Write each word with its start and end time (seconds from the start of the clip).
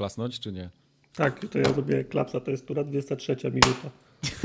klasnąć, 0.00 0.40
czy 0.40 0.52
nie? 0.52 0.70
Tak, 1.14 1.48
to 1.48 1.58
ja 1.58 1.64
zrobię 1.64 2.04
klapsa, 2.04 2.40
to 2.40 2.50
jest 2.50 2.66
tura 2.66 2.84
23 2.84 3.36
minuta. 3.44 3.90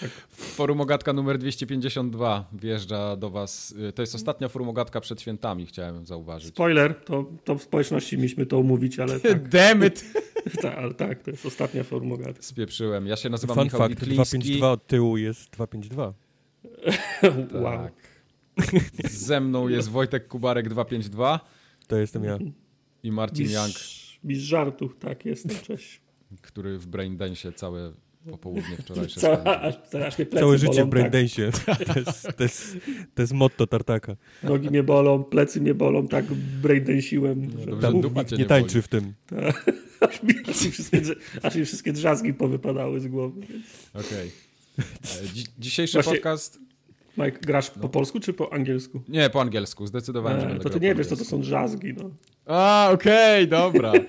tak. 0.00 0.10
Forum 0.30 0.80
Ogatka 0.80 1.12
numer 1.12 1.38
252 1.38 2.48
wjeżdża 2.52 3.16
do 3.16 3.30
was. 3.30 3.74
To 3.94 4.02
jest 4.02 4.14
ostatnia 4.14 4.48
forum 4.48 4.68
Ogatka 4.68 5.00
przed 5.00 5.20
świętami, 5.20 5.66
chciałem 5.66 6.06
zauważyć. 6.06 6.48
Spoiler, 6.48 6.94
to, 6.94 7.24
to 7.44 7.54
w 7.54 7.62
społeczności 7.62 8.16
mieliśmy 8.16 8.46
to 8.46 8.58
umówić, 8.58 8.98
ale 8.98 9.20
tak. 9.20 9.48
Tak, 10.62 10.78
ale 10.78 10.94
tak, 10.94 11.22
to 11.22 11.30
jest 11.30 11.46
ostatnia 11.46 11.84
forum 11.84 12.12
Ogatka. 12.12 12.42
Spieprzyłem. 12.42 13.06
Ja 13.06 13.16
się 13.16 13.28
nazywam 13.28 13.54
Fun 13.54 13.64
Michał 13.64 13.80
fact, 13.80 13.90
Witliński. 13.90 14.38
252 14.38 14.72
od 14.72 14.86
tyłu 14.86 15.16
jest 15.16 15.50
252. 15.50 16.12
wow. 17.62 17.78
Tak. 17.78 17.92
Ze 19.10 19.40
mną 19.40 19.68
jest 19.68 19.88
Wojtek 19.88 20.28
Kubarek 20.28 20.68
252. 20.68 21.40
To 21.86 21.96
jestem 21.96 22.24
ja. 22.24 22.38
I 23.02 23.12
Marcin 23.12 23.46
Mistrz, 23.46 23.54
Young. 23.54 24.24
Mistrz 24.24 24.46
żartów, 24.46 24.96
tak, 24.98 25.24
jestem, 25.24 25.56
cześć. 25.62 26.00
Który 26.42 26.78
w 26.78 26.86
Braindensie 26.86 27.52
całe 27.52 27.92
popołudnie 28.30 28.76
wczorajsze 28.76 29.20
Ca, 29.20 29.44
aż, 29.44 29.74
aż 30.06 30.18
mnie 30.18 30.26
plecy 30.26 30.44
Całe 30.44 30.58
życie 30.58 30.72
bolą, 30.72 30.86
w 30.86 30.90
Braindensie. 30.90 31.50
Tak. 31.66 31.84
To, 31.94 31.98
jest, 32.00 32.28
to, 32.36 32.42
jest, 32.42 32.76
to 33.14 33.22
jest 33.22 33.32
motto 33.32 33.66
Tartaka. 33.66 34.16
Nogi 34.42 34.70
mnie 34.70 34.82
bolą, 34.82 35.24
plecy 35.24 35.60
mnie 35.60 35.74
bolą, 35.74 36.08
tak 36.08 36.24
braindensiłem. 36.62 37.50
No, 37.66 37.66
dobrze, 37.66 37.80
Tam 37.80 38.14
nikt 38.14 38.32
nie 38.32 38.38
nie 38.38 38.44
tańczy 38.44 38.74
boli. 38.74 38.82
w 38.82 38.88
tym. 38.88 39.14
Tak. 39.26 39.70
aż, 40.08 40.22
mi, 40.22 40.34
aż, 40.48 40.64
mi 40.64 40.70
wszystkie, 40.70 41.00
aż 41.42 41.54
mi 41.54 41.64
wszystkie 41.64 41.92
drzazgi 41.92 42.34
powypadały 42.34 43.00
z 43.00 43.08
głowy. 43.08 43.40
Okej. 43.94 44.30
Okay. 44.78 45.28
Dzi 45.34 45.44
dzisiejszy 45.58 45.92
Właśnie- 45.92 46.12
podcast... 46.12 46.58
Mike, 47.18 47.38
grasz 47.40 47.70
po 47.70 47.88
polsku 47.88 48.20
czy 48.20 48.32
po 48.32 48.52
angielsku? 48.52 49.00
Nie, 49.08 49.30
po 49.30 49.40
angielsku. 49.40 49.86
Zdecydowałem, 49.86 50.40
że 50.40 50.46
E, 50.46 50.48
będę 50.48 50.64
to 50.64 50.70
ty 50.70 50.80
nie 50.80 50.94
wiesz, 50.94 51.06
co 51.06 51.16
to 51.16 51.24
są 51.24 51.40
drzazgi. 51.40 51.94
No. 51.94 52.10
A, 52.46 52.90
okej, 52.92 53.48
dobra. 53.48 53.92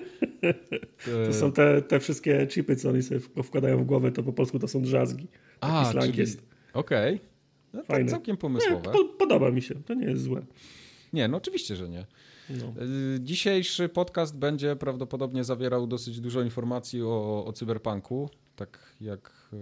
To 1.26 1.32
są 1.34 1.52
te, 1.52 1.82
te 1.82 2.00
wszystkie 2.00 2.46
chipy, 2.46 2.76
co 2.76 2.88
oni 2.88 3.02
sobie 3.02 3.20
wkładają 3.20 3.78
w 3.78 3.84
głowę, 3.84 4.12
to 4.12 4.22
po 4.22 4.32
polsku 4.32 4.58
to 4.58 4.68
są 4.68 4.82
drzazgi. 4.82 5.28
Taki 5.60 5.74
A, 5.74 5.90
slang 5.90 6.06
czyli... 6.06 6.18
jest. 6.18 6.42
Okej. 6.72 7.20
No, 7.72 7.80
to 7.80 7.86
Fajne. 7.86 8.10
całkiem 8.10 8.32
Nie, 8.34 8.38
pomysłowe. 8.38 8.92
po, 8.92 9.04
podoba 9.04 9.50
mi 9.50 9.62
się, 9.62 9.74
to 9.74 9.94
nie 9.94 10.06
jest 10.06 10.22
złe. 10.22 10.42
Nie, 11.12 11.28
no 11.28 11.36
oczywiście, 11.36 11.76
że 11.76 11.88
nie. 11.88 12.06
No. 12.50 12.82
Y, 13.16 13.20
Dzisiejszy 13.20 13.88
podcast 13.88 14.36
będzie 14.36 14.76
prawdopodobnie 14.76 15.44
zawierał 15.44 15.86
dosyć 15.86 16.20
dużo 16.20 16.42
informacji 16.42 17.02
o, 17.02 17.44
o 17.46 17.52
cyberpunku, 17.52 18.30
tak 18.56 18.78
jak... 19.00 19.32
y, 19.52 19.56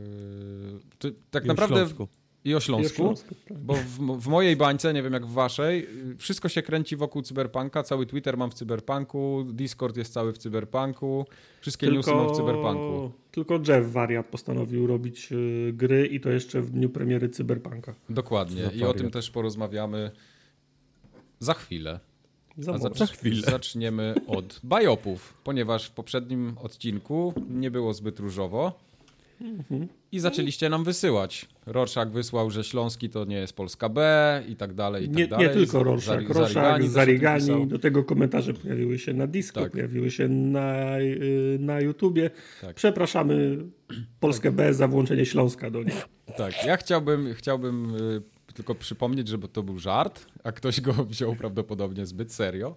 ty, 0.98 1.14
tak 1.30 1.44
naprawdę... 1.44 1.76
Śląsku. 1.76 2.08
I 2.44 2.54
o 2.54 2.60
Śląsku. 2.60 3.02
I 3.02 3.04
o 3.04 3.06
Śląsku, 3.06 3.34
tak. 3.48 3.58
Bo 3.58 3.74
w, 3.74 4.20
w 4.20 4.28
mojej 4.28 4.56
bańce, 4.56 4.94
nie 4.94 5.02
wiem 5.02 5.12
jak 5.12 5.26
w 5.26 5.32
waszej, 5.32 5.88
wszystko 6.18 6.48
się 6.48 6.62
kręci 6.62 6.96
wokół 6.96 7.22
cyberpunka. 7.22 7.82
Cały 7.82 8.06
Twitter 8.06 8.36
mam 8.36 8.50
w 8.50 8.54
cyberpunku, 8.54 9.44
Discord 9.52 9.96
jest 9.96 10.12
cały 10.12 10.32
w 10.32 10.38
cyberpunku, 10.38 11.26
wszystkie 11.60 11.90
newsy 11.90 12.10
mam 12.14 12.28
w 12.28 12.36
cyberpunku. 12.36 13.10
tylko 13.30 13.54
Jeff 13.68 13.92
Wariat 13.92 14.26
postanowił 14.26 14.86
robić 14.86 15.32
y, 15.32 15.72
gry 15.74 16.06
i 16.06 16.20
to 16.20 16.30
jeszcze 16.30 16.62
w 16.62 16.70
dniu 16.70 16.88
premiery 16.90 17.28
Cyberpunka. 17.28 17.94
Dokładnie. 18.10 18.64
Za 18.64 18.70
I 18.70 18.82
o 18.82 18.94
tym 18.94 19.10
też 19.10 19.30
porozmawiamy 19.30 20.10
za 21.38 21.54
chwilę. 21.54 22.00
Za 22.58 22.72
A 22.74 22.78
moment. 22.78 22.96
zacz- 22.96 23.50
zaczniemy 23.50 24.14
od 24.26 24.60
bajopów, 24.62 25.34
ponieważ 25.44 25.86
w 25.86 25.90
poprzednim 25.90 26.54
odcinku 26.62 27.34
nie 27.50 27.70
było 27.70 27.94
zbyt 27.94 28.18
różowo 28.20 28.87
Mhm. 29.40 29.88
i 30.12 30.20
zaczęliście 30.20 30.68
nam 30.68 30.84
wysyłać. 30.84 31.48
Rorschach 31.66 32.10
wysłał, 32.10 32.50
że 32.50 32.64
Śląski 32.64 33.10
to 33.10 33.24
nie 33.24 33.36
jest 33.36 33.52
Polska 33.52 33.88
B 33.88 34.42
i 34.48 34.56
tak 34.56 34.74
dalej, 34.74 35.04
i 35.04 35.08
tak 35.08 35.16
Nie, 35.16 35.26
dalej. 35.26 35.46
nie 35.48 35.52
tylko 35.54 35.78
Zari- 35.78 35.84
Rorschach, 35.84 36.78
tym 36.78 36.88
Zarigani, 36.88 37.66
do 37.66 37.78
tego 37.78 38.04
komentarze 38.04 38.54
pojawiły 38.54 38.98
się 38.98 39.12
na 39.14 39.26
Disco, 39.26 39.60
Tak. 39.60 39.72
pojawiły 39.72 40.10
się 40.10 40.28
na, 40.28 40.98
y, 41.00 41.56
na 41.60 41.80
YouTubie. 41.80 42.30
Tak. 42.60 42.76
Przepraszamy 42.76 43.58
Polskę 44.20 44.52
B 44.52 44.74
za 44.74 44.88
włączenie 44.88 45.26
Śląska 45.26 45.70
do 45.70 45.82
niej. 45.82 45.94
Tak, 46.36 46.66
ja 46.66 46.76
chciałbym, 46.76 47.34
chciałbym 47.34 47.94
y, 47.96 48.22
tylko 48.54 48.74
przypomnieć, 48.74 49.28
że 49.28 49.38
to 49.38 49.62
był 49.62 49.78
żart, 49.78 50.26
a 50.44 50.52
ktoś 50.52 50.80
go 50.80 50.92
wziął 50.92 51.36
prawdopodobnie 51.36 52.06
zbyt 52.06 52.32
serio. 52.32 52.74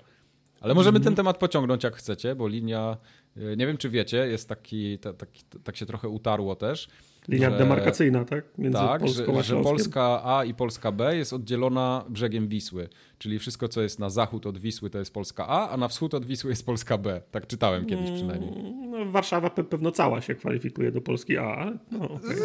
Ale 0.61 0.73
możemy 0.73 0.97
Mhm. 0.97 1.03
ten 1.03 1.15
temat 1.15 1.37
pociągnąć 1.37 1.83
jak 1.83 1.95
chcecie, 1.95 2.35
bo 2.35 2.47
linia, 2.47 2.97
y, 3.37 3.55
nie 3.57 3.67
wiem 3.67 3.77
czy 3.77 3.89
wiecie, 3.89 4.17
jest 4.17 4.49
taki, 4.49 4.99
ta, 4.99 5.13
taki 5.13 5.43
tak 5.63 5.75
się 5.77 5.85
trochę 5.85 6.09
utarło 6.09 6.55
też. 6.55 6.87
Linia 7.27 7.51
że- 7.51 7.57
demarkacyjna, 7.57 8.25
tak? 8.25 8.45
Między 8.57 8.77
Tak, 8.77 9.01
Polską 9.01 9.33
że, 9.33 9.39
a 9.39 9.43
że. 9.43 9.61
Polska 9.63 10.21
A 10.23 10.45
i 10.45 10.53
Polska 10.53 10.91
B 10.91 11.15
jest 11.17 11.33
oddzielona 11.33 12.05
brzegiem 12.09 12.47
Wisły. 12.47 12.89
Czyli 13.17 13.39
wszystko, 13.39 13.67
co 13.67 13.81
jest 13.81 13.99
na 13.99 14.09
zachód 14.09 14.45
od 14.45 14.57
Wisły, 14.57 14.89
to 14.89 14.99
jest 14.99 15.13
Polska 15.13 15.47
A, 15.47 15.69
a 15.69 15.77
na 15.77 15.87
wschód 15.87 16.13
od 16.13 16.25
Wisły 16.25 16.49
jest 16.49 16.65
Polska 16.65 16.97
B. 16.97 17.21
Tak 17.31 17.47
czytałem 17.47 17.85
kiedyś 17.85 18.11
przynajmniej. 18.11 18.51
No, 18.89 19.11
Warszawa 19.11 19.47
pe- 19.47 19.63
pewno 19.63 19.91
cała 19.91 20.21
się 20.21 20.35
kwalifikuje 20.35 20.91
do 20.91 21.01
Polski 21.01 21.37
A, 21.37 21.71
no, 21.91 21.99
okej. 22.03 22.35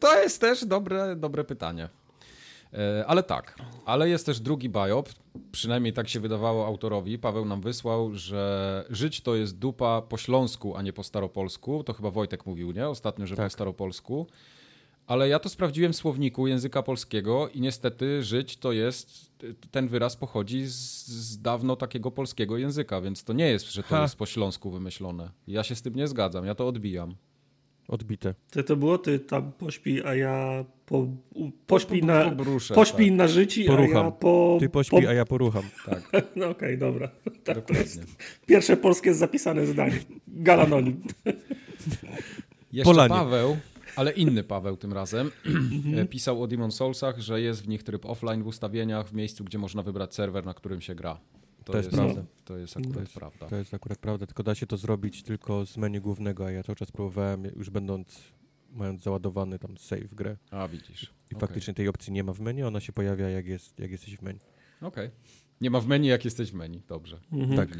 To 0.00 0.22
jest 0.22 0.40
też 0.40 0.64
dobre, 0.64 1.16
dobre 1.16 1.44
pytanie. 1.44 1.88
E, 2.72 3.04
Ale 3.06 3.22
tak, 3.22 3.58
ale 3.84 4.08
jest 4.08 4.26
też 4.26 4.40
drugi 4.40 4.68
biop, 4.68 5.08
przynajmniej 5.52 5.92
tak 5.92 6.08
się 6.08 6.20
wydawało 6.20 6.66
autorowi. 6.66 7.18
Paweł 7.18 7.44
nam 7.44 7.60
wysłał, 7.60 8.14
że 8.14 8.84
żyć 8.90 9.20
to 9.20 9.34
jest 9.34 9.58
dupa 9.58 10.02
po 10.02 10.16
śląsku, 10.16 10.76
a 10.76 10.82
nie 10.82 10.92
po 10.92 11.02
staropolsku. 11.02 11.84
To 11.84 11.92
chyba 11.92 12.10
Wojtek 12.10 12.46
mówił, 12.46 12.72
nie? 12.72 12.88
Ostatnio, 12.88 13.26
że 13.26 13.36
po 13.36 13.42
Tak. 13.42 13.52
staropolsku. 13.52 14.26
Ale 15.06 15.28
ja 15.28 15.38
to 15.38 15.48
sprawdziłem 15.48 15.92
w 15.92 15.96
słowniku 15.96 16.46
języka 16.46 16.82
polskiego 16.82 17.48
i 17.48 17.60
niestety 17.60 18.22
żyć 18.22 18.56
to 18.56 18.72
jest, 18.72 19.30
ten 19.70 19.88
wyraz 19.88 20.16
pochodzi 20.16 20.64
z, 20.66 21.06
z 21.06 21.38
dawno 21.42 21.76
takiego 21.76 22.10
polskiego 22.10 22.56
języka, 22.58 23.00
więc 23.00 23.24
to 23.24 23.32
nie 23.32 23.48
jest, 23.48 23.72
że 23.72 23.82
to 23.82 23.88
Ha. 23.88 24.02
jest 24.02 24.16
po 24.16 24.26
śląsku 24.26 24.70
wymyślone. 24.70 25.30
Ja 25.46 25.62
się 25.64 25.74
z 25.74 25.82
tym 25.82 25.94
nie 25.94 26.08
zgadzam, 26.08 26.46
ja 26.46 26.54
to 26.54 26.68
odbijam. 26.68 27.14
Odbite. 27.88 28.34
To, 28.50 28.62
to 28.62 28.76
było 28.76 28.98
ty 28.98 29.18
tam 29.18 29.52
pośpi, 29.52 30.04
a 30.04 30.14
ja 30.14 30.64
po, 30.86 30.98
u, 31.34 31.50
pośpi, 31.66 32.02
na, 32.02 32.24
Pobruszę, 32.24 32.74
pośpi 32.74 33.06
tak. 33.08 33.14
na 33.16 33.28
życi, 33.28 33.68
a 33.68 33.72
ja 33.72 33.76
Porucham. 33.78 34.12
po... 34.12 34.56
Ty 34.60 34.68
pośpi, 34.68 35.02
po, 35.02 35.08
a 35.08 35.12
ja 35.12 35.24
porucham. 35.24 35.62
Tak, 35.86 36.02
No 36.36 36.48
okej, 36.48 36.78
dobra. 36.78 37.08
Tak, 37.44 37.66
to 37.66 37.74
jest 37.74 37.96
dokładnie. 38.00 38.14
pierwsze 38.46 38.76
polskie 38.76 39.14
zapisane 39.14 39.66
zdanie. 39.66 39.98
Galanonim. 40.28 41.02
Jeszcze 42.72 42.90
Polanie. 42.92 43.08
Paweł, 43.08 43.56
ale 43.96 44.12
inny 44.12 44.44
Paweł 44.44 44.76
tym 44.76 44.92
razem, 44.92 45.30
Mhm. 45.46 45.98
e, 45.98 46.06
pisał 46.06 46.42
o 46.42 46.46
Demon 46.46 46.70
Soulsach, 46.72 47.18
że 47.20 47.40
jest 47.40 47.62
w 47.64 47.68
nich 47.68 47.82
tryb 47.82 48.06
offline 48.06 48.42
w 48.42 48.46
ustawieniach, 48.46 49.08
w 49.08 49.12
miejscu, 49.12 49.44
gdzie 49.44 49.58
można 49.58 49.82
wybrać 49.82 50.14
serwer, 50.14 50.46
na 50.46 50.54
którym 50.54 50.80
się 50.80 50.94
gra. 50.94 51.20
To 51.72 51.76
jest 51.76 51.90
prawda. 51.90 52.24
To 52.44 52.56
jest 52.58 52.76
akurat 52.76 52.94
To 52.94 53.00
jest- 53.00 53.14
prawda. 53.14 53.46
To 53.48 53.56
jest 53.56 53.74
akurat 53.74 53.98
prawda, 53.98 54.26
tylko 54.26 54.42
da 54.42 54.54
się 54.54 54.66
to 54.66 54.76
zrobić 54.76 55.22
tylko 55.22 55.66
z 55.66 55.76
menu 55.76 56.00
głównego, 56.00 56.46
a 56.46 56.50
ja 56.50 56.62
cały 56.62 56.76
czas 56.76 56.92
próbowałem, 56.92 57.44
już 57.44 57.70
będąc, 57.70 58.22
mając 58.72 59.02
załadowany 59.02 59.58
tam 59.58 59.78
save 59.78 60.14
grę. 60.14 60.36
A, 60.50 60.68
widzisz. 60.68 61.02
I 61.02 61.06
Okej. 61.34 61.40
faktycznie 61.40 61.74
tej 61.74 61.88
opcji 61.88 62.12
nie 62.12 62.24
ma 62.24 62.32
w 62.32 62.40
menu, 62.40 62.62
ona 62.62 62.80
się 62.80 62.92
pojawia 62.92 63.28
jak, 63.28 63.46
jest, 63.46 63.78
jak 63.78 63.90
jesteś 63.90 64.16
w 64.16 64.22
menu. 64.22 64.40
Okej. 64.80 65.10
Nie 65.60 65.70
ma 65.70 65.80
w 65.80 65.86
menu, 65.86 66.08
jak 66.08 66.24
jesteś 66.24 66.50
w 66.50 66.54
meni. 66.54 66.82
Dobrze. 66.88 67.20
Mhm. 67.32 67.56
Tak. 67.56 67.78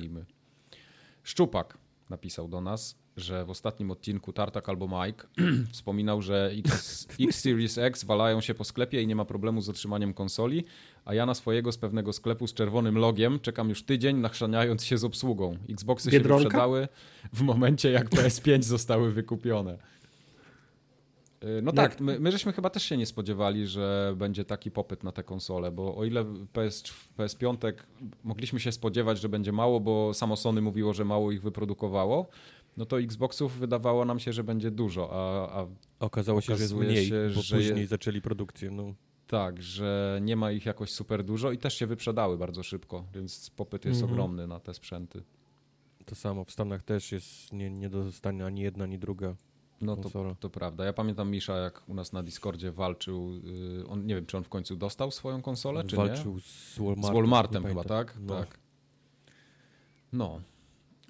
Szczupak 1.23 1.79
napisał 2.11 2.49
do 2.49 2.61
nas, 2.61 2.97
że 3.17 3.45
w 3.45 3.51
ostatnim 3.51 3.91
odcinku 3.91 4.33
Tartak 4.33 4.69
albo 4.69 4.89
Mike 5.07 5.27
wspominał, 5.73 6.23
że 6.23 6.51
X, 6.59 7.07
X 7.21 7.41
Series 7.41 7.79
X 7.79 8.05
walają 8.05 8.41
się 8.41 8.55
po 8.55 8.65
sklepie 8.65 9.03
i 9.03 9.07
nie 9.07 9.17
ma 9.17 9.25
problemu 9.25 9.61
z 9.61 9.69
otrzymaniem 9.69 10.15
konsoli, 10.15 10.65
a 11.07 11.15
ja 11.15 11.27
na 11.27 11.35
swojego 11.35 11.73
z 11.73 11.79
pewnego 11.79 12.13
sklepu 12.13 12.47
z 12.47 12.55
czerwonym 12.55 12.99
logiem 12.99 13.41
czekam 13.41 13.69
już 13.69 13.83
tydzień, 13.83 14.17
nachrzaniając 14.17 14.85
się 14.85 14.99
z 14.99 15.05
obsługą. 15.05 15.57
Xboxy 15.71 16.11
się 16.11 16.17
Biedronka? 16.17 16.45
wyprzedały 16.45 16.89
w 17.33 17.43
momencie, 17.43 17.91
jak 17.91 18.11
PS5 18.11 18.63
zostały 18.63 19.13
wykupione. 19.13 19.79
Yy, 21.43 21.63
No 21.63 21.73
tak, 21.73 22.01
my, 22.01 22.21
my 22.21 22.33
żeśmy 22.33 22.53
chyba 22.53 22.71
też 22.71 22.83
się 22.83 22.97
nie 22.97 23.07
spodziewali, 23.07 23.67
że 23.67 24.15
będzie 24.17 24.45
taki 24.45 24.71
popyt 24.71 25.05
na 25.05 25.13
te 25.13 25.23
konsole, 25.23 25.71
bo 25.73 25.97
o 25.97 26.05
ile 26.05 26.25
PS, 26.53 26.83
PS5 27.19 27.73
mogliśmy 28.25 28.61
się 28.61 28.73
spodziewać, 28.73 29.21
że 29.21 29.29
będzie 29.29 29.53
mało, 29.53 29.81
bo 29.81 30.15
samo 30.15 30.37
Sony 30.37 30.61
mówiło, 30.61 30.93
że 30.95 31.05
mało 31.05 31.33
ich 31.33 31.43
wyprodukowało, 31.43 32.27
no 32.77 32.87
to 32.87 33.01
Xboxów 33.01 33.59
wydawało 33.59 34.05
nam 34.05 34.19
się, 34.19 34.33
że 34.33 34.45
będzie 34.45 34.71
dużo, 34.71 35.09
a, 35.13 35.61
a 35.63 35.67
Okazało 36.01 36.41
się, 36.41 36.57
że 36.57 36.63
jest 36.63 36.75
mniej, 36.75 37.07
się, 37.07 37.31
bo 37.35 37.43
że 37.43 37.57
później 37.57 37.81
je- 37.81 37.87
zaczęli 37.87 38.21
produkcję. 38.21 38.71
No. 38.71 38.95
Tak, 39.27 39.63
że 39.63 40.19
nie 40.23 40.37
ma 40.37 40.51
ich 40.51 40.67
jakoś 40.67 40.91
super 40.91 41.25
dużo 41.25 41.53
i 41.53 41.59
też 41.59 41.75
się 41.75 41.87
wyprzedały 41.87 42.39
bardzo 42.39 42.63
szybko, 42.63 43.05
więc 43.15 43.51
popyt 43.51 43.85
jest 43.85 44.01
Mhm. 44.01 44.13
ogromny 44.13 44.47
na 44.47 44.61
te 44.61 44.75
sprzęty. 44.75 45.23
To 46.05 46.15
samo 46.15 46.45
w 46.45 46.51
Stanach 46.51 46.83
też 46.83 47.13
jest 47.13 47.53
nie, 47.53 47.71
nie 47.71 47.89
do 47.91 48.05
dostania 48.05 48.47
ani 48.47 48.61
jedna, 48.61 48.85
ani 48.85 48.99
druga. 48.99 49.35
No 49.81 49.97
to, 49.97 50.03
Konsola. 50.03 50.35
to 50.41 50.51
prawda. 50.51 50.85
Ja 50.85 50.93
pamiętam 50.93 51.31
Misza, 51.31 51.57
jak 51.57 51.83
u 51.89 51.95
nas 51.95 52.13
na 52.13 52.23
Discordzie 52.23 52.73
walczył, 52.73 53.33
yy, 53.33 53.87
on, 53.89 54.07
nie 54.07 54.15
wiem, 54.15 54.27
czy 54.27 54.37
on 54.37 54.45
w 54.45 54.49
końcu 54.49 54.77
dostał 54.77 55.11
swoją 55.11 55.43
konsolę, 55.43 55.85
czy 55.85 55.97
nie? 55.97 56.07
Walczył 56.07 56.41
z 56.41 56.79
Walmartem. 56.79 57.05
Z 57.05 57.15
Walmartem 57.15 57.63
nie 57.63 57.69
chyba, 57.69 57.85
tak? 57.85 58.15
No. 58.21 58.35
Tak. 58.35 58.59
No. 60.13 60.41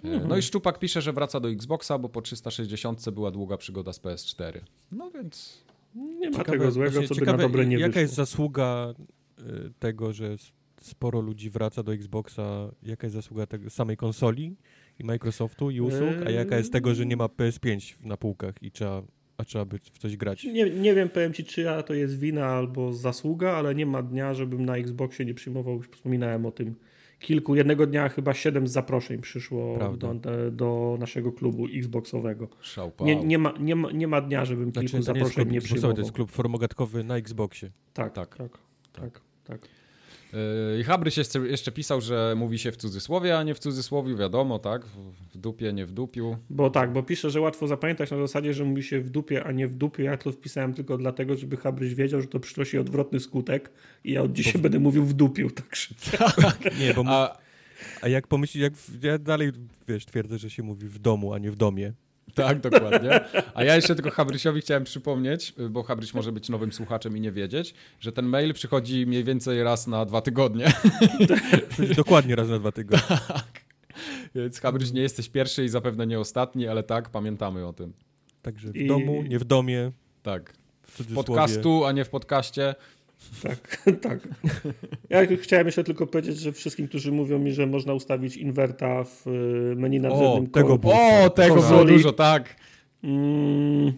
E, 0.05 0.09
Mhm. 0.09 0.29
No 0.29 0.37
i 0.37 0.43
Szczupak 0.43 0.79
pisze, 0.79 1.03
że 1.03 1.13
wraca 1.13 1.41
do 1.41 1.51
Xboxa, 1.51 1.99
bo 1.99 2.09
po 2.09 2.23
360 2.23 3.11
była 3.11 3.31
długa 3.31 3.57
przygoda 3.57 3.93
z 3.93 4.01
PS4. 4.01 4.61
No 4.93 5.11
więc 5.11 5.59
Nie 5.97 6.31
ma 6.31 6.37
Ciekawe- 6.39 6.59
tego 6.59 6.71
złego, 6.71 7.03
co 7.03 7.09
by 7.09 7.21
ciekawe, 7.21 7.37
na 7.37 7.43
dobre 7.43 7.67
nie 7.67 7.77
Jaka 7.77 7.87
wyszło. 7.87 8.01
jest 8.03 8.15
zasługa 8.15 8.95
y, 9.39 9.43
tego, 9.79 10.13
że 10.13 10.37
sporo 10.81 11.21
ludzi 11.21 11.51
wraca 11.51 11.83
do 11.83 11.95
Xboxa? 11.95 12.71
Jaka 12.83 13.07
jest 13.07 13.15
zasługa 13.15 13.47
tego, 13.47 13.71
samej 13.71 13.97
konsoli? 13.97 14.57
i 14.99 15.05
Microsoftu 15.05 15.71
i 15.71 15.81
usług, 15.81 16.11
a 16.27 16.31
jaka 16.31 16.57
jest 16.57 16.73
tego, 16.73 16.95
że 16.95 17.07
nie 17.07 17.17
ma 17.17 17.27
PS5 17.27 17.95
na 18.05 18.17
półkach 18.17 18.55
i 18.63 18.71
trzeba, 18.71 19.03
a 19.37 19.45
trzeba 19.45 19.65
by 19.65 19.79
w 19.79 19.99
coś 19.99 20.17
grać? 20.17 20.45
Nie, 20.45 20.71
nie 20.71 20.95
wiem, 20.95 21.09
powiem 21.09 21.33
ci, 21.33 21.45
czyja 21.45 21.83
to 21.83 21.95
jest 21.95 22.19
wina 22.19 22.47
albo 22.47 22.93
zasługa, 22.93 23.53
ale 23.53 23.75
nie 23.75 23.87
ma 23.87 24.03
dnia, 24.03 24.35
żebym 24.35 24.65
na 24.65 24.77
Xboxie 24.77 25.25
nie 25.25 25.35
przyjmował, 25.35 25.77
już 25.77 25.89
wspominałem 25.89 26.47
o 26.47 26.51
tym 26.51 26.75
kilku. 27.19 27.55
Jednego 27.55 27.87
dnia 27.87 28.09
chyba 28.09 28.35
siedem 28.35 28.69
zaproszeń 28.69 29.21
przyszło 29.21 29.79
do, 29.97 30.15
do, 30.51 30.97
naszego 31.01 31.33
klubu 31.33 31.67
Xboxowego. 31.75 32.49
Nie, 33.01 33.17
nie, 33.17 33.39
ma, 33.39 33.55
nie, 33.61 33.77
ma, 33.77 33.93
nie 33.93 34.09
ma 34.09 34.21
dnia, 34.21 34.45
żebym 34.45 34.71
znaczy, 34.71 34.89
kilku 34.89 35.03
zaproszeń 35.03 35.47
nie, 35.47 35.53
nie 35.53 35.61
przyjmował. 35.61 35.93
To 35.93 36.01
jest 36.01 36.13
klub 36.13 36.31
formogatkowy 36.31 37.05
na 37.05 37.17
Xboxie. 37.17 37.71
Tak, 37.93 38.13
tak, 38.13 38.37
tak. 38.37 38.59
tak, 38.93 39.03
tak. 39.03 39.21
tak. 39.45 39.69
I 40.81 40.85
Habryś 40.85 41.17
jeszcze, 41.17 41.39
jeszcze 41.39 41.73
pisał, 41.73 42.01
że 42.01 42.35
mówi 42.37 42.59
się 42.59 42.73
w 42.73 42.77
cudzysłowie, 42.77 43.39
a 43.39 43.43
nie 43.43 43.55
w 43.55 43.59
cudzysłowiu, 43.59 44.17
wiadomo, 44.17 44.59
tak? 44.59 44.87
W 45.35 45.39
dupie, 45.39 45.73
nie 45.73 45.87
w 45.87 45.93
dupiu. 45.93 46.37
Bo 46.51 46.71
tak, 46.71 46.93
bo 46.93 47.03
pisze, 47.03 47.31
że 47.31 47.41
łatwo 47.41 47.67
zapamiętać 47.67 48.11
na 48.11 48.17
zasadzie, 48.17 48.55
że 48.55 48.65
mówi 48.65 48.83
się 48.83 49.01
w 49.01 49.11
dupie, 49.11 49.45
a 49.45 49.53
nie 49.53 49.69
w 49.69 49.75
dupiu. 49.75 50.03
Ja 50.03 50.17
to 50.17 50.33
wpisałem 50.33 50.75
tylko 50.75 50.99
dlatego, 50.99 51.37
żeby 51.37 51.57
Habryś 51.57 51.95
wiedział, 51.95 52.21
że 52.21 52.27
to 52.27 52.41
przynosi 52.41 52.79
odwrotny 52.79 53.21
skutek 53.21 53.71
i 54.05 54.13
ja 54.13 54.23
od 54.23 54.33
dzisiaj 54.33 54.53
bo... 54.53 54.59
będę 54.61 54.79
mówił 54.79 55.05
w 55.05 55.13
dupiu, 55.13 55.51
także. 55.51 55.95
Tak. 56.37 56.79
nie, 56.81 56.95
bo... 56.95 57.05
A... 57.07 57.39
a 58.03 58.09
jak 58.09 58.27
pomyślisz, 58.27 58.63
jak 58.63 58.73
ja 59.03 59.19
dalej, 59.19 59.53
wiesz, 59.89 60.07
twierdzę, 60.07 60.39
że 60.39 60.51
się 60.51 60.63
mówi 60.63 60.89
w 60.89 60.99
domu, 60.99 61.33
a 61.33 61.39
nie 61.39 61.51
w 61.51 61.57
domie. 61.57 61.93
Tak, 62.35 62.61
dokładnie. 62.61 63.21
A 63.55 63.65
ja 63.65 63.77
jeszcze 63.77 63.95
tylko 63.95 64.11
Habrysiowi 64.11 64.61
chciałem 64.61 64.85
przypomnieć, 64.85 65.55
bo 65.71 65.83
Habryś 65.83 66.15
może 66.15 66.33
być 66.33 66.49
nowym 66.49 66.73
słuchaczem 66.73 67.17
i 67.17 67.21
nie 67.21 67.33
wiedzieć, 67.33 67.75
że 68.01 68.13
ten 68.13 68.27
mail 68.27 68.55
przychodzi 68.55 69.07
mniej 69.07 69.25
więcej 69.25 69.63
raz 69.63 69.87
na 69.87 70.05
dwa 70.05 70.21
tygodnie. 70.21 70.73
Dokładnie 71.97 72.37
raz 72.37 72.49
na 72.49 72.59
dwa 72.59 72.73
tygodnie. 72.73 73.19
Tak. 73.29 73.65
Więc 74.35 74.61
Habryś 74.61 74.93
nie 74.93 75.03
jesteś 75.03 75.29
pierwszy 75.29 75.65
i 75.65 75.69
zapewne 75.69 76.07
nie 76.07 76.21
ostatni, 76.21 76.69
ale 76.69 76.83
tak, 76.83 77.11
pamiętamy 77.11 77.67
o 77.67 77.73
tym. 77.73 77.93
Także 78.43 78.73
w 78.73 78.77
I... 78.77 78.87
domu, 78.87 79.23
nie 79.23 79.39
w 79.39 79.45
domie. 79.45 79.93
Tak. 80.23 80.53
W 80.83 81.15
podcastu, 81.15 81.85
a 81.85 81.93
nie 81.93 82.05
w 82.05 82.09
podcaście. 82.09 82.75
Tak, 83.43 83.83
tak. 84.09 84.29
Ja 85.11 85.37
chciałem 85.37 85.67
jeszcze 85.67 85.85
tylko 85.85 86.07
powiedzieć, 86.07 86.39
że 86.39 86.53
wszystkim, 86.53 86.89
którzy 86.89 87.13
mówią 87.13 87.39
mi, 87.39 87.53
że 87.53 87.67
można 87.67 87.95
ustawić 87.95 88.37
inwerta 88.37 89.05
w 89.05 89.27
y, 89.27 89.77
menu 89.77 90.01
nadrzędnym 90.01 90.45
O, 90.45 90.55
tego 90.55 90.79
było, 90.79 90.95
o, 91.25 91.31
tego 91.31 91.63
było 91.63 91.85
dużo, 91.85 92.13
tak. 92.13 92.57
Mm, 93.05 93.93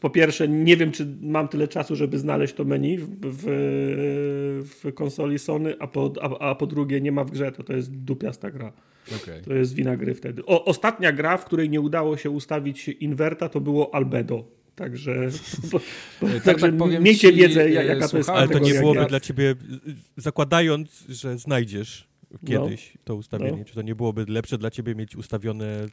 po 0.00 0.10
pierwsze, 0.10 0.48
nie 0.48 0.76
wiem, 0.76 0.92
czy 0.92 1.16
mam 1.20 1.48
tyle 1.48 1.68
czasu, 1.68 1.96
żeby 1.96 2.18
znaleźć 2.18 2.54
to 2.54 2.64
menu 2.64 2.98
w, 2.98 3.08
w, 3.22 3.44
w 4.64 4.94
konsoli 4.94 5.38
Sony, 5.38 5.74
a 5.78 5.86
po, 5.86 6.12
a, 6.20 6.38
a, 6.38 6.54
po 6.54 6.66
drugie, 6.66 7.00
nie 7.00 7.12
ma 7.12 7.24
w 7.24 7.30
grze, 7.30 7.52
to 7.52 7.62
to 7.62 7.72
jest 7.72 7.96
dupiasta 7.96 8.50
gra. 8.50 8.72
Okay. 9.22 9.42
To 9.42 9.54
jest 9.54 9.74
wina 9.74 9.96
gry 9.96 10.14
wtedy. 10.14 10.44
O, 10.46 10.64
ostatnia 10.64 11.12
gra, 11.12 11.36
w 11.36 11.44
której 11.44 11.70
nie 11.70 11.80
udało 11.80 12.16
się 12.16 12.30
ustawić 12.30 12.88
inwerta, 12.88 13.48
to 13.48 13.60
było 13.60 13.94
Albedo. 13.94 14.57
Także, 14.78 15.28
bo, 15.72 15.80
bo, 16.20 16.28
tak, 16.28 16.42
także 16.42 16.66
tak 16.66 16.76
powiem 16.76 17.02
miejcie 17.02 17.30
ci, 17.30 17.36
wiedzę, 17.36 17.70
jaka 17.70 18.08
słuchaj, 18.08 18.10
to 18.10 18.16
jest 18.16 18.28
Ale 18.28 18.48
to 18.48 18.58
nie 18.58 18.74
byłoby 18.74 19.06
dla 19.06 19.20
ciebie, 19.20 19.54
zakładając, 20.16 21.04
że 21.08 21.38
znajdziesz 21.38 22.08
kiedyś 22.46 22.94
no, 22.94 23.00
to 23.04 23.14
ustawienie, 23.14 23.58
no. 23.58 23.64
czy 23.64 23.74
to 23.74 23.82
nie 23.82 23.94
byłoby 23.94 24.24
lepsze 24.28 24.58
dla 24.58 24.70
ciebie 24.70 24.94
mieć 24.94 25.16
ustawione, 25.16 25.86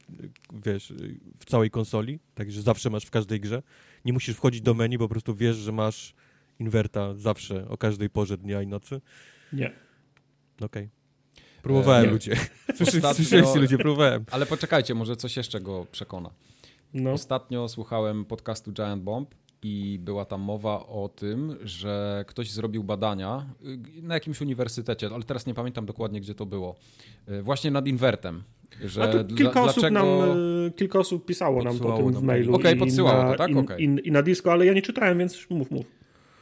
wiesz, 0.65 0.93
w 1.39 1.45
całej 1.45 1.69
konsoli, 1.69 2.19
także 2.35 2.61
zawsze 2.61 2.89
masz 2.89 3.05
w 3.05 3.11
każdej 3.11 3.39
grze. 3.39 3.63
Nie 4.05 4.13
musisz 4.13 4.35
wchodzić 4.35 4.61
do 4.61 4.73
menu, 4.73 4.97
bo 4.97 5.05
po 5.05 5.09
prostu 5.09 5.35
wiesz, 5.35 5.55
że 5.55 5.71
masz 5.71 6.13
inwerta 6.59 7.13
zawsze, 7.13 7.67
o 7.69 7.77
każdej 7.77 8.09
porze 8.09 8.37
dnia 8.37 8.61
i 8.61 8.67
nocy. 8.67 9.01
Nie. 9.53 9.67
Okej. 10.61 10.65
Okay. 10.65 10.89
Próbowałem, 11.61 12.05
e, 12.05 12.11
ludzie. 12.11 12.35
Słyszeliście, 13.15 13.59
ludzie, 13.59 13.77
próbowałem. 13.77 14.25
Ale 14.31 14.45
poczekajcie, 14.45 14.93
może 14.93 15.15
coś 15.15 15.37
jeszcze 15.37 15.61
go 15.61 15.85
przekona. 15.91 16.29
No. 16.95 17.11
Ostatnio 17.11 17.67
słuchałem 17.67 18.25
podcastu 18.25 18.71
Giant 18.71 19.03
Bomb 19.03 19.35
i 19.63 19.99
była 20.01 20.25
tam 20.25 20.41
mowa 20.41 20.87
o 20.87 21.09
tym, 21.09 21.57
że 21.63 22.25
ktoś 22.27 22.51
zrobił 22.51 22.83
badania 22.83 23.45
y, 23.99 24.01
na 24.01 24.13
jakimś 24.13 24.41
uniwersytecie, 24.41 25.09
ale 25.13 25.23
teraz 25.23 25.45
nie 25.45 25.53
pamiętam 25.53 25.85
dokładnie, 25.85 26.21
gdzie 26.21 26.35
to 26.35 26.45
było. 26.45 26.75
Y, 27.29 27.41
właśnie 27.41 27.71
nad 27.71 27.87
inwertem. 27.87 28.43
Że 28.83 29.25
kilka, 29.37 29.63
osób 29.63 29.91
nam, 29.91 30.07
y, 30.67 30.71
kilka 30.75 30.99
osób 30.99 31.25
pisało 31.25 31.63
nam 31.63 31.79
to 31.79 31.97
tym 31.97 32.13
w 32.13 32.23
mailu. 32.23 32.55
Okej, 32.55 32.71
okay, 32.71 32.79
podsyłało 32.79 33.31
to, 33.31 33.37
tak? 33.37 33.57
Okay. 33.57 33.81
I, 33.81 33.83
i, 33.83 34.07
I 34.07 34.11
na 34.11 34.21
disco, 34.21 34.51
ale 34.51 34.65
ja 34.65 34.73
nie 34.73 34.81
czytałem, 34.81 35.17
więc 35.17 35.49
mów, 35.49 35.71
mów. 35.71 35.85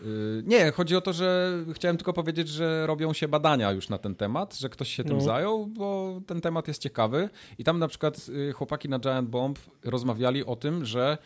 Y, 0.04 0.44
nie, 0.46 0.72
chodzi 0.72 0.96
o 0.96 1.02
to, 1.02 1.14
że 1.14 1.58
chciałem 1.74 1.98
tylko 1.98 2.14
powiedzieć, 2.14 2.50
że 2.50 2.88
robią 2.88 3.14
się 3.14 3.28
badania 3.28 3.72
już 3.72 3.90
na 3.90 3.98
ten 3.98 4.16
temat, 4.16 4.58
że 4.58 4.70
ktoś 4.70 4.90
się 4.90 5.04
tym 5.04 5.18
no. 5.18 5.24
zajął, 5.24 5.68
bo 5.68 6.22
ten 6.28 6.42
temat 6.42 6.68
jest 6.68 6.82
ciekawy. 6.82 7.30
I 7.58 7.64
tam 7.64 7.80
na 7.80 7.88
przykład 7.88 8.30
y, 8.50 8.54
chłopaki 8.54 8.90
na 8.90 9.00
Giant 9.00 9.30
Bomb 9.30 9.60
rozmawiali 9.84 10.46
o 10.46 10.56
tym, 10.56 10.86
że 10.86 11.18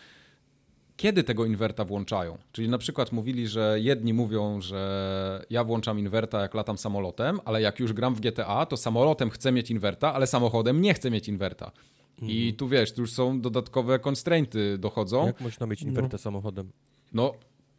kiedy 0.98 1.24
tego 1.24 1.46
inwerta 1.46 1.86
włączają. 1.86 2.38
Czyli 2.52 2.70
na 2.70 2.78
przykład 2.78 3.12
mówili, 3.12 3.48
że 3.48 3.78
jedni 3.80 4.14
mówią, 4.14 4.62
że 4.62 5.46
ja 5.50 5.64
włączam 5.64 6.00
inwerta 6.00 6.42
jak 6.42 6.54
latam 6.54 6.78
samolotem, 6.78 7.40
ale 7.46 7.62
jak 7.62 7.80
już 7.80 7.94
gram 7.94 8.16
w 8.16 8.20
GTA, 8.20 8.66
to 8.66 8.78
samolotem 8.78 9.30
chcę 9.30 9.52
mieć 9.52 9.72
inwerta, 9.72 10.14
ale 10.14 10.28
samochodem 10.28 10.82
nie 10.82 10.94
chcę 10.94 11.12
mieć 11.12 11.28
inwerta. 11.28 11.72
I 12.22 12.40
mhm. 12.42 12.56
tu 12.56 12.68
wiesz, 12.68 12.94
tu 12.94 13.02
już 13.02 13.14
są 13.14 13.42
dodatkowe 13.42 14.00
constrainty 14.08 14.78
dochodzą. 14.78 15.26
Jak 15.26 15.42
można 15.42 15.66
mieć 15.66 15.82
inwertę 15.82 16.10
no. 16.14 16.18
samochodem? 16.18 16.72
No, 17.14 17.34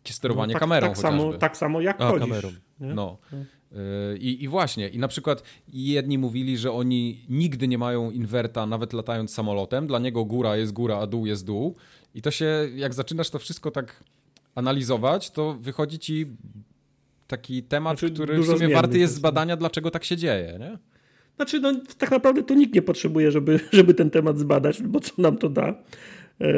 sterowanie 0.04 0.52
no, 0.52 0.52
tak, 0.52 0.60
kamerą 0.60 0.86
tak 0.86 0.98
samo, 0.98 1.32
tak 1.32 1.56
samo 1.56 1.80
jak 1.80 2.00
A, 2.00 2.08
chodzisz. 2.10 2.28
Kamerą. 2.28 2.48
Nie? 2.80 2.94
No. 2.94 3.18
Y, 3.32 4.18
I, 4.18 4.44
I 4.44 4.48
właśnie, 4.48 4.88
i 4.88 4.98
na 4.98 5.08
przykład 5.08 5.42
jedni 5.72 6.18
mówili, 6.18 6.58
że 6.58 6.72
oni 6.72 7.20
nigdy 7.28 7.68
nie 7.68 7.78
mają 7.78 8.10
inwerta, 8.10 8.66
nawet 8.66 8.92
latając 8.92 9.34
samolotem. 9.34 9.86
Dla 9.86 9.98
niego 9.98 10.24
góra 10.24 10.56
jest 10.56 10.72
góra, 10.72 10.96
a 10.98 11.06
dół 11.06 11.26
jest 11.26 11.46
dół. 11.46 11.76
I 12.14 12.22
to 12.22 12.30
się, 12.30 12.68
jak 12.74 12.94
zaczynasz 12.94 13.30
to 13.30 13.38
wszystko 13.38 13.70
tak 13.70 14.04
analizować, 14.54 15.30
to 15.30 15.54
wychodzi 15.54 15.98
ci 15.98 16.26
taki 17.26 17.62
temat, 17.62 17.98
znaczy, 17.98 18.14
który 18.14 18.38
w 18.38 18.46
sumie 18.46 18.68
warty 18.68 18.98
jest 18.98 19.14
zbadania, 19.14 19.56
dlaczego 19.56 19.90
tak 19.90 20.04
się 20.04 20.16
dzieje, 20.16 20.56
nie? 20.60 20.78
Znaczy, 21.36 21.60
no, 21.60 21.72
tak 21.98 22.10
naprawdę 22.10 22.42
to 22.42 22.54
nikt 22.54 22.74
nie 22.74 22.82
potrzebuje, 22.82 23.30
żeby, 23.30 23.60
żeby 23.72 23.94
ten 23.94 24.10
temat 24.10 24.38
zbadać, 24.38 24.82
bo 24.82 25.00
co 25.00 25.22
nam 25.22 25.38
to 25.38 25.48
da. 25.48 25.74
E, 26.40 26.48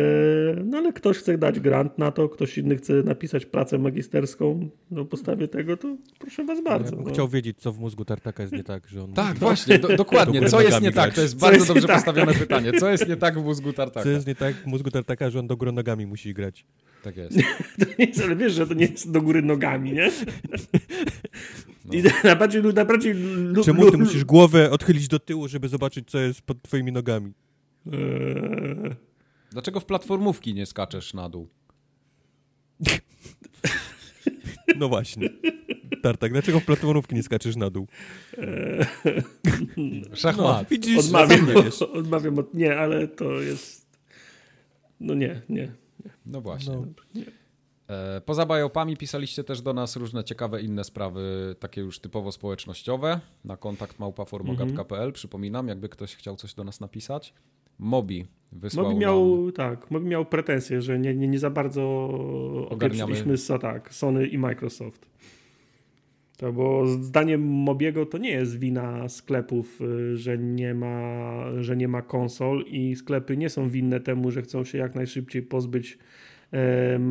no 0.65 0.79
ale 0.79 0.93
ktoś 0.93 1.19
chce 1.19 1.39
dać 1.39 1.61
grant 1.61 1.99
na 1.99 2.11
to, 2.11 2.29
ktoś 2.29 2.59
inny 2.59 2.77
chce 2.77 2.93
napisać 2.93 3.47
pracę 3.47 3.79
magisterską 3.79 4.71
na 4.91 5.05
podstawie 5.05 5.49
tego, 5.49 5.77
to 5.77 5.97
proszę 6.19 6.45
was 6.45 6.65
bardzo. 6.65 6.97
Ja 6.97 7.03
no. 7.03 7.11
Chciał 7.11 7.29
wiedzieć, 7.29 7.59
co 7.59 7.73
w 7.73 7.79
mózgu 7.79 8.05
Tartaka 8.05 8.43
jest 8.43 8.53
nie 8.53 8.65
tak, 8.65 8.89
że 8.89 9.03
on... 9.03 9.13
Tak, 9.13 9.39
właśnie, 9.39 9.79
do, 9.79 9.97
dokładnie. 9.97 10.49
Co 10.49 10.61
jest 10.61 10.81
nie 10.81 10.93
tak? 10.93 11.15
To 11.15 11.21
jest 11.21 11.39
bardzo 11.39 11.65
dobrze 11.65 11.87
tak? 11.87 11.97
postawione 11.97 12.35
pytanie. 12.35 12.73
Co 12.73 12.91
jest 12.91 13.09
nie 13.09 13.17
tak 13.17 13.39
w 13.39 13.45
mózgu 13.45 13.73
Tartaka? 13.73 14.05
Co 14.05 14.11
jest 14.11 14.27
nie 14.27 14.35
tak 14.35 14.55
w 14.55 14.67
mózgu 14.67 14.91
Tartaka, 14.91 15.31
że 15.31 15.39
on 15.39 15.47
do 15.47 15.57
góry 15.57 15.73
nogami 15.73 16.07
musi 16.07 16.35
grać? 16.35 16.67
Tak 17.03 17.17
jest. 17.17 17.37
to 17.81 17.87
nie 17.99 18.05
jest 18.05 18.21
ale 18.21 18.37
wiesz, 18.37 18.53
że 18.53 18.67
to 18.67 18.75
nie 18.75 18.87
jest 18.87 19.11
do 19.11 19.23
góry 19.23 19.43
nogami, 19.43 19.93
nie? 19.93 20.11
No. 21.85 21.95
I 21.95 22.03
najbardziej, 22.25 22.63
najbardziej 22.63 23.15
Czemu 23.65 23.91
ty 23.91 23.99
musisz 23.99 24.25
głowę 24.25 24.71
odchylić 24.71 25.09
do 25.09 25.19
tyłu, 25.19 25.49
żeby 25.49 25.69
zobaczyć, 25.69 26.11
co 26.11 26.19
jest 26.19 26.43
pod 26.43 26.63
twoimi 26.63 26.93
nogami? 26.93 27.33
Eee... 27.93 29.10
Dlaczego 29.51 29.81
w 29.81 29.85
platformówki 29.85 30.55
nie 30.55 30.67
skaczesz 30.67 31.15
na 31.15 31.29
dół? 31.29 31.49
No 34.77 34.89
właśnie. 34.89 35.31
Tartak, 36.03 36.33
dlaczego 36.33 36.61
w 36.61 36.65
platformówki 36.65 37.15
nie 37.15 37.23
skaczesz 37.23 37.57
na 37.57 37.71
dół? 37.71 37.87
Szachmat. 40.15 40.63
No, 40.63 40.65
widzisz, 40.71 40.99
odmawiam, 40.99 41.47
no, 41.55 41.93
odmawiam 41.93 42.39
od... 42.39 42.55
Nie, 42.55 42.79
ale 42.79 43.09
to 43.09 43.41
jest... 43.41 43.87
No 45.01 45.15
nie, 45.15 45.43
nie. 45.49 45.73
nie. 46.05 46.11
No 46.27 46.41
właśnie. 46.41 46.75
No, 46.75 46.87
nie. 47.15 47.25
E, 47.89 48.21
poza 48.21 48.47
bajopami 48.47 48.97
pisaliście 48.97 49.45
też 49.45 49.63
do 49.63 49.73
nas 49.73 49.97
różne 49.97 50.25
ciekawe 50.25 50.63
inne 50.63 50.85
sprawy, 50.85 51.57
takie 51.59 51.81
już 51.81 51.99
typowo 51.99 52.33
społecznościowe, 52.33 53.21
na 53.45 53.57
kontakt 53.57 53.99
małpaformogat.pl. 53.99 55.01
Mhm. 55.01 55.13
Przypominam, 55.13 55.69
jakby 55.69 55.89
ktoś 55.89 56.17
chciał 56.17 56.37
coś 56.37 56.55
do 56.55 56.65
nas 56.65 56.81
napisać. 56.81 57.35
Mobi 57.79 58.27
wysłał 58.53 58.87
Mobi 58.87 58.99
miał, 58.99 59.43
nam... 59.43 59.53
tak, 59.53 59.91
Mobi 59.91 60.07
miał 60.07 60.25
pretensje, 60.25 60.83
że 60.83 60.99
nie, 60.99 61.15
nie, 61.15 61.29
nie 61.29 61.39
za 61.39 61.51
bardzo 61.51 61.83
ogarnialiśmy 62.69 63.35
tak, 63.61 63.95
Sony 63.95 64.27
i 64.27 64.39
Microsoft. 64.39 65.11
To 66.37 66.53
bo 66.53 66.87
zdaniem 66.87 67.43
Mobiego 67.43 68.07
to 68.07 68.19
nie 68.19 68.31
jest 68.31 68.59
wina 68.59 69.09
sklepów, 69.09 69.81
y, 69.81 70.17
że 70.17 70.39
nie, 70.39 70.75
ma, 70.75 71.45
że 71.61 71.77
nie 71.77 71.89
ma 71.89 72.03
konsol 72.03 72.65
i 72.67 72.97
sklepy 72.97 73.37
nie 73.37 73.49
są 73.49 73.69
winne 73.69 74.01
temu, 74.01 74.31
że 74.31 74.43
chcą 74.43 74.65
się 74.65 74.79
jak 74.79 74.95
najszybciej 74.95 75.43
pozbyć 75.43 75.99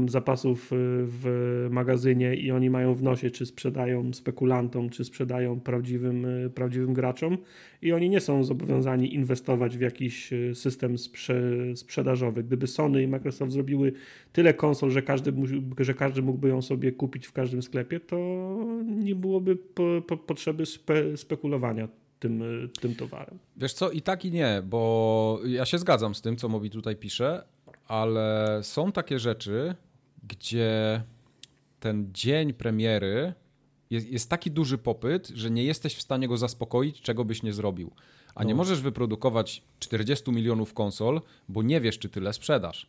zapasów 0.08 0.74
y, 0.74 0.76
w 1.08 1.68
magazynie 1.72 2.36
i 2.36 2.52
oni 2.52 2.70
mają 2.70 2.96
w 2.96 3.04
nosie, 3.04 3.32
czy 3.32 3.46
sprzedają 3.46 4.14
spekulantom, 4.14 4.90
czy 4.90 5.06
sprzedają 5.06 5.60
prawdziwym, 5.60 6.26
y, 6.26 6.50
prawdziwym 6.50 6.94
graczom 6.94 7.38
i 7.82 7.94
oni 7.94 8.10
nie 8.10 8.20
są 8.20 8.44
zobowiązani 8.44 9.14
inwestować 9.14 9.78
w 9.78 9.82
jakiś 9.82 10.34
y, 10.34 10.56
system 10.56 10.98
sprze 10.98 11.42
sprzedażowy. 11.76 12.44
Gdyby 12.44 12.68
Sony 12.68 13.04
i 13.04 13.08
Microsoft 13.08 13.52
zrobiły 13.52 13.94
tyle 14.34 14.54
konsol, 14.54 14.92
że 14.92 15.02
każdy, 15.02 15.34
że 15.80 15.94
każdy 15.94 16.22
mógłby 16.22 16.50
ją 16.50 16.62
sobie 16.62 16.92
kupić 16.92 17.28
w 17.28 17.32
każdym 17.32 17.62
sklepie, 17.62 18.00
to 18.00 18.18
nie 18.86 19.16
byłoby 19.16 19.56
po, 19.56 20.02
po, 20.08 20.18
potrzeby 20.18 20.66
spe 20.66 21.18
spekulowania 21.18 21.88
tym, 22.20 22.44
tym 22.82 22.96
towarem. 22.96 23.40
Wiesz 23.58 23.74
co, 23.74 23.92
i 23.92 24.02
tak 24.02 24.26
i 24.26 24.32
nie, 24.32 24.62
bo 24.66 25.40
ja 25.46 25.66
się 25.66 25.78
zgadzam 25.78 26.16
z 26.16 26.22
tym, 26.22 26.38
co 26.38 26.50
Mobi 26.50 26.70
tutaj 26.70 26.96
pisze, 26.96 27.44
ale 27.90 28.60
są 28.64 28.92
takie 28.92 29.20
rzeczy, 29.20 29.76
gdzie 30.24 31.04
ten 31.80 32.10
dzień 32.14 32.54
premiery 32.54 33.34
jest, 33.90 34.08
jest, 34.08 34.30
taki 34.30 34.52
duży 34.52 34.78
popyt, 34.78 35.28
że 35.28 35.52
nie 35.52 35.64
jesteś 35.64 35.96
w 35.96 36.02
stanie 36.02 36.28
go 36.28 36.38
zaspokoić, 36.38 37.02
czego 37.02 37.26
byś 37.26 37.44
nie 37.44 37.54
zrobił. 37.54 37.92
A 38.36 38.44
no. 38.44 38.48
nie 38.48 38.56
możesz 38.56 38.82
wyprodukować 38.82 39.64
40 39.80 40.32
milionów 40.32 40.74
konsol, 40.74 41.22
bo 41.50 41.64
nie 41.64 41.82
wiesz, 41.82 42.00
czy 42.00 42.10
tyle 42.10 42.34
sprzedasz. 42.34 42.88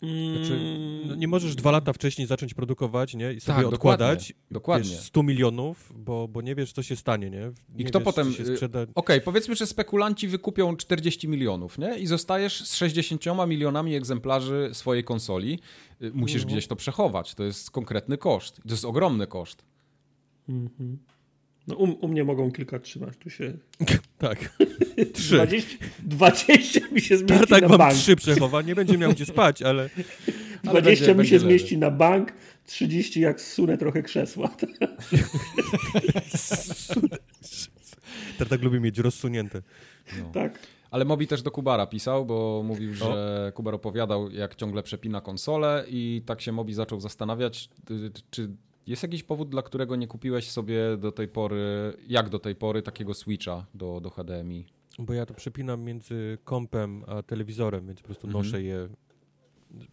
Znaczy, 0.00 0.78
no 1.06 1.14
nie 1.14 1.28
możesz 1.28 1.54
dwa 1.54 1.70
lata 1.70 1.92
wcześniej 1.92 2.26
zacząć 2.26 2.54
produkować, 2.54 3.14
nie? 3.14 3.32
I 3.32 3.40
sobie 3.40 3.56
tak, 3.56 3.66
odkładać 3.66 4.32
dokładnie, 4.50 4.90
Wiesz, 4.90 5.00
100 5.00 5.22
milionów, 5.22 5.92
bo, 5.96 6.28
bo 6.28 6.42
nie 6.42 6.54
wiesz, 6.54 6.72
co 6.72 6.82
się 6.82 6.96
stanie, 6.96 7.30
nie? 7.30 7.40
nie 7.40 7.52
I 7.78 7.84
kto 7.84 7.98
wiesz, 7.98 8.04
potem... 8.04 8.28
Y, 8.28 8.56
sprzeda... 8.56 8.82
Okej, 8.82 8.92
okay, 8.94 9.20
powiedzmy, 9.20 9.56
że 9.56 9.66
spekulanci 9.66 10.28
wykupią 10.28 10.76
40 10.76 11.28
milionów, 11.28 11.78
nie? 11.78 11.98
I 11.98 12.06
zostajesz 12.06 12.64
z 12.64 12.74
60 12.74 13.24
milionami 13.46 13.94
egzemplarzy 13.94 14.70
swojej 14.72 15.04
konsoli. 15.04 15.58
Y, 16.02 16.10
musisz 16.14 16.42
no. 16.42 16.48
gdzieś 16.48 16.66
to 16.66 16.76
przechować. 16.76 17.34
To 17.34 17.44
jest 17.44 17.70
konkretny 17.70 18.18
koszt. 18.18 18.56
To 18.56 18.70
jest 18.70 18.84
ogromny 18.84 19.26
koszt. 19.26 19.64
Mhm. 20.48 20.98
No 21.66 21.76
u, 21.76 22.04
u, 22.04 22.08
mnie 22.08 22.24
mogą 22.24 22.52
kilka 22.52 22.78
trzymać, 22.78 23.16
tu 23.16 23.30
się... 23.30 23.52
tak. 24.18 24.58
Trzy. 25.14 25.34
20, 25.34 25.76
20 25.98 26.80
mi 26.92 27.00
się 27.00 27.16
zmieści 27.16 27.38
tak, 27.38 27.48
tak 27.48 27.62
na 27.62 27.68
wam 27.68 27.78
bank. 27.78 27.94
trzy 27.94 28.16
przechowa, 28.16 28.62
nie 28.62 28.74
będzie 28.74 28.98
miał 28.98 29.12
gdzie 29.12 29.26
spać, 29.34 29.62
ale... 29.62 29.90
20 30.64 31.06
będzie, 31.06 31.14
mi 31.14 31.26
się 31.26 31.38
zmieści 31.38 31.78
na 31.78 31.90
bank, 31.90 32.32
30 32.66 33.20
jak 33.20 33.40
zsunę 33.40 33.78
trochę 33.78 34.02
krzesła. 34.02 34.56
tak 38.50 38.62
lubi 38.62 38.80
mieć 38.80 38.98
rozsunięte. 38.98 39.62
No. 40.18 40.30
Tak. 40.34 40.58
Ale 40.90 41.04
Mobi 41.04 41.26
też 41.26 41.42
do 41.42 41.50
Kubara 41.50 41.86
pisał, 41.86 42.26
bo 42.26 42.62
mówił, 42.64 42.94
że 42.94 43.52
Kubar 43.54 43.74
opowiadał, 43.74 44.30
jak 44.30 44.54
ciągle 44.54 44.82
przepina 44.82 45.20
konsolę 45.20 45.84
i 45.88 46.22
tak 46.26 46.40
się 46.40 46.52
Mobi 46.52 46.74
zaczął 46.74 47.00
zastanawiać, 47.00 47.68
czy 48.30 48.50
jest 48.86 49.02
jakiś 49.02 49.22
powód, 49.22 49.48
dla 49.48 49.62
którego 49.62 49.96
nie 49.96 50.06
kupiłeś 50.06 50.50
sobie 50.50 50.96
do 50.96 51.12
tej 51.12 51.28
pory, 51.28 51.92
jak 52.06 52.28
do 52.28 52.38
tej 52.38 52.54
pory, 52.54 52.82
takiego 52.82 53.14
Switcha 53.14 53.66
do, 53.74 54.00
do 54.00 54.10
HDMI? 54.10 54.66
Bo 54.98 55.12
ja 55.12 55.26
to 55.26 55.34
przepinam 55.34 55.82
między 55.82 56.38
kompem 56.44 57.04
a 57.06 57.22
telewizorem, 57.22 57.86
więc 57.86 58.00
po 58.00 58.06
prostu 58.06 58.26
mhm. 58.26 58.44
noszę 58.44 58.62
je, 58.62 58.88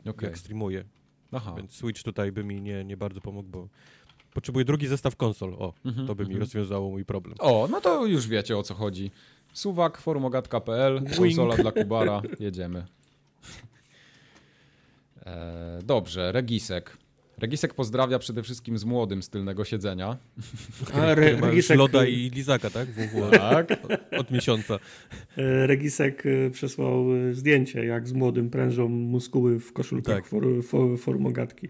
okay. 0.06 0.30
jak 0.30 0.38
streamuję. 0.38 0.84
Aha. 1.32 1.54
Więc 1.58 1.76
Switch 1.76 2.04
tutaj 2.04 2.32
by 2.32 2.44
mi 2.44 2.62
nie, 2.62 2.84
nie 2.86 2.98
bardzo 2.98 3.22
pomógł, 3.22 3.50
bo 3.50 3.68
potrzebuję 4.34 4.66
drugi 4.66 4.88
zestaw 4.88 5.16
konsol. 5.16 5.54
O, 5.54 5.74
mhm, 5.86 6.08
to 6.08 6.16
by 6.16 6.24
mi 6.24 6.30
mhm. 6.30 6.40
rozwiązało 6.40 6.90
mój 6.90 7.06
problem. 7.06 7.36
O, 7.40 7.68
no 7.72 7.82
to 7.82 8.06
już 8.06 8.28
wiecie 8.28 8.58
o 8.58 8.64
co 8.64 8.74
chodzi. 8.74 9.12
Suwak, 9.54 9.98
forumogatka.pl, 9.98 11.04
konsola 11.18 11.56
dla 11.56 11.72
Kubara, 11.72 12.22
jedziemy. 12.40 12.86
E, 15.26 15.80
dobrze, 15.84 16.32
Regisek. 16.32 16.98
Regisek 17.38 17.74
pozdrawia 17.74 18.20
przede 18.20 18.44
wszystkim 18.44 18.78
z 18.78 18.86
młodym 18.86 19.24
z 19.24 19.30
tylnego 19.30 19.66
siedzenia. 19.66 20.18
A, 20.94 21.06
Re 21.06 21.36
Regisek... 21.36 21.78
Loda 21.78 22.06
i 22.06 22.30
Lizaka, 22.30 22.70
tak? 22.70 22.90
WW. 22.90 23.32
Tak. 23.32 23.72
Od, 23.72 24.20
od 24.20 24.32
miesiąca. 24.32 24.80
E, 25.38 25.68
Regisek 25.68 26.24
e, 26.26 26.50
przesłał 26.50 27.16
e, 27.16 27.34
zdjęcie, 27.34 27.86
jak 27.86 28.08
z 28.08 28.14
młodym 28.14 28.50
prężą 28.50 28.90
muskuły 28.90 29.60
w 29.60 29.74
koszulkach 29.74 30.16
tak. 30.16 30.28
for, 30.28 30.44
for, 30.64 31.00
formogatki. 31.00 31.70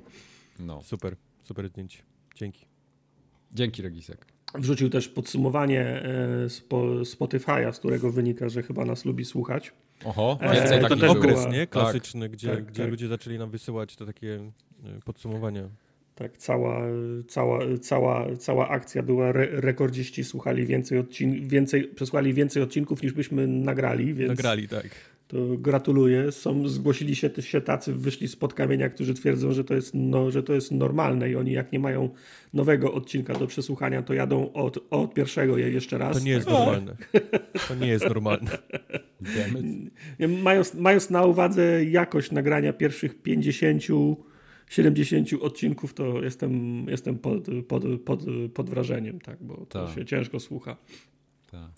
No. 0.60 0.82
Super, 0.84 1.15
super 1.43 1.70
zdjęcie. 1.70 2.00
Dzięki. 2.36 2.65
Dzięki, 3.51 3.82
Regisek. 3.82 4.25
Wrzucił 4.55 4.89
też 4.89 5.08
podsumowanie 5.08 6.03
Spotify'a, 7.03 7.74
z 7.74 7.79
którego 7.79 8.12
wynika, 8.12 8.50
że 8.50 8.63
chyba 8.63 8.86
nas 8.86 9.05
lubi 9.05 9.25
słuchać. 9.25 9.74
Oho, 10.05 10.39
więcej 10.53 10.77
e, 10.77 10.81
to 10.81 10.89
ten 10.89 11.10
okres, 11.10 11.48
nie? 11.51 11.67
Klasyczny, 11.67 12.22
tak, 12.22 12.31
gdzie, 12.31 12.50
tak, 12.50 12.65
gdzie 12.65 12.81
tak. 12.81 12.91
ludzie 12.91 13.07
zaczęli 13.07 13.38
nam 13.38 13.50
wysyłać 13.50 13.95
to 13.95 14.05
takie 14.05 14.39
E, 14.86 15.00
podsumowania. 15.05 15.69
Tak, 16.15 16.38
cała, 16.38 16.81
cała, 17.27 17.60
cała, 17.81 18.36
cała 18.36 18.69
akcja 18.69 19.03
była, 19.03 19.29
re 19.29 19.48
rekordziści 19.51 20.24
słuchali 20.24 20.65
więcej, 20.65 21.00
odcin 21.00 21.48
więcej, 21.48 21.83
przesłali 21.83 22.33
więcej 22.33 22.63
odcinków 22.63 23.03
niż 23.03 23.13
byśmy 23.13 23.48
nagrali. 23.48 24.13
Więc 24.13 24.29
nagrali, 24.29 24.67
tak. 24.67 24.89
To 25.34 25.58
gratuluję. 25.58 26.32
Są, 26.32 26.68
zgłosili 26.68 27.16
się, 27.16 27.30
się 27.40 27.62
tacy, 27.62 27.94
wyszli 27.94 28.28
spod 28.28 28.54
kamienia, 28.54 28.90
którzy 28.90 29.13
twierdzą, 29.13 29.52
że 29.52 29.63
to, 29.63 29.74
jest, 29.74 29.92
no, 29.94 30.32
że 30.32 30.44
to 30.44 30.54
jest 30.54 30.72
normalne 30.72 31.30
i 31.30 31.36
oni 31.36 31.52
jak 31.52 31.72
nie 31.72 31.80
mają 31.80 32.10
nowego 32.54 32.94
odcinka 32.94 33.34
do 33.34 33.48
przesłuchania, 33.48 34.02
to 34.02 34.13
jadą 34.13 34.54
od, 34.54 34.80
od 34.90 35.13
pierwszego 35.13 35.58
je 35.58 35.72
jeszcze 35.72 35.98
raz. 35.98 36.18
To 36.18 36.24
nie 36.24 36.32
jest 36.32 36.48
normalne. 36.48 36.96
To 37.68 37.75
nie 37.75 37.88
jest 37.88 38.06
normalne. 38.06 38.58
mając, 40.44 40.74
mając 40.74 41.10
na 41.10 41.25
uwadze 41.25 41.86
jakość 41.86 42.32
nagrania 42.32 42.74
pierwszych 42.74 43.22
50 43.22 43.84
70 44.70 45.34
odcinków, 45.42 45.94
to 45.94 46.24
jestem, 46.24 46.86
jestem 46.90 47.18
pod, 47.18 47.48
pod, 47.68 47.84
pod, 48.06 48.20
pod 48.54 48.70
wrażeniem, 48.70 49.20
tak, 49.20 49.44
bo 49.44 49.66
to 49.66 49.86
tak. 49.86 49.96
się 49.96 50.06
ciężko 50.06 50.40
słucha. 50.40 50.78
Tak. 51.52 51.72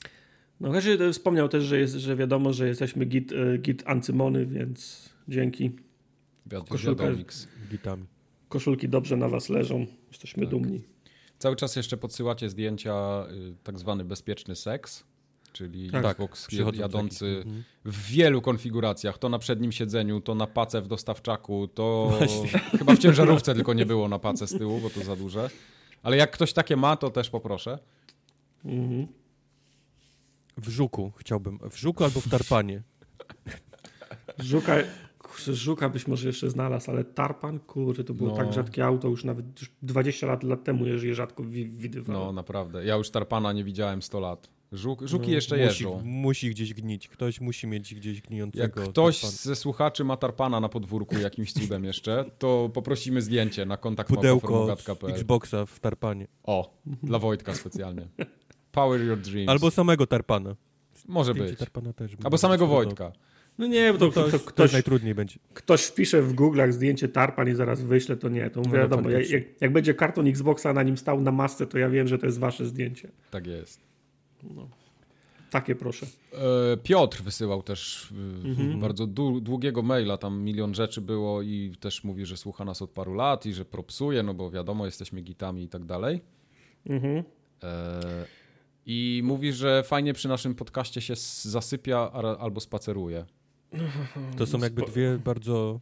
No, 0.60 0.72
Herzy 0.72 1.14
wspomniał 1.14 1.50
też, 1.50 1.64
że, 1.64 1.80
jest, 1.80 1.96
że 1.96 2.16
wiadomo, 2.16 2.54
że 2.54 2.68
jesteśmy 2.68 3.06
git, 3.06 3.32
e, 3.32 3.58
git 3.58 3.84
Ancymony, 3.86 4.46
więc 4.46 5.10
dzięki. 5.28 5.72
Koszulka, 6.70 7.04
Gitami. 7.70 8.06
Koszulki 8.50 8.90
dobrze 8.90 9.18
na 9.18 9.30
was 9.30 9.50
leżą, 9.50 9.86
jesteśmy 10.08 10.44
tak. 10.44 10.52
dumni. 10.52 10.82
Cały 11.40 11.56
czas 11.56 11.76
jeszcze 11.76 11.98
podsyłacie 11.98 12.50
zdjęcia 12.50 13.26
y, 13.32 13.56
tak 13.64 13.80
zwany 13.80 14.06
bezpieczny 14.06 14.56
seks 14.56 15.04
czyli 15.56 15.92
tak, 15.92 16.06
Xbox 16.06 16.48
tak, 16.66 16.76
jadący 16.76 17.26
mhm. 17.26 17.64
w 17.86 18.08
wielu 18.08 18.42
konfiguracjach. 18.42 19.18
To 19.18 19.30
na 19.30 19.40
przednim 19.40 19.72
siedzeniu, 19.72 20.22
to 20.22 20.36
na 20.36 20.48
pace 20.48 20.82
w 20.82 20.88
dostawczaku, 20.88 21.68
to 21.68 22.14
Właśnie. 22.18 22.48
chyba 22.80 22.96
w 22.96 23.00
ciężarówce 23.00 23.56
tylko 23.56 23.74
nie 23.74 23.86
było 23.86 24.08
na 24.08 24.20
pace 24.20 24.48
z 24.48 24.58
tyłu, 24.58 24.80
bo 24.80 24.90
to 24.90 25.04
za 25.04 25.16
duże. 25.16 25.50
Ale 26.04 26.18
jak 26.18 26.32
ktoś 26.32 26.54
takie 26.54 26.76
ma, 26.76 26.98
to 26.98 27.10
też 27.10 27.30
poproszę. 27.30 27.80
Mhm. 28.66 29.08
W 30.58 30.70
żuku 30.70 31.12
chciałbym. 31.18 31.60
W 31.70 31.78
żuku 31.78 32.04
albo 32.04 32.22
w 32.22 32.30
tarpanie. 32.30 32.84
Żuka, 34.40 34.76
żuka 35.48 35.90
byś 35.90 36.08
może 36.08 36.28
jeszcze 36.28 36.50
znalazł, 36.50 36.92
ale 36.92 37.04
tarpan, 37.04 37.60
kurde, 37.60 38.04
to 38.04 38.14
było 38.14 38.30
no. 38.30 38.36
tak 38.36 38.54
rzadkie 38.54 38.86
auto, 38.86 39.08
już 39.08 39.24
nawet 39.24 39.62
już 39.62 39.72
20 39.82 40.28
lat, 40.28 40.44
lat 40.44 40.64
temu 40.64 40.86
je 40.86 41.16
rzadko 41.16 41.44
widywałem. 41.44 42.22
No 42.22 42.34
naprawdę. 42.34 42.86
Ja 42.86 42.96
już 42.96 43.10
tarpana 43.10 43.54
nie 43.54 43.64
widziałem 43.64 44.02
100 44.02 44.20
lat. 44.20 44.50
Żuk, 44.72 45.08
żuki 45.08 45.28
no, 45.28 45.34
jeszcze 45.34 45.56
musi, 45.56 45.66
jeżdżą. 45.66 46.02
Musi 46.04 46.50
gdzieś 46.50 46.74
gnić. 46.74 47.08
Ktoś 47.08 47.42
musi 47.42 47.68
mieć 47.68 47.96
gdzieś 47.96 48.22
gnijącego. 48.22 48.82
Jak 48.82 48.90
ktoś 48.90 49.22
tarpan. 49.22 49.38
ze 49.38 49.56
słuchaczy 49.56 50.04
ma 50.04 50.18
tarpana 50.18 50.60
na 50.60 50.70
podwórku 50.70 51.18
jakimś 51.18 51.54
cudem 51.54 51.86
jeszcze, 51.86 52.26
to 52.40 52.70
poprosimy 52.74 53.22
zdjęcie 53.22 53.66
na 53.66 53.78
kontakt 53.78 54.10
Pudełko 54.10 54.76
Xboxa 55.08 55.66
w 55.66 55.80
tarpanie. 55.80 56.28
O, 56.44 56.78
dla 57.04 57.20
Wojtka 57.20 57.56
specjalnie. 57.56 58.08
Power 58.76 59.02
your 59.02 59.18
dreams. 59.18 59.50
Albo 59.50 59.72
samego 59.72 60.08
tarpana. 60.08 60.56
Może 61.08 61.32
Zdjęcie 61.32 61.52
być. 61.52 61.60
Tarpana 61.60 61.94
też 61.94 62.12
Albo 62.24 62.38
samego 62.38 62.68
Wojtka. 62.68 63.12
No 63.58 63.68
nie, 63.68 63.94
bo 63.94 64.00
to, 64.00 64.12
to, 64.12 64.30
to 64.30 64.40
ktoś, 64.40 64.74
najtrudniej 64.74 65.16
będzie. 65.16 65.36
Ktoś 65.54 65.84
wpisze 65.84 66.22
w 66.22 66.36
Google'ach 66.36 66.72
zdjęcie 66.72 67.08
tarpan 67.08 67.50
i 67.50 67.56
zaraz 67.56 67.82
wyśle, 67.82 68.18
to 68.18 68.30
nie. 68.30 68.50
To 68.50 68.62
no 68.62 68.72
wiadomo, 68.72 69.10
jak, 69.10 69.62
jak, 69.62 69.74
będzie 69.74 69.94
karton 69.94 70.28
Xboxa 70.28 70.74
na 70.74 70.84
nim 70.84 70.98
stał 70.98 71.22
na 71.22 71.32
masce, 71.32 71.68
to 71.68 71.78
ja 71.78 71.90
wiem, 71.90 72.08
że 72.08 72.18
to 72.18 72.26
jest 72.26 72.40
wasze 72.40 72.66
zdjęcie. 72.66 73.12
Tak 73.32 73.48
jest. 73.48 73.80
No. 74.44 74.68
Takie 75.52 75.76
proszę. 75.76 76.06
E, 76.34 76.78
Piotr 76.78 77.22
wysyłał 77.22 77.64
też 77.64 78.12
e, 78.44 78.48
mhm. 78.48 78.80
bardzo 78.80 79.08
długiego 79.42 79.82
maila, 79.82 80.18
tam 80.18 80.42
milion 80.42 80.76
rzeczy 80.76 81.02
było 81.02 81.42
i 81.42 81.72
też 81.80 82.04
mówi, 82.04 82.26
że 82.26 82.38
słucha 82.38 82.66
nas 82.66 82.82
od 82.82 82.90
paru 82.90 83.14
lat 83.14 83.46
i 83.46 83.54
że 83.54 83.66
propsuje, 83.66 84.24
no 84.24 84.34
bo 84.34 84.52
wiadomo, 84.52 84.86
jesteśmy 84.86 85.22
gitami 85.22 85.64
i 85.64 85.68
tak 85.68 85.86
dalej. 85.86 86.22
Mhm. 86.86 87.24
E, 87.64 88.26
I 88.86 89.22
mówi, 89.24 89.54
że 89.54 89.84
fajnie 89.84 90.14
przy 90.14 90.28
naszym 90.28 90.56
podcaście 90.56 91.02
się 91.02 91.14
zasypia 91.42 92.12
albo 92.40 92.60
spaceruje. 92.60 93.26
To 94.38 94.46
są 94.46 94.60
jakby 94.60 94.82
dwie 94.82 95.18
bardzo 95.26 95.80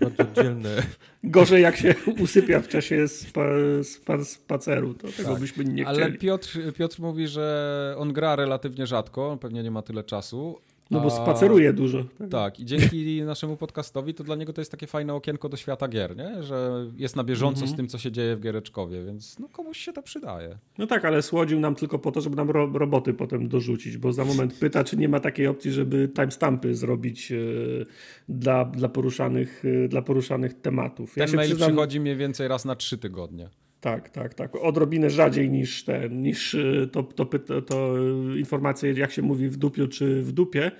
bardzo 0.00 0.24
dzielne. 0.42 0.82
Gorzej 1.24 1.62
jak 1.62 1.76
się 1.76 1.94
usypia 2.20 2.60
w 2.60 2.68
czasie 2.68 3.08
spa, 3.08 3.44
spa, 3.82 4.24
spaceru, 4.24 4.94
to 4.94 5.08
tego 5.08 5.30
tak. 5.30 5.40
byśmy 5.40 5.64
nie 5.64 5.84
chcieli. 5.84 6.02
Ale 6.02 6.12
Piotr, 6.12 6.58
Piotr 6.76 7.00
mówi, 7.00 7.28
że 7.28 7.94
on 7.98 8.12
gra 8.12 8.36
relatywnie 8.36 8.86
rzadko, 8.86 9.38
pewnie 9.40 9.62
nie 9.62 9.70
ma 9.70 9.82
tyle 9.82 10.04
czasu, 10.04 10.60
no 10.90 11.00
bo 11.00 11.10
spaceruje 11.10 11.72
dużo. 11.72 12.04
Tak? 12.18 12.28
tak, 12.28 12.60
i 12.60 12.64
dzięki 12.64 13.22
naszemu 13.22 13.56
podcastowi 13.56 14.14
to 14.14 14.24
dla 14.24 14.36
niego 14.36 14.52
to 14.52 14.60
jest 14.60 14.70
takie 14.70 14.86
fajne 14.86 15.14
okienko 15.14 15.48
do 15.48 15.56
świata 15.56 15.88
gier, 15.88 16.16
nie? 16.16 16.42
że 16.42 16.86
jest 16.96 17.16
na 17.16 17.24
bieżąco 17.24 17.60
mm 17.60 17.70
-hmm. 17.70 17.74
z 17.74 17.76
tym, 17.76 17.88
co 17.88 17.98
się 17.98 18.12
dzieje 18.12 18.36
w 18.36 18.40
Giereczkowie, 18.40 19.04
więc 19.04 19.38
no 19.38 19.48
komuś 19.48 19.78
się 19.78 19.92
to 19.92 20.02
przydaje. 20.02 20.58
No 20.78 20.86
tak, 20.86 21.04
ale 21.04 21.22
słodził 21.22 21.60
nam 21.60 21.74
tylko 21.74 21.98
po 21.98 22.12
to, 22.12 22.20
żeby 22.20 22.36
nam 22.36 22.50
ro 22.50 22.70
roboty 22.74 23.14
potem 23.14 23.48
dorzucić, 23.48 23.96
bo 23.96 24.12
za 24.12 24.24
moment 24.24 24.54
pyta, 24.54 24.84
czy 24.84 24.96
nie 24.96 25.08
ma 25.08 25.20
takiej 25.20 25.46
opcji, 25.46 25.72
żeby 25.72 26.08
timestampy 26.14 26.74
zrobić 26.74 27.30
yy, 27.30 27.86
dla, 28.28 28.64
dla, 28.64 28.88
poruszanych, 28.88 29.64
yy, 29.64 29.88
dla 29.88 30.02
poruszanych 30.02 30.60
tematów. 30.60 31.14
Ten 31.14 31.28
ja 31.28 31.36
mail 31.36 31.48
przyznam... 31.48 31.68
przychodzi 31.68 32.00
mniej 32.00 32.16
więcej 32.16 32.48
raz 32.48 32.64
na 32.64 32.76
trzy 32.76 32.98
tygodnie. 32.98 33.48
Tak, 33.80 34.10
tak, 34.10 34.34
tak. 34.34 34.56
Odrobinę 34.56 35.10
rzadziej 35.10 35.50
niż 35.50 35.84
ten, 35.84 36.22
niż 36.22 36.54
y, 36.54 36.88
to, 36.92 37.02
to, 37.02 37.24
to, 37.24 37.62
to 37.62 37.94
informacje, 38.36 38.92
jak 38.92 39.12
się 39.12 39.22
mówi 39.22 39.48
w 39.48 39.56
dupiu 39.56 39.88
czy 39.88 40.22
w 40.22 40.32
dupie, 40.32 40.70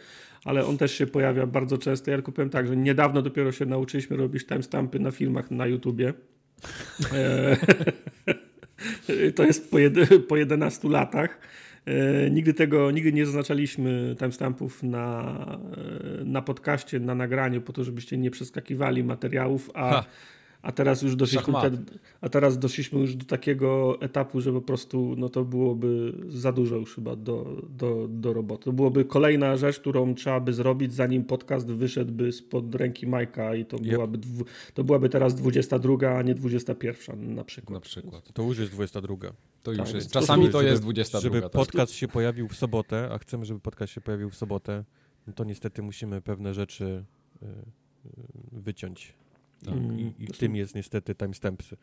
ale 0.44 0.66
on 0.66 0.78
też 0.78 0.94
się 0.94 1.06
pojawia 1.06 1.46
bardzo 1.46 1.78
często. 1.78 2.10
Ja 2.10 2.16
tylko 2.16 2.32
powiem 2.32 2.50
tak, 2.50 2.66
że 2.66 2.76
niedawno 2.76 3.22
dopiero 3.22 3.52
się 3.52 3.66
nauczyliśmy 3.66 4.16
robić 4.16 4.46
timestampy 4.46 4.98
na 4.98 5.10
filmach 5.10 5.50
na 5.50 5.66
YouTubie. 5.66 6.12
E, 7.12 7.56
to 9.36 9.44
jest 9.44 9.70
po, 9.70 9.78
jed 9.78 9.94
po 10.28 10.36
11 10.36 10.88
latach. 10.88 11.38
E, 11.84 12.30
nigdy 12.30 12.54
tego, 12.54 12.90
nigdy 12.90 13.12
nie 13.12 13.26
zaznaczaliśmy 13.26 14.16
timestampów 14.18 14.82
na, 14.82 15.36
e, 16.20 16.24
na 16.24 16.42
podcaście, 16.42 17.00
na 17.00 17.14
nagraniu, 17.14 17.60
po 17.60 17.72
to, 17.72 17.84
żebyście 17.84 18.18
nie 18.18 18.30
przeskakiwali 18.30 19.04
materiałów, 19.04 19.70
a 19.74 19.90
ha. 19.90 20.04
A 20.62 20.72
teraz 20.72 21.02
już 21.02 21.16
doszliśmy, 21.16 21.52
te, 21.52 21.70
a 22.20 22.28
teraz 22.28 22.58
doszliśmy 22.58 23.00
już 23.00 23.16
do 23.16 23.24
takiego 23.24 24.00
etapu, 24.00 24.40
że 24.40 24.52
po 24.52 24.60
prostu 24.60 25.14
no 25.18 25.28
to 25.28 25.44
byłoby 25.44 26.12
za 26.28 26.52
dużo 26.52 26.76
już 26.76 26.94
chyba 26.94 27.16
do, 27.16 27.62
do, 27.70 28.06
do 28.08 28.32
roboty. 28.32 28.64
To 28.64 28.72
byłoby 28.72 29.04
kolejna 29.04 29.56
rzecz, 29.56 29.80
którą 29.80 30.14
trzeba 30.14 30.40
by 30.40 30.52
zrobić, 30.52 30.94
zanim 30.94 31.24
podcast 31.24 31.66
wyszedłby 31.66 32.32
spod 32.32 32.74
ręki 32.74 33.06
Majka 33.06 33.54
i 33.54 33.64
to, 33.64 33.76
yep. 33.76 33.86
byłaby, 33.86 34.18
dwu, 34.18 34.44
to 34.74 34.84
byłaby 34.84 35.08
teraz 35.08 35.34
22, 35.34 36.18
a 36.18 36.22
nie 36.22 36.34
21 36.34 37.34
na 37.34 37.44
przykład. 37.44 37.74
Na 37.74 37.80
przykład. 37.80 38.32
To 38.32 38.42
już 38.42 38.58
jest 38.58 38.72
22. 38.72 39.16
To 39.62 39.72
już 39.72 39.78
tak, 39.78 39.94
jest. 39.94 40.12
Czasami 40.12 40.46
to, 40.46 40.52
to 40.52 40.62
jest 40.62 40.82
22. 40.82 41.20
Żeby 41.20 41.42
tak. 41.42 41.50
podcast 41.50 41.92
się 41.92 42.08
pojawił 42.08 42.48
w 42.48 42.56
sobotę, 42.56 43.08
a 43.12 43.18
chcemy, 43.18 43.44
żeby 43.44 43.60
podcast 43.60 43.92
się 43.92 44.00
pojawił 44.00 44.30
w 44.30 44.36
sobotę, 44.36 44.84
no 45.26 45.32
to 45.32 45.44
niestety 45.44 45.82
musimy 45.82 46.20
pewne 46.20 46.54
rzeczy 46.54 47.04
y, 47.42 47.46
y, 47.46 47.50
wyciąć. 48.52 49.19
Tak. 49.64 49.74
Mm, 49.74 49.98
I, 49.98 50.14
i 50.18 50.26
tym 50.26 50.56
jest 50.56 50.74
niestety 50.74 51.14
timestampsy. 51.14 51.76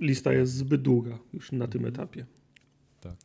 Lista 0.00 0.32
jest 0.32 0.52
zbyt 0.52 0.82
długa 0.82 1.18
już 1.32 1.52
na 1.52 1.66
tym 1.66 1.86
etapie. 1.86 2.26
Tak. 3.00 3.16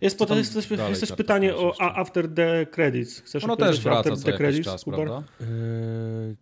Jest, 0.00 0.18
po, 0.18 0.34
jest, 0.34 0.54
jest, 0.54 0.70
jest 0.70 1.00
też 1.00 1.12
pytanie 1.12 1.56
o 1.56 1.80
After 1.80 2.34
the 2.34 2.66
Credits. 2.66 3.20
Chcesz 3.20 3.44
ono 3.44 3.56
też 3.56 3.80
wraca 3.80 4.16
co 4.16 4.24
the 4.24 4.32
credits, 4.32 4.64
czas, 4.64 4.84
prawda? 4.84 5.22
Eee, 5.40 5.46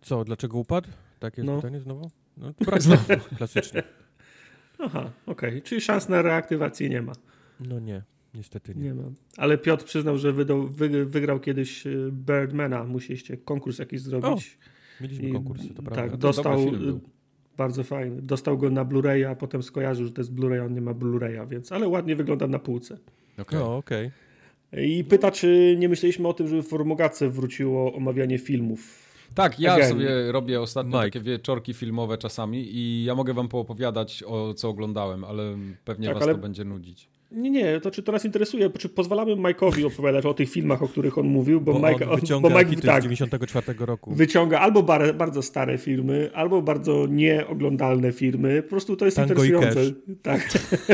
co, 0.01 0.23
dlaczego 0.23 0.57
upadł? 0.57 0.87
Takie 1.19 1.43
no. 1.43 1.55
pytanie 1.55 1.79
znowu? 1.79 2.11
No, 2.37 2.53
brak 2.65 2.81
znowu, 2.87 3.03
klasycznie. 3.37 3.83
Aha, 4.79 5.11
okej. 5.25 5.49
Okay. 5.49 5.61
Czyli 5.61 5.81
szans 5.81 6.09
na 6.09 6.21
reaktywację 6.21 6.89
nie 6.89 7.01
ma. 7.01 7.13
No 7.59 7.79
nie, 7.79 8.03
niestety 8.33 8.75
nie. 8.75 8.83
Nie 8.83 8.93
ma. 8.93 9.03
Ale 9.37 9.57
Piotr 9.57 9.85
przyznał, 9.85 10.17
że 10.17 10.33
wydał, 10.33 10.67
wy, 10.67 11.05
wygrał 11.05 11.39
kiedyś 11.39 11.87
e, 11.87 11.89
Birdmana. 12.11 12.83
Musieliście 12.83 13.37
konkurs 13.37 13.79
jakiś 13.79 14.01
zrobić. 14.01 14.57
O. 14.61 14.78
Mieliśmy 15.01 15.31
konkursy, 15.31 15.73
to 15.73 15.83
prawda. 15.83 16.01
Tak, 16.01 16.17
dostał, 16.17 16.59
bardzo 17.57 17.83
fajny. 17.83 18.21
Dostał 18.21 18.57
go 18.57 18.69
na 18.69 18.85
Blu-raya, 18.85 19.25
a 19.25 19.35
potem 19.35 19.63
skojarzył, 19.63 20.05
że 20.05 20.11
to 20.11 20.21
jest 20.21 20.33
Blu-ray, 20.33 20.65
on 20.65 20.73
nie 20.73 20.81
ma 20.81 20.93
Blu-raya, 20.93 21.47
więc, 21.47 21.71
ale 21.71 21.87
ładnie 21.87 22.15
wygląda 22.15 22.47
na 22.47 22.59
półce. 22.59 22.97
Okay. 23.41 23.59
No, 23.59 23.77
okej. 23.77 24.11
Okay. 24.71 24.85
I 24.85 25.03
pyta, 25.03 25.31
czy 25.31 25.75
nie 25.79 25.89
myśleliśmy 25.89 26.27
o 26.27 26.33
tym, 26.33 26.47
żeby 26.47 26.63
w 26.63 26.67
Formogace 26.67 27.29
wróciło 27.29 27.93
omawianie 27.93 28.37
filmów. 28.37 29.09
Tak, 29.35 29.59
ja 29.59 29.73
Again. 29.73 29.89
sobie 29.89 30.31
robię 30.31 30.61
ostatnio 30.61 30.97
Mike. 30.97 31.11
takie 31.11 31.19
wieczorki 31.19 31.73
filmowe 31.73 32.17
czasami 32.17 32.75
i 32.75 33.03
ja 33.03 33.15
mogę 33.15 33.33
wam 33.33 33.47
poopowiadać 33.47 34.23
o 34.27 34.53
co 34.53 34.69
oglądałem, 34.69 35.23
ale 35.23 35.57
pewnie 35.85 36.07
tak, 36.07 36.15
was 36.15 36.23
ale... 36.23 36.35
to 36.35 36.41
będzie 36.41 36.65
nudzić. 36.65 37.09
Nie, 37.31 37.49
nie, 37.49 37.79
to 37.79 37.91
czy 37.91 38.03
to 38.03 38.11
nas 38.11 38.25
interesuje, 38.25 38.69
czy 38.69 38.89
pozwalamy 38.89 39.35
Mike'owi 39.35 39.85
opowiadać 39.85 40.25
o 40.25 40.33
tych 40.33 40.49
filmach, 40.49 40.83
o 40.83 40.87
których 40.87 41.17
on 41.17 41.27
mówił, 41.27 41.61
bo, 41.61 41.73
bo 41.73 41.89
Mike, 41.89 42.09
on 42.09 42.19
wyciąga 42.19 42.49
bo 42.49 42.59
Mike 42.59 42.81
tak, 42.81 43.01
z 43.01 43.03
94 43.03 43.85
roku. 43.85 44.15
Wyciąga 44.15 44.59
albo 44.59 44.83
bar, 44.83 45.15
bardzo 45.15 45.41
stare 45.41 45.77
filmy, 45.77 46.29
albo 46.33 46.61
bardzo 46.61 47.07
nieoglądalne 47.07 48.11
filmy. 48.11 48.63
Po 48.63 48.69
prostu 48.69 48.95
to 48.95 49.05
jest 49.05 49.17
Tango 49.17 49.43
interesujące. 49.43 49.93
Tak. 50.21 50.47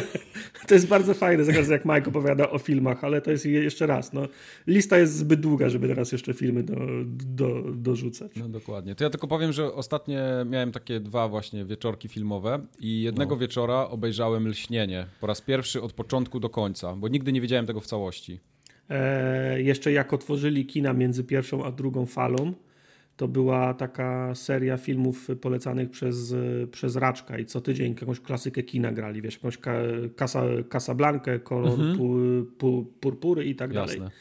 to 0.68 0.74
jest 0.74 0.88
bardzo 0.88 1.14
fajne, 1.14 1.46
za 1.46 1.54
każdym 1.54 1.74
jak 1.74 1.86
Mike 1.86 2.10
opowiada 2.10 2.50
o 2.50 2.58
filmach, 2.58 3.04
ale 3.04 3.22
to 3.22 3.32
jest 3.32 3.46
jeszcze 3.46 3.88
raz, 3.88 4.14
no, 4.14 4.22
lista 4.68 4.98
jest 4.98 5.16
zbyt 5.16 5.40
długa, 5.40 5.70
żeby 5.70 5.88
teraz 5.88 6.12
jeszcze 6.12 6.34
filmy 6.34 6.64
do, 6.64 6.76
do, 7.10 7.62
dorzucać. 7.74 8.32
No 8.36 8.50
dokładnie. 8.50 8.96
To 8.96 9.04
ja 9.04 9.10
tylko 9.10 9.28
powiem, 9.28 9.54
że 9.54 9.74
ostatnio 9.74 10.46
miałem 10.46 10.72
takie 10.72 11.00
dwa 11.00 11.28
właśnie 11.28 11.66
wieczorki 11.66 12.08
filmowe 12.08 12.60
i 12.80 13.02
jednego 13.02 13.36
no. 13.36 13.40
wieczora 13.40 13.88
obejrzałem 13.88 14.48
Lśnienie 14.48 15.06
po 15.22 15.28
raz 15.28 15.42
pierwszy 15.42 15.82
od 15.82 15.94
początku 15.94 16.25
początku 16.26 16.40
do 16.40 16.50
końca, 16.50 16.96
bo 16.96 17.08
nigdy 17.08 17.32
nie 17.32 17.42
wiedziałem 17.42 17.66
tego 17.66 17.80
w 17.80 17.86
całości. 17.86 18.40
E, 18.90 19.62
jeszcze 19.62 19.92
jak 19.92 20.14
otworzyli 20.14 20.66
kina 20.66 20.94
między 20.94 21.24
pierwszą 21.24 21.66
a 21.66 21.72
drugą 21.72 22.06
falą, 22.06 22.54
to 23.18 23.28
była 23.28 23.74
taka 23.74 24.36
seria 24.36 24.78
filmów 24.78 25.28
polecanych 25.42 25.90
przez, 25.90 26.36
przez 26.72 26.96
Raczka 26.96 27.38
i 27.38 27.46
co 27.46 27.62
tydzień 27.62 27.96
jakąś 28.00 28.20
klasykę 28.20 28.64
kina 28.64 28.92
grali, 28.92 29.22
wiesz, 29.22 29.34
jakąś 29.34 29.58
kasa, 30.16 30.44
Casablankę, 30.70 31.40
kolor 31.40 31.80
mhm. 31.80 31.98
pu, 31.98 32.18
pu, 32.58 32.86
purpury 33.00 33.46
i 33.46 33.56
tak 33.56 33.74
Jasne. 33.74 33.98
dalej. 33.98 34.12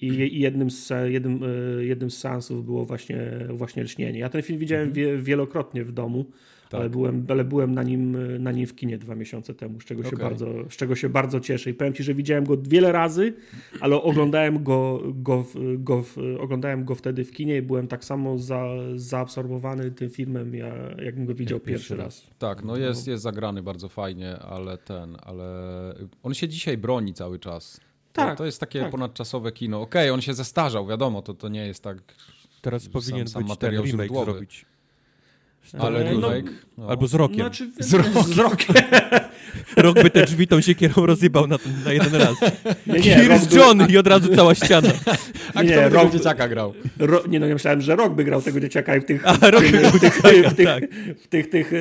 I, 0.00 0.06
I, 0.06 0.40
jednym, 0.40 0.70
z, 0.70 0.92
jednym, 1.08 1.40
e, 1.78 1.84
jednym 1.84 2.10
z 2.10 2.18
seansów 2.18 2.64
było 2.64 2.84
właśnie, 2.84 3.18
właśnie 3.50 3.82
Lśnienie. 3.82 4.18
Ja 4.18 4.28
ten 4.28 4.42
film 4.42 4.58
widziałem 4.58 4.88
mhm. 4.88 5.06
wie, 5.06 5.22
wielokrotnie 5.22 5.84
w 5.84 5.92
domu. 5.92 6.24
Tak. 6.68 6.80
Ale, 6.80 6.90
byłem, 6.90 7.26
ale 7.28 7.44
byłem 7.44 7.74
na 7.74 7.82
nim, 7.82 8.16
na 8.42 8.52
nim 8.52 8.66
w 8.66 8.74
kinie 8.74 8.98
dwa 8.98 9.14
miesiące 9.14 9.54
temu, 9.54 9.80
z 9.80 9.84
czego, 9.84 10.00
okay. 10.00 10.10
się 10.10 10.16
bardzo, 10.16 10.46
z 10.70 10.76
czego 10.76 10.94
się 10.94 11.08
bardzo 11.08 11.40
cieszę. 11.40 11.70
I 11.70 11.74
powiem 11.74 11.94
Ci, 11.94 12.02
że 12.02 12.14
widziałem 12.14 12.44
go 12.44 12.56
wiele 12.62 12.92
razy, 12.92 13.34
ale 13.80 14.02
oglądałem 14.02 14.64
go, 14.64 15.02
go, 15.14 15.44
go, 15.78 16.04
oglądałem 16.40 16.84
go 16.84 16.94
wtedy 16.94 17.24
w 17.24 17.32
kinie 17.32 17.56
i 17.56 17.62
byłem 17.62 17.88
tak 17.88 18.04
samo 18.04 18.38
za, 18.38 18.66
zaabsorbowany 18.96 19.90
tym 19.90 20.10
filmem, 20.10 20.52
jakbym 21.04 21.26
go 21.26 21.34
widział 21.34 21.56
Jak 21.56 21.64
pierwszy 21.64 21.96
raz. 21.96 22.04
raz. 22.04 22.34
Tak, 22.38 22.64
no 22.64 22.76
jest, 22.76 23.06
jest 23.06 23.22
zagrany 23.22 23.62
bardzo 23.62 23.88
fajnie, 23.88 24.38
ale 24.38 24.78
ten, 24.78 25.16
ale 25.22 25.44
on 26.22 26.34
się 26.34 26.48
dzisiaj 26.48 26.78
broni 26.78 27.14
cały 27.14 27.38
czas. 27.38 27.80
Tak, 28.12 28.30
to, 28.30 28.36
to 28.36 28.44
jest 28.44 28.60
takie 28.60 28.80
tak. 28.80 28.90
ponadczasowe 28.90 29.52
kino. 29.52 29.80
Okej, 29.80 30.02
okay, 30.02 30.12
on 30.12 30.20
się 30.20 30.34
zestarzał, 30.34 30.86
wiadomo, 30.86 31.22
to, 31.22 31.34
to 31.34 31.48
nie 31.48 31.66
jest 31.66 31.82
tak. 31.82 31.98
Teraz 32.62 32.88
powinien 32.88 33.28
sam, 33.28 33.44
być 33.44 33.56
ten 33.56 33.70
remake 33.70 33.88
źródłowy. 33.88 34.32
zrobić. 34.32 34.66
Ale 35.78 36.04
remake. 36.04 36.52
No. 36.78 36.88
Albo 36.88 37.06
z 37.06 37.14
rokiem. 37.14 37.36
Znaczy, 37.36 37.70
z, 37.78 37.94
rokiem. 37.94 38.22
z 38.22 38.38
rokiem. 38.38 38.76
Rok 39.76 40.02
by 40.02 40.10
te 40.10 40.24
drzwi 40.24 40.46
tą 40.46 40.60
siekierą 40.60 41.06
rozjebał 41.06 41.46
na, 41.46 41.56
na 41.84 41.92
jeden 41.92 42.14
raz. 42.14 42.36
Nie, 42.86 43.00
nie, 43.00 43.16
Here's 43.16 43.56
John 43.56 43.78
by... 43.78 43.92
i 43.92 43.98
od 43.98 44.06
razu 44.06 44.36
cała 44.36 44.54
ściana. 44.54 44.88
A 45.54 45.62
nie, 45.62 45.70
kto 45.70 45.88
rok 45.88 46.12
dzieciaka 46.12 46.48
grał? 46.48 46.74
Ro... 46.98 47.22
Nie 47.28 47.40
no, 47.40 47.46
ja 47.46 47.54
myślałem, 47.54 47.80
że 47.80 47.96
Rok 47.96 48.14
by 48.14 48.24
grał 48.24 48.42
tego 48.42 48.60
dzieciaka 48.60 48.96
i 48.96 49.00
w 49.00 49.04
tych, 49.04 49.28
A, 49.28 49.50
rok 49.50 49.62
tych, 49.62 49.80
w 49.80 50.00
tych, 50.00 50.14
w 50.50 50.54
tych, 50.54 50.66
tak. 50.66 50.84
w 51.18 51.28
tych, 51.28 51.50
tych 51.50 51.72
e, 51.72 51.76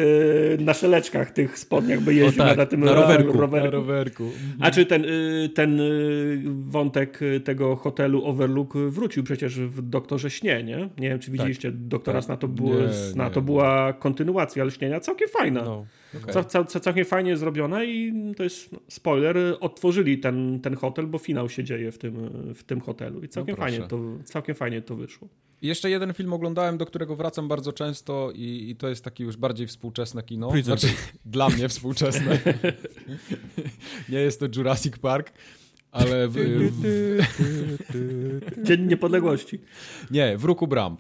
naszeleczkach, 0.60 1.32
tych 1.32 1.60
spodniach 1.60 2.02
by 2.02 2.14
jeździł 2.14 2.44
tak, 2.44 2.58
na 2.58 2.66
tym 2.66 2.80
na 2.80 2.94
rowerku. 2.94 3.32
rowerku. 3.32 3.66
Na 3.66 3.72
rowerku. 3.72 4.32
A 4.60 4.72
czy 4.72 4.86
ten, 4.86 5.06
y, 5.06 5.50
ten 5.56 5.80
y, 5.80 6.42
wątek 6.46 7.20
tego 7.44 7.76
hotelu 7.76 8.26
Overlook 8.26 8.78
wrócił 8.78 9.24
przecież 9.24 9.60
w 9.60 9.82
Doktorze 9.82 10.30
Śnie, 10.30 10.64
nie? 10.64 10.90
Nie 10.98 11.10
wiem, 11.10 11.20
czy 11.20 11.32
widzieliście 11.32 11.72
tak. 11.72 11.88
Doktora 11.88 12.20
tak. 12.20 12.26
Sna, 12.26 12.38
to, 12.38 12.48
było, 12.48 12.76
nie, 12.76 12.94
Sna, 12.94 13.30
to 13.30 13.42
była 13.42 13.94
kontynuacja 13.94 14.64
Lśnienia, 14.64 15.00
całkiem 15.00 15.30
fajna. 15.30 15.62
No. 15.62 15.86
Okay. 16.18 16.34
Cał, 16.34 16.44
cał, 16.44 16.66
całkiem 16.66 17.06
fajnie 17.06 17.38
zrobione 17.38 17.86
i 17.86 18.14
to 18.38 18.44
jest 18.44 18.72
no, 18.72 18.80
spoiler, 18.88 19.38
otworzyli 19.60 20.18
ten, 20.18 20.60
ten 20.60 20.76
hotel, 20.76 21.08
bo 21.08 21.18
finał 21.18 21.50
się 21.50 21.64
dzieje 21.64 21.92
w 21.92 21.98
tym, 21.98 22.30
w 22.56 22.64
tym 22.64 22.82
hotelu 22.82 23.24
i 23.24 23.28
całkiem, 23.28 23.56
no 23.56 23.64
fajnie 23.64 23.80
to, 23.88 24.00
całkiem 24.24 24.56
fajnie 24.56 24.82
to 24.82 24.96
wyszło. 24.96 25.28
I 25.62 25.68
jeszcze 25.68 25.90
jeden 25.90 26.14
film 26.14 26.34
oglądałem, 26.34 26.78
do 26.78 26.86
którego 26.86 27.16
wracam 27.16 27.48
bardzo 27.48 27.74
często 27.74 28.32
i, 28.36 28.70
i 28.70 28.76
to 28.76 28.90
jest 28.90 29.04
taki 29.04 29.24
już 29.24 29.38
bardziej 29.38 29.68
współczesne 29.68 30.24
kino. 30.24 30.52
Znaczy, 30.64 30.88
dla 31.26 31.50
mnie 31.50 31.70
współczesne. 31.70 32.40
Nie 34.10 34.20
jest 34.20 34.40
to 34.40 34.46
Jurassic 34.56 34.98
Park. 34.98 35.32
Ale 35.92 36.28
w, 36.28 36.34
w... 36.72 37.22
Dzień 38.64 38.82
Niepodległości. 38.82 39.60
Nie, 40.12 40.38
w 40.38 40.44
Ruku 40.44 40.68
Bram. 40.68 40.98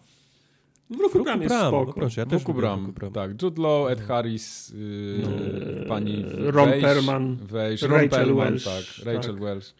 W 0.89 0.99
Ruchu 0.99 1.23
Bram 1.23 1.41
jest 1.41 1.55
Bram, 1.55 1.67
spoko. 1.67 1.85
No 1.87 1.93
proszę, 1.93 2.21
ja 2.21 2.25
też 2.25 2.41
Ruchu 2.41 2.53
Bram, 2.53 2.91
Bram, 2.91 3.13
tak. 3.13 3.41
Jude 3.41 3.61
Law, 3.61 3.91
Ed 3.91 4.01
Harris, 4.01 4.69
yy, 4.69 5.23
no. 5.23 5.87
pani 5.87 6.25
Ron 6.37 6.69
Perlman, 6.81 7.37
Wejś, 7.41 7.81
Ron 7.81 7.91
Rachel 7.91 8.09
Perlman, 8.09 8.53
Welsh, 8.53 8.65
tak, 8.65 9.05
Rachel 9.05 9.33
tak. 9.33 9.39
Welsh. 9.39 9.73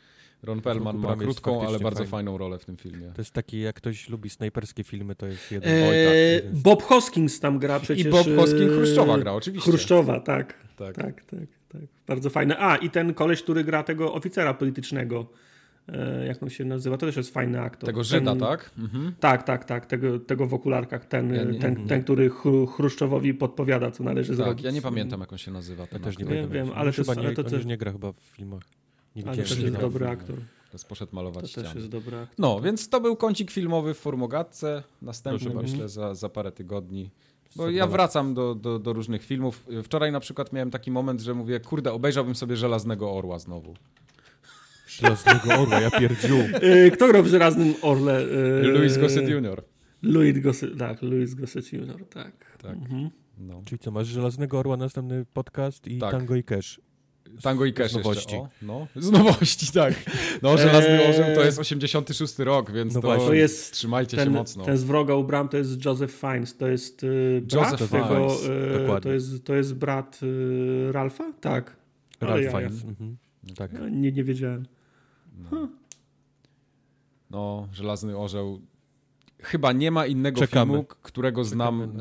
Ron 0.43 0.61
Perlman 0.61 0.97
ma 0.97 1.15
krótką, 1.15 1.67
ale 1.67 1.79
bardzo 1.79 1.97
fajny. 1.97 2.11
fajną 2.11 2.37
rolę 2.37 2.59
w 2.59 2.65
tym 2.65 2.77
filmie. 2.77 3.11
To 3.15 3.21
jest 3.21 3.33
taki, 3.33 3.61
jak 3.61 3.75
ktoś 3.75 4.09
lubi 4.09 4.29
snajperskie 4.29 4.83
filmy, 4.83 5.15
to 5.15 5.27
jest 5.27 5.51
jeden... 5.51 5.73
Eee, 5.73 6.41
Oj, 6.41 6.41
tak, 6.41 6.61
Bob 6.61 6.83
Hoskins 6.83 7.39
tam 7.39 7.59
gra 7.59 7.79
przecież. 7.79 8.05
I 8.05 8.09
Bob 8.09 8.27
Hoskins 8.35 8.71
Chruszczowa 8.73 9.17
gra, 9.17 9.33
oczywiście. 9.33 9.71
Chruszczowa, 9.71 10.19
tak. 10.19 10.53
Tak, 10.75 10.95
tak, 10.95 11.23
tak. 11.25 11.39
tak. 11.69 11.81
Bardzo 12.07 12.29
fajne. 12.29 12.57
A, 12.57 12.75
i 12.75 12.89
ten 12.89 13.13
koleś, 13.13 13.43
który 13.43 13.63
gra 13.63 13.83
tego 13.83 14.13
oficera 14.13 14.53
politycznego 14.53 15.25
jak 16.27 16.43
on 16.43 16.49
się 16.49 16.65
nazywa, 16.65 16.97
to 16.97 17.05
też 17.05 17.17
jest 17.17 17.33
fajny 17.33 17.61
aktor. 17.61 17.87
Tego 17.87 18.03
Żyda, 18.03 18.31
ten, 18.31 18.39
tak? 18.39 18.71
Mhm. 18.77 19.15
Tak, 19.19 19.43
tak, 19.43 19.65
tak, 19.65 19.85
tego, 19.85 20.19
tego 20.19 20.47
w 20.47 20.53
okularkach, 20.53 21.05
ten, 21.05 21.33
ja 21.33 21.43
nie, 21.43 21.59
ten, 21.59 21.71
mhm. 21.71 21.87
ten, 21.87 22.03
który 22.03 22.29
Chruszczowowi 22.75 23.33
podpowiada, 23.33 23.91
co 23.91 24.03
należy 24.03 24.29
tak, 24.29 24.45
zrobić. 24.45 24.65
ja 24.65 24.71
nie 24.71 24.81
pamiętam, 24.81 25.19
jak 25.19 25.31
on 25.31 25.37
się 25.37 25.51
nazywa. 25.51 25.87
Ja 25.91 25.99
też 25.99 26.17
nie 26.17 26.25
wiem, 26.25 26.49
wiem 26.49 26.67
ale, 26.75 26.93
to, 26.93 27.01
ale 27.17 27.33
to 27.33 27.43
też... 27.43 27.65
nie 27.65 27.77
gra 27.77 27.91
chyba 27.91 28.11
w 28.11 28.19
filmach. 28.19 28.63
Nie 29.15 29.27
ale 29.27 29.37
też 29.37 29.59
jest 29.59 29.77
dobry 29.77 30.07
aktor. 30.07 30.35
Teraz 30.65 30.85
poszedł 30.85 31.15
malować 31.15 31.41
To 31.41 31.47
ściany. 31.47 31.67
też 31.67 31.75
jest 31.75 31.89
dobry 31.89 32.17
aktor. 32.17 32.35
No, 32.39 32.61
więc 32.61 32.89
to 32.89 33.01
był 33.01 33.15
kącik 33.15 33.51
filmowy 33.51 33.93
w 33.93 33.97
Formogatce. 33.97 34.83
Następny, 35.01 35.55
myślę, 35.55 35.89
za, 35.89 36.15
za 36.15 36.29
parę 36.29 36.51
tygodni. 36.51 37.11
Bo 37.55 37.69
ja 37.69 37.87
wracam 37.87 38.33
do, 38.33 38.55
do, 38.55 38.79
do, 38.79 38.93
różnych 38.93 39.23
filmów. 39.23 39.67
Wczoraj 39.83 40.11
na 40.11 40.19
przykład 40.19 40.53
miałem 40.53 40.71
taki 40.71 40.91
moment, 40.91 41.21
że 41.21 41.33
mówię, 41.33 41.59
kurde, 41.59 41.93
obejrzałbym 41.93 42.35
sobie 42.35 42.55
Żelaznego 42.55 43.13
Orła 43.13 43.39
znowu. 43.39 43.73
Żelaznego 45.01 45.61
Orła, 45.61 45.81
ja 45.81 45.91
pierdziu. 45.91 46.35
Y, 46.63 46.91
kto 46.91 47.07
grał 47.07 47.23
w 47.23 47.27
Żelaznym 47.27 47.73
Orle? 47.81 48.21
Y, 48.21 48.63
Louis 48.63 48.97
Gossett 48.97 49.29
Jr. 49.29 49.63
Louis 50.03 50.39
Gossett, 50.39 50.77
tak, 50.77 51.01
Louis 51.01 51.33
Gossett 51.33 51.73
Jr., 51.73 52.05
tak. 52.09 52.57
tak. 52.61 52.71
Mhm. 52.71 53.09
No. 53.37 53.61
Czyli 53.65 53.79
co, 53.79 53.91
masz 53.91 54.07
Żelaznego 54.07 54.59
Orła, 54.59 54.77
następny 54.77 55.25
podcast 55.33 55.87
i 55.87 55.97
tak. 55.97 56.11
Tango 56.11 56.35
i 56.35 56.43
Cash. 56.43 56.81
Tango 57.41 57.65
i 57.65 57.73
Cash 57.73 57.91
z 57.91 57.95
nowości. 57.95 58.35
O, 58.35 58.49
no. 58.61 58.87
Z 58.95 59.11
nowości, 59.11 59.71
tak. 59.73 59.93
No, 60.41 60.57
Żelazny 60.57 60.89
eee... 60.89 61.09
Orzeł 61.09 61.35
to 61.35 61.43
jest 61.43 61.59
86 61.59 62.39
rok, 62.39 62.71
więc 62.71 62.93
no 62.93 63.01
to, 63.01 63.17
to 63.17 63.33
jest 63.33 63.73
trzymajcie 63.73 64.17
ten, 64.17 64.25
się 64.25 64.33
mocno. 64.33 64.65
Ten 64.65 64.77
z 64.77 64.83
wroga 64.83 65.15
u 65.15 65.23
bram 65.23 65.49
to 65.49 65.57
jest 65.57 65.85
Joseph 65.85 66.13
Fiennes, 66.13 66.57
to 66.57 66.67
jest 66.67 67.03
y, 67.03 67.41
brat 67.51 67.71
Joseph 67.71 67.91
tego, 67.91 68.37
y, 68.97 69.01
to, 69.01 69.11
jest, 69.11 69.43
to 69.43 69.55
jest 69.55 69.75
brat 69.75 70.19
Ralfa? 70.91 71.33
Tak. 71.41 71.75
Ralph 72.21 72.43
ja, 72.43 72.51
Fiennes. 72.51 72.83
Mhm. 72.83 73.17
Tak. 73.55 73.71
Nie, 73.91 74.11
nie 74.11 74.23
wiedziałem. 74.23 74.65
No. 75.51 75.69
no, 77.29 77.67
Żelazny 77.73 78.17
Orzeł 78.17 78.61
chyba 79.41 79.71
nie 79.71 79.91
ma 79.91 80.05
innego 80.05 80.39
Czekamy. 80.39 80.71
filmu, 80.71 80.85
którego 81.01 81.43
znam 81.43 81.99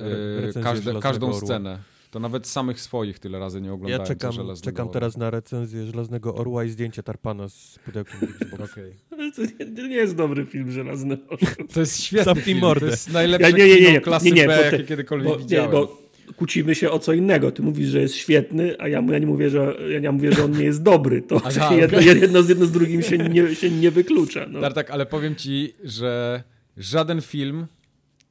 y, 0.57 0.63
każde, 0.63 1.01
każdą 1.01 1.27
Orła. 1.27 1.41
scenę. 1.41 1.79
To 2.11 2.21
nawet 2.21 2.47
samych 2.47 2.81
swoich 2.81 3.19
tyle 3.19 3.39
razy 3.39 3.61
nie 3.61 3.73
oglądałem. 3.73 4.01
Ja 4.01 4.07
czekam, 4.07 4.33
czekam 4.63 4.89
teraz 4.89 5.17
na 5.17 5.31
recenzję 5.31 5.85
Żelaznego 5.85 6.35
Orła 6.35 6.65
i 6.65 6.71
zdjęcie 6.71 7.03
Tarpana 7.03 7.49
z 7.49 7.79
pudełkiem 7.85 8.21
okay. 8.65 8.95
to, 9.37 9.43
nie, 9.43 9.77
to 9.77 9.87
nie 9.87 9.97
jest 9.97 10.17
dobry 10.17 10.47
film 10.47 10.71
Żelazny 10.71 11.19
Orzeł. 11.29 11.67
To 11.75 11.81
jest 11.81 12.03
świetny 12.03 12.35
film. 12.35 12.59
Mordę. 12.59 12.87
To 12.87 12.87
jest 12.87 13.13
najlepszy 13.13 13.51
ja, 13.51 13.57
nie, 13.57 13.69
nie, 13.69 13.81
nie, 13.81 13.93
nie, 13.93 14.01
klasy 14.01 14.27
nie, 14.27 14.33
nie, 14.33 14.47
B, 14.47 14.63
jakie 14.73 14.85
kiedykolwiek 14.85 15.29
bo, 15.29 15.39
widziałem. 15.39 15.71
Nie, 15.71 15.73
bo 15.73 16.04
kłócimy 16.37 16.75
się 16.75 16.91
o 16.91 16.99
co 16.99 17.13
innego. 17.13 17.53
Ty 17.53 17.63
mówisz, 17.63 17.89
że 17.89 18.01
jest 18.01 18.15
świetny, 18.15 18.77
a 18.79 18.89
ja, 18.89 19.03
ja, 19.11 19.19
nie, 19.19 19.27
mówię, 19.27 19.51
że, 19.51 19.77
ja 19.91 20.01
nie 20.01 20.13
mówię, 20.13 20.33
że 20.33 20.45
on 20.45 20.53
nie 20.53 20.65
jest 20.65 20.83
dobry. 20.83 21.23
To 21.23 21.41
Aha, 21.45 21.75
jedno, 21.75 21.99
okay. 21.99 22.15
jedno, 22.15 22.43
z, 22.43 22.49
jedno 22.49 22.67
z 22.67 22.73
drugim 22.73 23.03
się 23.03 23.19
nie, 23.19 23.55
się 23.55 23.71
nie 23.71 23.91
wyklucza. 23.91 24.47
No. 24.49 24.71
Tak, 24.71 24.91
ale 24.91 25.07
powiem 25.07 25.37
ci, 25.37 25.75
że 25.85 26.43
żaden 26.77 27.21
film 27.21 27.67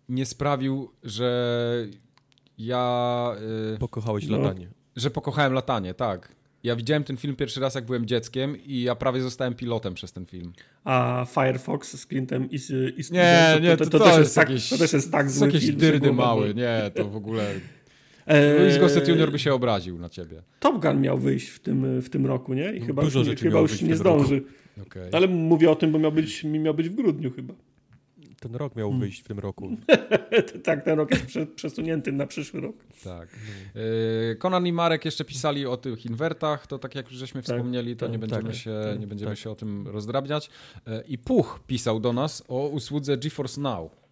nie 0.10 0.26
sprawił, 0.26 0.90
że 1.04 1.88
ja... 2.58 3.36
Yy, 3.72 3.78
Pokochałeś 3.80 4.28
no. 4.28 4.38
latanie. 4.38 4.68
Że 4.96 5.12
pokochałem 5.12 5.54
latanie, 5.54 5.94
tak. 5.94 6.36
Ja 6.64 6.76
widziałem 6.76 7.04
ten 7.04 7.18
film 7.18 7.36
pierwszy 7.36 7.60
raz, 7.60 7.76
jak 7.76 7.86
byłem 7.86 8.06
dzieckiem 8.06 8.58
i 8.66 8.82
ja 8.82 8.96
prawie 8.96 9.22
zostałem 9.22 9.54
pilotem 9.54 9.94
przez 9.94 10.12
ten 10.12 10.26
film. 10.26 10.54
A 10.84 11.26
Firefox 11.30 12.00
z 12.00 12.08
Clintem 12.08 12.50
i, 12.52 12.56
i 12.98 13.14
Nie, 13.14 13.60
nie, 13.62 13.78
to, 13.78 13.86
to, 13.86 13.90
to, 13.90 14.00
to, 14.00 14.06
też 14.06 14.18
jest 14.18 14.36
tak, 14.36 14.50
jakieś, 14.50 14.70
to 14.70 14.78
też 14.78 14.94
jest 14.94 15.12
tak 15.12 15.32
zły 15.32 15.48
jakieś 15.48 15.66
film, 15.66 15.78
dyrdy 15.78 16.14
mały, 16.14 16.54
nie, 16.54 16.92
to 16.96 17.10
w 17.10 17.16
ogóle... 17.16 17.54
Eee, 18.28 18.60
Louis 18.60 18.78
Gossett 18.78 19.08
Jr. 19.08 19.32
by 19.32 19.40
się 19.40 19.54
obraził 19.54 20.00
na 20.00 20.10
ciebie. 20.10 20.44
Top 20.60 20.82
Gun 20.82 21.02
miał 21.02 21.18
wyjść 21.18 21.48
w 21.48 21.60
tym, 21.60 22.02
w 22.02 22.10
tym 22.10 22.26
roku, 22.26 22.54
nie? 22.54 22.74
I 22.74 22.82
chyba 22.82 23.02
Dużo 23.02 23.20
już, 23.20 23.40
chyba 23.40 23.60
już 23.60 23.82
nie 23.82 23.96
zdąży. 23.96 24.44
Okay. 24.82 25.10
Ale 25.12 25.28
mówię 25.28 25.72
o 25.72 25.76
tym, 25.76 25.92
bo 25.92 26.00
miał 26.00 26.12
być, 26.12 26.44
miał 26.44 26.74
być 26.74 26.90
w 26.90 26.96
grudniu 26.96 27.32
chyba. 27.32 27.54
Ten 28.40 28.56
rok 28.56 28.76
miał 28.76 28.94
wyjść 28.94 29.22
w 29.22 29.28
tym 29.28 29.40
roku. 29.40 29.78
tak, 30.64 30.86
ten 30.86 30.98
rok 30.98 31.12
jest 31.12 31.52
przesunięty 31.56 32.12
na 32.12 32.28
przyszły 32.28 32.62
rok. 32.62 32.76
Tak. 33.04 33.30
Konan 34.40 34.68
i 34.68 34.74
Marek 34.74 35.06
jeszcze 35.06 35.26
pisali 35.26 35.66
o 35.66 35.78
tych 35.78 36.06
inwertach, 36.06 36.68
to 36.68 36.80
tak 36.80 36.96
jak 36.96 37.10
już 37.10 37.20
żeśmy 37.20 37.42
tak, 37.42 37.56
wspomnieli, 37.56 37.96
to 37.96 38.06
tak, 38.06 38.12
nie 38.12 38.20
będziemy, 38.20 38.44
tak, 38.44 38.56
się, 38.56 38.82
tak, 38.90 39.00
nie 39.00 39.08
będziemy 39.08 39.32
tak. 39.32 39.40
się 39.40 39.50
o 39.50 39.56
tym 39.56 39.88
rozdrabniać. 39.88 40.50
Yy, 40.88 41.04
I 41.08 41.18
Puch 41.18 41.60
pisał 41.68 42.00
do 42.00 42.14
nas 42.14 42.44
o 42.48 42.68
usłudze 42.68 43.18
GeForce 43.18 43.62
Now. 43.62 44.03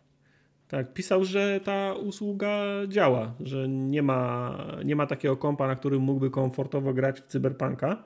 Tak, 0.72 0.94
pisał, 0.94 1.24
że 1.24 1.60
ta 1.64 1.94
usługa 1.94 2.64
działa, 2.88 3.34
że 3.40 3.68
nie 3.70 4.04
ma, 4.04 4.58
nie 4.86 4.96
ma 4.96 5.08
takiego 5.08 5.38
kompa, 5.38 5.68
na 5.68 5.76
którym 5.76 6.02
mógłby 6.02 6.30
komfortowo 6.30 6.94
grać 6.94 7.22
w 7.22 7.28
Cyberpunka 7.28 8.04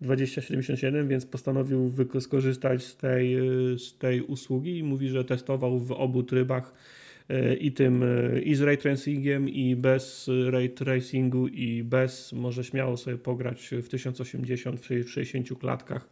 2077, 0.00 1.08
więc 1.08 1.26
postanowił 1.26 1.92
skorzystać 2.20 2.84
z 2.84 2.96
tej, 2.96 3.36
z 3.78 3.98
tej 3.98 4.22
usługi 4.22 4.78
i 4.78 4.82
mówi, 4.82 5.08
że 5.08 5.24
testował 5.24 5.78
w 5.78 5.92
obu 5.92 6.22
trybach 6.22 6.74
e, 7.28 7.54
i 7.54 7.72
tym 7.72 8.02
e, 8.02 8.40
i 8.40 8.54
z 8.54 8.60
ray 8.60 8.78
tracingiem 8.78 9.48
i 9.48 9.76
bez 9.76 10.30
ray 10.50 10.70
tracingu 10.70 11.48
i 11.48 11.84
bez, 11.84 12.32
może 12.32 12.64
śmiało 12.64 12.96
sobie 12.96 13.18
pograć 13.18 13.70
w 13.82 13.88
1080 13.88 14.80
w 14.80 15.10
60 15.10 15.58
klatkach 15.58 16.08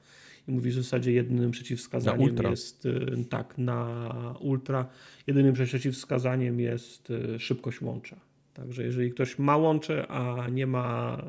i 0.50 0.52
mówi, 0.52 0.70
że 0.70 0.80
w 0.80 0.84
zasadzie 0.84 1.12
jedynym 1.12 1.50
przeciwwskazaniem 1.50 2.36
jest 2.50 2.86
e, 2.86 3.24
tak, 3.24 3.58
na 3.58 4.14
ultra, 4.40 4.86
jedynym 5.26 5.54
przeciwwskazaniem 5.54 6.60
jest 6.60 7.12
szybkość 7.38 7.80
łącza. 7.80 8.16
Także 8.54 8.84
jeżeli 8.84 9.10
ktoś 9.10 9.38
ma 9.38 9.56
łącze, 9.56 10.06
a 10.06 10.48
nie 10.48 10.66
ma 10.66 11.22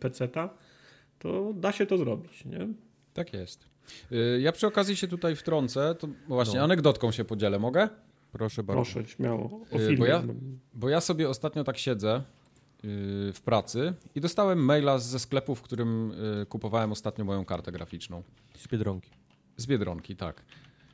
PC-ta, 0.00 0.50
to 1.18 1.52
da 1.56 1.72
się 1.72 1.86
to 1.86 1.98
zrobić, 1.98 2.44
nie? 2.44 2.68
Tak 3.14 3.32
jest. 3.32 3.68
Y, 4.12 4.40
ja 4.40 4.52
przy 4.52 4.66
okazji 4.66 4.96
się 4.96 5.08
tutaj 5.08 5.36
wtrącę, 5.36 5.94
to 5.98 6.08
właśnie 6.28 6.58
no. 6.58 6.64
anegdotką 6.64 7.12
się 7.12 7.24
podzielę, 7.24 7.58
mogę? 7.58 7.88
Proszę 8.32 8.62
bardzo. 8.62 8.82
Proszę, 8.82 9.08
śmiało. 9.08 9.60
O 9.72 9.78
y, 9.78 9.96
bo, 9.96 10.06
ja, 10.06 10.22
bo 10.74 10.88
ja 10.88 11.00
sobie 11.00 11.28
ostatnio 11.28 11.64
tak 11.64 11.78
siedzę 11.78 12.16
y, 12.16 12.37
w 12.82 13.38
pracy 13.44 13.94
i 14.14 14.20
dostałem 14.20 14.58
maila 14.64 14.98
ze 14.98 15.18
sklepu, 15.18 15.54
w 15.54 15.62
którym 15.62 16.12
kupowałem 16.48 16.92
ostatnio 16.92 17.24
moją 17.24 17.44
kartę 17.44 17.72
graficzną. 17.72 18.22
Z 18.58 18.68
Biedronki. 18.68 19.10
Z 19.56 19.66
Biedronki, 19.66 20.16
tak. 20.16 20.42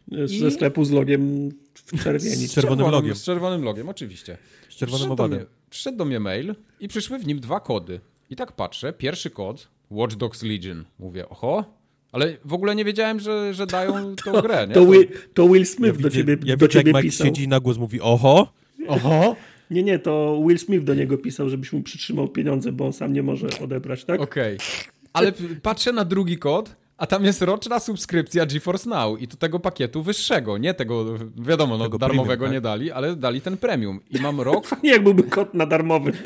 I... 0.08 0.38
Ze 0.38 0.50
sklepu 0.50 0.84
z 0.84 0.90
logiem 0.90 1.50
w 1.74 2.02
czerwieni. 2.04 2.48
Z 2.48 2.54
czerwonym 2.54 2.90
logiem. 2.90 3.14
Z 3.14 3.24
czerwonym 3.24 3.62
logiem, 3.62 3.88
oczywiście. 3.88 4.38
Z 4.68 4.74
czerwonym 4.74 5.12
owadem. 5.12 5.46
Przyszedł 5.70 5.98
do 5.98 6.04
mnie 6.04 6.20
mail 6.20 6.54
i 6.80 6.88
przyszły 6.88 7.18
w 7.18 7.26
nim 7.26 7.40
dwa 7.40 7.60
kody. 7.60 8.00
I 8.30 8.36
tak 8.36 8.52
patrzę, 8.52 8.92
pierwszy 8.92 9.30
kod 9.30 9.68
Watch 9.90 10.16
Dogs 10.16 10.42
Legion. 10.42 10.84
Mówię, 10.98 11.28
oho, 11.28 11.64
ale 12.12 12.36
w 12.44 12.52
ogóle 12.52 12.74
nie 12.74 12.84
wiedziałem, 12.84 13.20
że, 13.20 13.54
że 13.54 13.66
dają 13.66 14.16
tą 14.16 14.32
grę. 14.32 14.66
Nie? 14.68 14.74
To, 14.74 14.86
Will, 14.86 15.08
to 15.34 15.48
Will 15.48 15.66
Smith 15.66 15.96
ja 15.96 16.02
do 16.02 16.10
ciebie, 16.10 16.36
ja 16.44 16.56
do 16.56 16.68
ciebie 16.68 16.92
jak 16.92 17.02
pisał. 17.02 17.26
siedzi 17.26 17.48
na 17.48 17.60
głos 17.60 17.78
mówi 17.78 18.00
oho. 18.00 18.52
Oho. 18.88 19.36
Nie, 19.70 19.82
nie, 19.82 19.98
to 19.98 20.42
Will 20.46 20.58
Smith 20.58 20.84
do 20.84 20.94
niego 20.94 21.18
pisał, 21.18 21.48
żebyś 21.48 21.72
mu 21.72 21.82
przytrzymał 21.82 22.28
pieniądze, 22.28 22.72
bo 22.72 22.86
on 22.86 22.92
sam 22.92 23.12
nie 23.12 23.22
może 23.22 23.46
odebrać, 23.64 24.04
tak? 24.04 24.20
Okej. 24.20 24.56
Okay. 24.56 24.66
Ale 25.12 25.32
patrzę 25.62 25.92
na 25.92 26.04
drugi 26.04 26.38
kod, 26.38 26.76
a 26.96 27.06
tam 27.06 27.24
jest 27.24 27.42
roczna 27.42 27.80
subskrypcja 27.80 28.46
GeForce 28.46 28.90
Now 28.90 29.22
i 29.22 29.28
to 29.28 29.36
tego 29.36 29.60
pakietu 29.60 30.02
wyższego, 30.02 30.58
nie 30.58 30.74
tego, 30.74 31.18
wiadomo, 31.36 31.78
no, 31.78 31.84
tego 31.84 31.98
darmowego 31.98 32.26
premium, 32.26 32.46
tak? 32.46 32.52
nie 32.52 32.60
dali, 32.60 32.92
ale 32.92 33.16
dali 33.16 33.40
ten 33.40 33.56
premium. 33.56 34.00
I 34.10 34.20
mam 34.20 34.40
rok... 34.40 34.70
Nie, 34.82 34.90
jak 34.90 35.02
byłby 35.02 35.22
kod 35.22 35.54
na 35.54 35.66
darmowy. 35.66 36.12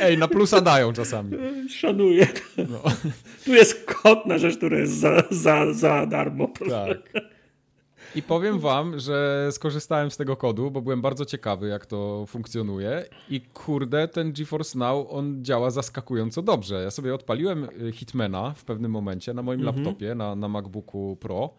Ej, 0.00 0.18
na 0.18 0.28
plusa 0.28 0.60
dają 0.60 0.92
czasami. 0.92 1.38
Szanuję. 1.68 2.26
No. 2.56 2.80
Tu 3.44 3.54
jest 3.54 3.84
kod 3.84 4.26
na 4.26 4.38
rzecz, 4.38 4.56
która 4.56 4.78
jest 4.78 4.92
za, 4.92 5.22
za, 5.30 5.72
za 5.72 6.06
darmo. 6.06 6.48
Tak. 6.70 7.12
I 8.14 8.22
powiem 8.22 8.58
wam, 8.58 8.98
że 9.00 9.48
skorzystałem 9.52 10.10
z 10.10 10.16
tego 10.16 10.36
kodu, 10.36 10.70
bo 10.70 10.82
byłem 10.82 11.02
bardzo 11.02 11.24
ciekawy, 11.24 11.68
jak 11.68 11.86
to 11.86 12.26
funkcjonuje. 12.26 13.04
I 13.30 13.40
kurde, 13.40 14.08
ten 14.08 14.32
GeForce 14.32 14.78
Now, 14.78 15.06
on 15.10 15.44
działa 15.44 15.70
zaskakująco 15.70 16.42
dobrze. 16.42 16.82
Ja 16.82 16.90
sobie 16.90 17.14
odpaliłem 17.14 17.68
y, 17.88 17.92
Hitmana 17.92 18.54
w 18.56 18.64
pewnym 18.64 18.90
momencie 18.90 19.34
na 19.34 19.42
moim 19.42 19.60
mhm. 19.60 19.76
laptopie, 19.76 20.14
na, 20.14 20.34
na 20.34 20.48
MacBooku 20.48 21.16
Pro. 21.20 21.54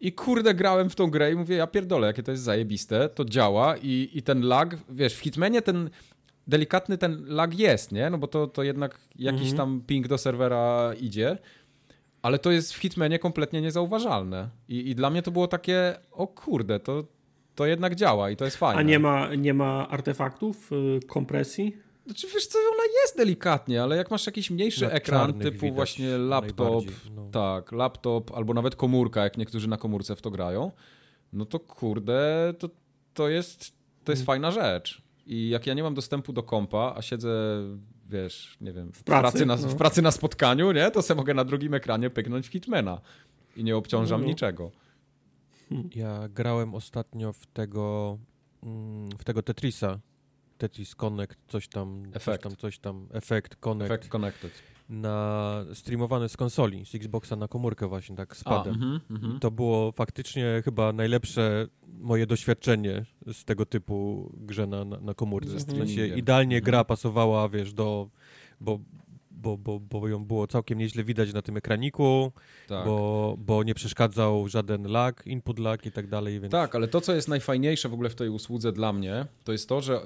I 0.00 0.12
kurde, 0.12 0.54
grałem 0.54 0.90
w 0.90 0.94
tą 0.94 1.10
grę 1.10 1.32
i 1.32 1.34
mówię, 1.34 1.56
ja 1.56 1.66
pierdolę, 1.66 2.06
jakie 2.06 2.22
to 2.22 2.30
jest 2.30 2.42
zajebiste, 2.42 3.08
to 3.08 3.24
działa 3.24 3.76
i, 3.76 4.10
i 4.14 4.22
ten 4.22 4.42
lag, 4.42 4.76
wiesz, 4.88 5.14
w 5.14 5.18
Hitmanie 5.18 5.62
ten 5.62 5.90
delikatny 6.46 6.98
ten 6.98 7.24
lag 7.26 7.58
jest, 7.58 7.92
nie? 7.92 8.10
No 8.10 8.18
bo 8.18 8.26
to, 8.26 8.46
to 8.46 8.62
jednak 8.62 8.98
jakiś 9.16 9.50
mhm. 9.50 9.56
tam 9.56 9.82
ping 9.86 10.08
do 10.08 10.18
serwera 10.18 10.94
idzie, 11.00 11.38
ale 12.22 12.38
to 12.38 12.50
jest 12.50 12.74
w 12.74 12.76
Hitmanie 12.76 13.18
kompletnie 13.18 13.60
niezauważalne. 13.60 14.48
I, 14.68 14.90
i 14.90 14.94
dla 14.94 15.10
mnie 15.10 15.22
to 15.22 15.30
było 15.30 15.48
takie, 15.48 15.98
o 16.12 16.26
kurde, 16.26 16.80
to, 16.80 17.04
to 17.54 17.66
jednak 17.66 17.94
działa 17.94 18.30
i 18.30 18.36
to 18.36 18.44
jest 18.44 18.56
fajne. 18.56 18.80
A 18.80 18.82
nie 18.82 18.98
ma, 18.98 19.34
nie 19.34 19.54
ma 19.54 19.88
artefaktów, 19.88 20.70
yy, 20.70 21.00
kompresji? 21.08 21.76
Znaczy, 22.06 22.26
wiesz 22.34 22.46
co, 22.46 22.58
ona 22.58 22.82
jest 23.02 23.16
delikatnie, 23.16 23.82
ale 23.82 23.96
jak 23.96 24.10
masz 24.10 24.26
jakiś 24.26 24.50
mniejszy 24.50 24.84
na 24.84 24.90
ekran, 24.90 25.34
typu 25.34 25.72
właśnie 25.72 26.18
laptop, 26.18 26.84
no. 27.14 27.28
tak, 27.32 27.72
laptop, 27.72 28.32
albo 28.34 28.54
nawet 28.54 28.76
komórka, 28.76 29.24
jak 29.24 29.38
niektórzy 29.38 29.68
na 29.68 29.76
komórce 29.76 30.16
w 30.16 30.22
to 30.22 30.30
grają, 30.30 30.72
no 31.32 31.44
to 31.44 31.60
kurde, 31.60 32.54
to, 32.58 32.68
to 33.14 33.28
jest, 33.28 33.72
to 34.04 34.12
jest 34.12 34.26
hmm. 34.26 34.26
fajna 34.26 34.50
rzecz. 34.50 35.02
I 35.26 35.48
jak 35.48 35.66
ja 35.66 35.74
nie 35.74 35.82
mam 35.82 35.94
dostępu 35.94 36.32
do 36.32 36.42
kompa, 36.42 36.94
a 36.96 37.02
siedzę, 37.02 37.30
wiesz, 38.08 38.56
nie 38.60 38.72
wiem, 38.72 38.92
w 38.92 39.02
pracy, 39.02 39.20
pracy 39.22 39.46
na, 39.46 39.56
no. 39.56 39.68
w 39.68 39.76
pracy 39.76 40.02
na 40.02 40.10
spotkaniu, 40.10 40.72
nie, 40.72 40.90
to 40.90 41.02
sobie 41.02 41.18
mogę 41.18 41.34
na 41.34 41.44
drugim 41.44 41.74
ekranie 41.74 42.10
pyknąć 42.10 42.48
w 42.48 42.52
Hitmana 42.52 43.00
i 43.56 43.64
nie 43.64 43.76
obciążam 43.76 44.20
no, 44.20 44.26
no. 44.26 44.30
niczego. 44.30 44.70
Ja 45.94 46.28
grałem 46.28 46.74
ostatnio 46.74 47.32
w 47.32 47.46
tego, 47.46 48.18
mm, 48.62 49.10
w 49.18 49.24
tego 49.24 49.42
Tetrisa 49.42 49.98
Tetris 50.58 50.94
Connect, 50.94 51.38
coś 51.48 51.68
tam, 51.68 52.02
Effect. 52.14 52.24
coś 52.24 52.38
tam, 52.38 52.56
coś 52.56 52.78
tam, 52.78 53.06
Effect 53.10 53.56
Connect. 53.56 53.90
Effect 53.90 54.08
Connected. 54.08 54.52
Na 54.88 55.64
streamowane 55.74 56.28
z 56.28 56.36
konsoli, 56.36 56.86
z 56.86 56.94
Xboxa 56.94 57.36
na 57.36 57.48
komórkę 57.48 57.88
właśnie, 57.88 58.16
tak 58.16 58.36
z 58.36 58.44
padem. 58.44 58.74
A, 58.74 58.76
mm 58.76 59.00
-hmm. 59.10 59.38
To 59.38 59.50
było 59.50 59.92
faktycznie 59.92 60.62
chyba 60.64 60.92
najlepsze 60.92 61.66
moje 61.86 62.26
doświadczenie 62.26 63.04
z 63.32 63.44
tego 63.44 63.66
typu 63.66 64.30
grze 64.36 64.66
na, 64.66 64.84
na, 64.84 65.00
na 65.00 65.14
komórce. 65.14 65.56
W 65.56 65.62
sensie 65.62 66.06
idealnie 66.06 66.60
gra 66.60 66.84
pasowała, 66.84 67.48
wiesz, 67.48 67.72
do... 67.72 68.10
Bo 68.60 68.78
bo, 69.42 69.56
bo, 69.56 69.80
bo 69.80 70.08
ją 70.08 70.24
było 70.24 70.46
całkiem 70.46 70.78
nieźle 70.78 71.04
widać 71.04 71.32
na 71.32 71.42
tym 71.42 71.56
ekraniku, 71.56 72.32
tak. 72.68 72.84
bo, 72.84 73.36
bo 73.38 73.62
nie 73.62 73.74
przeszkadzał 73.74 74.48
żaden 74.48 74.86
lag, 74.92 75.26
input 75.26 75.58
lag 75.58 75.86
i 75.86 75.92
tak 75.92 76.06
dalej. 76.06 76.40
Więc... 76.40 76.52
Tak, 76.52 76.74
ale 76.74 76.88
to, 76.88 77.00
co 77.00 77.14
jest 77.14 77.28
najfajniejsze 77.28 77.88
w 77.88 77.94
ogóle 77.94 78.10
w 78.10 78.14
tej 78.14 78.28
usłudze 78.28 78.72
dla 78.72 78.92
mnie, 78.92 79.26
to 79.44 79.52
jest 79.52 79.68
to, 79.68 79.80
że 79.80 80.00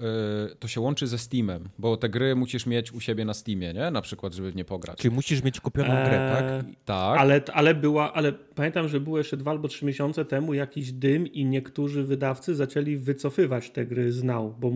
y, 0.53 0.57
to 0.57 0.69
się 0.69 0.81
łączy 0.81 1.07
ze 1.07 1.19
Steamem, 1.19 1.69
bo 1.79 1.97
te 1.97 2.09
gry 2.09 2.37
musisz 2.37 2.67
mieć 2.67 2.93
u 2.93 3.01
siebie 3.01 3.25
na 3.25 3.35
Steamie, 3.35 3.73
nie? 3.75 3.91
Na 3.91 4.03
przykład, 4.03 4.33
żeby 4.33 4.51
w 4.51 4.57
nie 4.57 4.65
pograć. 4.65 4.99
Czyli 4.99 5.15
musisz 5.15 5.43
mieć 5.43 5.61
kupioną 5.61 5.95
eee, 5.95 6.09
grę, 6.09 6.33
tak? 6.33 6.75
Tak. 6.85 7.21
Ale, 7.21 7.43
ale 7.53 7.75
była, 7.75 8.13
ale 8.13 8.33
pamiętam, 8.33 8.89
że 8.89 9.01
było 9.01 9.19
jeszcze 9.19 9.37
dwa 9.37 9.51
albo 9.51 9.69
trzy 9.69 9.85
miesiące 9.85 10.25
temu 10.25 10.55
jakiś 10.55 10.93
dym 10.93 11.27
i 11.27 11.45
niektórzy 11.45 12.05
wydawcy 12.05 12.55
zaczęli 12.55 12.97
wycofywać 12.97 13.71
te 13.71 13.87
gry 13.87 14.13
z 14.13 14.23
Now, 14.23 14.55
bo... 14.61 14.73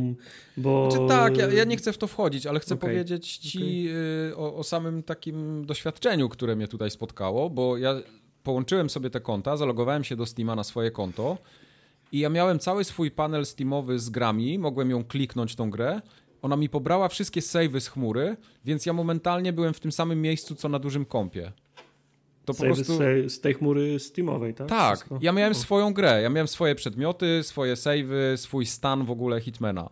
bo... 0.56 0.90
Znaczy, 0.90 1.08
tak, 1.08 1.36
ja, 1.36 1.46
ja, 1.46 1.64
nie 1.64 1.76
chcę 1.76 1.92
w 1.92 1.98
to 1.98 2.06
wchodzić, 2.06 2.46
ale 2.46 2.60
chcę 2.60 2.74
okay. 2.74 2.90
powiedzieć 2.90 3.36
ci 3.36 3.88
okay. 3.88 3.98
y, 4.30 4.36
o, 4.36 4.45
o 4.54 4.64
samym 4.64 5.02
takim 5.02 5.66
doświadczeniu, 5.66 6.28
które 6.28 6.56
mnie 6.56 6.68
tutaj 6.68 6.90
spotkało, 6.90 7.50
bo 7.50 7.76
ja 7.76 7.94
połączyłem 8.42 8.90
sobie 8.90 9.10
te 9.10 9.20
konta, 9.20 9.56
zalogowałem 9.56 10.04
się 10.04 10.16
do 10.16 10.26
Steama 10.26 10.54
na 10.54 10.64
swoje 10.64 10.90
konto 10.90 11.38
i 12.12 12.18
ja 12.18 12.28
miałem 12.28 12.58
cały 12.58 12.84
swój 12.84 13.10
panel 13.10 13.46
Steamowy 13.46 13.98
z 13.98 14.10
grami, 14.10 14.58
mogłem 14.58 14.90
ją 14.90 15.04
kliknąć 15.04 15.56
tą 15.56 15.70
grę, 15.70 16.00
ona 16.42 16.56
mi 16.56 16.68
pobrała 16.68 17.08
wszystkie 17.08 17.42
savey 17.42 17.80
z 17.80 17.88
chmury, 17.88 18.36
więc 18.64 18.86
ja 18.86 18.92
momentalnie 18.92 19.52
byłem 19.52 19.74
w 19.74 19.80
tym 19.80 19.92
samym 19.92 20.22
miejscu, 20.22 20.54
co 20.54 20.68
na 20.68 20.78
dużym 20.78 21.04
kompie. 21.04 21.52
To 22.44 22.54
po 22.54 22.62
prostu... 22.62 22.98
z 23.28 23.40
tej 23.40 23.54
chmury 23.54 23.98
Steamowej, 23.98 24.54
tak? 24.54 24.68
Tak, 24.68 24.96
Wszystko? 24.96 25.18
ja 25.22 25.32
miałem 25.32 25.54
swoją 25.54 25.92
grę, 25.92 26.22
ja 26.22 26.30
miałem 26.30 26.48
swoje 26.48 26.74
przedmioty, 26.74 27.42
swoje 27.42 27.76
savey, 27.76 28.36
swój 28.36 28.66
stan 28.66 29.04
w 29.04 29.10
ogóle 29.10 29.40
Hitmana. 29.40 29.90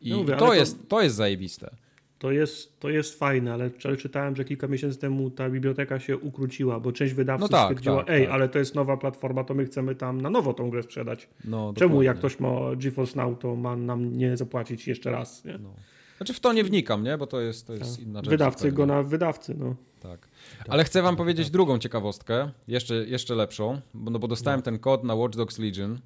I 0.00 0.10
no 0.10 0.16
mówię, 0.16 0.36
to, 0.36 0.54
jest, 0.54 0.80
to... 0.80 0.86
to 0.88 1.02
jest 1.02 1.16
zajebiste. 1.16 1.76
To 2.18 2.32
jest, 2.32 2.80
to 2.80 2.90
jest 2.90 3.18
fajne, 3.18 3.52
ale, 3.52 3.70
czytałem, 3.98 4.36
że 4.36 4.44
kilka 4.44 4.68
miesięcy 4.68 4.98
temu 4.98 5.30
ta 5.30 5.50
biblioteka 5.50 6.00
się 6.00 6.18
ukróciła, 6.18 6.80
bo 6.80 6.92
część 6.92 7.14
wydawców 7.14 7.50
no 7.50 7.56
tak, 7.56 7.66
stwierdziła, 7.66 8.04
tak, 8.04 8.10
ej, 8.10 8.24
tak. 8.24 8.34
ale 8.34 8.48
to 8.48 8.58
jest 8.58 8.74
nowa 8.74 8.96
platforma, 8.96 9.44
to 9.44 9.54
my 9.54 9.64
chcemy 9.64 9.94
tam 9.94 10.20
na 10.20 10.30
nowo 10.30 10.54
tą 10.54 10.70
grę 10.70 10.82
sprzedać. 10.82 11.28
No, 11.44 11.72
Czemu 11.76 12.02
jak 12.02 12.18
ktoś 12.18 12.40
ma 12.40 12.48
GeForce 12.76 13.16
Now, 13.16 13.38
to 13.38 13.56
ma 13.56 13.76
nam 13.76 14.16
nie 14.18 14.36
zapłacić 14.36 14.88
jeszcze 14.88 15.10
raz, 15.10 15.44
nie? 15.44 15.58
No. 15.58 15.70
Znaczy 16.16 16.34
w 16.34 16.40
to 16.40 16.52
nie 16.52 16.64
wnikam, 16.64 17.04
nie? 17.04 17.18
Bo 17.18 17.26
to 17.26 17.40
jest, 17.40 17.66
to 17.66 17.74
jest 17.74 17.96
tak. 17.96 18.06
inna 18.06 18.18
rzecz. 18.18 18.30
Wydawcy 18.30 18.72
go 18.72 18.86
na 18.86 19.02
wydawcy, 19.02 19.54
no. 19.54 19.74
Tak. 20.00 20.28
Ale 20.68 20.84
chcę 20.84 21.02
wam 21.02 21.16
powiedzieć 21.16 21.50
drugą 21.50 21.78
ciekawostkę, 21.78 22.50
jeszcze, 22.68 22.94
jeszcze 22.94 23.34
lepszą, 23.34 23.80
bo, 23.94 24.10
no 24.10 24.18
bo 24.18 24.28
dostałem 24.28 24.60
no. 24.60 24.64
ten 24.64 24.78
kod 24.78 25.04
na 25.04 25.14
Watch 25.14 25.36
Dogs 25.36 25.58
Legion. 25.58 25.98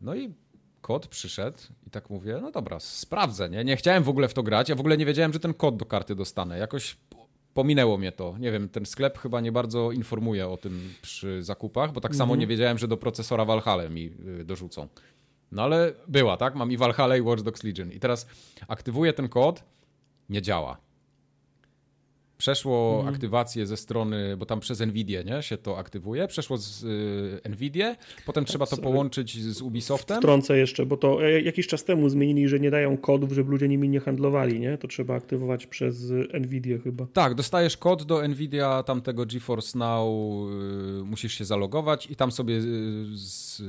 No 0.00 0.14
i 0.14 0.34
kod 0.82 1.06
przyszedł 1.06 1.58
i 1.86 1.90
tak 1.90 2.10
mówię, 2.10 2.38
no 2.42 2.50
dobra, 2.50 2.80
sprawdzę, 2.80 3.50
nie? 3.50 3.64
Nie 3.64 3.76
chciałem 3.76 4.02
w 4.02 4.08
ogóle 4.08 4.28
w 4.28 4.34
to 4.34 4.42
grać, 4.42 4.68
ja 4.68 4.74
w 4.74 4.80
ogóle 4.80 4.96
nie 4.96 5.06
wiedziałem, 5.06 5.32
że 5.32 5.40
ten 5.40 5.54
kod 5.54 5.76
do 5.76 5.86
karty 5.86 6.14
dostanę. 6.14 6.58
Jakoś 6.58 6.96
pominęło 7.54 7.98
mnie 7.98 8.12
to. 8.12 8.38
Nie 8.38 8.52
wiem, 8.52 8.68
ten 8.68 8.86
sklep 8.86 9.18
chyba 9.18 9.40
nie 9.40 9.52
bardzo 9.52 9.92
informuje 9.92 10.48
o 10.48 10.56
tym 10.56 10.94
przy 11.02 11.42
zakupach, 11.42 11.92
bo 11.92 12.00
tak 12.00 12.14
samo 12.14 12.32
mhm. 12.32 12.40
nie 12.40 12.46
wiedziałem, 12.46 12.78
że 12.78 12.88
do 12.88 12.96
procesora 12.96 13.44
Valhalla 13.44 13.88
mi 13.88 14.10
y, 14.40 14.44
dorzucą. 14.44 14.88
No 15.52 15.62
ale 15.62 15.92
była, 16.08 16.36
tak? 16.36 16.54
Mam 16.54 16.72
i 16.72 16.76
Valhalla 16.76 17.16
i 17.16 17.20
Watch 17.20 17.42
Dogs 17.42 17.62
Legion. 17.62 17.92
I 17.92 18.00
teraz 18.00 18.26
aktywuję 18.68 19.12
ten 19.12 19.28
kod, 19.28 19.64
nie 20.28 20.42
działa 20.42 20.91
przeszło 22.42 23.00
mm. 23.00 23.14
aktywację 23.14 23.66
ze 23.66 23.76
strony, 23.76 24.36
bo 24.36 24.46
tam 24.46 24.60
przez 24.60 24.80
Nvidia 24.80 25.22
nie, 25.22 25.42
się 25.42 25.56
to 25.56 25.78
aktywuje, 25.78 26.28
przeszło 26.28 26.56
z 26.56 26.84
y, 26.84 27.48
Nvidia, 27.48 27.96
potem 28.26 28.44
trzeba 28.44 28.66
to 28.66 28.76
połączyć 28.76 29.42
z 29.42 29.62
Ubisoftem. 29.62 30.18
Wtrącę 30.18 30.58
jeszcze, 30.58 30.86
bo 30.86 30.96
to 30.96 31.24
e, 31.24 31.40
jakiś 31.40 31.66
czas 31.66 31.84
temu 31.84 32.08
zmienili, 32.08 32.48
że 32.48 32.60
nie 32.60 32.70
dają 32.70 32.96
kodów, 32.96 33.32
żeby 33.32 33.50
ludzie 33.50 33.68
nimi 33.68 33.88
nie 33.88 34.00
handlowali, 34.00 34.60
nie? 34.60 34.78
To 34.78 34.88
trzeba 34.88 35.14
aktywować 35.14 35.66
przez 35.66 36.12
Nvidia 36.40 36.78
chyba. 36.78 37.06
Tak, 37.12 37.34
dostajesz 37.34 37.76
kod 37.76 38.02
do 38.02 38.28
Nvidia 38.28 38.82
tamtego 38.82 39.26
GeForce 39.26 39.78
Now, 39.78 40.08
y, 41.00 41.04
musisz 41.04 41.34
się 41.34 41.44
zalogować 41.44 42.10
i 42.10 42.16
tam 42.16 42.32
sobie 42.32 42.54
y, 42.54 42.62
z, 43.14 43.60
y, 43.60 43.64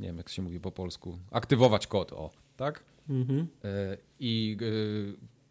nie 0.00 0.06
wiem 0.06 0.16
jak 0.16 0.28
się 0.28 0.42
mówi 0.42 0.60
po 0.60 0.72
polsku, 0.72 1.18
aktywować 1.30 1.86
kod, 1.86 2.12
o, 2.12 2.30
tak? 2.56 2.84
Mhm. 3.08 3.40
Y, 3.40 3.46
I 4.20 4.56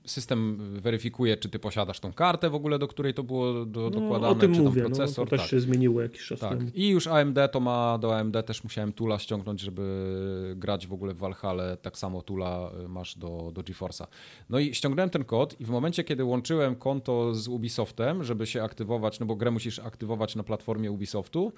system 0.05 0.57
weryfikuje, 0.79 1.37
czy 1.37 1.49
ty 1.49 1.59
posiadasz 1.59 1.99
tą 1.99 2.13
kartę 2.13 2.49
w 2.49 2.55
ogóle, 2.55 2.79
do 2.79 2.87
której 2.87 3.13
to 3.13 3.23
było 3.23 3.65
do, 3.65 3.81
no, 3.81 3.89
dokładane, 3.89 4.27
o 4.31 4.35
tym 4.35 4.55
czy 4.55 4.61
mówię, 4.61 4.81
tam 4.81 4.91
procesor. 4.91 5.25
No, 5.25 5.29
to 5.29 5.29
też 5.29 5.41
tak. 5.41 5.49
się 5.49 5.59
zmieniło 5.59 6.01
jakiś 6.01 6.27
czas 6.27 6.39
tak. 6.39 6.49
temu. 6.49 6.69
I 6.73 6.89
już 6.89 7.07
AMD 7.07 7.37
to 7.51 7.59
ma, 7.59 7.97
do 7.97 8.17
AMD 8.17 8.45
też 8.45 8.63
musiałem 8.63 8.93
Tula 8.93 9.19
ściągnąć, 9.19 9.61
żeby 9.61 10.53
grać 10.57 10.87
w 10.87 10.93
ogóle 10.93 11.13
w 11.13 11.17
Valhalla, 11.17 11.77
tak 11.77 11.97
samo 11.97 12.21
Tula 12.21 12.71
y, 12.85 12.87
masz 12.87 13.17
do, 13.17 13.51
do 13.53 13.61
GeForce'a. 13.61 14.07
No 14.49 14.59
i 14.59 14.73
ściągnąłem 14.73 15.09
ten 15.09 15.23
kod 15.23 15.61
i 15.61 15.65
w 15.65 15.69
momencie, 15.69 16.03
kiedy 16.03 16.23
łączyłem 16.23 16.75
konto 16.75 17.35
z 17.35 17.47
Ubisoftem, 17.47 18.23
żeby 18.23 18.47
się 18.47 18.63
aktywować, 18.63 19.19
no 19.19 19.25
bo 19.25 19.35
grę 19.35 19.51
musisz 19.51 19.79
aktywować 19.79 20.35
na 20.35 20.43
platformie 20.43 20.91
Ubisoftu, 20.91 21.51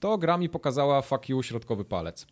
to 0.00 0.18
gra 0.18 0.38
mi 0.38 0.48
pokazała 0.48 1.02
fuck 1.02 1.28
you, 1.28 1.42
środkowy 1.42 1.84
palec. 1.84 2.26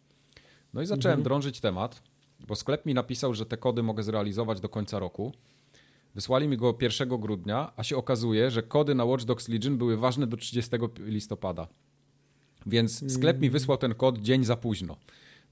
No 0.74 0.82
i 0.82 0.86
zacząłem 0.86 1.18
mhm. 1.18 1.24
drążyć 1.24 1.60
temat, 1.60 2.02
bo 2.48 2.56
sklep 2.56 2.86
mi 2.86 2.94
napisał, 2.94 3.34
że 3.34 3.46
te 3.46 3.56
kody 3.56 3.82
mogę 3.82 4.02
zrealizować 4.02 4.60
do 4.60 4.68
końca 4.68 4.98
roku. 4.98 5.32
Wysłali 6.14 6.48
mi 6.48 6.56
go 6.56 6.78
1 6.80 7.08
grudnia, 7.08 7.72
a 7.76 7.84
się 7.84 7.96
okazuje, 7.96 8.50
że 8.50 8.62
kody 8.62 8.94
na 8.94 9.04
Watch 9.04 9.24
Dogs 9.24 9.48
Legion 9.48 9.78
były 9.78 9.96
ważne 9.96 10.26
do 10.26 10.36
30 10.36 10.76
listopada. 10.98 11.68
Więc 12.66 13.12
sklep 13.12 13.36
mi 13.36 13.46
mm. 13.46 13.52
wysłał 13.52 13.78
ten 13.78 13.94
kod 13.94 14.18
dzień 14.18 14.44
za 14.44 14.56
późno. 14.56 14.96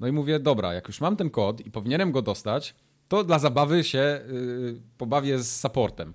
No 0.00 0.06
i 0.06 0.12
mówię, 0.12 0.40
dobra, 0.40 0.74
jak 0.74 0.88
już 0.88 1.00
mam 1.00 1.16
ten 1.16 1.30
kod 1.30 1.66
i 1.66 1.70
powinienem 1.70 2.12
go 2.12 2.22
dostać, 2.22 2.74
to 3.08 3.24
dla 3.24 3.38
zabawy 3.38 3.84
się 3.84 4.20
yy, 4.32 4.80
pobawię 4.98 5.38
z 5.38 5.60
supportem. 5.60 6.12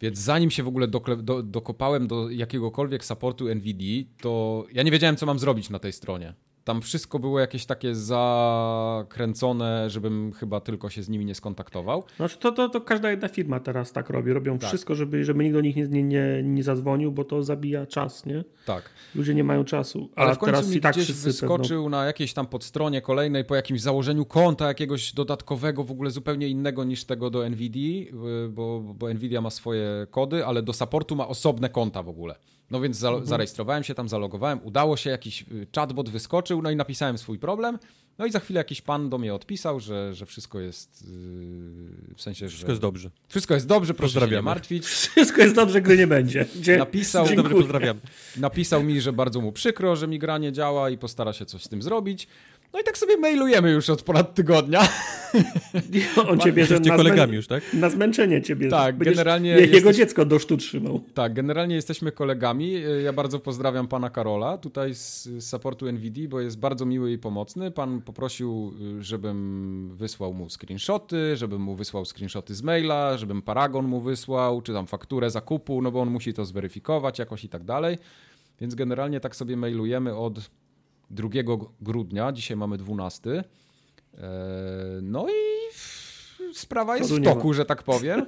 Więc 0.00 0.18
zanim 0.18 0.50
się 0.50 0.62
w 0.62 0.68
ogóle 0.68 0.88
do, 0.88 1.00
do, 1.00 1.42
dokopałem 1.42 2.06
do 2.06 2.30
jakiegokolwiek 2.30 3.04
supportu 3.04 3.48
NVD, 3.48 3.84
to 4.20 4.64
ja 4.72 4.82
nie 4.82 4.90
wiedziałem, 4.90 5.16
co 5.16 5.26
mam 5.26 5.38
zrobić 5.38 5.70
na 5.70 5.78
tej 5.78 5.92
stronie. 5.92 6.34
Tam 6.68 6.82
wszystko 6.82 7.18
było 7.18 7.40
jakieś 7.40 7.66
takie 7.66 7.94
zakręcone, 7.94 9.90
żebym 9.90 10.32
chyba 10.32 10.60
tylko 10.60 10.90
się 10.90 11.02
z 11.02 11.08
nimi 11.08 11.24
nie 11.24 11.34
skontaktował. 11.34 12.04
Znaczy 12.16 12.38
to, 12.38 12.52
to, 12.52 12.68
to 12.68 12.80
każda 12.80 13.10
jedna 13.10 13.28
firma 13.28 13.60
teraz 13.60 13.92
tak 13.92 14.10
robi. 14.10 14.32
Robią 14.32 14.58
tak. 14.58 14.68
wszystko, 14.68 14.94
żeby, 14.94 15.24
żeby 15.24 15.44
nikt 15.44 15.54
do 15.54 15.60
nich 15.60 15.76
nie, 15.76 16.02
nie, 16.02 16.42
nie 16.42 16.62
zadzwonił, 16.62 17.12
bo 17.12 17.24
to 17.24 17.42
zabija 17.42 17.86
czas, 17.86 18.26
nie? 18.26 18.44
Tak. 18.66 18.90
Ludzie 19.14 19.34
nie 19.34 19.44
mają 19.44 19.64
czasu. 19.64 20.10
Ale 20.16 20.34
w 20.34 20.38
końcu 20.38 20.52
teraz 20.52 20.70
mi 20.70 20.76
i 20.76 20.80
tak 20.80 20.94
gdzieś 20.94 21.12
wyskoczył 21.12 21.84
pewno... 21.84 21.98
na 21.98 22.04
jakiejś 22.04 22.32
tam 22.32 22.46
podstronie 22.46 23.00
kolejnej 23.00 23.44
po 23.44 23.54
jakimś 23.54 23.80
założeniu 23.80 24.24
konta 24.26 24.66
jakiegoś 24.66 25.12
dodatkowego, 25.12 25.84
w 25.84 25.90
ogóle 25.90 26.10
zupełnie 26.10 26.48
innego 26.48 26.84
niż 26.84 27.04
tego 27.04 27.30
do 27.30 27.50
NVIDII, 27.50 28.12
bo, 28.50 28.80
bo 28.80 29.14
NVIDIA 29.14 29.40
ma 29.40 29.50
swoje 29.50 30.06
kody, 30.10 30.46
ale 30.46 30.62
do 30.62 30.72
supportu 30.72 31.16
ma 31.16 31.28
osobne 31.28 31.68
konta 31.68 32.02
w 32.02 32.08
ogóle. 32.08 32.34
No 32.70 32.80
więc 32.80 32.96
za, 32.96 33.08
mhm. 33.08 33.26
zarejestrowałem 33.26 33.84
się 33.84 33.94
tam, 33.94 34.08
zalogowałem, 34.08 34.60
udało 34.64 34.96
się, 34.96 35.10
jakiś 35.10 35.42
y, 35.42 35.66
chatbot 35.74 36.10
wyskoczył, 36.10 36.62
no 36.62 36.70
i 36.70 36.76
napisałem 36.76 37.18
swój 37.18 37.38
problem. 37.38 37.78
No 38.18 38.26
i 38.26 38.30
za 38.30 38.40
chwilę 38.40 38.60
jakiś 38.60 38.80
pan 38.80 39.10
do 39.10 39.18
mnie 39.18 39.34
odpisał, 39.34 39.80
że, 39.80 40.14
że 40.14 40.26
wszystko 40.26 40.60
jest 40.60 41.02
yy, 41.02 42.14
w 42.16 42.22
sensie, 42.22 42.48
Wszystko 42.48 42.70
jest 42.70 42.80
dobrze. 42.80 43.10
Wszystko 43.28 43.54
jest 43.54 43.66
dobrze, 43.66 43.94
proszę 43.94 44.20
się 44.20 44.26
nie 44.26 44.42
martwić. 44.42 44.86
Wszystko 45.16 45.40
jest 45.40 45.54
dobrze, 45.54 45.82
gdy 45.82 45.96
nie 45.96 46.06
będzie. 46.06 46.46
Dzie 46.60 46.78
napisał, 46.78 47.26
dobrze, 47.36 47.54
pozdrawiam. 47.54 48.00
napisał 48.36 48.82
mi, 48.82 49.00
że 49.00 49.12
bardzo 49.12 49.40
mu 49.40 49.52
przykro, 49.52 49.96
że 49.96 50.08
mi 50.08 50.18
gra 50.18 50.38
nie 50.38 50.52
działa 50.52 50.90
i 50.90 50.98
postara 50.98 51.32
się 51.32 51.46
coś 51.46 51.64
z 51.64 51.68
tym 51.68 51.82
zrobić. 51.82 52.28
No 52.72 52.80
i 52.80 52.84
tak 52.84 52.98
sobie 52.98 53.16
mailujemy 53.16 53.70
już 53.70 53.90
od 53.90 54.02
ponad 54.02 54.34
tygodnia. 54.34 54.88
On 56.30 56.40
cię 56.40 56.52
bierze 56.52 56.80
na, 56.80 56.96
kolegami 56.96 57.34
już, 57.34 57.46
tak? 57.46 57.62
na 57.74 57.90
zmęczenie 57.90 58.42
ciebie. 58.42 58.68
Tak, 58.68 58.96
Będziesz 58.96 59.16
generalnie... 59.16 59.50
Jego 59.50 59.74
jesteś... 59.74 59.96
dziecko 59.96 60.24
do 60.24 60.38
sztu 60.38 60.56
trzymał. 60.56 61.00
Tak, 61.14 61.34
generalnie 61.34 61.74
jesteśmy 61.74 62.12
kolegami. 62.12 62.82
Ja 63.04 63.12
bardzo 63.12 63.38
pozdrawiam 63.38 63.88
pana 63.88 64.10
Karola 64.10 64.58
tutaj 64.58 64.94
z, 64.94 65.24
z 65.24 65.48
supportu 65.50 65.86
NVD, 65.88 66.28
bo 66.28 66.40
jest 66.40 66.58
bardzo 66.58 66.86
miły 66.86 67.12
i 67.12 67.18
pomocny. 67.18 67.70
Pan 67.70 68.02
poprosił, 68.02 68.74
żebym 69.00 69.90
wysłał 69.96 70.34
mu 70.34 70.48
screenshoty, 70.50 71.36
żebym 71.36 71.62
mu 71.62 71.74
wysłał 71.74 72.04
screenshoty 72.04 72.54
z 72.54 72.62
maila, 72.62 73.16
żebym 73.16 73.42
paragon 73.42 73.86
mu 73.86 74.00
wysłał, 74.00 74.62
czy 74.62 74.72
tam 74.72 74.86
fakturę 74.86 75.30
zakupu, 75.30 75.82
no 75.82 75.90
bo 75.90 76.00
on 76.00 76.10
musi 76.10 76.34
to 76.34 76.44
zweryfikować 76.44 77.18
jakoś 77.18 77.44
i 77.44 77.48
tak 77.48 77.64
dalej. 77.64 77.98
Więc 78.60 78.74
generalnie 78.74 79.20
tak 79.20 79.36
sobie 79.36 79.56
mailujemy 79.56 80.16
od 80.16 80.50
2 81.10 81.28
grudnia, 81.80 82.32
dzisiaj 82.32 82.56
mamy 82.56 82.78
12. 82.78 83.30
E, 83.30 84.24
no 85.02 85.26
i 85.28 85.68
sprawa 86.54 86.96
jest 86.96 87.12
w 87.12 87.24
toku, 87.24 87.54
że 87.54 87.64
tak 87.64 87.82
powiem. 87.82 88.26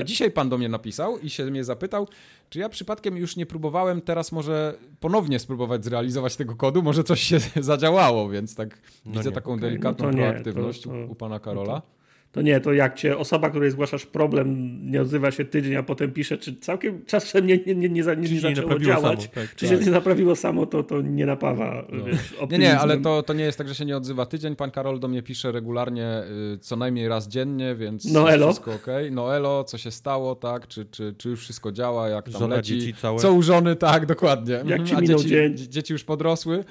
E, 0.00 0.04
dzisiaj 0.04 0.30
pan 0.30 0.48
do 0.48 0.58
mnie 0.58 0.68
napisał 0.68 1.18
i 1.18 1.30
się 1.30 1.44
mnie 1.44 1.64
zapytał, 1.64 2.08
czy 2.50 2.58
ja 2.58 2.68
przypadkiem 2.68 3.16
już 3.16 3.36
nie 3.36 3.46
próbowałem 3.46 4.00
teraz 4.00 4.32
może 4.32 4.74
ponownie 5.00 5.38
spróbować 5.38 5.84
zrealizować 5.84 6.36
tego 6.36 6.56
kodu, 6.56 6.82
może 6.82 7.04
coś 7.04 7.20
się 7.20 7.38
zadziałało, 7.60 8.28
więc 8.28 8.54
tak 8.54 8.78
no 9.06 9.12
widzę 9.12 9.30
nie, 9.30 9.34
taką 9.34 9.52
okay. 9.52 9.60
delikatną 9.60 10.06
no 10.06 10.12
proaktywność 10.12 10.82
to, 10.82 10.90
to, 10.90 10.96
u 11.08 11.14
pana 11.14 11.40
Karola. 11.40 11.74
No 11.74 11.80
To 11.80 12.01
nie, 12.40 12.60
to 12.60 12.72
jak 12.72 12.94
cię 12.94 13.18
osoba, 13.18 13.50
której 13.50 13.70
zgłaszasz 13.70 14.06
problem, 14.06 14.78
nie 14.90 15.02
odzywa 15.02 15.30
się 15.30 15.44
tydzień, 15.44 15.76
a 15.76 15.82
potem 15.82 16.12
pisze, 16.12 16.38
czy 16.38 16.56
całkiem 16.56 17.04
czasem 17.06 17.46
nie, 17.46 17.58
nie, 17.66 17.74
nie, 17.74 17.88
nie, 17.88 18.02
nie, 18.02 18.30
nie 18.30 18.40
zaczęło 18.40 18.78
działać, 18.78 19.22
samo, 19.22 19.34
tak, 19.34 19.54
czy 19.56 19.68
tak. 19.68 19.78
się 19.78 19.84
nie 19.84 19.90
naprawiło 19.90 20.36
samo, 20.36 20.66
to, 20.66 20.82
to 20.82 21.00
nie 21.00 21.26
napawa 21.26 21.84
no. 21.92 22.04
wiesz, 22.04 22.34
Nie, 22.50 22.58
nie, 22.58 22.78
ale 22.78 23.00
to, 23.00 23.22
to 23.22 23.32
nie 23.32 23.44
jest 23.44 23.58
tak, 23.58 23.68
że 23.68 23.74
się 23.74 23.84
nie 23.84 23.96
odzywa 23.96 24.26
tydzień. 24.26 24.56
Pan 24.56 24.70
Karol 24.70 25.00
do 25.00 25.08
mnie 25.08 25.22
pisze 25.22 25.52
regularnie 25.52 26.22
y, 26.54 26.58
co 26.58 26.76
najmniej 26.76 27.08
raz 27.08 27.28
dziennie, 27.28 27.74
więc 27.74 28.04
no 28.04 28.30
elo. 28.30 28.46
wszystko 28.46 28.74
ok. 28.74 28.86
No 29.10 29.36
elo, 29.36 29.64
co 29.64 29.78
się 29.78 29.90
stało, 29.90 30.34
tak, 30.34 30.68
czy, 30.68 30.84
czy, 30.84 31.14
czy 31.18 31.28
już 31.28 31.40
wszystko 31.40 31.72
działa, 31.72 32.08
jak 32.08 32.24
tam 32.24 32.40
Żona, 32.40 32.56
leci. 32.56 32.94
Co 33.18 33.32
u 33.32 33.42
żony, 33.42 33.76
tak, 33.76 34.06
dokładnie. 34.06 34.60
Jak 34.66 34.84
ci 34.84 34.94
a 34.94 35.02
dzieci, 35.02 35.28
dzień? 35.28 35.56
dzieci 35.56 35.92
już 35.92 36.04
podrosły. 36.04 36.64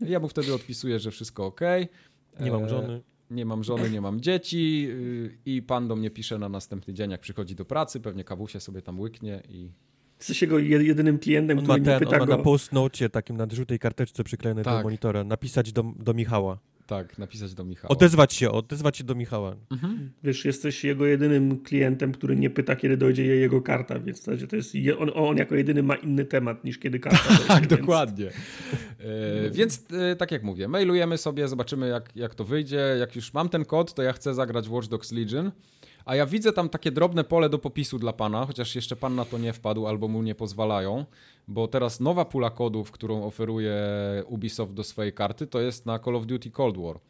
Ja 0.00 0.20
mu 0.20 0.28
wtedy 0.28 0.54
odpisuję, 0.54 0.98
że 0.98 1.10
wszystko 1.10 1.46
ok. 1.46 1.60
Nie 2.40 2.50
mam 2.50 2.64
e, 2.64 2.68
żony 2.68 3.11
nie 3.32 3.44
mam 3.44 3.64
żony, 3.64 3.90
nie 3.90 4.00
mam 4.00 4.20
dzieci 4.20 4.86
y, 4.90 5.38
i 5.46 5.62
pan 5.62 5.88
do 5.88 5.96
mnie 5.96 6.10
pisze 6.10 6.38
na 6.38 6.48
następny 6.48 6.94
dzień, 6.94 7.10
jak 7.10 7.20
przychodzi 7.20 7.54
do 7.54 7.64
pracy, 7.64 8.00
pewnie 8.00 8.24
kawusie 8.24 8.60
sobie 8.60 8.82
tam 8.82 9.00
łyknie 9.00 9.42
i... 9.48 9.70
Jesteś 10.18 10.42
jego 10.42 10.58
jedynym 10.58 11.18
klientem, 11.18 11.58
on 11.58 11.64
który 11.64 11.80
ma 11.80 11.84
ten, 11.84 11.98
pyta 11.98 12.20
on 12.20 12.28
ma 12.28 12.36
na 12.36 12.42
post-nocie, 12.42 13.08
takim 13.08 13.36
na 13.36 13.46
żółtej 13.52 13.78
karteczce 13.78 14.24
przyklejonej 14.24 14.64
tak. 14.64 14.78
do 14.78 14.82
monitora, 14.82 15.24
napisać 15.24 15.72
do, 15.72 15.84
do 15.96 16.14
Michała. 16.14 16.58
Tak, 16.86 17.18
napisać 17.18 17.54
do 17.54 17.64
Michała. 17.64 17.88
Odezwać 17.88 18.32
się, 18.32 18.50
odezwać 18.50 18.96
się 18.96 19.04
do 19.04 19.14
Michała. 19.14 19.56
Mhm. 19.70 20.10
Wiesz, 20.24 20.44
jesteś 20.44 20.84
jego 20.84 21.06
jedynym 21.06 21.60
klientem, 21.60 22.12
który 22.12 22.36
nie 22.36 22.50
pyta, 22.50 22.76
kiedy 22.76 22.96
dojdzie 22.96 23.26
jego 23.26 23.62
karta, 23.62 23.98
więc 23.98 24.22
to 24.22 24.56
jest 24.56 24.74
on, 24.98 25.10
on 25.14 25.36
jako 25.36 25.54
jedyny 25.54 25.82
ma 25.82 25.94
inny 25.94 26.24
temat 26.24 26.64
niż 26.64 26.78
kiedy 26.78 26.98
karta 26.98 27.28
dojdzie. 27.28 27.44
tak, 27.44 27.68
więc... 27.68 27.80
dokładnie. 27.80 28.26
E, 28.26 29.50
więc 29.50 29.84
e, 29.92 30.16
tak 30.16 30.30
jak 30.30 30.42
mówię, 30.42 30.68
mailujemy 30.68 31.18
sobie, 31.18 31.48
zobaczymy 31.48 31.88
jak, 31.88 32.16
jak 32.16 32.34
to 32.34 32.44
wyjdzie. 32.44 32.96
Jak 32.98 33.16
już 33.16 33.34
mam 33.34 33.48
ten 33.48 33.64
kod, 33.64 33.94
to 33.94 34.02
ja 34.02 34.12
chcę 34.12 34.34
zagrać 34.34 34.68
Watch 34.68 34.88
Dogs 34.88 35.12
Legion. 35.12 35.50
A 36.04 36.16
ja 36.16 36.26
widzę 36.26 36.52
tam 36.52 36.68
takie 36.68 36.90
drobne 36.90 37.24
pole 37.24 37.48
do 37.48 37.58
popisu 37.58 37.98
dla 37.98 38.12
pana, 38.12 38.46
chociaż 38.46 38.74
jeszcze 38.74 38.96
pan 38.96 39.14
na 39.14 39.24
to 39.24 39.38
nie 39.38 39.52
wpadł 39.52 39.86
albo 39.86 40.08
mu 40.08 40.22
nie 40.22 40.34
pozwalają, 40.34 41.04
bo 41.48 41.68
teraz 41.68 42.00
nowa 42.00 42.24
pula 42.24 42.50
kodów, 42.50 42.90
którą 42.90 43.24
oferuje 43.24 43.76
Ubisoft 44.26 44.74
do 44.74 44.84
swojej 44.84 45.12
karty, 45.12 45.46
to 45.46 45.60
jest 45.60 45.86
na 45.86 45.98
Call 45.98 46.16
of 46.16 46.26
Duty 46.26 46.50
Cold 46.50 46.78
War. 46.78 47.00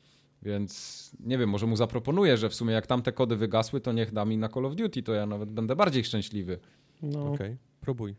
Więc 0.42 1.10
nie 1.20 1.38
wiem, 1.38 1.50
może 1.50 1.66
mu 1.66 1.76
zaproponuję, 1.76 2.36
że 2.36 2.48
w 2.48 2.54
sumie 2.54 2.74
jak 2.74 2.86
tamte 2.86 3.12
kody 3.12 3.36
wygasły, 3.36 3.80
to 3.80 3.92
niech 3.92 4.12
da 4.12 4.24
mi 4.24 4.38
na 4.38 4.48
Call 4.48 4.66
of 4.66 4.76
Duty, 4.76 5.02
to 5.02 5.12
ja 5.12 5.26
nawet 5.26 5.50
będę 5.50 5.76
bardziej 5.76 6.04
szczęśliwy. 6.04 6.58
No. 7.02 7.20
Okej, 7.20 7.34
okay. 7.34 7.56
próbuj. 7.80 8.14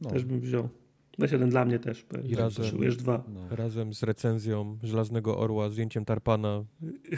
No. 0.00 0.10
Też 0.10 0.24
bym 0.24 0.40
wziął. 0.40 0.68
Weź 1.18 1.32
jeden 1.32 1.50
dla 1.50 1.64
mnie 1.64 1.78
też. 1.78 2.06
I 2.24 2.34
razem, 2.34 2.64
dwa. 2.98 3.24
No. 3.34 3.56
razem 3.56 3.94
z 3.94 4.02
recenzją 4.02 4.78
Żelaznego 4.82 5.38
Orła, 5.38 5.70
zdjęciem 5.70 6.04
Tarpana 6.04 6.64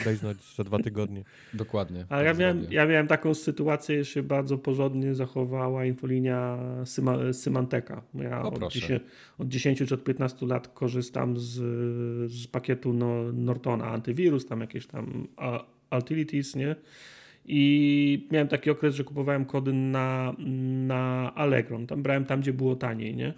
daj 0.04 0.16
znać 0.16 0.37
za 0.57 0.64
dwa 0.64 0.78
tygodnie. 0.78 1.24
Dokładnie. 1.54 2.04
A 2.09 2.16
tak 2.16 2.24
ja 2.24 2.35
miałem, 2.35 2.66
ja 2.70 2.87
miałem 2.87 3.07
taką 3.07 3.35
sytuację, 3.35 4.04
że 4.04 4.11
się 4.11 4.22
bardzo 4.22 4.59
porządnie 4.59 5.14
zachowała 5.14 5.85
infolinia 5.85 6.59
Syma, 6.85 7.33
Symanteka. 7.33 8.02
Ja 8.14 8.42
no 8.42 8.52
od, 8.52 8.72
10, 8.72 9.02
od 9.38 9.48
10 9.48 9.83
czy 9.88 9.94
od 9.94 10.04
15 10.04 10.46
lat 10.46 10.68
korzystam 10.68 11.38
z, 11.38 11.52
z 12.30 12.46
pakietu 12.46 12.92
no, 12.92 13.33
Nortona, 13.33 13.85
antywirus, 13.85 14.46
tam 14.46 14.61
jakieś 14.61 14.87
tam 14.87 15.28
utilities, 15.98 16.57
nie? 16.57 16.76
I 17.46 18.26
miałem 18.30 18.48
taki 18.48 18.70
okres, 18.70 18.94
że 18.94 19.04
kupowałem 19.04 19.44
kody 19.44 19.72
na, 19.72 20.35
na 20.87 21.33
Allegro. 21.35 21.78
Tam 21.88 22.02
brałem 22.02 22.24
tam, 22.24 22.40
gdzie 22.40 22.52
było 22.52 22.76
taniej, 22.76 23.16
nie? 23.16 23.35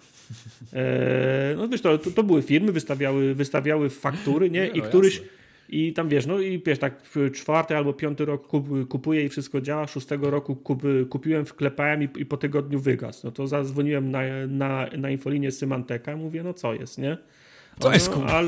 E, 0.73 1.53
no 1.57 1.67
wiesz, 1.67 1.81
to, 1.81 1.97
to, 1.97 2.11
to, 2.11 2.23
były 2.23 2.41
firmy, 2.41 2.71
wystawiały, 2.71 3.35
wystawiały 3.35 3.89
faktury, 3.89 4.49
nie? 4.49 4.67
I 4.67 4.79
no, 4.79 4.85
któryś... 4.85 5.21
I 5.69 5.93
tam 5.93 6.09
wiesz, 6.09 6.25
no 6.25 6.39
i 6.39 6.61
wiesz, 6.65 6.79
tak 6.79 7.01
czwarty 7.33 7.77
albo 7.77 7.93
piąty 7.93 8.25
rok 8.25 8.47
kup, 8.47 8.67
kupuję 8.89 9.25
i 9.25 9.29
wszystko 9.29 9.61
działa, 9.61 9.87
szóstego 9.87 10.29
roku 10.29 10.55
kup, 10.55 10.83
kupiłem, 11.09 11.45
wklepałem 11.45 12.03
i, 12.03 12.09
i 12.17 12.25
po 12.25 12.37
tygodniu 12.37 12.79
wygasł. 12.79 13.21
No 13.23 13.31
to 13.31 13.47
zadzwoniłem 13.47 14.11
na, 14.11 14.21
na, 14.47 14.87
na 14.97 15.09
infolinię 15.09 15.51
Symanteka 15.51 16.13
i 16.13 16.15
mówię, 16.15 16.43
no 16.43 16.53
co 16.53 16.73
jest, 16.73 16.97
nie? 16.97 17.17
To 17.81 17.93
jest 17.93 18.09
kurwa. 18.09 18.41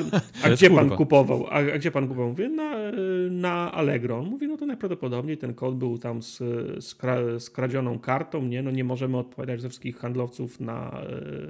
A, 0.43 0.47
a 0.47 0.49
gdzie 0.49 0.69
pan 0.69 0.89
kupował? 0.89 1.47
A, 1.49 1.53
a, 1.53 1.77
gdzie 1.77 1.91
pan 1.91 2.07
kupował? 2.07 2.29
Mówię, 2.29 2.49
na, 2.49 2.75
na 3.29 3.71
Allegro. 3.71 4.23
Mówi, 4.23 4.47
no 4.47 4.57
to 4.57 4.65
najprawdopodobniej 4.65 5.37
ten 5.37 5.53
kod 5.53 5.75
był 5.75 5.97
tam 5.97 6.21
z, 6.23 6.37
z, 6.79 6.95
z 7.43 7.49
kradzioną 7.49 7.99
kartą, 7.99 8.43
nie? 8.45 8.61
No 8.61 8.71
nie 8.71 8.83
możemy 8.83 9.17
odpowiadać 9.17 9.61
ze 9.61 9.69
wszystkich 9.69 9.97
handlowców 9.97 10.59
na, 10.59 11.01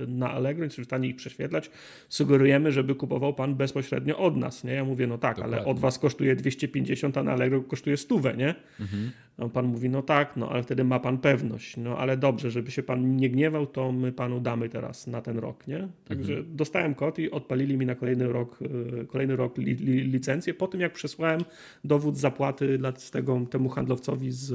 na 0.07 0.31
Allegro, 0.31 0.61
więc 0.61 0.75
w 0.75 0.85
stanie 0.85 1.07
ich 1.07 1.15
prześwietlać. 1.15 1.71
Sugerujemy, 2.09 2.71
żeby 2.71 2.95
kupował 2.95 3.33
pan 3.33 3.55
bezpośrednio 3.55 4.17
od 4.17 4.37
nas, 4.37 4.63
nie? 4.63 4.73
Ja 4.73 4.85
mówię, 4.85 5.07
no 5.07 5.17
tak, 5.17 5.35
Dokładnie. 5.35 5.57
ale 5.57 5.65
od 5.65 5.79
was 5.79 5.99
kosztuje 5.99 6.35
250, 6.35 7.17
a 7.17 7.23
na 7.23 7.31
Allegro 7.31 7.61
kosztuje 7.61 7.97
100, 7.97 8.19
nie? 8.37 8.55
Mhm. 8.79 9.11
No, 9.39 9.49
pan 9.49 9.65
mówi, 9.65 9.89
no 9.89 10.01
tak, 10.01 10.37
no 10.37 10.49
ale 10.49 10.63
wtedy 10.63 10.83
ma 10.83 10.99
pan 10.99 11.17
pewność. 11.17 11.77
No 11.77 11.97
ale 11.97 12.17
dobrze, 12.17 12.51
żeby 12.51 12.71
się 12.71 12.83
pan 12.83 13.15
nie 13.15 13.29
gniewał, 13.29 13.67
to 13.67 13.91
my 13.91 14.11
panu 14.11 14.39
damy 14.39 14.69
teraz 14.69 15.07
na 15.07 15.21
ten 15.21 15.37
rok, 15.37 15.67
nie? 15.67 15.87
Także 16.05 16.33
mhm. 16.33 16.55
dostałem 16.55 16.95
kod 16.95 17.19
i 17.19 17.31
odpalili 17.31 17.77
mi 17.77 17.85
na 17.85 17.95
kolejny 17.95 18.27
rok, 18.27 18.59
e, 19.01 19.05
kolejny 19.05 19.35
rok 19.35 19.57
li, 19.57 19.71
li, 19.71 20.01
licencję 20.01 20.53
po 20.53 20.67
tym, 20.67 20.81
jak 20.81 20.93
przesłałem 20.93 21.41
dowód 21.83 22.17
zapłaty 22.17 22.77
dla 22.77 22.91
tego, 22.91 23.41
temu 23.49 23.69
handlowcowi 23.69 24.31
z, 24.31 24.45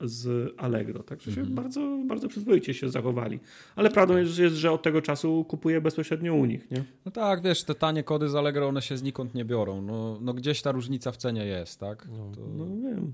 z 0.00 0.52
Allegro. 0.56 1.02
Także 1.02 1.30
mhm. 1.30 1.46
się 1.48 1.54
bardzo, 1.54 1.98
bardzo 2.06 2.28
przyzwoicie 2.28 2.74
się 2.74 2.88
zachowali. 2.88 3.40
Ale 3.76 3.90
prawdą 3.90 4.16
jest, 4.16 4.38
jest, 4.38 4.56
że 4.56 4.72
od 4.72 4.82
tego 4.82 5.02
czasu 5.02 5.44
kupuję 5.48 5.80
bezpośrednio 5.80 6.34
u 6.34 6.44
nich, 6.44 6.70
nie? 6.70 6.84
No 7.04 7.12
tak, 7.12 7.42
wiesz, 7.42 7.64
te 7.64 7.74
tanie 7.74 8.02
kody 8.02 8.28
z 8.28 8.34
Allegro, 8.34 8.68
one 8.68 8.82
się 8.82 8.96
znikąd 8.96 9.34
nie 9.34 9.44
biorą. 9.44 9.82
No, 9.82 10.18
no 10.20 10.34
gdzieś 10.34 10.62
ta 10.62 10.72
różnica 10.72 11.12
w 11.12 11.16
cenie 11.16 11.46
jest, 11.46 11.80
tak? 11.80 12.08
No, 12.10 12.32
to... 12.34 12.40
no 12.56 12.66
wiem. 12.66 13.12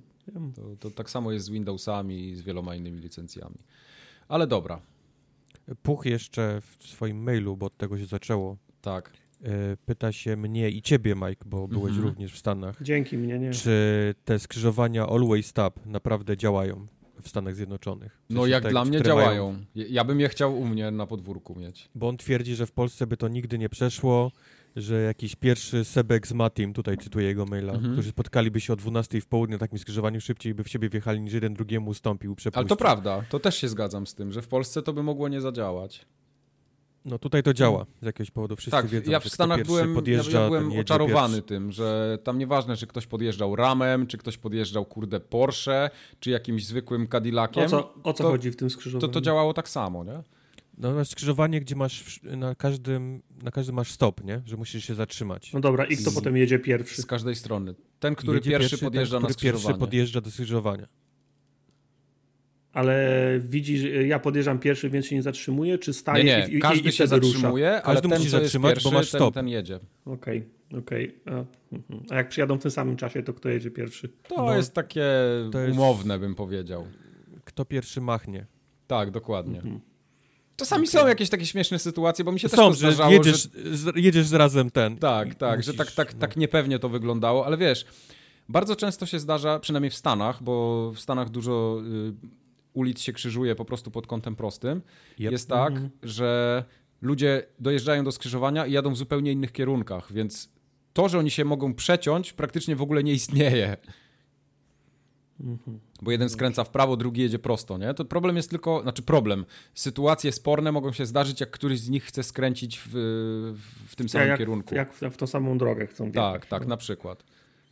To, 0.54 0.76
to 0.80 0.90
tak 0.90 1.10
samo 1.10 1.32
jest 1.32 1.46
z 1.46 1.48
Windowsami 1.48 2.28
i 2.28 2.36
z 2.36 2.42
wieloma 2.42 2.74
innymi 2.74 3.00
licencjami. 3.00 3.58
Ale 4.28 4.46
dobra. 4.46 4.80
Puch 5.82 6.06
jeszcze 6.06 6.60
w 6.60 6.86
swoim 6.86 7.22
mailu, 7.22 7.56
bo 7.56 7.66
od 7.66 7.76
tego 7.76 7.98
się 7.98 8.06
zaczęło. 8.06 8.56
Tak. 8.80 9.12
E, 9.42 9.76
pyta 9.86 10.12
się 10.12 10.36
mnie 10.36 10.70
i 10.70 10.82
ciebie, 10.82 11.14
Mike, 11.14 11.44
bo 11.46 11.68
byłeś 11.68 11.90
mhm. 11.90 12.08
również 12.08 12.32
w 12.32 12.38
Stanach. 12.38 12.82
Dzięki 12.82 13.18
mnie, 13.18 13.38
nie. 13.38 13.50
Czy 13.50 14.14
te 14.24 14.38
skrzyżowania 14.38 15.06
Always 15.06 15.46
Stop 15.46 15.86
naprawdę 15.86 16.36
działają 16.36 16.86
w 17.22 17.28
Stanach 17.28 17.54
Zjednoczonych? 17.54 18.22
W 18.30 18.34
no 18.34 18.46
jak 18.46 18.62
tak, 18.62 18.72
dla 18.72 18.84
mnie 18.84 19.02
działają. 19.02 19.52
Mają... 19.52 19.64
Ja 19.74 20.04
bym 20.04 20.20
je 20.20 20.28
chciał 20.28 20.60
u 20.60 20.64
mnie 20.64 20.90
na 20.90 21.06
podwórku 21.06 21.54
mieć. 21.54 21.88
Bo 21.94 22.08
on 22.08 22.16
twierdzi, 22.16 22.54
że 22.54 22.66
w 22.66 22.72
Polsce 22.72 23.06
by 23.06 23.16
to 23.16 23.28
nigdy 23.28 23.58
nie 23.58 23.68
przeszło, 23.68 24.32
że 24.76 25.02
jakiś 25.02 25.36
pierwszy 25.36 25.84
Sebek 25.84 26.26
z 26.26 26.32
Matim, 26.32 26.72
tutaj 26.72 26.98
cytuję 26.98 27.26
jego 27.26 27.46
maila, 27.46 27.72
mhm. 27.72 27.92
którzy 27.92 28.10
spotkaliby 28.10 28.60
się 28.60 28.72
o 28.72 28.76
12 28.76 29.20
w 29.20 29.26
południe 29.26 29.54
na 29.54 29.58
takim 29.58 29.78
skrzyżowaniu 29.78 30.20
szybciej 30.20 30.54
by 30.54 30.64
w 30.64 30.68
siebie 30.68 30.88
wjechali 30.88 31.20
niż 31.20 31.32
jeden 31.32 31.54
drugiemu 31.54 31.90
ustąpił, 31.90 32.34
przepuścił. 32.34 32.60
Ale 32.60 32.68
to 32.68 32.76
prawda, 32.76 33.24
to 33.28 33.40
też 33.40 33.56
się 33.56 33.68
zgadzam 33.68 34.06
z 34.06 34.14
tym, 34.14 34.32
że 34.32 34.42
w 34.42 34.48
Polsce 34.48 34.82
to 34.82 34.92
by 34.92 35.02
mogło 35.02 35.28
nie 35.28 35.40
zadziałać. 35.40 36.06
No 37.04 37.18
tutaj 37.18 37.42
to 37.42 37.54
działa 37.54 37.86
z 38.02 38.06
jakiegoś 38.06 38.30
powodu. 38.30 38.56
Wszyscy 38.56 38.70
tak, 38.70 38.86
wiedzą, 38.86 39.10
ja 39.10 39.20
w 39.20 39.28
Stanach 39.28 39.62
byłem, 39.66 39.94
podjeżdża, 39.94 40.40
ja 40.40 40.46
byłem 40.48 40.78
oczarowany 40.80 41.34
pierwszy. 41.34 41.48
tym, 41.48 41.72
że 41.72 42.18
tam 42.24 42.38
nieważne, 42.38 42.76
czy 42.76 42.86
ktoś 42.86 43.06
podjeżdżał 43.06 43.56
ramem, 43.56 44.06
czy 44.06 44.18
ktoś 44.18 44.38
podjeżdżał 44.38 44.84
kurde 44.84 45.20
Porsche, 45.20 45.90
czy 46.20 46.30
jakimś 46.30 46.66
zwykłym 46.66 47.08
Cadillaciem. 47.08 47.64
O 47.64 47.68
co, 47.68 47.94
o 48.02 48.12
co 48.12 48.24
to, 48.24 48.30
chodzi 48.30 48.50
w 48.50 48.56
tym 48.56 48.70
skrzyżowaniu? 48.70 49.08
To, 49.08 49.14
to 49.14 49.20
działało 49.20 49.54
tak 49.54 49.68
samo, 49.68 50.04
nie? 50.04 50.22
No 50.78 50.94
masz 50.94 51.08
skrzyżowanie, 51.08 51.60
gdzie 51.60 51.76
masz 51.76 52.20
na 52.22 52.54
każdym, 52.54 53.22
na 53.42 53.50
każdym 53.50 53.74
masz 53.74 53.90
stop, 53.90 54.24
nie? 54.24 54.42
Że 54.44 54.56
musisz 54.56 54.84
się 54.84 54.94
zatrzymać. 54.94 55.52
No 55.52 55.60
dobra, 55.60 55.84
i 55.84 55.96
kto 55.96 56.10
z, 56.10 56.14
potem 56.14 56.36
jedzie 56.36 56.58
pierwszy? 56.58 57.02
Z 57.02 57.06
każdej 57.06 57.34
strony. 57.34 57.74
Ten, 58.00 58.14
który 58.14 58.40
pierwszy, 58.40 58.50
pierwszy 58.50 58.78
podjeżdża 58.78 59.16
ten, 59.16 59.20
który 59.20 59.28
na 59.28 59.34
skrzyżowanie. 59.34 59.64
pierwszy 59.64 59.80
podjeżdża 59.80 60.20
do 60.20 60.30
skrzyżowania. 60.30 60.86
Ale 62.72 63.40
widzisz, 63.40 63.82
ja 64.06 64.18
podjeżdżam 64.18 64.58
pierwszy, 64.58 64.90
więc 64.90 65.06
się 65.06 65.16
nie 65.16 65.22
zatrzymuję, 65.22 65.78
czy 65.78 65.92
staję 65.92 66.24
nie, 66.24 66.46
nie. 66.48 66.56
i, 66.56 66.60
każdy 66.60 66.88
i, 66.88 66.92
się 66.92 67.06
zatrzymuje, 67.06 67.82
ale 67.82 67.82
każdy 67.82 68.08
ten, 68.08 68.18
musi 68.18 68.30
zatrzymać, 68.30 68.74
pierwszy, 68.74 68.88
bo 68.88 68.94
masz 68.94 69.08
stop. 69.08 69.34
Ten, 69.34 69.44
ten 69.44 69.48
jedzie. 69.48 69.80
Okej, 70.04 70.46
okay, 70.68 70.78
okej. 70.80 71.14
Okay. 71.26 71.46
A, 72.10 72.14
a, 72.14 72.16
jak 72.16 72.28
przyjadą 72.28 72.58
w 72.58 72.62
tym 72.62 72.70
samym 72.70 72.96
czasie, 72.96 73.22
to 73.22 73.34
kto 73.34 73.48
jedzie 73.48 73.70
pierwszy? 73.70 74.08
To 74.28 74.36
no, 74.36 74.56
jest 74.56 74.74
takie 74.74 75.04
to 75.52 75.60
jest... 75.60 75.78
umowne, 75.78 76.18
bym 76.18 76.34
powiedział. 76.34 76.86
Kto 77.44 77.64
pierwszy 77.64 78.00
machnie. 78.00 78.46
Tak, 78.86 79.10
dokładnie. 79.10 79.56
Mhm. 79.56 79.80
Czasami 80.56 80.88
okay. 80.88 81.00
są 81.00 81.08
jakieś 81.08 81.30
takie 81.30 81.46
śmieszne 81.46 81.78
sytuacje, 81.78 82.24
bo 82.24 82.32
mi 82.32 82.40
się 82.40 82.48
są, 82.48 82.68
też 82.70 82.78
zdarzało, 82.78 83.10
że 83.10 83.16
jedziesz, 83.16 83.48
że... 83.72 83.92
jedziesz 83.94 84.30
razem 84.30 84.70
ten. 84.70 84.96
Tak, 84.98 85.34
tak, 85.34 85.56
musisz, 85.56 85.72
że 85.72 85.78
tak, 85.78 85.92
tak, 85.92 86.14
no. 86.14 86.20
tak 86.20 86.36
niepewnie 86.36 86.78
to 86.78 86.88
wyglądało, 86.88 87.46
ale 87.46 87.56
wiesz, 87.56 87.86
bardzo 88.48 88.76
często 88.76 89.06
się 89.06 89.18
zdarza, 89.18 89.58
przynajmniej 89.58 89.90
w 89.90 89.94
Stanach, 89.94 90.42
bo 90.42 90.92
w 90.94 91.00
Stanach 91.00 91.30
dużo 91.30 91.80
y, 92.12 92.28
ulic 92.72 93.00
się 93.00 93.12
krzyżuje 93.12 93.54
po 93.54 93.64
prostu 93.64 93.90
pod 93.90 94.06
kątem 94.06 94.36
prostym, 94.36 94.82
yep. 95.18 95.32
jest 95.32 95.48
tak, 95.48 95.72
mm 95.72 95.88
-hmm. 95.88 95.90
że 96.02 96.64
ludzie 97.02 97.46
dojeżdżają 97.58 98.04
do 98.04 98.12
skrzyżowania 98.12 98.66
i 98.66 98.72
jadą 98.72 98.90
w 98.90 98.96
zupełnie 98.96 99.32
innych 99.32 99.52
kierunkach, 99.52 100.12
więc 100.12 100.48
to, 100.92 101.08
że 101.08 101.18
oni 101.18 101.30
się 101.30 101.44
mogą 101.44 101.74
przeciąć, 101.74 102.32
praktycznie 102.32 102.76
w 102.76 102.82
ogóle 102.82 103.04
nie 103.04 103.12
istnieje. 103.12 103.76
Mhm. 105.40 105.80
Bo 106.02 106.10
jeden 106.10 106.28
skręca 106.28 106.64
w 106.64 106.70
prawo, 106.70 106.96
drugi 106.96 107.22
jedzie 107.22 107.38
prosto, 107.38 107.78
nie? 107.78 107.94
To 107.94 108.04
problem 108.04 108.36
jest 108.36 108.50
tylko, 108.50 108.82
znaczy 108.82 109.02
problem. 109.02 109.44
Sytuacje 109.74 110.32
sporne 110.32 110.72
mogą 110.72 110.92
się 110.92 111.06
zdarzyć, 111.06 111.40
jak 111.40 111.50
któryś 111.50 111.80
z 111.80 111.88
nich 111.88 112.04
chce 112.04 112.22
skręcić 112.22 112.80
w, 112.86 112.90
w 113.86 113.96
tym 113.96 114.08
samym 114.08 114.28
jak, 114.28 114.38
kierunku. 114.38 114.74
Jak 114.74 114.94
w, 114.94 115.00
w 115.00 115.16
tą 115.16 115.26
samą 115.26 115.58
drogę 115.58 115.86
chcą 115.86 116.04
wjechać. 116.04 116.32
Tak, 116.32 116.46
tak, 116.46 116.62
no. 116.62 116.68
na 116.68 116.76
przykład. 116.76 117.24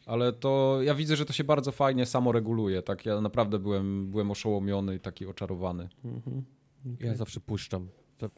ale 0.07 0.33
to 0.33 0.79
ja 0.83 0.95
widzę, 0.95 1.17
że 1.17 1.25
to 1.25 1.33
się 1.33 1.45
bardzo 1.45 1.73
fajnie 1.73 2.07
samo 2.07 2.33
reguluje. 2.33 2.83
Tak, 2.83 3.07
ja 3.07 3.21
naprawdę 3.21 3.59
byłem, 3.59 4.11
byłem 4.11 4.31
oszołomiony 4.31 4.95
i 4.95 5.01
taki 5.01 5.27
oczarowany. 5.27 5.89
Mhm. 6.05 6.45
Okay. 6.95 7.09
Ja 7.09 7.15
zawsze 7.15 7.41
puszczam. 7.41 7.89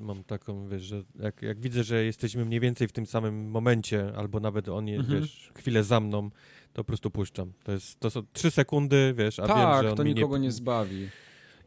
Mam 0.00 0.24
taką, 0.24 0.68
wiesz, 0.68 0.82
że 0.82 1.02
jak, 1.18 1.42
jak, 1.42 1.60
widzę, 1.60 1.84
że 1.84 2.04
jesteśmy 2.04 2.44
mniej 2.44 2.60
więcej 2.60 2.88
w 2.88 2.92
tym 2.92 3.06
samym 3.06 3.50
momencie, 3.50 4.12
albo 4.16 4.40
nawet 4.40 4.68
on 4.68 4.88
jest, 4.88 5.04
mhm. 5.04 5.20
wiesz, 5.20 5.52
chwilę 5.54 5.84
za 5.84 6.00
mną, 6.00 6.30
to 6.76 6.84
po 6.84 6.86
prostu 6.86 7.10
puszczam. 7.10 7.52
To, 7.64 7.72
jest, 7.72 8.00
to 8.00 8.10
są 8.10 8.22
trzy 8.32 8.50
sekundy, 8.50 9.14
wiesz, 9.16 9.38
a 9.38 9.46
tak, 9.46 9.82
wiem, 9.82 9.90
że 9.90 9.96
to 9.96 10.02
nikogo 10.02 10.36
nie... 10.36 10.42
nie 10.42 10.52
zbawi. 10.52 11.08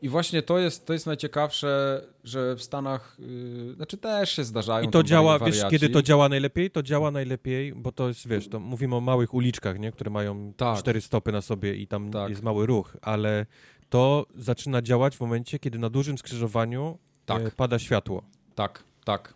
I 0.02 0.10
właśnie 0.10 0.42
to 0.42 0.60
jest, 0.60 0.86
to 0.86 0.94
jest 0.94 1.06
najciekawsze, 1.06 2.02
że 2.24 2.56
w 2.56 2.64
Stanach, 2.64 3.18
yy, 3.20 3.74
znaczy 3.74 3.98
też 3.98 4.32
się 4.32 4.44
zdarzają. 4.44 4.88
I 4.88 4.92
to 4.92 5.04
działa, 5.04 5.40
wiesz, 5.40 5.64
kiedy 5.70 5.90
to 5.90 6.02
działa 6.02 6.30
najlepiej? 6.30 6.72
To 6.72 6.84
działa 6.84 7.12
najlepiej, 7.12 7.74
bo 7.76 7.92
to 7.92 8.08
jest, 8.08 8.28
wiesz, 8.28 8.48
to 8.50 8.60
mówimy 8.60 8.96
o 8.96 9.02
małych 9.02 9.34
uliczkach, 9.34 9.80
nie? 9.80 9.92
które 9.92 10.12
mają 10.12 10.54
tak. 10.58 10.80
cztery 10.80 11.02
stopy 11.02 11.32
na 11.32 11.42
sobie 11.42 11.76
i 11.76 11.88
tam 11.88 12.12
tak. 12.12 12.30
jest 12.30 12.44
mały 12.44 12.66
ruch, 12.66 12.98
ale 13.02 13.46
to 13.90 14.26
zaczyna 14.36 14.82
działać 14.82 15.18
w 15.18 15.22
momencie, 15.22 15.60
kiedy 15.60 15.80
na 15.80 15.90
dużym 15.90 16.18
skrzyżowaniu 16.18 16.98
tak. 17.26 17.42
E, 17.42 17.52
pada 17.52 17.80
światło. 17.80 18.24
Tak, 18.56 18.84
tak. 19.06 19.34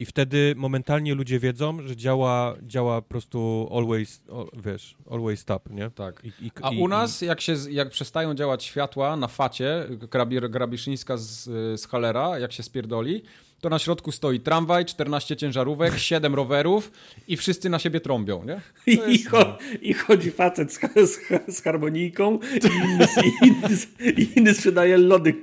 I 0.00 0.04
wtedy 0.06 0.54
momentalnie 0.56 1.14
ludzie 1.14 1.38
wiedzą, 1.38 1.86
że 1.86 1.96
działa, 1.96 2.54
działa 2.62 3.02
po 3.02 3.08
prostu 3.08 3.68
always, 3.72 4.22
wiesz, 4.64 4.96
always 5.10 5.40
stop, 5.40 5.70
nie? 5.70 5.90
Tak. 5.90 6.22
I, 6.24 6.46
i, 6.46 6.50
A 6.62 6.70
u 6.70 6.88
nas, 6.88 7.20
jak, 7.20 7.40
się, 7.40 7.54
jak 7.70 7.90
przestają 7.90 8.34
działać 8.34 8.64
światła 8.64 9.16
na 9.16 9.28
facie, 9.28 9.86
grabi, 10.10 10.40
Grabiszyńska 10.40 11.16
z, 11.16 11.44
z 11.80 11.86
Halera, 11.86 12.38
jak 12.38 12.52
się 12.52 12.62
spierdoli, 12.62 13.22
to 13.64 13.70
na 13.70 13.78
środku 13.78 14.12
stoi 14.12 14.40
tramwaj, 14.40 14.84
14 14.84 15.36
ciężarówek, 15.36 15.98
7 16.12 16.34
rowerów 16.34 16.92
i 17.28 17.36
wszyscy 17.36 17.70
na 17.70 17.78
siebie 17.78 18.00
trąbią, 18.00 18.44
nie? 18.44 18.60
Jest... 18.86 19.08
I, 19.08 19.24
cho 19.24 19.58
I, 19.82 19.94
chodzi 19.94 20.30
facet 20.30 20.72
z, 20.72 20.80
z, 21.10 21.20
z 21.56 21.62
harmonijką 21.62 22.38
i 22.38 22.66
inny, 22.66 23.06
inny, 23.42 24.26
inny 24.36 24.54
sprzedaje 24.54 24.98
lody 24.98 25.34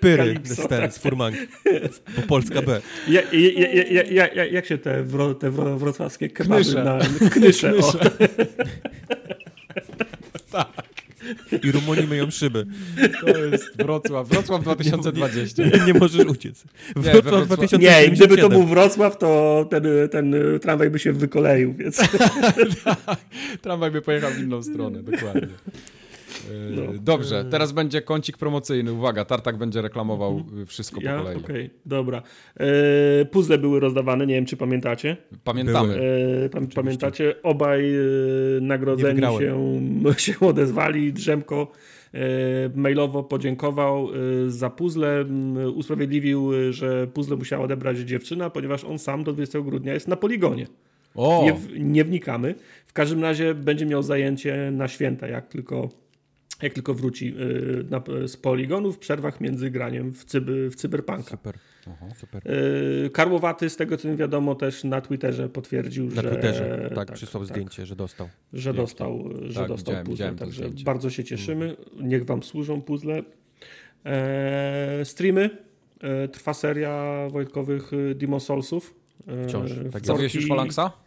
Pyry 0.00 0.40
z, 0.44 0.68
ten, 0.68 0.92
z 0.92 0.98
furmanki, 0.98 1.40
bo 2.16 2.22
Polska 2.22 2.62
B. 2.62 2.80
Ja, 3.08 3.22
ja, 4.10 4.26
ja, 4.26 4.44
jak 4.44 4.66
się 4.66 4.78
te, 4.78 5.02
wro, 5.02 5.34
te 5.34 5.50
wrocławskie 5.50 6.28
kebaby 6.28 6.62
knysze. 6.62 6.84
na 6.84 6.98
knysze, 7.30 7.72
knysze. 7.72 7.98
tak. 10.52 10.93
I 11.62 11.72
Rumunii 11.72 12.06
myją 12.06 12.30
szyby. 12.30 12.66
To 13.20 13.38
jest 13.38 13.76
Wrocław. 13.76 14.28
Wrocław 14.28 14.62
2020. 14.62 15.64
Nie, 15.64 15.70
nie, 15.70 15.86
nie 15.86 15.94
możesz 15.94 16.26
uciec. 16.26 16.64
Wrocław 16.96 17.40
nie, 17.40 17.46
2027. 17.46 17.80
Nie, 17.80 18.16
gdyby 18.16 18.36
to 18.36 18.48
był 18.48 18.66
Wrocław, 18.66 19.18
to 19.18 19.66
ten, 19.70 19.84
ten 20.10 20.34
tramwaj 20.62 20.90
by 20.90 20.98
się 20.98 21.12
wykoleił, 21.12 21.74
więc... 21.74 21.96
tak, 22.84 23.18
tramwaj 23.62 23.90
by 23.90 24.02
pojechał 24.02 24.30
w 24.30 24.38
inną 24.38 24.62
stronę, 24.62 25.02
dokładnie. 25.02 25.48
No. 26.70 26.82
E, 26.82 26.98
dobrze, 26.98 27.44
teraz 27.50 27.72
będzie 27.72 28.02
kącik 28.02 28.38
promocyjny. 28.38 28.92
Uwaga, 28.92 29.24
Tartak 29.24 29.56
będzie 29.56 29.82
reklamował 29.82 30.38
mhm. 30.38 30.66
wszystko 30.66 31.00
ja? 31.02 31.16
po 31.16 31.22
kolei. 31.22 31.36
Okej, 31.36 31.66
okay, 31.66 31.70
dobra. 31.86 32.22
E, 32.56 33.24
puzzle 33.24 33.58
były 33.58 33.80
rozdawane, 33.80 34.26
nie 34.26 34.34
wiem 34.34 34.46
czy 34.46 34.56
pamiętacie. 34.56 35.16
Pamiętamy. 35.44 36.00
E, 36.54 36.66
pamiętacie, 36.74 37.42
obaj 37.42 37.94
e, 37.94 38.00
nagrodzeni 38.60 39.22
się, 39.38 39.80
się 40.32 40.40
odezwali. 40.40 41.12
Drzemko 41.12 41.72
mailowo 42.74 43.22
podziękował 43.22 44.08
za 44.46 44.70
puzzle. 44.70 45.24
Usprawiedliwił, 45.74 46.50
że 46.70 47.06
puzzle 47.06 47.36
musiała 47.36 47.64
odebrać 47.64 47.98
dziewczyna, 47.98 48.50
ponieważ 48.50 48.84
on 48.84 48.98
sam 48.98 49.24
do 49.24 49.32
20 49.32 49.60
grudnia 49.60 49.94
jest 49.94 50.08
na 50.08 50.16
poligonie. 50.16 50.66
Nie, 51.16 51.80
nie 51.80 52.04
wnikamy. 52.04 52.54
W 52.86 52.92
każdym 52.92 53.22
razie 53.22 53.54
będzie 53.54 53.86
miał 53.86 54.02
zajęcie 54.02 54.70
na 54.72 54.88
święta, 54.88 55.28
jak 55.28 55.48
tylko 55.48 55.88
jak 56.64 56.72
tylko 56.74 56.94
wróci 56.94 57.34
y, 57.40 57.84
na, 57.90 58.02
z 58.26 58.36
poligonu 58.36 58.92
w 58.92 58.98
przerwach 58.98 59.40
między 59.40 59.70
graniem 59.70 60.12
w, 60.12 60.24
cyby, 60.24 60.70
w 60.70 60.74
cyberpunka. 60.74 61.30
Super. 61.30 61.58
Aha, 61.86 62.06
super. 62.16 62.42
Y, 63.06 63.10
Karłowaty, 63.10 63.70
z 63.70 63.76
tego 63.76 63.96
co 63.96 64.08
mi 64.08 64.16
wiadomo, 64.16 64.54
też 64.54 64.84
na 64.84 65.00
Twitterze 65.00 65.48
potwierdził, 65.48 66.04
na 66.06 66.10
że... 66.10 66.22
Na 66.22 66.30
Twitterze, 66.30 66.90
tak, 66.94 67.08
tak 67.08 67.16
przysłał 67.16 67.44
tak, 67.44 67.48
zdjęcie, 67.48 67.86
że 67.86 67.96
dostał. 67.96 68.28
Że 68.52 68.74
dostał, 68.74 69.30
że 69.42 69.60
tak, 69.60 69.68
dostał 69.68 69.94
widziałem, 69.94 70.06
puzzle, 70.06 70.12
widziałem 70.12 70.36
także 70.36 70.84
bardzo 70.84 71.10
się 71.10 71.24
cieszymy. 71.24 71.64
Mm. 71.64 72.08
Niech 72.08 72.24
wam 72.24 72.42
służą 72.42 72.82
puzzle. 72.82 73.22
E, 74.04 75.04
streamy. 75.04 75.50
E, 76.00 76.28
trwa 76.28 76.54
seria 76.54 77.28
Wojtkowych 77.30 77.90
Demon 78.14 78.40
Soulsów. 78.40 78.94
E, 79.26 79.48
Wciąż. 79.48 79.70
Tak 79.92 80.06
Zawiesisz 80.06 80.34
już 80.34 80.48
Falangsa? 80.48 81.03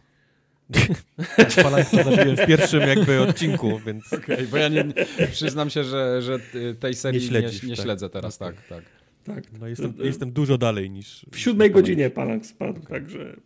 Falanxa 1.62 2.02
zabiłem 2.02 2.36
w 2.36 2.46
pierwszym 2.46 2.80
jakby 2.80 3.20
odcinku, 3.20 3.80
więc... 3.86 4.12
Okej, 4.12 4.34
okay, 4.36 4.46
bo 4.46 4.56
ja 4.56 4.68
nie, 4.68 4.84
przyznam 5.32 5.70
się, 5.70 5.84
że, 5.84 6.22
że 6.22 6.38
tej 6.80 6.94
serii 6.94 7.20
nie, 7.20 7.26
śledzisz, 7.26 7.62
nie, 7.62 7.68
nie 7.68 7.76
tak. 7.76 7.84
śledzę 7.84 8.10
teraz, 8.10 8.38
tak, 8.38 8.54
tak. 8.68 8.84
tak. 9.24 9.44
No 9.60 9.68
jestem, 9.68 9.94
jestem 9.98 10.32
dużo 10.32 10.58
dalej 10.58 10.90
niż... 10.90 11.26
W 11.32 11.38
siódmej 11.38 11.70
godzinie 11.70 12.10
Palank 12.10 12.46
spadł, 12.46 12.80
okay. 12.80 13.00
także... 13.00 13.36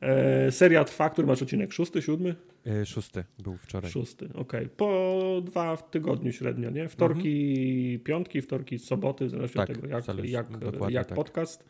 E, 0.00 0.52
seria 0.52 0.84
trwa, 0.84 1.10
który 1.10 1.26
masz 1.26 1.42
odcinek? 1.42 1.72
Szósty, 1.72 2.02
siódmy? 2.02 2.34
E, 2.66 2.86
szósty 2.86 3.24
był 3.38 3.56
wczoraj. 3.56 3.90
Szósty, 3.90 4.24
okej. 4.24 4.42
Okay. 4.42 4.68
Po 4.76 5.42
dwa 5.44 5.76
w 5.76 5.90
tygodniu 5.90 6.32
średnio, 6.32 6.70
nie? 6.70 6.88
Wtorki, 6.88 7.84
mhm. 7.84 8.04
piątki, 8.04 8.42
wtorki, 8.42 8.78
soboty, 8.78 9.26
w 9.26 9.30
zależności 9.30 9.56
tak, 9.56 9.70
od 9.70 9.76
tego, 9.76 9.88
jak, 9.88 10.06
jak, 10.24 10.90
jak 10.90 11.06
tak. 11.06 11.16
podcast. 11.16 11.64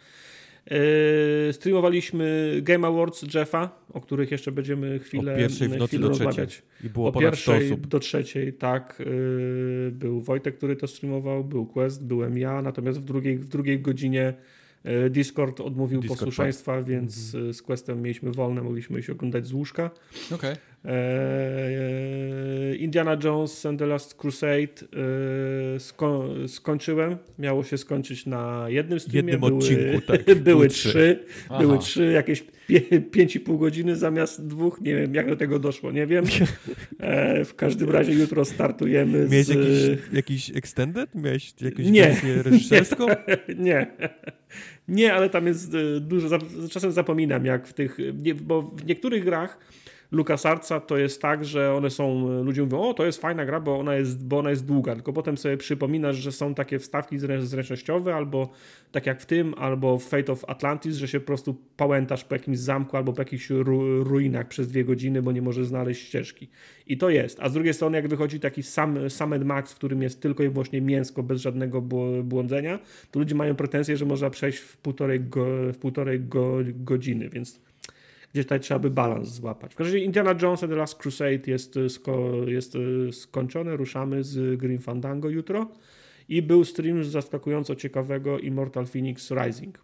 Yy, 0.70 1.52
streamowaliśmy 1.52 2.58
Game 2.62 2.88
Awards 2.88 3.34
Jeffa, 3.34 3.70
o 3.92 4.00
których 4.00 4.30
jeszcze 4.30 4.52
będziemy 4.52 4.98
chwilę, 4.98 5.34
o 5.34 5.36
pierwszej 5.36 5.68
w 5.68 5.76
nocy 5.76 5.98
do 5.98 6.08
rozmawiać. 6.08 6.62
I 6.84 6.88
było 6.88 7.08
o 7.08 7.12
pierwszej 7.12 7.78
do 7.78 8.00
trzeciej, 8.00 8.52
tak. 8.52 8.96
Yy, 8.98 9.92
był 9.92 10.20
Wojtek, 10.20 10.56
który 10.56 10.76
to 10.76 10.86
streamował, 10.86 11.44
był 11.44 11.66
Quest, 11.66 12.04
byłem 12.04 12.38
ja, 12.38 12.62
natomiast 12.62 13.00
w 13.00 13.04
drugiej, 13.04 13.38
w 13.38 13.48
drugiej 13.48 13.80
godzinie 13.80 14.34
yy, 14.84 15.10
Discord 15.10 15.60
odmówił 15.60 16.00
Discord, 16.00 16.20
posłuszeństwa, 16.20 16.76
tak. 16.76 16.84
więc 16.84 17.16
-hmm. 17.16 17.52
z 17.52 17.62
Questem 17.62 18.02
mieliśmy 18.02 18.32
wolne, 18.32 18.62
mogliśmy 18.62 19.02
się 19.02 19.12
oglądać 19.12 19.46
z 19.46 19.52
łóżka. 19.52 19.90
Okay. 20.34 20.56
Eee, 20.84 22.76
Indiana 22.76 23.16
Jones 23.24 23.66
and 23.66 23.78
the 23.78 23.86
Last 23.86 24.14
Crusade 24.14 24.52
eee, 24.52 25.80
sko 25.80 26.28
skończyłem. 26.46 27.16
Miało 27.38 27.64
się 27.64 27.78
skończyć 27.78 28.26
na 28.26 28.66
jednym 28.68 29.00
streamie. 29.00 29.32
Jednym 29.32 29.50
były, 29.50 29.62
odcinku, 29.62 30.00
tak. 30.06 30.34
były 30.42 30.68
trzy. 30.68 31.24
Były 31.58 31.78
trzy, 31.78 32.12
jakieś 32.12 32.44
pięć 33.10 33.36
i 33.36 33.40
pół 33.40 33.58
godziny 33.58 33.96
zamiast 33.96 34.46
dwóch. 34.46 34.80
Nie 34.80 34.96
wiem, 34.96 35.14
jak 35.14 35.28
do 35.28 35.36
tego 35.36 35.58
doszło, 35.58 35.92
nie 35.92 36.06
wiem. 36.06 36.24
Eee, 37.00 37.44
w 37.44 37.54
każdym 37.54 37.90
razie 37.90 38.12
jutro 38.12 38.44
startujemy 38.44 39.28
Miałeś 39.28 39.46
z... 39.46 39.48
jakiś, 39.48 40.02
jakiś 40.12 40.56
extended? 40.56 41.14
Miałeś 41.14 41.54
jakąś 41.60 41.86
nie, 41.86 42.02
wersję 42.02 42.42
reżyserską? 42.42 43.06
Nie. 43.58 43.86
nie. 44.88 45.14
ale 45.14 45.30
tam 45.30 45.46
jest 45.46 45.74
e, 45.74 46.00
dużo. 46.00 46.38
Czasem 46.70 46.92
zapominam, 46.92 47.44
jak 47.44 47.66
w 47.66 47.72
tych. 47.72 47.98
Bo 48.42 48.62
w 48.62 48.86
niektórych 48.86 49.24
grach 49.24 49.58
LucasArtsa 50.12 50.80
to 50.80 50.98
jest 50.98 51.22
tak, 51.22 51.44
że 51.44 51.74
one 51.74 51.90
są, 51.90 52.28
ludzie 52.42 52.62
mówią, 52.62 52.80
o 52.80 52.94
to 52.94 53.06
jest 53.06 53.20
fajna 53.20 53.46
gra, 53.46 53.60
bo 53.60 53.78
ona 53.78 53.94
jest, 53.94 54.26
bo 54.26 54.38
ona 54.38 54.50
jest 54.50 54.66
długa, 54.66 54.94
tylko 54.94 55.12
potem 55.12 55.38
sobie 55.38 55.56
przypominasz, 55.56 56.16
że 56.16 56.32
są 56.32 56.54
takie 56.54 56.78
wstawki 56.78 57.18
zręcznościowe, 57.18 58.14
albo 58.14 58.48
tak 58.92 59.06
jak 59.06 59.20
w 59.20 59.26
tym, 59.26 59.54
albo 59.58 59.98
w 59.98 60.04
Fate 60.04 60.32
of 60.32 60.44
Atlantis, 60.48 60.96
że 60.96 61.08
się 61.08 61.20
po 61.20 61.26
prostu 61.26 61.56
pałętasz 61.76 62.24
po 62.24 62.34
jakimś 62.34 62.58
zamku 62.58 62.96
albo 62.96 63.12
po 63.12 63.20
jakichś 63.20 63.50
ru 63.50 64.04
ruinach 64.04 64.48
przez 64.48 64.68
dwie 64.68 64.84
godziny, 64.84 65.22
bo 65.22 65.32
nie 65.32 65.42
możesz 65.42 65.66
znaleźć 65.66 66.06
ścieżki. 66.06 66.48
I 66.86 66.98
to 66.98 67.10
jest. 67.10 67.38
A 67.40 67.48
z 67.48 67.52
drugiej 67.52 67.74
strony, 67.74 67.96
jak 67.96 68.08
wychodzi 68.08 68.40
taki 68.40 68.62
sam, 68.62 69.10
Sam 69.10 69.44
Max, 69.44 69.72
w 69.72 69.76
którym 69.76 70.02
jest 70.02 70.20
tylko 70.20 70.42
i 70.42 70.48
wyłącznie 70.48 70.80
mięsko, 70.80 71.22
bez 71.22 71.40
żadnego 71.40 71.82
błądzenia, 72.22 72.78
to 73.10 73.18
ludzie 73.18 73.34
mają 73.34 73.54
pretensje, 73.54 73.96
że 73.96 74.04
można 74.04 74.30
przejść 74.30 74.58
w 74.58 74.76
półtorej, 74.76 75.20
go, 75.20 75.46
w 75.72 75.78
półtorej 75.78 76.20
go, 76.20 76.56
godziny, 76.74 77.28
więc 77.28 77.60
gdzie 78.34 78.44
tutaj 78.44 78.60
trzeba 78.60 78.80
by 78.80 78.90
balans 78.90 79.28
złapać. 79.28 79.74
W 79.74 79.76
każdym 79.76 79.94
razie 79.94 80.04
Indiana 80.04 80.34
Jones 80.42 80.62
and 80.62 80.72
The 80.72 80.78
Last 80.78 80.94
Crusade 81.02 81.40
jest, 81.46 81.76
e, 81.76 81.88
sko 81.88 82.30
jest 82.46 82.76
e, 82.76 83.12
skończone, 83.12 83.76
ruszamy 83.76 84.24
z 84.24 84.58
Green 84.60 84.78
Fandango 84.78 85.28
jutro 85.28 85.68
i 86.28 86.42
był 86.42 86.64
stream 86.64 87.04
z 87.04 87.08
zaskakująco 87.08 87.74
ciekawego 87.74 88.38
Immortal 88.38 88.86
Phoenix 88.86 89.30
Rising, 89.30 89.78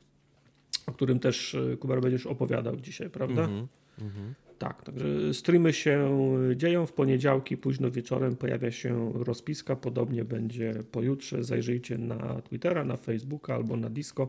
o 0.87 0.93
którym 0.93 1.21
też 1.21 1.55
e, 1.55 1.77
Kubar 1.77 2.01
będziesz 2.01 2.27
opowiadał 2.27 2.77
dzisiaj, 2.77 3.11
prawda? 3.11 3.45
Mm 3.45 3.67
-hmm. 3.99 4.33
Tak, 4.59 4.83
także 4.83 5.35
streamy 5.35 5.73
się 5.73 6.19
dzieją. 6.57 6.87
W 6.87 6.93
poniedziałki 6.93 7.57
późno 7.57 7.91
wieczorem 7.91 8.37
pojawia 8.37 8.71
się 8.71 9.13
rozpiska. 9.15 9.77
Podobnie 9.77 10.25
będzie 10.25 10.75
pojutrze. 10.93 11.45
Zajrzyjcie 11.45 11.99
na 11.99 12.43
Twittera, 12.43 12.85
na 12.85 12.97
Facebooka 12.97 13.55
albo 13.55 13.77
na 13.77 13.91
Disco. 13.91 14.29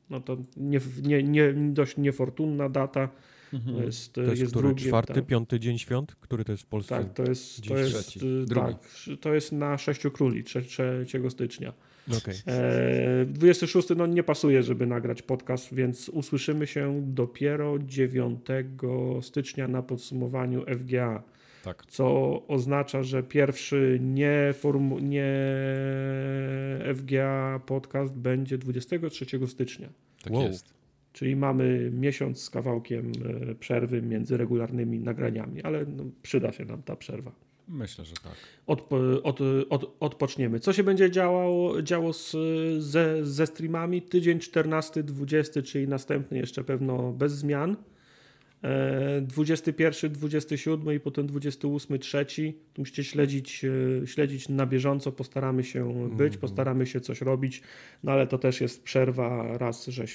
No 0.10 0.22
to 0.22 0.38
nie, 0.58 0.80
nie, 1.04 1.24
nie, 1.24 1.54
dość 1.54 1.98
niefortunna 1.98 2.70
data. 2.70 3.10
Mhm. 3.54 3.86
Jest, 3.86 4.14
to 4.14 4.22
jest, 4.22 4.40
jest 4.40 4.52
który, 4.52 4.68
drugi, 4.68 4.86
czwarty, 4.86 5.14
tak. 5.14 5.26
piąty 5.26 5.60
dzień 5.60 5.78
świąt? 5.78 6.16
Który 6.16 6.44
to 6.44 6.52
jest 6.52 6.64
w 6.64 6.68
Polsce? 6.68 6.98
Tak, 6.98 7.14
to 7.14 7.24
jest, 7.24 7.68
to 7.68 7.78
jest, 7.78 8.20
tak, 8.56 8.76
to 9.22 9.34
jest 9.34 9.52
na 9.52 9.78
Sześciu 9.78 10.12
Króli, 10.12 10.44
3, 10.44 10.62
3 10.62 11.06
stycznia. 11.30 11.74
Okay. 12.18 12.36
E, 12.48 13.26
26 13.26 13.88
no 13.98 14.06
nie 14.06 14.24
pasuje, 14.24 14.64
żeby 14.64 14.88
nagrać 14.88 15.22
podcast, 15.22 15.74
więc 15.74 16.10
usłyszymy 16.10 16.68
się 16.68 17.02
dopiero 17.06 17.80
9 17.80 18.40
stycznia 19.22 19.68
na 19.68 19.84
podsumowaniu 19.84 20.66
FGA. 20.80 21.24
Tak. 21.64 21.86
Co 21.86 22.42
oznacza, 22.48 23.04
że 23.04 23.24
pierwszy 23.24 24.00
nie, 24.02 24.54
formu, 24.54 25.00
nie 25.00 25.34
FGA 26.96 27.62
podcast 27.66 28.14
będzie 28.14 28.58
23 28.58 29.26
stycznia. 29.48 29.90
Tak 30.24 30.34
wow. 30.34 30.44
jest. 30.44 30.74
Czyli 31.14 31.36
mamy 31.36 31.92
miesiąc 31.94 32.42
z 32.42 32.50
kawałkiem 32.50 33.12
e, 33.52 33.56
przerwy 33.56 34.02
między 34.02 34.38
regularnymi 34.38 35.00
nagraniami, 35.00 35.64
ale 35.64 35.86
no, 35.86 36.04
przyda 36.22 36.52
się 36.52 36.66
nam 36.66 36.84
ta 36.84 36.96
przerwa. 36.96 37.47
Myślę, 37.68 38.06
że 38.06 38.14
tak. 38.14 38.34
Od, 38.68 38.90
od, 39.24 39.40
od, 39.70 39.96
odpoczniemy. 40.00 40.60
Co 40.60 40.74
się 40.74 40.84
będzie 40.84 41.12
działo, 41.12 41.82
działo 41.82 42.14
z, 42.14 42.36
ze, 42.84 43.26
ze 43.26 43.48
streamami? 43.48 44.02
Tydzień 44.02 44.40
14-20, 44.40 45.64
czyli 45.64 45.88
następny 45.88 46.38
jeszcze 46.38 46.64
pewno 46.64 47.12
bez 47.12 47.34
zmian. 47.34 47.76
21, 49.22 50.12
27 50.12 50.94
i 50.96 51.00
potem 51.00 51.28
28, 51.28 52.00
3. 52.00 52.26
Musicie 52.78 53.04
śledzić, 53.04 53.66
e, 54.04 54.08
śledzić 54.08 54.50
na 54.50 54.66
bieżąco, 54.66 55.12
postaramy 55.12 55.64
się 55.64 56.10
być, 56.10 56.34
-hmm. 56.34 56.38
postaramy 56.38 56.86
się 56.86 57.02
coś 57.02 57.22
robić, 57.22 57.62
no 58.04 58.12
ale 58.12 58.28
to 58.28 58.38
też 58.38 58.62
jest 58.62 58.84
przerwa 58.84 59.58
raz, 59.58 59.88
że 59.88 60.06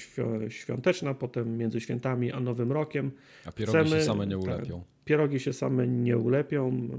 świąteczna, 0.49 1.13
potem 1.13 1.57
między 1.57 1.81
świętami 1.81 2.31
a 2.31 2.39
Nowym 2.39 2.71
Rokiem. 2.71 3.11
A 3.45 3.51
pierogi 3.51 3.77
Chcemy, 3.79 3.99
się 3.99 4.05
same 4.05 4.27
nie 4.27 4.35
tak, 4.35 4.43
ulepią. 4.43 4.83
Pierogi 5.05 5.39
się 5.39 5.53
same 5.53 5.87
nie 5.87 6.17
ulepią. 6.17 6.89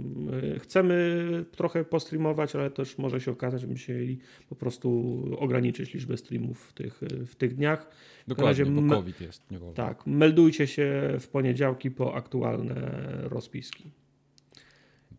Chcemy 0.59 1.44
trochę 1.52 1.84
postreamować, 1.84 2.57
ale 2.57 2.70
też 2.70 2.98
może 2.98 3.20
się 3.20 3.30
okazać, 3.30 3.61
że 3.61 3.74
chcieli 3.74 4.18
po 4.48 4.55
prostu 4.55 5.20
ograniczyć 5.38 5.94
liczbę 5.94 6.16
streamów 6.16 6.61
w 6.61 6.72
tych, 6.72 7.00
w 7.26 7.34
tych 7.34 7.55
dniach. 7.55 7.90
Dokładnie, 8.28 8.66
bo 8.66 8.94
COVID 8.94 9.20
jest. 9.20 9.50
Nie 9.50 9.59
wolno. 9.59 9.74
Tak, 9.74 10.07
meldujcie 10.07 10.66
się 10.66 11.16
w 11.20 11.28
poniedziałki 11.28 11.90
po 11.90 12.14
aktualne 12.14 12.74
rozpiski. 13.22 13.90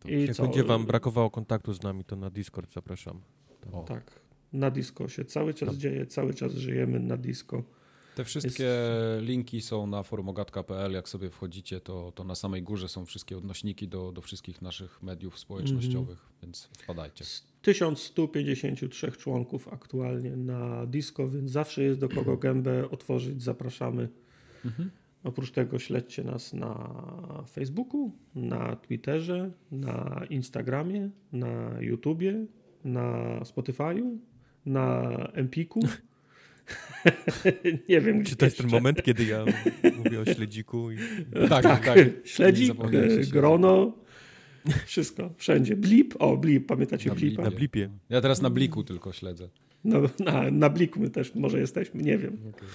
I 0.05 0.21
Jak 0.21 0.36
co? 0.36 0.43
będzie 0.43 0.63
wam 0.63 0.86
brakowało 0.86 1.29
kontaktu 1.29 1.73
z 1.73 1.83
nami, 1.83 2.03
to 2.03 2.15
na 2.15 2.29
Discord 2.29 2.73
zapraszam. 2.73 3.21
O. 3.71 3.83
Tak, 3.83 4.19
na 4.53 4.71
Disco 4.71 5.07
się 5.07 5.25
cały 5.25 5.53
czas 5.53 5.69
no. 5.69 5.75
dzieje, 5.75 6.05
cały 6.05 6.33
czas 6.33 6.53
żyjemy 6.53 6.99
na 6.99 7.17
Disco. 7.17 7.63
Te 8.16 8.24
wszystkie 8.24 8.63
jest... 8.63 9.26
linki 9.28 9.61
są 9.61 9.88
na 9.88 10.03
forumogatka.pl. 10.03 10.91
Jak 10.91 11.09
sobie 11.09 11.30
wchodzicie, 11.30 11.82
to, 11.82 12.11
to 12.11 12.24
na 12.24 12.36
samej 12.36 12.63
górze 12.63 12.89
są 12.89 13.05
wszystkie 13.05 13.38
odnośniki 13.38 13.88
do, 13.88 14.11
do 14.11 14.22
wszystkich 14.22 14.61
naszych 14.61 15.03
mediów 15.03 15.39
społecznościowych, 15.39 16.20
mm 16.20 16.32
-hmm. 16.32 16.41
więc 16.41 16.70
wpadajcie. 16.84 17.26
1153 17.61 19.11
członków 19.11 19.74
aktualnie 19.74 20.38
na 20.38 20.86
Disco, 20.86 21.30
więc 21.30 21.51
zawsze 21.51 21.84
jest 21.84 21.99
do 21.99 22.09
kogo 22.09 22.38
gębę 22.38 22.89
otworzyć. 22.89 23.43
Zapraszamy. 23.43 24.09
Mhm. 24.66 24.91
Oprócz 25.24 25.51
tego 25.51 25.80
śledźcie 25.80 26.24
nas 26.24 26.53
na 26.53 26.93
Facebooku, 27.51 28.11
na 28.36 28.76
Twitterze, 28.76 29.51
na 29.72 30.22
Instagramie, 30.30 31.09
na 31.32 31.82
YouTubie, 31.82 32.45
na 32.84 33.39
Spotify'u, 33.39 34.18
na 34.66 35.11
Empiku. 35.34 35.80
nie 37.89 38.01
wiem, 38.01 38.24
Czy 38.24 38.36
to 38.36 38.45
jest 38.45 38.57
ten 38.57 38.68
moment, 38.68 39.03
kiedy 39.03 39.26
ja 39.26 39.45
mówię 39.97 40.20
o 40.20 40.26
śledziku? 40.26 40.91
I... 40.91 40.97
Tak, 41.49 41.63
tak. 41.63 41.86
tak. 41.86 41.97
Śledzik, 42.24 42.74
grono, 43.32 43.93
wszystko, 44.86 45.34
wszędzie. 45.38 45.76
Blip, 45.76 46.13
o 46.20 46.38
blip, 46.38 46.68
pamiętacie 46.68 47.09
na 47.09 47.16
blipa? 47.16 47.43
Na 47.43 47.51
blipie. 47.51 47.89
Ja 48.09 48.22
teraz 48.22 48.41
na 48.41 48.49
bliku 48.49 48.84
tylko 48.84 49.11
śledzę. 49.11 49.49
No, 49.84 50.01
na, 50.20 50.51
na 50.51 50.70
bliku 50.70 50.99
my 50.99 51.09
też 51.09 51.36
może 51.36 51.59
jesteśmy, 51.59 52.01
nie 52.01 52.18
wiem. 52.18 52.38
Okay. 52.49 52.70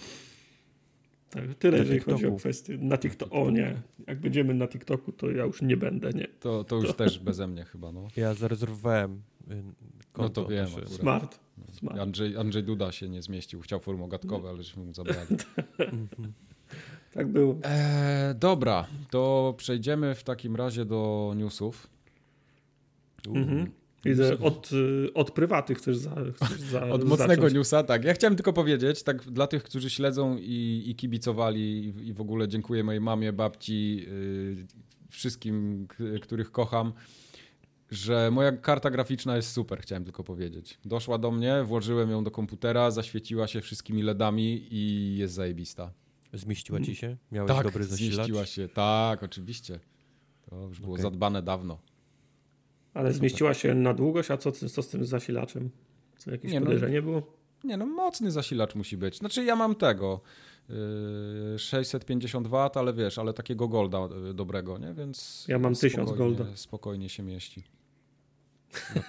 Tak, 1.30 1.54
tyle, 1.54 1.72
na 1.72 1.78
jeżeli 1.78 1.98
TikToku. 1.98 2.16
chodzi 2.16 2.26
o 2.26 2.36
kwestie. 2.36 2.78
Na 2.78 2.98
TikToku. 2.98 3.42
O 3.42 3.50
nie, 3.50 3.82
jak 4.06 4.20
będziemy 4.20 4.54
na 4.54 4.68
TikToku, 4.68 5.12
to 5.12 5.30
ja 5.30 5.44
już 5.44 5.62
nie 5.62 5.76
będę, 5.76 6.10
nie. 6.10 6.28
To, 6.40 6.64
to 6.64 6.76
już 6.76 6.86
to... 6.86 6.92
też 6.92 7.18
beze 7.18 7.46
mnie 7.46 7.64
chyba, 7.64 7.92
no. 7.92 8.08
Ja 8.16 8.34
zarezerwowałem 8.34 9.22
konto. 10.12 10.40
No 10.40 10.46
to 10.46 10.52
wiem. 10.52 10.68
Smart. 10.86 11.40
Andrzej, 12.00 12.36
Andrzej 12.36 12.62
Duda 12.62 12.92
się 12.92 13.08
nie 13.08 13.22
zmieścił. 13.22 13.60
Chciał 13.60 13.80
formy 13.80 14.04
ogatkowe, 14.04 14.48
ale 14.48 14.62
żeśmy 14.62 14.84
mu 14.84 14.94
zabrali. 14.94 15.36
tak 17.14 17.28
było. 17.28 17.56
E, 17.64 18.34
dobra, 18.38 18.86
to 19.10 19.54
przejdziemy 19.56 20.14
w 20.14 20.24
takim 20.24 20.56
razie 20.56 20.84
do 20.84 21.32
newsów. 21.36 21.86
Mhm. 23.28 23.70
Widzę, 24.04 24.38
od, 24.38 24.70
od 25.14 25.30
prywatych 25.30 25.78
chcesz, 25.78 25.96
za, 25.96 26.14
chcesz 26.34 26.60
za, 26.60 26.88
Od 26.88 27.04
mocnego 27.04 27.34
zacząć. 27.34 27.54
newsa, 27.54 27.82
tak. 27.82 28.04
Ja 28.04 28.14
chciałem 28.14 28.36
tylko 28.36 28.52
powiedzieć, 28.52 29.02
tak 29.02 29.22
dla 29.22 29.46
tych, 29.46 29.62
którzy 29.62 29.90
śledzą 29.90 30.36
i, 30.36 30.84
i 30.86 30.94
kibicowali 30.94 31.84
i, 31.84 32.08
i 32.08 32.12
w 32.12 32.20
ogóle 32.20 32.48
dziękuję 32.48 32.84
mojej 32.84 33.00
mamie, 33.00 33.32
babci, 33.32 33.96
yy, 33.96 34.66
wszystkim, 35.10 35.86
których 36.22 36.52
kocham, 36.52 36.92
że 37.90 38.30
moja 38.30 38.52
karta 38.52 38.90
graficzna 38.90 39.36
jest 39.36 39.52
super, 39.52 39.80
chciałem 39.80 40.04
tylko 40.04 40.24
powiedzieć. 40.24 40.78
Doszła 40.84 41.18
do 41.18 41.30
mnie, 41.30 41.64
włożyłem 41.64 42.10
ją 42.10 42.24
do 42.24 42.30
komputera, 42.30 42.90
zaświeciła 42.90 43.46
się 43.46 43.60
wszystkimi 43.60 44.02
LEDami 44.02 44.66
i 44.70 45.16
jest 45.16 45.34
zajebista. 45.34 45.92
Zmieściła 46.32 46.80
ci 46.80 46.96
się? 46.96 47.16
Miałeś 47.32 47.48
tak, 47.52 47.64
dobry 47.64 47.84
zasilacz? 47.84 48.14
zmieściła 48.14 48.46
się, 48.46 48.68
tak, 48.68 49.22
oczywiście. 49.22 49.80
To 50.50 50.66
już 50.66 50.80
było 50.80 50.92
okay. 50.92 51.02
zadbane 51.02 51.42
dawno. 51.42 51.78
Ale 52.94 53.12
zmieściła 53.12 53.54
się 53.54 53.74
na 53.74 53.94
długość, 53.94 54.30
a 54.30 54.36
co, 54.36 54.52
co 54.52 54.82
z 54.82 54.88
tym 54.88 55.04
zasilaczem? 55.04 55.70
Co 56.18 56.30
jakieś 56.30 56.52
nie, 56.52 56.60
no, 56.60 56.66
podejrzenie 56.66 56.96
no, 56.96 57.02
było? 57.02 57.22
Nie 57.64 57.76
no, 57.76 57.86
mocny 57.86 58.30
zasilacz 58.30 58.74
musi 58.74 58.96
być. 58.96 59.18
Znaczy 59.18 59.44
ja 59.44 59.56
mam 59.56 59.74
tego 59.74 60.20
yy, 60.68 61.58
650 61.58 62.48
W, 62.48 62.70
ale 62.74 62.92
wiesz, 62.92 63.18
ale 63.18 63.32
takiego 63.32 63.68
golda 63.68 64.08
yy, 64.24 64.34
dobrego, 64.34 64.78
nie? 64.78 64.94
Więc 64.94 65.44
ja 65.48 65.58
mam 65.58 65.74
1000 65.74 66.12
golda. 66.12 66.44
Spokojnie 66.54 67.08
się 67.08 67.22
mieści. 67.22 67.64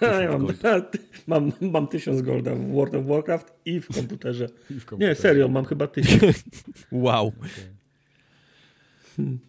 Ja 0.01 0.38
mam, 0.38 0.47
mam, 1.28 1.51
mam 1.62 1.88
1000 1.88 2.22
golda 2.22 2.55
w 2.55 2.72
World 2.72 2.95
of 2.95 3.05
Warcraft 3.05 3.53
i 3.66 3.82
w 3.82 3.88
komputerze. 3.88 4.45
I 4.70 4.80
w 4.80 4.86
komputerze. 4.86 5.09
Nie, 5.09 5.16
serio, 5.16 5.47
mam 5.47 5.66
chyba 5.66 5.88
1000. 5.88 6.43
wow. 6.91 7.28
Okay. 7.28 7.82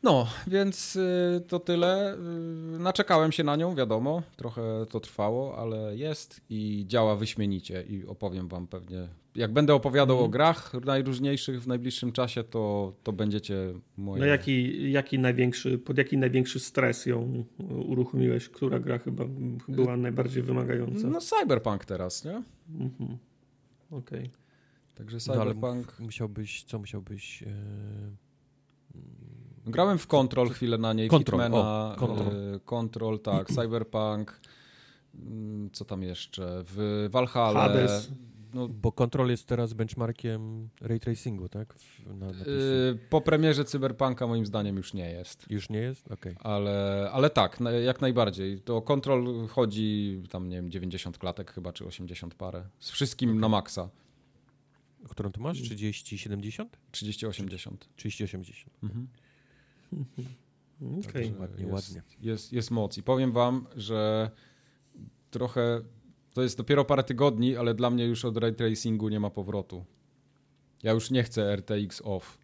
No, 0.03 0.27
więc 0.47 0.97
y, 0.97 1.43
to 1.49 1.61
tyle. 1.61 2.15
Y, 2.15 2.79
naczekałem 2.79 3.33
się 3.33 3.45
na 3.45 3.57
nią, 3.57 3.75
wiadomo, 3.75 4.23
trochę 4.37 4.63
to 4.91 5.01
trwało, 5.01 5.59
ale 5.59 5.97
jest 5.97 6.41
i 6.51 6.85
działa 6.89 7.17
wyśmienicie 7.17 7.83
i 7.83 8.07
opowiem 8.07 8.49
wam 8.49 8.67
pewnie. 8.67 9.09
Jak 9.35 9.53
będę 9.53 9.75
opowiadał 9.75 10.17
mm. 10.17 10.27
o 10.27 10.29
grach 10.29 10.73
najróżniejszych 10.85 11.63
w 11.63 11.67
najbliższym 11.67 12.13
czasie, 12.13 12.45
to, 12.45 12.93
to 13.03 13.13
będziecie 13.13 13.75
moje... 13.97 14.21
No 14.21 14.27
jaki, 14.27 14.93
jaki 14.93 15.19
największy, 15.19 15.79
pod 15.79 15.99
jaki 15.99 16.19
największy 16.19 16.61
stres 16.61 17.07
ją 17.07 17.45
uruchomiłeś? 17.87 18.49
Która 18.49 18.81
gra 18.81 18.99
chyba 18.99 19.25
była 19.69 19.97
najbardziej 19.97 20.43
wymagająca? 20.43 21.09
No 21.09 21.21
Cyberpunk 21.21 21.85
teraz, 21.85 22.25
nie? 22.25 22.43
Mhm. 22.81 23.19
Okej. 23.91 24.19
Okay. 24.19 24.31
Także 24.95 25.21
Cyberpunk... 25.21 25.97
No, 25.99 26.05
musiałbyś, 26.05 26.65
co 26.65 26.79
musiałbyś... 26.79 27.43
Yy... 27.43 27.49
Grałem 29.67 29.99
w 29.99 30.07
Control 30.07 30.49
chwilę 30.49 30.79
na 30.79 30.93
niej, 30.93 31.09
Control, 31.09 31.41
Hitmana, 31.41 31.93
o, 31.93 31.97
Control. 31.99 32.53
Yy, 32.53 32.61
Control, 32.65 33.21
tak, 33.21 33.49
Cyberpunk, 33.49 34.41
yy, 35.15 35.21
co 35.73 35.85
tam 35.85 36.03
jeszcze, 36.03 36.65
w 36.67 37.09
Valhalla. 37.11 37.61
Hades. 37.61 38.13
No, 38.55 38.69
Bo 38.69 38.93
Control 38.93 39.31
jest 39.31 39.47
teraz 39.47 39.73
benchmarkiem 39.73 40.69
ray 40.81 41.01
tracingu, 41.01 41.49
tak? 41.49 41.75
Na, 42.07 42.15
na 42.15 42.27
yy, 42.27 42.99
po 43.11 43.21
premierze 43.21 43.65
Cyberpunka 43.65 44.27
moim 44.27 44.47
zdaniem 44.47 44.77
już 44.77 44.95
nie 44.95 45.11
jest. 45.11 45.51
Już 45.51 45.71
nie 45.71 45.79
jest? 45.79 46.11
Okej. 46.11 46.33
Okay. 46.37 46.53
Ale, 46.53 47.09
ale 47.13 47.31
tak, 47.31 47.59
jak 47.85 48.01
najbardziej. 48.01 48.61
To 48.61 48.83
Control 48.83 49.49
chodzi 49.49 50.23
tam, 50.31 50.49
nie 50.49 50.57
wiem, 50.57 50.71
90 50.71 51.19
klatek 51.19 51.53
chyba, 51.53 51.73
czy 51.73 51.87
80 51.87 52.35
parę. 52.35 52.69
Z 52.81 52.91
wszystkim 52.91 53.31
okay. 53.31 53.41
na 53.41 53.49
maksa. 53.49 53.91
Którą 55.09 55.33
tu 55.33 55.41
masz? 55.41 55.63
30-70? 55.63 56.67
30-80. 56.93 57.71
30-80. 57.99 58.53
Mhm. 58.83 59.09
Okej. 61.09 61.29
Okay. 61.29 61.41
Ładnie, 61.41 61.67
jest, 61.67 61.73
ładnie. 61.73 62.03
Jest, 62.21 62.53
jest 62.53 62.71
moc. 62.71 62.99
I 62.99 63.03
powiem 63.03 63.33
wam, 63.33 63.67
że 63.77 64.31
trochę 65.31 65.83
to 66.35 66.43
jest 66.43 66.59
dopiero 66.59 66.85
parę 66.85 67.05
tygodni, 67.05 67.57
ale 67.57 67.75
dla 67.75 67.91
mnie 67.91 68.05
już 68.05 68.25
od 68.25 68.37
ray 68.37 68.55
tracingu 68.55 69.09
nie 69.09 69.21
ma 69.21 69.31
powrotu. 69.31 69.85
Ja 70.83 70.93
już 70.93 71.11
nie 71.11 71.23
chcę 71.23 71.57
RTX 71.57 72.03
off. 72.05 72.39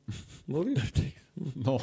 Mówisz? 0.48 0.92
No. 1.56 1.78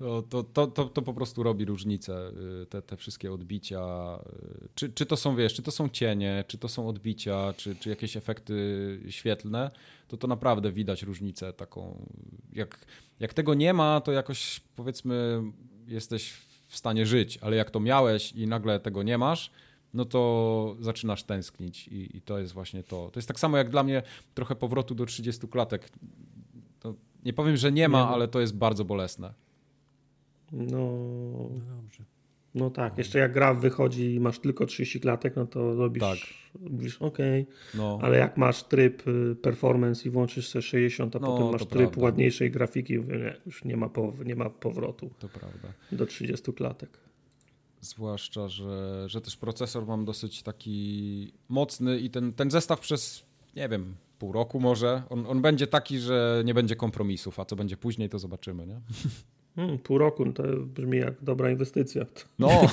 No, 0.00 0.22
to, 0.22 0.42
to, 0.42 0.66
to, 0.66 0.84
to 0.84 1.02
po 1.02 1.14
prostu 1.14 1.42
robi 1.42 1.64
różnicę, 1.64 2.32
y, 2.62 2.66
te, 2.66 2.82
te 2.82 2.96
wszystkie 2.96 3.32
odbicia. 3.32 4.18
Y, 4.64 4.68
czy, 4.74 4.92
czy 4.92 5.06
to 5.06 5.16
są, 5.16 5.36
wiesz, 5.36 5.54
czy 5.54 5.62
to 5.62 5.70
są 5.70 5.88
cienie, 5.88 6.44
czy 6.48 6.58
to 6.58 6.68
są 6.68 6.88
odbicia, 6.88 7.54
czy, 7.56 7.76
czy 7.76 7.90
jakieś 7.90 8.16
efekty 8.16 9.00
świetlne, 9.08 9.70
to 10.08 10.16
to 10.16 10.26
naprawdę 10.26 10.72
widać 10.72 11.02
różnicę 11.02 11.52
taką. 11.52 12.06
Jak, 12.52 12.86
jak 13.20 13.34
tego 13.34 13.54
nie 13.54 13.74
ma, 13.74 14.00
to 14.00 14.12
jakoś 14.12 14.60
powiedzmy 14.76 15.42
jesteś 15.86 16.32
w 16.68 16.76
stanie 16.76 17.06
żyć, 17.06 17.38
ale 17.40 17.56
jak 17.56 17.70
to 17.70 17.80
miałeś 17.80 18.32
i 18.32 18.46
nagle 18.46 18.80
tego 18.80 19.02
nie 19.02 19.18
masz, 19.18 19.50
no 19.94 20.04
to 20.04 20.76
zaczynasz 20.80 21.24
tęsknić 21.24 21.88
i, 21.88 22.16
i, 22.16 22.20
to 22.20 22.38
jest 22.38 22.52
właśnie 22.52 22.82
to. 22.82 23.10
To 23.12 23.18
jest 23.18 23.28
tak 23.28 23.40
samo 23.40 23.56
jak 23.56 23.70
dla 23.70 23.82
mnie 23.82 24.02
trochę 24.34 24.56
powrotu 24.56 24.94
do 24.94 25.06
30 25.06 25.48
klatek. 25.48 25.88
To 26.80 26.94
nie 27.24 27.32
powiem, 27.32 27.56
że 27.56 27.72
nie 27.72 27.88
ma, 27.88 28.00
nie. 28.00 28.06
ale 28.06 28.28
to 28.28 28.40
jest 28.40 28.56
bardzo 28.56 28.84
bolesne. 28.84 29.34
No, 30.52 30.92
no 31.50 31.76
dobrze. 31.76 32.04
No 32.54 32.70
tak, 32.70 32.98
jeszcze 32.98 33.18
jak 33.18 33.32
gra 33.32 33.54
wychodzi 33.54 34.14
i 34.14 34.20
masz 34.20 34.38
tylko 34.38 34.66
30 34.66 35.00
klatek, 35.00 35.36
no 35.36 35.46
to 35.46 35.74
robisz, 35.74 36.00
tak. 36.00 36.18
mówisz 36.70 37.02
ok, 37.02 37.18
no. 37.74 37.98
ale 38.02 38.18
jak 38.18 38.36
masz 38.36 38.62
tryb 38.62 39.08
y, 39.08 39.36
performance 39.42 40.08
i 40.08 40.10
włączysz 40.10 40.48
sobie 40.48 40.62
60, 40.62 41.16
a 41.16 41.18
no, 41.18 41.26
potem 41.26 41.52
masz 41.52 41.66
tryb 41.66 41.90
prawda. 41.90 42.02
ładniejszej 42.02 42.50
grafiki, 42.50 42.92
nie, 42.98 43.36
już 43.46 43.64
nie 43.64 43.76
ma, 43.76 43.90
nie 44.24 44.36
ma 44.36 44.50
powrotu 44.50 45.10
to 45.18 45.28
prawda. 45.28 45.68
do 45.92 46.06
30 46.06 46.52
klatek. 46.52 46.98
Zwłaszcza, 47.84 48.48
że, 48.48 49.04
że 49.08 49.20
też 49.20 49.36
procesor 49.36 49.86
mam 49.86 50.04
dosyć 50.04 50.42
taki 50.42 51.32
mocny 51.48 51.98
i 51.98 52.10
ten, 52.10 52.32
ten 52.32 52.50
zestaw 52.50 52.80
przez, 52.80 53.24
nie 53.56 53.68
wiem, 53.68 53.96
pół 54.18 54.32
roku 54.32 54.60
może, 54.60 55.02
on, 55.10 55.26
on 55.26 55.42
będzie 55.42 55.66
taki, 55.66 55.98
że 55.98 56.42
nie 56.44 56.54
będzie 56.54 56.76
kompromisów, 56.76 57.40
a 57.40 57.44
co 57.44 57.56
będzie 57.56 57.76
później, 57.76 58.08
to 58.08 58.18
zobaczymy, 58.18 58.66
nie? 58.66 58.80
Hmm, 59.56 59.78
pół 59.78 59.98
roku 59.98 60.32
to 60.32 60.42
brzmi 60.66 60.98
jak 60.98 61.24
dobra 61.24 61.50
inwestycja. 61.50 62.06
No. 62.38 62.48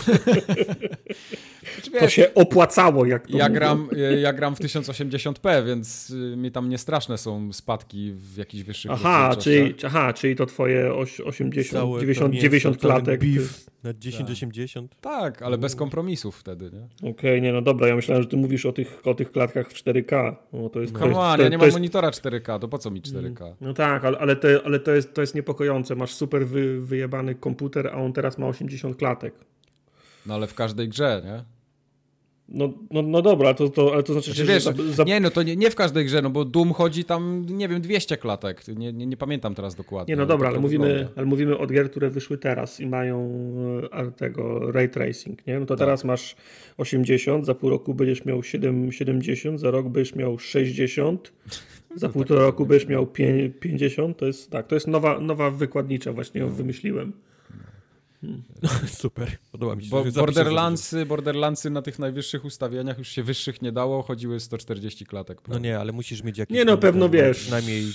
Wiesz, 1.93 2.01
to 2.01 2.09
się 2.09 2.33
opłacało, 2.33 3.05
jak 3.05 3.27
to 3.27 3.37
ja 3.37 3.49
gram, 3.49 3.89
ja 4.21 4.33
gram 4.33 4.55
w 4.55 4.59
1080p, 4.59 5.65
więc 5.65 6.09
y, 6.09 6.37
mi 6.37 6.51
tam 6.51 6.69
niestraszne 6.69 7.17
są 7.17 7.53
spadki 7.53 8.13
w 8.13 8.37
jakichś 8.37 8.63
wyższych 8.63 8.91
aha 8.91 9.35
czyli, 9.39 9.75
aha, 9.85 10.13
czyli 10.13 10.35
to 10.35 10.45
twoje 10.45 10.93
80, 11.25 11.67
Całe 11.67 11.99
90, 11.99 12.33
90 12.33 12.77
klatek. 12.77 13.19
Beef 13.19 13.69
na 13.83 13.93
1080. 13.93 14.95
Tak. 15.01 15.01
tak, 15.01 15.41
ale 15.41 15.57
bez 15.57 15.75
kompromisów 15.75 16.39
wtedy, 16.39 16.71
nie? 16.73 17.09
Okej, 17.09 17.11
okay, 17.11 17.41
nie, 17.41 17.53
no 17.53 17.61
dobra, 17.61 17.87
ja 17.87 17.95
myślałem, 17.95 18.23
że 18.23 18.29
ty 18.29 18.37
mówisz 18.37 18.65
o 18.65 18.71
tych, 18.71 19.01
o 19.07 19.13
tych 19.13 19.31
klatkach 19.31 19.69
w 19.69 19.73
4K. 19.73 20.35
No, 20.53 20.69
to 20.69 20.81
jest, 20.81 20.93
Come 20.93 21.13
to 21.13 21.19
on, 21.19 21.39
ja 21.39 21.49
nie 21.49 21.57
mam 21.57 21.65
jest... 21.65 21.77
monitora 21.77 22.09
4K, 22.09 22.59
to 22.59 22.67
po 22.67 22.77
co 22.77 22.91
mi 22.91 23.01
4K? 23.01 23.53
No 23.61 23.73
tak, 23.73 24.05
ale, 24.05 24.17
ale, 24.17 24.35
to, 24.35 24.47
ale 24.65 24.79
to, 24.79 24.91
jest, 24.91 25.13
to 25.13 25.21
jest 25.21 25.35
niepokojące. 25.35 25.95
Masz 25.95 26.13
super 26.13 26.47
wy, 26.47 26.81
wyjebany 26.81 27.35
komputer, 27.35 27.87
a 27.87 27.93
on 27.93 28.13
teraz 28.13 28.37
ma 28.37 28.47
80 28.47 28.97
klatek. 28.97 29.33
No 30.25 30.33
ale 30.33 30.47
w 30.47 30.53
każdej 30.53 30.89
grze, 30.89 31.21
nie? 31.25 31.58
No, 32.51 32.73
no, 32.91 33.01
no 33.01 33.21
dobra, 33.21 33.53
to, 33.53 33.69
to, 33.69 33.93
ale 33.93 34.03
to 34.03 34.13
znaczy, 34.13 34.33
znaczy 34.33 34.45
że... 34.45 34.59
Za, 34.59 34.73
za... 34.93 35.03
Nie, 35.03 35.19
no 35.19 35.29
to 35.29 35.43
nie, 35.43 35.55
nie 35.55 35.71
w 35.71 35.75
każdej 35.75 36.05
grze, 36.05 36.21
no 36.21 36.29
bo 36.29 36.45
Doom 36.45 36.73
chodzi 36.73 37.05
tam, 37.05 37.45
nie 37.49 37.67
wiem, 37.67 37.81
200 37.81 38.17
klatek. 38.17 38.67
Nie, 38.67 38.93
nie, 38.93 39.05
nie 39.05 39.17
pamiętam 39.17 39.55
teraz 39.55 39.75
dokładnie. 39.75 40.11
Nie, 40.11 40.17
no 40.17 40.25
dobra, 40.25 40.49
ale 40.49 40.59
mówimy, 40.59 41.07
ale 41.15 41.25
mówimy 41.25 41.57
od 41.57 41.71
gier, 41.71 41.89
które 41.89 42.09
wyszły 42.09 42.37
teraz 42.37 42.79
i 42.79 42.87
mają 42.87 43.31
e, 43.91 44.11
tego 44.11 44.71
ray 44.71 44.89
tracing, 44.89 45.47
nie? 45.47 45.59
No 45.59 45.65
to 45.65 45.75
tak. 45.75 45.79
teraz 45.79 46.03
masz 46.03 46.35
80, 46.77 47.45
za 47.45 47.55
pół 47.55 47.69
roku 47.69 47.93
będziesz 47.93 48.25
miał 48.25 48.43
7, 48.43 48.91
70, 48.91 49.59
za 49.59 49.71
rok 49.71 49.87
będziesz 49.87 50.15
miał 50.15 50.39
60, 50.39 51.33
za 51.95 52.07
no 52.07 52.13
półtora 52.13 52.39
tak, 52.39 52.47
roku 52.47 52.65
będziesz 52.65 52.87
miał 52.87 53.07
50. 53.59 54.17
To 54.17 54.25
jest, 54.25 54.51
tak, 54.51 54.67
to 54.67 54.75
jest 54.75 54.87
nowa, 54.87 55.19
nowa 55.19 55.51
wykładnicza, 55.51 56.13
właśnie 56.13 56.41
ją 56.41 56.49
wymyśliłem. 56.49 57.13
Super, 58.87 59.37
podoba 59.51 59.75
mi 59.75 59.83
się. 59.83 59.89
Bo 59.89 60.03
Borderlandsy, 60.05 61.05
Borderlandsy 61.05 61.69
na 61.69 61.81
tych 61.81 61.99
najwyższych 61.99 62.45
ustawieniach 62.45 62.97
już 62.97 63.07
się 63.07 63.23
wyższych 63.23 63.61
nie 63.61 63.71
dało, 63.71 64.03
chodziły 64.03 64.39
140 64.39 65.05
klatek. 65.05 65.37
No 65.37 65.43
prawda? 65.43 65.59
No 65.59 65.63
nie, 65.63 65.79
ale 65.79 65.91
musisz 65.91 66.23
mieć 66.23 66.37
jakieś... 66.37 66.57
Nie 66.57 66.65
no, 66.65 66.77
pewno 66.77 67.09
wiesz. 67.09 67.39
Przynajmniej 67.39 67.85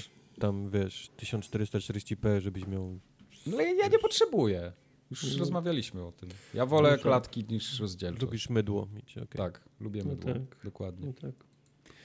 tam, 0.41 0.71
wiesz, 0.71 1.11
1440p, 1.23 2.41
żebyś 2.41 2.67
miał... 2.67 3.01
No 3.47 3.61
ja 3.61 3.89
nie 3.89 3.99
potrzebuję. 3.99 4.73
Już 5.11 5.33
no. 5.33 5.39
rozmawialiśmy 5.39 6.03
o 6.03 6.13
tym. 6.13 6.29
Ja 6.55 6.67
wolę 6.67 6.91
no, 6.91 7.03
klatki 7.03 7.45
niż 7.51 7.81
rozdzielczość. 7.81 8.23
Lubisz 8.23 8.51
mydło 8.51 8.89
mieć, 8.95 9.19
okay. 9.19 9.27
Tak, 9.37 9.61
lubię 9.81 10.03
no 10.05 10.11
mydło, 10.11 10.33
tak. 10.33 10.65
dokładnie. 10.65 11.07
No 11.07 11.13
tak. 11.13 11.45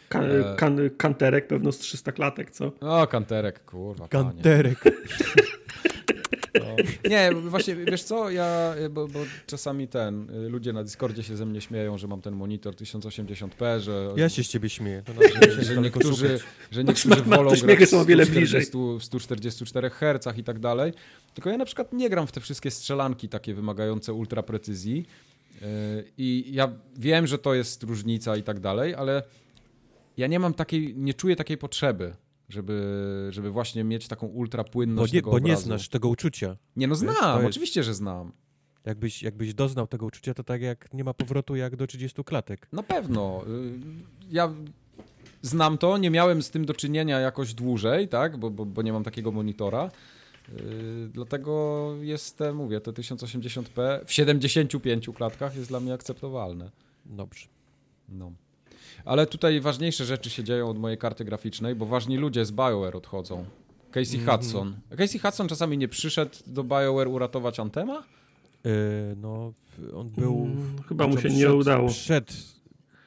Kan, 0.09 0.23
e... 0.31 0.55
kan, 0.55 0.79
kanterek 0.97 1.47
pewno 1.47 1.71
z 1.71 1.77
300 1.77 2.11
klatek, 2.11 2.51
co? 2.51 2.71
O, 2.79 3.07
kanterek, 3.07 3.65
kurwa. 3.65 4.07
Kanterek. 4.07 4.83
No. 6.53 6.75
Nie, 7.09 7.31
właśnie, 7.33 7.75
wiesz 7.75 8.03
co, 8.03 8.29
ja, 8.29 8.75
bo, 8.89 9.07
bo, 9.07 9.19
czasami 9.47 9.87
ten, 9.87 10.27
ludzie 10.49 10.73
na 10.73 10.83
Discordzie 10.83 11.23
się 11.23 11.37
ze 11.37 11.45
mnie 11.45 11.61
śmieją, 11.61 11.97
że 11.97 12.07
mam 12.07 12.21
ten 12.21 12.33
monitor 12.33 12.73
1080p, 12.73 13.79
że... 13.79 14.13
Ja 14.15 14.29
się 14.29 14.43
z 14.43 14.47
ciebie 14.47 14.69
śmieję. 14.69 15.03
To 15.05 15.13
że, 15.51 15.63
że, 15.63 15.81
niektórzy, 15.81 16.39
że 16.71 16.83
niektórzy 16.83 17.21
wolą 17.21 17.51
grać 17.63 17.89
są 17.89 17.99
o 17.99 18.05
wiele 18.05 18.25
bliżej. 18.25 18.65
w 18.99 19.03
144 19.03 19.89
Hz 19.89 20.37
i 20.37 20.43
tak 20.43 20.59
dalej. 20.59 20.93
Tylko 21.33 21.49
ja 21.49 21.57
na 21.57 21.65
przykład 21.65 21.93
nie 21.93 22.09
gram 22.09 22.27
w 22.27 22.31
te 22.31 22.41
wszystkie 22.41 22.71
strzelanki 22.71 23.29
takie 23.29 23.53
wymagające 23.53 24.13
ultra 24.13 24.43
precyzji 24.43 25.05
yy, 25.61 25.67
i 26.17 26.45
ja 26.51 26.71
wiem, 26.97 27.27
że 27.27 27.37
to 27.37 27.53
jest 27.53 27.83
różnica 27.83 28.37
i 28.37 28.43
tak 28.43 28.59
dalej, 28.59 28.95
ale 28.95 29.23
ja 30.17 30.27
nie 30.27 30.39
mam 30.39 30.53
takiej, 30.53 30.95
nie 30.95 31.13
czuję 31.13 31.35
takiej 31.35 31.57
potrzeby 31.57 32.13
żeby, 32.49 33.27
żeby 33.31 33.51
właśnie 33.51 33.83
mieć 33.83 34.07
taką 34.07 34.27
ultra 34.27 34.63
płynność 34.63 35.11
bo 35.11 35.15
nie, 35.15 35.21
tego 35.21 35.31
Bo 35.31 35.37
obrazu. 35.37 35.49
nie 35.49 35.57
znasz 35.57 35.89
tego 35.89 36.09
uczucia. 36.09 36.57
Nie, 36.75 36.87
no 36.87 36.95
znam, 36.95 37.35
jest... 37.35 37.49
oczywiście, 37.49 37.83
że 37.83 37.93
znam. 37.93 38.31
Jakbyś, 38.85 39.23
jakbyś 39.23 39.53
doznał 39.53 39.87
tego 39.87 40.05
uczucia, 40.05 40.33
to 40.33 40.43
tak 40.43 40.61
jak 40.61 40.93
nie 40.93 41.03
ma 41.03 41.13
powrotu 41.13 41.55
jak 41.55 41.75
do 41.75 41.87
30 41.87 42.23
klatek. 42.23 42.67
Na 42.71 42.83
pewno. 42.83 43.43
Y, 43.47 43.79
ja 44.31 44.53
znam 45.41 45.77
to, 45.77 45.97
nie 45.97 46.09
miałem 46.09 46.41
z 46.41 46.49
tym 46.49 46.65
do 46.65 46.73
czynienia 46.73 47.19
jakoś 47.19 47.53
dłużej, 47.53 48.07
tak, 48.07 48.37
bo, 48.37 48.49
bo, 48.49 48.65
bo 48.65 48.81
nie 48.81 48.93
mam 48.93 49.03
takiego 49.03 49.31
monitora. 49.31 49.91
Yy, 50.49 51.09
dlatego 51.13 51.93
jest, 52.01 52.39
mówię, 52.53 52.81
to 52.81 52.91
1080p 52.91 54.05
w 54.05 54.13
75 54.13 55.09
klatkach 55.15 55.55
jest 55.55 55.69
dla 55.69 55.79
mnie 55.79 55.93
akceptowalne. 55.93 56.71
Dobrze. 57.05 57.47
No. 58.09 58.31
Ale 59.05 59.27
tutaj 59.27 59.61
ważniejsze 59.61 60.05
rzeczy 60.05 60.29
się 60.29 60.43
dzieją 60.43 60.69
od 60.69 60.79
mojej 60.79 60.97
karty 60.97 61.25
graficznej, 61.25 61.75
bo 61.75 61.85
ważni 61.85 62.17
ludzie 62.17 62.45
z 62.45 62.51
BioWare 62.51 62.95
odchodzą. 62.95 63.45
Casey 63.91 64.17
mm. 64.17 64.29
Hudson. 64.29 64.75
Casey 64.97 65.19
Hudson 65.19 65.47
czasami 65.47 65.77
nie 65.77 65.87
przyszedł 65.87 66.35
do 66.47 66.63
BioWare 66.63 67.07
uratować 67.07 67.59
Antema? 67.59 68.03
Yy, 68.63 68.71
no, 69.17 69.53
on 69.95 70.09
był... 70.09 70.35
Mm, 70.35 70.83
chyba 70.87 71.07
mu 71.07 71.17
się 71.17 71.29
nie 71.29 71.53
udało. 71.53 71.89
Przed, 71.89 72.33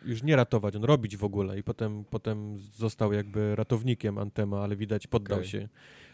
już 0.05 0.23
nie 0.23 0.37
ratować, 0.37 0.77
on 0.77 0.85
robić 0.85 1.17
w 1.17 1.25
ogóle 1.25 1.59
i 1.59 1.63
potem, 1.63 2.05
potem 2.11 2.59
został 2.59 3.13
jakby 3.13 3.57
ratownikiem 3.57 4.19
Antema, 4.19 4.63
ale 4.63 4.77
widać 4.77 5.07
poddał 5.07 5.39
okay. 5.39 5.49
się. 5.49 5.69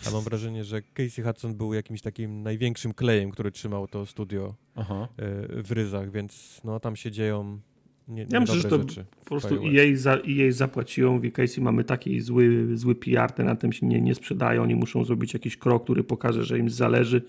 A 0.07 0.11
mam 0.11 0.23
wrażenie, 0.23 0.65
że 0.65 0.83
Casey 0.83 1.23
Hudson 1.23 1.55
był 1.55 1.75
jakimś 1.75 2.03
takim 2.03 2.43
największym 2.43 2.95
klejem, 2.95 3.31
który 3.31 3.51
trzymał 3.51 3.89
to 3.89 4.07
studio 4.07 4.55
Aha. 4.75 5.09
Yy, 5.19 5.63
w 5.63 5.73
ryzach, 5.73 6.11
więc 6.11 6.61
no 6.65 6.81
tam 6.81 6.97
się 6.97 7.11
dzieją 7.11 7.61
nie, 8.09 8.27
ja 8.31 8.41
myślę, 8.41 8.55
że 8.55 8.69
to 8.69 8.79
rzeczy 8.79 9.05
po 9.21 9.25
prostu 9.25 9.63
jej, 9.63 9.97
za, 9.97 10.19
jej 10.25 10.53
zapłaciło. 10.53 11.13
Mówi, 11.13 11.33
Casey, 11.33 11.61
mamy 11.61 11.85
taki 11.85 12.21
zły, 12.21 12.69
zły 12.75 12.95
PR, 12.95 13.33
te 13.33 13.45
na 13.45 13.57
tym 13.57 13.73
się 13.73 13.87
nie, 13.87 14.01
nie 14.01 14.15
sprzedają. 14.15 14.63
Oni 14.63 14.75
muszą 14.75 15.05
zrobić 15.05 15.35
jakiś 15.35 15.57
krok, 15.57 15.85
który 15.85 16.05
pokaże, 16.05 16.45
że 16.45 16.59
im 16.59 16.71
zależy. 16.71 17.23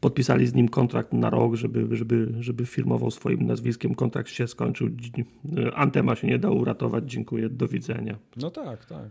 podpisali 0.00 0.46
z 0.46 0.54
nim 0.54 0.68
kontrakt 0.68 1.12
na 1.12 1.30
rok, 1.30 1.54
żeby, 1.54 1.96
żeby, 1.96 2.34
żeby 2.40 2.66
firmował 2.66 3.10
swoim 3.10 3.46
nazwiskiem. 3.46 3.94
Kontrakt 3.94 4.30
się 4.30 4.48
skończył. 4.48 4.88
Antema 5.74 6.14
się 6.16 6.26
nie 6.26 6.38
dało 6.38 6.56
uratować. 6.56 7.04
Dziękuję, 7.10 7.48
do 7.48 7.68
widzenia. 7.68 8.18
No 8.36 8.50
tak, 8.50 8.84
tak. 8.84 9.10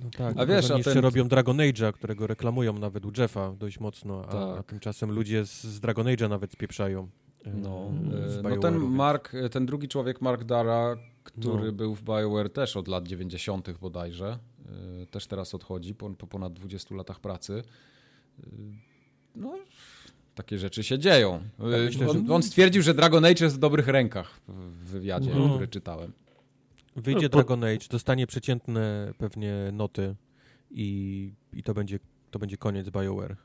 No 0.00 0.10
tak, 0.16 0.34
a 0.38 0.46
wiesz, 0.46 0.70
a 0.70 0.76
jeszcze 0.76 0.94
ten... 0.94 1.02
robią 1.02 1.28
Dragon 1.28 1.56
Age'a, 1.56 1.92
którego 1.92 2.26
reklamują 2.26 2.78
nawet 2.78 3.06
u 3.06 3.12
Jeffa 3.18 3.52
dość 3.52 3.80
mocno, 3.80 4.24
a, 4.28 4.32
tak. 4.32 4.58
a 4.58 4.62
tymczasem 4.62 5.10
ludzie 5.10 5.46
z, 5.46 5.64
z 5.64 5.80
Dragon 5.80 6.06
Age'a 6.06 6.28
nawet 6.28 6.52
spieprzają. 6.52 7.08
No, 7.46 7.90
e, 8.38 8.42
no 8.42 8.56
ten 8.56 8.78
Mark, 8.78 9.32
ten 9.50 9.66
drugi 9.66 9.88
człowiek, 9.88 10.20
Mark 10.20 10.44
Dara, 10.44 10.96
który 11.24 11.66
no. 11.66 11.72
był 11.72 11.94
w 11.94 12.02
BioWare 12.02 12.50
też 12.50 12.76
od 12.76 12.88
lat 12.88 13.06
90. 13.06 13.78
bodajże, 13.80 14.38
e, 15.02 15.06
też 15.06 15.26
teraz 15.26 15.54
odchodzi 15.54 15.94
po, 15.94 16.10
po 16.10 16.26
ponad 16.26 16.52
20 16.52 16.94
latach 16.94 17.20
pracy. 17.20 17.62
E, 18.40 18.46
no, 19.36 19.58
takie 20.34 20.58
rzeczy 20.58 20.82
się 20.82 20.98
dzieją. 20.98 21.42
myślę, 21.58 22.08
on, 22.08 22.30
on, 22.30 22.42
stwierdził, 22.42 22.82
że 22.82 22.94
Dragon 22.94 23.24
Age 23.24 23.44
jest 23.44 23.56
w 23.56 23.58
dobrych 23.58 23.88
rękach 23.88 24.40
w 24.48 24.90
wywiadzie, 24.90 25.34
no. 25.34 25.48
który 25.48 25.68
czytałem. 25.68 26.12
Wyjdzie 26.96 27.22
no, 27.22 27.28
Dragon 27.28 27.64
Age, 27.64 27.88
dostanie 27.90 28.26
przeciętne 28.26 29.12
pewnie 29.18 29.54
noty 29.72 30.14
i, 30.70 31.32
i 31.52 31.62
to, 31.62 31.74
będzie, 31.74 31.98
to 32.30 32.38
będzie 32.38 32.56
koniec 32.56 32.90
BioWare. 32.90 33.36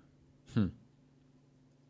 Hmm. 0.56 0.72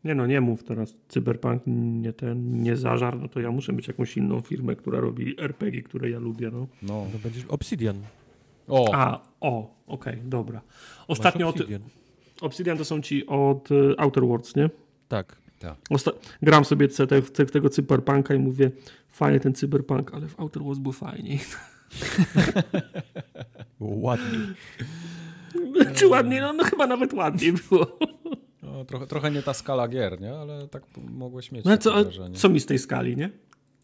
Nie 0.04 0.14
no, 0.14 0.26
nie 0.26 0.40
mów 0.40 0.64
teraz 0.64 0.94
Cyberpunk 1.08 1.62
nie 1.66 2.12
ten, 2.12 2.62
nie 2.62 2.76
zażar, 2.76 3.20
no 3.20 3.28
to 3.28 3.40
ja 3.40 3.50
muszę 3.50 3.72
mieć 3.72 3.88
jakąś 3.88 4.16
inną 4.16 4.40
firmę, 4.40 4.76
która 4.76 5.00
robi 5.00 5.40
RPG, 5.40 5.82
które 5.82 6.10
ja 6.10 6.18
lubię, 6.18 6.50
no. 6.50 6.66
No, 6.82 7.06
to 7.12 7.18
będziesz 7.18 7.44
Obsidian. 7.44 7.96
O! 8.68 8.94
A, 8.94 9.22
o, 9.40 9.74
okej, 9.86 10.14
okay, 10.14 10.28
dobra. 10.28 10.60
Ostatnio 11.08 11.48
Obsidian. 11.48 11.82
Od, 12.36 12.42
Obsidian 12.42 12.78
to 12.78 12.84
są 12.84 13.00
ci 13.00 13.26
od 13.26 13.70
y, 13.70 13.94
Outer 13.98 14.24
Worlds, 14.24 14.56
nie? 14.56 14.70
Tak. 15.08 15.36
tak. 15.58 15.76
Osta 15.90 16.10
gram 16.42 16.64
sobie 16.64 16.88
te, 16.88 17.06
te, 17.06 17.22
te, 17.22 17.46
tego 17.46 17.68
cyberpunka 17.68 18.34
i 18.34 18.38
mówię, 18.38 18.70
fajnie 19.08 19.40
ten 19.40 19.54
cyberpunk, 19.54 20.14
ale 20.14 20.28
w 20.28 20.40
Outer 20.40 20.62
Worlds 20.62 20.82
był 20.82 20.92
fajniej. 20.92 21.40
ładniej. 23.80 24.40
Czy 25.94 26.08
ładniej? 26.08 26.40
No, 26.40 26.52
no 26.52 26.64
chyba 26.64 26.86
nawet 26.86 27.12
ładniej 27.12 27.52
było. 27.52 27.98
No, 28.72 28.84
trochę, 28.84 29.06
trochę 29.06 29.30
nie 29.30 29.42
ta 29.42 29.54
skala 29.54 29.88
gier, 29.88 30.20
nie? 30.20 30.34
Ale 30.34 30.68
tak 30.68 30.82
mogłeś 31.10 31.52
mieć 31.52 31.64
no, 31.64 31.78
co, 31.78 31.94
co 32.34 32.48
mi 32.48 32.60
z 32.60 32.66
tej 32.66 32.78
skali, 32.78 33.16
nie? 33.16 33.30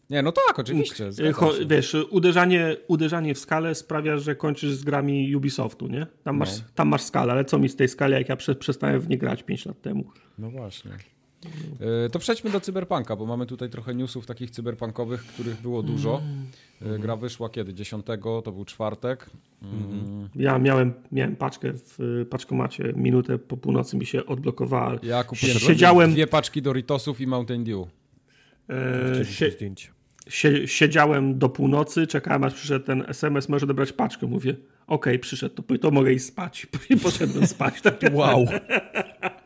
Nie, 0.09 0.21
no 0.21 0.31
tak, 0.31 0.59
oczywiście. 0.59 1.09
Cho, 1.33 1.53
wiesz, 1.67 1.95
uderzanie, 2.09 2.77
uderzanie 2.87 3.35
w 3.35 3.39
skalę 3.39 3.75
sprawia, 3.75 4.17
że 4.17 4.35
kończysz 4.35 4.73
z 4.73 4.83
grami 4.83 5.35
Ubisoftu, 5.35 5.87
nie? 5.87 6.07
Tam 6.23 6.37
masz, 6.37 6.57
no. 6.57 6.65
tam 6.75 6.87
masz 6.87 7.01
skalę, 7.01 7.33
ale 7.33 7.45
co 7.45 7.59
mi 7.59 7.69
z 7.69 7.75
tej 7.75 7.87
skali, 7.87 8.13
jak 8.13 8.29
ja 8.29 8.35
prze, 8.35 8.55
przestałem 8.55 8.99
w 8.99 9.09
nie 9.09 9.17
grać 9.17 9.43
5 9.43 9.65
lat 9.65 9.81
temu? 9.81 10.03
No 10.37 10.49
właśnie. 10.49 10.91
E, 12.05 12.09
to 12.09 12.19
przejdźmy 12.19 12.49
do 12.49 12.59
Cyberpunka, 12.59 13.15
bo 13.15 13.25
mamy 13.25 13.45
tutaj 13.45 13.69
trochę 13.69 13.95
newsów 13.95 14.25
takich 14.25 14.51
cyberpunkowych, 14.51 15.25
których 15.25 15.61
było 15.61 15.83
dużo. 15.83 16.21
Mm. 16.81 17.01
Gra 17.01 17.15
wyszła 17.15 17.49
kiedy? 17.49 17.73
10, 17.73 18.05
to 18.43 18.51
był 18.51 18.65
czwartek. 18.65 19.29
Mm. 19.63 20.29
Ja 20.35 20.59
miałem, 20.59 20.93
miałem 21.11 21.35
paczkę 21.35 21.71
w 21.73 22.25
paczkomacie, 22.29 22.93
minutę 22.95 23.37
po 23.37 23.57
północy 23.57 23.97
mi 23.97 24.05
się 24.05 24.25
odblokowała. 24.25 24.95
Ja 25.03 25.23
kupiłem 25.23 25.59
Siedziałem... 25.59 26.11
dwie 26.11 26.27
paczki 26.27 26.61
Doritosów 26.61 27.21
i 27.21 27.27
Mountain 27.27 27.63
Dew. 27.63 27.87
E, 28.69 29.25
sie... 30.29 30.67
Siedziałem 30.67 31.39
do 31.39 31.49
północy, 31.49 32.07
czekałem 32.07 32.43
aż 32.43 32.53
przyszedł 32.53 32.85
ten 32.85 33.03
SMS, 33.07 33.49
może 33.49 33.63
odebrać 33.63 33.93
paczkę. 33.93 34.27
Mówię, 34.27 34.51
okej, 34.51 34.63
okay, 34.87 35.19
przyszedł, 35.19 35.63
to, 35.63 35.77
to 35.77 35.91
mogę 35.91 36.13
iść 36.13 36.25
spać. 36.25 36.67
I 36.89 36.97
poszedłem 37.05 37.47
spać. 37.47 37.81
Tak. 37.81 37.99
Wow. 38.13 38.45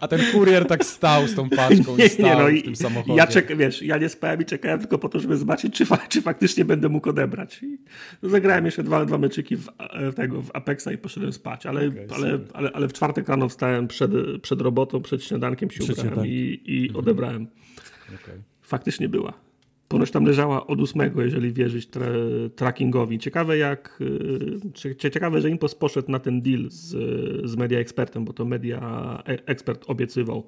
A 0.00 0.08
ten 0.08 0.20
kurier 0.32 0.66
tak 0.66 0.84
stał 0.84 1.28
z 1.28 1.34
tą 1.34 1.50
paczką 1.50 1.96
nie, 1.96 2.04
i 2.04 2.08
stał 2.08 2.26
nie, 2.26 2.54
no, 2.54 2.60
w 2.60 2.64
tym 2.64 2.76
samochodzie. 2.76 3.16
Ja 3.16 3.26
czek, 3.26 3.56
wiesz, 3.56 3.82
ja 3.82 3.98
nie 3.98 4.08
spałem 4.08 4.42
i 4.42 4.44
czekałem 4.44 4.80
tylko 4.80 4.98
po 4.98 5.08
to, 5.08 5.20
żeby 5.20 5.36
zobaczyć, 5.36 5.74
czy, 5.74 5.86
czy 6.08 6.22
faktycznie 6.22 6.64
będę 6.64 6.88
mógł 6.88 7.10
odebrać. 7.10 7.62
I 7.62 7.78
zagrałem 8.22 8.64
jeszcze 8.64 8.82
dwa, 8.82 9.04
dwa 9.04 9.18
meczyki 9.18 9.56
w, 9.56 9.68
e, 9.78 10.12
tego, 10.12 10.42
w 10.42 10.50
Apexa 10.54 10.88
i 10.92 10.98
poszedłem 10.98 11.32
spać, 11.32 11.66
ale, 11.66 11.88
okay, 11.88 12.06
ale, 12.16 12.38
ale, 12.52 12.70
ale, 12.72 12.88
w 12.88 12.92
czwartek 12.92 13.28
rano 13.28 13.48
wstałem 13.48 13.88
przed, 13.88 14.10
przed 14.42 14.60
robotą, 14.60 15.02
przed 15.02 15.24
śniadankiem 15.24 15.70
się 15.70 15.92
ubrałem 15.92 16.26
i, 16.26 16.60
i 16.64 16.82
mhm. 16.82 16.96
odebrałem. 16.96 17.46
Okay. 18.06 18.42
Faktycznie 18.62 19.08
była. 19.08 19.43
Ponoć 19.94 20.10
tam 20.10 20.24
leżała 20.24 20.66
od 20.66 20.80
ósmego, 20.80 21.22
jeżeli 21.22 21.52
wierzyć 21.52 21.86
tra 21.86 22.06
trackingowi. 22.56 23.18
Ciekawe 23.18 23.58
jak, 23.58 23.98
y, 24.84 24.94
ciekawe, 24.96 25.40
że 25.40 25.50
Impos 25.50 25.74
poszedł 25.74 26.10
na 26.10 26.18
ten 26.18 26.42
deal 26.42 26.70
z, 26.70 26.90
z 27.50 27.56
Media 27.56 27.78
Expertem, 27.78 28.24
bo 28.24 28.32
to 28.32 28.44
Media 28.44 29.22
e, 29.26 29.46
Expert 29.46 29.84
obiecywał. 29.86 30.46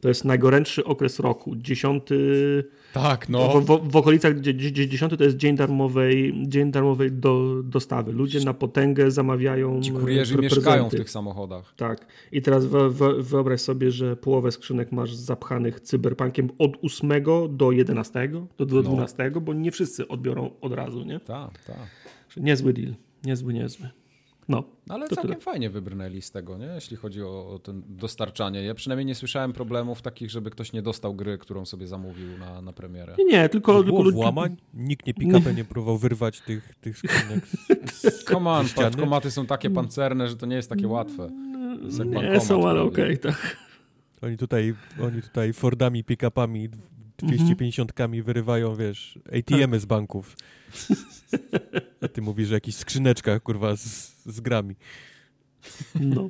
To 0.00 0.08
jest 0.08 0.24
najgorętszy 0.24 0.84
okres 0.84 1.20
roku. 1.20 1.56
Dziesiąty 1.56 2.16
tak, 3.02 3.28
no. 3.28 3.60
W, 3.60 3.64
w, 3.64 3.90
w 3.90 3.96
okolicach 3.96 4.40
10 4.40 5.12
to 5.18 5.24
jest 5.24 5.36
dzień 5.36 5.56
darmowej, 5.56 6.34
dzień 6.46 6.70
darmowej 6.70 7.12
do, 7.12 7.62
dostawy. 7.64 8.12
Ludzie 8.12 8.40
na 8.44 8.54
potęgę 8.54 9.10
zamawiają. 9.10 9.80
Ci 9.82 9.92
kurierzy 9.92 10.38
mieszkają 10.38 10.88
w 10.88 10.94
tych 10.94 11.10
samochodach. 11.10 11.74
Tak. 11.76 12.06
I 12.32 12.42
teraz 12.42 12.66
wyobraź 13.18 13.60
sobie, 13.60 13.90
że 13.90 14.16
połowę 14.16 14.52
skrzynek 14.52 14.92
masz 14.92 15.14
zapchanych 15.14 15.80
cyberpunkiem 15.80 16.48
od 16.58 16.72
8 16.82 17.12
do 17.50 17.72
11, 17.72 18.28
do, 18.58 18.66
do 18.66 18.82
12, 18.88 19.30
no. 19.34 19.40
bo 19.40 19.54
nie 19.54 19.72
wszyscy 19.72 20.08
odbiorą 20.08 20.50
od 20.60 20.72
razu, 20.72 21.04
nie? 21.04 21.20
Tak, 21.20 21.62
tak. 21.62 21.76
Niezły 22.36 22.72
deal. 22.72 22.94
Niezły, 23.24 23.54
niezły. 23.54 23.88
No, 24.48 24.64
no 24.86 24.94
ale 24.94 25.08
całkiem 25.08 25.30
tyle. 25.30 25.40
fajnie 25.40 25.70
wybrnęli 25.70 26.22
z 26.22 26.30
tego, 26.30 26.58
nie? 26.58 26.66
jeśli 26.66 26.96
chodzi 26.96 27.22
o, 27.22 27.48
o 27.48 27.58
ten 27.58 27.82
dostarczanie. 27.88 28.62
Ja 28.62 28.74
przynajmniej 28.74 29.06
nie 29.06 29.14
słyszałem 29.14 29.52
problemów 29.52 30.02
takich, 30.02 30.30
żeby 30.30 30.50
ktoś 30.50 30.72
nie 30.72 30.82
dostał 30.82 31.14
gry, 31.14 31.38
którą 31.38 31.64
sobie 31.64 31.86
zamówił 31.86 32.38
na, 32.38 32.62
na 32.62 32.72
premierę. 32.72 33.14
Nie, 33.18 33.24
nie 33.24 33.48
tylko... 33.48 33.82
Było 33.82 34.02
tylko 34.02 34.16
włamań? 34.16 34.56
Nikt 34.74 35.06
nie 35.06 35.14
pick 35.14 35.56
nie 35.56 35.64
próbował 35.64 35.98
wyrwać 35.98 36.40
tych, 36.40 36.74
tych 36.74 36.98
skrzynek 36.98 37.44
Come 38.28 38.50
on, 38.50 38.66
paczkomaty 38.76 39.30
są 39.30 39.46
takie 39.46 39.70
pancerne, 39.70 40.28
że 40.28 40.36
to 40.36 40.46
nie 40.46 40.56
jest 40.56 40.70
takie 40.70 40.88
łatwe. 40.88 41.30
Jest 41.82 42.04
nie 42.04 42.40
są, 42.40 42.68
ale 42.68 42.82
okej, 42.82 43.04
okay, 43.04 43.32
tak. 43.32 43.56
Oni 44.22 44.36
tutaj, 44.36 44.74
oni 45.02 45.22
tutaj 45.22 45.52
Fordami, 45.52 46.04
pick-upami 46.04 46.68
250-kami 47.22 48.22
wyrywają, 48.22 48.76
wiesz, 48.76 49.18
ATM-y 49.38 49.80
z 49.80 49.84
banków. 49.84 50.36
A 52.00 52.08
ty 52.08 52.22
mówisz, 52.22 52.48
że 52.48 52.54
jakichś 52.54 52.76
skrzyneczkach, 52.76 53.42
kurwa, 53.42 53.76
z, 53.76 54.16
z 54.26 54.40
grami. 54.40 54.74
No. 56.00 56.28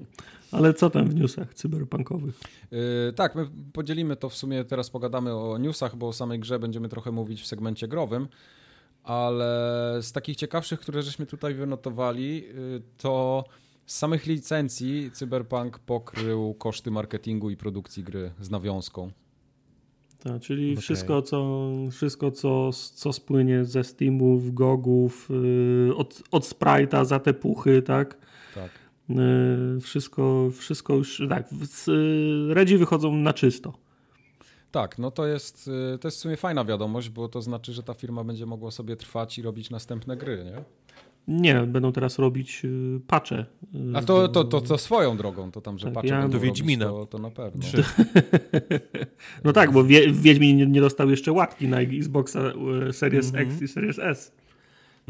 Ale 0.53 0.75
co 0.75 0.91
tam 0.91 1.09
w 1.09 1.15
newsach 1.15 1.55
cyberpunkowych? 1.55 2.41
Yy, 2.71 2.79
tak, 3.17 3.35
my 3.35 3.47
podzielimy 3.73 4.17
to 4.17 4.29
w 4.29 4.35
sumie, 4.35 4.65
teraz 4.65 4.91
pogadamy 4.91 5.35
o 5.35 5.59
newsach, 5.59 5.97
bo 5.97 6.09
o 6.09 6.13
samej 6.13 6.41
grze 6.41 6.59
będziemy 6.59 6.89
trochę 6.89 7.13
mówić 7.13 7.43
w 7.43 7.47
segmencie 7.47 7.89
growym, 7.89 8.29
ale 9.03 9.99
z 10.03 10.13
takich 10.13 10.37
ciekawszych, 10.37 10.81
które 10.81 11.03
żeśmy 11.03 11.27
tutaj 11.27 11.55
wynotowali, 11.55 12.43
yy, 12.43 12.83
to 12.97 13.45
z 13.87 13.97
samych 13.97 14.27
licencji 14.27 15.11
Cyberpunk 15.11 15.79
pokrył 15.79 16.55
koszty 16.55 16.91
marketingu 16.91 17.51
i 17.51 17.57
produkcji 17.57 18.05
gry 18.05 18.33
z 18.41 18.51
nawiązką. 18.51 19.11
Tak, 20.27 20.43
czyli 20.43 20.73
okay. 20.73 20.83
wszystko, 20.83 21.23
co, 21.23 21.69
wszystko 21.93 22.31
co, 22.31 22.71
co 22.73 23.13
spłynie 23.13 23.65
ze 23.65 23.85
Steamów, 23.85 24.55
Gogów, 24.55 25.29
yy, 25.87 25.97
od, 25.97 26.23
od 26.31 26.45
Sprite'a 26.45 27.05
za 27.05 27.21
te 27.21 27.35
puchy, 27.35 27.83
tak? 27.83 28.17
Tak. 28.55 28.71
Yy, 29.09 29.81
wszystko, 29.81 30.51
wszystko 30.59 30.95
już, 30.95 31.23
tak, 31.29 31.49
yy, 31.87 32.55
Redzi 32.55 32.79
wychodzą 32.79 33.15
na 33.15 33.33
czysto. 33.33 33.73
Tak, 34.71 34.99
no 34.99 35.11
to 35.11 35.27
jest, 35.27 35.71
y, 35.95 35.99
to 35.99 36.09
jest 36.09 36.19
w 36.19 36.21
sumie 36.21 36.37
fajna 36.37 36.65
wiadomość, 36.65 37.09
bo 37.09 37.29
to 37.29 37.43
znaczy, 37.43 37.73
że 37.73 37.83
ta 37.83 37.95
firma 37.95 38.25
będzie 38.25 38.47
mogła 38.47 38.71
sobie 38.71 38.97
trwać 38.97 39.39
i 39.39 39.43
robić 39.43 39.71
następne 39.71 40.17
gry, 40.17 40.45
nie? 40.45 40.65
Nie, 41.29 41.61
będą 41.61 41.93
teraz 41.93 42.19
robić 42.19 42.63
y, 42.65 43.01
pacze. 43.07 43.47
A 43.95 44.03
to, 44.03 44.29
to, 44.29 44.45
to, 44.45 44.61
to 44.61 44.79
swoją 44.79 45.17
drogą, 45.17 45.51
to 45.51 45.61
tam, 45.61 45.79
że 45.79 45.85
tak, 45.85 45.95
pacze 45.95 46.09
ja 46.09 46.29
do 46.29 46.41
Wiedźmina. 46.41 46.87
to, 46.87 47.07
to 47.07 47.19
na 47.19 47.31
pewno. 47.31 47.63
no 49.45 49.53
tak, 49.53 49.73
bo 49.73 49.85
Wiedźmin 50.13 50.73
nie 50.73 50.81
dostał 50.81 51.11
jeszcze 51.11 51.33
łatki 51.33 51.69
na 51.69 51.81
Xboxa 51.81 52.41
y, 52.89 52.93
Series 52.93 53.35
mm 53.35 53.49
-hmm. 53.49 53.53
X 53.53 53.63
i 53.63 53.69
Series 53.69 53.99
S. 53.99 54.33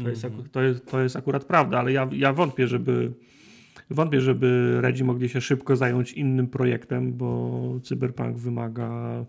To, 0.03 0.09
jest, 0.09 0.25
mm 0.25 0.37
-hmm. 0.37 0.49
to, 0.51 0.61
jest, 0.61 0.85
to 0.91 1.01
jest 1.01 1.15
akurat 1.15 1.45
prawda, 1.45 1.79
ale 1.79 1.91
ja, 1.91 2.09
ja 2.11 2.33
wątpię, 2.33 2.67
żeby 2.67 3.11
wątpię, 3.89 4.21
żeby 4.21 4.77
Redzi 4.81 5.03
mogli 5.03 5.29
się 5.29 5.41
szybko 5.41 5.75
zająć 5.75 6.13
innym 6.13 6.47
projektem, 6.47 7.13
bo 7.13 7.61
Cyberpunk 7.83 8.37
wymaga 8.37 9.25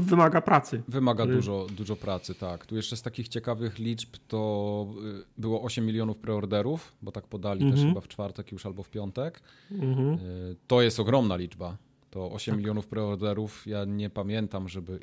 wymaga 0.00 0.40
pracy. 0.40 0.82
Wymaga 0.88 1.24
y- 1.24 1.26
dużo, 1.26 1.66
dużo 1.76 1.96
pracy, 1.96 2.34
tak. 2.34 2.66
Tu 2.66 2.76
jeszcze 2.76 2.96
z 2.96 3.02
takich 3.02 3.28
ciekawych 3.28 3.78
liczb 3.78 4.16
to 4.28 4.86
y, 5.20 5.40
było 5.40 5.62
8 5.62 5.86
milionów 5.86 6.18
preorderów, 6.18 6.92
bo 7.02 7.12
tak 7.12 7.26
podali 7.26 7.60
też 7.60 7.70
mhm. 7.70 7.88
chyba 7.88 8.00
w 8.00 8.08
czwartek 8.08 8.52
już 8.52 8.66
albo 8.66 8.82
w 8.82 8.90
piątek. 8.90 9.40
Mhm. 9.70 10.14
Y, 10.14 10.56
to 10.66 10.82
jest 10.82 11.00
ogromna 11.00 11.36
liczba. 11.36 11.76
To 12.10 12.32
8 12.32 12.52
tak. 12.52 12.58
milionów 12.58 12.86
preorderów, 12.86 13.66
ja 13.66 13.84
nie 13.84 14.10
pamiętam, 14.10 14.68
żeby... 14.68 15.00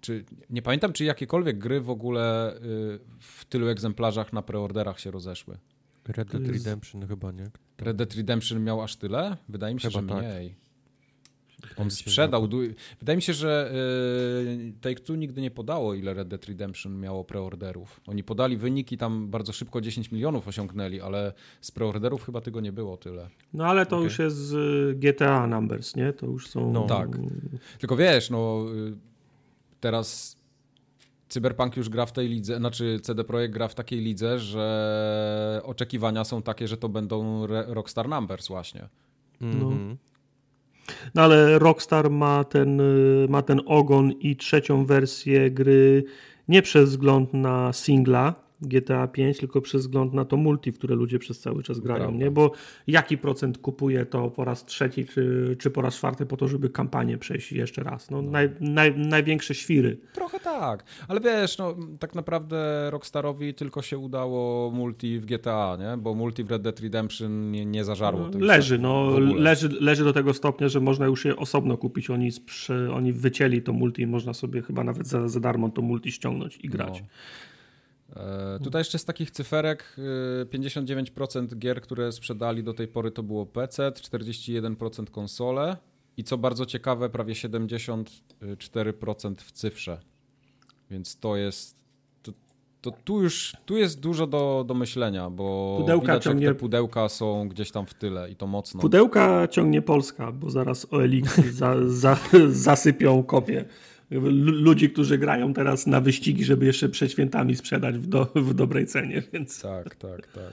Czy, 0.00 0.24
nie 0.50 0.62
pamiętam, 0.62 0.92
czy 0.92 1.04
jakiekolwiek 1.04 1.58
gry 1.58 1.80
w 1.80 1.90
ogóle 1.90 2.54
w 3.20 3.44
tylu 3.44 3.68
egzemplarzach 3.68 4.32
na 4.32 4.42
preorderach 4.42 5.00
się 5.00 5.10
rozeszły. 5.10 5.58
Red 6.08 6.28
Dead 6.28 6.46
Redemption 6.46 7.06
chyba, 7.08 7.32
nie? 7.32 7.50
Red 7.78 7.96
Dead 7.96 8.14
Redemption 8.14 8.64
miał 8.64 8.82
aż 8.82 8.96
tyle? 8.96 9.36
Wydaje 9.48 9.74
mi 9.74 9.80
się, 9.80 9.90
chyba 9.90 10.00
że 10.00 10.08
tak. 10.08 10.61
On 11.76 11.90
sprzedał. 11.90 12.48
Wydaje 12.98 13.16
mi 13.16 13.22
się, 13.22 13.32
że 13.32 13.72
yy, 14.46 14.72
Take-Two 14.80 15.18
nigdy 15.18 15.40
nie 15.40 15.50
podało, 15.50 15.94
ile 15.94 16.14
Red 16.14 16.28
Dead 16.28 16.44
Redemption 16.44 17.00
miało 17.00 17.24
preorderów. 17.24 18.00
Oni 18.06 18.24
podali 18.24 18.56
wyniki, 18.56 18.98
tam 18.98 19.28
bardzo 19.28 19.52
szybko 19.52 19.80
10 19.80 20.12
milionów 20.12 20.48
osiągnęli, 20.48 21.00
ale 21.00 21.32
z 21.60 21.70
preorderów 21.70 22.24
chyba 22.24 22.40
tego 22.40 22.60
nie 22.60 22.72
było 22.72 22.96
tyle. 22.96 23.28
No 23.54 23.66
ale 23.66 23.86
to 23.86 23.96
okay. 23.96 24.04
już 24.04 24.18
jest 24.18 24.36
z 24.36 24.98
GTA 24.98 25.46
Numbers, 25.46 25.96
nie? 25.96 26.12
To 26.12 26.26
już 26.26 26.48
są... 26.48 26.72
No 26.72 26.86
tak. 26.86 27.08
Tylko 27.78 27.96
wiesz, 27.96 28.30
no 28.30 28.66
y, 28.74 28.96
teraz 29.80 30.36
Cyberpunk 31.28 31.76
już 31.76 31.88
gra 31.88 32.06
w 32.06 32.12
tej 32.12 32.28
lidze, 32.28 32.56
znaczy 32.56 33.00
CD 33.02 33.24
Projekt 33.24 33.54
gra 33.54 33.68
w 33.68 33.74
takiej 33.74 34.00
lidze, 34.00 34.38
że 34.38 35.60
oczekiwania 35.64 36.24
są 36.24 36.42
takie, 36.42 36.68
że 36.68 36.76
to 36.76 36.88
będą 36.88 37.46
Rockstar 37.46 38.08
Numbers 38.08 38.48
właśnie. 38.48 38.88
-hmm. 39.40 39.54
no. 39.60 39.96
No. 41.14 41.22
ale 41.22 41.58
Rockstar 41.58 42.10
ma 42.10 42.44
ten, 42.44 42.80
y, 42.80 43.26
ma 43.28 43.42
ten 43.42 43.60
ogon 43.66 44.12
i 44.12 44.36
trzecią 44.36 44.84
wersję 44.84 45.50
gry 45.50 46.04
nie 46.48 46.62
przez 46.62 46.90
wzgląd 46.90 47.34
na 47.34 47.72
singla, 47.72 48.34
GTA 48.62 49.08
5, 49.08 49.38
tylko 49.38 49.60
przez 49.60 49.82
wzgląd 49.82 50.14
na 50.14 50.24
to 50.24 50.36
multi, 50.36 50.72
w 50.72 50.78
które 50.78 50.94
ludzie 50.94 51.18
przez 51.18 51.40
cały 51.40 51.62
czas 51.62 51.80
grają, 51.80 52.00
Prawda. 52.00 52.24
nie? 52.24 52.30
Bo 52.30 52.52
jaki 52.86 53.18
procent 53.18 53.58
kupuje 53.58 54.06
to 54.06 54.30
po 54.30 54.44
raz 54.44 54.64
trzeci 54.64 55.06
czy, 55.06 55.56
czy 55.58 55.70
po 55.70 55.82
raz 55.82 55.96
czwarty 55.96 56.26
po 56.26 56.36
to, 56.36 56.48
żeby 56.48 56.70
kampanię 56.70 57.18
przejść 57.18 57.52
jeszcze 57.52 57.82
raz? 57.82 58.10
No, 58.10 58.22
no. 58.22 58.30
Naj, 58.30 58.50
naj, 58.60 58.98
największe 58.98 59.54
świry. 59.54 59.98
Trochę 60.12 60.40
tak, 60.40 60.84
ale 61.08 61.20
wiesz, 61.20 61.58
no 61.58 61.76
tak 61.98 62.14
naprawdę 62.14 62.88
Rockstarowi 62.90 63.54
tylko 63.54 63.82
się 63.82 63.98
udało 63.98 64.70
multi 64.70 65.18
w 65.18 65.24
GTA, 65.26 65.76
nie? 65.80 65.96
Bo 65.96 66.14
multi 66.14 66.44
w 66.44 66.50
Red 66.50 66.62
Dead 66.62 66.80
Redemption 66.80 67.50
nie, 67.50 67.66
nie 67.66 67.84
zażarło. 67.84 68.30
No, 68.32 68.46
leży, 68.46 68.78
no 68.78 69.18
leży, 69.18 69.68
leży 69.80 70.04
do 70.04 70.12
tego 70.12 70.34
stopnia, 70.34 70.68
że 70.68 70.80
można 70.80 71.06
już 71.06 71.24
je 71.24 71.36
osobno 71.36 71.76
kupić. 71.76 72.10
Oni, 72.10 72.30
oni 72.94 73.12
wycięli 73.12 73.62
to 73.62 73.72
multi 73.72 74.02
i 74.02 74.06
można 74.06 74.34
sobie 74.34 74.62
chyba 74.62 74.84
nawet 74.84 75.06
za, 75.06 75.28
za 75.28 75.40
darmo 75.40 75.68
to 75.68 75.82
multi 75.82 76.12
ściągnąć 76.12 76.58
i 76.62 76.68
grać. 76.68 77.00
No. 77.00 77.06
E, 78.16 78.58
tutaj 78.64 78.80
jeszcze 78.80 78.98
z 78.98 79.04
takich 79.04 79.30
cyferek 79.30 79.96
59% 80.44 81.52
e, 81.52 81.56
gier, 81.56 81.80
które 81.80 82.12
sprzedali 82.12 82.64
do 82.64 82.74
tej 82.74 82.88
pory 82.88 83.10
to 83.10 83.22
było 83.22 83.46
PC, 83.46 83.90
41% 83.90 85.10
konsole 85.10 85.76
i 86.16 86.24
co 86.24 86.38
bardzo 86.38 86.66
ciekawe, 86.66 87.08
prawie 87.08 87.34
74% 87.34 89.34
w 89.36 89.52
cyfrze. 89.52 90.00
Więc 90.90 91.16
to 91.16 91.36
jest. 91.36 91.82
To, 92.22 92.32
to, 92.80 92.90
tu 93.04 93.22
już 93.22 93.52
tu 93.66 93.76
jest 93.76 94.00
dużo 94.00 94.26
do, 94.26 94.64
do 94.68 94.74
myślenia, 94.74 95.30
bo 95.30 95.76
pudełka 95.80 96.06
widać, 96.06 96.24
ciągnie... 96.24 96.46
te 96.46 96.54
pudełka 96.54 97.08
są 97.08 97.48
gdzieś 97.48 97.70
tam 97.70 97.86
w 97.86 97.94
tyle 97.94 98.30
i 98.30 98.36
to 98.36 98.46
mocno. 98.46 98.80
Pudełka 98.80 99.48
ciągnie 99.48 99.82
Polska, 99.82 100.32
bo 100.32 100.50
zaraz 100.50 100.86
OLX 100.90 101.36
za, 101.50 101.74
za, 101.86 102.18
zasypią 102.50 103.22
kopie 103.22 103.64
ludzi, 104.20 104.90
którzy 104.90 105.18
grają 105.18 105.54
teraz 105.54 105.86
na 105.86 106.00
wyścigi, 106.00 106.44
żeby 106.44 106.66
jeszcze 106.66 106.88
przed 106.88 107.12
świętami 107.12 107.56
sprzedać 107.56 107.98
w, 107.98 108.06
do, 108.06 108.24
w 108.34 108.54
dobrej 108.54 108.86
cenie, 108.86 109.22
więc... 109.32 109.62
Tak, 109.62 109.94
tak, 109.94 110.26
tak. 110.26 110.52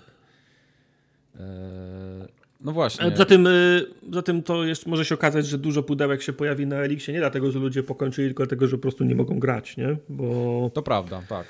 Eee, 1.40 1.44
no 2.62 2.72
właśnie. 2.72 3.12
Za 3.16 3.26
tym, 3.26 3.48
za 4.14 4.22
tym 4.22 4.44
to 4.44 4.64
jeszcze 4.64 4.90
może 4.90 5.06
się 5.06 5.16
okazać, 5.16 5.48
że 5.48 5.58
dużo 5.58 5.84
pudełek 5.84 6.22
się 6.22 6.34
pojawi 6.34 6.68
na 6.68 6.76
Elixie, 6.76 7.14
nie 7.14 7.20
dlatego, 7.20 7.52
że 7.52 7.60
ludzie 7.60 7.84
pokończyli, 7.84 8.28
tylko 8.28 8.44
dlatego, 8.44 8.68
że 8.68 8.78
po 8.78 8.82
prostu 8.82 9.04
nie 9.04 9.16
mogą 9.16 9.40
grać, 9.40 9.78
nie? 9.78 9.98
Bo... 10.10 10.72
To 10.74 10.82
prawda, 10.82 11.22
tak 11.30 11.46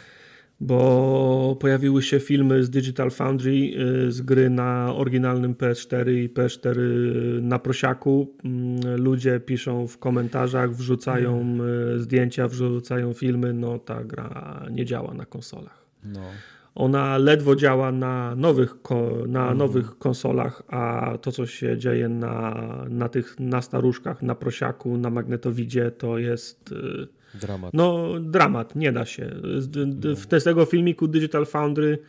bo 0.62 1.58
pojawiły 1.60 2.02
się 2.02 2.20
filmy 2.20 2.64
z 2.64 2.70
Digital 2.70 3.12
Foundry 3.12 3.52
y, 4.08 4.12
z 4.12 4.22
gry 4.22 4.50
na 4.50 4.96
oryginalnym 4.96 5.56
PS4 5.56 6.12
i 6.12 6.30
PS4 6.30 6.80
na 7.42 7.60
prosiaku. 7.60 8.36
Mm, 8.44 9.02
ludzie 9.02 9.40
piszą 9.40 9.88
w 9.88 9.98
komentarzach, 9.98 10.76
wrzucają 10.76 11.42
mm. 11.42 12.00
zdjęcia, 12.00 12.48
wrzucają 12.48 13.14
filmy. 13.14 13.54
No 13.54 13.80
ta 13.80 14.04
gra 14.04 14.66
nie 14.72 14.86
działa 14.86 15.14
na 15.14 15.26
konsolach. 15.26 15.86
No. 16.04 16.22
Ona 16.76 17.18
ledwo 17.18 17.56
działa 17.56 17.92
na 17.92 18.36
nowych, 18.36 18.76
na 19.28 19.46
mm. 19.46 19.58
nowych 19.58 19.98
konsolach, 19.98 20.64
a 20.68 21.14
to, 21.22 21.32
co 21.32 21.46
się 21.46 21.78
dzieje 21.78 22.10
na, 22.10 22.56
na 22.90 23.10
tych 23.10 23.40
na 23.40 23.62
staruszkach, 23.62 24.22
na 24.22 24.36
prosiaku, 24.36 24.98
na 24.98 25.10
magnetowidzie, 25.10 25.92
to 25.92 26.18
jest 26.18 26.72
y, 26.72 27.19
Dramat. 27.34 27.74
No, 27.74 28.08
dramat, 28.20 28.76
nie 28.76 28.92
da 28.92 29.06
się. 29.06 29.32
Z, 29.58 30.42
z 30.42 30.44
tego 30.44 30.66
filmiku 30.66 31.08
Digital 31.08 31.46
Foundry 31.46 32.00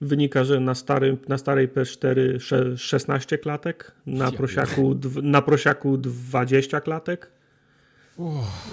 wynika, 0.00 0.44
że 0.44 0.60
na, 0.60 0.74
starym, 0.74 1.16
na 1.28 1.38
starej 1.38 1.68
PS4 1.68 2.76
16 2.76 3.38
klatek, 3.38 3.92
na 4.06 4.32
prosiaku, 4.32 4.98
na 5.22 5.42
prosiaku 5.42 5.96
20 5.96 6.80
klatek. 6.80 7.30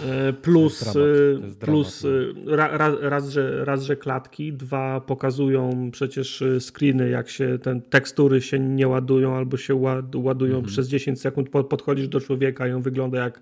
E, 0.06 0.34
plus, 0.34 0.84
dramat, 0.84 0.98
e, 1.62 1.66
plus 1.66 2.06
no. 2.46 2.56
raz, 2.56 2.94
raz, 3.02 3.30
że, 3.30 3.66
raz, 3.66 3.84
że 3.84 3.96
klatki, 3.96 4.54
dwa 4.54 5.02
pokazują 5.02 5.90
przecież 5.92 6.44
screeny, 6.60 7.10
jak 7.10 7.30
się 7.30 7.60
ten 7.60 7.82
tekstury 7.82 8.42
się 8.42 8.60
nie 8.60 8.88
ładują 8.88 9.36
albo 9.36 9.58
się 9.58 9.76
ładują 10.16 10.56
mhm. 10.56 10.66
przez 10.66 10.88
10 10.88 11.22
sekund, 11.22 11.50
podchodzisz 11.50 12.08
do 12.08 12.20
człowieka 12.20 12.68
i 12.68 12.72
on 12.72 12.82
wygląda 12.82 13.24
jak 13.24 13.42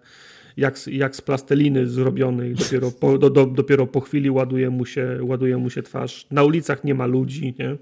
jak, 0.58 0.88
jak 0.88 1.16
z 1.16 1.22
plasteliny 1.22 1.88
zrobiony 1.88 2.50
i 2.50 2.54
dopiero 2.54 2.92
po, 2.92 3.18
do, 3.18 3.30
do, 3.30 3.46
dopiero 3.46 3.88
po 3.88 4.02
chwili 4.02 4.32
ładuje 4.32 4.70
mu, 4.70 4.86
się, 4.86 5.20
ładuje 5.22 5.58
mu 5.58 5.70
się 5.70 5.84
twarz. 5.84 6.28
Na 6.32 6.44
ulicach 6.44 6.84
nie 6.84 6.96
ma 6.96 7.06
ludzi, 7.06 7.56
nie? 7.60 7.78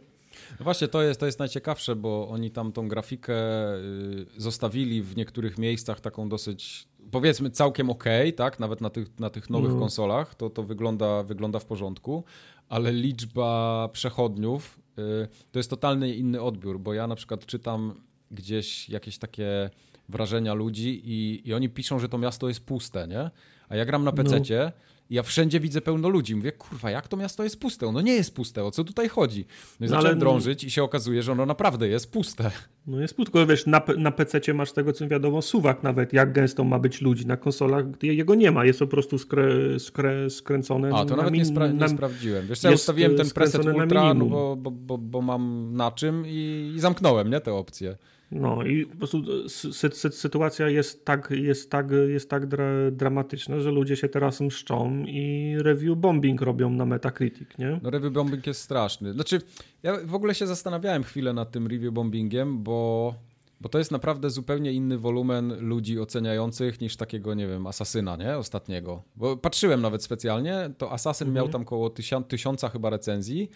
No 0.60 0.64
właśnie 0.64 0.88
to 0.88 1.02
jest, 1.02 1.20
to 1.20 1.26
jest 1.26 1.40
najciekawsze, 1.40 1.96
bo 1.96 2.30
oni 2.30 2.52
tam 2.52 2.72
tą 2.72 2.88
grafikę 2.88 3.34
y, 3.76 4.26
zostawili 4.38 5.02
w 5.02 5.18
niektórych 5.18 5.58
miejscach 5.58 6.02
taką 6.02 6.30
dosyć 6.30 6.88
powiedzmy 7.12 7.50
całkiem 7.50 7.90
ok, 7.90 8.04
tak, 8.36 8.60
nawet 8.60 8.82
na 8.82 8.90
tych, 8.90 9.20
na 9.20 9.30
tych 9.30 9.50
nowych 9.50 9.74
no. 9.74 9.80
konsolach, 9.80 10.36
to, 10.36 10.50
to 10.50 10.64
wygląda, 10.64 11.24
wygląda 11.24 11.60
w 11.60 11.66
porządku, 11.66 12.24
ale 12.70 12.92
liczba 12.92 13.90
przechodniów 13.94 14.80
y, 15.00 15.28
to 15.52 15.60
jest 15.60 15.70
totalnie 15.70 16.16
inny 16.16 16.42
odbiór, 16.42 16.80
bo 16.80 16.94
ja 16.94 17.08
na 17.08 17.16
przykład 17.16 17.46
czytam 17.46 17.94
gdzieś 18.32 18.90
jakieś 18.90 19.18
takie 19.18 19.70
wrażenia 20.10 20.54
ludzi 20.54 21.02
i, 21.04 21.42
i 21.50 21.54
oni 21.54 21.70
piszą, 21.70 22.00
że 22.00 22.10
to 22.10 22.18
miasto 22.18 22.48
jest 22.48 22.66
puste, 22.66 23.08
nie? 23.08 23.32
A 23.70 23.76
ja 23.76 23.86
gram 23.86 24.04
na 24.04 24.12
PC 24.12 24.40
no. 24.40 24.72
i 25.10 25.16
ja 25.16 25.24
wszędzie 25.24 25.60
widzę 25.60 25.82
pełno 25.82 26.10
ludzi. 26.10 26.36
Mówię, 26.36 26.52
kurwa, 26.52 26.92
jak 26.92 27.08
to 27.08 27.18
miasto 27.18 27.44
jest 27.44 27.60
puste? 27.60 27.88
Ono 27.88 28.02
nie 28.02 28.14
jest 28.14 28.36
puste, 28.36 28.64
o 28.64 28.72
co 28.72 28.84
tutaj 28.84 29.10
chodzi? 29.10 29.46
No 29.80 29.86
i 29.86 29.90
no, 29.90 29.96
zacząłem 29.96 30.20
drążyć 30.20 30.64
i 30.64 30.72
się 30.72 30.84
okazuje, 30.84 31.24
że 31.24 31.32
ono 31.32 31.46
naprawdę 31.46 31.88
jest 31.88 32.12
puste. 32.12 32.52
No 32.88 33.02
jest 33.02 33.16
puste, 33.16 33.32
tylko 33.32 33.48
wiesz, 33.48 33.66
na, 33.66 33.82
na 33.98 34.12
PC 34.12 34.54
masz 34.54 34.72
tego, 34.72 34.94
co 34.94 35.08
wiadomo, 35.08 35.42
suwak 35.42 35.84
nawet, 35.84 36.14
jak 36.14 36.34
gęsto 36.34 36.64
ma 36.64 36.80
być 36.80 37.02
ludzi. 37.02 37.28
Na 37.28 37.38
konsolach 37.38 37.86
jego 38.02 38.36
nie 38.36 38.52
ma, 38.52 38.66
jest 38.66 38.80
po 38.80 38.88
prostu 38.88 39.18
skrę, 39.18 39.80
skrę, 39.80 40.30
skręcone. 40.30 40.90
A, 40.94 41.06
to 41.06 41.16
nawet 41.16 41.32
min... 41.32 41.42
nie, 41.42 41.46
spra 41.46 41.68
nie, 41.68 41.90
sprawdziłem. 41.90 42.48
Wiesz, 42.48 42.64
ja 42.64 42.72
ustawiłem 42.72 43.16
ten 43.16 43.30
preset 43.30 43.66
ultra, 43.66 44.14
no 44.14 44.26
bo, 44.26 44.56
bo, 44.56 44.72
bo, 44.72 44.98
bo, 44.98 45.22
mam 45.22 45.70
na 45.74 45.92
czym 45.92 46.24
i, 46.28 46.74
i 46.76 46.80
zamknąłem, 46.80 47.30
nie, 47.30 47.42
te 47.42 47.54
opcje. 47.54 47.98
No 48.36 48.64
i 48.64 48.86
po 48.86 48.96
prostu 48.96 49.50
sy 49.50 49.92
sy 49.92 50.12
sytuacja 50.12 50.70
jest 50.70 51.06
tak, 51.06 51.30
jest 51.32 51.72
tak, 51.72 51.88
jest 52.08 52.30
tak 52.30 52.46
dra 52.46 52.92
dramatyczna, 52.92 53.60
że 53.60 53.72
ludzie 53.72 53.96
się 53.96 54.10
teraz 54.10 54.42
mszczą 54.42 55.04
i 55.08 55.56
review 55.60 55.98
bombing 55.98 56.42
robią 56.42 56.70
na 56.70 56.86
Metacritic, 56.86 57.58
nie? 57.58 57.80
No 57.84 57.90
review 57.90 58.14
bombing 58.14 58.48
jest 58.48 58.62
straszny. 58.62 59.14
Znaczy, 59.14 59.42
ja 59.84 59.98
w 60.06 60.16
ogóle 60.16 60.36
się 60.36 60.48
zastanawiałem 60.48 61.04
chwilę 61.04 61.34
nad 61.34 61.52
tym 61.52 61.68
review 61.68 61.94
bombingiem, 61.94 62.64
bo, 62.64 63.14
bo 63.62 63.70
to 63.70 63.78
jest 63.78 63.92
naprawdę 63.92 64.30
zupełnie 64.30 64.74
inny 64.74 64.98
wolumen 64.98 65.54
ludzi 65.60 66.00
oceniających 66.00 66.82
niż 66.82 66.98
takiego, 66.98 67.34
nie 67.34 67.48
wiem, 67.48 67.68
Asasyna, 67.68 68.16
nie? 68.16 68.38
Ostatniego. 68.38 69.04
Bo 69.16 69.38
patrzyłem 69.38 69.82
nawet 69.82 70.04
specjalnie, 70.04 70.70
to 70.78 70.92
Asasyn 70.92 71.28
mhm. 71.28 71.44
miał 71.44 71.52
tam 71.52 71.62
około 71.62 71.90
tysiąca, 71.90 72.30
tysiąca 72.30 72.70
chyba 72.70 72.90
recenzji. 72.90 73.50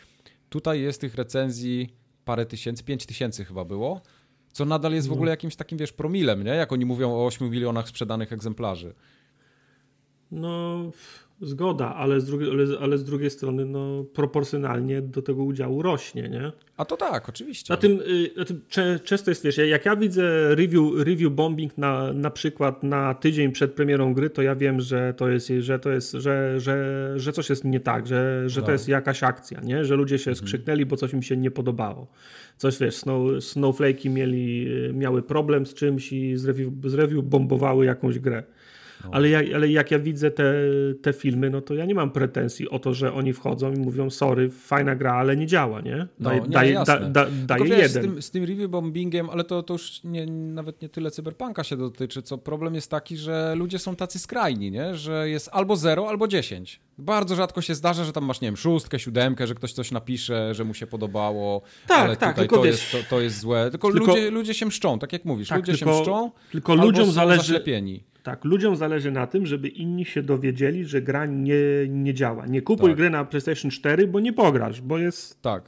Tutaj 0.50 0.82
jest 0.82 1.02
tych 1.02 1.16
recenzji 1.16 1.90
parę 2.26 2.46
tysięcy, 2.46 2.84
pięć 2.84 3.06
tysięcy 3.06 3.46
chyba 3.46 3.66
było. 3.66 4.02
Co 4.52 4.66
nadal 4.66 4.94
jest 4.94 5.08
w 5.08 5.10
no. 5.10 5.16
ogóle 5.16 5.32
jakimś 5.32 5.56
takim, 5.56 5.78
wiesz, 5.78 5.94
promilem, 5.94 6.44
nie? 6.44 6.52
Jak 6.52 6.72
oni 6.72 6.86
mówią 6.86 7.12
o 7.12 7.26
8 7.26 7.50
milionach 7.50 7.88
sprzedanych 7.88 8.34
egzemplarzy. 8.34 8.94
No, 10.32 10.78
zgoda, 11.42 11.96
ale 11.96 12.22
z, 12.22 12.26
drugiej, 12.26 12.52
ale, 12.52 12.80
ale 12.80 12.98
z 12.98 13.04
drugiej 13.04 13.30
strony 13.30 13.66
no, 13.66 14.04
proporcjonalnie 14.04 15.02
do 15.02 15.22
tego 15.22 15.44
udziału 15.44 15.82
rośnie, 15.82 16.30
nie? 16.30 16.52
A 16.78 16.86
to 16.86 16.98
tak, 16.98 17.30
oczywiście. 17.30 17.74
Na 17.74 17.78
tym, 17.78 18.02
y, 18.02 18.32
na 18.38 18.46
tym 18.46 18.62
często 19.04 19.32
jest, 19.32 19.44
wiesz, 19.44 19.58
jak 19.58 19.86
ja 19.86 19.96
widzę 19.96 20.56
review, 20.56 20.84
review 20.98 21.34
bombing 21.34 21.78
na, 21.78 22.14
na 22.14 22.30
przykład 22.30 22.84
na 22.84 23.14
tydzień 23.14 23.52
przed 23.52 23.74
premierą 23.74 24.14
gry, 24.14 24.30
to 24.30 24.42
ja 24.42 24.56
wiem, 24.56 24.82
że 24.82 25.14
to 25.18 25.30
jest, 25.30 25.52
że 25.60 25.80
to 25.80 25.92
jest, 25.92 26.12
że, 26.12 26.60
że, 26.60 27.14
że 27.16 27.34
coś 27.34 27.50
jest 27.50 27.66
nie 27.66 27.80
tak, 27.80 28.08
że, 28.08 28.44
że 28.50 28.62
to 28.62 28.68
no. 28.68 28.74
jest 28.74 28.88
jakaś 28.88 29.24
akcja, 29.24 29.62
nie? 29.62 29.86
Że 29.86 29.96
ludzie 29.96 30.18
się 30.18 30.32
mhm. 30.32 30.48
skrzyknęli, 30.48 30.86
bo 30.86 30.98
coś 30.98 31.14
im 31.14 31.24
się 31.24 31.38
nie 31.38 31.52
podobało. 31.52 32.08
Coś, 32.58 32.80
wiesz, 32.80 32.96
snow, 32.96 33.32
snowflake'i 33.32 34.10
mieli, 34.10 34.68
miały 34.94 35.24
problem 35.24 35.66
z 35.66 35.74
czymś 35.74 36.14
i 36.14 36.38
z 36.38 36.46
review, 36.46 36.74
z 36.86 36.94
review 36.94 37.24
bombowały 37.24 37.86
jakąś 37.86 38.20
grę. 38.20 38.44
No. 39.04 39.10
Ale, 39.14 39.30
ja, 39.30 39.42
ale 39.56 39.68
jak 39.68 39.92
ja 39.92 40.00
widzę 40.00 40.32
te, 40.32 40.54
te 41.02 41.14
filmy, 41.14 41.50
no 41.50 41.62
to 41.62 41.74
ja 41.74 41.86
nie 41.86 41.96
mam 41.96 42.12
pretensji 42.12 42.70
o 42.70 42.80
to, 42.80 42.94
że 42.94 43.14
oni 43.14 43.34
wchodzą 43.34 43.74
i 43.74 43.80
mówią, 43.80 44.10
sorry, 44.10 44.50
fajna 44.50 44.96
gra, 44.96 45.14
ale 45.14 45.38
nie 45.38 45.48
działa, 45.48 45.82
nie? 45.82 46.08
Daj, 46.20 46.40
no, 46.40 46.46
nie, 46.46 46.52
daje, 46.52 46.74
da, 46.74 47.00
da, 47.00 47.26
daje 47.46 47.64
wiesz, 47.64 47.78
jeden. 47.78 48.04
Z 48.04 48.06
tym, 48.06 48.22
z 48.22 48.32
tym 48.32 48.44
review 48.44 48.70
bombingiem, 48.70 49.30
ale 49.30 49.44
to, 49.44 49.64
to 49.64 49.74
już 49.74 50.04
nie, 50.04 50.26
nawet 50.28 50.82
nie 50.82 50.90
tyle 50.90 51.12
cyberpunka 51.12 51.64
się 51.64 51.78
dotyczy, 51.78 52.22
co 52.22 52.38
problem 52.38 52.76
jest 52.76 52.92
taki, 52.92 53.18
że 53.18 53.56
ludzie 53.58 53.80
są 53.80 53.96
tacy 53.96 54.20
skrajni, 54.20 54.72
nie? 54.72 54.96
Że 54.96 55.30
jest 55.30 55.50
albo 55.52 55.76
0, 55.76 56.10
albo 56.10 56.28
10. 56.28 56.80
Bardzo 56.98 57.36
rzadko 57.36 57.62
się 57.62 57.76
zdarza, 57.76 58.04
że 58.04 58.12
tam 58.12 58.26
masz, 58.26 58.42
nie 58.42 58.48
wiem, 58.48 58.58
szóstkę, 58.58 59.00
siódemkę, 59.00 59.48
że 59.48 59.56
ktoś 59.56 59.74
coś 59.74 59.92
napisze, 59.92 60.56
że 60.56 60.64
mu 60.64 60.74
się 60.74 60.88
podobało, 60.88 61.62
tak, 61.88 62.00
ale 62.00 62.18
tak, 62.18 62.36
tutaj 62.36 62.48
to, 62.48 62.64
wiesz, 62.64 62.92
jest, 62.92 62.92
to, 62.92 63.10
to, 63.16 63.22
jest 63.22 63.40
złe. 63.40 63.72
Tylko, 63.72 63.92
tylko, 63.92 64.12
ludzie, 64.12 64.32
ludzie 64.32 64.54
się 64.54 64.66
mszczą, 64.66 65.00
tak 65.00 65.14
jak 65.14 65.26
mówisz, 65.26 65.50
tak, 65.50 65.58
ludzie 65.58 65.78
tylko, 65.78 65.94
się 65.94 66.02
mszczą, 66.02 66.32
tylko 66.52 66.76
ludziom 66.76 67.12
zależy, 67.12 67.42
zaślepieni. 67.42 68.04
Tak, 68.30 68.46
ludziom 68.46 68.76
zależy 68.76 69.12
na 69.12 69.28
tym, 69.28 69.46
żeby 69.46 69.68
inni 69.68 70.06
się 70.06 70.24
dowiedzieli, 70.24 70.86
że 70.86 71.02
gra 71.02 71.26
nie, 71.26 71.56
nie 71.88 72.14
działa. 72.14 72.46
Nie 72.46 72.62
kupuj 72.62 72.90
tak. 72.90 72.98
gry 72.98 73.10
na 73.10 73.26
PlayStation 73.26 73.72
4, 73.72 74.08
bo 74.08 74.20
nie 74.20 74.34
pograsz, 74.34 74.82
bo 74.82 74.98
jest... 74.98 75.42
Tak. 75.42 75.64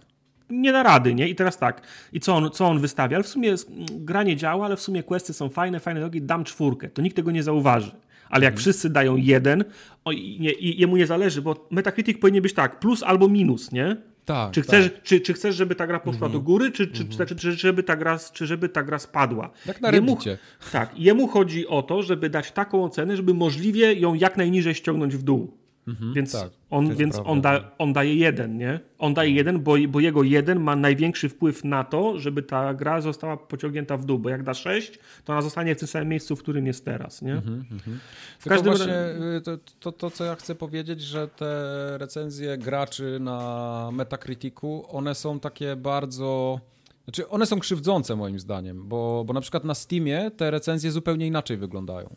Nie 0.49 0.71
da 0.71 0.83
rady, 0.83 1.15
nie? 1.15 1.29
I 1.29 1.35
teraz 1.35 1.57
tak. 1.57 1.81
I 2.13 2.19
co 2.19 2.35
on, 2.35 2.51
co 2.51 2.67
on 2.67 2.79
wystawia? 2.79 3.17
Ale 3.17 3.23
w 3.23 3.27
sumie 3.27 3.55
gra 3.91 4.23
nie 4.23 4.35
działa, 4.35 4.65
ale 4.65 4.75
w 4.75 4.81
sumie 4.81 5.03
questy 5.03 5.33
są 5.33 5.49
fajne, 5.49 5.79
fajne 5.79 5.99
drogi, 5.99 6.21
dam 6.21 6.43
czwórkę. 6.43 6.89
To 6.89 7.01
nikt 7.01 7.15
tego 7.15 7.31
nie 7.31 7.43
zauważy. 7.43 7.91
Ale 8.29 8.43
jak 8.43 8.53
mhm. 8.53 8.61
wszyscy 8.61 8.89
dają 8.89 9.15
jeden, 9.15 9.63
o, 10.05 10.11
i, 10.11 10.37
nie, 10.39 10.51
i 10.51 10.81
jemu 10.81 10.97
nie 10.97 11.07
zależy, 11.07 11.41
bo 11.41 11.67
Metacritic 11.71 12.17
powinien 12.17 12.43
być 12.43 12.53
tak, 12.53 12.79
plus 12.79 13.03
albo 13.03 13.27
minus, 13.27 13.71
nie? 13.71 13.97
Tak, 14.25 14.51
czy, 14.51 14.61
chcesz, 14.61 14.91
tak. 14.91 15.03
Czy, 15.03 15.21
czy 15.21 15.33
chcesz, 15.33 15.55
żeby 15.55 15.75
ta 15.75 15.87
gra 15.87 15.99
poszła 15.99 16.27
mm 16.27 16.29
-hmm. 16.29 16.33
do 16.33 16.41
góry, 16.41 16.71
czy, 16.71 16.87
czy, 16.87 17.03
mm 17.03 17.13
-hmm. 17.13 17.25
czy, 17.27 17.35
czy, 17.35 17.51
żeby 17.51 17.83
ta 17.83 17.95
gra, 17.95 18.19
czy 18.33 18.47
żeby 18.47 18.69
ta 18.69 18.83
gra 18.83 18.99
spadła? 18.99 19.49
Jak 19.65 19.81
na 19.81 19.91
jemu, 19.91 20.17
Tak, 20.71 20.99
jemu 20.99 21.27
chodzi 21.27 21.67
o 21.67 21.83
to, 21.83 22.03
żeby 22.03 22.29
dać 22.29 22.51
taką 22.51 22.83
ocenę, 22.83 23.17
żeby 23.17 23.33
możliwie 23.33 23.93
ją 23.93 24.13
jak 24.13 24.37
najniżej 24.37 24.75
ściągnąć 24.75 25.15
w 25.15 25.23
dół. 25.23 25.60
Mhm, 25.87 26.13
więc 26.13 26.31
tak, 26.31 26.51
on, 26.69 26.95
więc 26.95 27.19
on, 27.25 27.41
da, 27.41 27.71
on 27.77 27.93
daje 27.93 28.15
jeden, 28.15 28.57
nie? 28.57 28.79
On 28.99 29.13
daje 29.13 29.31
jeden, 29.31 29.59
bo, 29.59 29.75
bo 29.89 29.99
jego 29.99 30.23
jeden 30.23 30.59
ma 30.59 30.75
największy 30.75 31.29
wpływ 31.29 31.63
na 31.63 31.83
to, 31.83 32.19
żeby 32.19 32.43
ta 32.43 32.73
gra 32.73 33.01
została 33.01 33.37
pociągnięta 33.37 33.97
w 33.97 34.05
dół, 34.05 34.19
bo 34.19 34.29
jak 34.29 34.43
da 34.43 34.53
sześć, 34.53 34.99
to 35.25 35.33
ona 35.33 35.41
zostanie 35.41 35.75
w 35.75 35.79
tym 35.79 35.87
samym 35.87 36.09
miejscu, 36.09 36.35
w 36.35 36.39
którym 36.39 36.67
jest 36.67 36.85
teraz, 36.85 37.21
nie? 37.21 37.33
Mhm, 37.33 37.65
mhm. 37.71 37.99
W 38.39 38.49
każdym 38.49 38.73
razie 38.73 39.15
y, 39.37 39.41
to, 39.41 39.57
to, 39.79 39.91
to, 39.91 40.11
co 40.11 40.23
ja 40.23 40.35
chcę 40.35 40.55
powiedzieć, 40.55 41.01
że 41.01 41.27
te 41.27 41.53
recenzje 41.97 42.57
graczy 42.57 43.17
na 43.19 43.89
Metacriticu, 43.93 44.85
one 44.89 45.15
są 45.15 45.39
takie 45.39 45.75
bardzo... 45.75 46.59
Znaczy, 47.03 47.29
one 47.29 47.45
są 47.45 47.59
krzywdzące 47.59 48.15
moim 48.15 48.39
zdaniem, 48.39 48.87
bo, 48.87 49.23
bo 49.27 49.33
na 49.33 49.41
przykład 49.41 49.63
na 49.63 49.75
Steamie 49.75 50.31
te 50.37 50.51
recenzje 50.51 50.91
zupełnie 50.91 51.27
inaczej 51.27 51.57
wyglądają. 51.57 52.15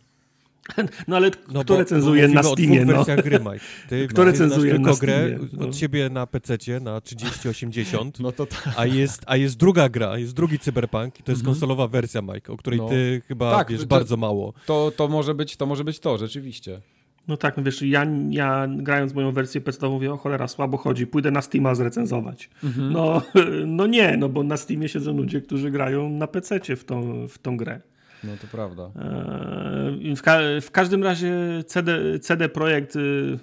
No 1.09 1.17
ale 1.17 1.31
no 1.53 1.61
kto 1.61 1.75
bo, 1.75 1.79
recenzuje 1.79 2.29
bo 2.29 2.35
na 2.35 2.43
Steamie? 2.43 2.85
No. 2.85 3.05
gry, 3.05 3.39
Mike. 3.39 3.65
Ty 3.89 4.09
kto 4.09 4.25
recenzuje 4.25 4.73
tylko 4.73 4.91
na 4.91 4.97
grę 4.97 5.39
no. 5.53 5.67
od 5.67 5.77
siebie 5.77 6.11
na 6.11 6.27
PC 6.27 6.81
na 6.81 7.01
3080, 7.01 8.21
no 8.21 8.33
to 8.33 8.47
tak. 8.47 8.75
a, 8.77 8.87
jest, 8.87 9.23
a 9.27 9.37
jest 9.37 9.57
druga 9.57 9.89
gra, 9.89 10.19
jest 10.19 10.33
drugi 10.33 10.59
Cyberpunk 10.59 11.21
i 11.21 11.23
to 11.23 11.33
jest 11.33 11.43
mhm. 11.43 11.55
konsolowa 11.55 11.89
wersja, 11.89 12.23
Mike, 12.23 12.53
o 12.53 12.57
której 12.57 12.81
no. 12.81 12.89
ty 12.89 13.23
chyba 13.29 13.51
tak, 13.51 13.71
wiesz 13.71 13.81
to, 13.81 13.87
bardzo 13.87 14.17
mało. 14.17 14.53
To, 14.67 14.93
to, 14.97 15.09
może 15.09 15.35
być, 15.35 15.57
to 15.57 15.67
może 15.67 15.85
być 15.85 16.01
to, 16.01 16.19
rzeczywiście. 16.19 16.81
No 17.29 17.37
tak, 17.37 17.57
no 17.57 17.63
wiesz, 17.63 17.83
ja, 17.83 18.07
ja 18.31 18.67
grając 18.69 19.15
moją 19.15 19.33
wersję 19.33 19.61
PC 19.61 19.89
mówię, 19.89 20.13
o 20.13 20.17
cholera, 20.17 20.49
słabo 20.49 20.77
chodzi, 20.77 21.07
pójdę 21.07 21.31
na 21.31 21.43
Steama 21.43 21.75
zrecenzować. 21.75 22.51
Mhm. 22.65 22.93
No, 22.93 23.23
no 23.67 23.87
nie, 23.87 24.17
no 24.17 24.29
bo 24.29 24.43
na 24.43 24.57
Steamie 24.57 24.89
siedzą 24.89 25.17
ludzie, 25.17 25.41
którzy 25.41 25.71
grają 25.71 26.11
na 26.11 26.27
PC 26.27 26.77
w 26.77 26.85
tą, 26.85 27.29
w 27.29 27.39
tą 27.39 27.57
grę. 27.57 27.81
No 28.27 28.33
to 28.41 28.47
prawda. 28.47 28.83
E, 28.83 30.15
w, 30.17 30.23
ka 30.23 30.39
w 30.63 30.71
każdym 30.71 31.03
razie 31.03 31.65
CD, 31.67 32.19
CD 32.21 32.49
Projekt 32.49 32.97
y, 32.97 33.39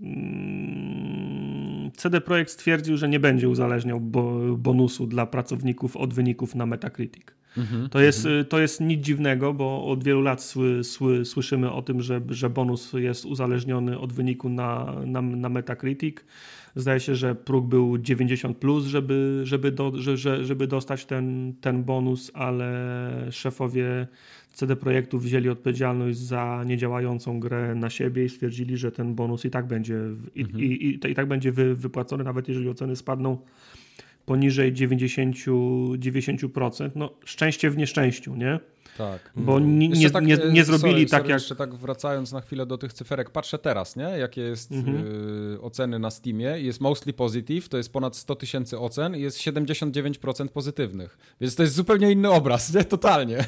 mm, 0.00 1.90
CD 1.96 2.20
Projekt 2.20 2.50
stwierdził, 2.50 2.96
że 2.96 3.08
nie 3.08 3.20
będzie 3.20 3.48
uzależniał 3.48 4.00
bo 4.00 4.56
bonusu 4.56 5.06
dla 5.06 5.26
pracowników 5.26 5.96
od 5.96 6.14
wyników 6.14 6.54
na 6.54 6.66
Metacritic. 6.66 7.24
Mm-hmm, 7.56 7.88
to, 7.88 8.00
jest, 8.00 8.24
mm-hmm. 8.24 8.44
to 8.44 8.60
jest 8.60 8.80
nic 8.80 9.04
dziwnego, 9.04 9.52
bo 9.52 9.86
od 9.86 10.04
wielu 10.04 10.20
lat 10.20 10.42
sły, 10.42 10.84
sły, 10.84 11.24
słyszymy 11.24 11.72
o 11.72 11.82
tym, 11.82 12.02
że, 12.02 12.20
że 12.28 12.50
bonus 12.50 12.92
jest 12.92 13.24
uzależniony 13.24 13.98
od 13.98 14.12
wyniku 14.12 14.48
na, 14.48 14.94
na, 15.06 15.22
na 15.22 15.48
Metacritic. 15.48 16.16
Zdaje 16.76 17.00
się, 17.00 17.14
że 17.14 17.34
próg 17.34 17.66
był 17.66 17.98
90, 17.98 18.58
plus, 18.58 18.84
żeby, 18.84 19.40
żeby, 19.44 19.72
do, 19.72 19.92
że, 19.96 20.44
żeby 20.44 20.66
dostać 20.66 21.06
ten, 21.06 21.54
ten 21.60 21.84
bonus, 21.84 22.30
ale 22.34 23.28
szefowie 23.30 24.06
CD 24.52 24.76
Projektu 24.76 25.18
wzięli 25.18 25.48
odpowiedzialność 25.48 26.18
za 26.18 26.64
niedziałającą 26.66 27.40
grę 27.40 27.74
na 27.74 27.90
siebie 27.90 28.24
i 28.24 28.28
stwierdzili, 28.28 28.76
że 28.76 28.92
ten 28.92 29.14
bonus 29.14 29.44
i 29.44 29.50
tak 29.50 29.66
będzie, 29.66 29.98
i, 30.34 30.40
mhm. 30.40 30.64
i, 30.64 30.66
i, 30.66 31.10
i 31.10 31.14
tak 31.14 31.28
będzie 31.28 31.52
wy, 31.52 31.74
wypłacony, 31.74 32.24
nawet 32.24 32.48
jeżeli 32.48 32.68
oceny 32.68 32.96
spadną 32.96 33.38
poniżej 34.26 34.72
90, 34.72 35.36
90%. 35.36 36.90
No, 36.94 37.10
szczęście 37.24 37.70
w 37.70 37.76
nieszczęściu, 37.76 38.36
nie? 38.36 38.60
Tak. 38.98 39.32
Bo 39.36 39.56
mhm. 39.56 39.78
nie, 39.78 39.88
nie, 39.88 40.10
tak, 40.10 40.26
nie, 40.26 40.36
nie 40.52 40.60
e, 40.60 40.64
zrobili 40.64 40.92
sorry, 40.92 41.06
tak 41.06 41.20
sorry, 41.20 41.30
jak... 41.30 41.40
Jeszcze 41.40 41.56
tak 41.56 41.74
wracając 41.74 42.32
na 42.32 42.40
chwilę 42.40 42.66
do 42.66 42.78
tych 42.78 42.92
cyferek, 42.92 43.30
patrzę 43.30 43.58
teraz, 43.58 43.96
nie? 43.96 44.02
Jakie 44.04 44.40
jest 44.40 44.72
mhm. 44.72 45.06
y, 45.54 45.60
oceny 45.60 45.98
na 45.98 46.10
Steamie. 46.10 46.60
Jest 46.60 46.80
mostly 46.80 47.12
positive, 47.12 47.68
to 47.68 47.76
jest 47.76 47.92
ponad 47.92 48.16
100 48.16 48.36
tysięcy 48.36 48.78
ocen 48.78 49.16
i 49.16 49.20
jest 49.20 49.38
79% 49.38 50.48
pozytywnych. 50.48 51.18
Więc 51.40 51.54
to 51.56 51.62
jest 51.62 51.74
zupełnie 51.74 52.10
inny 52.10 52.30
obraz, 52.30 52.74
nie? 52.74 52.84
Totalnie. 52.84 53.44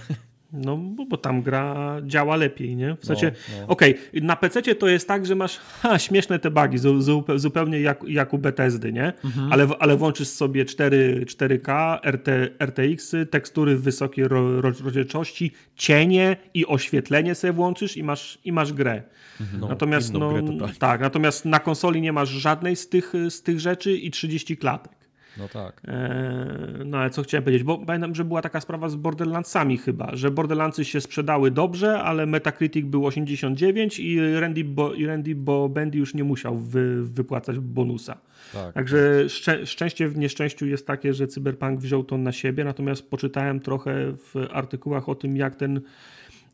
No, 0.53 0.77
bo, 0.77 1.17
tam 1.17 1.43
gra 1.43 1.97
działa 2.03 2.37
lepiej, 2.37 2.77
nie? 2.77 2.97
W 3.01 3.07
sensie, 3.07 3.33
no, 3.53 3.61
no. 3.61 3.67
okej, 3.67 3.95
okay, 3.95 4.21
na 4.23 4.37
PC 4.37 4.63
to 4.63 4.89
jest 4.89 5.09
tak, 5.09 5.27
że 5.27 5.35
masz 5.35 5.59
ha, 5.83 5.99
śmieszne 5.99 6.39
te 6.39 6.51
bugi, 6.51 6.79
zu, 6.79 7.03
zu, 7.03 7.25
zupełnie 7.37 7.81
jak, 7.81 8.05
jak 8.09 8.35
u 8.35 8.39
Bethesdy, 8.39 8.93
nie? 8.93 9.13
Mhm. 9.25 9.53
Ale, 9.53 9.69
ale 9.79 9.97
włączysz 9.97 10.29
sobie 10.29 10.65
4, 10.65 11.25
4K, 11.27 11.99
RT, 12.11 12.29
RTX-y, 12.59 13.27
tekstury 13.27 13.77
w 13.77 13.83
wysokiej 13.83 14.29
ro, 14.29 14.61
rozdzielczości, 14.61 15.53
cienie 15.77 16.37
i 16.55 16.67
oświetlenie 16.67 17.35
sobie 17.35 17.53
włączysz 17.53 17.97
i 17.97 18.03
masz, 18.03 18.39
i 18.45 18.53
masz 18.53 18.73
grę. 18.73 19.03
Mhm. 19.41 19.61
No, 19.61 19.69
natomiast, 19.69 20.13
no, 20.13 20.33
tak, 20.79 21.01
natomiast 21.01 21.45
na 21.45 21.59
konsoli 21.59 22.01
nie 22.01 22.13
masz 22.13 22.29
żadnej 22.29 22.77
z 22.77 22.89
tych, 22.89 23.13
z 23.29 23.43
tych 23.43 23.61
rzeczy 23.61 23.93
i 23.93 24.11
30 24.11 24.57
klatek. 24.57 24.96
No 25.39 25.49
tak. 25.49 25.83
E, 25.89 26.85
no 26.85 26.99
ale 26.99 27.11
co 27.11 27.23
chciałem 27.23 27.45
powiedzieć, 27.45 27.63
bo 27.63 27.79
pamiętam, 27.79 28.15
że 28.15 28.25
była 28.25 28.43
taka 28.43 28.61
sprawa 28.61 28.89
z 28.89 28.97
Borderlandsami 28.97 29.79
chyba, 29.79 30.11
że 30.17 30.31
Borderlandsy 30.31 30.85
się 30.85 31.01
sprzedały 31.01 31.51
dobrze, 31.51 32.03
ale 32.03 32.27
Metacritic 32.27 32.87
był 32.87 33.07
89 33.07 33.99
i 33.99 34.21
Randy, 34.41 34.65
Bo, 34.65 34.95
i 34.95 35.07
Randy 35.07 35.35
Bo 35.35 35.69
Bendy 35.69 35.99
już 35.99 36.15
nie 36.15 36.25
musiał 36.25 36.59
wy, 36.59 37.05
wypłacać 37.05 37.59
bonusa. 37.59 38.19
Tak. 38.53 38.75
Także 38.75 39.29
szczę, 39.29 39.67
szczęście 39.67 40.09
w 40.09 40.19
nieszczęściu 40.19 40.67
jest 40.67 40.87
takie, 40.87 41.15
że 41.15 41.27
Cyberpunk 41.27 41.81
wziął 41.81 42.05
to 42.05 42.19
na 42.19 42.33
siebie, 42.33 42.65
natomiast 42.65 43.11
poczytałem 43.11 43.61
trochę 43.61 44.13
w 44.13 44.35
artykułach 44.53 45.09
o 45.09 45.15
tym, 45.15 45.37
jak 45.37 45.57
ten 45.57 45.81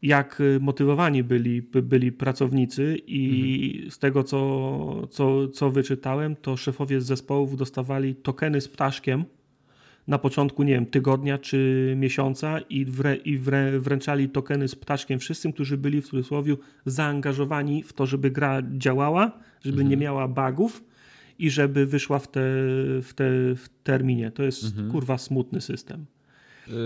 jak 0.02 0.40
y, 0.40 0.58
motywowani 0.60 1.24
byli, 1.24 1.62
byli 1.62 2.12
pracownicy 2.12 2.96
i 3.06 3.72
mhm. 3.74 3.90
z 3.90 3.98
tego, 3.98 4.24
co, 4.24 5.06
co, 5.10 5.48
co 5.48 5.70
wyczytałem, 5.70 6.36
to 6.36 6.56
szefowie 6.56 7.00
z 7.00 7.06
zespołów 7.06 7.56
dostawali 7.56 8.14
tokeny 8.14 8.60
z 8.60 8.68
ptaszkiem 8.68 9.24
na 10.08 10.18
początku, 10.18 10.62
nie 10.62 10.74
wiem, 10.74 10.86
tygodnia 10.86 11.38
czy 11.38 11.94
miesiąca 11.96 12.58
i, 12.58 12.84
wrę, 12.84 13.16
i 13.16 13.38
wrę, 13.38 13.80
wręczali 13.80 14.28
tokeny 14.28 14.68
z 14.68 14.74
ptaszkiem 14.74 15.18
wszystkim, 15.18 15.52
którzy 15.52 15.76
byli 15.78 16.02
w 16.02 16.08
cudzysłowie 16.08 16.56
zaangażowani 16.86 17.82
w 17.82 17.92
to, 17.92 18.06
żeby 18.06 18.30
gra 18.30 18.62
działała, 18.78 19.38
żeby 19.60 19.76
mhm. 19.76 19.88
nie 19.90 19.96
miała 19.96 20.28
bugów 20.28 20.84
i 21.38 21.50
żeby 21.50 21.86
wyszła 21.86 22.18
w, 22.18 22.28
te, 22.28 22.40
w, 23.02 23.10
te, 23.14 23.24
w 23.56 23.68
terminie. 23.82 24.30
To 24.30 24.42
jest 24.42 24.64
mhm. 24.64 24.90
kurwa 24.90 25.18
smutny 25.18 25.60
system. 25.60 26.06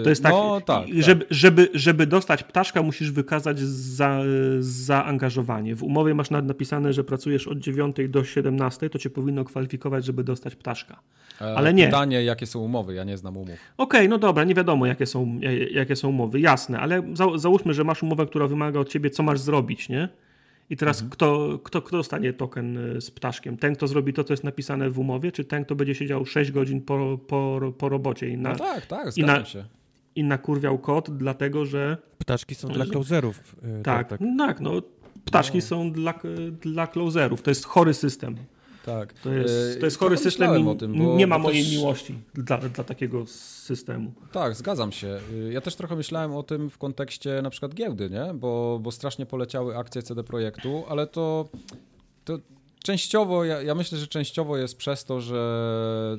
To 0.04 0.08
jest 0.10 0.22
tak, 0.22 0.32
no, 0.32 0.60
tak, 0.60 0.88
żeby, 0.98 1.24
tak. 1.24 1.34
Żeby, 1.34 1.68
żeby 1.74 2.06
dostać 2.06 2.42
ptaszka, 2.42 2.82
musisz 2.82 3.10
wykazać 3.10 3.60
za, 3.60 4.20
zaangażowanie. 4.60 5.74
W 5.74 5.82
umowie 5.82 6.14
masz 6.14 6.30
napisane, 6.30 6.92
że 6.92 7.04
pracujesz 7.04 7.48
od 7.48 7.58
9 7.58 7.96
do 8.08 8.24
17, 8.24 8.90
to 8.90 8.98
cię 8.98 9.10
powinno 9.10 9.44
kwalifikować, 9.44 10.04
żeby 10.04 10.24
dostać 10.24 10.56
ptaszka. 10.56 11.00
E, 11.40 11.44
Ale 11.56 11.74
nie. 11.74 11.86
Pytanie, 11.86 12.24
jakie 12.24 12.46
są 12.46 12.60
umowy? 12.60 12.94
Ja 12.94 13.04
nie 13.04 13.16
znam 13.16 13.36
umów. 13.36 13.56
Okej, 13.76 14.00
okay, 14.00 14.08
no 14.08 14.18
dobra, 14.18 14.44
nie 14.44 14.54
wiadomo, 14.54 14.86
jakie 14.86 15.06
są, 15.06 15.40
jakie 15.70 15.96
są 15.96 16.08
umowy. 16.08 16.40
Jasne, 16.40 16.80
ale 16.80 17.02
za, 17.14 17.26
załóżmy, 17.38 17.74
że 17.74 17.84
masz 17.84 18.02
umowę, 18.02 18.26
która 18.26 18.46
wymaga 18.46 18.80
od 18.80 18.88
ciebie, 18.88 19.10
co 19.10 19.22
masz 19.22 19.40
zrobić, 19.40 19.88
nie? 19.88 20.08
I 20.70 20.76
teraz 20.76 20.96
mhm. 20.96 21.10
kto, 21.10 21.58
kto, 21.64 21.82
kto 21.82 21.96
dostanie 21.96 22.32
token 22.32 22.96
e, 22.96 23.00
z 23.00 23.10
ptaszkiem? 23.10 23.56
Ten, 23.56 23.76
kto 23.76 23.86
zrobi 23.86 24.12
to, 24.12 24.24
co 24.24 24.32
jest 24.32 24.44
napisane 24.44 24.90
w 24.90 24.98
umowie, 24.98 25.32
czy 25.32 25.44
ten, 25.44 25.64
kto 25.64 25.74
będzie 25.74 25.94
siedział 25.94 26.26
6 26.26 26.52
godzin 26.52 26.80
po, 26.80 27.18
po, 27.26 27.60
po 27.78 27.88
robocie 27.88 28.28
i 28.28 28.38
na, 28.38 28.50
no 28.50 28.56
tak, 28.56 28.86
tak, 28.86 29.18
i 29.18 29.24
na, 29.24 29.44
się. 29.44 29.64
I 30.14 30.24
nakurwiał 30.24 30.78
kod, 30.78 31.16
dlatego 31.16 31.64
że... 31.64 31.96
Ptaszki 32.18 32.54
są 32.54 32.68
dla 32.68 32.86
closerów. 32.86 33.56
E, 33.62 33.82
tak, 33.82 34.08
tak, 34.08 34.20
tak, 34.20 34.28
tak 34.38 34.60
no 34.60 34.82
ptaszki 35.24 35.58
no. 35.58 35.64
są 35.64 35.92
dla, 35.92 36.14
dla 36.60 36.86
closerów. 36.86 37.42
To 37.42 37.50
jest 37.50 37.64
chory 37.64 37.94
system. 37.94 38.36
Tak. 38.86 39.12
To 39.12 39.32
jest, 39.32 39.80
to 39.80 39.86
jest 39.86 39.98
chory 39.98 40.16
system. 40.16 40.68
O 40.68 40.74
tym, 40.74 41.16
nie 41.16 41.26
ma 41.26 41.38
mojej 41.38 41.62
też... 41.62 41.72
miłości 41.72 42.18
dla, 42.34 42.58
dla 42.58 42.84
takiego 42.84 43.26
systemu. 43.26 44.12
Tak, 44.32 44.54
zgadzam 44.54 44.92
się. 44.92 45.20
Ja 45.50 45.60
też 45.60 45.76
trochę 45.76 45.96
myślałem 45.96 46.34
o 46.34 46.42
tym 46.42 46.70
w 46.70 46.78
kontekście 46.78 47.42
na 47.42 47.50
przykład 47.50 47.74
giełdy, 47.74 48.10
nie? 48.10 48.34
Bo, 48.34 48.78
bo 48.82 48.92
strasznie 48.92 49.26
poleciały 49.26 49.76
akcje 49.76 50.02
CD 50.02 50.24
Projektu, 50.24 50.84
ale 50.88 51.06
to, 51.06 51.48
to 52.24 52.38
częściowo, 52.82 53.44
ja, 53.44 53.62
ja 53.62 53.74
myślę, 53.74 53.98
że 53.98 54.06
częściowo 54.06 54.56
jest 54.56 54.76
przez 54.76 55.04
to, 55.04 55.20
że 55.20 56.18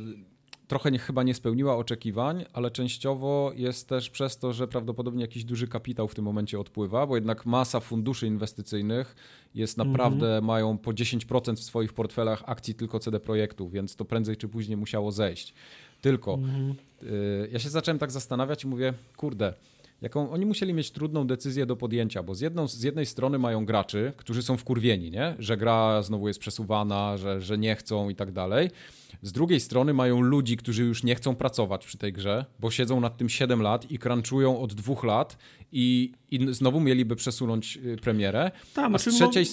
trochę 0.68 0.92
nie, 0.92 1.00
chyba 1.00 1.24
nie 1.24 1.34
spełniła 1.34 1.78
oczekiwań, 1.78 2.46
ale 2.54 2.72
częściowo 2.72 3.52
jest 3.56 3.90
też 3.90 4.10
przez 4.10 4.38
to, 4.38 4.54
że 4.54 4.68
prawdopodobnie 4.68 5.22
jakiś 5.22 5.44
duży 5.44 5.68
kapitał 5.68 6.08
w 6.08 6.16
tym 6.16 6.26
momencie 6.26 6.60
odpływa, 6.60 7.08
bo 7.08 7.16
jednak 7.16 7.46
masa 7.46 7.80
funduszy 7.80 8.28
inwestycyjnych 8.28 9.16
jest 9.56 9.78
naprawdę, 9.78 10.28
mm 10.28 10.44
-hmm. 10.44 10.48
mają 10.48 10.78
po 10.78 10.92
10% 10.92 11.56
w 11.56 11.64
swoich 11.64 11.94
portfelach 11.94 12.44
akcji 12.46 12.76
tylko 12.76 13.00
CD 13.00 13.20
Projektu, 13.20 13.70
więc 13.70 13.96
to 13.96 14.06
prędzej 14.06 14.38
czy 14.38 14.48
później 14.48 14.78
musiało 14.78 15.12
zejść. 15.12 15.54
Tylko 16.02 16.34
mm 16.34 16.50
-hmm. 16.50 16.76
y, 17.04 17.50
ja 17.52 17.60
się 17.60 17.70
zacząłem 17.70 18.00
tak 18.00 18.12
zastanawiać 18.12 18.64
i 18.64 18.68
mówię, 18.68 18.94
kurde, 19.18 19.54
jaką 20.02 20.32
oni 20.32 20.46
musieli 20.46 20.74
mieć 20.74 20.92
trudną 20.92 21.28
decyzję 21.28 21.66
do 21.66 21.76
podjęcia, 21.76 22.24
bo 22.24 22.36
z, 22.36 22.42
jedną, 22.42 22.68
z 22.68 22.84
jednej 22.84 23.06
strony 23.06 23.40
mają 23.40 23.66
graczy, 23.66 24.14
którzy 24.18 24.44
są 24.44 24.58
wkurwieni, 24.58 25.12
nie? 25.12 25.36
że 25.40 25.58
gra 25.58 26.04
znowu 26.04 26.28
jest 26.28 26.40
przesuwana, 26.40 27.18
że, 27.18 27.42
że 27.42 27.58
nie 27.58 27.76
chcą 27.76 28.10
i 28.10 28.16
tak 28.16 28.32
dalej. 28.32 28.70
Z 29.22 29.32
drugiej 29.32 29.60
strony 29.60 29.94
mają 29.94 30.22
ludzi, 30.22 30.58
którzy 30.58 30.84
już 30.84 31.04
nie 31.04 31.16
chcą 31.16 31.36
pracować 31.36 31.86
przy 31.86 31.98
tej 31.98 32.14
grze, 32.14 32.46
bo 32.60 32.72
siedzą 32.72 33.00
nad 33.00 33.18
tym 33.18 33.30
7 33.30 33.62
lat 33.62 33.92
i 33.92 34.00
crunchują 34.00 34.60
od 34.60 34.74
dwóch 34.74 35.04
lat 35.04 35.38
i, 35.72 36.12
i 36.32 36.54
znowu 36.54 36.80
mieliby 36.80 37.16
przesunąć 37.16 37.78
y, 37.78 37.98
premierę. 37.98 38.52
Tam, 38.74 38.96
a 38.96 38.98
z 38.98 39.04
trzeciej... 39.04 39.46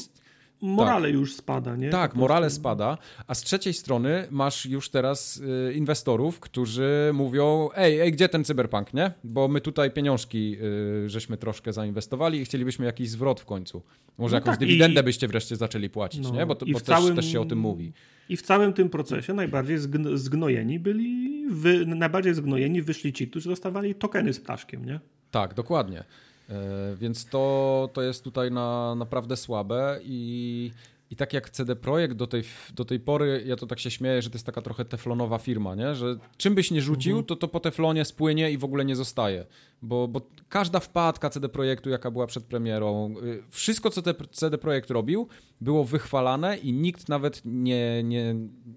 Morale 0.65 1.09
tak. 1.09 1.15
już 1.15 1.35
spada, 1.35 1.77
nie? 1.77 1.91
Tak, 1.91 2.15
morale 2.15 2.51
spada, 2.51 2.99
a 3.27 3.35
z 3.35 3.43
trzeciej 3.43 3.75
strony 3.75 4.27
masz 4.31 4.67
już 4.67 4.91
teraz 4.91 5.37
y, 5.37 5.73
inwestorów, 5.75 6.41
którzy 6.41 7.11
mówią, 7.15 7.69
ej, 7.77 8.01
ej, 8.01 8.13
gdzie 8.13 8.29
ten 8.29 8.45
cyberpunk, 8.45 8.95
nie? 8.95 9.13
Bo 9.25 9.49
my 9.49 9.61
tutaj 9.61 9.91
pieniążki 9.91 10.57
y, 11.05 11.09
żeśmy 11.09 11.37
troszkę 11.37 11.73
zainwestowali 11.73 12.41
i 12.41 12.45
chcielibyśmy 12.45 12.87
jakiś 12.87 13.11
zwrot 13.11 13.41
w 13.41 13.45
końcu. 13.45 13.83
Może 14.19 14.33
no 14.33 14.37
jakąś 14.37 14.53
tak, 14.53 14.61
dywidendę 14.61 15.01
i... 15.01 15.05
byście 15.05 15.29
wreszcie 15.29 15.57
zaczęli 15.57 15.91
płacić, 15.91 16.23
no, 16.23 16.31
nie? 16.31 16.47
Bo, 16.47 16.55
to, 16.55 16.67
bo 16.67 16.81
całym... 16.81 17.17
też, 17.17 17.25
też, 17.25 17.33
się 17.33 17.41
o 17.41 17.45
tym 17.45 17.59
mówi. 17.59 17.93
I 18.29 18.37
w 18.37 18.43
całym 18.43 18.73
tym 18.73 18.89
procesie 18.89 19.35
najbardziej 19.35 19.79
zgnojeni 20.15 20.79
byli, 20.79 21.47
wy, 21.51 21.87
najbardziej 21.87 22.35
zgnojeni 22.35 22.83
wyszli 22.83 23.13
ci, 23.13 23.29
którzy 23.29 23.49
dostawali 23.49 23.95
tokeny 23.95 24.33
z 24.33 24.41
ptaszkiem, 24.41 24.85
nie? 24.85 25.01
Tak, 25.31 25.55
dokładnie. 25.55 26.05
E, 26.51 26.97
więc 26.97 27.27
to, 27.27 27.89
to 27.93 28.03
jest 28.03 28.25
tutaj 28.25 28.51
na, 28.51 28.95
naprawdę 28.95 29.37
słabe 29.37 30.01
i, 30.03 30.71
i 31.11 31.17
tak 31.17 31.33
jak 31.33 31.51
CD 31.51 31.77
Projekt 31.77 32.15
do 32.15 32.27
tej, 32.27 32.43
do 32.75 32.85
tej 32.85 33.01
pory, 33.01 33.43
ja 33.47 33.57
to 33.57 33.67
tak 33.67 33.81
się 33.81 33.91
śmieję, 33.91 34.23
że 34.23 34.31
to 34.31 34.35
jest 34.35 34.47
taka 34.47 34.63
trochę 34.63 34.85
teflonowa 34.85 35.39
firma, 35.39 35.75
nie? 35.75 35.95
że 35.95 36.19
czym 36.37 36.55
byś 36.55 36.71
nie 36.71 36.83
rzucił, 36.83 37.13
mhm. 37.13 37.27
to 37.27 37.37
to 37.37 37.49
po 37.49 37.61
teflonie 37.61 38.05
spłynie 38.05 38.51
i 38.51 38.59
w 38.59 38.65
ogóle 38.65 38.85
nie 38.85 38.97
zostaje. 38.97 39.47
Bo, 39.83 40.09
bo 40.09 40.21
każda 40.49 40.81
wpadka 40.81 41.31
CD 41.31 41.49
Projektu, 41.49 41.91
jaka 41.91 42.11
była 42.11 42.27
przed 42.27 42.45
premierą, 42.45 43.15
y, 43.23 43.43
wszystko 43.51 43.91
co 43.91 44.03
te 44.03 44.15
CD 44.33 44.59
Projekt 44.59 44.91
robił, 44.91 45.29
było 45.61 45.85
wychwalane 45.85 46.57
i 46.59 46.73
nikt 46.73 47.09
nawet 47.09 47.43
nie, 47.45 48.03
nie, 48.03 48.35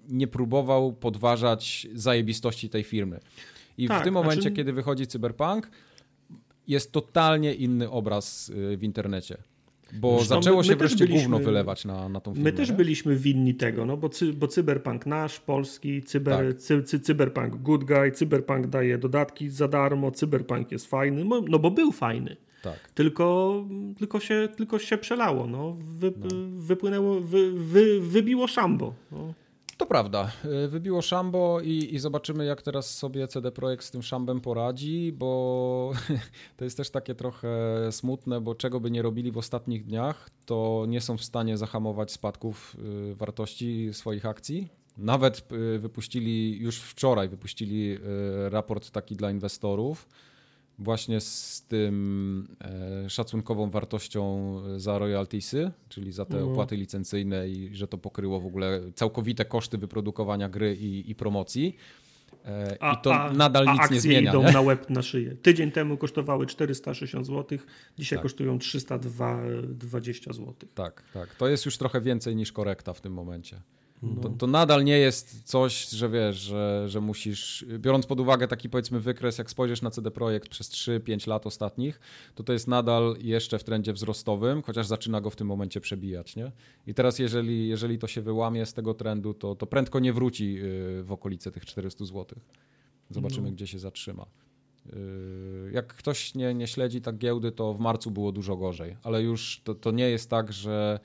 nie 0.08 0.26
próbował 0.26 0.92
podważać 0.92 1.86
zajebistości 1.94 2.68
tej 2.68 2.84
firmy. 2.84 3.20
I 3.78 3.88
tak, 3.88 4.00
w 4.00 4.04
tym 4.04 4.14
momencie, 4.14 4.42
znaczy... 4.42 4.56
kiedy 4.56 4.72
wychodzi 4.72 5.06
Cyberpunk, 5.06 5.70
jest 6.68 6.92
totalnie 6.92 7.54
inny 7.54 7.90
obraz 7.90 8.48
y, 8.48 8.76
w 8.76 8.84
internecie. 8.84 9.36
Bo 9.92 10.16
Zresztą 10.16 10.34
zaczęło 10.34 10.56
my, 10.56 10.62
my 10.62 10.68
się 10.68 10.76
wreszcie 10.76 11.06
byliśmy, 11.06 11.22
gówno 11.22 11.38
wylewać 11.38 11.84
na, 11.84 12.08
na 12.08 12.20
tą 12.20 12.34
firmę. 12.34 12.50
My 12.50 12.56
też 12.56 12.70
nie? 12.70 12.76
byliśmy 12.76 13.16
winni 13.16 13.54
tego, 13.54 13.86
no 13.86 13.96
bo, 13.96 14.08
cy, 14.08 14.32
bo 14.32 14.48
Cyberpunk 14.48 15.06
nasz, 15.06 15.40
polski, 15.40 16.02
cyber, 16.02 16.54
tak. 16.54 16.62
cy, 16.62 16.82
cy, 16.82 17.00
Cyberpunk 17.00 17.56
good 17.56 17.84
guy, 17.84 18.12
Cyberpunk 18.12 18.66
daje 18.66 18.98
dodatki 18.98 19.48
za 19.48 19.68
darmo, 19.68 20.10
Cyberpunk 20.10 20.72
jest 20.72 20.86
fajny, 20.86 21.24
no 21.48 21.58
bo 21.58 21.70
był 21.70 21.92
fajny. 21.92 22.36
Tak. 22.62 22.90
Tylko, 22.94 23.64
tylko, 23.98 24.20
się, 24.20 24.48
tylko 24.56 24.78
się 24.78 24.98
przelało, 24.98 25.46
no. 25.46 25.76
Wy, 25.98 26.12
no. 26.16 26.28
Wypłynęło, 26.58 27.20
wy, 27.20 27.52
wy, 27.52 28.00
wybiło 28.00 28.46
szambo. 28.46 28.94
No. 29.12 29.34
To 29.78 29.86
prawda. 29.86 30.32
Y, 30.64 30.68
wybiło 30.68 31.02
szambo 31.02 31.60
i, 31.60 31.94
i, 31.94 31.98
zobaczymy, 31.98 32.44
jak 32.44 32.62
teraz 32.62 32.94
sobie 32.94 33.28
CD 33.28 33.52
Projekt 33.52 33.84
z 33.84 33.90
tym 33.90 34.02
szambem 34.02 34.40
poradzi, 34.40 35.12
bo 35.12 35.92
to 36.56 36.64
jest 36.64 36.76
też 36.76 36.90
takie 36.90 37.14
trochę 37.14 37.48
smutne, 37.90 38.40
bo 38.40 38.54
czego 38.54 38.80
by 38.80 38.90
nie 38.90 39.02
robili 39.02 39.32
w 39.32 39.38
ostatnich 39.38 39.84
dniach, 39.84 40.30
to 40.46 40.84
nie 40.88 41.00
są 41.00 41.16
w 41.16 41.24
stanie 41.24 41.56
zahamować 41.56 42.12
spadków 42.12 42.76
y, 43.10 43.14
wartości 43.14 43.88
swoich 43.92 44.26
akcji. 44.26 44.68
Nawet 44.96 45.52
y, 45.52 45.78
wypuścili 45.78 46.58
już 46.58 46.80
wczoraj, 46.80 47.28
wypuścili 47.28 47.98
raport 48.50 48.90
taki 48.90 49.16
dla 49.16 49.30
inwestorów 49.30 50.08
właśnie 50.78 51.20
z 51.20 51.64
tym 51.68 52.48
e, 53.04 53.10
szacunkową 53.10 53.70
wartością 53.70 54.54
za 54.76 54.98
royaltiesy, 54.98 55.70
czyli 55.88 56.12
za 56.12 56.24
te 56.24 56.34
mhm. 56.34 56.52
opłaty 56.52 56.76
licencyjne 56.76 57.48
i 57.48 57.76
że 57.76 57.88
to 57.88 57.98
pokryło 57.98 58.40
w 58.40 58.46
ogóle 58.46 58.80
całkowite 58.94 59.44
koszty 59.44 59.78
wyprodukowania 59.78 60.48
gry 60.48 60.76
i, 60.76 61.10
i 61.10 61.14
promocji. 61.14 61.76
E, 62.44 62.76
a, 62.80 62.92
I 62.92 63.02
to 63.02 63.14
a, 63.14 63.32
nadal 63.32 63.68
a 63.68 63.72
nic 63.72 63.90
nie 63.90 64.00
zmienia. 64.00 64.30
idą 64.30 64.42
nie? 64.42 64.52
na 64.52 64.60
łeb 64.60 64.90
na 64.90 65.02
szyję. 65.02 65.36
Tydzień 65.42 65.70
temu 65.72 65.96
kosztowały 65.96 66.46
460 66.46 67.26
zł, 67.26 67.58
dzisiaj 67.98 68.16
tak. 68.16 68.22
kosztują 68.22 68.58
320 68.58 70.32
zł. 70.32 70.54
Tak, 70.74 71.02
tak. 71.14 71.34
To 71.34 71.48
jest 71.48 71.66
już 71.66 71.78
trochę 71.78 72.00
więcej 72.00 72.36
niż 72.36 72.52
korekta 72.52 72.92
w 72.92 73.00
tym 73.00 73.12
momencie. 73.12 73.60
No. 74.02 74.20
To, 74.20 74.28
to, 74.28 74.46
nadal 74.46 74.84
nie 74.84 74.98
jest 74.98 75.42
coś, 75.42 75.88
że 75.88 76.08
wiesz, 76.08 76.36
że, 76.36 76.88
że 76.88 77.00
musisz, 77.00 77.66
biorąc 77.78 78.06
pod 78.06 78.20
uwagę 78.20 78.48
taki 78.48 78.68
powiedzmy 78.68 79.00
wykres, 79.00 79.38
jak 79.38 79.50
spojrzysz 79.50 79.82
na 79.82 79.90
CD 79.90 80.10
Projekt 80.10 80.48
przez 80.48 80.70
3-5 80.70 81.28
lat 81.28 81.46
ostatnich, 81.46 82.00
to 82.34 82.42
to 82.42 82.52
jest 82.52 82.68
nadal 82.68 83.16
jeszcze 83.20 83.58
w 83.58 83.64
trendzie 83.64 83.92
wzrostowym, 83.92 84.62
chociaż 84.62 84.86
zaczyna 84.86 85.20
go 85.20 85.30
w 85.30 85.36
tym 85.36 85.46
momencie 85.46 85.80
przebijać, 85.80 86.36
nie? 86.36 86.52
I 86.86 86.94
teraz 86.94 87.18
jeżeli, 87.18 87.68
jeżeli 87.68 87.98
to 87.98 88.06
się 88.06 88.20
wyłamie 88.20 88.66
z 88.66 88.74
tego 88.74 88.94
trendu, 88.94 89.34
to, 89.34 89.54
to 89.54 89.66
prędko 89.66 90.00
nie 90.00 90.12
wróci 90.12 90.58
y, 90.62 91.02
w 91.02 91.12
okolice 91.12 91.52
tych 91.52 91.66
400 91.66 92.04
zł. 92.04 92.26
Zobaczymy, 93.10 93.48
no. 93.48 93.54
gdzie 93.54 93.66
się 93.66 93.78
zatrzyma. 93.78 94.26
Y, 94.86 95.70
jak 95.72 95.94
ktoś 95.94 96.34
nie, 96.34 96.54
nie 96.54 96.66
śledzi 96.66 97.00
tak 97.00 97.18
giełdy, 97.18 97.52
to 97.52 97.74
w 97.74 97.80
marcu 97.80 98.10
było 98.10 98.32
dużo 98.32 98.56
gorzej, 98.56 98.96
ale 99.02 99.22
już 99.22 99.60
to, 99.64 99.74
to 99.74 99.90
nie 99.90 100.10
jest 100.10 100.30
tak, 100.30 100.52
że 100.52 101.00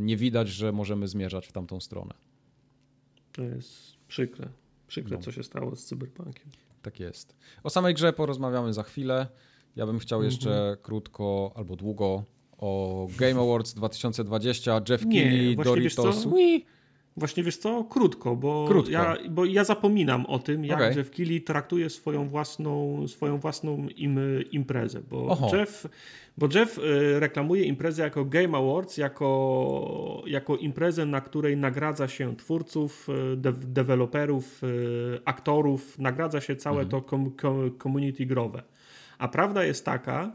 nie 0.00 0.16
widać, 0.16 0.48
że 0.48 0.72
możemy 0.72 1.08
zmierzać 1.08 1.46
w 1.46 1.52
tamtą 1.52 1.80
stronę. 1.80 2.14
To 3.32 3.42
jest 3.42 3.96
przykre. 4.08 4.48
Przykre, 4.86 5.16
no. 5.16 5.22
co 5.22 5.32
się 5.32 5.42
stało 5.42 5.76
z 5.76 5.84
Cyberpunkiem. 5.84 6.46
Tak 6.82 7.00
jest. 7.00 7.36
O 7.62 7.70
samej 7.70 7.94
grze 7.94 8.12
porozmawiamy 8.12 8.72
za 8.72 8.82
chwilę. 8.82 9.26
Ja 9.76 9.86
bym 9.86 9.98
chciał 9.98 10.22
jeszcze 10.22 10.50
mhm. 10.50 10.76
krótko 10.82 11.52
albo 11.54 11.76
długo 11.76 12.24
o 12.58 13.06
Game 13.18 13.40
Awards 13.40 13.74
2020, 13.74 14.80
Jeff 14.88 15.02
Keighley, 15.02 15.56
Doritos. 15.56 16.26
Wii. 16.26 16.66
Właśnie 17.16 17.42
wiesz 17.42 17.56
co? 17.56 17.84
Krótko, 17.84 18.36
bo, 18.36 18.64
Krótko. 18.68 18.92
Ja, 18.92 19.16
bo 19.30 19.44
ja 19.44 19.64
zapominam 19.64 20.26
o 20.26 20.38
tym, 20.38 20.64
jak 20.64 20.78
okay. 20.78 20.94
Jeff 20.94 21.10
Keighley 21.10 21.40
traktuje 21.40 21.90
swoją 21.90 22.28
własną, 22.28 23.08
swoją 23.08 23.38
własną 23.38 23.88
im, 23.96 24.20
imprezę. 24.50 25.00
Bo 25.10 25.50
Jeff, 25.52 25.88
bo 26.38 26.48
Jeff 26.54 26.78
y, 26.78 27.20
reklamuje 27.20 27.64
imprezę 27.64 28.02
jako 28.02 28.24
Game 28.24 28.58
Awards, 28.58 28.96
jako, 28.96 30.22
jako 30.26 30.56
imprezę, 30.56 31.06
na 31.06 31.20
której 31.20 31.56
nagradza 31.56 32.08
się 32.08 32.36
twórców, 32.36 33.08
y, 33.32 33.36
de 33.36 33.52
deweloperów, 33.52 34.64
y, 34.64 35.20
aktorów, 35.24 35.98
nagradza 35.98 36.40
się 36.40 36.56
całe 36.56 36.82
mhm. 36.82 37.02
to 37.02 37.20
community 37.82 38.26
growe. 38.26 38.62
A 39.18 39.28
prawda 39.28 39.64
jest 39.64 39.84
taka, 39.84 40.32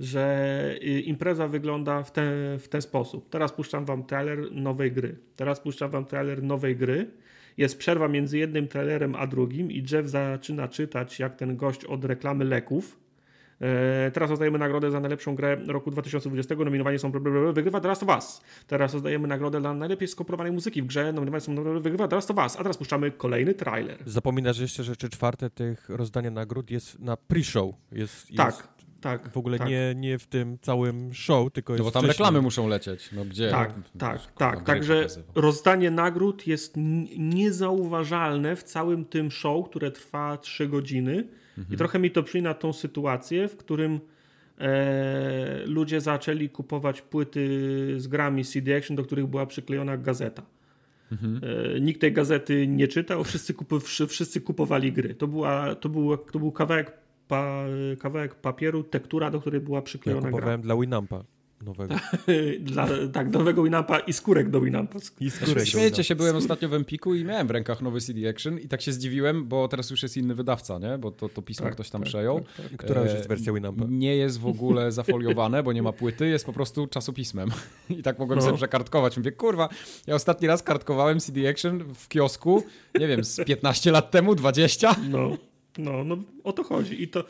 że 0.00 0.74
impreza 1.04 1.48
wygląda 1.48 2.02
w 2.02 2.12
ten, 2.12 2.58
w 2.58 2.68
ten 2.68 2.82
sposób. 2.82 3.30
Teraz 3.30 3.52
puszczam 3.52 3.84
wam 3.84 4.04
trailer 4.04 4.52
nowej 4.52 4.92
gry. 4.92 5.16
Teraz 5.36 5.60
puszczam 5.60 5.90
wam 5.90 6.04
trailer 6.04 6.42
nowej 6.42 6.76
gry. 6.76 7.10
Jest 7.56 7.78
przerwa 7.78 8.08
między 8.08 8.38
jednym 8.38 8.68
trailerem 8.68 9.14
a 9.14 9.26
drugim 9.26 9.72
i 9.72 9.84
Jeff 9.92 10.08
zaczyna 10.08 10.68
czytać 10.68 11.18
jak 11.18 11.36
ten 11.36 11.56
gość 11.56 11.84
od 11.84 12.04
reklamy 12.04 12.44
leków. 12.44 13.06
E, 13.60 14.10
teraz 14.10 14.30
rozdajemy 14.30 14.58
nagrodę 14.58 14.90
za 14.90 15.00
najlepszą 15.00 15.34
grę 15.34 15.56
roku 15.66 15.90
2020. 15.90 16.54
Nominowani 16.54 16.98
są 16.98 17.12
wygrywa 17.52 17.80
teraz 17.80 17.98
to 17.98 18.06
was. 18.06 18.42
Teraz 18.66 18.94
rozdajemy 18.94 19.28
nagrodę 19.28 19.60
dla 19.60 19.74
najlepiej 19.74 20.08
skopiowanej 20.08 20.52
muzyki 20.52 20.82
w 20.82 20.86
grze. 20.86 21.12
Nominowani 21.12 21.40
są 21.40 21.80
wygrywa 21.80 22.08
teraz 22.08 22.26
to 22.26 22.34
was. 22.34 22.56
A 22.56 22.58
teraz 22.58 22.76
puszczamy 22.76 23.10
kolejny 23.10 23.54
trailer. 23.54 23.98
Zapominasz 24.06 24.58
jeszcze, 24.58 24.84
że 24.84 24.96
trzy 24.96 25.08
czwarte 25.08 25.50
tych 25.50 25.88
rozdania 25.88 26.30
nagród 26.30 26.70
jest 26.70 26.98
na 26.98 27.16
pre-show. 27.16 27.72
Jest, 27.92 28.26
tak. 28.36 28.46
Jest 28.46 28.75
tak. 29.00 29.32
W 29.32 29.36
ogóle 29.36 29.58
tak. 29.58 29.68
nie, 29.68 29.94
nie 29.96 30.18
w 30.18 30.26
tym 30.26 30.58
całym 30.62 31.14
show, 31.14 31.52
tylko 31.52 31.72
jest. 31.72 31.78
No 31.78 31.84
bo 31.84 31.90
tam 31.90 32.02
wcześniej. 32.02 32.24
reklamy 32.24 32.42
muszą 32.42 32.68
lecieć. 32.68 33.12
No 33.12 33.24
gdzie? 33.24 33.50
Tak, 33.50 33.74
tak, 33.98 34.32
tak. 34.32 34.64
Także 34.64 35.06
rozdanie 35.34 35.90
nagród 35.90 36.46
jest 36.46 36.74
niezauważalne 37.18 38.56
w 38.56 38.62
całym 38.62 39.04
tym 39.04 39.30
show, 39.30 39.68
które 39.68 39.90
trwa 39.90 40.36
3 40.36 40.68
godziny. 40.68 41.24
Mhm. 41.58 41.74
I 41.74 41.76
trochę 41.76 41.98
mi 41.98 42.10
to 42.10 42.22
przypomina 42.22 42.54
tą 42.54 42.72
sytuację, 42.72 43.48
w 43.48 43.56
którym 43.56 44.00
e, 44.58 45.66
ludzie 45.66 46.00
zaczęli 46.00 46.48
kupować 46.48 47.02
płyty 47.02 47.48
z 47.96 48.06
grami 48.06 48.44
CD 48.44 48.76
Action, 48.76 48.96
do 48.96 49.04
których 49.04 49.26
była 49.26 49.46
przyklejona 49.46 49.96
gazeta. 49.96 50.42
Mhm. 51.12 51.40
Nikt 51.84 52.00
tej 52.00 52.12
gazety 52.12 52.66
nie 52.66 52.88
czytał, 52.88 53.24
wszyscy, 53.24 53.54
kupu, 53.54 53.80
wszyscy 53.80 54.40
kupowali 54.40 54.92
gry. 54.92 55.14
To, 55.14 55.26
była, 55.26 55.74
to, 55.74 55.88
był, 55.88 56.16
to 56.16 56.38
był 56.38 56.52
kawałek, 56.52 56.92
pa, 57.28 57.64
kawałek 57.98 58.34
papieru, 58.34 58.84
tektura, 58.84 59.30
do 59.30 59.40
której 59.40 59.60
była 59.60 59.82
przyklejona 59.82 60.26
ja 60.26 60.32
kupowałem 60.32 60.60
gra. 60.60 60.66
dla 60.66 60.80
Winampa 60.80 61.24
nowego. 61.62 61.94
Dla, 62.60 62.88
tak, 63.12 63.30
nowego 63.32 63.62
Winampa 63.62 63.98
i 63.98 64.12
skórek 64.12 64.50
do 64.50 64.60
Winampa. 64.60 64.98
I 65.20 65.30
skórek 65.30 65.66
Śmiejecie 65.66 66.04
się, 66.04 66.14
byłem 66.14 66.36
ostatnio 66.36 66.68
w 66.68 66.74
Empiku 66.74 67.14
i 67.14 67.24
miałem 67.24 67.46
w 67.46 67.50
rękach 67.50 67.82
nowy 67.82 68.00
CD 68.00 68.28
Action 68.30 68.58
i 68.58 68.68
tak 68.68 68.82
się 68.82 68.92
zdziwiłem, 68.92 69.48
bo 69.48 69.68
teraz 69.68 69.90
już 69.90 70.02
jest 70.02 70.16
inny 70.16 70.34
wydawca, 70.34 70.78
nie? 70.78 70.98
Bo 70.98 71.10
to, 71.10 71.28
to 71.28 71.42
pismo 71.42 71.64
tak, 71.64 71.74
ktoś 71.74 71.90
tam 71.90 72.00
tak, 72.00 72.08
przejął. 72.08 72.40
Tak, 72.40 72.68
tak. 72.68 72.76
Która 72.76 73.02
już 73.02 73.12
jest 73.12 73.28
wersja 73.28 73.52
Winampa? 73.52 73.84
Nie 73.88 74.16
jest 74.16 74.40
w 74.40 74.46
ogóle 74.46 74.92
zafoliowane, 75.02 75.62
bo 75.62 75.72
nie 75.72 75.82
ma 75.82 75.92
płyty, 75.92 76.28
jest 76.28 76.46
po 76.46 76.52
prostu 76.52 76.86
czasopismem. 76.86 77.48
I 77.98 78.02
tak 78.02 78.18
mogłem 78.18 78.38
no. 78.38 78.44
sobie 78.44 78.56
przekartkować. 78.56 79.16
Mówię, 79.16 79.32
kurwa, 79.32 79.68
ja 80.06 80.14
ostatni 80.14 80.48
raz 80.48 80.62
kartkowałem 80.62 81.20
CD 81.20 81.50
Action 81.50 81.94
w 81.94 82.08
kiosku, 82.08 82.62
nie 83.00 83.08
wiem, 83.08 83.24
z 83.24 83.44
15 83.44 83.90
lat 83.90 84.10
temu, 84.10 84.34
20? 84.34 84.96
No. 85.10 85.36
No, 85.78 86.04
no 86.04 86.16
o 86.44 86.52
to 86.52 86.64
chodzi. 86.64 87.02
I 87.02 87.08
to, 87.08 87.24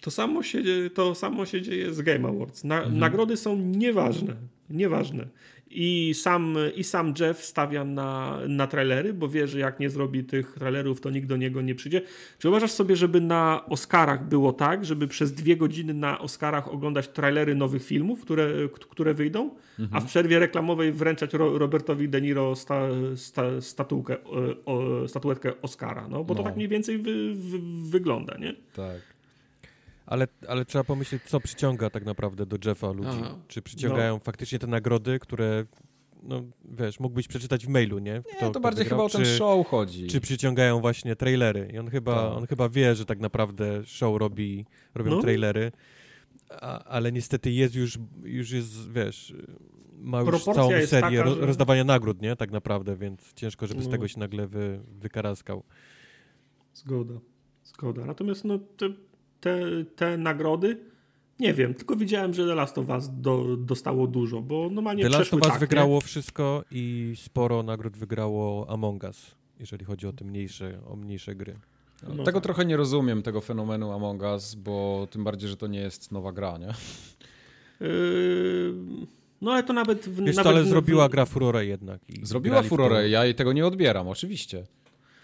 to 0.00 0.10
samo 0.10 0.42
się, 0.42 0.62
to 0.94 1.14
samo 1.14 1.46
się 1.46 1.62
dzieje 1.62 1.94
z 1.94 2.02
Game 2.02 2.28
Awards. 2.28 2.64
Na, 2.64 2.78
mhm. 2.78 2.98
Nagrody 2.98 3.36
są 3.36 3.56
nieważne. 3.56 4.34
Nieważne. 4.70 5.26
I 5.74 6.14
sam, 6.14 6.56
I 6.76 6.84
sam 6.84 7.14
Jeff 7.20 7.44
stawia 7.44 7.84
na, 7.84 8.38
na 8.48 8.66
trailery, 8.66 9.14
bo 9.14 9.28
wie, 9.28 9.46
że 9.46 9.58
jak 9.58 9.80
nie 9.80 9.90
zrobi 9.90 10.24
tych 10.24 10.52
trailerów, 10.52 11.00
to 11.00 11.10
nikt 11.10 11.28
do 11.28 11.36
niego 11.36 11.62
nie 11.62 11.74
przyjdzie. 11.74 12.02
Czy 12.38 12.48
uważasz 12.48 12.70
sobie, 12.70 12.96
żeby 12.96 13.20
na 13.20 13.66
Oscarach 13.66 14.28
było 14.28 14.52
tak, 14.52 14.84
żeby 14.84 15.08
przez 15.08 15.32
dwie 15.32 15.56
godziny 15.56 15.94
na 15.94 16.18
Oscarach 16.18 16.68
oglądać 16.68 17.08
trailery 17.08 17.54
nowych 17.54 17.84
filmów, 17.84 18.20
które, 18.20 18.48
które 18.90 19.14
wyjdą, 19.14 19.50
mhm. 19.78 19.88
a 19.92 20.00
w 20.00 20.06
przerwie 20.06 20.38
reklamowej 20.38 20.92
wręczać 20.92 21.30
Robertowi 21.34 22.08
De 22.08 22.20
Niro 22.20 22.56
sta, 22.56 22.80
sta, 23.16 23.60
statułkę, 23.60 24.16
o, 24.66 25.08
statuetkę 25.08 25.52
Oscara? 25.62 26.08
No, 26.08 26.24
bo 26.24 26.34
no. 26.34 26.38
to 26.38 26.44
tak 26.44 26.56
mniej 26.56 26.68
więcej 26.68 26.98
wy, 26.98 27.34
wy, 27.34 27.58
wygląda, 27.90 28.36
nie? 28.38 28.54
Tak. 28.72 29.13
Ale, 30.06 30.28
ale 30.48 30.64
trzeba 30.64 30.84
pomyśleć, 30.84 31.22
co 31.22 31.40
przyciąga 31.40 31.90
tak 31.90 32.04
naprawdę 32.04 32.46
do 32.46 32.56
Jeffa 32.64 32.92
ludzi. 32.92 33.18
Aha. 33.22 33.38
Czy 33.48 33.62
przyciągają 33.62 34.14
no. 34.14 34.20
faktycznie 34.20 34.58
te 34.58 34.66
nagrody, 34.66 35.18
które 35.18 35.64
no 36.22 36.42
wiesz, 36.64 37.00
mógłbyś 37.00 37.28
przeczytać 37.28 37.66
w 37.66 37.68
mailu, 37.68 37.98
nie? 37.98 38.22
Kto, 38.36 38.46
nie, 38.46 38.52
to 38.52 38.60
bardziej 38.60 38.84
chyba 38.84 39.02
o 39.02 39.08
ten 39.08 39.24
czy, 39.24 39.36
show 39.36 39.66
chodzi. 39.66 40.06
Czy 40.06 40.20
przyciągają 40.20 40.80
właśnie 40.80 41.16
trailery. 41.16 41.70
I 41.74 41.78
on 41.78 41.90
chyba, 41.90 42.14
tak. 42.14 42.38
on 42.38 42.46
chyba 42.46 42.68
wie, 42.68 42.94
że 42.94 43.06
tak 43.06 43.18
naprawdę 43.18 43.84
show 43.84 44.18
robi, 44.18 44.66
robią 44.94 45.10
no. 45.10 45.20
trailery, 45.20 45.72
a, 46.50 46.84
ale 46.84 47.12
niestety 47.12 47.50
jest 47.50 47.74
już, 47.74 47.98
już 48.24 48.50
jest, 48.50 48.92
wiesz, 48.92 49.34
ma 49.92 50.20
już 50.20 50.28
Proporcja 50.28 50.54
całą 50.54 50.86
serię 50.86 51.20
taka, 51.20 51.34
że... 51.34 51.46
rozdawania 51.46 51.84
nagród, 51.84 52.22
nie? 52.22 52.36
Tak 52.36 52.50
naprawdę, 52.50 52.96
więc 52.96 53.32
ciężko, 53.32 53.66
żeby 53.66 53.80
no. 53.80 53.86
z 53.86 53.90
tego 53.90 54.08
się 54.08 54.20
nagle 54.20 54.46
wy, 54.46 54.80
wykaraskał. 55.00 55.62
Zgoda, 56.74 57.14
zgoda. 57.64 58.04
Natomiast 58.04 58.44
no, 58.44 58.58
te 58.58 58.88
te, 59.40 59.84
te 59.96 60.18
nagrody. 60.18 60.76
Nie 61.40 61.54
wiem, 61.54 61.74
tylko 61.74 61.96
widziałem, 61.96 62.34
że 62.34 62.46
The 62.46 62.54
Last 62.54 62.78
of 62.78 62.88
Us 62.88 63.08
do, 63.12 63.56
dostało 63.56 64.06
dużo, 64.06 64.40
bo 64.42 64.70
normalnie 64.70 65.02
The 65.02 65.08
Last 65.08 65.34
of 65.34 65.40
Us 65.42 65.48
tak, 65.48 65.60
wygrało 65.60 65.94
nie? 65.94 66.00
wszystko 66.00 66.64
i 66.70 67.14
sporo 67.16 67.62
nagród 67.62 67.96
wygrało 67.96 68.66
Among 68.70 69.02
Us, 69.02 69.34
jeżeli 69.60 69.84
chodzi 69.84 70.06
o 70.06 70.12
te 70.12 70.24
mniejsze, 70.24 70.80
o 70.86 70.96
mniejsze 70.96 71.34
gry. 71.34 71.56
No, 72.02 72.24
tego 72.24 72.32
tak. 72.38 72.42
trochę 72.42 72.64
nie 72.64 72.76
rozumiem, 72.76 73.22
tego 73.22 73.40
fenomenu 73.40 73.92
Among 73.92 74.22
Us, 74.22 74.54
bo 74.54 75.08
tym 75.10 75.24
bardziej, 75.24 75.48
że 75.48 75.56
to 75.56 75.66
nie 75.66 75.80
jest 75.80 76.12
nowa 76.12 76.32
gra, 76.32 76.58
nie? 76.58 76.74
Yy, 77.80 78.74
no 79.40 79.52
ale 79.52 79.62
to 79.62 79.72
nawet... 79.72 80.08
W, 80.08 80.24
Wiesz, 80.24 80.36
nawet, 80.36 80.52
ale 80.52 80.64
zrobiła 80.64 81.08
gra 81.08 81.24
furorę 81.24 81.66
jednak. 81.66 82.00
zrobiła 82.22 82.62
furorę, 82.62 83.08
ja 83.08 83.24
jej 83.24 83.34
tego 83.34 83.52
nie 83.52 83.66
odbieram, 83.66 84.08
oczywiście. 84.08 84.64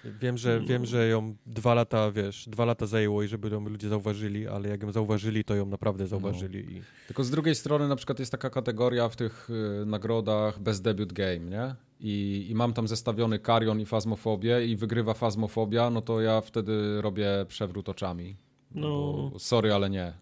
Wiem, 0.04 0.38
że, 0.38 0.60
wiem, 0.60 0.86
że 0.86 1.08
ją 1.08 1.36
dwa 1.46 1.74
lata, 1.74 2.10
wiesz, 2.12 2.48
dwa 2.48 2.64
lata 2.64 2.86
zajęło 2.86 3.22
i 3.22 3.28
żeby 3.28 3.48
ją 3.48 3.68
ludzie 3.68 3.88
zauważyli, 3.88 4.48
ale 4.48 4.68
jak 4.68 4.82
ją 4.82 4.92
zauważyli, 4.92 5.44
to 5.44 5.54
ją 5.54 5.66
naprawdę 5.66 6.06
zauważyli. 6.06 6.64
No. 6.64 6.70
I... 6.70 6.82
Tylko 7.06 7.24
z 7.24 7.30
drugiej 7.30 7.54
strony 7.54 7.88
na 7.88 7.96
przykład 7.96 8.18
jest 8.18 8.32
taka 8.32 8.50
kategoria 8.50 9.08
w 9.08 9.16
tych 9.16 9.50
y, 9.82 9.86
nagrodach 9.86 10.58
Best 10.58 10.82
Debut 10.82 11.12
Game, 11.12 11.38
nie? 11.38 11.74
I, 12.00 12.46
I 12.50 12.54
mam 12.54 12.72
tam 12.72 12.88
zestawiony 12.88 13.38
Karion 13.38 13.80
i 13.80 13.86
Fazmofobię 13.86 14.66
i 14.66 14.76
wygrywa 14.76 15.14
Fazmofobia, 15.14 15.90
no 15.90 16.02
to 16.02 16.20
ja 16.20 16.40
wtedy 16.40 17.02
robię 17.02 17.28
przewrót 17.48 17.88
oczami. 17.88 18.36
No. 18.74 19.30
sorry, 19.38 19.72
ale 19.72 19.90
nie. 19.90 20.12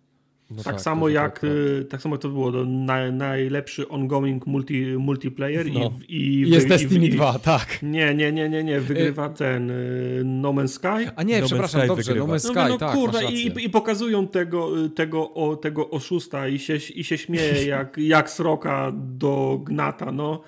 No 0.51 0.63
tak, 0.63 0.75
tak, 0.75 0.81
samo 0.81 1.09
jak, 1.09 1.41
tak, 1.41 1.51
tak. 1.81 1.89
tak 1.91 2.03
samo 2.03 2.19
to 2.19 2.29
było, 2.29 2.51
na, 2.65 3.13
najlepszy 3.13 3.89
ongoing 3.89 4.47
multi, 4.47 4.87
multiplayer 4.99 5.73
no. 5.73 5.93
i, 6.09 6.17
i, 6.17 6.51
Jest 6.51 6.67
i, 6.67 6.69
Destiny 6.69 7.07
i, 7.07 7.11
2, 7.11 7.39
tak. 7.39 7.83
Nie, 7.83 8.15
nie, 8.15 8.33
nie, 8.33 8.49
nie, 8.49 8.65
nie, 8.65 8.81
wygrywa 8.81 9.27
y 9.27 9.35
ten 9.35 9.71
y, 9.71 10.23
No 10.25 10.53
Man's 10.53 10.69
Sky. 10.69 11.11
A 11.17 11.23
nie, 11.23 11.41
no 11.41 11.47
przepraszam, 11.47 11.81
Sky 11.81 11.89
dobrze, 11.89 12.03
wygrywa. 12.03 12.27
No 12.27 12.35
Man's 12.35 12.45
Sky, 12.45 12.55
no, 12.55 12.69
no, 12.69 12.79
tak, 12.79 12.95
kurde, 12.95 13.25
i, 13.25 13.65
i 13.65 13.71
pokazują 13.71 14.29
tego, 14.29 14.71
tego, 14.95 15.35
o, 15.35 15.57
tego 15.57 15.91
oszusta 15.91 16.49
i 16.49 16.59
się, 16.59 16.77
i 16.95 17.05
się 17.05 17.19
śmieje 17.19 17.67
jak, 17.77 17.99
jak 17.99 18.31
sroka 18.31 18.93
do 18.95 19.61
Gnata, 19.65 20.13
no. 20.13 20.43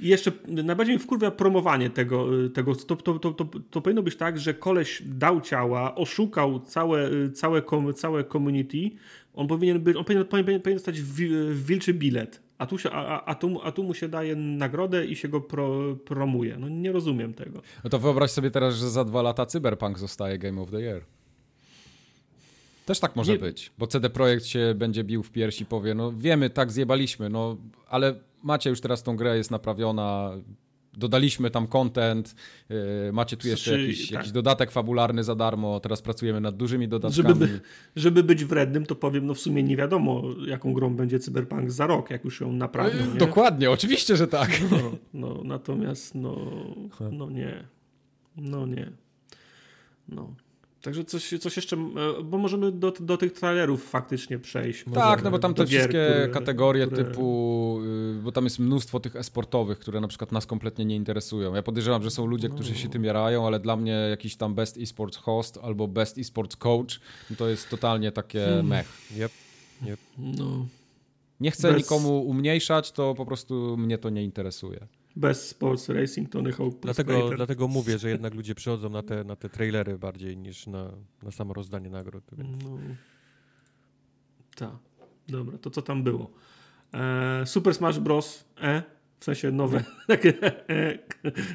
I 0.00 0.08
jeszcze 0.08 0.32
najbardziej 0.48 0.96
mi 0.96 1.02
wkurwia 1.02 1.30
promowanie 1.30 1.90
tego. 1.90 2.26
tego 2.54 2.74
to, 2.74 2.96
to, 2.96 3.18
to, 3.18 3.32
to, 3.32 3.44
to 3.70 3.80
powinno 3.80 4.02
być 4.02 4.16
tak, 4.16 4.38
że 4.38 4.54
koleś 4.54 5.02
dał 5.06 5.40
ciała, 5.40 5.94
oszukał 5.94 6.60
całe, 6.60 7.30
całe, 7.30 7.62
całe 7.94 8.24
community, 8.24 8.90
on 9.34 9.48
powinien 9.48 9.80
być, 9.80 9.96
on 9.96 10.04
powinien, 10.04 10.24
powinien, 10.24 10.60
powinien 10.60 10.76
dostać 10.76 11.02
wilczy 11.52 11.94
bilet, 11.94 12.42
a 12.58 12.66
tu, 12.66 12.78
się, 12.78 12.90
a, 12.90 13.24
a, 13.24 13.34
tu, 13.34 13.60
a 13.62 13.72
tu 13.72 13.82
mu 13.82 13.94
się 13.94 14.08
daje 14.08 14.36
nagrodę 14.36 15.06
i 15.06 15.16
się 15.16 15.28
go 15.28 15.40
pro, 15.40 15.96
promuje. 16.04 16.56
No 16.58 16.68
nie 16.68 16.92
rozumiem 16.92 17.34
tego. 17.34 17.62
No 17.84 17.90
to 17.90 17.98
wyobraź 17.98 18.30
sobie 18.30 18.50
teraz, 18.50 18.74
że 18.74 18.90
za 18.90 19.04
dwa 19.04 19.22
lata 19.22 19.46
Cyberpunk 19.46 19.98
zostaje 19.98 20.38
Game 20.38 20.60
of 20.60 20.70
the 20.70 20.80
Year. 20.80 21.02
Też 22.86 23.00
tak 23.00 23.16
może 23.16 23.32
nie. 23.32 23.38
być, 23.38 23.72
bo 23.78 23.86
CD 23.86 24.10
Projekt 24.10 24.44
się 24.44 24.74
będzie 24.76 25.04
bił 25.04 25.22
w 25.22 25.30
piersi 25.30 25.62
i 25.62 25.66
powie, 25.66 25.94
no 25.94 26.12
wiemy, 26.12 26.50
tak 26.50 26.72
zjebaliśmy, 26.72 27.28
no 27.28 27.56
ale 27.88 28.14
macie 28.42 28.70
już 28.70 28.80
teraz 28.80 29.02
tą 29.02 29.16
grę, 29.16 29.36
jest 29.36 29.50
naprawiona, 29.50 30.32
dodaliśmy 30.94 31.50
tam 31.50 31.66
content, 31.66 32.34
yy, 32.68 32.76
macie 33.12 33.36
tu 33.36 33.48
jeszcze 33.48 33.70
znaczy, 33.70 33.82
jakiś, 33.82 34.02
tak. 34.02 34.10
jakiś, 34.10 34.32
dodatek 34.32 34.70
fabularny 34.70 35.24
za 35.24 35.34
darmo, 35.34 35.80
teraz 35.80 36.02
pracujemy 36.02 36.40
nad 36.40 36.56
dużymi 36.56 36.88
dodatkami. 36.88 37.28
Żeby, 37.28 37.60
żeby 37.96 38.22
być 38.22 38.44
wrednym, 38.44 38.86
to 38.86 38.94
powiem, 38.94 39.26
no 39.26 39.34
w 39.34 39.40
sumie 39.40 39.62
nie 39.62 39.76
wiadomo, 39.76 40.22
jaką 40.46 40.72
grą 40.72 40.96
będzie 40.96 41.18
Cyberpunk 41.18 41.70
za 41.70 41.86
rok, 41.86 42.10
jak 42.10 42.24
już 42.24 42.40
ją 42.40 42.52
naprawią. 42.52 43.12
Nie? 43.12 43.18
Dokładnie, 43.18 43.70
oczywiście, 43.70 44.16
że 44.16 44.28
tak. 44.28 44.50
No, 44.70 44.96
no, 45.14 45.42
natomiast 45.44 46.14
no, 46.14 46.36
no 47.12 47.30
nie. 47.30 47.64
No 48.36 48.66
nie. 48.66 48.92
No. 50.08 50.34
Także 50.82 51.04
coś, 51.04 51.34
coś 51.40 51.56
jeszcze, 51.56 51.76
e, 51.76 52.22
bo 52.22 52.38
możemy 52.38 52.72
do, 52.72 52.92
do 53.00 53.16
tych 53.16 53.32
trailerów 53.32 53.88
faktycznie 53.90 54.38
przejść. 54.38 54.84
Tak, 54.94 55.22
no 55.22 55.30
bo 55.30 55.38
tam 55.38 55.54
te 55.54 55.64
gier, 55.64 55.68
wszystkie 55.68 56.10
które, 56.10 56.28
kategorie 56.28 56.86
które... 56.86 57.04
typu, 57.04 57.80
y, 58.18 58.22
bo 58.22 58.32
tam 58.32 58.44
jest 58.44 58.58
mnóstwo 58.58 59.00
tych 59.00 59.16
esportowych, 59.16 59.78
które 59.78 60.00
na 60.00 60.08
przykład 60.08 60.32
nas 60.32 60.46
kompletnie 60.46 60.84
nie 60.84 60.96
interesują. 60.96 61.54
Ja 61.54 61.62
podejrzewam, 61.62 62.02
że 62.02 62.10
są 62.10 62.26
ludzie, 62.26 62.48
no. 62.48 62.54
którzy 62.54 62.74
się 62.74 62.88
tym 62.88 63.04
jarają, 63.04 63.46
ale 63.46 63.60
dla 63.60 63.76
mnie 63.76 63.92
jakiś 63.92 64.36
tam 64.36 64.54
best 64.54 64.78
esports 64.78 65.16
host 65.16 65.58
albo 65.62 65.88
best 65.88 66.18
esports 66.18 66.56
coach, 66.56 67.00
to 67.38 67.48
jest 67.48 67.68
totalnie 67.68 68.12
takie 68.12 68.44
hmm. 68.44 68.66
mech. 68.66 68.86
Yep. 69.16 69.32
Yep. 69.86 70.00
No. 70.18 70.66
Nie 71.40 71.50
chcę 71.50 71.72
Bez... 71.72 71.82
nikomu 71.82 72.22
umniejszać, 72.22 72.92
to 72.92 73.14
po 73.14 73.26
prostu 73.26 73.76
mnie 73.76 73.98
to 73.98 74.10
nie 74.10 74.24
interesuje 74.24 74.99
bez 75.16 75.48
Sports 75.48 75.88
Racing 75.88 76.28
Tony 76.28 76.52
Hawk 76.52 76.74
dlatego, 76.80 77.30
dlatego 77.36 77.68
mówię, 77.68 77.98
że 77.98 78.10
jednak 78.10 78.34
ludzie 78.34 78.54
przychodzą 78.54 78.90
na 78.90 79.02
te, 79.02 79.24
na 79.24 79.36
te 79.36 79.48
trailery 79.48 79.98
bardziej 79.98 80.36
niż 80.36 80.66
na, 80.66 80.92
na 81.22 81.30
samo 81.30 81.54
rozdanie 81.54 81.90
nagród. 81.90 82.24
Więc... 82.32 82.64
No. 82.64 82.78
Tak. 84.56 84.76
Dobra, 85.28 85.58
to 85.58 85.70
co 85.70 85.82
tam 85.82 86.02
było? 86.02 86.30
E, 86.94 87.46
Super 87.46 87.74
Smash 87.74 87.98
Bros. 87.98 88.44
E 88.62 88.99
w 89.20 89.24
sensie 89.24 89.50
nowe, 89.50 89.84
takie 90.06 90.32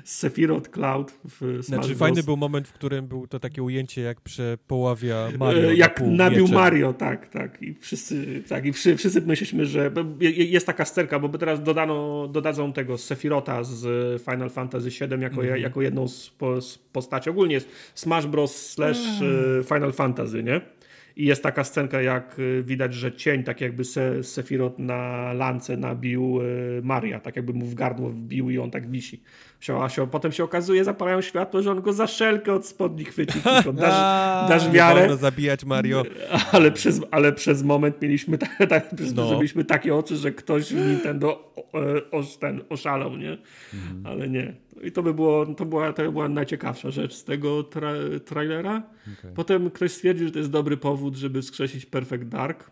Sephiroth 0.04 0.70
Cloud 0.70 1.12
w 1.12 1.38
Smash 1.38 1.66
Znaczy 1.66 1.88
Bros. 1.88 2.00
fajny 2.00 2.24
był 2.24 2.38
moment, 2.38 2.68
w 2.68 2.74
którym 2.74 3.08
był 3.08 3.28
to 3.28 3.40
takie 3.40 3.64
ujęcie, 3.64 4.02
jak 4.02 4.22
przepoławia 4.22 5.30
Mario 5.40 5.72
Jak 5.72 6.02
na 6.02 6.08
nabił 6.08 6.48
Mario, 6.48 6.94
tak, 6.94 7.30
tak. 7.30 7.62
I 7.62 7.74
wszyscy, 7.74 8.44
tak, 8.50 8.66
i 8.66 8.74
wszyscy, 8.74 8.98
wszyscy 8.98 9.22
myśleliśmy, 9.22 9.66
że 9.66 9.92
jest 10.20 10.66
taka 10.66 10.86
scerka, 10.86 11.20
bo 11.20 11.38
teraz 11.38 11.64
dodano, 11.64 12.28
dodadzą 12.28 12.74
tego 12.74 12.98
Sephirota 12.98 13.64
z 13.64 14.22
Final 14.22 14.50
Fantasy 14.50 14.90
VII 14.90 15.22
jako, 15.22 15.42
mm 15.42 15.56
-hmm. 15.56 15.56
jako 15.56 15.82
jedną 15.82 16.08
z, 16.08 16.30
po, 16.30 16.62
z 16.62 16.78
postaci. 16.78 17.30
Ogólnie 17.30 17.54
jest 17.54 17.70
Smash 17.96 18.26
Bros. 18.26 18.56
slash 18.56 19.22
mm. 19.22 19.64
Final 19.64 19.94
Fantasy, 19.94 20.44
nie? 20.44 20.62
I 21.16 21.26
jest 21.26 21.44
taka 21.44 21.64
scenka, 21.64 22.02
jak 22.02 22.40
y, 22.40 22.64
widać, 22.64 22.94
że 22.94 23.12
cień, 23.12 23.44
tak 23.44 23.62
jakby 23.62 23.84
Se 23.84 24.24
Sefirot 24.24 24.80
na 24.80 25.34
lance 25.34 25.78
nabił 25.78 26.42
y, 26.42 26.82
Maria, 26.84 27.20
tak 27.20 27.36
jakby 27.36 27.54
mu 27.54 27.66
w 27.66 27.74
gardło 27.74 28.10
wbił 28.10 28.50
i 28.50 28.58
on 28.58 28.72
tak 28.72 28.90
wisi. 28.92 29.24
A 29.82 29.90
się, 29.90 30.08
potem 30.08 30.32
się 30.32 30.44
okazuje, 30.44 30.84
zapalają 30.84 31.22
światło, 31.22 31.62
że 31.62 31.72
on 31.72 31.82
go 31.82 31.94
za 31.94 32.08
szelkę 32.08 32.54
od 32.54 32.66
spodni 32.66 33.06
chwyci. 33.06 33.40
Tylko 33.56 33.74
dasz, 33.74 34.50
dasz 34.50 34.72
wiarę. 34.72 35.02
Nie 35.02 35.08
wolno 35.08 35.22
zabijać 35.22 35.66
Mario. 35.66 36.04
Ale 36.52 36.72
przez, 36.72 37.02
ale 37.12 37.34
przez 37.34 37.64
moment 37.64 38.02
mieliśmy, 38.02 38.38
tak, 38.38 38.58
tak, 38.70 38.92
no. 39.16 39.32
mieliśmy 39.32 39.64
takie 39.64 39.96
oczy, 39.96 40.16
że 40.16 40.32
ktoś 40.32 40.74
w 40.74 40.88
Nintendo 40.88 41.54
o, 41.56 41.72
o, 42.18 42.24
ten 42.40 42.62
oszalał, 42.70 43.18
nie? 43.18 43.38
Mhm. 43.74 44.06
Ale 44.06 44.30
nie. 44.30 44.56
I 44.84 44.92
to 44.92 45.04
by 45.04 45.14
było, 45.14 45.46
to 45.46 45.66
była, 45.66 45.94
to 45.94 46.12
była 46.12 46.30
najciekawsza 46.30 46.92
rzecz 46.92 47.14
z 47.14 47.24
tego 47.24 47.64
tra 47.64 47.92
trailera. 48.26 48.84
Okay. 49.20 49.32
Potem 49.36 49.72
ktoś 49.72 49.92
stwierdził, 49.92 50.28
że 50.28 50.34
to 50.34 50.40
jest 50.40 50.52
dobry 50.52 50.78
powód, 50.78 51.05
żeby 51.14 51.42
skrzesić 51.42 51.86
Perfect 51.86 52.24
Dark. 52.24 52.72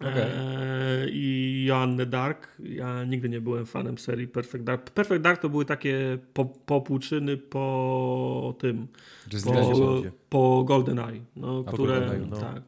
Okay. 0.00 0.12
Eee, 0.12 1.10
I 1.12 1.64
Joannę 1.64 2.06
Dark. 2.06 2.48
Ja 2.58 3.04
nigdy 3.04 3.28
nie 3.28 3.40
byłem 3.40 3.66
fanem 3.66 3.98
serii 3.98 4.28
Perfect 4.28 4.64
Dark. 4.64 4.90
Perfect 4.90 5.22
Dark 5.22 5.40
to 5.40 5.48
były 5.48 5.64
takie 5.64 6.18
po, 6.34 6.44
popłuczyny 6.44 7.36
po 7.36 8.54
tym. 8.58 8.86
Po, 9.44 10.02
po 10.28 10.64
GoldenEye. 10.64 11.20
No, 11.36 11.64
które, 11.64 12.00
Golden 12.00 12.30
no. 12.30 12.36
tak. 12.36 12.62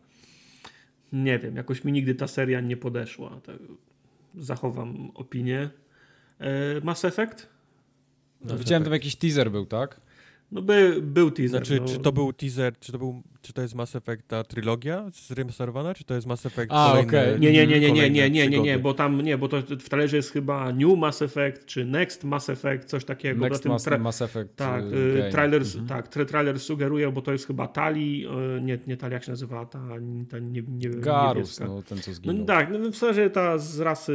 Nie 1.12 1.38
wiem, 1.38 1.56
jakoś 1.56 1.84
mi 1.84 1.92
nigdy 1.92 2.14
ta 2.14 2.26
seria 2.26 2.60
nie 2.60 2.76
podeszła. 2.76 3.40
Tak, 3.42 3.56
zachowam 4.34 5.10
opinię. 5.14 5.70
Eee, 6.40 6.80
Mass 6.84 7.04
Effect? 7.04 7.48
No, 8.44 8.58
Widziałem 8.58 8.84
tam 8.84 8.92
jakiś 8.92 9.16
teaser 9.16 9.50
był, 9.50 9.66
tak? 9.66 10.00
No 10.52 10.62
by, 10.62 11.02
był 11.02 11.30
teaser. 11.30 11.50
Znaczy, 11.50 11.80
no. 11.80 11.86
czy 11.88 11.98
to 11.98 12.12
był 12.12 12.32
teaser, 12.32 12.78
czy 12.78 12.92
to, 12.92 12.98
był, 12.98 13.22
czy 13.44 13.52
to 13.52 13.62
jest 13.62 13.74
Mass 13.74 13.96
Effect 13.96 14.28
ta 14.28 14.44
trylogia 14.44 15.10
zremasterowana, 15.10 15.94
czy 15.94 16.04
to 16.04 16.14
jest 16.14 16.26
Mass 16.26 16.46
Effect 16.46 16.72
A, 16.72 16.92
okej. 16.92 17.06
Okay. 17.06 17.38
Nie, 17.40 17.52
nie, 17.52 17.66
nie, 17.66 17.80
nie, 17.80 17.92
nie, 17.92 18.10
nie, 18.10 18.30
nie, 18.30 18.48
nie, 18.48 18.60
nie, 18.60 18.78
bo 18.78 18.94
tam, 18.94 19.20
nie, 19.20 19.38
bo 19.38 19.48
to 19.48 19.62
w 19.62 19.88
talerze 19.88 20.16
jest 20.16 20.32
chyba 20.32 20.72
New 20.72 20.98
Mass 20.98 21.22
Effect, 21.22 21.66
czy 21.66 21.84
Next 21.84 22.24
Mass 22.24 22.50
Effect, 22.50 22.84
coś 22.84 23.04
takiego. 23.04 23.48
Next 23.48 23.64
Mass, 23.64 23.86
Mass 24.00 24.22
Effect 24.22 24.56
Tak, 24.56 24.84
y, 24.84 25.28
trailer, 25.30 25.62
mhm. 25.62 25.86
tak, 25.86 26.08
trailer 26.08 26.60
sugeruje, 26.60 27.12
bo 27.12 27.22
to 27.22 27.32
jest 27.32 27.46
chyba 27.46 27.68
Tali, 27.68 28.26
y, 28.56 28.60
nie, 28.60 28.78
nie 28.86 28.96
Tali, 28.96 29.12
jak 29.12 29.24
się 29.24 29.30
nazywa, 29.30 29.66
ta, 29.66 29.80
ta 30.30 30.38
nie, 30.38 30.62
nie, 30.68 30.88
Garus, 30.88 31.60
no, 31.60 31.82
ten 31.82 31.98
co 31.98 32.12
zginął. 32.12 32.36
No, 32.36 32.44
tak, 32.44 32.70
no, 32.70 32.90
w 32.90 32.96
sensie 32.96 33.30
ta 33.30 33.58
z 33.58 33.80
rasy 33.80 34.14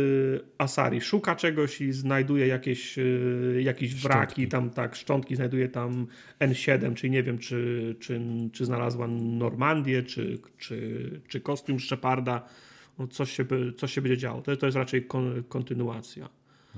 Asari 0.58 1.02
szuka 1.02 1.36
czegoś 1.36 1.82
i 1.82 1.92
znajduje 1.92 2.48
jakieś, 2.48 2.98
y, 2.98 3.62
jakieś 3.64 3.96
wraki, 3.96 4.48
tam 4.48 4.70
tak, 4.70 4.96
szczątki, 4.96 5.36
znajduje 5.36 5.70
tam 5.70 6.08
N7, 6.40 6.94
czyli 6.94 7.12
nie 7.12 7.24
wiem, 7.24 7.38
czy, 7.38 7.96
czy, 8.00 8.22
czy 8.54 8.66
znalazła 8.66 9.08
Normandię, 9.20 10.04
czy, 10.04 10.40
czy, 10.58 11.22
czy 11.28 11.42
kostium 11.42 11.80
Sheparda. 11.80 12.46
No 13.00 13.08
coś, 13.08 13.32
się, 13.32 13.46
coś 13.78 13.94
się 13.94 14.02
będzie 14.02 14.18
działo. 14.18 14.42
To, 14.42 14.58
to 14.58 14.66
jest 14.66 14.78
raczej 14.78 15.06
kon, 15.06 15.44
kontynuacja. 15.44 16.30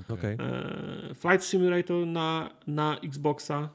Okay. 0.08 0.36
E, 0.40 1.14
Flight 1.14 1.44
Simulator 1.44 2.06
na, 2.06 2.50
na 2.66 2.98
Xboxa. 2.98 3.68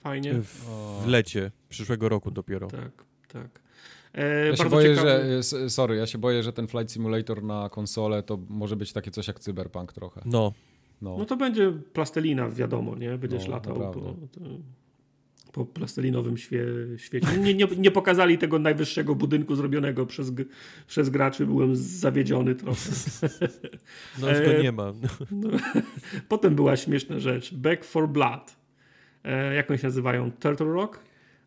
Fajnie. 0.00 0.34
W, 0.34 0.64
w 1.04 1.06
lecie 1.06 1.50
przyszłego 1.68 2.08
roku 2.08 2.30
dopiero. 2.30 2.68
Tak, 2.68 3.04
tak. 3.28 3.60
E, 4.14 4.46
ja 4.46 4.56
się 4.56 4.70
boję, 4.70 4.96
ciekawy... 4.96 5.42
że 5.42 5.70
sorry, 5.70 5.96
ja 5.96 6.06
się 6.06 6.18
boję, 6.18 6.42
że 6.42 6.52
ten 6.52 6.68
Flight 6.68 6.92
Simulator 6.92 7.42
na 7.42 7.68
konsolę 7.68 8.22
to 8.22 8.38
może 8.48 8.76
być 8.76 8.92
takie 8.92 9.10
coś 9.10 9.28
jak 9.28 9.40
Cyberpunk 9.40 9.92
trochę. 9.92 10.22
No. 10.24 10.52
No, 11.02 11.16
no 11.18 11.24
to 11.24 11.36
będzie 11.36 11.72
plastelina, 11.92 12.48
wiadomo, 12.48 12.96
nie? 12.96 13.18
Będziesz 13.18 13.44
no, 13.44 13.50
latał. 13.50 13.74
Po, 13.74 13.92
to 13.92 14.40
po 15.54 15.64
plastelinowym 15.66 16.36
świe, 16.36 16.64
świecie. 16.96 17.26
Nie, 17.38 17.54
nie, 17.54 17.66
nie, 17.78 17.90
pokazali 17.90 18.38
tego 18.38 18.58
najwyższego 18.58 19.14
budynku 19.14 19.56
zrobionego 19.56 20.06
przez, 20.06 20.32
przez 20.86 21.10
graczy. 21.10 21.46
Byłem 21.46 21.76
zawiedziony 21.76 22.54
trochę. 22.54 22.80
No 24.20 24.30
już 24.30 24.40
go 24.40 24.62
nie 24.62 24.72
ma. 24.72 24.92
No. 25.30 25.50
Potem 26.28 26.54
była 26.54 26.76
śmieszna 26.76 27.18
rzecz. 27.18 27.54
Back 27.54 27.84
for 27.84 28.08
Blood. 28.08 28.56
E, 29.24 29.54
jak 29.54 29.70
oni 29.70 29.78
się 29.78 29.86
nazywają? 29.86 30.32
Turtle 30.32 30.66
Rock? 30.66 30.98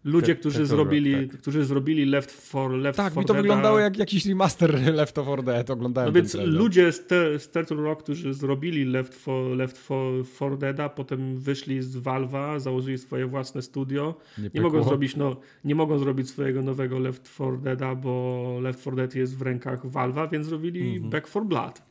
Ludzie, 0.08 0.36
te, 0.36 0.40
którzy, 0.40 0.66
zrobili, 0.66 1.28
tak. 1.28 1.40
którzy 1.40 1.66
zrobili 1.66 2.06
Left 2.06 2.50
4 2.50 2.78
Left 2.78 2.98
Tak, 2.98 3.16
mi 3.16 3.26
to 3.26 3.34
wyglądało 3.34 3.80
jak 3.80 3.98
jakiś 3.98 4.26
remaster 4.26 4.82
Left 5.00 5.14
4 5.14 5.44
Dead, 5.44 5.70
oglądałem 5.70 6.10
No 6.10 6.14
więc 6.14 6.34
ludzie 6.34 6.92
z, 6.92 7.08
te, 7.08 7.40
z 7.40 7.52
Turtle 7.52 7.78
Rock, 7.78 8.04
którzy 8.04 8.34
zrobili 8.34 8.86
Left 8.86 9.22
4, 9.22 9.56
Left 9.56 9.90
4 10.36 10.58
Deada, 10.58 10.90
potem 10.90 11.38
wyszli 11.38 11.82
z 11.82 11.98
Valve'a, 11.98 12.60
założyli 12.60 12.98
swoje 12.98 13.26
własne 13.26 13.62
studio. 13.62 14.16
Nie, 14.38 14.50
nie 14.54 14.62
mogą 14.62 14.84
zrobić 14.84 15.16
no, 15.16 15.36
nie 15.64 15.76
mogą 15.76 16.00
zrobić 16.00 16.30
swojego 16.30 16.62
nowego 16.62 17.00
Left 17.00 17.34
4 17.34 17.58
Deada, 17.58 17.96
bo 17.96 18.60
Left 18.62 18.82
4 18.82 18.96
Dead 18.96 19.16
jest 19.16 19.38
w 19.38 19.42
rękach 19.42 19.86
Valve'a, 19.86 20.32
więc 20.32 20.48
zrobili 20.48 20.98
mm 20.98 21.04
-hmm. 21.04 21.10
Back 21.10 21.30
4 21.30 21.46
Blood 21.46 21.88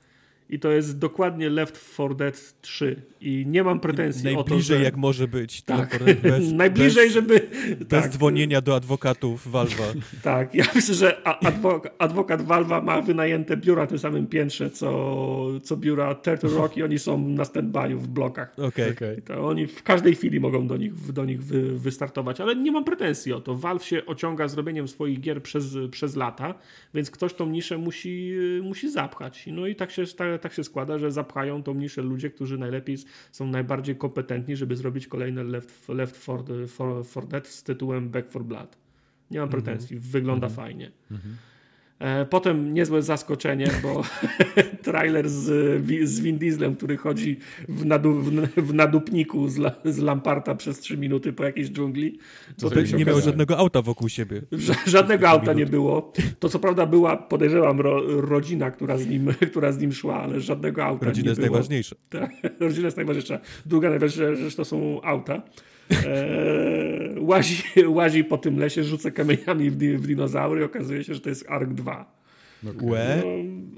i 0.51 0.59
to 0.59 0.71
jest 0.71 0.99
dokładnie 0.99 1.51
Left 1.51 1.95
4 1.95 2.15
Dead 2.15 2.55
3 2.61 3.03
i 3.21 3.45
nie 3.47 3.65
mam 3.65 3.81
pretensji 3.81 4.25
Najbliżej 4.25 4.57
o 4.57 4.59
to, 4.59 4.61
że... 4.61 4.81
jak 4.81 4.97
może 4.97 5.29
być. 5.29 5.63
Tak, 5.63 5.99
bez, 6.23 6.53
najbliżej, 6.53 7.05
bez, 7.05 7.15
żeby... 7.15 7.41
Bez 7.79 8.03
tak. 8.03 8.11
dzwonienia 8.11 8.61
do 8.61 8.75
adwokatów 8.75 9.47
Valve'a. 9.53 10.01
tak, 10.23 10.55
ja 10.55 10.65
myślę, 10.75 10.95
że 10.95 11.29
adwok 11.29 11.89
adwokat 11.99 12.43
Valve'a 12.43 12.83
ma 12.83 13.03
wynajęte 13.03 13.57
biura 13.57 13.83
na 13.83 13.87
tym 13.87 13.99
samym 13.99 14.27
piętrze, 14.27 14.71
co, 14.71 15.61
co 15.63 15.77
biura 15.77 16.15
Turtle 16.15 16.51
Rock 16.51 16.77
i 16.77 16.83
oni 16.83 16.99
są 16.99 17.29
na 17.29 17.45
stand-by'u 17.45 17.97
w 17.97 18.09
blokach. 18.09 18.59
Okej. 18.59 18.93
Okay. 18.93 19.23
To 19.25 19.47
oni 19.47 19.67
w 19.67 19.83
każdej 19.83 20.15
chwili 20.15 20.41
mogą 20.41 20.67
do 20.67 20.77
nich, 20.77 21.13
do 21.13 21.25
nich 21.25 21.45
wy, 21.45 21.79
wystartować, 21.79 22.41
ale 22.41 22.57
nie 22.57 22.73
mam 22.73 22.85
pretensji 22.85 23.33
o 23.33 23.41
to. 23.41 23.55
Valve 23.55 23.85
się 23.85 24.07
ociąga 24.07 24.49
zrobieniem 24.49 24.89
swoich 24.89 25.21
gier 25.21 25.43
przez, 25.43 25.65
przez 25.91 26.17
lata, 26.17 26.55
więc 26.95 27.11
ktoś 27.11 27.35
tą 27.35 27.47
niszę 27.47 27.79
musi, 27.79 28.35
musi 28.63 28.91
zapchać. 28.91 29.45
No 29.53 29.67
i 29.67 29.77
tak 29.77 29.91
się, 29.91 30.07
tak, 30.07 30.36
tak 30.39 30.53
się 30.53 30.65
składa, 30.65 30.99
że 30.99 31.13
zapchają 31.13 31.63
tą 31.63 31.75
niszę 31.75 32.03
ludzie, 32.03 32.31
którzy 32.31 32.59
najlepiej 32.59 32.97
są 33.33 33.47
najbardziej 33.47 33.97
kompetentni, 33.97 34.57
żeby 34.57 34.77
zrobić 34.77 35.07
kolejne 35.07 35.45
Left, 35.45 35.89
left 35.89 36.17
for, 36.17 36.45
for, 36.69 37.05
for 37.05 37.29
Dead 37.29 37.47
z 37.47 37.63
tytułem 37.63 38.11
Back 38.11 38.31
for 38.31 38.45
Blood. 38.45 38.77
Nie 39.31 39.39
mam 39.39 39.49
mhm. 39.49 39.63
pretensji, 39.63 39.99
wygląda 39.99 40.47
mhm. 40.47 40.67
fajnie. 40.67 40.91
Mhm. 41.11 41.35
E, 41.35 41.56
potem 42.31 42.75
niezłe 42.75 43.03
zaskoczenie, 43.03 43.71
bo 43.83 44.03
trailer 44.83 45.29
z, 45.29 45.45
z 46.09 46.21
Vin 46.21 46.39
Dieslem, 46.39 46.77
który 46.77 46.97
chodzi 46.97 47.39
w, 47.69 47.85
nadu, 47.85 48.15
w, 48.15 48.31
w 48.57 48.75
nadupniku 48.75 49.49
z, 49.49 49.59
la, 49.59 49.73
z 49.85 49.99
Lamparta 49.99 50.55
przez 50.55 50.81
3 50.81 50.99
minuty 50.99 51.33
po 51.33 51.45
jakiejś 51.45 51.71
dżungli. 51.71 52.19
To 52.61 52.67
nie 52.67 52.81
okazało... 52.81 53.05
miał 53.05 53.21
żadnego 53.21 53.59
auta 53.59 53.83
wokół 53.83 54.09
siebie. 54.09 54.43
Żadnego 54.87 55.29
auta 55.29 55.43
minut. 55.43 55.59
nie 55.59 55.67
było. 55.67 56.13
To 56.39 56.49
co 56.49 56.59
prawda 56.59 56.87
była, 56.87 57.17
podejrzewam, 57.17 57.81
ro, 57.81 58.21
rodzina, 58.21 58.71
która 58.71 58.99
z, 58.99 59.07
nim, 59.07 59.27
która 59.51 59.73
z 59.73 59.79
nim 59.79 59.93
szła, 59.93 60.23
ale 60.23 60.41
żadnego 60.41 60.85
auta 60.85 61.07
rodzina 61.07 61.25
nie 61.25 61.29
jest 61.29 61.41
najważniejsza. 61.41 61.97
Ta, 62.09 62.29
rodzina 62.61 62.85
jest 62.85 62.97
najważniejsza. 62.97 63.39
Druga 63.67 63.91
najważniejsza 63.91 64.35
rzecz 64.35 64.57
to 64.57 64.65
są 64.65 65.03
auta. 65.03 65.43
Eee, 65.91 67.21
łazi, 67.21 67.63
łazi 67.99 68.25
po 68.25 68.39
tym 68.39 68.59
lesie, 68.59 68.85
rzuca 68.85 69.11
kamieniami 69.11 69.71
w, 69.71 69.77
w 69.77 70.07
dinozaury 70.07 70.61
i 70.61 70.65
okazuje 70.65 71.05
się, 71.05 71.15
że 71.15 71.21
to 71.21 71.29
jest 71.29 71.47
Ark 71.49 71.71
2. 71.71 72.17
Okay. 72.65 72.77
No, 72.77 72.87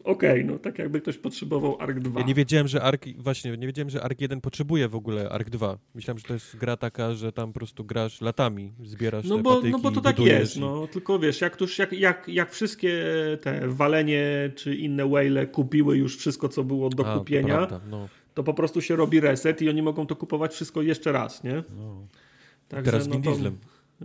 Okej, 0.04 0.30
okay, 0.30 0.44
no 0.44 0.58
tak 0.58 0.78
jakby 0.78 1.00
ktoś 1.00 1.18
potrzebował 1.18 1.76
Ark 1.80 1.98
2. 1.98 2.20
Ja 2.20 2.26
nie 2.26 2.34
wiedziałem, 2.34 2.68
że 2.68 2.82
Ark, 2.82 3.04
właśnie, 3.18 3.56
nie 3.56 3.66
wiedziałem, 3.66 3.90
że 3.90 4.02
Ark 4.02 4.20
1 4.20 4.40
potrzebuje 4.40 4.88
w 4.88 4.94
ogóle 4.94 5.28
Ark 5.28 5.50
2. 5.50 5.78
Myślałem, 5.94 6.18
że 6.18 6.24
to 6.24 6.32
jest 6.34 6.56
gra 6.56 6.76
taka, 6.76 7.14
że 7.14 7.32
tam 7.32 7.52
po 7.52 7.58
prostu 7.58 7.84
grasz 7.84 8.20
latami, 8.20 8.72
zbierasz 8.84 9.24
no 9.24 9.36
te 9.36 9.42
bo, 9.42 9.54
patyki, 9.54 9.72
No 9.72 9.78
bo 9.78 9.90
to 9.90 10.00
tak 10.00 10.18
jest, 10.18 10.56
i... 10.56 10.60
no 10.60 10.86
tylko 10.86 11.18
wiesz, 11.18 11.40
jak, 11.40 11.56
tuż, 11.56 11.78
jak, 11.78 11.92
jak, 11.92 12.28
jak 12.28 12.52
wszystkie 12.52 13.02
te 13.42 13.68
walenie 13.68 14.50
czy 14.54 14.74
inne 14.74 15.06
whale 15.06 15.46
kupiły 15.46 15.98
już 15.98 16.16
wszystko, 16.16 16.48
co 16.48 16.64
było 16.64 16.88
do 16.88 17.06
A, 17.06 17.18
kupienia, 17.18 17.56
prawda, 17.56 17.80
no 17.90 18.08
to 18.38 18.44
po 18.44 18.54
prostu 18.54 18.80
się 18.80 18.96
robi 18.96 19.20
reset 19.20 19.62
i 19.62 19.68
oni 19.68 19.82
mogą 19.82 20.06
to 20.06 20.16
kupować 20.16 20.52
wszystko 20.52 20.82
jeszcze 20.82 21.12
raz, 21.12 21.44
nie? 21.44 21.64
No. 21.76 22.06
Także, 22.68 22.92
Teraz 22.92 23.04
z 23.04 23.08
Vin 23.08 23.22
no 23.24 23.30
Dieslem. 23.30 23.58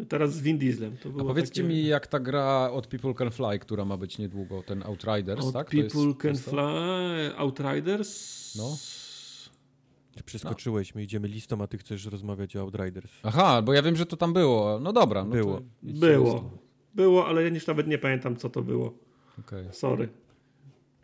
Teraz 0.10 0.34
z 0.34 0.42
Vin 0.42 0.58
Dieslem. 0.58 0.98
To 0.98 1.10
było 1.10 1.22
A 1.22 1.28
powiedzcie 1.28 1.62
takie... 1.62 1.74
mi, 1.74 1.86
jak 1.86 2.08
ta 2.08 2.20
gra 2.20 2.72
od 2.72 2.88
People 2.88 3.14
Can 3.14 3.32
Fly, 3.32 3.60
która 3.60 3.86
ma 3.86 3.98
być 3.98 4.18
niedługo, 4.18 4.64
ten 4.64 4.84
Outriders, 4.84 5.46
od 5.46 5.54
tak? 5.54 5.70
People 5.70 6.02
jest, 6.02 6.20
Can 6.22 6.36
Fly, 6.36 7.38
Outriders... 7.38 8.56
No. 8.56 8.78
Przeskoczyłeś, 10.26 10.96
my 10.96 11.04
idziemy 11.04 11.28
listą, 11.28 11.62
a 11.62 11.68
ty 11.68 11.78
chcesz 11.78 12.06
rozmawiać 12.06 12.56
o 12.56 12.62
Outriders. 12.62 13.12
Aha, 13.24 13.62
bo 13.62 13.74
ja 13.74 13.82
wiem, 13.82 13.96
że 13.96 14.06
to 14.06 14.18
tam 14.18 14.34
było. 14.34 14.80
No 14.80 14.94
dobra. 14.94 15.24
No 15.24 15.32
było. 15.32 15.62
Było. 15.84 16.52
Było, 16.96 17.28
ale 17.28 17.44
ja 17.44 17.50
już 17.50 17.68
nawet 17.68 17.88
nie 17.88 17.98
pamiętam, 17.98 18.36
co 18.36 18.50
to 18.50 18.62
było. 18.62 18.94
Okay. 19.40 19.68
Sorry. 19.72 20.10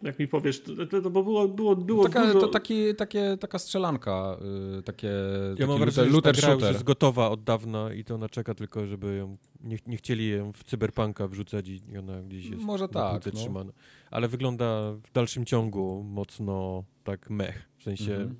Jak 0.03 0.19
mi 0.19 0.27
powiesz, 0.27 0.63
to, 0.63 1.01
to 1.01 1.09
bo 1.09 1.23
było, 1.23 1.47
było, 1.47 1.75
było 1.75 2.03
taka, 2.03 2.25
dużo... 2.25 2.39
To 2.39 2.47
taki, 2.47 2.95
takie, 2.95 3.37
taka 3.39 3.59
strzelanka, 3.59 4.37
yy, 4.75 4.83
takie, 4.83 5.11
ja 5.57 5.67
mam 5.67 5.79
wrażenie, 5.79 6.11
że 6.11 6.21
ta 6.21 6.31
gra 6.31 6.53
już 6.53 6.63
jest 6.63 6.83
gotowa 6.83 7.29
od 7.29 7.43
dawna 7.43 7.93
i 7.93 8.03
to 8.03 8.15
ona 8.15 8.29
czeka 8.29 8.55
tylko, 8.55 8.87
żeby 8.87 9.15
ją, 9.15 9.37
nie, 9.63 9.77
nie 9.87 9.97
chcieli 9.97 10.29
ją 10.29 10.53
w 10.53 10.63
cyberpunka 10.63 11.27
wrzucać 11.27 11.67
i 11.67 11.97
ona 11.97 12.21
gdzieś 12.21 12.45
jest 12.45 12.63
Może 12.63 12.89
tak, 12.89 13.25
no. 13.25 13.31
trzymana. 13.31 13.71
Ale 14.11 14.27
wygląda 14.27 14.93
w 14.93 15.11
dalszym 15.13 15.45
ciągu 15.45 16.03
mocno 16.03 16.83
tak 17.03 17.29
mech, 17.29 17.69
w 17.77 17.83
sensie 17.83 18.13
mhm. 18.13 18.35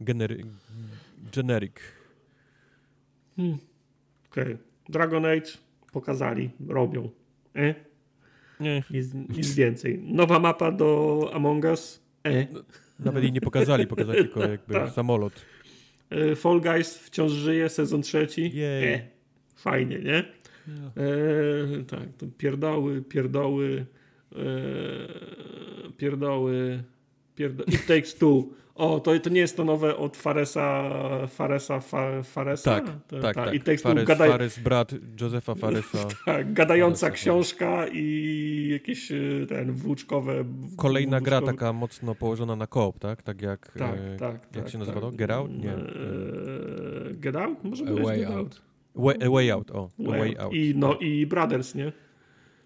generi 0.00 0.44
generic. 1.32 1.76
Hmm. 3.36 3.58
Okej. 4.30 4.44
Okay. 4.44 4.58
Dragon 4.88 5.26
Age 5.26 5.50
pokazali, 5.92 6.50
robią. 6.68 7.10
E? 7.56 7.74
Nie. 8.60 8.82
Nic, 8.90 9.14
nic 9.14 9.54
więcej. 9.54 9.98
Nowa 9.98 10.38
mapa 10.38 10.72
do 10.72 11.30
Among 11.32 11.64
Us. 11.64 12.02
E. 12.26 12.46
Nawet 13.00 13.22
jej 13.22 13.32
nie 13.32 13.40
pokazali, 13.40 13.86
pokazali 13.86 14.18
tylko 14.18 14.40
jakby 14.50 14.74
tak. 14.74 14.90
samolot. 14.90 15.32
E, 16.10 16.36
Fall 16.36 16.60
Guys 16.60 16.98
wciąż 16.98 17.32
żyje, 17.32 17.68
sezon 17.68 18.02
trzeci. 18.02 18.52
E. 18.62 19.00
Fajnie, 19.56 19.98
nie? 19.98 20.18
E, 20.18 21.84
tak, 21.88 22.08
to 22.18 22.26
pierdoły, 22.38 23.02
pierdoły, 23.02 23.86
e, 24.32 24.36
pierdoły, 25.96 26.82
pierdoły. 27.36 27.68
It 27.68 27.86
Takes 27.86 28.14
Two. 28.14 28.61
O, 28.74 29.00
to, 29.00 29.20
to 29.20 29.30
nie 29.30 29.40
jest 29.40 29.56
to 29.56 29.64
nowe 29.64 29.96
od 29.96 30.16
Faresa, 30.16 30.90
Faresa, 31.28 31.80
Fa, 31.80 32.22
Faresa? 32.22 32.70
Tak, 32.70 32.84
to, 33.06 33.20
tak, 33.20 33.34
ta, 33.34 33.44
tak. 33.44 33.54
I 33.54 33.60
Takes 33.60 33.82
Fares, 33.82 34.04
gadaj... 34.04 34.30
Fares, 34.30 34.58
brat 34.58 34.94
Josefa 35.20 35.54
Faresa. 35.54 35.98
tak, 36.26 36.52
gadająca 36.52 37.06
Faresa, 37.06 37.22
książka 37.22 37.86
i 37.92 38.68
jakieś 38.72 39.12
e, 39.12 39.46
ten 39.48 39.72
włóczkowe... 39.72 40.44
Kolejna 40.76 41.18
włóczkowe... 41.18 41.40
gra 41.40 41.52
taka 41.52 41.72
mocno 41.72 42.14
położona 42.14 42.56
na 42.56 42.66
koop, 42.66 42.98
tak? 42.98 43.22
Tak 43.22 43.42
jak... 43.42 43.72
Tak, 43.78 43.94
e, 43.98 44.16
tak. 44.16 44.32
Jak 44.32 44.64
tak, 44.64 44.68
się 44.68 44.78
nazywa 44.78 45.00
tak. 45.00 45.10
to? 45.10 45.16
Get 45.16 45.30
Out? 45.30 45.50
Nie. 45.50 45.72
E, 45.72 45.78
get 47.14 47.36
Out? 47.36 47.64
Może 47.64 47.84
być 47.84 48.06
Get 48.06 48.30
Out. 48.30 48.62
Way, 48.94 49.16
a 49.26 49.30
way 49.30 49.50
Out, 49.50 49.70
o. 49.70 49.90
A 49.98 50.10
way, 50.10 50.20
way 50.20 50.38
out. 50.38 50.54
I, 50.54 50.74
no, 50.76 50.98
I 51.00 51.26
Brothers, 51.26 51.74
nie? 51.74 51.92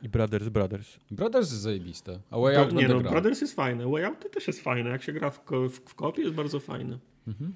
I 0.02 0.08
Brothers, 0.08 0.48
Brothers. 0.48 0.98
Brothers 1.10 1.50
jest 1.50 1.62
zajebiste, 1.62 2.20
a 2.30 2.38
Way 2.38 2.56
Out 2.56 2.72
Nie 2.72 2.88
no, 2.88 3.00
grał. 3.00 3.12
Brothers 3.12 3.40
jest 3.40 3.54
fajne, 3.54 3.90
Way 3.90 4.04
Out 4.04 4.32
też 4.32 4.46
jest 4.46 4.60
fajne. 4.60 4.90
Jak 4.90 5.02
się 5.02 5.12
gra 5.12 5.30
w, 5.30 5.40
w, 5.50 5.72
w 5.72 5.94
kopie 5.94 6.22
jest 6.22 6.34
bardzo 6.34 6.60
fajne. 6.60 6.98
Mhm. 7.28 7.52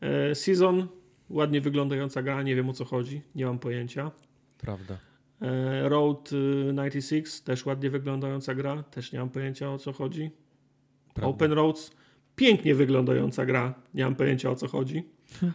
E, 0.00 0.34
Season, 0.34 0.88
ładnie 1.30 1.60
wyglądająca 1.60 2.22
gra, 2.22 2.42
nie 2.42 2.56
wiem 2.56 2.68
o 2.68 2.72
co 2.72 2.84
chodzi, 2.84 3.22
nie 3.34 3.46
mam 3.46 3.58
pojęcia. 3.58 4.10
Prawda. 4.58 4.98
E, 5.42 5.88
Road 5.88 6.30
96, 6.30 7.40
y, 7.40 7.44
też 7.44 7.66
ładnie 7.66 7.90
wyglądająca 7.90 8.54
gra, 8.54 8.82
też 8.82 9.12
nie 9.12 9.18
mam 9.18 9.30
pojęcia 9.30 9.72
o 9.72 9.78
co 9.78 9.92
chodzi. 9.92 10.30
Prawda. 11.14 11.30
Open 11.30 11.52
Roads, 11.52 11.90
pięknie 12.36 12.74
wyglądająca 12.74 13.46
gra, 13.46 13.74
nie 13.94 14.04
mam 14.04 14.14
pojęcia 14.14 14.50
o 14.50 14.54
co 14.54 14.68
chodzi 14.68 15.04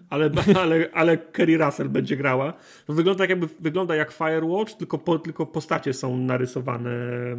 ale, 0.10 0.32
ale, 0.62 0.90
ale 0.94 1.18
Kerry 1.18 1.58
Russell 1.58 1.90
będzie 1.90 2.18
grała. 2.18 2.54
Wygląda 2.90 3.24
jak, 3.24 3.30
jakby, 3.30 3.48
wygląda 3.60 3.96
jak 3.96 4.12
Firewatch, 4.12 4.74
tylko, 4.74 4.98
po, 4.98 5.20
tylko 5.20 5.46
postacie 5.46 5.94
są 5.94 6.18
narysowane 6.18 6.92
e, 6.92 7.36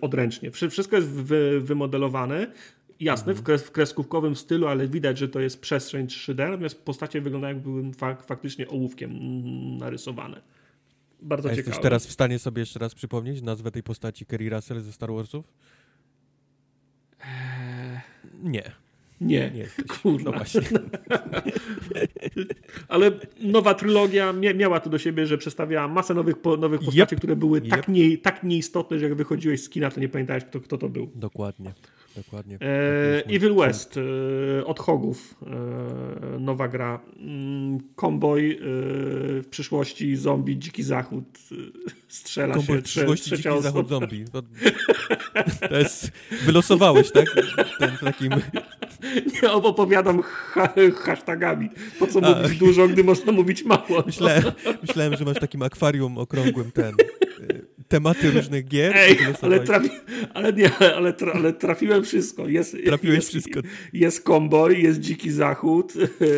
odręcznie. 0.00 0.50
Wszystko 0.50 0.96
jest 0.96 1.08
wy, 1.08 1.60
wymodelowane. 1.60 2.46
Jasne, 3.00 3.30
mhm. 3.30 3.36
w, 3.36 3.42
kres, 3.42 3.62
w 3.62 3.70
kreskówkowym 3.70 4.36
stylu, 4.36 4.66
ale 4.66 4.88
widać, 4.88 5.18
że 5.18 5.28
to 5.28 5.40
jest 5.40 5.60
przestrzeń 5.60 6.06
3D, 6.06 6.36
natomiast 6.50 6.84
postacie 6.84 7.20
wyglądają 7.20 7.54
jakby 7.54 7.92
fak, 7.92 8.22
faktycznie 8.22 8.68
ołówkiem 8.68 9.10
narysowane. 9.78 10.40
Bardzo 11.22 11.48
A 11.48 11.52
ciekawe. 11.52 11.68
Jesteś 11.70 11.82
teraz 11.82 12.06
w 12.06 12.12
stanie 12.12 12.38
sobie 12.38 12.60
jeszcze 12.60 12.78
raz 12.78 12.94
przypomnieć 12.94 13.42
nazwę 13.42 13.70
tej 13.70 13.82
postaci 13.82 14.26
Kerry 14.26 14.50
Russell 14.50 14.80
ze 14.80 14.92
Star 14.92 15.12
Warsów? 15.12 15.44
Eee... 17.20 18.00
Nie. 18.42 18.72
Nie, 19.20 19.50
nie. 19.50 19.66
No 20.24 20.32
właśnie. 20.32 20.60
Ale 22.88 23.12
nowa 23.40 23.74
trylogia 23.74 24.32
miała 24.32 24.80
to 24.80 24.90
do 24.90 24.98
siebie, 24.98 25.26
że 25.26 25.38
przedstawiała 25.38 25.88
masę 25.88 26.14
nowych, 26.14 26.36
nowych 26.58 26.80
postaci, 26.80 27.14
yep. 27.14 27.18
które 27.18 27.36
były 27.36 27.58
yep. 27.58 27.68
tak, 27.68 27.88
nie, 27.88 28.18
tak 28.18 28.42
nieistotne, 28.42 28.98
że 28.98 29.04
jak 29.04 29.14
wychodziłeś 29.14 29.62
z 29.62 29.68
kina, 29.68 29.90
to 29.90 30.00
nie 30.00 30.08
pamiętałeś, 30.08 30.44
kto, 30.44 30.60
kto 30.60 30.78
to 30.78 30.88
był. 30.88 31.10
Dokładnie. 31.14 31.72
Dokładnie. 32.16 32.58
E, 32.60 33.26
Evil 33.26 33.54
West 33.54 33.96
e, 33.96 34.64
od 34.64 34.78
Hogów. 34.78 35.34
E, 35.46 36.38
nowa 36.38 36.68
gra. 36.68 37.00
Komboy 37.96 38.40
mm, 38.40 39.38
e, 39.38 39.42
w 39.42 39.46
przyszłości 39.50 40.16
zombie, 40.16 40.58
dziki 40.58 40.82
zachód. 40.82 41.24
E, 41.52 41.54
strzela 42.08 42.60
się. 42.60 42.78
W 42.78 42.82
przyszłości 42.82 43.30
dziki 43.30 43.48
osoba. 43.48 43.62
zachód 43.62 43.88
zombie. 43.88 44.24
To, 44.32 44.42
to 45.68 45.78
jest, 45.78 46.10
wylosowałeś, 46.44 47.12
tak? 47.12 47.26
Ten, 47.78 47.90
takim... 48.00 48.30
Nie 49.42 49.52
opowiadam 49.52 50.22
ha 50.22 50.74
hashtagami. 50.96 51.70
Po 51.98 52.06
co 52.06 52.20
A, 52.22 52.42
mówić 52.42 52.58
dużo, 52.58 52.88
gdy 52.88 53.04
można 53.04 53.32
mówić 53.32 53.64
mało? 53.64 54.02
Myślałem, 54.06 54.42
myślałem, 54.86 55.16
że 55.16 55.24
masz 55.24 55.38
takim 55.40 55.62
akwarium 55.62 56.18
okrągłym 56.18 56.72
ten 56.72 56.94
tematy 57.90 58.30
różnych 58.30 58.68
gier. 58.68 58.92
Ej, 58.96 59.18
ale, 59.42 59.60
trafi, 59.60 59.90
ale, 60.34 60.52
nie, 60.52 60.78
ale, 60.78 61.12
tra, 61.12 61.32
ale 61.32 61.52
trafiłem 61.52 62.04
wszystko. 62.04 62.48
Jest, 62.48 62.76
Trafiłeś 62.84 63.16
jest, 63.16 63.28
wszystko. 63.28 63.60
Jest 63.92 64.24
Comboy, 64.24 64.78
jest 64.78 65.00
Dziki 65.00 65.30
Zachód, 65.30 65.92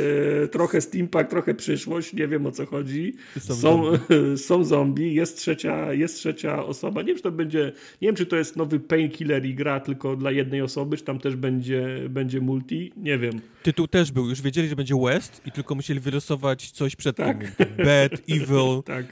trochę 0.53 0.81
steampunk, 0.81 1.29
trochę 1.29 1.55
przyszłość, 1.55 2.13
nie 2.13 2.29
wiem 2.29 2.47
o 2.47 2.53
co 2.53 2.67
chodzi. 2.67 3.15
Są, 3.39 3.55
są, 3.55 3.55
zombie. 3.55 3.99
są 4.47 4.65
zombie, 4.65 5.15
jest 5.15 5.39
trzecia, 5.39 5.93
jest 5.93 6.17
trzecia 6.17 6.65
osoba. 6.65 7.01
Nie 7.01 7.07
wiem, 7.07 7.17
czy 7.17 7.23
to 7.23 7.33
będzie, 7.33 7.73
nie 8.03 8.09
wiem, 8.09 8.17
czy 8.17 8.27
to 8.27 8.37
jest 8.37 8.57
nowy 8.57 8.81
painkiller 8.81 9.47
i 9.47 9.55
gra 9.55 9.81
tylko 9.81 10.17
dla 10.17 10.31
jednej 10.31 10.63
osoby, 10.63 10.97
czy 10.97 11.05
tam 11.05 11.19
też 11.19 11.37
będzie, 11.37 12.07
będzie 12.11 12.41
multi, 12.41 12.93
nie 12.97 13.19
wiem. 13.19 13.41
Tytuł 13.63 13.89
też 13.89 14.13
był, 14.13 14.29
już 14.29 14.43
wiedzieli, 14.43 14.69
że 14.69 14.77
będzie 14.77 14.95
West 15.05 15.43
i 15.47 15.53
tylko 15.53 15.75
musieli 15.75 16.01
wylosować 16.01 16.71
coś 16.71 16.97
przed 16.97 17.17
tak. 17.17 17.51
tym. 17.51 17.67
Bad, 17.77 18.21
evil. 18.37 18.83
Tak. 18.85 19.07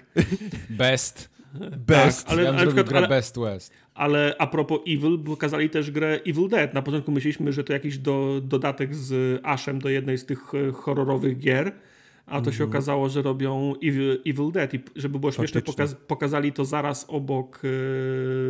Best. 0.70 1.39
Best. 1.86 2.26
Tak, 2.26 2.38
ale, 2.38 2.44
ja 2.44 2.52
bym 2.52 2.84
grę 2.84 2.98
ale, 2.98 3.08
Best 3.08 3.38
West. 3.38 3.72
Ale 3.94 4.34
a 4.38 4.46
propos 4.46 4.80
Evil, 4.86 5.18
pokazali 5.18 5.70
też 5.70 5.90
grę 5.90 6.20
Evil 6.26 6.48
Dead. 6.48 6.74
Na 6.74 6.82
początku 6.82 7.12
myśleliśmy, 7.12 7.52
że 7.52 7.64
to 7.64 7.72
jakiś 7.72 7.98
do, 7.98 8.40
dodatek 8.44 8.94
z 8.94 9.40
Ashem 9.42 9.78
do 9.78 9.88
jednej 9.88 10.18
z 10.18 10.26
tych 10.26 10.54
e, 10.54 10.72
horrorowych 10.72 11.38
gier, 11.38 11.72
a 12.26 12.30
to 12.30 12.36
mm 12.36 12.44
-hmm. 12.44 12.56
się 12.56 12.64
mhm. 12.64 12.70
okazało, 12.70 13.08
że 13.08 13.22
robią 13.22 13.74
Evil, 13.82 14.22
Evil 14.26 14.52
Dead 14.52 14.74
i 14.74 14.80
żeby 14.96 15.18
było 15.18 15.32
śmieszne, 15.32 15.62
pokaz, 15.62 15.94
pokazali 15.94 16.52
to 16.52 16.64
zaraz 16.64 17.06
obok 17.08 17.62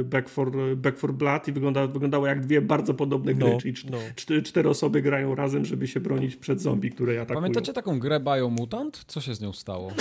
e, 0.00 0.04
Back, 0.04 0.28
for, 0.28 0.76
Back 0.76 0.98
for 0.98 1.14
Blood 1.14 1.48
i 1.48 1.52
wygląda, 1.52 1.86
wyglądało 1.86 2.26
jak 2.26 2.40
dwie 2.40 2.60
bardzo 2.60 2.94
podobne 2.94 3.34
gry, 3.34 3.50
no, 3.50 3.60
czyli 3.60 3.74
no. 3.90 3.98
cztery, 4.16 4.42
cztery 4.42 4.68
osoby 4.68 5.02
grają 5.02 5.34
razem, 5.34 5.64
żeby 5.64 5.86
się 5.86 6.00
bronić 6.00 6.36
przed 6.36 6.60
zombie, 6.60 6.90
które 6.90 7.20
atakują. 7.20 7.40
Pamiętacie 7.40 7.72
taką 7.72 7.98
grę 7.98 8.20
Biomutant? 8.20 9.04
Co 9.06 9.20
się 9.20 9.34
z 9.34 9.40
nią 9.40 9.52
stało? 9.52 9.92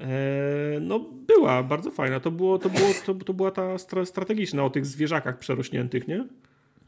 E, 0.00 0.80
no 0.80 0.98
była 1.26 1.62
bardzo 1.62 1.90
fajna. 1.90 2.20
To, 2.20 2.30
było, 2.30 2.58
to, 2.58 2.70
było, 2.70 2.88
to, 3.06 3.14
to 3.14 3.34
była 3.34 3.50
ta 3.50 3.78
strategiczna 4.04 4.64
o 4.64 4.70
tych 4.70 4.86
zwierzakach 4.86 5.38
przerośniętych, 5.38 6.08
nie? 6.08 6.26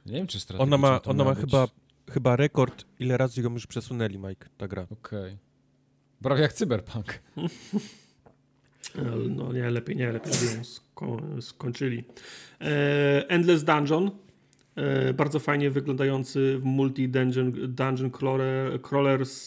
Nie 0.07 0.13
wiem, 0.13 0.27
czy 0.27 0.41
strategiczna. 0.41 0.77
Ona 0.77 0.89
ma, 0.89 1.03
ona 1.03 1.25
ma 1.25 1.35
chyba, 1.35 1.69
chyba 2.11 2.37
rekord, 2.37 2.85
ile 2.99 3.17
razy 3.17 3.43
ją 3.43 3.53
już 3.53 3.67
przesunęli, 3.67 4.19
Mike, 4.19 4.49
ta 4.59 4.69
gra. 4.69 4.83
Okej. 4.83 5.19
Okay. 5.19 5.39
Prawie 6.23 6.43
jak 6.43 6.53
Cyberpunk. 6.53 7.23
no 9.37 9.53
nie, 9.53 9.71
lepiej 9.71 9.97
nie, 9.97 10.13
lepiej 10.13 10.33
by 10.33 10.57
ją 10.57 10.65
sko 10.65 11.17
skończyli. 11.41 12.05
E, 12.61 13.29
Endless 13.29 13.65
Dungeon. 13.65 14.11
E, 14.77 15.15
bardzo 15.15 15.39
fajnie 15.39 15.71
wyglądający 15.71 16.61
multi-dungeon 16.65 17.53
dungeon 17.69 18.11
crawler, 18.11 18.83
crawler 18.83 19.27
z, 19.27 19.47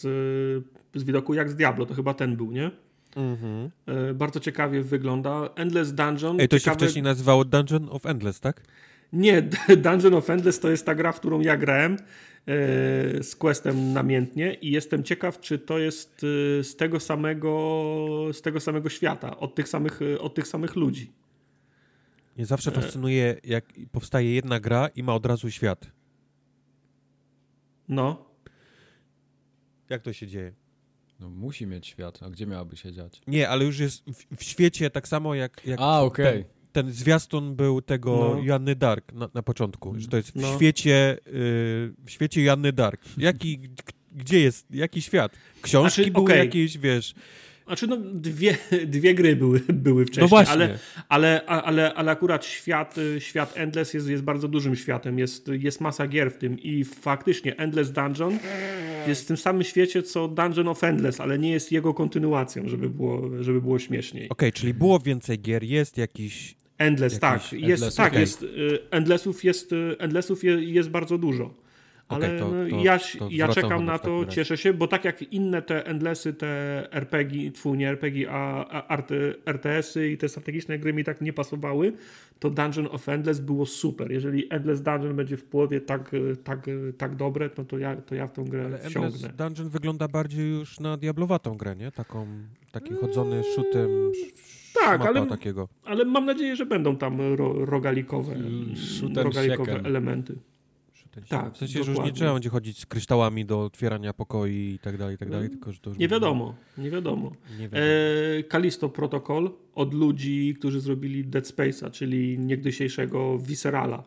z 0.94 1.04
widoku 1.04 1.34
jak 1.34 1.50
z 1.50 1.54
Diablo. 1.54 1.86
To 1.86 1.94
chyba 1.94 2.14
ten 2.14 2.36
był, 2.36 2.52
nie? 2.52 2.70
Mhm. 3.16 3.70
E, 3.86 4.14
bardzo 4.14 4.40
ciekawie 4.40 4.82
wygląda. 4.82 5.48
Endless 5.54 5.94
Dungeon. 5.94 6.40
Ej, 6.40 6.48
to 6.48 6.58
ciekawe... 6.58 6.74
się 6.74 6.84
wcześniej 6.84 7.02
nazywało 7.02 7.44
Dungeon 7.44 7.88
of 7.90 8.06
Endless, 8.06 8.40
tak? 8.40 8.62
Nie, 9.12 9.42
Dungeon 9.84 10.14
of 10.14 10.30
Endless 10.30 10.60
to 10.60 10.70
jest 10.70 10.86
ta 10.86 10.94
gra, 10.94 11.12
w 11.12 11.20
którą 11.20 11.40
ja 11.40 11.56
grałem 11.56 11.92
e, 11.92 11.98
z 13.22 13.36
Questem 13.36 13.92
namiętnie 13.92 14.54
i 14.54 14.70
jestem 14.70 15.02
ciekaw, 15.04 15.40
czy 15.40 15.58
to 15.58 15.78
jest 15.78 16.24
e, 16.60 16.64
z 16.64 16.76
tego 16.76 17.00
samego, 17.00 18.28
z 18.32 18.42
tego 18.42 18.60
samego 18.60 18.88
świata, 18.88 19.36
od 19.36 19.54
tych 19.54 19.68
samych, 19.68 20.00
od 20.20 20.34
tych 20.34 20.48
samych 20.48 20.76
ludzi. 20.76 21.12
Mnie 22.36 22.46
zawsze 22.46 22.70
fascynuje, 22.70 23.36
jak 23.44 23.64
powstaje 23.92 24.34
jedna 24.34 24.60
gra 24.60 24.88
i 24.88 25.02
ma 25.02 25.14
od 25.14 25.26
razu 25.26 25.50
świat. 25.50 25.90
No. 27.88 28.24
Jak 29.88 30.02
to 30.02 30.12
się 30.12 30.26
dzieje? 30.26 30.52
No 31.22 31.30
musi 31.30 31.66
mieć 31.66 31.86
świat, 31.86 32.22
a 32.22 32.30
gdzie 32.30 32.46
miałaby 32.46 32.76
się 32.76 32.92
dziać? 32.92 33.20
Nie, 33.26 33.48
ale 33.48 33.64
już 33.64 33.78
jest 33.78 34.04
w, 34.10 34.36
w 34.36 34.42
świecie 34.42 34.90
tak 34.90 35.08
samo 35.08 35.34
jak, 35.34 35.66
jak 35.66 35.80
a, 35.80 36.02
okay. 36.02 36.32
ten, 36.32 36.44
ten 36.72 36.92
zwiastun 36.92 37.56
był 37.56 37.82
tego 37.82 38.34
no. 38.36 38.42
Joanny 38.42 38.76
Dark 38.76 39.12
na, 39.12 39.28
na 39.34 39.42
początku, 39.42 39.94
że 40.00 40.08
to 40.08 40.16
jest 40.16 40.30
w 40.30 40.36
no. 40.36 40.54
świecie 40.54 41.18
y, 41.26 41.32
w 42.04 42.10
świecie 42.10 42.42
Joanny 42.42 42.72
Dark. 42.72 43.00
Jaki, 43.18 43.58
gdzie 44.12 44.40
jest, 44.40 44.66
jaki 44.70 45.02
świat? 45.02 45.32
Książki 45.62 45.94
znaczy, 45.94 46.10
były 46.10 46.24
okay. 46.24 46.38
jakieś, 46.38 46.78
wiesz... 46.78 47.14
Znaczy, 47.66 47.86
no, 47.86 47.96
dwie, 47.96 48.56
dwie 48.86 49.14
gry 49.14 49.36
były, 49.36 49.60
były 49.68 50.04
wcześniej, 50.04 50.24
no 50.24 50.28
właśnie. 50.28 50.52
Ale, 50.52 50.78
ale, 51.08 51.44
ale, 51.46 51.94
ale 51.94 52.12
akurat 52.12 52.44
świat, 52.44 52.96
świat 53.18 53.52
Endless 53.56 53.94
jest, 53.94 54.08
jest 54.08 54.22
bardzo 54.22 54.48
dużym 54.48 54.76
światem. 54.76 55.18
Jest, 55.18 55.48
jest 55.48 55.80
masa 55.80 56.06
gier 56.06 56.32
w 56.32 56.38
tym 56.38 56.58
i 56.58 56.84
faktycznie 56.84 57.56
Endless 57.56 57.92
Dungeon 57.92 58.38
jest 59.06 59.24
w 59.24 59.26
tym 59.26 59.36
samym 59.36 59.62
świecie, 59.64 60.02
co 60.02 60.28
Dungeon 60.28 60.68
of 60.68 60.84
Endless, 60.84 61.20
ale 61.20 61.38
nie 61.38 61.50
jest 61.50 61.72
jego 61.72 61.94
kontynuacją, 61.94 62.68
żeby 62.68 62.90
było, 62.90 63.42
żeby 63.42 63.60
było 63.60 63.78
śmieszniej. 63.78 64.24
Okej, 64.24 64.48
okay, 64.48 64.52
czyli 64.52 64.74
było 64.74 65.00
więcej 65.00 65.40
gier, 65.40 65.62
jest 65.62 65.98
jakiś... 65.98 66.56
Endless, 66.78 67.12
jakiś 67.12 67.20
tak. 67.20 67.52
Jest, 67.52 67.96
tak, 67.96 68.08
okay. 68.08 68.20
jest, 68.20 68.42
y, 68.42 68.78
Endlessów, 68.90 69.44
jest, 69.44 69.72
y, 69.72 69.96
Endlessów 69.98 70.44
jest 70.58 70.88
bardzo 70.90 71.18
dużo. 71.18 71.54
Ale 72.08 72.26
okay, 72.26 72.38
to, 72.38 72.50
to, 72.70 72.84
ja, 72.84 72.98
to 73.18 73.28
ja 73.30 73.48
czekam 73.48 73.84
na 73.84 73.98
to, 73.98 74.26
cieszę 74.26 74.56
się, 74.56 74.72
bo 74.72 74.86
tak 74.86 75.04
jak 75.04 75.22
inne 75.22 75.62
te 75.62 75.86
Endlessy, 75.86 76.34
te 76.34 76.48
RPG, 76.92 77.50
twój 77.50 77.78
nie 77.78 77.88
RPG, 77.88 78.30
a, 78.30 78.64
a 78.88 78.96
RTS-y 79.46 80.08
i 80.08 80.18
te 80.18 80.28
strategiczne 80.28 80.78
gry 80.78 80.92
mi 80.92 81.04
tak 81.04 81.20
nie 81.20 81.32
pasowały, 81.32 81.92
to 82.38 82.50
Dungeon 82.50 82.88
of 82.90 83.08
Endless 83.08 83.40
było 83.40 83.66
super. 83.66 84.12
Jeżeli 84.12 84.52
Endless 84.52 84.82
Dungeon 84.82 85.16
będzie 85.16 85.36
w 85.36 85.44
połowie 85.44 85.80
tak, 85.80 86.10
tak, 86.44 86.66
tak 86.98 87.16
dobre, 87.16 87.50
no 87.58 87.64
to 87.64 87.78
ja, 87.78 87.96
to 87.96 88.14
ja 88.14 88.26
w 88.26 88.32
tą 88.32 88.44
grę 88.44 88.64
Ale 88.64 88.78
wsiągnę. 88.78 89.06
Endless 89.06 89.36
Dungeon 89.36 89.68
wygląda 89.68 90.08
bardziej 90.08 90.50
już 90.50 90.80
na 90.80 90.96
diablowatą 90.96 91.56
grę, 91.56 91.76
nie? 91.76 91.92
Taką, 91.92 92.26
taki 92.72 92.94
chodzony 92.94 93.42
shootem 93.54 93.88
tak, 94.74 95.00
ale, 95.00 95.26
takiego. 95.26 95.68
ale 95.84 96.04
mam 96.04 96.26
nadzieję, 96.26 96.56
że 96.56 96.66
będą 96.66 96.96
tam 96.96 97.20
ro, 97.34 97.66
rogalikowe, 97.66 98.34
rogalikowe 99.14 99.80
elementy. 99.84 100.36
Tak, 101.28 101.54
w 101.54 101.56
sensie, 101.56 101.78
dokładnie. 101.78 101.84
że 101.84 102.00
już 102.00 102.10
nie 102.10 102.12
trzeba 102.12 102.32
będzie 102.32 102.48
chodzić 102.48 102.78
z 102.78 102.86
kryształami 102.86 103.44
do 103.44 103.64
otwierania 103.64 104.12
pokoi 104.12 104.52
i 104.52 104.78
tak 104.78 104.96
dalej, 104.96 105.14
i 105.14 105.18
tak 105.18 105.30
dalej, 105.30 105.50
tylko 105.50 105.72
że 105.72 105.80
to 105.80 105.90
już 105.90 105.98
nie 105.98 106.08
wiadomo, 106.08 106.54
nie 106.78 106.90
wiadomo. 106.90 107.32
Nie 107.58 107.68
wiadomo. 107.68 107.82
E, 108.38 108.42
Kalisto 108.42 108.88
Protocol 108.88 109.50
od 109.74 109.94
ludzi, 109.94 110.54
którzy 110.58 110.80
zrobili 110.80 111.24
Dead 111.24 111.44
Space'a, 111.44 111.90
czyli 111.90 112.38
niegdysiejszego 112.38 113.38
Viscerala 113.38 114.04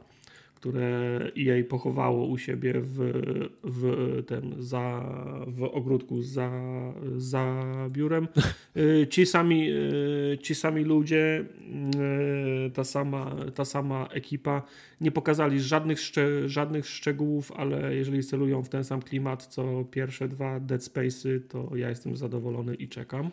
które 0.66 1.32
EA 1.38 1.64
pochowało 1.70 2.26
u 2.26 2.38
siebie 2.38 2.74
w, 2.78 2.98
w, 3.64 3.84
ten, 4.28 4.56
za, 4.60 5.06
w 5.48 5.64
ogródku 5.64 6.22
za, 6.22 6.52
za 7.18 7.64
biurem. 7.90 8.28
Y, 8.78 9.08
ci 9.08 9.26
sami, 9.26 9.70
y, 9.72 10.38
ci 10.42 10.56
sami 10.56 10.84
ludzie, 10.84 11.46
y, 12.68 12.72
ta 12.72 12.84
sama, 12.84 13.36
ta 13.56 13.66
sama 13.66 14.08
ekipa 14.12 14.62
nie 15.02 15.12
pokazali 15.12 15.60
żadnych, 15.60 16.00
żadnych 16.46 16.88
szczegółów, 16.88 17.52
ale 17.52 17.96
jeżeli 17.96 18.24
celują 18.24 18.64
w 18.64 18.70
ten 18.70 18.84
sam 18.84 19.02
klimat 19.02 19.46
co 19.46 19.86
pierwsze 19.92 20.28
dwa 20.28 20.60
Dead 20.60 20.82
Space'y, 20.82 21.40
to 21.48 21.76
ja 21.76 21.90
jestem 21.90 22.16
zadowolony 22.16 22.76
i 22.76 22.88
czekam. 22.88 23.32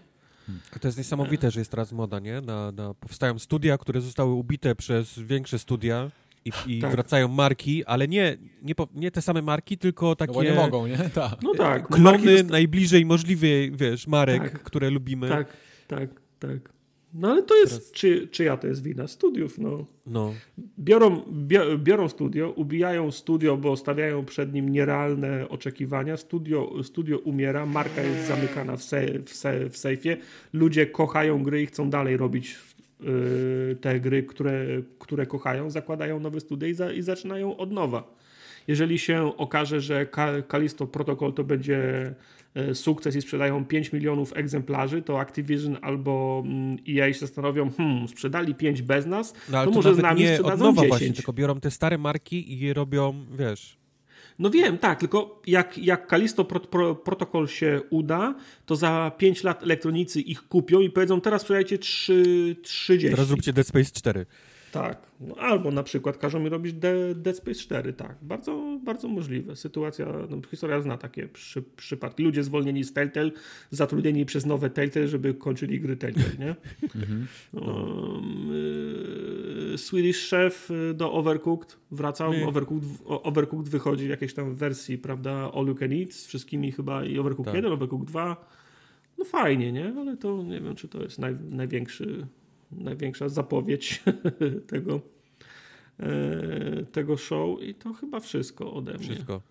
To 0.81 0.89
jest 0.89 0.99
niesamowite, 0.99 1.51
że 1.51 1.61
jest 1.61 1.71
teraz 1.71 1.93
moda, 1.93 2.19
nie? 2.19 2.41
Na, 2.41 2.73
na, 2.73 2.95
powstają 2.95 3.39
studia, 3.39 3.79
które 3.79 4.01
zostały 4.01 4.33
ubite 4.33 4.75
przez 4.75 5.19
większe 5.19 5.59
studia 5.59 6.11
i, 6.45 6.51
i 6.67 6.81
tak. 6.81 6.91
wracają 6.91 7.29
marki, 7.29 7.85
ale 7.85 8.09
nie, 8.09 8.37
nie, 8.63 8.75
nie, 8.95 9.11
te 9.11 9.23
same 9.23 9.43
marki, 9.43 9.79
tylko 9.79 10.17
takie... 10.17 10.33
No 10.33 10.43
nie 10.43 10.55
mogą, 10.55 10.87
nie? 10.87 10.99
Tak. 11.15 11.43
No 11.43 11.55
tak. 11.55 11.89
Klony 11.89 12.33
dosta... 12.33 12.53
najbliżej 12.53 13.05
możliwej, 13.07 13.73
wiesz, 13.73 14.07
marek, 14.07 14.43
tak. 14.43 14.63
które 14.63 14.91
lubimy. 14.91 15.29
Tak, 15.29 15.57
tak, 15.89 16.11
tak. 16.39 16.73
No 17.15 17.31
ale 17.31 17.43
to 17.43 17.57
jest, 17.57 17.73
Teraz... 17.73 17.91
czy, 17.91 18.29
czyja 18.29 18.57
to 18.57 18.67
jest 18.67 18.83
wina? 18.83 19.09
Studiów, 19.09 19.59
no. 19.59 19.87
no. 20.07 20.35
Biorą, 20.79 21.23
biorą 21.79 22.09
studio, 22.09 22.51
ubijają 22.51 23.11
studio, 23.11 23.57
bo 23.57 23.77
stawiają 23.77 24.25
przed 24.25 24.53
nim 24.53 24.69
nierealne 24.69 25.49
oczekiwania. 25.49 26.17
Studio, 26.17 26.83
studio 26.83 27.19
umiera, 27.19 27.67
marka 27.67 28.03
jest 28.03 28.29
zamykana 28.29 28.77
w, 28.77 28.83
se, 28.83 29.19
w, 29.19 29.31
se, 29.31 29.71
w 29.71 29.77
sejfie. 29.77 30.17
Ludzie 30.53 30.87
kochają 30.87 31.43
gry 31.43 31.63
i 31.63 31.67
chcą 31.67 31.91
dalej 31.91 32.17
robić 32.17 32.59
te 33.81 34.01
gry, 34.01 34.23
które, 34.23 34.67
które 34.99 35.27
kochają, 35.27 35.71
zakładają 35.71 36.21
nowe 36.21 36.41
studia 36.41 36.69
i, 36.69 36.75
za, 36.75 36.93
i 36.93 37.03
zaczynają 37.03 37.57
od 37.57 37.73
nowa. 37.73 38.15
Jeżeli 38.69 38.99
się 38.99 39.37
okaże, 39.37 39.81
że 39.81 40.07
Kalisto 40.49 40.87
Protocol 40.87 41.33
to 41.33 41.45
będzie 41.45 42.15
y, 42.57 42.75
sukces 42.75 43.17
i 43.17 43.23
sprzedają 43.23 43.65
5 43.65 43.93
milionów 43.93 44.37
egzemplarzy, 44.37 45.03
to 45.03 45.21
Activision 45.21 45.77
albo 45.83 46.43
mm, 46.47 46.77
EA 46.89 47.13
się 47.13 47.19
zastanowią, 47.19 47.71
hmm, 47.71 48.09
sprzedali 48.09 48.55
5 48.55 48.83
bez 48.83 49.07
nas, 49.07 49.35
no, 49.53 49.65
to, 49.65 49.71
to 49.71 49.77
może 49.77 49.95
z 49.95 49.99
nami 49.99 50.21
nie 50.21 50.37
sprzedadzą 50.37 50.69
od 50.69 50.75
nowa 50.75 50.83
10. 50.83 50.89
Właśnie, 50.89 51.13
tylko 51.13 51.33
biorą 51.33 51.61
te 51.61 51.71
stare 51.71 51.99
marki 51.99 52.53
i 52.53 52.59
je 52.59 52.75
robią, 52.75 53.27
wiesz, 53.39 53.82
no 54.43 54.51
wiem, 54.51 54.79
tak, 54.79 55.01
tylko 55.01 55.41
jak, 55.47 55.79
jak 55.79 56.07
Kalisto 56.07 56.45
pro, 56.45 56.61
pro, 56.61 56.95
protokol 56.95 57.49
się 57.49 57.81
uda, 57.91 58.35
to 58.67 58.77
za 58.77 59.13
5 59.19 59.45
lat 59.45 59.63
elektronicy 59.63 60.21
ich 60.21 60.49
kupią 60.49 60.81
i 60.81 60.91
powiedzą, 60.91 61.21
teraz 61.21 61.43
sprzedajcie 61.43 61.79
3, 61.79 62.57
30. 62.63 63.11
Teraz 63.11 63.27
zróbcie 63.27 63.53
Dead 63.53 63.67
Space 63.67 63.91
4. 63.93 64.27
Tak, 64.73 65.07
no, 65.21 65.35
albo 65.35 65.71
na 65.71 65.83
przykład 65.83 66.19
każą 66.19 66.41
mi 66.41 66.49
robić 66.49 66.73
De 66.73 67.15
Dead 67.15 67.37
Space 67.37 67.61
4, 67.61 67.93
tak. 67.93 68.17
Bardzo, 68.23 68.79
bardzo 68.85 69.09
możliwe. 69.09 69.57
Sytuacja, 69.57 70.07
no, 70.31 70.41
historia 70.51 70.81
zna 70.81 70.97
takie 70.99 71.29
przy, 71.29 71.63
przypadki. 71.63 72.23
Ludzie 72.23 72.45
zwolnieni 72.45 72.85
z 72.85 72.93
Telltale, 72.93 73.31
zatrudnieni 73.71 74.27
przez 74.27 74.47
nowe 74.47 74.71
Telltale, 74.71 75.09
żeby 75.09 75.35
kończyli 75.35 75.81
gry 75.81 75.97
Telltale, 75.97 76.37
nie? 76.39 76.57
um, 77.53 78.51
y 79.75 79.79
Swedish 79.79 80.31
Chef 80.31 80.71
y, 80.71 80.95
do 80.95 81.13
Overcooked 81.13 81.77
wracał. 81.91 82.33
Overcooked, 82.47 82.89
Overcooked 83.05 83.69
wychodzi 83.69 84.07
w 84.07 84.11
jakiejś 84.11 84.35
tam 84.35 84.55
wersji, 84.55 84.99
prawda, 84.99 85.51
All 85.55 85.67
You 85.67 85.75
Can 85.75 85.93
Eat 85.93 86.13
z 86.13 86.27
wszystkimi 86.27 86.73
chyba 86.73 87.05
i 87.05 87.19
Overcooked 87.19 87.53
tak. 87.53 87.55
1, 87.55 87.73
Overcooked 87.73 88.09
2. 88.09 88.47
No 89.19 89.25
fajnie, 89.25 89.73
nie? 89.73 89.95
Ale 89.99 90.17
to 90.17 90.43
nie 90.43 90.61
wiem, 90.61 90.75
czy 90.75 90.89
to 90.89 91.03
jest 91.03 91.19
naj, 91.19 91.37
największy 91.51 92.27
największa 92.73 93.29
zapowiedź 93.29 94.03
tego, 94.73 95.01
e, 96.01 96.85
tego 96.93 97.17
show 97.17 97.63
i 97.63 97.75
to 97.75 97.93
chyba 97.93 98.21
wszystko 98.21 98.73
ode 98.73 98.95
mnie. 98.95 99.05
Wszystko. 99.05 99.43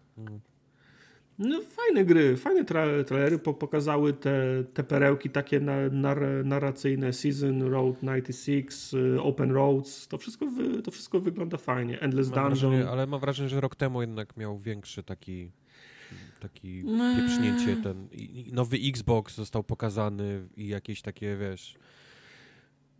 No, 1.39 1.61
fajne 1.61 2.05
gry, 2.05 2.37
fajne 2.37 2.65
tra 2.65 3.03
trailery 3.03 3.39
pokazały 3.39 4.13
te, 4.13 4.63
te 4.73 4.83
perełki 4.83 5.29
takie 5.29 5.59
na, 5.59 5.89
nar 5.91 6.21
narracyjne, 6.45 7.13
Season, 7.13 7.61
Road 7.61 7.95
96, 8.01 8.93
y, 8.93 9.21
Open 9.21 9.51
Roads, 9.51 10.07
to 10.07 10.17
wszystko, 10.17 10.45
wy, 10.45 10.81
to 10.81 10.91
wszystko 10.91 11.19
wygląda 11.19 11.57
fajnie, 11.57 11.99
Endless 11.99 12.29
mam 12.29 12.35
Dungeon. 12.35 12.71
Wrażenie, 12.71 12.89
ale 12.89 13.07
mam 13.07 13.19
wrażenie, 13.19 13.49
że 13.49 13.61
rok 13.61 13.75
temu 13.75 14.01
jednak 14.01 14.37
miał 14.37 14.59
większy 14.59 15.03
taki 15.03 15.51
taki 16.39 16.83
no. 16.85 17.15
pieprznięcie, 17.15 17.77
ten 17.83 18.07
nowy 18.51 18.77
Xbox 18.77 19.35
został 19.35 19.63
pokazany 19.63 20.47
i 20.57 20.67
jakieś 20.67 21.01
takie, 21.01 21.37
wiesz 21.37 21.75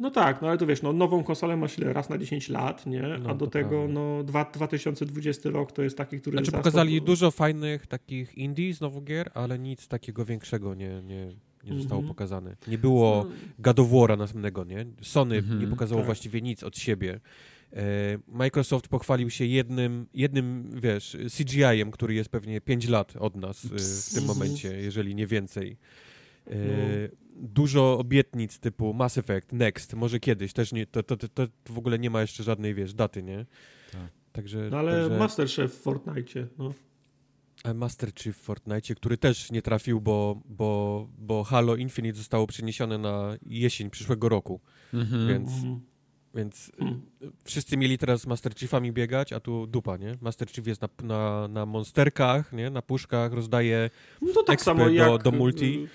no 0.02 0.12
tak, 0.12 0.42
no 0.42 0.48
ale 0.48 0.58
to 0.58 0.66
wiesz, 0.66 0.82
no, 0.82 0.94
nową 0.94 1.24
konsolę 1.24 1.58
masz 1.58 1.78
ile? 1.78 1.94
Raz 1.94 2.10
na 2.10 2.18
10 2.18 2.50
lat, 2.50 2.86
nie? 2.86 3.02
No, 3.24 3.30
A 3.30 3.34
do 3.34 3.48
tego 3.48 3.70
prawda. 3.70 3.94
no, 3.94 4.24
dwa, 4.24 4.46
2020 4.54 5.50
rok 5.50 5.72
to 5.72 5.84
jest 5.84 5.98
taki, 5.98 6.20
który... 6.20 6.38
Znaczy 6.38 6.52
pokazali 6.52 7.02
dużo 7.02 7.32
fajnych 7.32 7.88
takich 7.88 8.38
indie 8.38 8.74
znowu 8.74 9.02
gier, 9.02 9.32
ale 9.34 9.60
nic 9.60 9.88
takiego 9.88 10.26
większego 10.26 10.76
nie, 10.76 11.02
nie, 11.02 11.28
nie 11.64 11.76
zostało 11.78 12.00
mm 12.00 12.06
-hmm. 12.06 12.08
pokazane. 12.08 12.56
Nie 12.68 12.78
było 12.78 13.26
no. 13.30 13.36
God 13.60 13.80
of 13.80 13.88
War'a 13.88 14.18
następnego, 14.18 14.64
nie? 14.64 14.86
Sony 15.02 15.38
mm 15.38 15.50
-hmm, 15.52 15.62
nie 15.62 15.68
pokazało 15.68 16.02
tak. 16.02 16.06
właściwie 16.06 16.42
nic 16.42 16.64
od 16.64 16.78
siebie. 16.78 17.20
E, 17.74 17.84
Microsoft 18.28 18.88
pochwalił 18.88 19.30
się 19.30 19.46
jednym, 19.46 20.08
jednym 20.14 20.70
wiesz, 20.82 21.18
CGI-em, 21.38 21.92
który 21.92 22.14
jest 22.14 22.30
pewnie 22.30 22.62
5 22.62 22.88
lat 22.88 23.14
od 23.20 23.36
nas 23.36 23.66
w 23.66 24.14
tym 24.14 24.26
momencie, 24.26 24.82
jeżeli 24.82 25.16
nie 25.16 25.28
więcej. 25.28 25.78
E, 26.48 26.56
no 26.56 27.21
dużo 27.36 28.00
obietnic 28.00 28.60
typu 28.60 28.94
Mass 28.94 29.18
Effect, 29.18 29.54
Next, 29.54 29.94
może 29.94 30.20
kiedyś, 30.20 30.54
też 30.54 30.72
nie, 30.72 30.86
to, 30.86 31.04
to, 31.04 31.18
to, 31.18 31.28
to 31.28 31.48
w 31.66 31.78
ogóle 31.78 32.00
nie 32.00 32.10
ma 32.10 32.22
jeszcze 32.22 32.44
żadnej, 32.44 32.74
wiesz, 32.74 32.94
daty, 32.94 33.24
nie? 33.24 33.46
Tak. 33.92 34.12
Także, 34.32 34.68
no 34.72 34.78
ale 34.78 35.02
także... 35.02 35.20
Masterchef 35.20 35.74
w 35.74 35.82
Fortnite, 35.82 36.48
no. 36.58 36.74
Master 37.76 38.14
Chief 38.14 38.38
w 38.38 38.42
Fortnite, 38.42 38.96
który 38.96 39.18
też 39.18 39.52
nie 39.52 39.62
trafił, 39.62 40.02
bo, 40.02 40.42
bo, 40.46 41.08
bo 41.18 41.44
Halo 41.44 41.76
Infinite 41.76 42.18
zostało 42.18 42.48
przeniesione 42.48 42.98
na 42.98 43.36
jesień 43.46 43.90
przyszłego 43.90 44.30
roku, 44.30 44.62
mhm. 44.94 45.28
więc... 45.28 45.50
Mhm. 45.52 45.82
Więc 46.36 46.72
hmm. 46.80 47.02
wszyscy 47.44 47.78
mieli 47.78 47.98
teraz 47.98 48.28
Master 48.28 48.56
Chiefami 48.56 48.92
biegać, 48.92 49.34
a 49.34 49.40
tu 49.40 49.68
dupa, 49.68 49.98
nie? 49.98 50.18
Master 50.22 50.50
Chief 50.52 50.68
jest 50.68 50.82
na, 50.82 50.90
na, 51.04 51.48
na 51.48 51.66
monsterkach, 51.66 52.54
nie? 52.54 52.70
Na 52.70 52.82
puszkach, 52.82 53.34
rozdaje 53.34 53.90
no 54.22 54.34
to 54.34 54.44
tak 54.44 54.62
samo 54.62 54.84
do, 54.84 54.90
jak, 54.90 55.24
do 55.24 55.32
multi. 55.32 55.88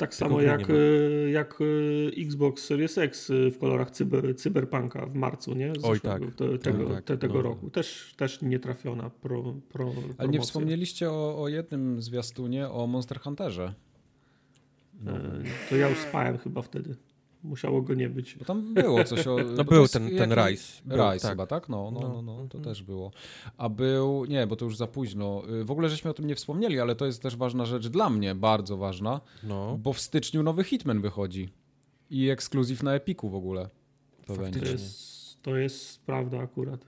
Tak 0.00 0.14
samo 0.14 0.40
jak, 0.40 0.70
e, 0.70 1.30
jak 1.30 1.58
e, 1.60 2.22
Xbox 2.22 2.64
Series 2.64 2.98
X 2.98 3.30
e, 3.30 3.50
w 3.50 3.58
kolorach 3.58 3.90
cyber, 3.90 4.36
cyberpunka 4.36 5.06
w 5.06 5.14
marcu, 5.14 5.54
nie? 5.54 5.72
Z 5.74 5.84
Oj, 5.84 6.00
tak. 6.00 6.22
Te, 6.36 6.58
tego, 6.58 6.90
tak, 6.90 7.04
te, 7.04 7.18
tego 7.18 7.34
no. 7.34 7.42
roku. 7.42 7.70
Też, 7.70 8.14
też 8.16 8.42
nietrafiona 8.42 9.10
pro, 9.10 9.54
pro, 9.68 9.92
Ale 10.18 10.28
nie 10.28 10.40
wspomnieliście 10.40 11.10
o, 11.10 11.42
o 11.42 11.48
jednym 11.48 12.02
zwiastunie, 12.02 12.68
o 12.68 12.86
Monster 12.86 13.20
Hunterze. 13.20 13.74
No. 15.04 15.12
To 15.70 15.76
ja 15.76 15.88
już 15.88 15.98
spałem 15.98 16.38
chyba 16.38 16.62
wtedy. 16.62 16.96
Musiało 17.42 17.82
go 17.82 17.94
nie 17.94 18.08
być. 18.08 18.36
Bo 18.36 18.44
tam 18.44 18.74
było 18.74 19.04
coś 19.04 19.26
o... 19.26 19.36
No 19.56 19.64
był 19.64 19.88
ten, 19.88 20.16
ten 20.16 20.32
Rise. 20.32 20.82
Był, 20.84 20.96
Rise 20.96 21.22
tak. 21.22 21.30
chyba, 21.30 21.46
tak? 21.46 21.68
No, 21.68 21.90
no, 21.90 22.00
no, 22.00 22.22
no, 22.22 22.36
to 22.36 22.58
mhm. 22.58 22.64
też 22.64 22.82
było. 22.82 23.10
A 23.56 23.68
był... 23.68 24.24
Nie, 24.24 24.46
bo 24.46 24.56
to 24.56 24.64
już 24.64 24.76
za 24.76 24.86
późno. 24.86 25.42
Y, 25.60 25.64
w 25.64 25.70
ogóle 25.70 25.88
żeśmy 25.88 26.10
o 26.10 26.14
tym 26.14 26.26
nie 26.26 26.34
wspomnieli, 26.34 26.80
ale 26.80 26.94
to 26.96 27.06
jest 27.06 27.22
też 27.22 27.36
ważna 27.36 27.64
rzecz 27.64 27.88
dla 27.88 28.10
mnie, 28.10 28.34
bardzo 28.34 28.76
ważna, 28.76 29.20
no. 29.42 29.78
bo 29.78 29.92
w 29.92 30.00
styczniu 30.00 30.42
nowy 30.42 30.64
Hitman 30.64 31.00
wychodzi. 31.00 31.48
I 32.10 32.28
ekskluzyw 32.28 32.82
na 32.82 32.94
Epiku 32.94 33.30
w 33.30 33.34
ogóle. 33.34 33.68
To 34.26 34.36
będzie. 34.36 34.60
To 34.60 34.66
jest, 34.66 35.42
to 35.42 35.56
jest 35.56 36.00
prawda 36.00 36.38
akurat. 36.38 36.86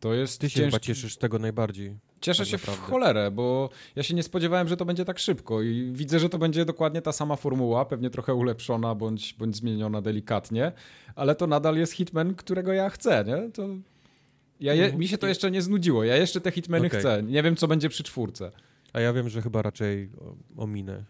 To 0.00 0.14
jest 0.14 0.40
Ty 0.40 0.50
się 0.50 0.54
ciężki... 0.56 0.70
chyba 0.70 0.80
cieszysz 0.80 1.16
tego 1.16 1.38
najbardziej. 1.38 1.96
Cieszę 2.22 2.42
tak 2.42 2.48
się 2.48 2.56
naprawdę. 2.56 2.82
w 2.82 2.90
cholerę, 2.90 3.30
bo 3.30 3.70
ja 3.96 4.02
się 4.02 4.14
nie 4.14 4.22
spodziewałem, 4.22 4.68
że 4.68 4.76
to 4.76 4.84
będzie 4.84 5.04
tak 5.04 5.18
szybko 5.18 5.62
i 5.62 5.92
widzę, 5.92 6.18
że 6.18 6.28
to 6.28 6.38
będzie 6.38 6.64
dokładnie 6.64 7.02
ta 7.02 7.12
sama 7.12 7.36
formuła, 7.36 7.84
pewnie 7.84 8.10
trochę 8.10 8.34
ulepszona 8.34 8.94
bądź, 8.94 9.34
bądź 9.34 9.56
zmieniona 9.56 10.02
delikatnie, 10.02 10.72
ale 11.14 11.34
to 11.34 11.46
nadal 11.46 11.76
jest 11.76 11.92
Hitman, 11.92 12.34
którego 12.34 12.72
ja 12.72 12.90
chcę, 12.90 13.24
nie? 13.26 13.50
To 13.50 13.68
Ja 14.60 14.74
je, 14.74 14.92
mi 14.92 15.08
się 15.08 15.18
to 15.18 15.26
jeszcze 15.26 15.50
nie 15.50 15.62
znudziło. 15.62 16.04
Ja 16.04 16.16
jeszcze 16.16 16.40
te 16.40 16.50
Hitmany 16.50 16.86
okay. 16.86 17.00
chcę. 17.00 17.22
Nie 17.22 17.42
wiem, 17.42 17.56
co 17.56 17.68
będzie 17.68 17.88
przy 17.88 18.02
czwórce. 18.02 18.50
A 18.92 19.00
ja 19.00 19.12
wiem, 19.12 19.28
że 19.28 19.42
chyba 19.42 19.62
raczej 19.62 20.10
ominę. 20.56 21.04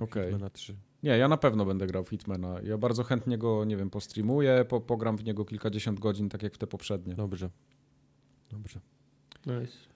Okay. 0.00 0.50
3. 0.52 0.74
Nie, 1.02 1.10
ja 1.10 1.28
na 1.28 1.36
pewno 1.36 1.64
będę 1.64 1.86
grał 1.86 2.04
w 2.04 2.08
Hitmana. 2.08 2.60
Ja 2.64 2.78
bardzo 2.78 3.04
chętnie 3.04 3.38
go, 3.38 3.64
nie 3.64 3.76
wiem, 3.76 3.90
postreamuję, 3.90 4.64
po, 4.68 4.80
pogram 4.80 5.16
w 5.16 5.24
niego 5.24 5.44
kilkadziesiąt 5.44 6.00
godzin, 6.00 6.28
tak 6.28 6.42
jak 6.42 6.54
w 6.54 6.58
te 6.58 6.66
poprzednie. 6.66 7.14
Dobrze. 7.14 7.50
Dobrze. 8.50 8.80
Nice. 9.46 9.91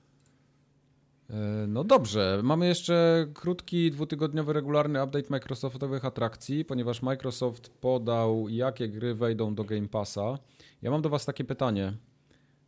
E, 1.31 1.67
no 1.69 1.85
dobrze, 1.85 2.41
mamy 2.43 2.67
jeszcze 2.67 3.27
krótki, 3.35 3.91
dwutygodniowy, 3.91 4.53
regularny 4.53 5.03
update 5.03 5.27
Microsoftowych 5.31 6.05
atrakcji, 6.05 6.65
ponieważ 6.65 7.03
Microsoft 7.03 7.69
podał, 7.69 8.49
jakie 8.49 8.89
gry 8.89 9.15
wejdą 9.15 9.55
do 9.55 9.65
Game 9.65 9.89
Passa. 9.89 10.39
Ja 10.83 10.91
mam 10.91 11.03
do 11.03 11.09
Was 11.09 11.25
takie 11.25 11.45
pytanie. 11.45 11.93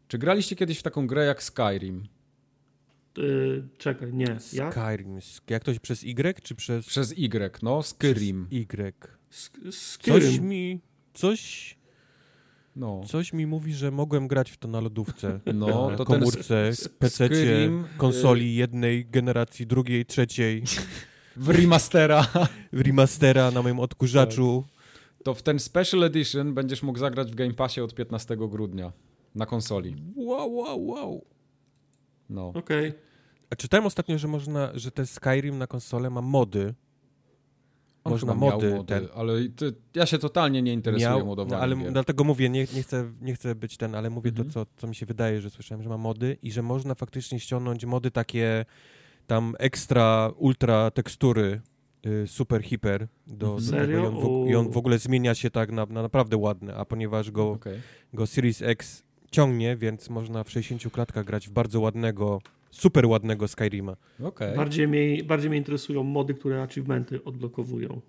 Czy 0.09 0.18
graliście 0.18 0.56
kiedyś 0.56 0.78
w 0.78 0.82
taką 0.82 1.06
grę 1.06 1.24
jak 1.24 1.43
Skyrim? 1.43 2.09
Yy, 3.16 3.68
czekaj, 3.78 4.14
nie. 4.14 4.36
Jak? 4.52 4.74
Skyrim. 4.74 5.18
Jak 5.51 5.64
to 5.64 5.72
przez 5.82 6.05
Y 6.05 6.43
czy 6.43 6.55
przez... 6.55 6.86
Przez 6.86 7.12
Y, 7.12 7.62
no. 7.62 7.82
Skyrim. 7.82 8.48
Y. 8.52 8.93
Skyrim. 9.70 10.20
Coś 10.20 10.40
mi... 10.40 10.80
Coś... 11.14 11.78
No. 12.79 13.01
Coś 13.07 13.33
mi 13.33 13.47
mówi, 13.47 13.75
że 13.75 13.91
mogłem 13.91 14.29
grać 14.29 14.51
w 14.51 14.57
to 14.57 14.69
na 14.69 14.81
lodówce. 14.81 15.41
No, 15.55 15.91
na 15.91 15.97
to 15.97 16.05
komórce, 16.05 16.71
PC, 16.99 17.29
konsoli 17.97 18.55
jednej 18.55 19.07
generacji, 19.07 19.67
drugiej, 19.67 20.07
trzeciej. 20.07 20.63
W 21.37 21.49
remastera. 21.49 22.27
W 22.73 22.81
remastera 22.81 23.51
na 23.51 23.63
moim 23.63 23.81
odkurzaczu. 23.81 24.65
Tak. 24.67 25.25
To 25.25 25.35
w 25.35 25.43
ten 25.43 25.59
Special 25.59 26.05
Edition 26.05 26.55
będziesz 26.55 26.83
mógł 26.83 26.99
zagrać 26.99 27.33
w 27.33 27.35
Game 27.35 27.55
Passie 27.55 27.81
od 27.81 27.95
15 27.95 28.37
grudnia 28.37 28.93
na 29.35 29.47
konsoli. 29.47 29.97
Wow, 30.17 30.55
wow, 30.55 30.87
wow. 30.87 31.25
No. 32.31 32.49
Okej. 32.49 32.89
Okay. 32.89 33.01
A 33.51 33.57
czytałem 33.57 33.87
ostatnio, 33.87 34.19
że 34.19 34.29
można, 34.29 34.71
że 34.75 34.91
te 34.91 35.07
Skyrim 35.07 35.59
na 35.59 35.67
konsolę 35.67 36.11
ma 36.11 36.23
mody. 36.23 36.75
On 38.09 38.12
można 38.12 38.35
mody, 38.35 38.70
mody 38.70 38.86
ten. 38.86 39.09
ale 39.14 39.48
ty, 39.56 39.74
ja 39.94 40.06
się 40.06 40.18
totalnie 40.18 40.62
nie 40.62 40.72
interesuję 40.72 41.09
miał, 41.09 41.26
modowaniem. 41.26 41.62
ale 41.62 41.76
gier. 41.76 41.93
dlatego 41.93 42.24
mówię, 42.24 42.48
nie, 42.48 42.60
nie, 42.74 42.82
chcę, 42.82 43.12
nie 43.20 43.35
chcę 43.35 43.55
być 43.55 43.76
ten, 43.76 43.94
ale 43.94 44.10
mówię 44.10 44.30
mhm. 44.30 44.48
to, 44.48 44.55
co, 44.55 44.70
co 44.76 44.86
mi 44.86 44.94
się 44.94 45.06
wydaje, 45.06 45.40
że 45.40 45.51
słyszałem, 45.51 45.82
że 45.82 45.89
ma 45.89 45.98
mody 45.98 46.36
i 46.43 46.52
że 46.52 46.62
można 46.62 46.94
faktycznie 46.94 47.40
ściągnąć 47.40 47.85
mody 47.85 48.10
takie 48.10 48.64
tam 49.26 49.55
ekstra, 49.59 50.32
ultra 50.36 50.90
tekstury 50.90 51.60
y, 52.06 52.26
super, 52.26 52.62
hiper 52.62 53.09
do, 53.26 53.59
do 53.60 53.70
tego 53.70 53.93
i 53.93 53.97
on, 53.97 54.14
w, 54.14 54.51
i 54.51 54.55
on, 54.55 54.70
w, 54.70 54.76
ogóle 54.76 54.98
zmienia 54.98 55.35
się 55.35 55.51
tak 55.51 55.72
na, 55.72 55.86
na 55.86 56.02
naprawdę 56.02 56.36
ładny, 56.36 56.74
a 56.74 56.85
ponieważ 56.85 57.30
go, 57.30 57.51
okay. 57.51 57.80
go 58.12 58.26
Series 58.26 58.62
X 58.62 59.02
ciągnie, 59.30 59.76
więc 59.76 60.10
można 60.10 60.44
w 60.44 60.51
60 60.51 60.93
klatkach 60.93 61.24
grać 61.24 61.48
w 61.48 61.51
bardzo 61.51 61.80
ładnego 61.80 62.40
super 62.70 63.07
ładnego 63.07 63.49
Skyrima. 63.49 63.97
Okay. 64.23 64.57
Bardziej, 64.57 64.89
mnie, 64.89 65.24
bardziej 65.24 65.51
mnie 65.51 65.59
interesują 65.59 66.03
mody, 66.03 66.35
które 66.35 66.62
achievementy 66.62 67.24
odblokowują. 67.24 68.01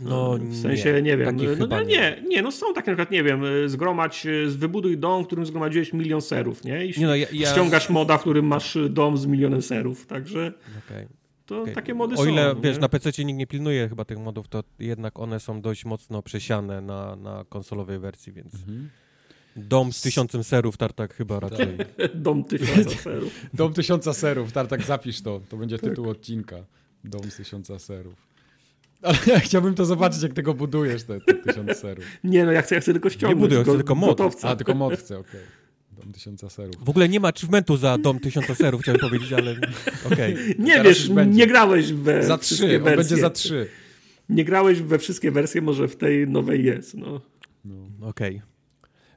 No, 0.00 0.38
w 0.38 0.56
sensie, 0.56 0.92
nie, 0.92 1.02
nie 1.02 1.16
wiem. 1.16 1.36
No, 1.58 1.66
no, 1.66 1.82
nie, 1.82 2.22
nie, 2.28 2.42
no 2.42 2.52
są 2.52 2.74
takie 2.74 2.90
na 2.90 2.96
przykład, 2.96 3.10
nie 3.10 3.22
wiem, 3.22 3.42
zgromadź, 3.66 4.26
wybuduj 4.48 4.98
dom, 4.98 5.24
w 5.24 5.26
którym 5.26 5.46
zgromadziłeś 5.46 5.92
milion 5.92 6.20
serów, 6.20 6.64
nie? 6.64 6.86
I 6.86 7.00
nie 7.00 7.06
no, 7.06 7.16
ja, 7.16 7.26
ja... 7.32 7.50
ściągasz 7.50 7.90
moda, 7.90 8.18
w 8.18 8.20
którym 8.20 8.46
masz 8.46 8.78
dom 8.90 9.18
z 9.18 9.26
milionem 9.26 9.62
serów, 9.62 10.06
także... 10.06 10.52
Okay. 10.86 11.08
To 11.46 11.62
okay. 11.62 11.74
takie 11.74 11.94
mody 11.94 12.14
o 12.14 12.16
są. 12.16 12.22
O 12.22 12.26
ile, 12.26 12.54
wiesz, 12.62 12.76
nie? 12.76 12.80
na 12.80 12.88
PC 12.88 13.24
nikt 13.24 13.38
nie 13.38 13.46
pilnuje 13.46 13.88
chyba 13.88 14.04
tych 14.04 14.18
modów, 14.18 14.48
to 14.48 14.64
jednak 14.78 15.18
one 15.18 15.40
są 15.40 15.60
dość 15.60 15.84
mocno 15.84 16.22
przesiane 16.22 16.80
na, 16.80 17.16
na 17.16 17.44
konsolowej 17.48 17.98
wersji, 17.98 18.32
więc... 18.32 18.54
Mhm. 18.54 18.88
Dom 19.58 19.92
z 19.92 20.00
tysiącem 20.00 20.44
serów, 20.44 20.76
Tartak 20.76 21.14
chyba 21.14 21.40
tak. 21.40 21.50
raczej. 21.50 21.76
Dom 22.14 22.44
tysiąca 22.44 22.90
serów. 22.90 23.32
Dom 23.54 23.72
tysiąca 23.72 24.12
serów, 24.14 24.52
Tartak 24.52 24.82
zapisz 24.82 25.20
to. 25.20 25.40
To 25.48 25.56
będzie 25.56 25.78
tytuł 25.78 26.04
tak. 26.04 26.16
odcinka. 26.16 26.56
Dom 27.04 27.30
z 27.30 27.36
tysiąca 27.36 27.78
serów. 27.78 28.14
Ale 29.02 29.18
ja 29.26 29.40
chciałbym 29.40 29.74
to 29.74 29.86
zobaczyć, 29.86 30.22
jak 30.22 30.32
tego 30.32 30.54
budujesz, 30.54 31.04
te, 31.04 31.20
te 31.20 31.34
tysiąc 31.34 31.76
serów. 31.76 32.04
Nie, 32.24 32.44
no 32.44 32.52
ja 32.52 32.62
chcę, 32.62 32.74
ja 32.74 32.80
chcę 32.80 32.92
tylko 32.92 33.10
ściągnąć. 33.10 33.36
Nie 33.36 33.42
buduję, 33.42 33.62
chcę 33.62 33.76
tylko 33.76 33.94
mod. 33.94 34.20
A, 34.42 34.56
tylko 34.56 34.74
mod 34.74 34.94
chcę, 34.94 35.18
okej. 35.18 35.30
Okay. 35.30 36.02
Dom 36.02 36.12
tysiąca 36.12 36.50
serów. 36.50 36.84
W 36.84 36.88
ogóle 36.88 37.08
nie 37.08 37.20
ma 37.20 37.28
achievementu 37.28 37.76
za 37.76 37.98
dom 37.98 38.20
tysiąca 38.20 38.54
serów, 38.54 38.82
chciałem 38.82 39.00
powiedzieć, 39.00 39.32
ale 39.32 39.56
okej. 40.12 40.34
Okay. 40.34 40.54
Nie 40.58 40.82
wiesz, 40.82 41.10
nie 41.26 41.46
grałeś 41.46 41.92
we 41.92 42.22
Za 42.22 42.38
trzy, 42.38 42.78
będzie 42.78 43.16
za 43.16 43.30
trzy. 43.30 43.68
Nie 44.28 44.44
grałeś 44.44 44.82
we 44.82 44.98
wszystkie 44.98 45.30
wersje, 45.30 45.62
może 45.62 45.88
w 45.88 45.96
tej 45.96 46.28
nowej 46.28 46.64
jest, 46.64 46.94
no. 46.94 47.20
no 47.64 48.08
okej. 48.08 48.36
Okay. 48.36 48.57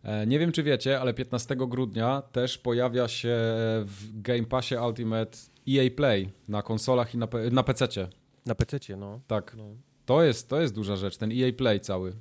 E, 0.03 0.27
nie 0.27 0.39
wiem, 0.39 0.51
czy 0.51 0.63
wiecie, 0.63 1.01
ale 1.01 1.13
15 1.13 1.55
grudnia 1.55 2.21
też 2.31 2.57
pojawia 2.57 3.07
się 3.07 3.37
w 3.85 4.21
Game 4.21 4.43
Passie 4.43 4.75
Ultimate 4.87 5.37
EA 5.69 5.89
Play 5.95 6.29
na 6.47 6.61
konsolach 6.61 7.15
i 7.15 7.17
na, 7.17 7.27
na 7.51 7.63
PC-cie. 7.63 8.07
Na 8.45 8.55
PC-cie, 8.55 8.97
no. 8.97 9.19
Tak. 9.27 9.55
No. 9.57 9.63
To, 10.05 10.23
jest, 10.23 10.49
to 10.49 10.61
jest 10.61 10.75
duża 10.75 10.95
rzecz, 10.95 11.17
ten 11.17 11.31
EA 11.31 11.53
Play 11.57 11.79
cały. 11.79 12.13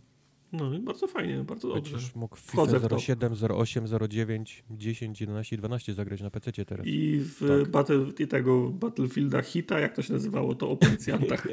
No 0.52 0.70
bardzo 0.80 1.06
fajnie, 1.06 1.44
bardzo 1.44 1.68
dobrze. 1.68 1.92
Będziesz 1.92 2.14
mógł 2.14 2.36
w 2.36 2.40
FIFA 2.40 2.66
07, 2.98 3.32
08, 3.58 3.84
09, 4.08 4.64
10, 4.70 5.20
11 5.20 5.56
12 5.56 5.94
zagrać 5.94 6.20
na 6.20 6.30
PC 6.30 6.64
teraz. 6.64 6.86
I 6.86 7.18
w 7.18 7.48
tak. 7.48 7.70
battle, 7.70 8.06
i 8.18 8.28
tego 8.28 8.70
Battlefielda 8.70 9.42
Hita, 9.42 9.80
jak 9.80 9.96
to 9.96 10.02
się 10.02 10.12
nazywało, 10.12 10.54
to 10.54 10.70
o 10.70 10.76
policjantach. 10.76 11.48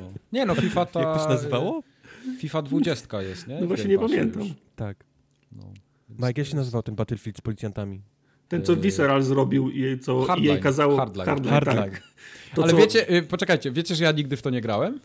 No. 0.00 0.12
Nie 0.32 0.46
no, 0.46 0.54
FIFA 0.54 0.86
ta... 0.86 1.00
Jak 1.02 1.16
to 1.16 1.22
się 1.22 1.28
nazywało? 1.28 1.82
FIFA 2.38 2.62
20 2.62 3.22
jest, 3.22 3.48
nie? 3.48 3.60
No 3.60 3.66
właśnie 3.66 3.90
nie 3.90 3.98
pamiętam. 3.98 4.42
Już. 4.42 4.52
Tak. 4.76 5.04
No, 5.56 5.72
Mike, 6.08 6.40
jak 6.40 6.46
się 6.46 6.56
nazywał 6.56 6.82
ten 6.82 6.94
Battlefield 6.94 7.38
z 7.38 7.40
policjantami? 7.40 8.02
Ten, 8.48 8.64
co 8.64 8.76
Visceral 8.76 9.22
zrobił 9.22 9.70
i 9.70 9.98
co 9.98 10.24
Hardline. 10.24 10.52
jej 10.52 10.62
kazało... 10.62 10.96
Hardline. 10.96 11.26
Hardline, 11.26 11.52
Hardline. 11.54 11.90
Tak. 11.90 12.02
To, 12.54 12.62
Ale 12.62 12.72
co... 12.72 12.78
wiecie, 12.78 13.14
y, 13.16 13.22
poczekajcie, 13.22 13.70
wiecie, 13.72 13.94
że 13.94 14.04
ja 14.04 14.12
nigdy 14.12 14.36
w 14.36 14.42
to 14.42 14.50
nie 14.50 14.60
grałem? 14.60 15.00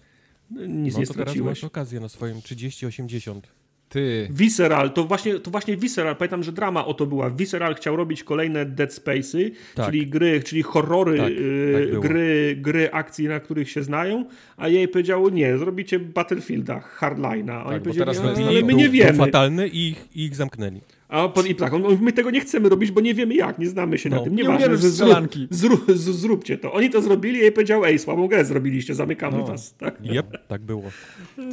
Nic 0.52 0.94
no, 0.94 0.99
nie 0.99 1.06
to 1.07 1.14
straciłeś. 1.14 1.34
teraz 1.34 1.45
masz 1.45 1.64
okazję 1.64 1.99
na 1.99 2.10
swoim 2.10 2.41
3080. 2.41 3.48
Ty. 3.90 4.28
Visceral, 4.32 4.94
to 4.94 5.04
właśnie, 5.04 5.40
to 5.40 5.52
właśnie 5.52 5.78
Visceral, 5.78 6.16
pamiętam, 6.16 6.44
że 6.44 6.52
drama 6.52 6.86
o 6.86 6.94
to 6.94 7.06
była. 7.06 7.30
Visceral 7.30 7.76
chciał 7.76 7.96
robić 7.96 8.24
kolejne 8.24 8.66
Dead 8.66 8.92
Space'y, 8.92 9.52
tak. 9.76 9.86
czyli 9.86 10.08
gry, 10.08 10.44
czyli 10.44 10.64
horrory, 10.64 11.18
tak, 11.18 11.34
yy, 11.34 11.90
tak 11.92 12.00
gry, 12.00 12.58
gry 12.62 12.92
akcji, 12.92 13.28
na 13.28 13.40
których 13.40 13.70
się 13.70 13.84
znają, 13.84 14.26
a 14.58 14.68
jej 14.68 14.88
powiedziało 14.88 15.30
nie, 15.30 15.58
zrobicie 15.58 16.00
Battlefielda, 16.00 16.84
Hardline'a. 17.00 17.62
Oni 17.62 17.70
tak, 17.70 17.82
powiedzieli, 17.82 18.00
teraz 18.00 18.20
ale 18.20 18.64
my 18.64 18.74
nie 18.74 18.90
wiemy. 18.90 19.14
fatalny 19.14 19.68
i 19.68 19.88
ich, 19.88 20.16
ich 20.16 20.36
zamknęli. 20.36 20.82
A 21.10 21.34
i 21.48 21.56
tak, 21.56 21.74
my 22.02 22.14
tego 22.14 22.32
nie 22.32 22.40
chcemy 22.40 22.70
robić, 22.70 22.92
bo 22.92 23.02
nie 23.02 23.14
wiemy 23.14 23.36
jak, 23.36 23.60
nie 23.60 23.68
znamy 23.68 23.98
się 23.98 24.10
no, 24.10 24.18
na 24.18 24.24
tym. 24.24 24.36
Nie, 24.36 24.44
nie 24.44 24.50
ważne, 24.50 24.78
że 24.78 24.90
zrób, 24.90 25.36
zrób, 25.50 25.92
zróbcie 25.96 26.58
to. 26.58 26.74
Oni 26.74 26.90
to 26.90 27.02
zrobili 27.02 27.38
i 27.38 27.42
jej 27.42 27.52
powiedział, 27.52 27.86
ej, 27.86 28.00
słabą 28.00 28.28
grę 28.28 28.46
zrobiliście, 28.46 28.96
zamykamy 28.96 29.38
no. 29.38 29.46
was. 29.46 29.76
Tak? 29.78 30.02
Yep, 30.02 30.48
tak 30.48 30.62
było. 30.62 30.84
E, 30.84 31.44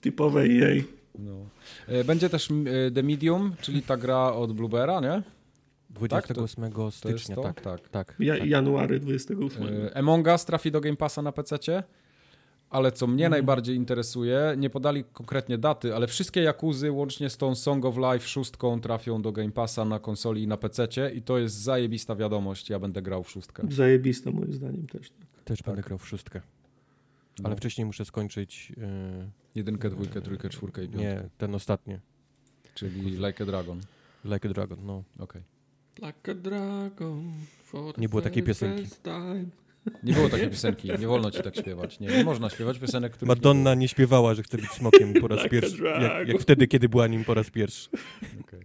typowe 0.00 0.48
jej. 0.48 0.84
No. 1.18 1.46
E, 1.90 2.04
będzie 2.04 2.30
też 2.30 2.50
e, 2.50 2.90
The 2.90 3.02
Medium, 3.02 3.52
czyli 3.60 3.82
ta 3.82 3.96
gra 3.96 4.32
od 4.32 4.52
Bluebera, 4.52 5.00
nie? 5.00 5.22
28 5.90 6.72
tak, 6.72 6.94
stycznia, 6.94 7.36
tak, 7.36 7.60
tak, 7.60 7.88
tak. 7.88 8.16
Ja, 8.18 8.38
tak. 8.38 8.46
January 8.46 9.00
28. 9.00 9.62
Among 9.94 10.26
Us 10.26 10.44
trafi 10.44 10.70
do 10.70 10.80
Game 10.80 10.96
Passa 10.96 11.22
na 11.22 11.32
PC. 11.32 11.82
Ale 12.70 12.92
co 12.92 13.06
mnie 13.06 13.26
mm. 13.26 13.30
najbardziej 13.30 13.76
interesuje, 13.76 14.54
nie 14.56 14.70
podali 14.70 15.04
konkretnie 15.04 15.58
daty, 15.58 15.94
ale 15.94 16.06
wszystkie 16.06 16.42
Jakuzy 16.42 16.92
łącznie 16.92 17.30
z 17.30 17.36
tą 17.36 17.54
Song 17.54 17.84
of 17.84 17.96
Life 17.96 18.28
szóstką 18.28 18.80
trafią 18.80 19.22
do 19.22 19.32
Game 19.32 19.50
Passa 19.50 19.84
na 19.84 19.98
konsoli 19.98 20.42
i 20.42 20.46
na 20.46 20.56
PC 20.56 20.86
i 21.14 21.22
to 21.22 21.38
jest 21.38 21.54
zajebista 21.54 22.16
wiadomość. 22.16 22.70
Ja 22.70 22.78
będę 22.78 23.02
grał 23.02 23.22
w 23.22 23.30
szóstkę. 23.30 23.62
Zajebista 23.70 24.30
moim 24.30 24.52
zdaniem 24.52 24.86
też. 24.86 25.10
Tak. 25.10 25.44
Też 25.44 25.58
tak. 25.58 25.66
będę 25.66 25.82
grał 25.82 25.98
w 25.98 26.08
szóstkę. 26.08 26.40
No. 27.38 27.46
Ale 27.46 27.56
wcześniej 27.56 27.84
muszę 27.84 28.04
skończyć... 28.04 28.70
Yy... 28.70 29.30
Jedynkę, 29.54 29.90
dwójkę, 29.90 30.22
trójkę, 30.22 30.48
czwórkę 30.48 30.84
i 30.84 30.88
piątkę. 30.88 31.02
Nie, 31.02 31.28
ten 31.38 31.54
ostatni. 31.54 31.98
Czyli 32.74 33.00
Like 33.00 33.42
a 33.42 33.46
Dragon. 33.46 33.80
Like 34.24 34.48
a 34.48 34.52
Dragon, 34.52 34.78
no. 34.82 35.04
Okej. 35.18 35.42
Okay. 35.98 36.06
Like 36.08 36.32
a 36.32 36.34
Dragon. 36.34 37.32
Nie 37.98 38.08
było 38.08 38.22
takiej 38.22 38.42
piosenki. 38.42 38.86
Nie 40.02 40.12
było 40.12 40.28
takiej 40.28 40.50
piosenki, 40.50 40.88
nie 40.98 41.06
wolno 41.06 41.30
ci 41.30 41.42
tak 41.42 41.56
śpiewać. 41.56 42.00
Nie, 42.00 42.08
nie 42.08 42.24
można 42.24 42.50
śpiewać 42.50 42.78
piosenek, 42.78 43.12
które. 43.12 43.28
Madonna 43.28 43.74
nie, 43.74 43.80
nie, 43.80 43.88
śpiewała, 43.88 44.34
że 44.34 44.42
chce 44.42 44.58
być 44.58 44.70
smokiem 44.70 45.14
po 45.20 45.28
raz 45.28 45.48
pierwszy. 45.48 45.84
Jak, 45.84 46.28
jak, 46.28 46.40
wtedy, 46.40 46.66
kiedy 46.66 46.88
była 46.88 47.06
nim 47.06 47.24
po 47.24 47.34
raz 47.34 47.50
pierwszy. 47.50 47.90
Okay. 48.40 48.60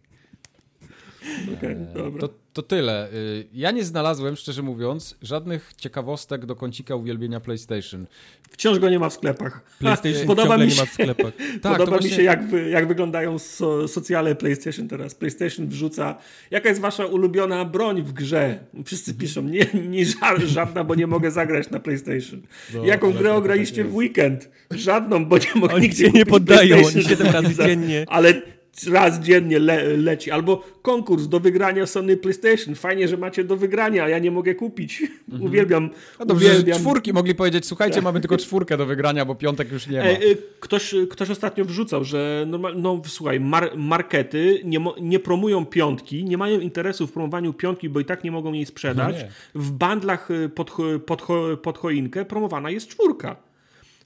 Okay, 1.57 1.87
to, 2.19 2.29
to 2.53 2.61
tyle. 2.61 3.09
Y, 3.13 3.45
ja 3.53 3.71
nie 3.71 3.83
znalazłem, 3.83 4.35
szczerze 4.35 4.61
mówiąc, 4.61 5.15
żadnych 5.21 5.71
ciekawostek 5.77 6.45
do 6.45 6.55
kącika 6.55 6.95
uwielbienia 6.95 7.39
PlayStation. 7.39 8.05
Wciąż 8.49 8.79
go 8.79 8.89
nie 8.89 8.99
ma 8.99 9.09
w 9.09 9.13
sklepach. 9.13 9.61
PlayStation 9.79 10.27
podoba 10.35 10.57
mi 10.57 10.71
się, 10.71 10.75
nie 10.75 10.81
ma 10.81 10.85
w 10.85 10.93
sklepach. 10.93 11.33
tak, 11.61 11.77
podoba 11.77 11.91
właśnie... 11.91 12.09
mi 12.09 12.15
się, 12.15 12.23
jak, 12.23 12.39
jak 12.69 12.87
wyglądają 12.87 13.39
so, 13.39 13.87
socjale 13.87 14.35
PlayStation 14.35 14.87
teraz. 14.87 15.15
PlayStation 15.15 15.67
wrzuca, 15.67 16.17
jaka 16.51 16.69
jest 16.69 16.81
wasza 16.81 17.05
ulubiona 17.05 17.65
broń 17.65 18.01
w 18.01 18.13
grze? 18.13 18.59
Wszyscy 18.85 19.11
mhm. 19.11 19.21
piszą, 19.21 19.41
nie, 19.41 19.65
nie 19.89 20.05
żadna, 20.45 20.83
bo 20.83 20.95
nie 20.95 21.07
mogę 21.07 21.31
zagrać 21.31 21.69
na 21.69 21.79
PlayStation. 21.79 22.41
No, 22.73 22.85
Jaką 22.85 23.13
grę 23.13 23.29
tak 23.29 23.37
ograliście 23.37 23.83
tak 23.83 23.91
w 23.91 23.95
weekend? 23.95 24.49
Żadną, 24.71 25.25
bo 25.25 25.37
nie 25.37 25.55
mogę 25.55 25.73
Oni 25.73 25.81
nigdzie 25.81 26.09
nie 26.09 26.25
poddają, 26.25 26.77
oni 26.77 27.03
7 27.03 27.27
razy 27.41 27.55
dziennie. 27.55 28.05
Ale 28.07 28.54
raz 28.91 29.19
dziennie 29.19 29.59
le, 29.59 29.97
leci. 29.97 30.31
Albo 30.31 30.63
konkurs 30.81 31.27
do 31.27 31.39
wygrania 31.39 31.85
Sony 31.85 32.17
PlayStation. 32.17 32.75
Fajnie, 32.75 33.07
że 33.07 33.17
macie 33.17 33.43
do 33.43 33.57
wygrania, 33.57 34.09
ja 34.09 34.19
nie 34.19 34.31
mogę 34.31 34.55
kupić. 34.55 35.01
Mhm. 35.25 35.49
Uwielbiam. 35.49 35.89
No 36.19 36.25
dobrze, 36.25 36.49
uwielbiam. 36.49 36.79
czwórki 36.79 37.13
mogli 37.13 37.35
powiedzieć, 37.35 37.65
słuchajcie, 37.65 38.01
mamy 38.01 38.19
tylko 38.21 38.37
czwórkę 38.37 38.77
do 38.77 38.85
wygrania, 38.85 39.25
bo 39.25 39.35
piątek 39.35 39.71
już 39.71 39.87
nie 39.87 39.99
ma. 39.99 40.05
E, 40.05 40.17
ktoś, 40.59 40.95
ktoś 41.09 41.29
ostatnio 41.29 41.65
wrzucał, 41.65 42.03
że 42.03 42.45
normal, 42.47 42.73
no 42.81 43.01
słuchaj, 43.05 43.39
mar 43.39 43.71
markety 43.77 44.61
nie, 44.63 44.85
nie 45.01 45.19
promują 45.19 45.65
piątki, 45.65 46.23
nie 46.23 46.37
mają 46.37 46.59
interesu 46.59 47.07
w 47.07 47.11
promowaniu 47.11 47.53
piątki, 47.53 47.89
bo 47.89 47.99
i 47.99 48.05
tak 48.05 48.23
nie 48.23 48.31
mogą 48.31 48.53
jej 48.53 48.65
sprzedać. 48.65 49.15
No 49.55 49.61
w 49.61 49.71
bandlach 49.71 50.29
pod, 50.55 50.71
pod, 51.05 51.27
pod 51.61 51.77
choinkę 51.77 52.25
promowana 52.25 52.69
jest 52.69 52.87
czwórka. 52.87 53.35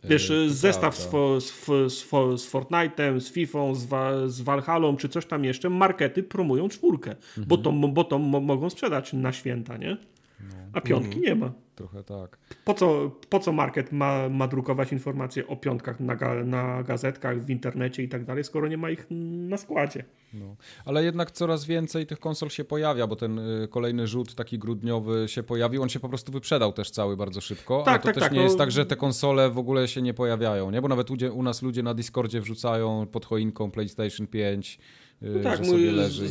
Wiesz, 0.03 0.29
yy, 0.29 0.49
zestaw 0.49 0.97
z, 0.97 1.09
z, 1.43 1.51
z, 1.93 2.09
z 2.41 2.51
Fortnite'em, 2.51 3.19
z 3.19 3.31
FIFA, 3.31 3.59
z, 3.73 3.87
z 4.31 4.41
Valhallą, 4.41 4.97
czy 4.97 5.09
coś 5.09 5.25
tam 5.25 5.45
jeszcze, 5.45 5.69
markety 5.69 6.23
promują 6.23 6.69
czwórkę, 6.69 7.11
mhm. 7.11 7.47
bo 7.47 7.57
to, 7.57 7.71
bo 7.71 8.03
to 8.03 8.19
mogą 8.19 8.69
sprzedać 8.69 9.13
na 9.13 9.33
święta, 9.33 9.77
nie? 9.77 9.97
No. 10.39 10.55
A 10.73 10.81
piątki 10.81 11.17
mhm. 11.17 11.23
nie 11.23 11.35
ma. 11.35 11.51
Trochę 11.79 12.03
tak. 12.03 12.37
Po 12.65 12.73
co, 12.73 13.11
po 13.29 13.39
co 13.39 13.51
market 13.51 13.91
ma, 13.91 14.29
ma 14.29 14.47
drukować 14.47 14.91
informacje 14.91 15.47
o 15.47 15.55
piątkach 15.55 15.99
na, 15.99 16.15
ga, 16.15 16.43
na 16.43 16.83
gazetkach, 16.83 17.45
w 17.45 17.49
internecie 17.49 18.03
i 18.03 18.09
tak 18.09 18.25
dalej, 18.25 18.43
skoro 18.43 18.67
nie 18.67 18.77
ma 18.77 18.89
ich 18.89 19.07
na 19.09 19.57
składzie? 19.57 20.03
No. 20.33 20.55
Ale 20.85 21.03
jednak 21.03 21.31
coraz 21.31 21.65
więcej 21.65 22.05
tych 22.05 22.19
konsol 22.19 22.49
się 22.49 22.63
pojawia, 22.63 23.07
bo 23.07 23.15
ten 23.15 23.39
y, 23.39 23.67
kolejny 23.67 24.07
rzut 24.07 24.35
taki 24.35 24.59
grudniowy 24.59 25.27
się 25.27 25.43
pojawił. 25.43 25.81
On 25.81 25.89
się 25.89 25.99
po 25.99 26.09
prostu 26.09 26.31
wyprzedał 26.31 26.73
też 26.73 26.91
cały 26.91 27.17
bardzo 27.17 27.41
szybko. 27.41 27.83
Tak, 27.83 27.87
ale 27.87 27.99
to 27.99 28.05
tak, 28.05 28.15
też 28.15 28.23
tak, 28.23 28.31
nie 28.31 28.37
no... 28.37 28.43
jest 28.43 28.57
tak, 28.57 28.71
że 28.71 28.85
te 28.85 28.95
konsole 28.95 29.49
w 29.49 29.57
ogóle 29.57 29.87
się 29.87 30.01
nie 30.01 30.13
pojawiają, 30.13 30.71
nie? 30.71 30.81
Bo 30.81 30.87
nawet 30.87 31.11
u, 31.11 31.15
u 31.33 31.43
nas 31.43 31.61
ludzie 31.61 31.83
na 31.83 31.93
Discordzie 31.93 32.41
wrzucają 32.41 33.07
pod 33.11 33.25
choinką 33.25 33.71
PlayStation 33.71 34.27
5 34.27 34.79
no 35.21 35.39
y, 35.39 35.43
tak, 35.43 35.65
mój 35.65 35.89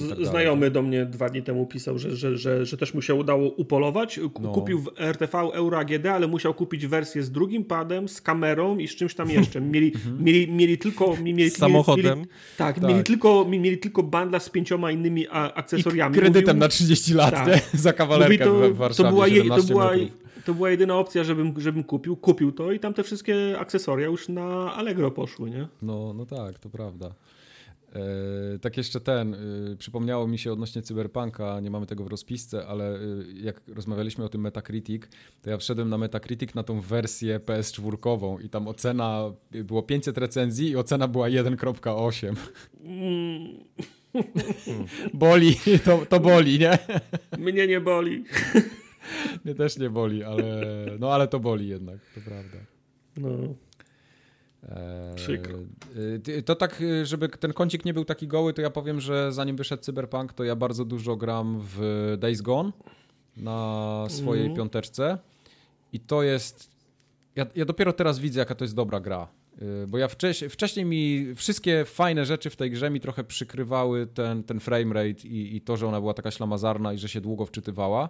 tak 0.08 0.26
znajomy 0.26 0.70
do 0.70 0.82
mnie 0.82 1.06
dwa 1.06 1.28
dni 1.28 1.42
temu 1.42 1.66
pisał, 1.66 1.98
że, 1.98 2.16
że, 2.16 2.38
że, 2.38 2.66
że 2.66 2.76
też 2.76 2.94
mu 2.94 3.02
się 3.02 3.14
udało 3.14 3.50
upolować. 3.50 4.20
No. 4.40 4.52
Kupił 4.52 4.78
w 4.78 4.90
RTV 4.96 5.38
Euro 5.38 5.78
AGD, 5.78 6.06
ale 6.06 6.26
musiał 6.26 6.54
kupić 6.54 6.86
wersję 6.86 7.22
z 7.22 7.30
drugim 7.30 7.64
padem, 7.64 8.08
z 8.08 8.20
kamerą 8.20 8.78
i 8.78 8.88
z 8.88 8.96
czymś 8.96 9.14
tam 9.14 9.30
jeszcze. 9.30 9.60
Mieli, 9.60 9.92
mhm. 9.94 10.22
mieli, 10.24 10.52
mieli 10.52 10.78
tylko... 10.78 11.16
Mieli, 11.22 11.50
z 11.50 11.56
samochodem. 11.56 12.18
Mieli, 12.18 12.30
tak, 12.56 12.80
tak, 12.80 12.90
Mieli, 12.90 13.04
tylko, 13.04 13.44
mieli 13.44 13.78
tylko 13.78 14.02
bandla 14.02 14.40
z 14.40 14.48
pięcioma 14.50 14.90
innymi 14.90 15.26
akcesoriami. 15.30 16.16
I 16.16 16.18
kredytem 16.18 16.56
Mówił, 16.56 16.60
na 16.60 16.68
30 16.68 17.14
lat, 17.14 17.30
tak. 17.34 17.46
nie? 17.46 17.60
Za 17.80 17.92
kawalerkę 17.92 18.44
to, 18.44 18.70
w 18.70 18.76
Warszawie, 18.76 19.08
to 19.08 19.12
była, 19.12 19.28
je, 19.28 19.44
to 19.44 19.62
była, 19.62 19.92
to 20.44 20.54
była 20.54 20.70
jedyna 20.70 20.96
opcja, 20.98 21.24
żebym, 21.24 21.60
żebym 21.60 21.84
kupił. 21.84 22.16
Kupił 22.16 22.52
to 22.52 22.72
i 22.72 22.80
tam 22.80 22.94
te 22.94 23.02
wszystkie 23.02 23.58
akcesoria 23.58 24.06
już 24.06 24.28
na 24.28 24.74
Allegro 24.74 25.10
poszły, 25.10 25.50
nie? 25.50 25.68
No, 25.82 26.12
no 26.12 26.26
tak, 26.26 26.58
to 26.58 26.70
prawda. 26.70 27.14
E, 27.94 28.58
tak 28.58 28.76
jeszcze 28.76 29.00
ten, 29.00 29.34
e, 29.34 29.38
przypomniało 29.76 30.26
mi 30.26 30.38
się 30.38 30.52
odnośnie 30.52 30.82
Cyberpunka, 30.82 31.60
nie 31.60 31.70
mamy 31.70 31.86
tego 31.86 32.04
w 32.04 32.06
rozpisce, 32.06 32.66
ale 32.66 32.94
e, 32.94 33.00
jak 33.34 33.60
rozmawialiśmy 33.68 34.24
o 34.24 34.28
tym 34.28 34.40
Metacritic, 34.40 35.02
to 35.42 35.50
ja 35.50 35.56
wszedłem 35.56 35.88
na 35.88 35.98
Metacritic 35.98 36.54
na 36.54 36.62
tą 36.62 36.80
wersję 36.80 37.38
PS4 37.38 38.44
i 38.44 38.48
tam 38.48 38.68
ocena, 38.68 39.32
było 39.50 39.82
500 39.82 40.18
recenzji 40.18 40.70
i 40.70 40.76
ocena 40.76 41.08
była 41.08 41.28
1.8. 41.28 42.34
boli, 45.14 45.56
to, 45.84 46.06
to 46.08 46.20
boli, 46.20 46.58
nie? 46.58 46.78
Mnie 47.38 47.66
nie 47.66 47.80
boli. 47.80 48.24
Mnie 49.44 49.54
też 49.54 49.78
nie 49.78 49.90
boli, 49.90 50.24
ale, 50.24 50.64
no 51.00 51.12
ale 51.12 51.28
to 51.28 51.40
boli 51.40 51.68
jednak, 51.68 51.98
to 52.14 52.20
prawda. 52.20 52.58
No. 53.16 53.67
Przykro. 55.14 55.58
E, 56.36 56.42
to 56.42 56.54
tak, 56.54 56.82
żeby 57.02 57.28
ten 57.28 57.52
kącik 57.52 57.84
nie 57.84 57.94
był 57.94 58.04
taki 58.04 58.28
goły, 58.28 58.52
to 58.52 58.62
ja 58.62 58.70
powiem, 58.70 59.00
że 59.00 59.32
zanim 59.32 59.56
wyszedł 59.56 59.82
Cyberpunk, 59.82 60.32
to 60.32 60.44
ja 60.44 60.56
bardzo 60.56 60.84
dużo 60.84 61.16
gram 61.16 61.60
w 61.60 62.16
Days 62.18 62.42
Gone 62.42 62.72
na 63.36 64.06
swojej 64.08 64.44
mm. 64.44 64.56
piąteczce 64.56 65.18
i 65.92 66.00
to 66.00 66.22
jest... 66.22 66.70
Ja, 67.36 67.46
ja 67.56 67.64
dopiero 67.64 67.92
teraz 67.92 68.18
widzę, 68.18 68.40
jaka 68.40 68.54
to 68.54 68.64
jest 68.64 68.74
dobra 68.74 69.00
gra. 69.00 69.28
E, 69.62 69.86
bo 69.86 69.98
ja 69.98 70.08
wcześniej, 70.08 70.50
wcześniej 70.50 70.86
mi 70.86 71.34
wszystkie 71.34 71.84
fajne 71.84 72.24
rzeczy 72.24 72.50
w 72.50 72.56
tej 72.56 72.70
grze 72.70 72.90
mi 72.90 73.00
trochę 73.00 73.24
przykrywały 73.24 74.06
ten, 74.06 74.44
ten 74.44 74.60
framerate 74.60 75.28
i, 75.28 75.56
i 75.56 75.60
to, 75.60 75.76
że 75.76 75.86
ona 75.86 76.00
była 76.00 76.14
taka 76.14 76.30
ślamazarna 76.30 76.92
i 76.92 76.98
że 76.98 77.08
się 77.08 77.20
długo 77.20 77.46
wczytywała. 77.46 78.08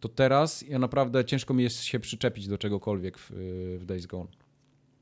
To 0.00 0.08
teraz 0.08 0.62
ja 0.62 0.78
naprawdę 0.78 1.24
ciężko 1.24 1.54
mi 1.54 1.62
jest 1.62 1.82
się 1.82 2.00
przyczepić 2.00 2.48
do 2.48 2.58
czegokolwiek 2.58 3.18
w, 3.18 3.30
w 3.80 3.84
Days 3.84 4.06
Gone. 4.06 4.28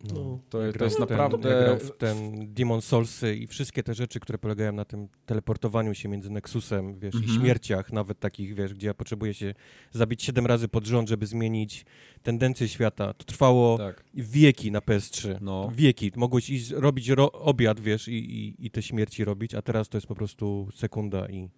No, 0.05 0.15
no, 0.15 0.39
to, 0.51 0.59
to 0.79 0.85
jest 0.85 0.99
naprawdę... 0.99 1.79
Ten, 1.79 1.91
ten 1.99 2.55
Demon 2.55 2.81
Soulsy 2.81 3.37
i 3.37 3.47
wszystkie 3.47 3.83
te 3.83 3.95
rzeczy, 3.95 4.21
które 4.21 4.39
polegają 4.39 4.73
na 4.73 4.85
tym 4.85 5.09
teleportowaniu 5.27 5.95
się 5.95 6.09
między 6.09 6.31
Nexusem, 6.31 6.99
wiesz, 6.99 7.15
mhm. 7.15 7.35
i 7.35 7.39
śmierciach, 7.41 7.93
nawet 7.93 8.21
takich, 8.21 8.55
wiesz, 8.55 8.75
gdzie 8.75 8.87
ja 8.87 8.95
potrzebuję 8.95 9.35
się 9.35 9.55
zabić 9.91 10.23
siedem 10.23 10.47
razy 10.47 10.69
pod 10.69 10.87
rząd, 10.87 11.09
żeby 11.09 11.27
zmienić 11.27 11.87
tendencję 12.23 12.69
świata. 12.69 13.15
To 13.15 13.25
trwało 13.25 13.79
tak. 13.79 14.05
wieki 14.15 14.71
na 14.71 14.79
PS3. 14.79 15.37
No. 15.41 15.73
Wieki. 15.75 16.13
Mogłeś 16.17 16.51
iść 16.51 16.71
robić 16.71 17.09
ro 17.09 17.33
obiad, 17.33 17.81
wiesz, 17.81 18.09
i, 18.09 18.13
i, 18.13 18.67
i 18.67 18.71
te 18.71 18.83
śmierci 18.83 19.25
robić, 19.25 19.55
a 19.55 19.63
teraz 19.63 19.89
to 19.89 19.97
jest 19.97 20.07
po 20.07 20.15
prostu 20.15 20.69
sekunda 20.75 21.29
i... 21.29 21.51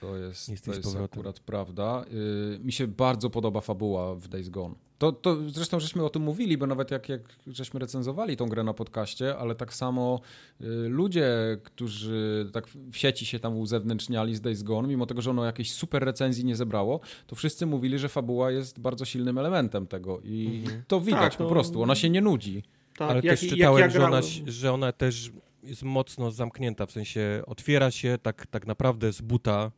To 0.00 0.16
jest, 0.16 0.64
to 0.64 0.74
jest 0.74 0.96
akurat 0.96 1.40
prawda. 1.40 2.04
Yy, 2.10 2.58
mi 2.58 2.72
się 2.72 2.86
bardzo 2.86 3.30
podoba 3.30 3.60
fabuła 3.60 4.14
w 4.14 4.28
Days 4.28 4.48
Gone. 4.48 4.74
To, 4.98 5.12
to 5.12 5.36
zresztą 5.48 5.80
żeśmy 5.80 6.04
o 6.04 6.10
tym 6.10 6.22
mówili, 6.22 6.58
bo 6.58 6.66
nawet 6.66 6.90
jak, 6.90 7.08
jak 7.08 7.20
żeśmy 7.46 7.80
recenzowali 7.80 8.36
tą 8.36 8.46
grę 8.46 8.64
na 8.64 8.74
podcaście, 8.74 9.36
ale 9.36 9.54
tak 9.54 9.74
samo 9.74 10.20
y, 10.60 10.64
ludzie, 10.88 11.58
którzy 11.64 12.50
tak 12.52 12.68
w 12.68 12.96
sieci 12.96 13.26
się 13.26 13.38
tam 13.38 13.56
uzewnętrzniali 13.56 14.36
z 14.36 14.40
Days 14.40 14.62
Gone, 14.62 14.88
mimo 14.88 15.06
tego, 15.06 15.22
że 15.22 15.30
ono 15.30 15.44
jakiejś 15.44 15.72
super 15.72 16.04
recenzji 16.04 16.44
nie 16.44 16.56
zebrało, 16.56 17.00
to 17.26 17.36
wszyscy 17.36 17.66
mówili, 17.66 17.98
że 17.98 18.08
fabuła 18.08 18.50
jest 18.50 18.80
bardzo 18.80 19.04
silnym 19.04 19.38
elementem 19.38 19.86
tego 19.86 20.20
i 20.24 20.60
mhm. 20.64 20.82
to 20.88 21.00
widać 21.00 21.32
tak, 21.32 21.36
po 21.36 21.44
no, 21.44 21.50
prostu, 21.50 21.82
ona 21.82 21.94
się 21.94 22.10
nie 22.10 22.20
nudzi. 22.20 22.62
Tak, 22.96 23.10
ale 23.10 23.20
jak, 23.22 23.40
też 23.40 23.50
czytałem, 23.50 23.80
jak 23.80 23.94
ja 23.94 24.00
że, 24.00 24.06
ona, 24.06 24.20
że 24.46 24.72
ona 24.72 24.92
też 24.92 25.30
jest 25.62 25.82
mocno 25.82 26.30
zamknięta, 26.30 26.86
w 26.86 26.92
sensie 26.92 27.42
otwiera 27.46 27.90
się 27.90 28.18
tak, 28.22 28.46
tak 28.46 28.66
naprawdę 28.66 29.12
z 29.12 29.20
buta, 29.20 29.70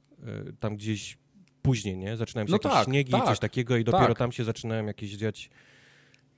tam 0.60 0.76
gdzieś 0.76 1.18
później, 1.62 1.98
nie? 1.98 2.16
Zaczynają 2.16 2.46
się 2.46 2.50
no 2.50 2.56
jakieś 2.56 2.72
tak, 2.72 2.84
śniegi, 2.84 3.12
tak, 3.12 3.24
coś 3.24 3.38
takiego 3.38 3.76
i 3.76 3.84
dopiero 3.84 4.06
tak. 4.06 4.18
tam 4.18 4.32
się 4.32 4.44
zaczynają 4.44 4.86
jakieś 4.86 5.10
dziać... 5.10 5.50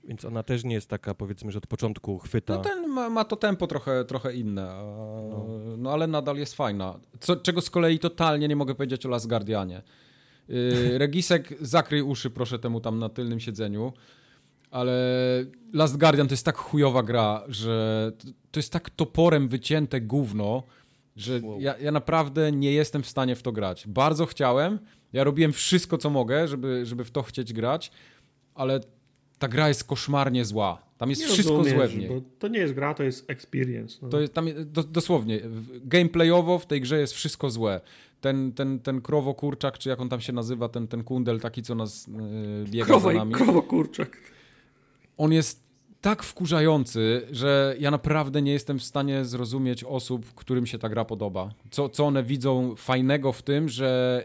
Więc 0.04 0.24
ona 0.24 0.42
też 0.42 0.64
nie 0.64 0.74
jest 0.74 0.88
taka, 0.88 1.14
powiedzmy, 1.14 1.52
że 1.52 1.58
od 1.58 1.66
początku 1.66 2.18
chwyta. 2.18 2.54
No 2.54 2.62
ten 2.62 2.88
ma, 2.88 3.10
ma 3.10 3.24
to 3.24 3.36
tempo 3.36 3.66
trochę, 3.66 4.04
trochę 4.04 4.34
inne, 4.34 4.62
no. 5.30 5.46
no. 5.78 5.92
ale 5.92 6.06
nadal 6.06 6.36
jest 6.36 6.54
fajna. 6.54 7.00
Co, 7.20 7.36
czego 7.36 7.60
z 7.60 7.70
kolei 7.70 7.98
totalnie 7.98 8.48
nie 8.48 8.56
mogę 8.56 8.74
powiedzieć 8.74 9.06
o 9.06 9.08
Last 9.08 9.28
Guardianie. 9.28 9.82
Yy, 10.48 10.98
Regisek, 10.98 11.54
zakryj 11.60 12.02
uszy 12.02 12.30
proszę 12.30 12.58
temu 12.58 12.80
tam 12.80 12.98
na 12.98 13.08
tylnym 13.08 13.40
siedzeniu, 13.40 13.92
ale 14.70 14.94
Last 15.72 15.98
Guardian 15.98 16.28
to 16.28 16.32
jest 16.32 16.44
tak 16.44 16.56
chujowa 16.56 17.02
gra, 17.02 17.42
że 17.48 18.12
to 18.50 18.60
jest 18.60 18.72
tak 18.72 18.90
toporem 18.90 19.48
wycięte 19.48 20.00
gówno, 20.00 20.62
że 21.16 21.40
wow. 21.42 21.60
ja, 21.60 21.78
ja 21.78 21.92
naprawdę 21.92 22.52
nie 22.52 22.72
jestem 22.72 23.02
w 23.02 23.08
stanie 23.08 23.36
w 23.36 23.42
to 23.42 23.52
grać. 23.52 23.84
Bardzo 23.88 24.26
chciałem, 24.26 24.78
ja 25.12 25.24
robiłem 25.24 25.52
wszystko, 25.52 25.98
co 25.98 26.10
mogę, 26.10 26.48
żeby, 26.48 26.86
żeby 26.86 27.04
w 27.04 27.10
to 27.10 27.22
chcieć 27.22 27.52
grać, 27.52 27.90
ale 28.54 28.80
ta 29.38 29.48
gra 29.48 29.68
jest 29.68 29.84
koszmarnie 29.84 30.44
zła. 30.44 30.82
Tam 30.98 31.10
jest 31.10 31.22
nie 31.22 31.28
wszystko 31.28 31.64
złe 31.64 31.88
w 31.88 31.96
niej. 31.96 32.08
Bo 32.08 32.20
to 32.38 32.48
nie 32.48 32.58
jest 32.58 32.74
gra, 32.74 32.94
to 32.94 33.02
jest 33.02 33.30
experience. 33.30 33.98
No. 34.02 34.08
To 34.08 34.20
jest, 34.20 34.32
tam, 34.32 34.48
do, 34.64 34.82
dosłownie, 34.82 35.40
gameplayowo 35.84 36.58
w 36.58 36.66
tej 36.66 36.80
grze 36.80 37.00
jest 37.00 37.12
wszystko 37.12 37.50
złe. 37.50 37.80
Ten, 38.20 38.52
ten, 38.52 38.78
ten 38.78 39.00
krowokurczak, 39.00 39.78
czy 39.78 39.88
jak 39.88 40.00
on 40.00 40.08
tam 40.08 40.20
się 40.20 40.32
nazywa, 40.32 40.68
ten, 40.68 40.88
ten 40.88 41.04
kundel 41.04 41.40
taki, 41.40 41.62
co 41.62 41.74
nas 41.74 42.06
yy, 42.06 42.64
biega 42.70 42.84
Krowo, 42.84 43.08
za 43.12 43.18
nami. 43.18 43.32
Krowokurczak. 43.32 44.16
On 45.16 45.32
jest 45.32 45.61
tak 46.02 46.22
wkurzający, 46.22 47.26
że 47.30 47.76
ja 47.78 47.90
naprawdę 47.90 48.42
nie 48.42 48.52
jestem 48.52 48.78
w 48.78 48.84
stanie 48.84 49.24
zrozumieć 49.24 49.84
osób, 49.84 50.34
którym 50.34 50.66
się 50.66 50.78
ta 50.78 50.88
gra 50.88 51.04
podoba. 51.04 51.50
Co, 51.70 51.88
co 51.88 52.04
one 52.04 52.22
widzą 52.22 52.76
fajnego 52.76 53.32
w 53.32 53.42
tym, 53.42 53.68
że 53.68 54.22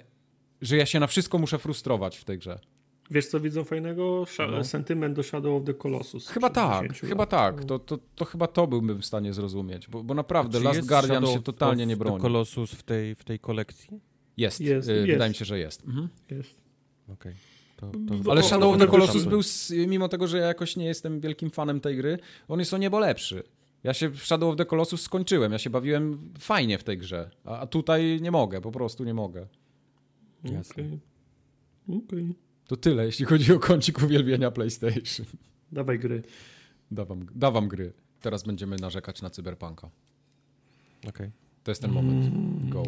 że 0.61 0.77
ja 0.77 0.85
się 0.85 0.99
na 0.99 1.07
wszystko 1.07 1.37
muszę 1.37 1.57
frustrować 1.57 2.17
w 2.17 2.23
tej 2.23 2.37
grze. 2.37 2.59
Wiesz, 3.11 3.27
co 3.27 3.39
widzą 3.39 3.63
fajnego? 3.63 4.25
Sh 4.25 4.37
no. 4.51 4.63
Sentyment 4.63 5.15
do 5.15 5.23
Shadow 5.23 5.61
of 5.61 5.65
the 5.65 5.73
Colossus. 5.73 6.29
Chyba 6.29 6.49
tak, 6.49 6.93
chyba 6.93 7.25
tak. 7.25 7.65
To, 7.65 7.79
to, 7.79 7.99
to 8.15 8.25
chyba 8.25 8.47
to 8.47 8.67
byłbym 8.67 9.01
w 9.01 9.05
stanie 9.05 9.33
zrozumieć, 9.33 9.87
bo, 9.87 10.03
bo 10.03 10.13
naprawdę 10.13 10.59
Last 10.59 10.87
Guardian 10.87 11.17
Shadow 11.17 11.33
się 11.35 11.43
totalnie 11.43 11.85
nie 11.85 11.97
broni. 11.97 12.21
Colossus 12.21 12.71
w 12.71 12.83
tej, 12.83 13.15
w 13.15 13.23
tej 13.23 13.39
kolekcji? 13.39 14.01
Jest, 14.37 14.61
jest, 14.61 14.89
jest. 14.89 15.07
wydaje 15.11 15.29
mi 15.29 15.35
się, 15.35 15.45
że 15.45 15.59
jest. 15.59 15.85
Mhm. 15.85 16.09
Jest. 16.31 16.61
Okej. 17.09 17.31
Okay. 17.31 17.56
Ale 18.31 18.43
Shadow 18.43 18.73
of 18.73 18.79
the 18.79 18.87
Colossus 18.87 19.25
był, 19.25 19.41
mimo 19.87 20.09
tego, 20.09 20.27
że 20.27 20.37
ja 20.37 20.45
jakoś 20.45 20.75
nie 20.75 20.85
jestem 20.85 21.19
wielkim 21.19 21.49
fanem 21.49 21.79
tej 21.79 21.97
gry, 21.97 22.19
on 22.47 22.59
jest 22.59 22.73
o 22.73 22.77
niebo 22.77 22.99
lepszy. 22.99 23.43
Ja 23.83 23.93
się 23.93 24.09
w 24.09 24.25
Shadow 24.25 24.49
of 24.49 24.57
the 24.57 24.65
Colossus 24.65 25.01
skończyłem, 25.01 25.51
ja 25.51 25.57
się 25.57 25.69
bawiłem 25.69 26.33
fajnie 26.39 26.77
w 26.77 26.83
tej 26.83 26.97
grze, 26.97 27.29
a 27.43 27.67
tutaj 27.67 28.21
nie 28.21 28.31
mogę, 28.31 28.61
po 28.61 28.71
prostu 28.71 29.03
nie 29.03 29.13
mogę. 29.13 29.47
Jasne. 30.43 30.83
Okej. 30.83 30.99
Okay. 31.87 32.03
Okay. 32.05 32.33
To 32.67 32.75
tyle, 32.75 33.05
jeśli 33.05 33.25
chodzi 33.25 33.53
o 33.53 33.59
kącik 33.59 34.03
uwielbienia 34.03 34.51
PlayStation. 34.51 35.25
Dawaj 35.71 35.99
gry. 35.99 36.23
Dawam, 36.91 37.25
dawam 37.35 37.67
gry. 37.67 37.93
Teraz 38.21 38.43
będziemy 38.43 38.75
narzekać 38.75 39.21
na 39.21 39.29
cyberpunka. 39.29 39.89
Okej. 40.99 41.09
Okay. 41.09 41.31
To 41.63 41.71
jest 41.71 41.81
ten 41.81 41.91
moment. 41.91 42.29
Go. 42.69 42.83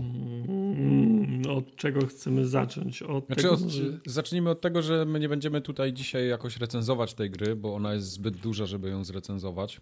Od 1.49 1.76
czego 1.76 2.05
chcemy 2.05 2.47
zacząć? 2.47 3.01
Od 3.01 3.26
znaczy, 3.26 3.41
tego, 3.41 3.53
od, 3.53 3.59
Zacznijmy 4.05 4.49
od 4.49 4.61
tego, 4.61 4.81
że 4.81 5.05
my 5.05 5.19
nie 5.19 5.30
będziemy 5.30 5.61
tutaj 5.61 5.93
dzisiaj 5.93 6.27
jakoś 6.27 6.57
recenzować 6.57 7.13
tej 7.13 7.30
gry, 7.30 7.55
bo 7.55 7.76
ona 7.76 7.93
jest 7.93 8.11
zbyt 8.11 8.38
duża, 8.38 8.65
żeby 8.65 8.89
ją 8.89 9.03
zrecenzować. 9.03 9.81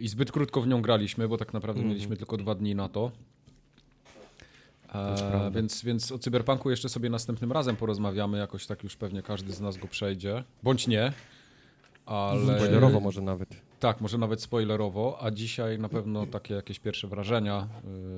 I 0.00 0.08
zbyt 0.08 0.32
krótko 0.32 0.60
w 0.60 0.66
nią 0.66 0.82
graliśmy, 0.82 1.28
bo 1.28 1.36
tak 1.36 1.52
naprawdę 1.52 1.80
mm. 1.80 1.92
mieliśmy 1.92 2.16
tylko 2.16 2.36
dwa 2.36 2.54
dni 2.54 2.74
na 2.74 2.88
to. 2.88 3.12
E, 4.94 5.50
więc, 5.54 5.84
więc 5.84 6.12
o 6.12 6.18
Cyberpunku 6.18 6.70
jeszcze 6.70 6.88
sobie 6.88 7.10
następnym 7.10 7.52
razem 7.52 7.76
porozmawiamy, 7.76 8.38
jakoś 8.38 8.66
tak 8.66 8.82
już 8.82 8.96
pewnie 8.96 9.22
każdy 9.22 9.52
z 9.52 9.60
nas 9.60 9.76
go 9.76 9.88
przejdzie, 9.88 10.44
bądź 10.62 10.86
nie, 10.86 11.12
ale... 12.06 12.56
Spoilerowo 12.56 13.00
może 13.00 13.22
nawet. 13.22 13.48
Tak, 13.80 14.00
może 14.00 14.18
nawet 14.18 14.42
spoilerowo, 14.42 15.18
a 15.22 15.30
dzisiaj 15.30 15.78
na 15.78 15.88
pewno 15.88 16.26
takie 16.26 16.54
jakieś 16.54 16.78
pierwsze 16.78 17.08
wrażenia, 17.08 17.68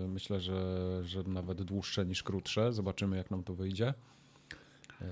yy, 0.01 0.09
myślę, 0.09 0.41
że, 0.41 1.01
że 1.05 1.23
nawet 1.23 1.63
dłuższe 1.63 2.07
niż 2.07 2.23
krótsze, 2.23 2.73
zobaczymy 2.73 3.17
jak 3.17 3.31
nam 3.31 3.43
to 3.43 3.55
wyjdzie. 3.55 3.95
Yy, 5.01 5.07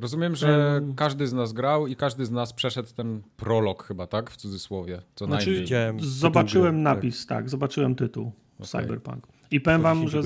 rozumiem, 0.00 0.36
że 0.36 0.80
każdy 0.96 1.26
z 1.26 1.32
nas 1.32 1.52
grał 1.52 1.86
i 1.86 1.96
każdy 1.96 2.26
z 2.26 2.30
nas 2.30 2.52
przeszedł 2.52 2.88
ten 2.96 3.22
prolog 3.36 3.84
chyba, 3.84 4.06
tak? 4.06 4.30
W 4.30 4.36
cudzysłowie, 4.36 5.02
co 5.14 5.26
znaczy, 5.26 5.46
najmniej. 5.46 5.64
Widziałem 5.64 6.00
zobaczyłem 6.00 6.74
tytuł, 6.74 6.82
napis, 6.82 7.26
tak. 7.26 7.38
tak, 7.38 7.50
zobaczyłem 7.50 7.94
tytuł 7.94 8.32
okay. 8.58 8.66
Cyberpunk. 8.82 9.26
I 9.50 9.60
powiem 9.60 9.82
wam, 9.82 10.08
że 10.08 10.22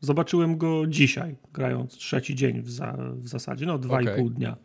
zobaczyłem 0.00 0.58
go 0.58 0.86
dzisiaj, 0.86 1.36
grając 1.52 1.94
trzeci 1.94 2.34
dzień 2.34 2.62
w, 2.62 2.70
za, 2.70 2.96
w 3.14 3.28
zasadzie, 3.28 3.66
no 3.66 3.78
dwa 3.78 4.00
okay. 4.00 4.14
i 4.14 4.16
pół 4.16 4.30
dnia. 4.30 4.56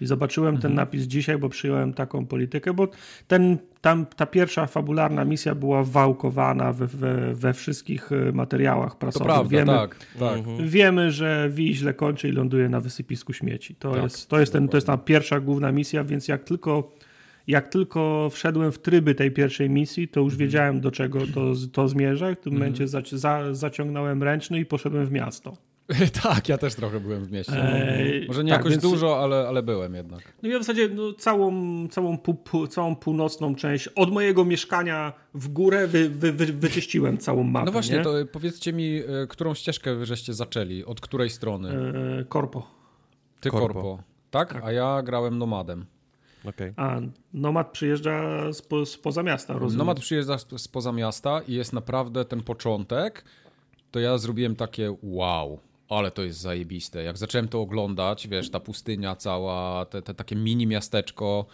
I 0.00 0.06
zobaczyłem 0.06 0.54
mhm. 0.54 0.62
ten 0.62 0.74
napis 0.74 1.02
dzisiaj, 1.02 1.38
bo 1.38 1.48
przyjąłem 1.48 1.94
taką 1.94 2.26
politykę, 2.26 2.74
bo 2.74 2.88
ten, 3.28 3.58
tam, 3.80 4.06
ta 4.06 4.26
pierwsza 4.26 4.66
fabularna 4.66 5.24
misja 5.24 5.54
była 5.54 5.84
wałkowana 5.84 6.72
we, 6.72 6.86
we, 6.86 7.34
we 7.34 7.52
wszystkich 7.52 8.12
e, 8.12 8.32
materiałach 8.32 8.98
prasowych. 8.98 9.28
To 9.28 9.34
prawda, 9.34 9.50
wiemy, 9.50 9.72
tak, 9.72 9.96
tak. 10.18 10.38
Mhm. 10.38 10.68
Wiemy, 10.68 11.10
że 11.12 11.50
Wi 11.52 11.74
źle 11.74 11.94
kończy 11.94 12.28
i 12.28 12.32
ląduje 12.32 12.68
na 12.68 12.80
wysypisku 12.80 13.32
śmieci. 13.32 13.74
To, 13.74 13.92
tak, 13.92 14.02
jest, 14.02 14.28
to, 14.28 14.40
jest 14.40 14.52
ten, 14.52 14.68
to 14.68 14.76
jest 14.76 14.86
ta 14.86 14.96
pierwsza 14.96 15.40
główna 15.40 15.72
misja, 15.72 16.04
więc 16.04 16.28
jak 16.28 16.44
tylko 16.44 16.92
jak 17.46 17.68
tylko 17.68 18.28
wszedłem 18.32 18.72
w 18.72 18.78
tryby 18.78 19.14
tej 19.14 19.30
pierwszej 19.30 19.70
misji, 19.70 20.08
to 20.08 20.20
już 20.20 20.32
mhm. 20.32 20.46
wiedziałem, 20.48 20.80
do 20.80 20.90
czego 20.90 21.20
to, 21.34 21.52
to 21.72 21.88
zmierza. 21.88 22.26
W 22.34 22.36
tym 22.36 22.52
mhm. 22.52 22.54
momencie 22.54 22.88
za, 22.88 23.02
za, 23.12 23.54
zaciągnąłem 23.54 24.22
ręczny 24.22 24.58
i 24.60 24.66
poszedłem 24.66 25.06
w 25.06 25.10
miasto. 25.10 25.56
tak, 26.22 26.48
ja 26.48 26.58
też 26.58 26.74
trochę 26.74 27.00
byłem 27.00 27.24
w 27.24 27.32
mieście. 27.32 27.52
Eee, 27.52 28.26
Może 28.28 28.44
nie 28.44 28.50
tak, 28.50 28.58
jakoś 28.58 28.70
więc... 28.70 28.82
dużo, 28.82 29.22
ale, 29.22 29.48
ale 29.48 29.62
byłem 29.62 29.94
jednak. 29.94 30.32
No 30.42 30.48
ja 30.48 30.58
w 30.58 30.62
zasadzie 30.62 30.88
no, 30.88 31.12
całą, 31.12 31.52
całą, 31.88 32.18
pół, 32.18 32.66
całą 32.66 32.96
północną 32.96 33.54
część 33.54 33.88
od 33.88 34.12
mojego 34.12 34.44
mieszkania 34.44 35.12
w 35.34 35.48
górę 35.48 35.86
wy, 35.86 36.08
wy, 36.08 36.32
wy, 36.32 36.46
wyczyściłem 36.46 37.18
całą 37.18 37.42
mapę. 37.42 37.66
No 37.66 37.72
właśnie, 37.72 37.96
nie? 37.96 38.04
to 38.04 38.12
powiedzcie 38.32 38.72
mi, 38.72 38.96
e, 38.96 39.26
którą 39.28 39.54
ścieżkę 39.54 40.06
żeście 40.06 40.34
zaczęli? 40.34 40.84
Od 40.84 41.00
której 41.00 41.30
strony? 41.30 41.68
Eee, 41.70 42.24
korpo. 42.24 42.66
Ty 43.40 43.50
korpo. 43.50 43.66
korpo. 43.66 44.02
Tak? 44.30 44.52
tak? 44.52 44.64
A 44.64 44.72
ja 44.72 45.02
grałem 45.02 45.38
nomadem. 45.38 45.86
Okay. 46.44 46.74
A 46.76 47.00
Nomad 47.34 47.70
przyjeżdża 47.70 48.22
spo, 48.52 48.86
spoza 48.86 49.22
miasta, 49.22 49.52
rozumiem? 49.52 49.78
Nomad 49.78 50.00
przyjeżdża 50.00 50.38
spoza 50.38 50.92
miasta 50.92 51.40
i 51.48 51.54
jest 51.54 51.72
naprawdę 51.72 52.24
ten 52.24 52.42
początek, 52.42 53.24
to 53.90 54.00
ja 54.00 54.18
zrobiłem 54.18 54.56
takie 54.56 54.96
wow, 55.02 55.60
ale 55.88 56.10
to 56.10 56.22
jest 56.22 56.40
zajebiste. 56.40 57.02
Jak 57.02 57.18
zacząłem 57.18 57.48
to 57.48 57.60
oglądać, 57.60 58.28
wiesz, 58.28 58.50
ta 58.50 58.60
pustynia 58.60 59.16
cała, 59.16 59.84
te, 59.84 60.02
te 60.02 60.14
takie 60.14 60.36
mini 60.36 60.66
miasteczko, 60.66 61.46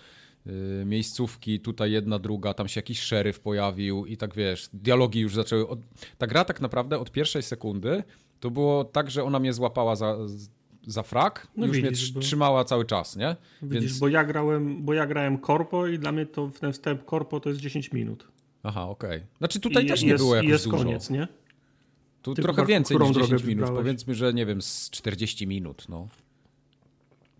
yy, 0.46 0.52
miejscówki, 0.86 1.60
tutaj 1.60 1.92
jedna, 1.92 2.18
druga, 2.18 2.54
tam 2.54 2.68
się 2.68 2.78
jakiś 2.78 3.00
szeryf 3.00 3.40
pojawił 3.40 4.06
i 4.06 4.16
tak 4.16 4.34
wiesz, 4.34 4.68
dialogi 4.72 5.20
już 5.20 5.34
zaczęły. 5.34 5.68
Od... 5.68 5.78
Ta 6.18 6.26
gra 6.26 6.44
tak 6.44 6.60
naprawdę 6.60 6.98
od 6.98 7.12
pierwszej 7.12 7.42
sekundy 7.42 8.02
to 8.40 8.50
było 8.50 8.84
tak, 8.84 9.10
że 9.10 9.24
ona 9.24 9.38
mnie 9.38 9.52
złapała 9.52 9.96
za, 9.96 10.16
za 10.86 11.02
frak 11.02 11.48
no 11.56 11.66
już 11.66 11.76
widzisz, 11.76 12.10
mnie 12.10 12.14
bo... 12.14 12.20
trzymała 12.20 12.64
cały 12.64 12.84
czas, 12.84 13.16
nie? 13.16 13.36
Widzisz, 13.62 13.90
Więc... 13.90 13.98
bo, 13.98 14.08
ja 14.08 14.24
grałem, 14.24 14.84
bo 14.84 14.92
ja 14.94 15.06
grałem 15.06 15.38
korpo 15.38 15.86
i 15.86 15.98
dla 15.98 16.12
mnie 16.12 16.26
to 16.26 16.50
ten 16.60 16.72
wstęp 16.72 17.04
korpo 17.04 17.40
to 17.40 17.48
jest 17.48 17.60
10 17.60 17.92
minut. 17.92 18.28
Aha, 18.62 18.88
okej. 18.88 19.16
Okay. 19.16 19.26
Znaczy 19.38 19.60
tutaj 19.60 19.84
I 19.84 19.88
też 19.88 20.02
nie 20.02 20.14
było 20.14 20.34
jakoś 20.34 20.50
jest 20.50 20.64
dużo. 20.64 20.76
koniec, 20.76 21.10
nie? 21.10 21.28
Tu 22.24 22.34
trochę 22.34 22.66
więcej 22.66 22.96
niż 22.98 23.10
10 23.10 23.30
minut. 23.30 23.44
Wybrałeś? 23.44 23.76
Powiedzmy, 23.76 24.14
że 24.14 24.34
nie 24.34 24.46
wiem, 24.46 24.62
z 24.62 24.90
40 24.90 25.46
minut, 25.46 25.88
no. 25.88 26.08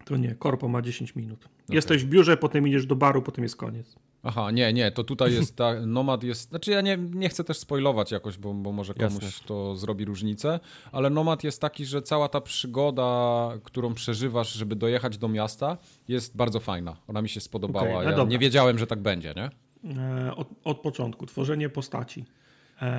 To 0.05 0.17
nie, 0.17 0.35
korpo 0.35 0.69
ma 0.69 0.83
10 0.83 1.17
minut. 1.17 1.39
Okay. 1.39 1.75
Jesteś 1.77 2.05
w 2.05 2.09
biurze, 2.09 2.37
potem 2.37 2.69
idziesz 2.69 2.87
do 2.87 2.97
baru, 2.97 3.23
potem 3.23 3.45
jest 3.45 3.57
koniec. 3.57 3.97
Aha, 4.23 4.51
nie, 4.51 4.73
nie, 4.73 4.91
to 4.91 5.05
tutaj 5.05 5.33
jest 5.33 5.57
ta, 5.57 5.75
Nomad 5.87 6.23
jest, 6.23 6.49
znaczy 6.49 6.71
ja 6.71 6.81
nie, 6.81 6.97
nie 6.97 7.29
chcę 7.29 7.45
też 7.45 7.59
spoilować 7.59 8.13
jakoś, 8.13 8.39
bo, 8.39 8.55
bo 8.55 8.73
może 8.73 8.95
komuś 8.95 9.23
Jasne. 9.23 9.47
to 9.47 9.77
zrobi 9.77 10.05
różnicę, 10.05 10.61
ale 10.93 11.11
Nomad 11.11 11.45
jest 11.45 11.61
taki, 11.61 11.85
że 11.85 12.03
cała 12.03 12.29
ta 12.29 12.41
przygoda, 12.41 13.51
którą 13.65 13.95
przeżywasz, 13.95 14.53
żeby 14.53 14.77
dojechać 14.77 15.19
do 15.19 15.29
miasta, 15.29 15.79
jest 16.09 16.37
bardzo 16.37 16.61
fajna. 16.61 16.97
Ona 17.09 17.23
mi 17.23 17.29
się 17.29 17.41
spodobała. 17.41 17.99
Okay, 17.99 18.13
ja 18.13 18.25
nie 18.25 18.39
wiedziałem, 18.39 18.79
że 18.79 18.87
tak 18.87 19.03
będzie, 19.03 19.35
nie? 19.37 19.51
E, 19.99 20.35
od, 20.37 20.49
od 20.65 20.81
początku, 20.81 21.27
tworzenie 21.27 21.69
postaci. 21.69 22.25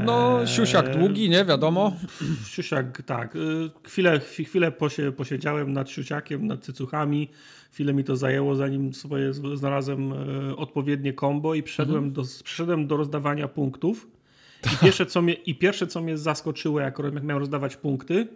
No, 0.06 0.48
siusiak 0.48 0.98
długi, 0.98 1.30
nie? 1.30 1.46
Wiadomo. 1.46 1.94
Siusiak, 2.54 3.02
tak. 3.02 3.36
E, 3.36 3.40
chwilę, 3.84 4.20
chwilę 4.20 4.72
posie, 4.72 5.12
posiedziałem 5.12 5.74
nad 5.74 5.90
siusiakiem, 5.90 6.48
nad 6.48 6.64
cycuchami 6.64 7.30
Chwilę 7.76 7.94
mi 7.94 8.04
to 8.04 8.16
zajęło, 8.16 8.56
zanim 8.56 8.94
sobie 8.94 9.34
znalazłem 9.34 10.14
e, 10.14 10.56
odpowiednie 10.56 11.14
kombo 11.14 11.56
i 11.56 11.64
przyszedłem, 11.64 12.04
mhm. 12.04 12.14
do, 12.14 12.24
przyszedłem 12.44 12.88
do 12.88 12.98
rozdawania 12.98 13.48
punktów. 13.48 14.08
I 14.74 14.78
pierwsze, 14.84 15.06
co 15.06 15.22
mnie, 15.22 15.34
I 15.34 15.56
pierwsze, 15.56 15.88
co 15.88 16.02
mnie 16.02 16.18
zaskoczyło, 16.18 16.80
jak 16.80 17.00
miałem 17.00 17.38
rozdawać 17.38 17.78
punkty, 17.78 18.28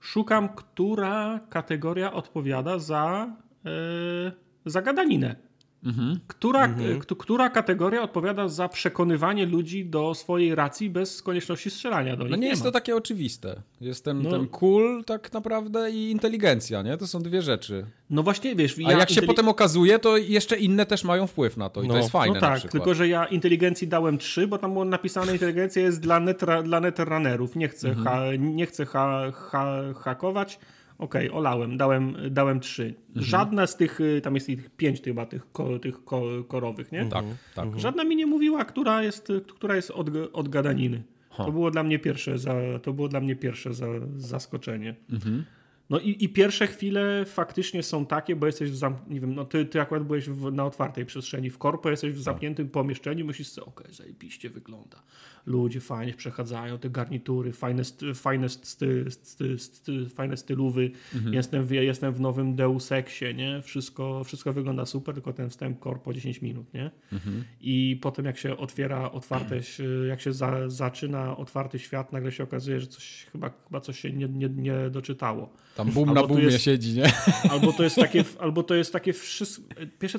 szukam, 0.00 0.48
która 0.48 1.40
kategoria 1.50 2.12
odpowiada 2.12 2.78
za, 2.78 3.36
yy, 3.64 4.32
za 4.66 4.82
gadaninę. 4.82 5.36
Mhm. 5.84 6.20
Która, 6.26 6.64
mhm. 6.64 7.00
która 7.00 7.50
kategoria 7.50 8.02
odpowiada 8.02 8.48
za 8.48 8.68
przekonywanie 8.68 9.46
ludzi 9.46 9.84
do 9.84 10.14
swojej 10.14 10.54
racji 10.54 10.90
bez 10.90 11.22
konieczności 11.22 11.70
strzelania 11.70 12.16
do 12.16 12.22
nich? 12.22 12.30
No 12.30 12.36
nie, 12.36 12.42
nie 12.42 12.48
jest 12.48 12.62
ma. 12.62 12.64
to 12.64 12.72
takie 12.72 12.96
oczywiste. 12.96 13.62
Jest 13.80 14.04
ten, 14.04 14.22
no. 14.22 14.30
ten 14.30 14.46
cool 14.48 15.04
tak 15.04 15.32
naprawdę 15.32 15.90
i 15.90 16.10
inteligencja, 16.10 16.82
nie? 16.82 16.96
To 16.96 17.06
są 17.06 17.22
dwie 17.22 17.42
rzeczy. 17.42 17.86
No 18.10 18.22
właśnie, 18.22 18.54
wiesz... 18.54 18.76
A 18.86 18.92
ja 18.92 18.98
jak 18.98 19.10
się 19.10 19.22
potem 19.22 19.48
okazuje, 19.48 19.98
to 19.98 20.16
jeszcze 20.16 20.56
inne 20.56 20.86
też 20.86 21.04
mają 21.04 21.26
wpływ 21.26 21.56
na 21.56 21.70
to 21.70 21.82
i 21.82 21.88
no. 21.88 21.94
to 21.94 21.98
jest 21.98 22.10
fajne 22.10 22.34
No 22.34 22.40
tak, 22.40 22.60
tylko 22.60 22.94
że 22.94 23.08
ja 23.08 23.24
inteligencji 23.24 23.88
dałem 23.88 24.18
trzy, 24.18 24.46
bo 24.46 24.58
tam 24.58 24.72
było 24.72 24.84
napisane 24.84 25.32
inteligencja 25.32 25.82
jest 25.82 26.00
dla, 26.00 26.20
netra, 26.20 26.62
dla 26.62 26.80
netrunnerów. 26.80 27.56
Nie 27.56 27.68
chcę, 27.68 27.88
mhm. 27.88 28.06
ha, 28.06 28.22
nie 28.38 28.66
chcę 28.66 28.86
ha, 28.86 29.32
ha, 29.32 29.80
hakować 30.00 30.58
Okej, 31.00 31.28
okay, 31.28 31.38
olałem, 31.38 31.76
dałem, 31.76 32.16
dałem 32.30 32.60
trzy. 32.60 32.94
Mhm. 33.08 33.26
Żadna 33.26 33.66
z 33.66 33.76
tych, 33.76 34.00
y, 34.00 34.20
tam 34.20 34.34
jest 34.34 34.48
ich 34.48 34.70
pięć 34.70 35.02
chyba 35.02 35.26
tych, 35.26 35.52
ko, 35.52 35.78
tych 35.78 36.04
ko, 36.04 36.22
korowych, 36.48 36.92
nie? 36.92 37.06
Tak, 37.06 37.24
tak. 37.54 37.64
Mhm. 37.64 37.80
Żadna 37.80 38.04
mi 38.04 38.16
nie 38.16 38.26
mówiła, 38.26 38.64
która 38.64 39.02
jest, 39.02 39.32
która 39.48 39.76
jest 39.76 39.90
od, 39.90 40.08
od 40.32 40.48
gadaniny. 40.48 41.02
To 41.36 41.52
było 41.52 41.70
dla 41.70 41.82
mnie 41.82 41.98
pierwsze, 41.98 42.38
za, 42.38 42.54
to 42.82 42.92
było 42.92 43.08
dla 43.08 43.20
mnie 43.20 43.36
pierwsze 43.36 43.74
za, 43.74 43.86
zaskoczenie. 44.16 44.94
Mhm. 45.10 45.44
No 45.90 46.00
i, 46.00 46.24
i, 46.24 46.28
pierwsze 46.28 46.66
chwile 46.66 47.24
faktycznie 47.24 47.82
są 47.82 48.06
takie, 48.06 48.36
bo 48.36 48.46
jesteś 48.46 48.70
w 48.70 48.76
zam... 48.76 48.96
nie 49.08 49.20
wiem, 49.20 49.34
no 49.34 49.44
ty, 49.44 49.64
ty 49.64 49.80
akurat 49.80 50.04
byłeś 50.04 50.28
w, 50.28 50.52
na 50.52 50.64
otwartej 50.64 51.06
przestrzeni, 51.06 51.50
w 51.50 51.58
korpo 51.58 51.90
jesteś 51.90 52.12
w 52.12 52.14
tak. 52.14 52.24
zamkniętym 52.24 52.68
pomieszczeniu, 52.68 53.26
myślisz 53.26 53.48
sobie, 53.48 53.66
okej, 53.66 53.86
okay, 53.86 53.94
zajebiście 53.94 54.50
wygląda. 54.50 55.02
Ludzie 55.46 55.80
fajnie 55.80 56.14
przechadzają, 56.14 56.78
te 56.78 56.90
garnitury, 56.90 57.52
fajne, 57.52 57.82
fajne, 58.14 58.48
sty, 58.48 59.04
sty, 59.10 59.58
sty, 59.58 60.08
fajne 60.08 60.36
stylowy. 60.36 60.90
Mhm. 61.14 61.34
Jestem, 61.34 61.64
w, 61.64 61.70
jestem 61.70 62.12
w 62.14 62.20
nowym 62.20 62.54
Deus 62.54 62.92
Exie, 62.92 63.34
nie? 63.34 63.62
Wszystko, 63.62 64.24
wszystko 64.24 64.52
wygląda 64.52 64.86
super, 64.86 65.14
tylko 65.14 65.32
ten 65.32 65.50
wstęp 65.50 65.78
korpo 65.78 66.12
10 66.12 66.42
minut, 66.42 66.74
nie? 66.74 66.90
Mhm. 67.12 67.44
I 67.60 67.98
potem 68.02 68.24
jak 68.24 68.38
się 68.38 68.56
otwiera 68.56 69.12
otwarte, 69.12 69.60
jak 70.08 70.20
się 70.20 70.32
za, 70.32 70.68
zaczyna 70.68 71.36
otwarty 71.36 71.78
świat, 71.78 72.12
nagle 72.12 72.32
się 72.32 72.44
okazuje, 72.44 72.80
że 72.80 72.86
coś, 72.86 73.26
chyba, 73.32 73.50
chyba 73.64 73.80
coś 73.80 74.00
się 74.00 74.12
nie, 74.12 74.28
nie, 74.28 74.48
nie 74.48 74.90
doczytało. 74.90 75.52
Tam 75.76 75.90
bum 75.90 76.18
albo 76.18 76.34
na 76.34 76.40
jest, 76.40 76.64
siedzi, 76.64 76.92
nie? 76.92 77.12
Albo 77.52 77.72
to 77.72 77.82
jest 77.82 77.96
takie, 77.96 78.24
albo 78.38 78.62
to 78.62 78.74
jest 78.74 78.92
takie 78.92 79.12
wszystko. 79.12 79.64
Pierwsze, 79.98 80.18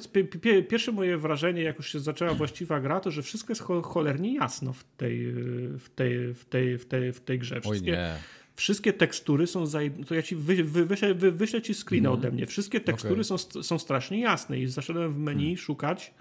pierwsze 0.69 0.91
moje 0.91 1.18
wrażenie, 1.18 1.61
jak 1.61 1.77
już 1.77 1.91
się 1.91 1.99
zaczęła 1.99 2.34
właściwa 2.34 2.80
gra, 2.80 2.99
to 2.99 3.11
że 3.11 3.22
wszystko 3.22 3.52
jest 3.52 3.64
cholernie 3.84 4.35
jasno 4.35 4.73
w 4.73 4.84
tej, 4.84 5.20
w 5.80 5.89
tej, 5.95 6.34
w 6.34 6.45
tej, 6.45 6.77
w 6.77 6.85
tej, 6.85 7.14
w 7.14 7.19
tej 7.19 7.39
grze. 7.39 7.61
Wszystkie, 7.61 7.91
Oj 7.91 7.98
nie. 7.98 8.15
Wszystkie 8.56 8.93
tekstury 8.93 9.48
są 9.48 9.65
za, 9.65 9.80
to 10.07 10.15
ja 10.15 10.22
ci 10.22 10.35
wy, 10.35 10.64
wy, 10.64 10.85
wyślę, 10.85 11.14
wy, 11.14 11.31
wyślę 11.31 11.61
ci 11.61 11.73
screena 11.73 12.10
mm. 12.10 12.19
ode 12.19 12.31
mnie. 12.31 12.45
Wszystkie 12.45 12.80
tekstury 12.80 13.22
okay. 13.22 13.23
są, 13.23 13.64
są 13.64 13.80
strasznie 13.80 14.19
jasne 14.19 14.60
i 14.60 14.68
zaszedłem 14.68 15.14
w 15.14 15.18
menu 15.18 15.43
hmm. 15.43 15.57
szukać 15.57 16.14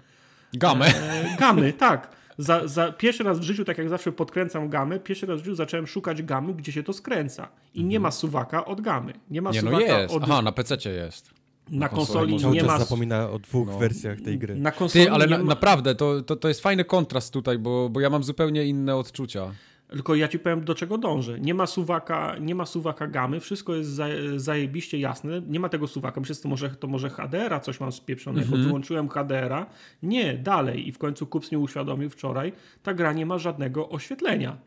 Gamy. 0.53 0.85
E, 0.85 1.37
gamy, 1.39 1.73
tak. 1.87 2.15
Za, 2.37 2.67
za, 2.67 2.91
pierwszy 2.91 3.23
raz 3.23 3.39
w 3.39 3.43
życiu, 3.43 3.65
tak 3.65 3.77
jak 3.77 3.89
zawsze 3.89 4.11
podkręcam 4.11 4.69
gamy, 4.69 4.99
pierwszy 4.99 5.25
raz 5.25 5.41
w 5.41 5.43
życiu 5.43 5.55
zacząłem 5.55 5.87
szukać 5.87 6.23
gamy, 6.23 6.53
gdzie 6.53 6.71
się 6.71 6.83
to 6.83 6.93
skręca. 6.93 7.47
I 7.73 7.79
nie 7.83 7.97
mhm. 7.97 8.01
ma 8.03 8.11
suwaka 8.11 8.65
od 8.65 8.81
gamy. 8.81 9.13
Nie 9.29 9.41
ma 9.41 9.51
nie, 9.51 9.61
no 9.61 9.71
suwaka 9.71 9.93
no 9.93 9.99
jest. 9.99 10.13
od... 10.13 10.23
Aha, 10.23 10.41
na 10.41 10.51
PC 10.51 10.89
jest. 10.89 11.40
Na, 11.71 11.89
konsoli, 11.89 12.33
konsoli 12.33 12.57
nie 12.57 12.63
ma. 12.63 12.79
zapomina 12.79 13.29
o 13.29 13.39
dwóch 13.39 13.67
no. 13.67 13.77
wersjach 13.77 14.21
tej 14.21 14.39
gry. 14.39 14.55
Na 14.55 14.71
konsoli 14.71 15.05
Ty, 15.05 15.11
ale 15.11 15.27
na, 15.27 15.37
ma... 15.37 15.43
naprawdę, 15.43 15.95
to, 15.95 16.21
to, 16.21 16.35
to 16.35 16.47
jest 16.47 16.61
fajny 16.61 16.85
kontrast 16.85 17.33
tutaj, 17.33 17.57
bo, 17.57 17.89
bo 17.89 17.99
ja 17.99 18.09
mam 18.09 18.23
zupełnie 18.23 18.65
inne 18.65 18.95
odczucia. 18.95 19.51
Tylko 19.91 20.15
ja 20.15 20.27
ci 20.27 20.39
powiem, 20.39 20.63
do 20.63 20.75
czego 20.75 20.97
dążę. 20.97 21.39
Nie 21.39 21.53
ma 21.53 21.67
suwaka, 21.67 22.35
nie 22.41 22.55
ma 22.55 22.65
suwaka 22.65 23.07
gamy, 23.07 23.39
wszystko 23.39 23.75
jest 23.75 23.99
zajebiście 24.35 24.99
jasne. 24.99 25.41
Nie 25.47 25.59
ma 25.59 25.69
tego 25.69 25.87
suwaka. 25.87 26.19
Myślę, 26.19 26.35
to 26.35 26.49
może, 26.49 26.69
to 26.69 26.87
może 26.87 27.09
HDR-a 27.09 27.59
coś 27.59 27.79
mam 27.79 27.91
spieprzonego. 27.91 28.45
Mhm. 28.45 28.63
Wyłączyłem 28.63 29.09
HDR-a. 29.09 29.65
Nie, 30.03 30.33
dalej. 30.33 30.87
I 30.87 30.91
w 30.91 30.97
końcu 30.97 31.27
Kups 31.27 31.51
mi 31.51 31.57
uświadomił 31.57 32.09
wczoraj, 32.09 32.53
ta 32.83 32.93
gra 32.93 33.13
nie 33.13 33.25
ma 33.25 33.37
żadnego 33.37 33.89
oświetlenia. 33.89 34.57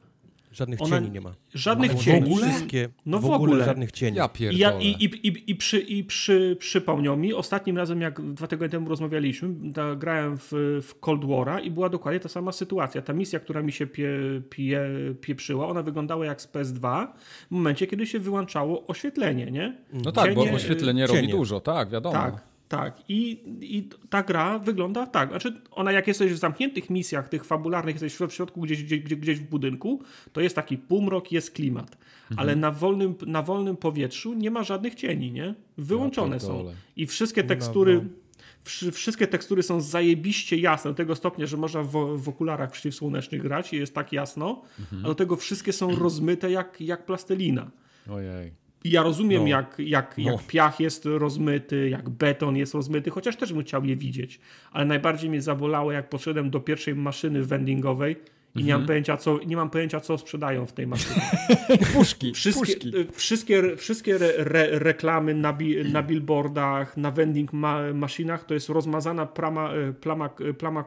Żadnych 0.54 0.82
Ona, 0.82 0.96
cieni 0.96 1.10
nie 1.10 1.20
ma. 1.20 1.34
Żadnych 1.54 1.94
no, 1.94 2.00
cieni. 2.00 2.20
W 2.20 2.32
ogóle? 2.32 2.48
Wszystkie, 2.48 2.88
no 3.06 3.18
w, 3.18 3.24
ogóle, 3.24 3.36
ogóle 3.36 3.64
żadnych 3.64 3.92
cieni. 3.92 4.16
Ja 4.16 4.30
I, 4.50 4.58
ja, 4.58 4.78
i, 4.80 4.86
i, 4.86 5.26
i, 5.28 5.50
i, 5.50 5.56
przy, 5.56 5.78
i 5.78 6.04
przy, 6.04 6.56
przypomniał 6.60 7.16
mi, 7.16 7.34
ostatnim 7.34 7.76
razem 7.76 8.00
jak 8.00 8.34
dwa 8.34 8.46
tygodnie 8.46 8.70
temu 8.70 8.88
rozmawialiśmy, 8.88 9.48
da, 9.52 9.94
grałem 9.94 10.38
w, 10.38 10.52
w 10.82 11.00
Cold 11.00 11.24
War'a 11.24 11.62
i 11.62 11.70
była 11.70 11.88
dokładnie 11.88 12.20
ta 12.20 12.28
sama 12.28 12.52
sytuacja. 12.52 13.02
Ta 13.02 13.12
misja, 13.12 13.40
która 13.40 13.62
mi 13.62 13.72
się 13.72 13.86
pie, 13.86 14.08
pie, 14.50 14.80
pieprzyła, 15.20 15.68
ona 15.68 15.82
wyglądała 15.82 16.26
jak 16.26 16.42
z 16.42 16.48
PS2 16.48 17.06
w 17.48 17.50
momencie, 17.50 17.86
kiedy 17.86 18.06
się 18.06 18.18
wyłączało 18.18 18.86
oświetlenie, 18.86 19.50
nie? 19.50 19.76
No 19.92 20.12
tak, 20.12 20.24
Cienie, 20.24 20.50
bo 20.50 20.56
oświetlenie 20.56 21.06
robi 21.06 21.28
dużo, 21.28 21.60
tak, 21.60 21.90
wiadomo. 21.90 22.14
Tak. 22.14 22.53
Tak, 22.76 23.02
I, 23.08 23.42
i 23.60 23.88
ta 24.10 24.22
gra 24.22 24.58
wygląda 24.58 25.06
tak. 25.06 25.28
Znaczy, 25.28 25.60
ona 25.70 25.92
jak 25.92 26.06
jesteś 26.06 26.32
w 26.32 26.36
zamkniętych 26.36 26.90
misjach, 26.90 27.28
tych 27.28 27.44
fabularnych, 27.44 27.94
jesteś 27.94 28.28
w 28.28 28.32
środku 28.32 28.60
gdzieś, 28.60 28.84
gdzieś, 28.84 29.00
gdzieś 29.00 29.38
w 29.38 29.48
budynku, 29.48 30.02
to 30.32 30.40
jest 30.40 30.56
taki 30.56 30.78
półmrok, 30.78 31.32
jest 31.32 31.50
klimat. 31.50 31.96
Mhm. 32.30 32.38
Ale 32.38 32.56
na 32.56 32.70
wolnym, 32.70 33.14
na 33.26 33.42
wolnym 33.42 33.76
powietrzu 33.76 34.34
nie 34.34 34.50
ma 34.50 34.62
żadnych 34.62 34.94
cieni, 34.94 35.32
nie? 35.32 35.54
Wyłączone 35.78 36.40
są. 36.40 36.72
I 36.96 37.06
wszystkie 37.06 37.44
tekstury. 37.44 37.94
No, 37.94 38.02
no. 38.02 38.92
Wszystkie 38.92 39.26
tekstury 39.26 39.62
są 39.62 39.80
zajebiście 39.80 40.56
jasne, 40.56 40.90
do 40.90 40.94
tego 40.94 41.16
stopnia, 41.16 41.46
że 41.46 41.56
można 41.56 41.82
w, 41.82 42.18
w 42.18 42.28
okularach 42.28 42.70
przeciwsłonecznych 42.70 43.42
grać 43.42 43.72
i 43.72 43.76
jest 43.76 43.94
tak 43.94 44.12
jasno, 44.12 44.62
mhm. 44.80 45.04
a 45.04 45.08
do 45.08 45.14
tego 45.14 45.36
wszystkie 45.36 45.72
są 45.72 45.96
rozmyte 45.96 46.50
jak, 46.50 46.80
jak 46.80 47.06
plastelina. 47.06 47.70
Ojej. 48.10 48.63
I 48.84 48.90
ja 48.90 49.02
rozumiem, 49.02 49.42
no. 49.42 49.48
jak, 49.48 49.74
jak, 49.78 50.18
no. 50.18 50.32
jak 50.32 50.46
piach 50.46 50.80
jest 50.80 51.04
rozmyty, 51.04 51.88
jak 51.88 52.08
beton 52.08 52.56
jest 52.56 52.74
rozmyty, 52.74 53.10
chociaż 53.10 53.36
też 53.36 53.52
bym 53.52 53.62
chciał 53.62 53.84
je 53.84 53.96
widzieć. 53.96 54.40
Ale 54.72 54.84
najbardziej 54.84 55.30
mnie 55.30 55.42
zabolało, 55.42 55.92
jak 55.92 56.08
poszedłem 56.08 56.50
do 56.50 56.60
pierwszej 56.60 56.94
maszyny 56.94 57.42
vendingowej 57.42 58.16
i 58.54 58.64
nie, 58.64 58.72
mam 58.72 58.80
mhm. 58.80 58.86
pojęcia, 58.86 59.16
co, 59.16 59.38
nie 59.46 59.56
mam 59.56 59.70
pojęcia, 59.70 60.00
co 60.00 60.18
sprzedają 60.18 60.66
w 60.66 60.72
tej 60.72 60.86
maszynie. 60.86 61.20
puszki. 61.94 62.32
Wszystkie, 62.32 62.76
puszki. 62.76 62.92
wszystkie, 63.12 63.76
wszystkie 63.76 64.14
re, 64.14 64.36
re, 64.36 64.78
reklamy 64.78 65.34
na, 65.34 65.52
bi, 65.52 65.92
na 65.92 66.02
billboardach, 66.02 66.96
na 66.96 67.10
vending 67.10 67.52
ma, 67.52 67.92
maszynach 67.92 68.44
to 68.44 68.54
jest 68.54 68.68
rozmazana 68.68 69.26
plama, 69.26 69.70
plama, 70.00 70.30
plama 70.58 70.84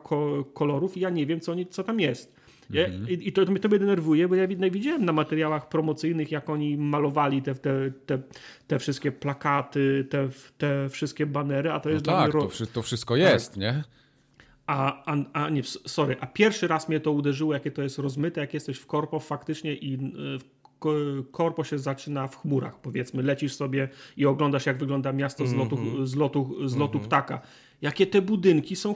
kolorów 0.54 0.98
i 0.98 1.00
ja 1.00 1.10
nie 1.10 1.26
wiem, 1.26 1.40
co, 1.40 1.52
oni, 1.52 1.68
co 1.68 1.84
tam 1.84 2.00
jest. 2.00 2.37
Ja, 2.70 2.86
mhm. 2.86 3.10
I 3.10 3.32
to, 3.32 3.46
to 3.46 3.52
mnie 3.52 3.80
denerwuje, 3.80 4.28
bo 4.28 4.36
ja 4.36 4.48
widziałem 4.48 5.06
na 5.06 5.14
materiałach 5.14 5.70
promocyjnych, 5.70 6.32
jak 6.32 6.50
oni 6.50 6.78
malowali 6.78 7.42
te, 7.42 7.56
te, 7.56 7.92
te, 8.06 8.20
te 8.68 8.80
wszystkie 8.80 9.12
plakaty, 9.12 10.08
te, 10.10 10.30
te 10.58 10.90
wszystkie 10.90 11.26
banery, 11.26 11.72
a 11.72 11.80
to 11.80 11.90
jest 11.90 12.06
no 12.06 12.14
tak, 12.14 12.34
ro... 12.34 12.42
to, 12.42 12.66
to, 12.66 12.82
wszystko 12.82 13.16
jest, 13.16 13.50
tak. 13.50 13.58
nie? 13.58 13.84
A, 14.68 15.04
a, 15.14 15.16
a 15.34 15.50
nie, 15.50 15.64
sorry, 15.64 16.18
a 16.20 16.28
pierwszy 16.28 16.68
raz 16.68 16.90
mnie 16.90 17.00
to 17.00 17.12
uderzyło, 17.12 17.54
jakie 17.54 17.72
to 17.72 17.82
jest 17.82 18.00
rozmyte, 18.00 18.42
jak 18.42 18.54
jesteś 18.54 18.78
w 18.78 18.86
korpo 18.86 19.20
faktycznie 19.20 19.74
i 19.74 19.94
y, 19.94 20.58
korpo 21.32 21.64
się 21.64 21.80
zaczyna 21.80 22.28
w 22.28 22.38
chmurach, 22.38 22.82
powiedzmy. 22.82 23.24
Lecisz 23.24 23.54
sobie 23.54 23.90
i 24.18 24.26
oglądasz, 24.26 24.66
jak 24.66 24.78
wygląda 24.78 25.14
miasto 25.14 25.48
z 25.48 25.54
lotu, 25.54 25.78
mm 25.78 25.96
-hmm. 25.96 26.06
z 26.06 26.16
lotu, 26.16 26.70
z 26.70 26.76
lotu 26.76 26.98
mm 26.98 27.04
-hmm. 27.04 27.08
ptaka. 27.08 27.42
Jakie 27.82 28.08
te 28.08 28.22
budynki 28.22 28.76
są 28.76 28.96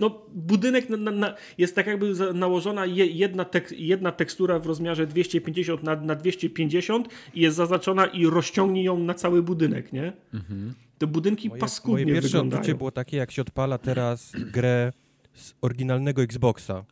no, 0.00 0.22
budynek 0.34 0.88
na, 0.88 1.10
na, 1.10 1.34
jest 1.58 1.74
tak 1.74 1.86
jakby 1.86 2.34
nałożona 2.34 2.86
jedna, 2.86 3.44
tek, 3.44 3.72
jedna 3.72 4.12
tekstura 4.12 4.58
w 4.58 4.66
rozmiarze 4.66 5.06
250 5.06 5.82
na, 5.82 5.96
na 5.96 6.14
250 6.14 7.08
i 7.34 7.40
jest 7.40 7.56
zaznaczona 7.56 8.06
i 8.06 8.26
rozciągnie 8.26 8.84
ją 8.84 8.98
na 8.98 9.14
cały 9.14 9.42
budynek, 9.42 9.92
nie? 9.92 10.12
Mhm. 10.34 10.74
Te 10.98 11.06
budynki 11.06 11.48
moje, 11.48 11.60
paskudnie 11.60 12.04
Moje 12.04 12.14
pierwsze 12.14 12.28
wyglądają. 12.28 12.60
odczucie 12.60 12.78
było 12.78 12.90
takie, 12.90 13.16
jak 13.16 13.30
się 13.30 13.42
odpala 13.42 13.78
teraz 13.78 14.32
grę 14.52 14.92
z 15.34 15.54
oryginalnego 15.60 16.22
Xboxa 16.22 16.84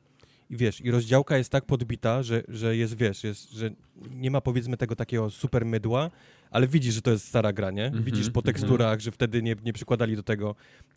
i 0.50 0.56
wiesz, 0.56 0.80
i 0.80 0.90
rozdziałka 0.90 1.38
jest 1.38 1.50
tak 1.50 1.64
podbita, 1.64 2.22
że, 2.22 2.42
że 2.48 2.76
jest, 2.76 2.96
wiesz, 2.96 3.24
jest, 3.24 3.52
że 3.52 3.70
nie 4.10 4.30
ma 4.30 4.40
powiedzmy 4.40 4.76
tego 4.76 4.96
takiego 4.96 5.30
super 5.30 5.66
mydła, 5.66 6.10
ale 6.56 6.66
widzisz, 6.66 6.94
że 6.94 7.02
to 7.02 7.10
jest 7.10 7.28
stara 7.28 7.52
gra, 7.52 7.70
nie? 7.70 7.86
Mm 7.86 8.00
-hmm, 8.00 8.04
widzisz 8.04 8.30
po 8.30 8.42
teksturach, 8.42 8.88
mm 8.88 8.98
-hmm. 8.98 9.02
że 9.02 9.10
wtedy 9.10 9.42
nie, 9.42 9.56
nie 9.64 9.72
przykładali 9.72 10.16
do 10.16 10.22
tego. 10.22 10.54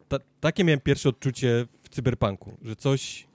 Ta, 0.07 0.17
takie 0.39 0.63
miałem 0.63 0.79
pierwsze 0.79 1.09
odczucie 1.09 1.67
w 1.83 1.89
cyberpunku, 1.89 2.57
że 2.61 2.75
coś, 2.75 3.27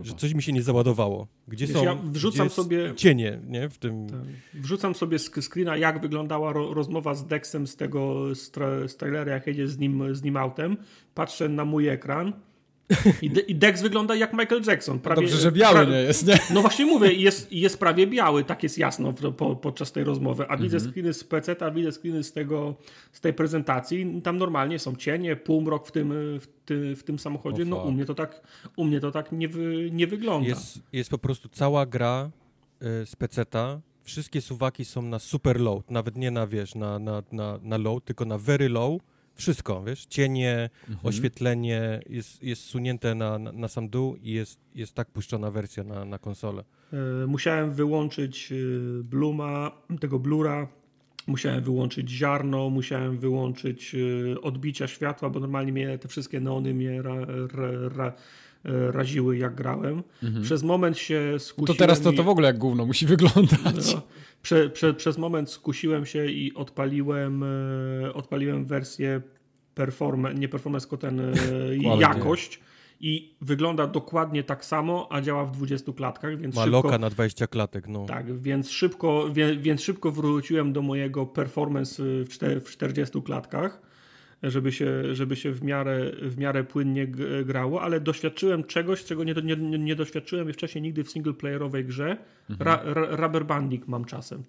że 0.00 0.14
coś 0.14 0.34
mi 0.34 0.42
się 0.42 0.52
nie 0.52 0.62
załadowało. 0.62 1.26
Gdzie 1.48 1.66
Wiesz, 1.66 1.76
są 1.76 1.84
ja 1.84 1.94
wrzucam 1.94 2.50
sobie 2.50 2.94
cienie, 2.96 3.40
nie? 3.46 3.68
W 3.68 3.78
tym... 3.78 4.06
Tak. 4.06 4.20
Wrzucam 4.54 4.94
sobie 4.94 5.18
screena, 5.18 5.76
jak 5.76 6.00
wyglądała 6.00 6.52
ro 6.52 6.74
rozmowa 6.74 7.14
z 7.14 7.26
Dexem 7.26 7.66
z 7.66 7.76
tego 7.76 8.34
z, 8.34 8.50
tra 8.50 8.88
z 8.88 8.96
trailera, 8.96 9.32
jak 9.32 9.46
jedzie 9.46 9.68
z 9.68 9.78
nim, 9.78 10.14
z 10.14 10.22
nim 10.22 10.36
autem. 10.36 10.76
Patrzę 11.14 11.48
na 11.48 11.64
mój 11.64 11.88
ekran 11.88 12.32
i, 13.22 13.30
De 13.30 13.40
I 13.40 13.54
Dex 13.54 13.82
wygląda 13.82 14.14
jak 14.14 14.32
Michael 14.32 14.62
Jackson. 14.66 14.98
Prawie, 14.98 15.22
Dobrze, 15.22 15.36
że 15.36 15.52
biały 15.52 15.86
nie 15.86 15.96
jest, 15.96 16.26
nie? 16.26 16.38
No 16.54 16.60
właśnie 16.60 16.86
mówię, 16.86 17.12
jest, 17.12 17.52
jest 17.52 17.78
prawie 17.78 18.06
biały, 18.06 18.44
tak 18.44 18.62
jest 18.62 18.78
jasno 18.78 19.12
po, 19.12 19.56
podczas 19.56 19.92
tej 19.92 20.04
rozmowy. 20.04 20.46
A 20.48 20.56
widzę 20.56 20.76
mhm. 20.76 20.92
screeny 20.92 21.14
z 21.14 21.24
PC, 21.24 21.56
a 21.60 21.70
widzę 21.70 21.92
screeny 21.92 22.24
z, 22.24 22.32
tego, 22.32 22.74
z 23.12 23.20
tej 23.20 23.34
prezentacji. 23.34 24.20
Tam 24.24 24.38
normalnie 24.38 24.78
są 24.78 24.96
cienie, 24.96 25.36
półmrok 25.36 25.88
w 25.88 25.92
tym, 25.92 26.12
w, 26.40 26.46
ty, 26.64 26.96
w 26.96 27.02
tym 27.02 27.18
samochodzie. 27.18 27.62
Oh, 27.62 27.70
no 27.70 27.76
u 27.76 27.92
mnie 27.92 28.04
to 28.04 28.14
tak, 28.14 28.40
u 28.76 28.84
mnie 28.84 29.00
to 29.00 29.10
tak 29.10 29.32
nie, 29.32 29.48
wy, 29.48 29.90
nie 29.92 30.06
wygląda. 30.06 30.48
Jest, 30.48 30.80
jest 30.92 31.10
po 31.10 31.18
prostu 31.18 31.48
cała 31.48 31.86
gra 31.86 32.30
y, 32.82 33.06
z 33.06 33.16
PC-ta. 33.16 33.80
Wszystkie 34.02 34.40
suwaki 34.40 34.84
są 34.84 35.02
na 35.02 35.18
super 35.18 35.60
low, 35.60 35.82
nawet 35.90 36.16
nie 36.16 36.30
na, 36.30 36.46
wiesz, 36.46 36.74
na, 36.74 36.98
na, 36.98 37.22
na, 37.32 37.58
na 37.62 37.76
low, 37.76 38.04
tylko 38.04 38.24
na 38.24 38.38
very 38.38 38.68
low 38.68 39.00
wszystko, 39.38 39.84
wiesz, 39.84 40.06
cienie, 40.06 40.70
mhm. 40.88 41.06
oświetlenie 41.06 42.00
jest, 42.08 42.42
jest 42.42 42.62
sunięte 42.62 43.14
na, 43.14 43.38
na, 43.38 43.52
na, 43.52 43.68
sam 43.68 43.88
dół 43.88 44.16
i 44.16 44.32
jest, 44.32 44.60
jest 44.74 44.94
tak 44.94 45.10
puszczona 45.10 45.50
wersja 45.50 45.84
na, 45.84 46.04
na 46.04 46.18
konsolę. 46.18 46.64
E, 46.92 47.26
musiałem 47.26 47.72
wyłączyć 47.72 48.52
e, 48.52 48.54
Bluma, 49.02 49.72
tego 50.00 50.18
blura, 50.18 50.68
musiałem 51.26 51.64
wyłączyć 51.64 52.10
ziarno, 52.10 52.70
musiałem 52.70 53.18
wyłączyć 53.18 53.94
e, 53.94 54.40
odbicia 54.40 54.86
światła, 54.86 55.30
bo 55.30 55.40
normalnie 55.40 55.72
mnie 55.72 55.98
te 55.98 56.08
wszystkie 56.08 56.40
neony 56.40 56.74
mnie 56.74 57.02
ra, 57.02 57.14
ra, 57.52 57.70
ra, 57.96 58.12
raziły 58.90 59.38
jak 59.38 59.54
grałem. 59.54 60.02
Mhm. 60.22 60.44
Przez 60.44 60.62
moment 60.62 60.98
się 60.98 61.34
skusiłem... 61.38 61.66
To 61.66 61.74
teraz 61.74 62.00
to, 62.00 62.12
to 62.12 62.22
w 62.22 62.28
ogóle 62.28 62.46
jak 62.46 62.58
gówno 62.58 62.86
musi 62.86 63.06
wyglądać. 63.06 63.94
No, 63.94 64.02
prze, 64.42 64.70
prze, 64.70 64.94
przez 64.94 65.18
moment 65.18 65.50
skusiłem 65.50 66.06
się 66.06 66.26
i 66.26 66.54
odpaliłem, 66.54 67.42
e, 68.04 68.14
odpaliłem 68.14 68.64
wersję 68.64 69.20
performance, 69.74 70.38
nie 70.38 70.48
performance, 70.48 70.86
tylko 70.86 70.96
ten 70.96 71.20
e, 71.20 71.32
jakość 72.00 72.60
i 73.00 73.34
wygląda 73.40 73.86
dokładnie 73.86 74.44
tak 74.44 74.64
samo, 74.64 75.06
a 75.10 75.20
działa 75.20 75.44
w 75.44 75.52
20 75.52 75.92
klatkach, 75.92 76.38
więc 76.38 76.54
Ma 76.54 76.64
szybko, 76.64 76.76
loka 76.76 76.98
na 76.98 77.10
20 77.10 77.46
klatek, 77.46 77.88
no. 77.88 78.06
Tak, 78.06 78.40
więc 78.40 78.70
szybko, 78.70 79.30
więc, 79.32 79.62
więc 79.62 79.82
szybko 79.82 80.12
wróciłem 80.12 80.72
do 80.72 80.82
mojego 80.82 81.26
performance 81.26 82.02
w 82.60 82.68
40 82.70 83.22
klatkach 83.22 83.87
żeby 84.42 84.72
się, 84.72 85.14
żeby 85.14 85.36
się 85.36 85.52
w, 85.52 85.62
miarę, 85.62 86.10
w 86.22 86.38
miarę 86.38 86.64
płynnie 86.64 87.06
grało, 87.44 87.82
ale 87.82 88.00
doświadczyłem 88.00 88.64
czegoś, 88.64 89.04
czego 89.04 89.24
nie, 89.24 89.34
nie, 89.34 89.56
nie 89.78 89.96
doświadczyłem 89.96 90.52
wcześniej 90.52 90.82
nigdy 90.82 91.04
w 91.04 91.10
singleplayerowej 91.10 91.84
grze. 91.84 92.16
Mhm. 92.50 92.68
Ra, 92.68 92.94
ra, 92.94 93.16
rubber 93.16 93.46
banding 93.46 93.88
mam 93.88 94.04
czasem. 94.04 94.42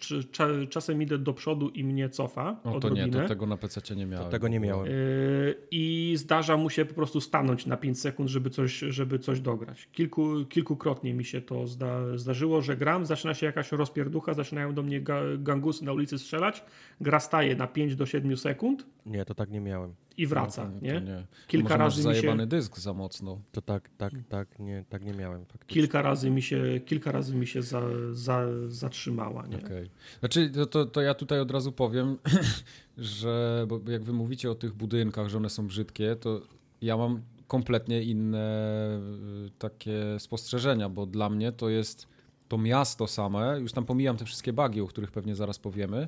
czasem 0.70 1.02
idę 1.02 1.18
do 1.18 1.34
przodu 1.34 1.70
i 1.70 1.84
mnie 1.84 2.10
cofa 2.10 2.60
o, 2.64 2.80
to 2.80 2.90
nie, 2.90 3.08
to 3.08 3.28
tego 3.28 3.46
na 3.46 3.58
PC 3.58 3.96
nie 3.96 4.06
miałem. 4.06 4.26
To 4.26 4.32
tego 4.32 4.48
nie 4.48 4.60
miałem. 4.60 4.86
Yy, 4.86 5.56
I 5.72 6.14
zdarza 6.18 6.58
mu 6.58 6.70
się 6.70 6.86
po 6.86 6.94
prostu 6.94 7.22
stanąć 7.22 7.66
na 7.66 7.78
5 7.78 8.00
sekund, 8.00 8.30
żeby 8.30 8.50
coś, 8.50 8.80
żeby 8.80 9.20
coś 9.20 9.40
dograć. 9.40 9.90
Kilku, 9.92 10.46
kilkukrotnie 10.50 11.14
mi 11.14 11.26
się 11.26 11.42
to 11.42 11.68
zda, 11.68 12.18
zdarzyło, 12.18 12.62
że 12.62 12.78
gram, 12.78 13.06
zaczyna 13.06 13.34
się 13.34 13.46
jakaś 13.46 13.72
rozpierducha, 13.72 14.34
zaczynają 14.34 14.74
do 14.74 14.84
mnie 14.84 15.02
ga, 15.02 15.22
gangusy 15.38 15.86
na 15.86 15.94
ulicy 15.94 16.20
strzelać, 16.20 16.64
gra 17.02 17.20
staje 17.20 17.56
na 17.56 17.68
5 17.68 17.96
do 17.96 18.06
7 18.06 18.38
sekund. 18.38 18.86
Nie, 19.06 19.26
to 19.26 19.36
tak 19.36 19.50
nie 19.50 19.60
miałem 19.60 19.79
miałem. 19.80 19.96
I 20.18 20.28
wraca, 20.28 20.70
no, 20.70 20.80
nie? 20.82 21.02
nie? 21.02 21.26
Kilka 21.48 21.70
Może 21.70 21.78
razy 21.78 21.98
mi 21.98 22.04
się... 22.04 22.04
zajebany 22.04 22.48
dysk 22.48 22.78
za 22.78 22.94
mocno. 22.94 23.42
To 23.52 23.62
tak, 23.62 23.90
tak, 23.98 24.14
tak, 24.30 24.60
nie, 24.60 24.86
tak 24.90 25.06
nie 25.06 25.14
miałem 25.14 25.46
faktycznie. 25.46 25.74
Kilka 25.74 26.02
razy 26.02 26.30
mi 26.30 26.42
się, 26.42 26.64
kilka 26.86 27.12
razy 27.12 27.36
mi 27.36 27.48
się 27.48 27.62
za, 27.62 27.82
za, 28.12 28.46
zatrzymała, 28.68 29.48
nie? 29.48 29.58
Okay. 29.58 29.90
Znaczy, 30.20 30.50
to, 30.50 30.66
to, 30.66 30.86
to 30.86 31.02
ja 31.02 31.14
tutaj 31.14 31.40
od 31.40 31.52
razu 31.52 31.72
powiem, 31.72 32.18
że 32.98 33.66
bo 33.68 33.92
jak 33.92 34.04
wy 34.04 34.14
mówicie 34.14 34.52
o 34.52 34.56
tych 34.56 34.74
budynkach, 34.74 35.30
że 35.30 35.38
one 35.38 35.50
są 35.50 35.68
brzydkie, 35.68 36.16
to 36.16 36.42
ja 36.82 36.98
mam 36.98 37.22
kompletnie 37.48 38.04
inne 38.04 39.00
y, 39.48 39.52
takie 39.60 40.20
spostrzeżenia, 40.20 40.90
bo 40.90 41.06
dla 41.06 41.30
mnie 41.30 41.52
to 41.52 41.70
jest 41.70 42.08
to 42.48 42.58
miasto 42.58 43.08
same, 43.08 43.60
już 43.60 43.72
tam 43.72 43.86
pomijam 43.86 44.18
te 44.18 44.26
wszystkie 44.26 44.54
bugi, 44.54 44.82
o 44.82 44.88
których 44.88 45.12
pewnie 45.12 45.36
zaraz 45.36 45.60
powiemy, 45.60 46.08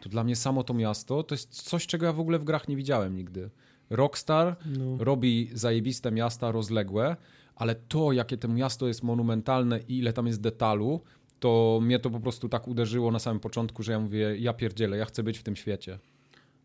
to 0.00 0.08
dla 0.08 0.24
mnie 0.24 0.36
samo 0.36 0.64
to 0.64 0.74
miasto 0.74 1.22
to 1.22 1.34
jest 1.34 1.62
coś, 1.62 1.86
czego 1.86 2.06
ja 2.06 2.12
w 2.12 2.20
ogóle 2.20 2.38
w 2.38 2.44
grach 2.44 2.68
nie 2.68 2.76
widziałem 2.76 3.16
nigdy. 3.16 3.50
Rockstar 3.90 4.56
no. 4.78 5.04
robi 5.04 5.50
zajebiste 5.52 6.10
miasta 6.10 6.52
rozległe, 6.52 7.16
ale 7.56 7.74
to, 7.74 8.12
jakie 8.12 8.36
to 8.36 8.48
miasto 8.48 8.88
jest 8.88 9.02
monumentalne 9.02 9.80
i 9.88 9.98
ile 9.98 10.12
tam 10.12 10.26
jest 10.26 10.40
detalu, 10.40 11.00
to 11.40 11.78
mnie 11.82 11.98
to 11.98 12.10
po 12.10 12.20
prostu 12.20 12.48
tak 12.48 12.68
uderzyło 12.68 13.10
na 13.10 13.18
samym 13.18 13.40
początku, 13.40 13.82
że 13.82 13.92
ja 13.92 14.00
mówię, 14.00 14.36
ja 14.38 14.52
pierdzielę, 14.52 14.96
ja 14.96 15.04
chcę 15.04 15.22
być 15.22 15.38
w 15.38 15.42
tym 15.42 15.56
świecie. 15.56 15.98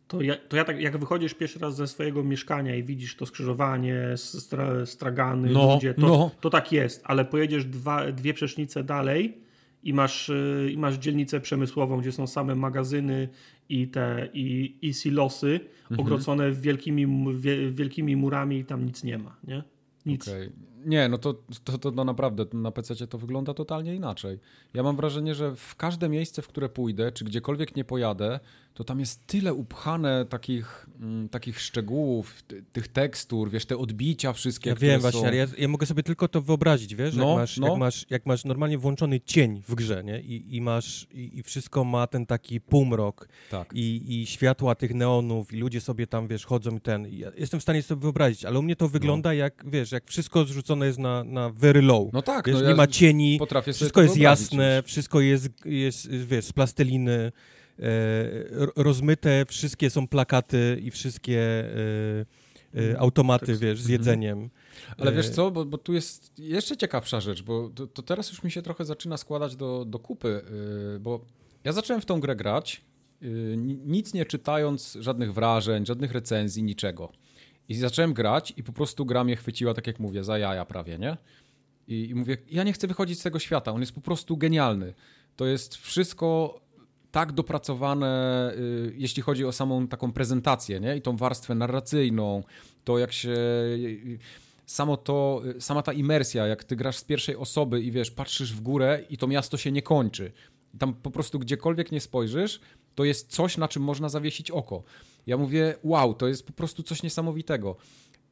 To 0.07 0.21
ja, 0.21 0.35
to 0.35 0.57
ja 0.57 0.65
tak, 0.65 0.81
jak 0.81 0.97
wychodzisz 0.97 1.33
pierwszy 1.33 1.59
raz 1.59 1.75
ze 1.75 1.87
swojego 1.87 2.23
mieszkania 2.23 2.75
i 2.75 2.83
widzisz 2.83 3.15
to 3.15 3.25
skrzyżowanie, 3.25 4.13
stra, 4.15 4.85
stragany, 4.85 5.49
no, 5.49 5.73
ludzie, 5.73 5.93
to, 5.93 6.01
no. 6.01 6.31
to 6.41 6.49
tak 6.49 6.71
jest, 6.71 7.01
ale 7.03 7.25
pojedziesz 7.25 7.65
dwa, 7.65 8.11
dwie 8.11 8.33
przecznice 8.33 8.83
dalej 8.83 9.44
i 9.85 9.93
masz, 9.93 10.29
y, 10.29 10.69
i 10.73 10.77
masz 10.77 10.95
dzielnicę 10.95 11.41
przemysłową, 11.41 11.99
gdzie 11.99 12.11
są 12.11 12.27
same 12.27 12.55
magazyny 12.55 13.29
i 13.69 13.87
te 13.87 14.29
i, 14.33 14.77
i 14.81 14.93
silosy 14.93 15.59
mhm. 15.81 15.99
ogrodzone 15.99 16.51
wielkimi, 16.51 17.07
wielkimi 17.71 18.15
murami 18.15 18.57
i 18.57 18.65
tam 18.65 18.85
nic 18.85 19.03
nie 19.03 19.17
ma, 19.17 19.37
nie? 19.43 19.63
Nic. 20.05 20.27
Okay. 20.27 20.51
Nie, 20.85 21.09
no 21.09 21.17
to, 21.17 21.33
to, 21.63 21.77
to 21.77 21.91
no 21.91 22.03
naprawdę 22.03 22.45
na 22.53 22.71
PC 22.71 23.07
to 23.07 23.17
wygląda 23.17 23.53
totalnie 23.53 23.95
inaczej. 23.95 24.39
Ja 24.73 24.83
mam 24.83 24.95
wrażenie, 24.95 25.35
że 25.35 25.55
w 25.55 25.75
każde 25.75 26.09
miejsce, 26.09 26.41
w 26.41 26.47
które 26.47 26.69
pójdę, 26.69 27.11
czy 27.11 27.25
gdziekolwiek 27.25 27.75
nie 27.75 27.83
pojadę, 27.83 28.39
to 28.75 28.83
tam 28.83 28.99
jest 28.99 29.27
tyle 29.27 29.53
upchane 29.53 30.25
takich, 30.25 30.87
mm, 30.99 31.29
takich 31.29 31.61
szczegółów, 31.61 32.43
tych 32.73 32.87
tekstur, 32.87 33.51
wiesz, 33.51 33.65
te 33.65 33.77
odbicia 33.77 34.33
wszystkie, 34.33 34.69
Ja 34.69 34.75
wiem 34.75 35.01
właśnie, 35.01 35.21
są... 35.21 35.27
ale 35.27 35.35
ja, 35.35 35.47
ja, 35.57 35.67
mogę 35.67 35.85
sobie 35.85 36.03
tylko 36.03 36.27
to 36.27 36.41
wyobrazić, 36.41 36.95
wiesz, 36.95 37.15
no, 37.15 37.29
jak, 37.29 37.37
masz, 37.37 37.57
no. 37.57 37.67
jak, 37.67 37.77
masz, 37.77 38.05
jak 38.09 38.25
masz 38.25 38.45
normalnie 38.45 38.77
włączony 38.77 39.21
cień 39.21 39.61
w 39.67 39.75
grze, 39.75 40.03
nie? 40.03 40.21
I, 40.21 40.55
i 40.55 40.61
masz, 40.61 41.07
i, 41.13 41.37
i 41.37 41.43
wszystko 41.43 41.83
ma 41.83 42.07
ten 42.07 42.25
taki 42.25 42.61
półmrok 42.61 43.27
tak. 43.49 43.73
i, 43.73 44.21
i 44.21 44.25
światła 44.25 44.75
tych 44.75 44.93
neonów 44.93 45.53
i 45.53 45.57
ludzie 45.57 45.81
sobie 45.81 46.07
tam, 46.07 46.27
wiesz, 46.27 46.45
chodzą 46.45 46.77
i 46.77 46.81
ten... 46.81 47.07
Ja 47.11 47.31
jestem 47.37 47.59
w 47.59 47.63
stanie 47.63 47.83
sobie 47.83 48.01
wyobrazić, 48.01 48.45
ale 48.45 48.59
u 48.59 48.61
mnie 48.61 48.75
to 48.75 48.89
wygląda 48.89 49.29
no. 49.29 49.33
jak, 49.33 49.63
wiesz, 49.67 49.91
jak 49.91 50.07
wszystko 50.07 50.45
zrzucone 50.45 50.85
jest 50.85 50.99
na, 50.99 51.23
na 51.23 51.49
very 51.49 51.81
low. 51.81 52.13
No 52.13 52.21
tak. 52.21 52.47
Wiesz, 52.47 52.55
no 52.55 52.61
nie 52.61 52.69
ja 52.69 52.75
ma 52.75 52.87
cieni, 52.87 53.39
wszystko 53.73 54.01
jest 54.01 54.17
jasne, 54.17 54.83
wszystko 54.85 55.21
jest, 55.21 55.49
jest, 55.65 56.11
wiesz, 56.11 56.45
z 56.45 56.53
plasteliny, 56.53 57.31
rozmyte, 58.75 59.45
wszystkie 59.47 59.89
są 59.89 60.07
plakaty 60.07 60.79
i 60.83 60.91
wszystkie 60.91 61.39
e, 62.75 62.91
e, 62.91 62.99
automaty, 62.99 63.45
tak. 63.45 63.57
wiesz, 63.57 63.79
z 63.81 63.85
mhm. 63.85 63.91
jedzeniem. 63.91 64.49
Ale 64.97 65.11
wiesz 65.11 65.29
co, 65.29 65.51
bo, 65.51 65.65
bo 65.65 65.77
tu 65.77 65.93
jest 65.93 66.39
jeszcze 66.39 66.77
ciekawsza 66.77 67.19
rzecz, 67.19 67.43
bo 67.43 67.69
to, 67.69 67.87
to, 67.87 68.03
teraz 68.03 68.29
już 68.29 68.43
mi 68.43 68.51
się 68.51 68.61
trochę 68.61 68.85
zaczyna 68.85 69.17
składać 69.17 69.55
do, 69.55 69.85
do 69.85 69.99
kupy, 69.99 70.41
bo 70.99 71.25
ja 71.63 71.71
zacząłem 71.71 72.01
w 72.01 72.05
tą 72.05 72.19
grę 72.19 72.35
grać, 72.35 72.81
nic 73.85 74.13
nie 74.13 74.25
czytając, 74.25 74.97
żadnych 74.99 75.33
wrażeń, 75.33 75.85
żadnych 75.85 76.11
recenzji, 76.11 76.63
niczego. 76.63 77.11
I 77.69 77.75
zacząłem 77.75 78.13
grać 78.13 78.53
i 78.57 78.63
po 78.63 78.73
prostu 78.73 79.05
gra 79.05 79.23
mnie 79.23 79.35
chwyciła, 79.35 79.73
tak 79.73 79.87
jak 79.87 79.99
mówię, 79.99 80.23
za 80.23 80.37
jaja 80.37 80.65
prawie, 80.65 80.97
nie? 80.97 81.17
I, 81.87 82.09
I 82.09 82.15
mówię, 82.15 82.37
ja 82.51 82.63
nie 82.63 82.73
chcę 82.73 82.87
wychodzić 82.87 83.19
z 83.19 83.23
tego 83.23 83.39
świata, 83.39 83.71
on 83.71 83.81
jest 83.81 83.91
po 83.91 84.01
prostu 84.01 84.37
genialny. 84.37 84.93
To 85.35 85.45
jest 85.45 85.75
wszystko 85.75 86.59
tak 87.15 87.31
dopracowane, 87.31 88.53
y, 88.57 88.93
jeśli 88.97 89.23
chodzi 89.23 89.45
o 89.45 89.51
samą 89.51 89.87
taką 89.87 90.11
prezentację, 90.11 90.79
nie? 90.79 90.97
I 90.97 91.01
tą 91.01 91.17
warstwę 91.17 91.55
narracyjną, 91.55 92.43
to 92.83 92.99
jak 92.99 93.13
się 93.13 93.29
y, 93.29 94.19
samo 94.65 94.97
to, 94.97 95.41
y, 95.57 95.61
sama 95.61 95.81
ta 95.81 95.93
imersja, 95.93 96.47
jak 96.47 96.63
ty 96.63 96.75
grasz 96.75 96.97
z 96.97 97.03
pierwszej 97.03 97.35
osoby 97.35 97.81
i 97.81 97.91
wiesz, 97.91 98.11
patrzysz 98.11 98.53
w 98.53 98.61
górę 98.61 99.03
i 99.09 99.17
to 99.17 99.27
miasto 99.27 99.57
się 99.57 99.71
nie 99.71 99.81
kończy. 99.81 100.31
Tam 100.79 100.93
po 100.93 101.11
prostu 101.11 101.39
gdziekolwiek 101.39 101.91
nie 101.91 102.01
spojrzysz, 102.01 102.59
to 102.95 103.03
jest 103.03 103.31
coś, 103.31 103.57
na 103.57 103.67
czym 103.67 103.83
można 103.83 104.09
zawiesić 104.09 104.51
oko. 104.51 104.83
Ja 105.27 105.37
mówię, 105.37 105.75
wow, 105.83 106.13
to 106.13 106.27
jest 106.27 106.47
po 106.47 106.53
prostu 106.53 106.83
coś 106.83 107.03
niesamowitego. 107.03 107.75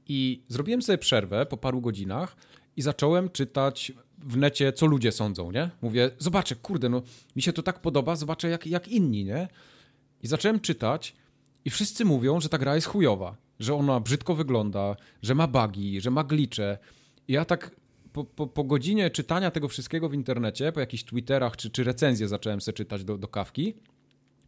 I 0.08 0.44
zrobiłem 0.48 0.82
sobie 0.82 0.98
przerwę 0.98 1.46
po 1.46 1.58
paru 1.58 1.82
godzinach 1.82 2.36
i 2.78 2.82
zacząłem 2.82 3.30
czytać 3.30 3.92
w 4.26 4.38
necie, 4.38 4.74
co 4.74 4.86
ludzie 4.86 5.12
sądzą, 5.12 5.52
nie? 5.52 5.70
Mówię, 5.82 6.12
zobaczę, 6.20 6.56
kurde, 6.56 6.90
no 6.90 7.02
mi 7.36 7.42
się 7.42 7.54
to 7.54 7.64
tak 7.64 7.82
podoba, 7.82 8.16
zobaczę 8.16 8.50
jak, 8.50 8.68
jak 8.68 8.88
inni, 8.88 9.26
nie? 9.26 9.48
I 10.24 10.28
zacząłem 10.28 10.60
czytać 10.60 11.16
i 11.66 11.70
wszyscy 11.70 12.06
mówią, 12.06 12.40
że 12.40 12.50
ta 12.50 12.58
gra 12.58 12.76
jest 12.76 12.88
chujowa, 12.88 13.36
że 13.60 13.76
ona 13.76 14.00
brzydko 14.00 14.36
wygląda, 14.36 14.96
że 15.22 15.36
ma 15.36 15.48
bugi, 15.48 16.02
że 16.02 16.12
ma 16.12 16.24
glicze. 16.24 16.78
I 17.28 17.34
ja 17.34 17.46
tak 17.46 17.76
po, 18.14 18.24
po, 18.24 18.48
po, 18.48 18.64
godzinie 18.64 19.10
czytania 19.10 19.52
tego 19.52 19.68
wszystkiego 19.68 20.10
w 20.10 20.14
internecie, 20.14 20.72
po 20.72 20.80
jakichś 20.80 21.04
Twitterach 21.04 21.58
czy, 21.58 21.70
czy 21.70 21.84
recenzje 21.84 22.28
zacząłem 22.28 22.62
sobie 22.62 22.76
czytać 22.76 23.04
do, 23.04 23.18
do 23.18 23.28
kawki, 23.28 23.74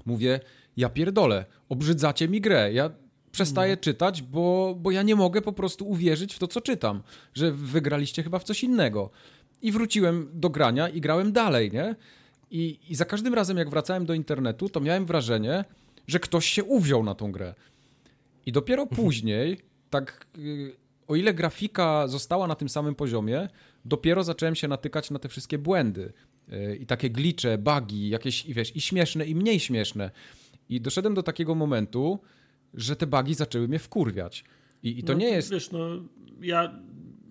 mówię, 0.05 0.39
ja 0.77 0.89
pierdolę, 0.89 1.45
obrzydzacie 1.69 2.27
mi 2.27 2.41
grę, 2.41 2.73
ja 2.73 2.89
przestaję 3.31 3.73
no. 3.73 3.81
czytać, 3.81 4.21
bo, 4.21 4.75
bo 4.79 4.91
ja 4.91 5.03
nie 5.03 5.15
mogę 5.15 5.41
po 5.41 5.53
prostu 5.53 5.89
uwierzyć 5.89 6.33
w 6.33 6.39
to, 6.39 6.47
co 6.47 6.61
czytam, 6.61 7.03
że 7.33 7.51
wygraliście 7.51 8.23
chyba 8.23 8.39
w 8.39 8.43
coś 8.43 8.63
innego. 8.63 9.09
I 9.61 9.71
wróciłem 9.71 10.29
do 10.33 10.49
grania 10.49 10.89
i 10.89 11.01
grałem 11.01 11.31
dalej, 11.31 11.71
nie? 11.71 11.95
I, 12.51 12.79
I 12.89 12.95
za 12.95 13.05
każdym 13.05 13.33
razem, 13.33 13.57
jak 13.57 13.69
wracałem 13.69 14.05
do 14.05 14.13
internetu, 14.13 14.69
to 14.69 14.79
miałem 14.81 15.05
wrażenie, 15.05 15.65
że 16.07 16.19
ktoś 16.19 16.45
się 16.45 16.63
uwziął 16.63 17.03
na 17.03 17.15
tą 17.15 17.31
grę. 17.31 17.53
I 18.45 18.51
dopiero 18.51 18.83
mhm. 18.83 19.01
później, 19.01 19.57
tak 19.89 20.27
y, 20.37 20.75
o 21.07 21.15
ile 21.15 21.33
grafika 21.33 22.07
została 22.07 22.47
na 22.47 22.55
tym 22.55 22.69
samym 22.69 22.95
poziomie, 22.95 23.47
dopiero 23.85 24.23
zacząłem 24.23 24.55
się 24.55 24.67
natykać 24.67 25.11
na 25.11 25.19
te 25.19 25.29
wszystkie 25.29 25.57
błędy 25.57 26.13
y, 26.53 26.75
i 26.75 26.85
takie 26.85 27.09
glicze, 27.09 27.57
bugi, 27.57 28.09
jakieś, 28.09 28.45
i 28.45 28.53
wiesz, 28.53 28.75
i 28.75 28.81
śmieszne, 28.81 29.25
i 29.25 29.35
mniej 29.35 29.59
śmieszne. 29.59 30.11
I 30.69 30.81
doszedłem 30.81 31.13
do 31.13 31.23
takiego 31.23 31.55
momentu, 31.55 32.19
że 32.73 32.95
te 32.95 33.07
bugi 33.07 33.33
zaczęły 33.33 33.67
mnie 33.67 33.79
wkurwiać. 33.79 34.43
I, 34.83 34.99
i 34.99 35.03
to 35.03 35.13
no, 35.13 35.19
nie 35.19 35.29
jest... 35.29 35.51
Wiesz, 35.51 35.71
no, 35.71 35.79
ja 36.41 36.79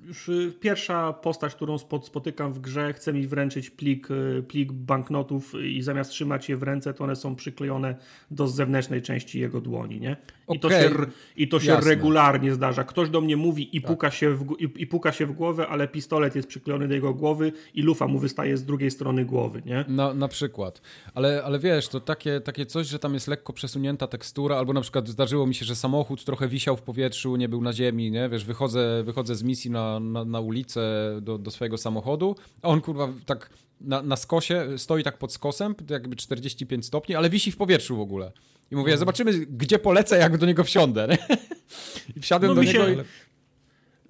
już 0.06 0.28
y, 0.28 0.52
pierwsza 0.60 1.12
postać, 1.12 1.54
którą 1.54 1.78
spotykam 1.78 2.52
w 2.52 2.58
grze, 2.58 2.92
chce 2.92 3.12
mi 3.12 3.26
wręczyć 3.26 3.70
plik, 3.70 4.10
y, 4.10 4.44
plik 4.48 4.72
banknotów 4.72 5.54
i 5.64 5.82
zamiast 5.82 6.10
trzymać 6.10 6.48
je 6.48 6.56
w 6.56 6.62
ręce, 6.62 6.94
to 6.94 7.04
one 7.04 7.16
są 7.16 7.36
przyklejone 7.36 7.94
do 8.30 8.48
zewnętrznej 8.48 9.02
części 9.02 9.40
jego 9.40 9.60
dłoni, 9.60 10.00
nie? 10.00 10.16
I 10.48 10.58
okay. 10.58 10.58
to 10.58 10.70
się, 10.70 10.90
i 11.36 11.48
to 11.48 11.60
się 11.60 11.76
regularnie 11.80 12.54
zdarza. 12.54 12.84
Ktoś 12.84 13.10
do 13.10 13.20
mnie 13.20 13.36
mówi 13.36 13.76
i, 13.76 13.80
tak. 13.80 13.90
puka 13.90 14.10
się 14.10 14.34
w, 14.34 14.56
i, 14.58 14.82
i, 14.82 14.86
puka 14.86 15.12
się 15.12 15.26
w 15.26 15.32
głowę, 15.32 15.68
ale 15.68 15.88
pistolet 15.88 16.36
jest 16.36 16.48
przyklejony 16.48 16.88
do 16.88 16.94
jego 16.94 17.14
głowy 17.14 17.52
i 17.74 17.82
lufa 17.82 18.06
mu 18.06 18.18
wystaje 18.18 18.56
z 18.56 18.64
drugiej 18.64 18.90
strony 18.90 19.24
głowy, 19.24 19.62
nie? 19.66 19.84
Na, 19.88 20.14
na 20.14 20.28
przykład. 20.28 20.82
Ale, 21.14 21.42
ale 21.44 21.58
wiesz, 21.58 21.88
to 21.88 22.00
takie, 22.00 22.40
takie 22.40 22.66
coś, 22.66 22.86
że 22.86 22.98
tam 22.98 23.14
jest 23.14 23.28
lekko 23.28 23.52
przesunięta 23.52 24.06
tekstura, 24.06 24.56
albo 24.56 24.72
na 24.72 24.80
przykład 24.80 25.08
zdarzyło 25.08 25.46
mi 25.46 25.54
się, 25.54 25.64
że 25.64 25.76
samochód 25.76 26.24
trochę 26.24 26.48
wisiał 26.48 26.76
w 26.76 26.82
powietrzu, 26.82 27.36
nie 27.36 27.48
był 27.48 27.62
na 27.62 27.72
ziemi, 27.72 28.10
nie? 28.10 28.28
Wiesz, 28.28 28.44
wychodzę, 28.44 29.02
wychodzę 29.04 29.34
z 29.34 29.42
misji 29.42 29.70
na, 29.70 29.93
na, 30.00 30.24
na 30.24 30.40
ulicę 30.40 30.80
do, 31.22 31.38
do 31.38 31.50
swojego 31.50 31.78
samochodu, 31.78 32.36
a 32.62 32.68
on 32.68 32.80
kurwa 32.80 33.08
tak 33.26 33.50
na, 33.80 34.02
na 34.02 34.16
skosie, 34.16 34.66
stoi 34.76 35.02
tak 35.02 35.18
pod 35.18 35.32
skosem, 35.32 35.74
jakby 35.90 36.16
45 36.16 36.86
stopni, 36.86 37.14
ale 37.14 37.30
wisi 37.30 37.52
w 37.52 37.56
powietrzu 37.56 37.96
w 37.96 38.00
ogóle. 38.00 38.32
I 38.70 38.76
mówię, 38.76 38.92
no. 38.92 38.98
zobaczymy, 38.98 39.32
gdzie 39.46 39.78
polecę, 39.78 40.18
jak 40.18 40.38
do 40.38 40.46
niego 40.46 40.64
wsiądę. 40.64 41.08
Nie? 41.08 41.18
I 42.16 42.20
wsiadłem 42.20 42.50
no 42.50 42.54
do 42.54 42.62
niego. 42.62 42.86
Się, 42.86 43.04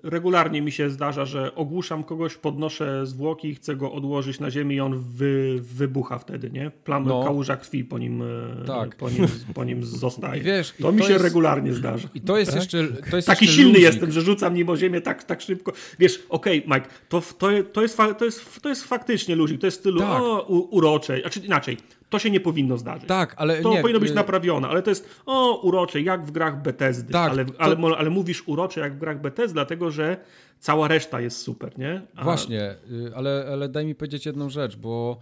regularnie 0.05 0.62
mi 0.62 0.72
się 0.72 0.90
zdarza, 0.90 1.24
że 1.24 1.55
ogłuszam 1.55 2.05
kogoś, 2.05 2.36
podnoszę 2.36 3.06
zwłoki 3.06 3.55
chcę 3.55 3.76
go 3.76 3.93
odłożyć 3.93 4.40
na 4.40 4.51
ziemię 4.51 4.76
i 4.76 4.81
on 4.81 4.98
wy, 4.98 5.60
wybucha 5.60 6.18
wtedy, 6.18 6.51
nie? 6.51 6.70
Plam, 6.70 7.06
no. 7.06 7.24
kałuża 7.24 7.56
krwi 7.56 7.85
po 7.85 7.98
nim, 7.98 8.22
e, 8.22 8.64
tak. 8.66 8.97
po 8.97 9.10
nim, 9.10 9.26
po 9.55 9.64
nim 9.64 9.85
zostaje. 10.05 10.43
Wiesz, 10.43 10.74
to, 10.82 10.93
mi 10.93 11.02
się 11.02 11.12
jest, 11.12 11.24
regularnie 11.24 11.74
zdarza. 11.74 12.09
I 12.14 12.20
to 12.20 12.39
jest 12.39 12.51
tak? 12.51 12.60
jeszcze 12.60 12.89
to 13.10 13.16
jest 13.16 13.28
Taki 13.28 13.44
jeszcze 13.44 13.56
silny 13.56 13.72
luzik. 13.72 13.86
jestem, 13.86 14.12
że 14.12 14.20
rzucam 14.20 14.55
nim 14.55 14.68
o 14.68 14.76
ziemię 14.76 15.01
tak, 15.01 15.24
tak 15.24 15.40
szybko. 15.40 15.72
Wiesz, 15.98 16.22
okej, 16.28 16.64
okay, 16.64 16.78
Mike, 16.78 16.90
to, 17.09 17.20
to, 17.39 17.48
to, 17.72 17.82
jest, 17.82 17.97
to, 18.18 18.24
jest, 18.24 18.62
to 18.62 18.68
jest 18.68 18.85
faktycznie 18.85 19.36
luzik, 19.36 19.60
to 19.60 19.66
jest 19.66 19.81
stylu 19.81 20.01
tak. 20.01 20.22
o, 20.22 20.43
urocze, 20.70 21.20
znaczy 21.20 21.40
inaczej, 21.40 21.76
to 22.15 22.19
się 22.19 22.31
nie 22.31 22.41
powinno 22.41 22.78
zdarzyć. 22.78 23.09
Tak, 23.09 23.35
ale 23.36 23.62
To 23.62 23.70
nie, 23.70 23.81
powinno 23.81 24.01
być 24.01 24.11
y- 24.11 24.15
naprawione, 24.15 24.69
ale 24.69 24.82
to 24.82 24.91
jest 24.91 25.09
o, 25.27 25.61
urocze, 25.61 26.01
jak 26.01 26.27
w 26.27 26.31
grach 26.31 26.62
Bethesdy. 26.62 27.12
Tak, 27.12 27.32
ale, 27.32 27.45
to... 27.45 27.53
ale, 27.59 27.77
ale, 27.97 28.11
mówisz 28.11 28.43
urocze 28.47 28.81
jak 28.81 28.95
w 28.95 28.99
grach 28.99 29.20
Bethesdy, 29.20 29.55
dlatego 29.55 29.91
że 29.91 30.16
cała 30.59 30.89
reszta 30.89 31.20
jest 31.20 31.39
super, 31.39 31.78
nie? 31.78 32.03
A... 32.16 32.24
Właśnie, 32.24 32.74
y, 32.91 33.12
ale, 33.15 33.47
ale 33.53 33.69
daj 33.69 33.86
mi 33.86 33.95
powiedzieć 33.95 34.27
jedną 34.27 34.51
rzecz, 34.51 34.77
bo 34.77 35.19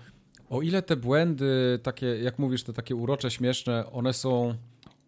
o 0.51 0.63
ile 0.63 0.83
te 0.83 0.97
błędy, 0.97 1.79
takie, 1.83 2.07
jak 2.07 2.39
mówisz, 2.39 2.63
te 2.63 2.73
takie 2.73 2.95
urocze, 2.95 3.31
śmieszne, 3.31 3.85
one 3.93 4.13
są 4.13 4.55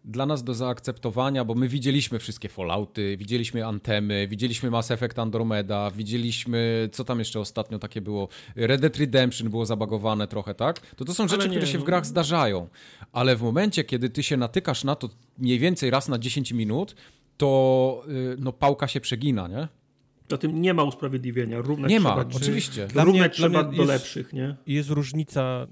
dla 0.05 0.25
nas 0.25 0.43
do 0.43 0.53
zaakceptowania, 0.53 1.45
bo 1.45 1.55
my 1.55 1.67
widzieliśmy 1.67 2.19
wszystkie 2.19 2.49
Fallouty, 2.49 3.17
widzieliśmy 3.17 3.65
Antemy, 3.65 4.27
widzieliśmy 4.27 4.71
Mass 4.71 4.91
Effect 4.91 5.19
Andromeda, 5.19 5.91
widzieliśmy, 5.91 6.89
co 6.91 7.03
tam 7.03 7.19
jeszcze 7.19 7.39
ostatnio 7.39 7.79
takie 7.79 8.01
było, 8.01 8.27
Red 8.55 8.81
Dead 8.81 8.97
Redemption 8.97 9.49
było 9.49 9.65
zabagowane 9.65 10.27
trochę, 10.27 10.55
tak? 10.55 10.95
To 10.95 11.05
to 11.05 11.13
są 11.13 11.27
rzeczy, 11.27 11.49
które 11.49 11.67
się 11.67 11.77
w 11.77 11.83
grach 11.83 12.05
zdarzają, 12.05 12.67
ale 13.11 13.35
w 13.35 13.41
momencie, 13.41 13.83
kiedy 13.83 14.09
ty 14.09 14.23
się 14.23 14.37
natykasz 14.37 14.83
na 14.83 14.95
to 14.95 15.09
mniej 15.37 15.59
więcej 15.59 15.89
raz 15.89 16.07
na 16.07 16.19
10 16.19 16.51
minut, 16.51 16.95
to 17.37 18.03
y, 18.09 18.37
no 18.39 18.53
pałka 18.53 18.87
się 18.87 19.01
przegina, 19.01 19.47
nie? 19.47 19.67
Do 20.29 20.37
tym 20.37 20.61
nie 20.61 20.73
ma 20.73 20.83
usprawiedliwienia. 20.83 21.61
Równać 21.61 21.91
nie 21.91 21.99
ma, 21.99 22.15
oczywiście. 22.35 22.87
Dla 22.87 23.03
równać 23.03 23.21
mnie, 23.21 23.29
trzeba 23.29 23.63
do 23.63 23.71
jest, 23.71 23.87
lepszych, 23.87 24.33
nie? 24.33 24.55
Jest 24.67 24.89
różnica 24.89 25.67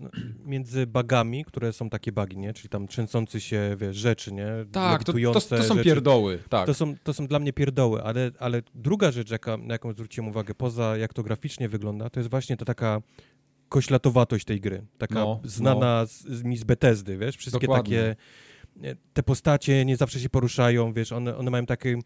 między 0.46 0.88
bugami, 0.88 1.46
które 1.46 1.74
są 1.74 1.90
takie 1.90 2.12
bugi, 2.12 2.38
nie? 2.38 2.54
Czyli 2.54 2.70
tam 2.70 2.88
trzęsący 2.88 3.42
się, 3.42 3.76
wiesz, 3.80 3.98
rzeczy, 3.98 4.34
nie? 4.34 4.48
Tak, 4.72 5.04
to, 5.04 5.14
to, 5.14 5.42
to, 5.42 5.64
są 5.64 5.78
pierdoły, 5.84 6.40
tak. 6.50 6.66
To 6.66 6.74
są, 6.74 6.96
to 7.04 7.14
są 7.14 7.28
dla 7.28 7.40
mnie 7.40 7.54
pierdoły, 7.54 8.04
ale, 8.04 8.32
ale 8.40 8.62
druga 8.76 9.12
rzecz, 9.12 9.32
jaka, 9.32 9.58
na 9.58 9.74
jaką 9.74 9.94
zwróciłem 9.94 10.30
uwagę, 10.30 10.56
poza 10.56 10.98
jak 10.98 11.14
to 11.14 11.24
graficznie 11.24 11.70
wygląda, 11.70 12.10
to 12.10 12.20
jest 12.20 12.30
właśnie 12.30 12.58
ta 12.58 12.66
taka 12.66 13.02
koślatowatość 13.70 14.46
tej 14.46 14.62
gry. 14.62 14.86
Taka 14.98 15.16
no, 15.16 15.40
znana 15.44 16.02
no. 16.02 16.36
Z, 16.36 16.44
mi 16.44 16.58
z 16.58 16.64
Bethesdy, 16.64 17.18
wiesz? 17.18 17.38
Wszystkie 17.38 17.68
Dokładnie. 17.68 17.98
takie 17.98 18.16
te 19.14 19.24
postacie 19.24 19.86
nie 19.86 19.98
zawsze 19.98 20.20
się 20.20 20.30
poruszają, 20.30 20.94
wiesz, 20.94 21.12
one, 21.12 21.38
one 21.38 21.52
mają 21.52 21.66
takie, 21.66 22.00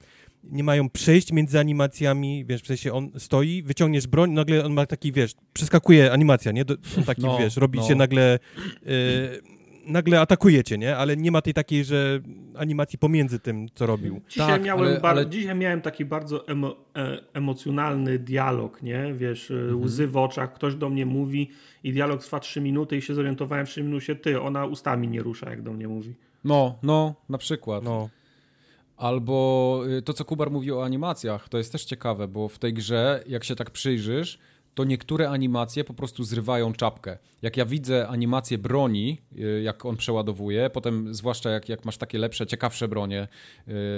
nie 0.44 0.64
mają 0.64 0.90
przejść 0.90 1.32
między 1.32 1.60
animacjami, 1.60 2.46
wiesz, 2.46 2.62
w 2.62 2.68
sensie 2.68 2.94
on 2.94 3.12
stoi, 3.18 3.64
wyciągniesz 3.64 4.08
broń, 4.08 4.32
nagle 4.32 4.66
on 4.66 4.74
ma 4.74 4.86
taki, 4.86 5.12
wiesz, 5.12 5.34
przeskakuje 5.54 6.12
animacja, 6.12 6.52
nie? 6.52 6.64
on 6.98 7.04
taki, 7.04 7.22
no, 7.22 7.38
wiesz, 7.38 7.58
robi 7.58 7.80
no. 7.80 7.88
się 7.88 7.96
nagle, 7.96 8.40
y, 8.88 9.42
nagle 9.88 10.22
atakujecie, 10.22 10.78
nie? 10.78 10.98
Ale 10.98 11.18
nie 11.18 11.32
ma 11.32 11.42
tej 11.42 11.54
takiej, 11.54 11.86
że 11.86 12.20
animacji 12.56 13.00
pomiędzy 13.00 13.40
tym, 13.40 13.68
co 13.76 13.86
robił. 13.86 14.22
Dzisiaj, 14.30 14.48
tak, 14.48 14.64
miałem, 14.64 14.86
ale, 14.86 15.02
ale... 15.02 15.28
dzisiaj 15.30 15.56
miałem 15.56 15.82
taki 15.82 16.06
bardzo 16.06 16.48
emo, 16.48 16.76
e, 16.96 17.20
emocjonalny 17.34 18.20
dialog, 18.20 18.84
nie? 18.84 19.14
Wiesz, 19.14 19.52
e, 19.52 19.54
mhm. 19.54 19.82
łzy 19.82 20.08
w 20.08 20.18
oczach, 20.18 20.54
ktoś 20.54 20.76
do 20.76 20.90
mnie 20.90 21.06
mówi 21.06 21.50
i 21.84 21.94
dialog 21.94 22.22
trwa 22.22 22.40
trzy 22.40 22.62
minuty 22.62 22.98
i 22.98 23.02
się 23.02 23.14
zorientowałem 23.14 23.66
w 23.66 23.70
3 23.70 23.84
minucie, 23.84 24.16
ty, 24.16 24.42
ona 24.42 24.66
ustami 24.66 25.08
nie 25.08 25.22
rusza, 25.22 25.50
jak 25.50 25.62
do 25.62 25.74
mnie 25.74 25.88
mówi. 25.88 26.14
No, 26.44 26.80
no, 26.84 27.16
na 27.30 27.38
przykład. 27.38 27.84
No. 27.84 28.10
Albo 28.98 29.82
y, 29.98 30.02
to, 30.02 30.14
co 30.14 30.26
Kubar 30.26 30.52
mówił 30.52 30.80
o 30.80 30.86
animacjach, 30.86 31.50
to 31.50 31.58
jest 31.58 31.72
też 31.72 31.86
ciekawe, 31.86 32.28
bo 32.28 32.50
w 32.50 32.60
tej 32.60 32.74
grze, 32.74 33.24
jak 33.28 33.44
się 33.44 33.56
tak 33.56 33.72
przyjrzysz, 33.72 34.40
to 34.74 34.84
niektóre 34.84 35.30
animacje 35.30 35.84
po 35.84 35.94
prostu 35.94 36.24
zrywają 36.24 36.74
czapkę. 36.74 37.18
Jak 37.42 37.58
ja 37.58 37.66
widzę 37.66 38.08
animację 38.08 38.58
broni, 38.58 39.22
y, 39.40 39.62
jak 39.62 39.86
on 39.86 39.98
przeładowuje, 39.98 40.70
potem 40.70 41.14
zwłaszcza 41.14 41.50
jak, 41.50 41.70
jak 41.70 41.86
masz 41.86 41.98
takie 41.98 42.18
lepsze, 42.18 42.48
ciekawsze 42.48 42.88
bronie, 42.88 43.28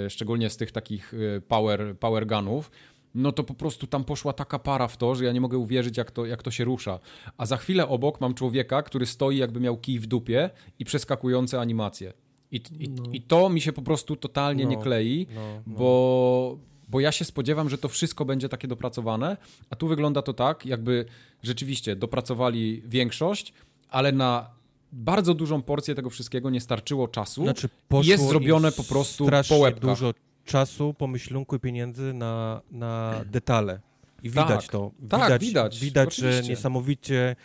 y, 0.06 0.10
szczególnie 0.10 0.50
z 0.50 0.56
tych 0.56 0.72
takich 0.72 1.14
power, 1.48 1.98
power 1.98 2.26
gunów, 2.26 2.70
no 3.14 3.32
to 3.32 3.44
po 3.44 3.54
prostu 3.54 3.86
tam 3.86 4.04
poszła 4.04 4.32
taka 4.32 4.58
para 4.58 4.88
w 4.88 4.96
to, 4.96 5.14
że 5.14 5.24
ja 5.24 5.32
nie 5.32 5.40
mogę 5.40 5.58
uwierzyć, 5.58 5.96
jak 5.96 6.10
to, 6.10 6.26
jak 6.26 6.42
to 6.42 6.50
się 6.50 6.64
rusza. 6.64 6.98
A 7.36 7.46
za 7.46 7.56
chwilę 7.56 7.88
obok 7.88 8.20
mam 8.20 8.34
człowieka, 8.34 8.82
który 8.82 9.06
stoi, 9.06 9.36
jakby 9.36 9.60
miał 9.60 9.76
kij 9.76 9.98
w 9.98 10.06
dupie 10.06 10.50
i 10.78 10.84
przeskakujące 10.84 11.60
animacje. 11.60 12.12
I, 12.52 12.62
i, 12.78 12.88
no. 12.88 13.02
i 13.12 13.20
to 13.20 13.48
mi 13.48 13.60
się 13.60 13.72
po 13.72 13.82
prostu 13.82 14.16
totalnie 14.16 14.64
no, 14.64 14.70
nie 14.70 14.76
klei, 14.76 15.26
no, 15.34 15.40
no, 15.66 15.76
bo, 15.76 16.58
bo 16.88 17.00
ja 17.00 17.12
się 17.12 17.24
spodziewam, 17.24 17.68
że 17.68 17.78
to 17.78 17.88
wszystko 17.88 18.24
będzie 18.24 18.48
takie 18.48 18.68
dopracowane, 18.68 19.36
a 19.70 19.76
tu 19.76 19.88
wygląda 19.88 20.22
to 20.22 20.34
tak, 20.34 20.66
jakby 20.66 21.04
rzeczywiście 21.42 21.96
dopracowali 21.96 22.82
większość, 22.86 23.52
ale 23.88 24.12
na 24.12 24.50
bardzo 24.92 25.34
dużą 25.34 25.62
porcję 25.62 25.94
tego 25.94 26.10
wszystkiego 26.10 26.50
nie 26.50 26.60
starczyło 26.60 27.08
czasu. 27.08 27.42
Znaczy, 27.42 27.68
jest 28.02 28.28
zrobione 28.28 28.72
po 28.72 28.84
prostu 28.84 29.28
po 29.48 29.56
łebkach. 29.56 29.90
dużo 29.90 30.14
czasu, 30.44 30.94
pomyślunku 30.94 31.56
i 31.56 31.60
pieniędzy 31.60 32.12
na, 32.12 32.60
na 32.70 33.24
detale. 33.26 33.80
I 34.22 34.30
widać 34.30 34.62
tak, 34.62 34.72
to. 34.72 34.90
Tak, 35.08 35.40
widać, 35.40 35.40
widać, 35.40 35.80
widać 35.80 36.16
że 36.16 36.42
niesamowicie 36.48 37.36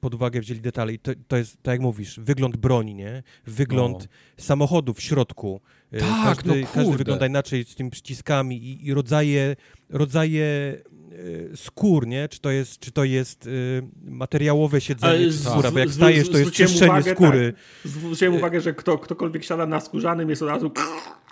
pod 0.00 0.14
uwagę 0.14 0.40
wzięli 0.40 0.60
detale. 0.60 0.92
I 0.92 0.98
to, 0.98 1.12
to 1.28 1.36
jest, 1.36 1.62
tak 1.62 1.72
jak 1.72 1.80
mówisz, 1.80 2.20
wygląd 2.20 2.56
broni, 2.56 2.94
nie? 2.94 3.22
Wygląd 3.46 3.98
no. 3.98 4.44
samochodu 4.44 4.94
w 4.94 5.02
środku. 5.02 5.60
Y, 5.94 5.98
tak, 5.98 6.24
każdy, 6.24 6.60
no 6.60 6.66
każdy 6.74 6.96
wygląda 6.96 7.26
inaczej 7.26 7.64
z 7.64 7.74
tymi 7.74 7.90
przyciskami 7.90 8.56
i, 8.56 8.86
i 8.86 8.94
rodzaje, 8.94 9.56
rodzaje 9.88 10.76
Y, 11.18 11.50
skór, 11.56 12.06
nie? 12.06 12.28
Czy 12.28 12.40
to 12.40 12.50
jest, 12.50 12.78
czy 12.78 12.92
to 12.92 13.04
jest 13.04 13.46
y, 13.46 13.82
materiałowe 14.04 14.80
siedzenie, 14.80 15.24
czy 15.24 15.32
skóra, 15.32 15.70
bo 15.70 15.78
jak 15.78 15.90
stajesz, 15.90 16.28
to 16.28 16.38
jest 16.38 16.50
czyszczenie 16.50 16.90
uwagę, 16.90 17.14
skóry. 17.14 17.52
Tak. 17.52 17.92
Zwróciłem 17.92 18.34
y, 18.34 18.36
uwagę, 18.36 18.60
że 18.60 18.74
kto, 18.74 18.98
ktokolwiek 18.98 19.44
siada 19.44 19.66
na 19.66 19.80
skórzanym 19.80 20.30
jest 20.30 20.42
od 20.42 20.48
razu... 20.48 20.70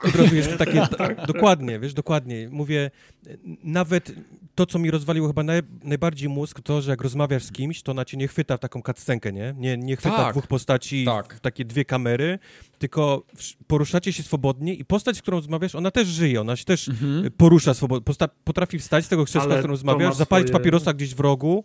Od 0.04 0.14
razu 0.14 0.36
jest 0.36 0.56
takie, 0.56 0.72
tak, 0.86 0.96
tak, 0.96 1.26
dokładnie, 1.26 1.78
wiesz, 1.78 1.94
dokładnie. 1.94 2.48
Mówię, 2.50 2.90
nawet 3.64 4.12
to, 4.54 4.66
co 4.66 4.78
mi 4.78 4.90
rozwaliło 4.90 5.28
chyba 5.28 5.42
naj, 5.42 5.60
najbardziej 5.84 6.28
mózg, 6.28 6.60
to, 6.60 6.80
że 6.82 6.90
jak 6.90 7.02
rozmawiasz 7.02 7.42
z 7.42 7.52
kimś, 7.52 7.82
to 7.82 7.94
na 7.94 8.04
cię 8.04 8.16
nie 8.16 8.28
chwyta 8.28 8.56
w 8.56 8.60
taką 8.60 8.82
cutscenkę, 8.82 9.32
nie? 9.32 9.54
Nie, 9.56 9.76
nie 9.76 9.96
chwyta 9.96 10.16
tak, 10.16 10.32
dwóch 10.32 10.46
postaci 10.46 11.04
tak. 11.04 11.34
w 11.34 11.40
takie 11.40 11.64
dwie 11.64 11.84
kamery, 11.84 12.38
tylko 12.78 13.22
poruszacie 13.66 14.12
się 14.12 14.22
swobodnie 14.22 14.74
i 14.74 14.84
postać, 14.84 15.16
z 15.16 15.22
którą 15.22 15.36
rozmawiasz, 15.36 15.74
ona 15.74 15.90
też 15.90 16.08
żyje, 16.08 16.40
ona 16.40 16.56
się 16.56 16.64
też 16.64 16.88
mhm. 16.88 17.30
porusza 17.30 17.74
swobodnie, 17.74 18.14
potrafi 18.44 18.78
wstać 18.78 19.04
z 19.04 19.08
tego 19.08 19.24
krzesła, 19.24 19.54
z 19.54 19.58
którym 19.58 19.70
rozmawiasz, 19.70 20.14
zapalić 20.14 20.48
swoje... 20.48 20.60
papierosa 20.60 20.92
gdzieś 20.92 21.14
w 21.14 21.20
rogu. 21.20 21.64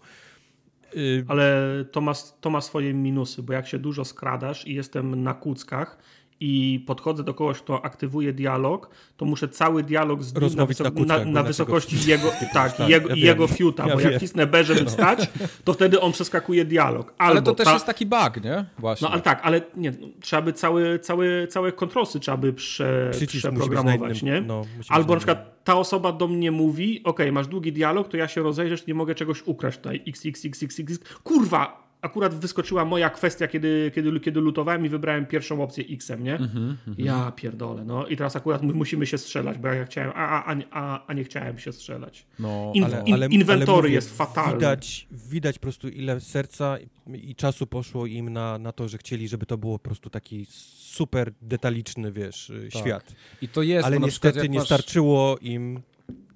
Y, 0.95 1.25
Ale 1.27 1.63
to 1.91 2.01
ma, 2.01 2.13
to 2.41 2.49
ma 2.49 2.61
swoje 2.61 2.93
minusy, 2.93 3.43
bo 3.43 3.53
jak 3.53 3.67
się 3.67 3.79
dużo 3.79 4.05
skradasz 4.05 4.67
i 4.67 4.73
jestem 4.73 5.23
na 5.23 5.33
kuckach 5.33 5.97
i 6.39 6.83
podchodzę 6.87 7.23
do 7.23 7.33
kogoś, 7.33 7.59
kto 7.59 7.85
aktywuje 7.85 8.33
dialog, 8.33 8.89
to 9.17 9.25
muszę 9.25 9.47
cały 9.47 9.83
dialog 9.83 10.23
z 10.23 10.33
nim 10.33 10.49
na, 10.55 10.65
na, 11.05 11.17
na, 11.17 11.25
na 11.25 11.43
wysokości 11.43 12.09
jego, 12.09 12.31
tak, 12.53 12.77
tak, 12.77 12.89
jego, 12.89 13.09
ja 13.09 13.15
jego 13.15 13.47
fiuta, 13.47 13.87
ja 13.87 13.93
bo 13.93 13.99
wiem. 13.99 14.11
jak 14.11 14.21
cisnę 14.21 14.47
B, 14.47 14.63
żeby 14.63 14.83
no. 14.83 14.89
stać, 14.89 15.29
to 15.63 15.73
wtedy 15.73 16.01
on 16.01 16.11
przeskakuje 16.11 16.65
dialog. 16.65 17.13
Albo 17.17 17.31
ale 17.31 17.41
to 17.41 17.55
też 17.55 17.65
ta... 17.65 17.73
jest 17.73 17.85
taki 17.85 18.05
bug, 18.05 18.43
nie? 18.43 18.65
Właśnie. 18.79 19.07
No 19.07 19.13
ale 19.13 19.21
tak, 19.21 19.39
ale 19.43 19.61
nie, 19.75 19.93
trzeba 20.21 20.41
by 20.41 20.53
cały, 20.53 20.99
cały, 20.99 21.47
całe 21.49 21.71
kontrolsy 21.71 22.19
trzeba 22.19 22.37
by 22.37 22.53
prze, 22.53 23.11
przeprogramować, 23.27 24.21
innym, 24.21 24.35
nie? 24.35 24.41
No, 24.41 24.61
Albo 24.89 25.13
na 25.13 25.19
przykład 25.19 25.63
ta 25.63 25.75
osoba 25.75 26.11
do 26.11 26.27
mnie 26.27 26.51
mówi, 26.51 27.01
ok, 27.03 27.19
masz 27.31 27.47
długi 27.47 27.73
dialog, 27.73 28.07
to 28.07 28.17
ja 28.17 28.27
się 28.27 28.41
rozejrzeć, 28.41 28.87
nie 28.87 28.93
mogę 28.93 29.15
czegoś 29.15 29.43
ukraść 29.45 29.77
tutaj, 29.77 30.03
x, 30.07 30.25
x, 30.25 30.45
x, 30.45 30.63
x, 30.63 30.79
x, 30.79 30.99
kurwa, 31.23 31.88
akurat 32.01 32.35
wyskoczyła 32.35 32.85
moja 32.85 33.09
kwestia, 33.09 33.47
kiedy, 33.47 33.91
kiedy, 33.95 34.19
kiedy 34.19 34.39
lutowałem 34.39 34.85
i 34.85 34.89
wybrałem 34.89 35.25
pierwszą 35.25 35.63
opcję 35.63 35.83
X-em, 35.89 36.23
nie? 36.23 36.35
Mm 36.35 36.49
-hmm, 36.49 36.93
ja 36.97 37.31
pierdolę, 37.31 37.85
no 37.85 38.07
i 38.07 38.17
teraz 38.17 38.35
akurat 38.35 38.63
my 38.63 38.73
musimy 38.73 39.05
się 39.05 39.17
strzelać, 39.17 39.57
bo 39.57 39.67
ja 39.67 39.85
chciałem, 39.85 40.11
a, 40.15 40.45
a, 40.45 40.55
a, 40.71 41.07
a 41.07 41.13
nie 41.13 41.23
chciałem 41.23 41.59
się 41.59 41.71
strzelać. 41.71 42.25
No, 42.39 42.71
in, 42.75 42.83
ale, 42.83 43.03
in, 43.05 43.13
ale, 43.13 43.27
inwentory 43.27 43.71
ale 43.71 43.81
mówię, 43.81 43.93
jest 43.93 44.17
fatalny. 44.17 44.53
Widać, 44.53 45.07
widać 45.11 45.59
po 45.59 45.61
prostu 45.61 45.89
ile 45.89 46.19
serca 46.19 46.77
i 47.13 47.35
czasu 47.35 47.67
poszło 47.67 48.05
im 48.05 48.29
na, 48.29 48.57
na 48.57 48.71
to, 48.71 48.87
że 48.87 48.97
chcieli, 48.97 49.27
żeby 49.27 49.45
to 49.45 49.57
było 49.57 49.79
po 49.79 49.83
prostu 49.83 50.09
taki 50.09 50.45
super 50.79 51.33
detaliczny, 51.41 52.11
wiesz, 52.11 52.51
tak. 52.73 52.81
świat. 52.81 53.15
I 53.41 53.47
to 53.47 53.61
jest, 53.61 53.85
ale 53.85 53.99
niestety 53.99 54.49
nie 54.49 54.59
masz... 54.59 54.67
starczyło 54.67 55.37
im 55.41 55.81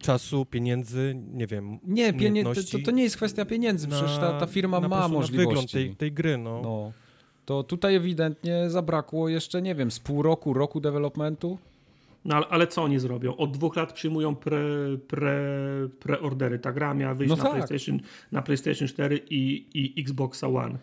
czasu, 0.04 0.46
pieniędzy, 0.46 1.16
nie 1.34 1.48
wiem. 1.48 1.80
Nie, 1.84 2.14
pienie 2.14 2.44
to, 2.44 2.52
to, 2.86 2.92
nie 2.92 3.04
jest 3.04 3.18
kwestia 3.18 3.46
pieniędzy, 3.46 3.88
na, 3.88 3.96
przecież 3.96 4.18
ta, 4.18 4.40
ta 4.40 4.46
firma 4.46 4.80
ma 4.80 5.08
możliwości. 5.08 5.48
wygląd 5.48 5.72
tej, 5.72 5.96
tej 5.96 6.12
gry, 6.12 6.38
no. 6.38 6.62
no. 6.64 6.92
To 7.46 7.64
tutaj 7.64 7.96
ewidentnie 7.96 8.70
zabrakło 8.70 9.30
jeszcze, 9.30 9.62
nie 9.62 9.76
wiem, 9.76 9.92
z 9.92 10.00
pół 10.00 10.22
roku, 10.22 10.54
roku 10.54 10.80
developmentu. 10.80 11.58
No 12.26 12.36
ale, 12.36 12.48
ale, 12.48 12.68
co 12.68 12.84
oni 12.84 13.00
zrobią? 13.00 13.36
Od 13.36 13.52
dwóch 13.52 13.76
lat 13.76 13.94
przyjmują 13.94 14.36
pre, 14.36 14.60
pre, 15.08 15.40
preordery. 16.00 16.60
Ta 16.60 16.72
gra 16.72 16.94
miała 16.94 17.16
wyjść 17.16 17.30
no 17.30 17.36
na, 17.36 17.44
tak. 17.44 17.54
PlayStation, 17.54 18.00
na 18.32 18.42
PlayStation 18.42 18.88
4 18.88 19.20
i, 19.30 19.66
i 19.74 20.02
Xbox 20.02 20.44
One 20.44 20.78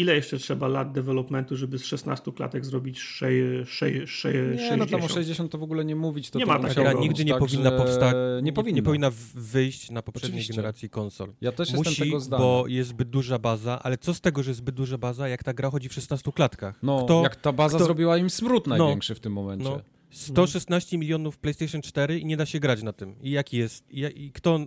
ile 0.00 0.14
jeszcze 0.14 0.38
trzeba 0.38 0.68
lat 0.68 0.92
developmentu, 0.92 1.56
żeby 1.56 1.78
z 1.78 1.84
16 1.84 2.32
klatek 2.32 2.64
zrobić 2.64 3.00
6, 3.00 3.70
6, 3.70 4.10
6, 4.10 4.24
nie, 4.24 4.58
60? 4.58 4.78
no 4.78 4.86
tam 4.86 5.02
o 5.02 5.08
60 5.08 5.52
to 5.52 5.58
w 5.58 5.62
ogóle 5.62 5.84
nie 5.84 5.96
mówić. 5.96 6.30
To 6.30 6.38
nie 6.38 6.46
to 6.46 6.52
ma 6.52 6.68
takiego. 6.68 7.00
nigdy 7.00 7.24
nie 7.24 7.32
tak, 7.32 7.40
powinna 7.40 7.70
powstać, 7.70 8.16
nie, 8.42 8.52
powinna. 8.52 8.76
nie 8.76 8.82
powinna 8.82 9.10
wyjść 9.34 9.90
na 9.90 10.02
poprzedniej 10.02 10.30
Oczywiście. 10.30 10.52
generacji 10.52 10.90
konsol. 10.90 11.32
Ja 11.40 11.52
też 11.52 11.72
Musi, 11.72 11.88
jestem 11.90 12.06
tego 12.06 12.20
zdania. 12.20 12.42
bo 12.42 12.64
jest 12.66 12.90
zbyt 12.90 13.10
duża 13.10 13.38
baza, 13.38 13.82
ale 13.82 13.98
co 13.98 14.14
z 14.14 14.20
tego, 14.20 14.42
że 14.42 14.50
jest 14.50 14.58
zbyt 14.58 14.74
duża 14.74 14.98
baza, 14.98 15.28
jak 15.28 15.44
ta 15.44 15.54
gra 15.54 15.70
chodzi 15.70 15.88
w 15.88 15.92
16 15.92 16.32
klatkach? 16.32 16.78
No, 16.82 17.04
kto, 17.04 17.22
jak 17.22 17.36
ta 17.36 17.52
baza 17.52 17.76
kto, 17.76 17.84
zrobiła 17.84 18.18
im 18.18 18.30
smród 18.30 18.66
no. 18.66 18.76
największy 18.76 19.12
no, 19.12 19.16
w 19.16 19.20
tym 19.20 19.32
momencie. 19.32 19.64
No. 19.64 19.80
116 20.10 20.98
milionów 20.98 21.38
PlayStation 21.38 21.82
4 21.82 22.18
i 22.18 22.24
nie 22.24 22.36
da 22.36 22.46
się 22.46 22.60
grać 22.60 22.82
na 22.82 22.92
tym. 22.92 23.14
I 23.22 23.30
jaki 23.30 23.56
jest, 23.56 23.90
i, 23.90 24.24
i 24.24 24.32
kto, 24.32 24.58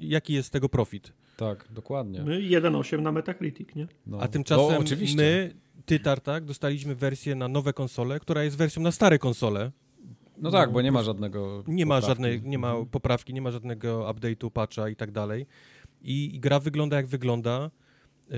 jaki 0.00 0.32
jest 0.32 0.50
tego 0.50 0.68
profit? 0.68 1.12
Tak, 1.42 1.68
dokładnie. 1.70 2.22
My 2.22 2.40
1,8 2.40 3.02
na 3.02 3.12
Metacritic, 3.12 3.74
nie? 3.74 3.86
No. 4.06 4.20
A 4.20 4.28
tymczasem 4.28 4.84
no, 4.90 4.96
my, 5.16 5.54
ty 5.86 6.00
Tartak, 6.00 6.44
dostaliśmy 6.44 6.94
wersję 6.94 7.34
na 7.34 7.48
nowe 7.48 7.72
konsole, 7.72 8.20
która 8.20 8.44
jest 8.44 8.56
wersją 8.56 8.82
na 8.82 8.92
stare 8.92 9.18
konsole. 9.18 9.72
No 10.38 10.50
tak, 10.50 10.68
no, 10.68 10.72
bo 10.72 10.82
nie 10.82 10.92
ma 10.92 11.02
żadnego. 11.02 11.64
Nie 11.66 11.86
ma 11.86 12.00
żadnej, 12.00 12.42
nie 12.42 12.58
ma 12.58 12.70
mhm. 12.70 12.86
poprawki, 12.86 13.34
nie 13.34 13.42
ma 13.42 13.50
żadnego 13.50 14.10
update'u, 14.10 14.50
patcha 14.50 14.88
i 14.88 14.96
tak 14.96 15.10
dalej. 15.10 15.46
I, 16.02 16.34
I, 16.34 16.40
gra 16.40 16.60
wygląda 16.60 16.96
jak 16.96 17.06
wygląda. 17.06 17.70
Yy, 18.30 18.36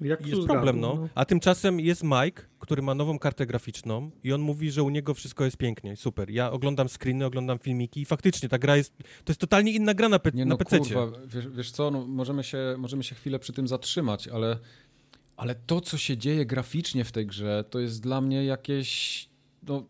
jak 0.00 0.26
jest 0.26 0.46
problem, 0.46 0.80
no. 0.80 0.94
no. 0.94 1.08
A 1.14 1.24
tymczasem 1.24 1.80
jest 1.80 2.02
Mike, 2.04 2.42
który 2.58 2.82
ma 2.82 2.94
nową 2.94 3.18
kartę 3.18 3.46
graficzną 3.46 4.10
i 4.24 4.32
on 4.32 4.40
mówi, 4.40 4.70
że 4.70 4.82
u 4.82 4.90
niego 4.90 5.14
wszystko 5.14 5.44
jest 5.44 5.56
pięknie, 5.56 5.96
super. 5.96 6.30
Ja 6.30 6.50
oglądam 6.50 6.88
screeny, 6.88 7.24
oglądam 7.24 7.58
filmiki 7.58 8.00
i 8.00 8.04
faktycznie 8.04 8.48
ta 8.48 8.58
gra 8.58 8.76
jest, 8.76 8.96
to 8.98 9.30
jest 9.30 9.40
totalnie 9.40 9.72
inna 9.72 9.94
gra 9.94 10.08
na, 10.08 10.18
pe 10.18 10.30
Nie, 10.34 10.44
no, 10.44 10.54
na 10.54 10.64
PC. 10.64 10.78
Kurwa, 10.78 11.18
wiesz, 11.26 11.48
wiesz 11.48 11.70
co, 11.70 11.90
no, 11.90 12.06
możemy, 12.06 12.44
się, 12.44 12.74
możemy 12.78 13.04
się 13.04 13.14
chwilę 13.14 13.38
przy 13.38 13.52
tym 13.52 13.68
zatrzymać, 13.68 14.28
ale, 14.28 14.58
ale 15.36 15.54
to, 15.54 15.80
co 15.80 15.98
się 15.98 16.16
dzieje 16.16 16.46
graficznie 16.46 17.04
w 17.04 17.12
tej 17.12 17.26
grze, 17.26 17.64
to 17.70 17.80
jest 17.80 18.02
dla 18.02 18.20
mnie 18.20 18.44
jakieś, 18.44 19.28
no, 19.68 19.84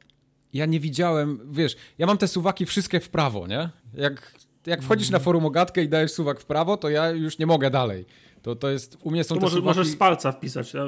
ja 0.52 0.66
nie 0.66 0.80
widziałem, 0.80 1.40
wiesz, 1.52 1.76
ja 1.98 2.06
mam 2.06 2.18
te 2.18 2.28
suwaki 2.28 2.66
wszystkie 2.66 3.00
w 3.00 3.08
prawo, 3.08 3.46
nie? 3.46 3.70
Jak 3.94 4.32
jak 4.68 4.82
wchodzisz 4.82 5.10
na 5.10 5.18
forum 5.18 5.46
ogatkę 5.46 5.82
i 5.82 5.88
dajesz 5.88 6.12
suwak 6.12 6.40
w 6.40 6.44
prawo, 6.44 6.76
to 6.76 6.88
ja 6.88 7.10
już 7.10 7.38
nie 7.38 7.46
mogę 7.46 7.70
dalej. 7.70 8.04
To, 8.48 8.56
to 8.56 8.70
jest, 8.70 8.98
u 9.02 9.10
mnie 9.10 9.24
są 9.24 9.34
to 9.34 9.40
te 9.40 9.46
może, 9.46 9.56
suwaki... 9.56 9.78
Możesz 9.78 9.92
z 9.92 9.96
palca 9.96 10.32
wpisać. 10.32 10.74
Y, 10.74 10.78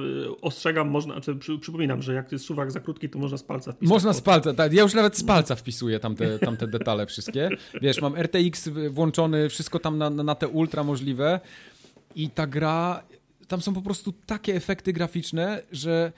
ostrzegam, 0.43 0.89
można, 0.89 1.15
znaczy, 1.15 1.37
przy, 1.37 1.59
przypominam, 1.59 2.03
że 2.03 2.15
jak 2.15 2.33
jest 2.33 2.45
suwak 2.45 2.73
za 2.73 2.81
krótki, 2.81 3.09
to 3.09 3.19
można 3.19 3.39
z 3.39 3.43
palca 3.43 3.73
wpisać. 3.73 3.91
Można 3.91 4.13
z 4.13 4.21
palca, 4.21 4.55
tak. 4.55 4.73
Ja 4.73 4.83
już 4.83 4.95
nawet 4.95 5.17
z 5.17 5.25
palca 5.25 5.57
wpisuję 5.57 6.01
tamte, 6.01 6.39
tamte 6.39 6.67
detale 6.67 7.07
wszystkie. 7.07 7.51
Wiesz, 7.83 8.03
mam 8.03 8.17
RTX 8.17 8.69
włączony, 8.91 9.49
wszystko 9.49 9.79
tam 9.79 9.99
na, 9.99 10.11
na 10.11 10.35
te 10.35 10.49
ultra 10.49 10.85
możliwe 10.85 11.41
i 12.17 12.31
ta 12.31 12.47
gra, 12.47 13.03
tam 13.49 13.61
są 13.61 13.75
po 13.75 13.83
prostu 13.83 14.13
takie 14.27 14.55
efekty 14.55 14.93
graficzne, 14.93 15.63
że 15.73 16.13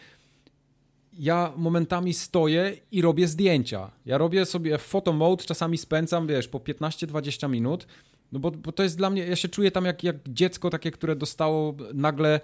ja 1.19 1.53
momentami 1.57 2.15
stoję 2.15 2.77
i 2.93 3.03
robię 3.03 3.29
zdjęcia. 3.29 3.91
Ja 4.07 4.19
robię 4.19 4.47
sobie 4.47 4.79
photo 4.79 5.13
mode, 5.13 5.45
czasami 5.45 5.79
spędzam, 5.79 6.27
wiesz, 6.27 6.49
po 6.49 6.59
15-20 6.59 7.51
minut, 7.51 7.87
no 8.33 8.39
bo, 8.39 8.51
bo 8.51 8.73
to 8.73 8.83
jest 8.83 8.97
dla 8.97 9.11
mnie, 9.11 9.27
ja 9.27 9.37
się 9.37 9.49
czuję 9.49 9.71
tam 9.71 9.85
jak, 9.85 10.05
jak 10.05 10.17
dziecko 10.29 10.71
takie, 10.71 10.91
które 10.91 11.17
dostało 11.17 11.75
nagle 11.95 12.41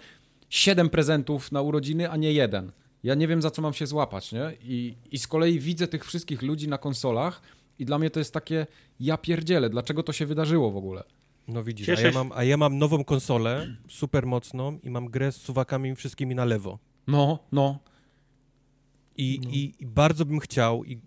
7 0.49 0.89
prezentów 0.89 1.53
na 1.53 1.63
urodziny, 1.63 2.11
a 2.11 2.17
nie 2.17 2.33
jeden. 2.33 2.73
Ja 3.03 3.15
nie 3.15 3.29
wiem, 3.29 3.43
za 3.43 3.51
co 3.51 3.63
mam 3.63 3.75
się 3.75 3.87
złapać, 3.87 4.33
nie? 4.33 4.53
I, 4.63 4.95
I 5.11 5.19
z 5.19 5.27
kolei 5.27 5.61
widzę 5.61 5.89
tych 5.89 6.05
wszystkich 6.05 6.43
ludzi 6.43 6.69
na 6.69 6.79
konsolach 6.79 7.43
i 7.79 7.85
dla 7.85 7.99
mnie 7.99 8.11
to 8.11 8.19
jest 8.19 8.33
takie, 8.33 8.67
ja 9.01 9.17
pierdzielę, 9.17 9.71
dlaczego 9.71 10.03
to 10.03 10.13
się 10.13 10.27
wydarzyło 10.27 10.71
w 10.71 10.77
ogóle? 10.77 11.05
No 11.49 11.65
widzisz, 11.65 11.89
a 11.89 12.01
ja, 12.01 12.13
mam, 12.13 12.33
a 12.35 12.45
ja 12.45 12.57
mam 12.57 12.79
nową 12.79 13.05
konsolę, 13.05 13.77
super 13.89 14.27
mocną 14.27 14.79
i 14.83 14.91
mam 14.91 15.09
grę 15.09 15.33
z 15.33 15.37
suwakami 15.37 15.95
wszystkimi 15.95 16.35
na 16.35 16.45
lewo. 16.45 16.79
No, 17.07 17.39
no. 17.53 17.79
I, 19.17 19.41
no. 19.45 19.51
i, 19.51 19.75
i 19.81 19.87
bardzo 19.87 20.25
bym 20.25 20.41
chciał, 20.41 20.85
i 20.85 20.99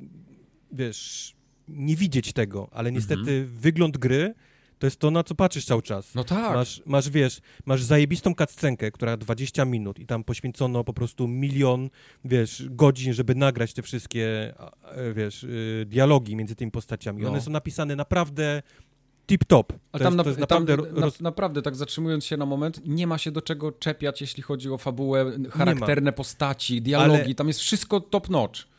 wiesz, 0.71 1.33
nie 1.67 1.95
widzieć 1.95 2.33
tego, 2.33 2.69
ale 2.71 2.91
niestety 2.91 3.19
mhm. 3.21 3.47
wygląd 3.47 3.97
gry 3.97 4.33
to 4.81 4.87
jest 4.87 4.99
to, 4.99 5.11
na 5.11 5.23
co 5.23 5.35
patrzysz 5.35 5.65
cały 5.65 5.81
czas. 5.81 6.15
No 6.15 6.23
tak. 6.23 6.55
Masz, 6.55 6.81
masz 6.85 7.09
wiesz, 7.09 7.41
masz 7.65 7.83
zajebistą 7.83 8.33
cutscenkę, 8.35 8.91
która 8.91 9.17
20 9.17 9.65
minut 9.65 9.99
i 9.99 10.05
tam 10.05 10.23
poświęcono 10.23 10.83
po 10.83 10.93
prostu 10.93 11.27
milion, 11.27 11.89
wiesz, 12.25 12.65
godzin, 12.69 13.13
żeby 13.13 13.35
nagrać 13.35 13.73
te 13.73 13.81
wszystkie, 13.81 14.53
wiesz, 15.13 15.43
y, 15.43 15.85
dialogi 15.87 16.35
między 16.35 16.55
tymi 16.55 16.71
postaciami. 16.71 17.23
No. 17.23 17.29
One 17.29 17.41
są 17.41 17.51
napisane 17.51 17.95
naprawdę 17.95 18.61
tip-top. 19.27 19.63
Ale 19.91 20.03
tam, 20.03 20.17
jest, 20.17 20.37
na, 20.37 20.41
naprawdę, 20.41 20.77
tam 20.77 20.85
roz... 20.95 21.19
na, 21.19 21.29
naprawdę, 21.29 21.61
tak 21.61 21.75
zatrzymując 21.75 22.25
się 22.25 22.37
na 22.37 22.45
moment, 22.45 22.81
nie 22.85 23.07
ma 23.07 23.17
się 23.17 23.31
do 23.31 23.41
czego 23.41 23.71
czepiać, 23.71 24.21
jeśli 24.21 24.43
chodzi 24.43 24.69
o 24.69 24.77
fabułę, 24.77 25.31
charakterne 25.49 26.13
postaci, 26.13 26.81
dialogi, 26.81 27.23
Ale... 27.23 27.35
tam 27.35 27.47
jest 27.47 27.59
wszystko 27.59 27.99
top-notch. 27.99 28.71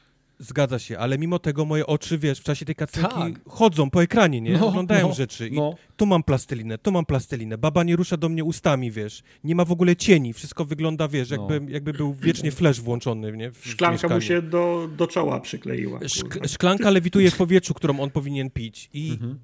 Zgadza 0.42 0.78
się, 0.78 0.98
ale 0.98 1.18
mimo 1.18 1.38
tego 1.38 1.64
moje 1.64 1.86
oczy, 1.86 2.18
wiesz, 2.18 2.38
w 2.38 2.42
czasie 2.42 2.64
tej 2.64 2.74
kacenki 2.74 3.14
tak. 3.14 3.32
chodzą 3.48 3.90
po 3.90 4.02
ekranie, 4.02 4.40
nie? 4.40 4.52
No, 4.52 4.66
Oglądają 4.66 5.08
no, 5.08 5.14
rzeczy 5.14 5.48
i 5.48 5.52
no. 5.52 5.74
tu 5.96 6.06
mam 6.06 6.22
plastelinę, 6.22 6.78
tu 6.78 6.92
mam 6.92 7.06
plastelinę, 7.06 7.58
baba 7.58 7.82
nie 7.82 7.96
rusza 7.96 8.16
do 8.16 8.28
mnie 8.28 8.44
ustami, 8.44 8.90
wiesz, 8.90 9.22
nie 9.44 9.54
ma 9.54 9.64
w 9.64 9.72
ogóle 9.72 9.96
cieni, 9.96 10.32
wszystko 10.32 10.64
wygląda, 10.64 11.08
wiesz, 11.08 11.30
no. 11.30 11.36
jakby, 11.36 11.72
jakby 11.72 11.92
był 11.92 12.14
wiecznie 12.14 12.50
flash 12.50 12.80
włączony, 12.80 13.32
nie? 13.32 13.50
W, 13.50 13.66
Szklanka 13.66 14.08
w 14.08 14.12
mu 14.12 14.20
się 14.20 14.42
do, 14.42 14.88
do 14.96 15.06
czoła 15.06 15.40
przykleiła. 15.40 16.00
Szk 16.08 16.38
szklanka 16.46 16.90
lewituje 16.90 17.30
w 17.30 17.36
powietrzu, 17.36 17.74
którą 17.74 18.00
on 18.00 18.10
powinien 18.10 18.50
pić 18.50 18.90
i 18.92 19.10
mhm. 19.10 19.38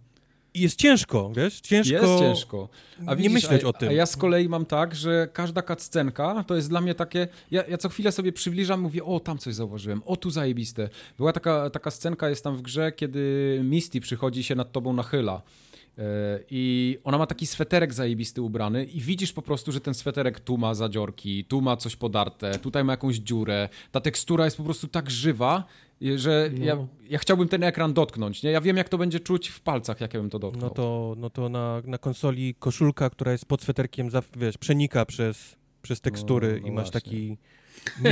Jest 0.59 0.77
ciężko, 0.77 1.33
wiesz? 1.37 1.61
Ciężko. 1.61 1.95
Jest 1.95 2.19
ciężko. 2.19 2.69
A 3.07 3.17
widzisz, 3.17 3.31
nie 3.31 3.35
myśleć 3.35 3.65
a, 3.65 3.67
o 3.67 3.73
tym. 3.73 3.89
A 3.89 3.93
ja 3.93 4.07
z 4.07 4.17
kolei 4.17 4.49
mam 4.49 4.67
tak, 4.67 4.95
że 4.95 5.29
każda 5.33 5.63
cutscenka 5.63 6.45
to 6.47 6.57
jest 6.57 6.69
dla 6.69 6.81
mnie 6.81 6.95
takie. 6.95 7.29
Ja, 7.51 7.65
ja 7.67 7.79
co 7.79 7.89
chwilę 7.89 8.13
sobie 8.13 8.33
przybliżam, 8.33 8.81
mówię, 8.81 9.05
o 9.05 9.21
tam 9.21 9.39
coś 9.39 9.55
zauważyłem, 9.55 10.03
o 10.07 10.17
tu 10.17 10.31
zajebiste. 10.31 10.89
Była 11.17 11.33
taka, 11.33 11.71
taka 11.71 11.91
scenka, 11.91 12.29
jest 12.29 12.45
tam 12.45 12.57
w 12.57 12.63
grze, 12.63 12.93
kiedy 12.93 13.61
Misty 13.65 14.01
przychodzi 14.01 14.43
się 14.43 14.55
nad 14.55 14.73
tobą 14.73 14.93
nachyla. 14.93 15.43
E, 15.99 16.41
I 16.51 16.99
ona 17.05 17.19
ma 17.19 17.27
taki 17.27 17.47
sweterek 17.47 17.95
zajebisty 17.95 18.43
ubrany 18.43 18.85
i 18.85 19.01
widzisz 19.01 19.33
po 19.33 19.43
prostu, 19.43 19.73
że 19.73 19.81
ten 19.81 19.95
sweterek 19.95 20.41
tu 20.41 20.59
ma 20.59 20.75
zadziorki, 20.75 21.45
tu 21.45 21.61
ma 21.61 21.77
coś 21.77 21.97
podarte, 21.97 22.59
tutaj 22.59 22.85
ma 22.85 22.93
jakąś 22.93 23.17
dziurę. 23.17 23.69
Ta 23.93 24.01
tekstura 24.01 24.45
jest 24.45 24.57
po 24.57 24.63
prostu 24.63 24.89
tak 24.89 25.11
żywa, 25.11 25.65
że 26.01 26.51
no. 26.59 26.65
ja, 26.65 26.87
ja 27.11 27.19
chciałbym 27.19 27.49
ten 27.49 27.63
ekran 27.63 27.93
dotknąć. 27.93 28.43
Nie? 28.43 28.51
Ja 28.51 28.61
wiem, 28.61 28.77
jak 28.77 28.89
to 28.89 28.99
będzie 28.99 29.21
czuć 29.21 29.49
w 29.49 29.61
palcach, 29.61 30.01
jak 30.01 30.15
ja 30.15 30.21
bym 30.21 30.31
to 30.31 30.39
dotknął. 30.39 30.69
No 30.69 30.75
to, 30.75 31.15
no 31.19 31.31
to 31.31 31.49
na, 31.49 31.83
na 31.85 31.99
konsoli 31.99 32.55
koszulka, 32.55 33.11
która 33.11 33.33
jest 33.33 33.47
pod 33.47 33.63
sweterkiem, 33.63 34.09
wiesz, 34.37 34.59
przenika 34.59 35.07
przez, 35.07 35.57
przez 35.83 36.01
tekstury 36.01 36.53
no, 36.53 36.61
no 36.61 36.69
i 36.69 36.71
masz 36.71 36.91
właśnie. 36.91 37.01
taki 37.01 37.39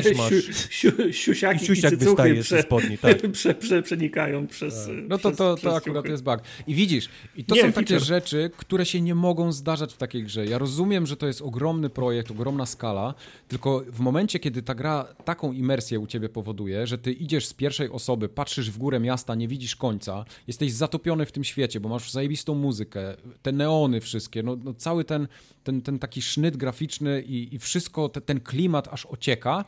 Siu, 0.03 0.53
siu, 0.71 1.13
siusiaki 1.13 1.65
I 1.65 1.67
siusiak 1.67 1.97
wystaje 1.97 2.35
prze, 2.35 2.57
ze 2.57 2.63
spodni, 2.63 2.99
tak. 2.99 3.17
Prze, 3.33 3.55
prze, 3.55 3.83
przenikają 3.83 4.47
przez. 4.47 4.87
Tak. 4.87 4.95
No 5.09 5.19
to, 5.19 5.31
to, 5.31 5.57
to 5.57 5.77
akurat 5.77 6.07
jest 6.07 6.23
bug. 6.23 6.41
I 6.67 6.75
widzisz, 6.75 7.09
i 7.37 7.45
to 7.45 7.55
nie, 7.55 7.63
są 7.63 7.73
takie 7.73 8.01
rzeczy, 8.01 8.51
które 8.57 8.87
się 8.87 9.01
nie 9.01 9.15
mogą 9.15 9.53
zdarzać 9.53 9.95
w 9.95 9.97
takiej 9.97 10.25
grze. 10.25 10.47
Ja 10.47 10.59
rozumiem, 10.59 11.07
że 11.07 11.17
to 11.17 11.27
jest 11.27 11.43
ogromny 11.43 11.91
projekt, 11.91 12.31
ogromna 12.31 12.67
skala, 12.67 13.15
tylko 13.49 13.85
w 13.93 14.01
momencie, 14.01 14.39
kiedy 14.39 14.63
ta 14.63 14.75
gra 14.75 15.05
taką 15.25 15.53
imersję 15.53 16.01
u 16.01 16.07
ciebie 16.07 16.29
powoduje, 16.29 16.87
że 16.87 16.99
ty 16.99 17.13
idziesz 17.13 17.47
z 17.47 17.55
pierwszej 17.55 17.91
osoby, 17.91 18.29
patrzysz 18.29 18.71
w 18.71 18.79
górę 18.79 19.01
miasta, 19.01 19.35
nie 19.35 19.49
widzisz 19.49 19.77
końca, 19.77 20.25
jesteś 20.47 20.73
zatopiony 20.73 21.27
w 21.27 21.33
tym 21.33 21.45
świecie, 21.45 21.81
bo 21.81 21.89
masz 21.89 22.11
zajebistą 22.11 22.55
muzykę, 22.55 23.17
te 23.43 23.53
neony 23.53 24.01
wszystkie, 24.01 24.43
no, 24.43 24.57
no 24.65 24.75
cały 24.75 25.05
ten, 25.05 25.29
ten, 25.67 25.83
ten 25.83 25.99
taki 25.99 26.23
sznyt 26.23 26.57
graficzny 26.57 27.23
i, 27.23 27.55
i 27.55 27.59
wszystko, 27.59 28.09
te, 28.09 28.21
ten 28.21 28.41
klimat 28.41 28.89
aż 28.89 29.07
ocieka 29.07 29.65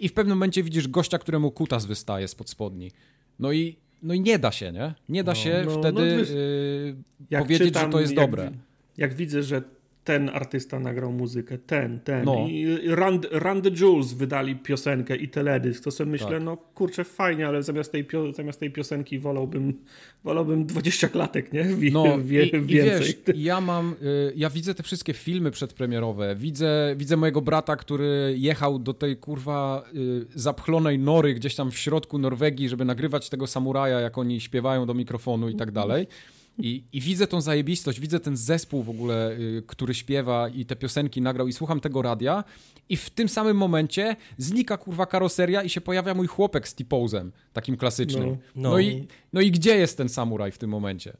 i 0.00 0.08
w 0.08 0.12
pewnym 0.12 0.36
momencie 0.36 0.62
widzisz 0.62 0.88
gościa, 0.88 1.18
któremu 1.18 1.50
kutas 1.50 1.86
wystaje 1.86 2.28
spod 2.28 2.50
spodni. 2.50 2.90
No 3.38 3.52
i, 3.52 3.76
no 4.02 4.14
i 4.14 4.20
nie 4.20 4.38
da 4.38 4.52
się, 4.52 4.72
nie? 4.72 4.94
Nie 5.08 5.24
da 5.24 5.32
no, 5.32 5.36
się 5.36 5.62
no, 5.66 5.78
wtedy 5.78 6.00
no, 6.00 6.18
wiesz, 6.18 6.30
yy, 7.30 7.38
powiedzieć, 7.38 7.68
czytam, 7.68 7.86
że 7.86 7.92
to 7.92 8.00
jest 8.00 8.12
jak, 8.12 8.26
dobre. 8.26 8.52
Jak 8.96 9.14
widzę, 9.14 9.42
że 9.42 9.62
ten 10.04 10.28
artysta 10.28 10.78
nagrał 10.78 11.12
muzykę, 11.12 11.58
ten, 11.58 12.00
ten. 12.00 12.24
No. 12.24 12.46
I 12.48 12.78
Rand, 12.86 13.26
Rand 13.30 13.64
the 13.64 13.70
Jules 13.80 14.12
wydali 14.12 14.56
piosenkę 14.56 15.16
i 15.16 15.28
teledysk. 15.28 15.84
To 15.84 15.90
sobie 15.90 16.10
myślę, 16.10 16.30
tak. 16.30 16.42
no 16.42 16.56
kurczę, 16.56 17.04
fajnie, 17.04 17.46
ale 17.46 17.62
zamiast 17.62 17.92
tej, 17.92 18.06
zamiast 18.32 18.60
tej 18.60 18.70
piosenki 18.70 19.18
wolałbym, 19.18 19.78
wolałbym 20.24 20.66
20 20.66 21.08
klatek, 21.08 21.52
nie? 21.52 21.64
Wie, 21.64 21.90
no 21.90 22.18
wie, 22.22 22.46
i, 22.46 22.50
więcej. 22.50 23.10
I 23.10 23.14
wiesz, 23.26 23.36
ja 23.36 23.60
mam, 23.60 23.94
y, 24.02 24.32
ja 24.36 24.50
widzę 24.50 24.74
te 24.74 24.82
wszystkie 24.82 25.14
filmy 25.14 25.50
przedpremierowe, 25.50 26.36
widzę, 26.36 26.94
widzę 26.96 27.16
mojego 27.16 27.40
brata, 27.40 27.76
który 27.76 28.34
jechał 28.38 28.78
do 28.78 28.94
tej 28.94 29.16
kurwa 29.16 29.84
y, 29.94 30.26
zapchlonej 30.34 30.98
nory 30.98 31.34
gdzieś 31.34 31.54
tam 31.54 31.70
w 31.70 31.78
środku 31.78 32.18
Norwegii, 32.18 32.68
żeby 32.68 32.84
nagrywać 32.84 33.30
tego 33.30 33.46
samuraja, 33.46 34.00
jak 34.00 34.18
oni 34.18 34.40
śpiewają 34.40 34.86
do 34.86 34.94
mikrofonu 34.94 35.48
i 35.48 35.54
tak 35.54 35.70
dalej. 35.70 36.06
I, 36.58 36.84
I, 36.92 37.00
widzę 37.00 37.26
tą 37.26 37.40
zajebistość, 37.40 38.00
widzę 38.00 38.20
ten 38.20 38.36
zespół 38.36 38.82
w 38.82 38.90
ogóle, 38.90 39.32
y, 39.32 39.62
który 39.66 39.94
śpiewa 39.94 40.48
i 40.48 40.64
te 40.64 40.76
piosenki 40.76 41.22
nagrał 41.22 41.48
i 41.48 41.52
słucham 41.52 41.80
tego 41.80 42.02
radia 42.02 42.44
i 42.88 42.96
w 42.96 43.10
tym 43.10 43.28
samym 43.28 43.56
momencie 43.56 44.16
znika 44.38 44.76
kurwa 44.76 45.06
karoseria 45.06 45.62
i 45.62 45.68
się 45.68 45.80
pojawia 45.80 46.14
mój 46.14 46.26
chłopek 46.26 46.68
z 46.68 46.74
T-Pose'em, 46.74 47.30
takim 47.52 47.76
klasycznym. 47.76 48.28
No, 48.28 48.36
no. 48.56 48.70
no, 48.70 48.78
i, 48.78 49.06
no 49.32 49.40
i 49.40 49.50
gdzie 49.50 49.76
jest 49.76 49.96
ten 49.96 50.08
samuraj 50.08 50.52
w 50.52 50.58
tym 50.58 50.70
momencie? 50.70 51.16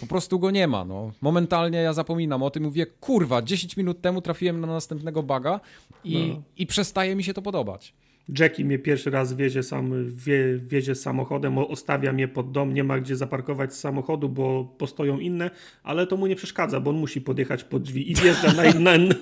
Po 0.00 0.06
prostu 0.06 0.38
go 0.38 0.50
nie 0.50 0.66
ma, 0.66 0.84
no. 0.84 1.12
Momentalnie 1.20 1.78
ja 1.78 1.92
zapominam 1.92 2.42
o 2.42 2.50
tym, 2.50 2.62
mówię, 2.62 2.86
kurwa, 2.86 3.42
10 3.42 3.76
minut 3.76 4.00
temu 4.00 4.20
trafiłem 4.20 4.60
na 4.60 4.66
następnego 4.66 5.22
baga 5.22 5.60
i, 6.04 6.28
no. 6.34 6.42
i 6.56 6.66
przestaje 6.66 7.16
mi 7.16 7.24
się 7.24 7.34
to 7.34 7.42
podobać. 7.42 7.94
Jackie 8.28 8.64
mnie 8.64 8.78
pierwszy 8.78 9.10
raz 9.10 9.32
wiezie, 9.32 9.62
sam, 9.62 10.10
wie, 10.10 10.58
wiezie 10.58 10.94
samochodem, 10.94 11.58
ostawia 11.58 12.12
mnie 12.12 12.28
pod 12.28 12.52
dom, 12.52 12.74
nie 12.74 12.84
ma 12.84 13.00
gdzie 13.00 13.16
zaparkować 13.16 13.74
samochodu, 13.74 14.28
bo 14.28 14.74
postoją 14.78 15.18
inne, 15.18 15.50
ale 15.82 16.06
to 16.06 16.16
mu 16.16 16.26
nie 16.26 16.36
przeszkadza, 16.36 16.80
bo 16.80 16.90
on 16.90 16.96
musi 16.96 17.20
podjechać 17.20 17.64
pod 17.64 17.82
drzwi 17.82 18.10
i 18.10 18.14
wjeżdża 18.14 18.52
na, 18.52 18.96
na, 18.98 19.14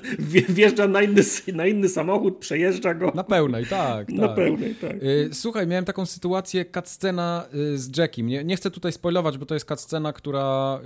wjeżdża 0.49 0.89
na, 0.89 1.03
inny, 1.03 1.23
na 1.55 1.66
inny 1.66 1.89
samochód, 1.89 2.39
przejeżdża 2.39 2.95
go. 2.95 3.12
Na 3.15 3.24
pełnej, 3.24 3.66
tak. 3.66 4.09
Na 4.09 4.27
tak. 4.27 4.37
pełnej, 4.37 4.74
tak. 4.74 5.03
Y, 5.03 5.31
słuchaj, 5.33 5.66
miałem 5.66 5.85
taką 5.85 6.07
sytuację, 6.07 6.65
cutscena 6.65 7.47
y, 7.55 7.79
z 7.79 7.99
Jackiem. 7.99 8.27
Nie, 8.27 8.45
nie 8.45 8.57
chcę 8.57 8.70
tutaj 8.70 8.93
spoilować, 8.93 9.39
bo 9.39 9.47
to 9.47 9.55
jest 9.55 9.69
cutscena, 9.69 10.12
która 10.12 10.81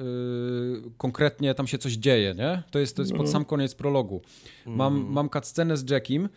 y, 0.87 0.91
konkretnie 0.99 1.55
tam 1.55 1.67
się 1.67 1.79
coś 1.79 1.93
dzieje, 1.93 2.35
nie? 2.35 2.63
To 2.71 2.79
jest, 2.79 2.97
to 2.97 3.03
jest 3.03 3.13
pod 3.13 3.27
no. 3.27 3.33
sam 3.33 3.45
koniec 3.45 3.75
prologu. 3.75 4.23
Mam, 4.67 4.97
mm. 4.97 5.13
mam 5.13 5.31
cutscenę 5.31 5.77
z 5.77 5.91
Jackiem, 5.91 6.29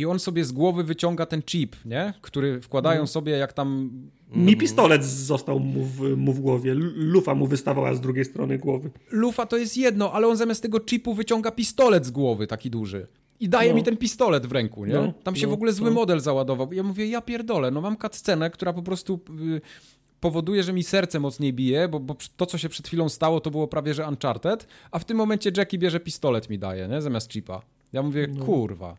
i 0.00 0.06
on 0.06 0.18
sobie 0.18 0.44
z 0.44 0.52
głowy 0.52 0.84
wyciąga 0.84 1.26
ten 1.26 1.42
chip, 1.42 1.76
nie? 1.84 2.14
Który 2.20 2.60
wkładają 2.60 2.96
mm. 2.96 3.06
sobie 3.06 3.32
jak 3.32 3.52
tam... 3.52 3.90
Mi 4.34 4.56
pistolet 4.56 5.04
został 5.04 5.60
mu 5.60 5.84
w, 5.84 6.16
mu 6.16 6.32
w 6.32 6.40
głowie. 6.40 6.74
Lufa 6.94 7.34
mu 7.34 7.46
wystawała 7.46 7.94
z 7.94 8.00
drugiej 8.00 8.24
strony 8.24 8.58
głowy. 8.58 8.90
Lufa 9.10 9.46
to 9.46 9.56
jest 9.56 9.76
jedno, 9.76 10.12
ale 10.12 10.28
on 10.28 10.36
zamiast 10.36 10.62
tego 10.62 10.80
chipu 10.90 11.14
wyciąga 11.14 11.50
pistolet 11.50 12.06
z 12.06 12.10
głowy, 12.10 12.46
taki 12.46 12.70
duży. 12.70 13.06
I 13.40 13.48
daje 13.48 13.70
no. 13.70 13.76
mi 13.76 13.82
ten 13.82 13.96
pistolet 13.96 14.46
w 14.46 14.52
ręku, 14.52 14.84
nie? 14.84 14.94
No, 14.94 15.12
Tam 15.22 15.36
się 15.36 15.46
no, 15.46 15.50
w 15.50 15.54
ogóle 15.54 15.72
zły 15.72 15.90
no. 15.90 15.94
model 15.94 16.20
załadował. 16.20 16.72
Ja 16.72 16.82
mówię, 16.82 17.06
ja 17.06 17.20
pierdolę, 17.20 17.70
no 17.70 17.80
mam 17.80 17.96
scenę, 18.12 18.50
która 18.50 18.72
po 18.72 18.82
prostu 18.82 19.20
y, 19.56 19.60
powoduje, 20.20 20.62
że 20.62 20.72
mi 20.72 20.82
serce 20.82 21.20
mocniej 21.20 21.52
bije, 21.52 21.88
bo, 21.88 22.00
bo, 22.00 22.16
to, 22.36 22.46
co 22.46 22.58
się 22.58 22.68
przed 22.68 22.86
chwilą 22.86 23.08
stało, 23.08 23.40
to 23.40 23.50
było 23.50 23.68
prawie, 23.68 23.94
że 23.94 24.08
Uncharted, 24.08 24.66
a 24.90 24.98
w 24.98 25.04
tym 25.04 25.16
momencie 25.16 25.52
Jackie 25.56 25.78
bierze 25.78 26.00
pistolet 26.00 26.50
mi 26.50 26.58
daje, 26.58 26.88
nie? 26.88 27.02
Zamiast 27.02 27.32
chipa. 27.32 27.62
Ja 27.92 28.02
mówię, 28.02 28.28
no. 28.34 28.44
kurwa. 28.44 28.96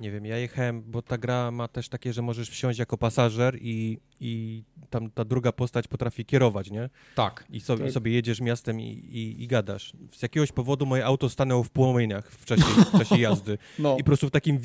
Nie 0.00 0.10
wiem, 0.10 0.26
ja 0.26 0.38
jechałem, 0.38 0.82
bo 0.82 1.02
ta 1.02 1.18
gra 1.18 1.50
ma 1.50 1.68
też 1.68 1.88
takie, 1.88 2.12
że 2.12 2.22
możesz 2.22 2.50
wsiąść 2.50 2.78
jako 2.78 2.98
pasażer 2.98 3.58
i, 3.60 3.98
i 4.20 4.62
tam 4.90 5.10
ta 5.10 5.24
druga 5.24 5.52
postać 5.52 5.88
potrafi 5.88 6.24
kierować, 6.24 6.70
nie? 6.70 6.90
Tak. 7.14 7.44
I 7.50 7.60
sobie, 7.60 7.84
tak. 7.84 7.92
sobie 7.92 8.12
jedziesz 8.12 8.40
miastem 8.40 8.80
i, 8.80 8.84
i, 8.88 9.42
i, 9.42 9.46
gadasz. 9.46 9.92
Z 10.12 10.22
jakiegoś 10.22 10.52
powodu 10.52 10.86
moje 10.86 11.04
auto 11.04 11.28
stanęło 11.28 11.62
w 11.62 11.70
płomieniach 11.70 12.30
w 12.30 12.44
czasie, 12.44 12.62
w 12.62 12.92
czasie 12.98 13.18
jazdy. 13.18 13.58
No. 13.78 13.96
I 13.96 13.98
po 13.98 14.04
prostu 14.04 14.28
w 14.28 14.30
takim... 14.30 14.58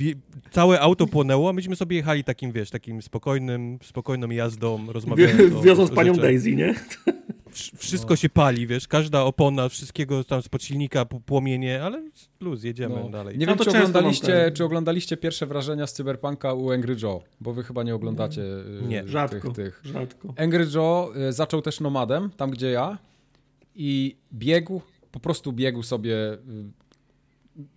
Całe 0.52 0.80
auto 0.80 1.08
płonęło, 1.08 1.50
a 1.50 1.54
myśmy 1.54 1.76
sobie 1.76 1.96
jechali 1.96 2.24
takim, 2.24 2.52
wiesz, 2.52 2.70
takim 2.70 3.02
spokojnym, 3.02 3.80
spokojną 3.84 4.30
jazdą, 4.30 4.92
rozmawiając 4.92 5.64
Wioząc 5.64 5.92
panią 5.92 6.14
Daisy, 6.14 6.56
nie? 6.56 6.76
Wszystko 7.78 8.10
no. 8.10 8.16
się 8.16 8.30
pali, 8.30 8.68
wiesz, 8.68 8.88
każda 8.88 9.22
opona, 9.22 9.70
wszystkiego 9.70 10.24
tam 10.24 10.42
z 10.42 10.50
silnika 10.60 11.06
płomienie, 11.06 11.84
ale 11.84 12.04
luz, 12.40 12.64
jedziemy 12.64 12.96
no. 13.04 13.10
dalej. 13.10 13.38
Nie 13.38 13.46
no 13.46 13.56
wiem, 13.56 13.66
czy 13.66 13.70
oglądaliście, 13.70 14.52
czy 14.52 14.64
oglądaliście 14.64 15.18
pierwsze 15.18 15.46
wrażenia 15.46 15.88
z 15.88 15.94
Cyberpunka 15.94 16.54
u 16.54 16.72
Angry 16.72 16.96
Joe, 17.04 17.24
bo 17.42 17.54
wy 17.54 17.64
chyba 17.64 17.84
nie 17.84 17.96
oglądacie 17.96 18.42
nie. 18.88 19.02
Tych, 19.02 19.10
rzadko, 19.10 19.52
tych. 19.52 19.82
rzadko. 19.84 20.34
Angry 20.38 20.68
Joe 20.76 21.12
y, 21.30 21.34
zaczął 21.34 21.62
też 21.62 21.80
nomadem, 21.80 22.30
tam 22.38 22.52
gdzie 22.52 22.72
ja 22.72 22.98
i 23.76 24.16
biegł, 24.34 24.82
po 25.12 25.20
prostu 25.20 25.54
biegł 25.54 25.84
sobie, 25.84 26.34
y, 26.34 26.38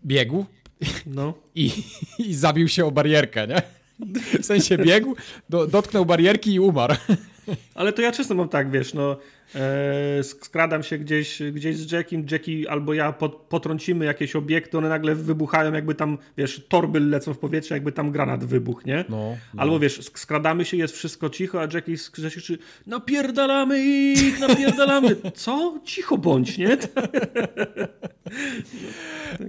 biegł 0.06 0.44
no. 1.06 1.34
i, 1.54 1.70
i 2.18 2.34
zabił 2.34 2.68
się 2.68 2.86
o 2.86 2.90
barierkę, 2.90 3.48
nie? 3.48 3.62
W 4.42 4.46
sensie 4.46 4.78
biegł, 4.78 5.16
do, 5.48 5.66
dotknął 5.66 6.04
barierki 6.04 6.54
i 6.54 6.60
umarł. 6.60 6.94
Ale 7.74 7.92
to 7.92 8.02
ja 8.02 8.12
często 8.12 8.34
mam 8.34 8.48
tak, 8.48 8.70
wiesz, 8.70 8.94
no 8.94 9.16
e, 9.54 10.22
skradam 10.22 10.82
się 10.82 10.98
gdzieś, 10.98 11.42
gdzieś 11.52 11.76
z 11.76 11.92
Jackiem, 11.92 12.26
Jackie 12.30 12.70
albo 12.70 12.94
ja 12.94 13.12
pot, 13.12 13.36
potrącimy 13.36 14.04
jakieś 14.04 14.36
obiekty, 14.36 14.78
one 14.78 14.88
nagle 14.88 15.14
wybuchają, 15.14 15.72
jakby 15.72 15.94
tam, 15.94 16.18
wiesz, 16.36 16.66
torby 16.68 17.00
lecą 17.00 17.34
w 17.34 17.38
powietrze, 17.38 17.74
jakby 17.74 17.92
tam 17.92 18.10
granat 18.10 18.44
wybuch, 18.44 18.84
nie? 18.86 19.04
No, 19.08 19.36
no. 19.54 19.62
Albo 19.62 19.78
wiesz, 19.78 20.00
skradamy 20.14 20.64
się, 20.64 20.76
jest 20.76 20.94
wszystko 20.94 21.30
cicho, 21.30 21.60
a 21.60 21.68
Jackie 21.74 21.96
krzyczy, 22.12 22.58
napierdalamy 22.86 23.84
ich, 23.84 24.40
napierdalamy. 24.40 25.16
Co? 25.34 25.80
Cicho 25.84 26.18
bądź, 26.18 26.58
nie? 26.58 26.76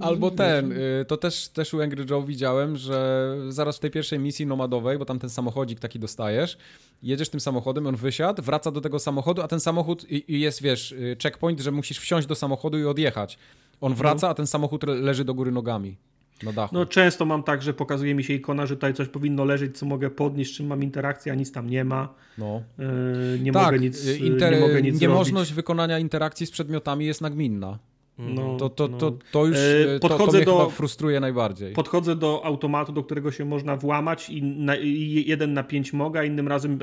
Albo 0.00 0.30
ten, 0.30 0.72
y, 0.72 1.04
to 1.08 1.16
też, 1.16 1.48
też 1.48 1.74
u 1.74 1.82
Angry 1.82 2.04
Joe 2.10 2.22
widziałem, 2.22 2.76
że 2.76 3.36
zaraz 3.48 3.76
w 3.76 3.80
tej 3.80 3.90
pierwszej 3.90 4.18
misji 4.18 4.46
nomadowej, 4.46 4.98
bo 4.98 5.04
tam 5.04 5.18
ten 5.18 5.30
samochodzik 5.30 5.80
taki 5.80 5.98
dostajesz, 5.98 6.58
jedziesz 7.02 7.28
tym 7.28 7.40
samochodem, 7.40 7.83
on 7.86 7.96
wysiadł, 7.96 8.42
wraca 8.42 8.70
do 8.70 8.80
tego 8.80 8.98
samochodu, 8.98 9.42
a 9.42 9.48
ten 9.48 9.60
samochód 9.60 10.06
i, 10.10 10.40
jest, 10.40 10.62
wiesz, 10.62 10.92
y, 10.92 11.16
checkpoint, 11.22 11.60
że 11.60 11.70
musisz 11.70 11.98
wsiąść 11.98 12.26
do 12.26 12.34
samochodu 12.34 12.78
i 12.78 12.84
odjechać. 12.84 13.38
On 13.80 13.92
no. 13.92 13.96
wraca, 13.96 14.28
a 14.28 14.34
ten 14.34 14.46
samochód 14.46 14.84
leży 14.86 15.24
do 15.24 15.34
góry 15.34 15.52
nogami. 15.52 15.96
Na 16.42 16.52
dachu. 16.52 16.74
No 16.74 16.86
często 16.86 17.24
mam 17.24 17.42
tak, 17.42 17.62
że 17.62 17.74
pokazuje 17.74 18.14
mi 18.14 18.24
się 18.24 18.34
ikona, 18.34 18.66
że 18.66 18.76
tutaj 18.76 18.94
coś 18.94 19.08
powinno 19.08 19.44
leżeć, 19.44 19.78
co 19.78 19.86
mogę 19.86 20.10
podnieść, 20.10 20.56
czym 20.56 20.66
mam 20.66 20.82
interakcję, 20.82 21.32
a 21.32 21.34
nic 21.34 21.52
tam 21.52 21.70
nie 21.70 21.84
ma. 21.84 22.14
No. 22.38 22.62
Yy, 22.78 23.38
nie, 23.42 23.52
tak, 23.52 23.64
mogę 23.64 23.78
nic, 23.78 24.06
inter... 24.06 24.54
nie 24.54 24.60
mogę 24.60 24.82
nic 24.82 25.00
Niemożność 25.00 25.48
zrobić. 25.48 25.54
wykonania 25.54 25.98
interakcji 25.98 26.46
z 26.46 26.50
przedmiotami 26.50 27.06
jest 27.06 27.20
nagminna. 27.20 27.78
No, 28.18 28.56
to, 28.56 28.68
to, 28.68 28.88
to, 28.88 29.18
to 29.32 29.46
już 29.46 29.56
e, 29.56 29.98
podchodzę 30.00 30.38
to, 30.38 30.44
to 30.44 30.56
mnie 30.56 30.64
do, 30.64 30.70
frustruje 30.70 31.20
najbardziej. 31.20 31.72
Podchodzę 31.72 32.16
do 32.16 32.44
automatu, 32.44 32.92
do 32.92 33.02
którego 33.02 33.32
się 33.32 33.44
można 33.44 33.76
włamać 33.76 34.30
i, 34.30 34.42
na, 34.42 34.76
i 34.76 35.24
jeden 35.26 35.52
na 35.52 35.62
pięć 35.62 35.92
moga, 35.92 36.24
innym 36.24 36.48
razem 36.48 36.78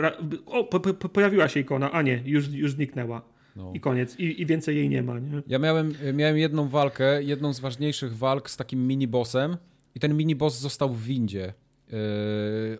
o, 0.45 0.63
po, 0.63 0.79
po, 0.79 1.09
pojawiła 1.09 1.47
się 1.47 1.59
ikona, 1.59 1.91
a 1.91 2.01
nie, 2.01 2.23
już, 2.25 2.49
już 2.49 2.71
zniknęła. 2.71 3.21
No. 3.55 3.71
I 3.75 3.79
koniec. 3.79 4.19
I, 4.19 4.41
I, 4.41 4.45
więcej 4.45 4.77
jej 4.77 4.89
nie 4.89 5.03
ma. 5.03 5.19
Nie? 5.19 5.41
Ja 5.47 5.59
miałem, 5.59 5.93
miałem 6.13 6.37
jedną 6.37 6.67
walkę, 6.67 7.23
jedną 7.23 7.53
z 7.53 7.59
ważniejszych 7.59 8.17
walk 8.17 8.49
z 8.49 8.57
takim 8.57 8.87
mini-bossem 8.87 9.57
i 9.95 9.99
ten 9.99 10.17
mini-boss 10.17 10.49
został 10.49 10.93
w 10.93 11.03
windzie. 11.03 11.53
Yy, 11.91 11.97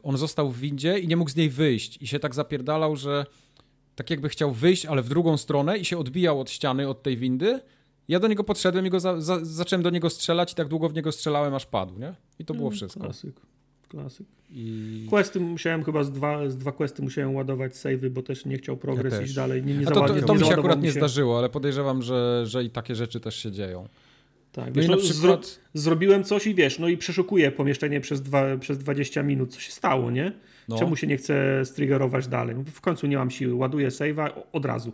on 0.03 0.17
został 0.17 0.51
w 0.51 0.59
windzie 0.59 0.99
i 0.99 1.07
nie 1.07 1.17
mógł 1.17 1.29
z 1.29 1.35
niej 1.35 1.49
wyjść 1.49 2.01
i 2.01 2.07
się 2.07 2.19
tak 2.19 2.35
zapierdalał, 2.35 2.95
że 2.95 3.25
tak 3.95 4.09
jakby 4.09 4.29
chciał 4.29 4.51
wyjść, 4.51 4.85
ale 4.85 5.01
w 5.01 5.09
drugą 5.09 5.37
stronę 5.37 5.77
i 5.77 5.85
się 5.85 5.97
odbijał 5.97 6.39
od 6.39 6.49
ściany, 6.49 6.89
od 6.89 7.03
tej 7.03 7.17
windy 7.17 7.59
ja 8.11 8.19
do 8.19 8.27
niego 8.27 8.43
podszedłem 8.43 8.85
i 8.85 8.89
go 8.89 8.99
za, 8.99 9.21
za, 9.21 9.39
zacząłem 9.41 9.83
do 9.83 9.89
niego 9.89 10.09
strzelać 10.09 10.51
i 10.51 10.55
tak 10.55 10.67
długo 10.67 10.89
w 10.89 10.93
niego 10.93 11.11
strzelałem, 11.11 11.53
aż 11.53 11.65
padł, 11.65 11.99
nie? 11.99 12.13
I 12.39 12.45
to 12.45 12.53
było 12.53 12.67
mm, 12.67 12.77
wszystko. 12.77 12.99
Klasyk. 12.99 13.35
Klasyk. 13.87 14.27
I... 14.49 15.07
Questy 15.09 15.39
musiałem 15.39 15.83
chyba 15.83 16.03
z 16.03 16.11
dwa, 16.11 16.49
z 16.49 16.57
dwa 16.57 16.71
questy 16.71 17.01
musiałem 17.01 17.35
ładować 17.35 17.77
savey, 17.77 18.09
bo 18.09 18.21
też 18.21 18.45
nie 18.45 18.57
chciał 18.57 18.77
progres 18.77 19.13
ja 19.13 19.21
iść 19.21 19.33
dalej. 19.33 19.63
Nie, 19.63 19.73
nie 19.73 19.85
to, 19.85 20.07
to, 20.07 20.21
to 20.21 20.35
mi 20.35 20.45
się 20.45 20.53
akurat 20.53 20.81
nie 20.81 20.91
zdarzyło, 20.91 21.37
ale 21.37 21.49
podejrzewam, 21.49 22.01
że, 22.01 22.43
że 22.45 22.63
i 22.63 22.69
takie 22.69 22.95
rzeczy 22.95 23.19
też 23.19 23.35
się 23.35 23.51
dzieją. 23.51 23.87
Tak, 24.51 24.73
wiesz, 24.73 24.87
no, 24.87 24.97
przykład... 24.97 25.45
zro 25.45 25.61
zrobiłem 25.73 26.23
coś 26.23 26.47
i 26.47 26.55
wiesz, 26.55 26.79
no 26.79 26.87
i 26.87 26.97
przeszukuję 26.97 27.51
pomieszczenie 27.51 28.01
przez, 28.01 28.21
dwa, 28.21 28.57
przez 28.57 28.77
20 28.77 29.23
minut, 29.23 29.53
co 29.53 29.59
się 29.59 29.71
stało, 29.71 30.11
nie? 30.11 30.31
No. 30.69 30.79
Czemu 30.79 30.95
się 30.95 31.07
nie 31.07 31.17
chce 31.17 31.65
striggerować 31.65 32.27
dalej? 32.27 32.55
No, 32.55 32.63
w 32.63 32.81
końcu 32.81 33.07
nie 33.07 33.17
mam 33.17 33.31
siły, 33.31 33.53
ładuję 33.53 33.89
save'a 33.89 34.29
od 34.51 34.65
razu 34.65 34.91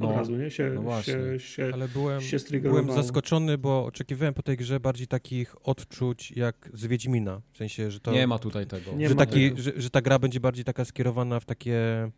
no, 0.00 0.10
od 0.10 0.16
razu, 0.16 0.36
nie? 0.36 0.50
Się, 0.50 0.70
no 0.84 1.02
się, 1.02 1.38
się, 1.38 1.70
Ale 1.74 1.88
byłem, 1.88 2.20
się 2.20 2.36
byłem 2.62 2.92
zaskoczony, 2.92 3.58
bo 3.58 3.84
oczekiwałem 3.84 4.34
po 4.34 4.42
tej 4.42 4.56
grze 4.56 4.80
bardziej 4.80 5.06
takich 5.06 5.68
odczuć 5.68 6.32
jak 6.32 6.70
z 6.74 6.86
Wiedźmina. 6.86 7.40
W 7.52 7.56
sensie, 7.56 7.90
że 7.90 8.00
to... 8.00 8.12
Nie 8.12 8.26
ma 8.26 8.38
tutaj 8.38 8.66
tego. 8.66 8.90
Że, 9.08 9.14
taki, 9.14 9.50
tego. 9.50 9.62
Że, 9.62 9.72
że 9.76 9.90
ta 9.90 10.02
gra 10.02 10.18
będzie 10.18 10.40
bardziej 10.40 10.64
taka 10.64 10.84
skierowana 10.84 11.40
w 11.40 11.44
takie 11.44 12.10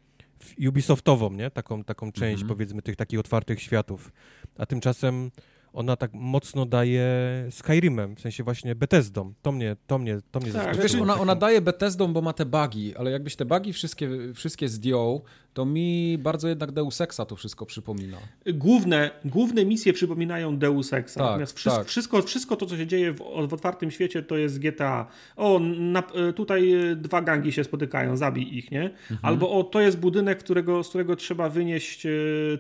Ubisoftową, 0.69 1.31
nie? 1.31 1.51
Taką, 1.51 1.85
taką 1.85 2.13
część, 2.13 2.45
-hmm. 2.45 2.49
powiedzmy, 2.49 2.83
tych 2.83 2.97
takich 2.97 3.21
otwartych 3.21 3.63
światów. 3.63 4.13
A 4.59 4.67
tymczasem 4.67 5.31
ona 5.73 5.97
tak 5.97 6.11
mocno 6.15 6.67
daje 6.67 7.07
Skyrimem, 7.51 8.17
w 8.17 8.21
sensie 8.21 8.45
właśnie 8.45 8.75
Bethesdą. 8.75 9.35
To 9.43 9.53
mnie, 9.53 9.77
to 9.87 9.99
mnie, 9.99 10.19
to 10.31 10.41
mnie 10.41 10.53
tak, 10.53 10.83
Wiesz, 10.83 10.95
ona, 10.95 11.21
ona 11.21 11.35
daje 11.35 11.61
Bethesdą, 11.61 12.13
bo 12.13 12.23
ma 12.23 12.33
te 12.33 12.47
bugi, 12.47 12.97
ale 12.97 13.11
jakbyś 13.11 13.37
te 13.37 13.45
bugi 13.45 13.73
wszystkie, 13.73 14.09
wszystkie 14.35 14.69
zdjął, 14.69 15.23
to 15.55 15.65
mi 15.65 16.19
bardzo 16.19 16.49
jednak 16.49 16.73
Deus 16.73 17.01
Exa 17.01 17.25
to 17.25 17.37
wszystko 17.37 17.67
przypomina. 17.67 18.17
Główne, 18.55 19.11
główne 19.25 19.65
misje 19.65 19.93
przypominają 19.93 20.59
Deus 20.59 20.93
Exa. 20.93 21.21
Tak, 21.21 21.27
Natomiast 21.27 21.57
wszystko, 21.57 21.79
tak. 21.79 21.89
wszystko, 21.89 22.23
wszystko 22.23 22.57
to, 22.57 22.67
co 22.67 22.77
się 22.77 22.87
dzieje 22.87 23.13
w, 23.13 23.19
w 23.49 23.55
otwartym 23.55 23.91
świecie, 23.91 24.23
to 24.23 24.37
jest 24.37 24.59
GTA. 24.59 25.07
O, 25.37 25.59
na, 25.79 26.03
tutaj 26.35 26.75
dwa 26.97 27.23
gangi 27.23 27.53
się 27.53 27.65
spotykają, 27.65 28.17
zabij 28.17 28.57
ich, 28.57 28.71
nie? 28.71 28.83
Mhm. 28.83 29.19
Albo 29.23 29.53
o, 29.53 29.65
to 29.65 29.81
jest 29.81 29.99
budynek, 29.99 30.39
którego, 30.39 30.85
z 30.85 30.89
którego 30.89 31.17
trzeba 31.17 31.49
wynieść 31.49 32.07
e, 32.07 32.11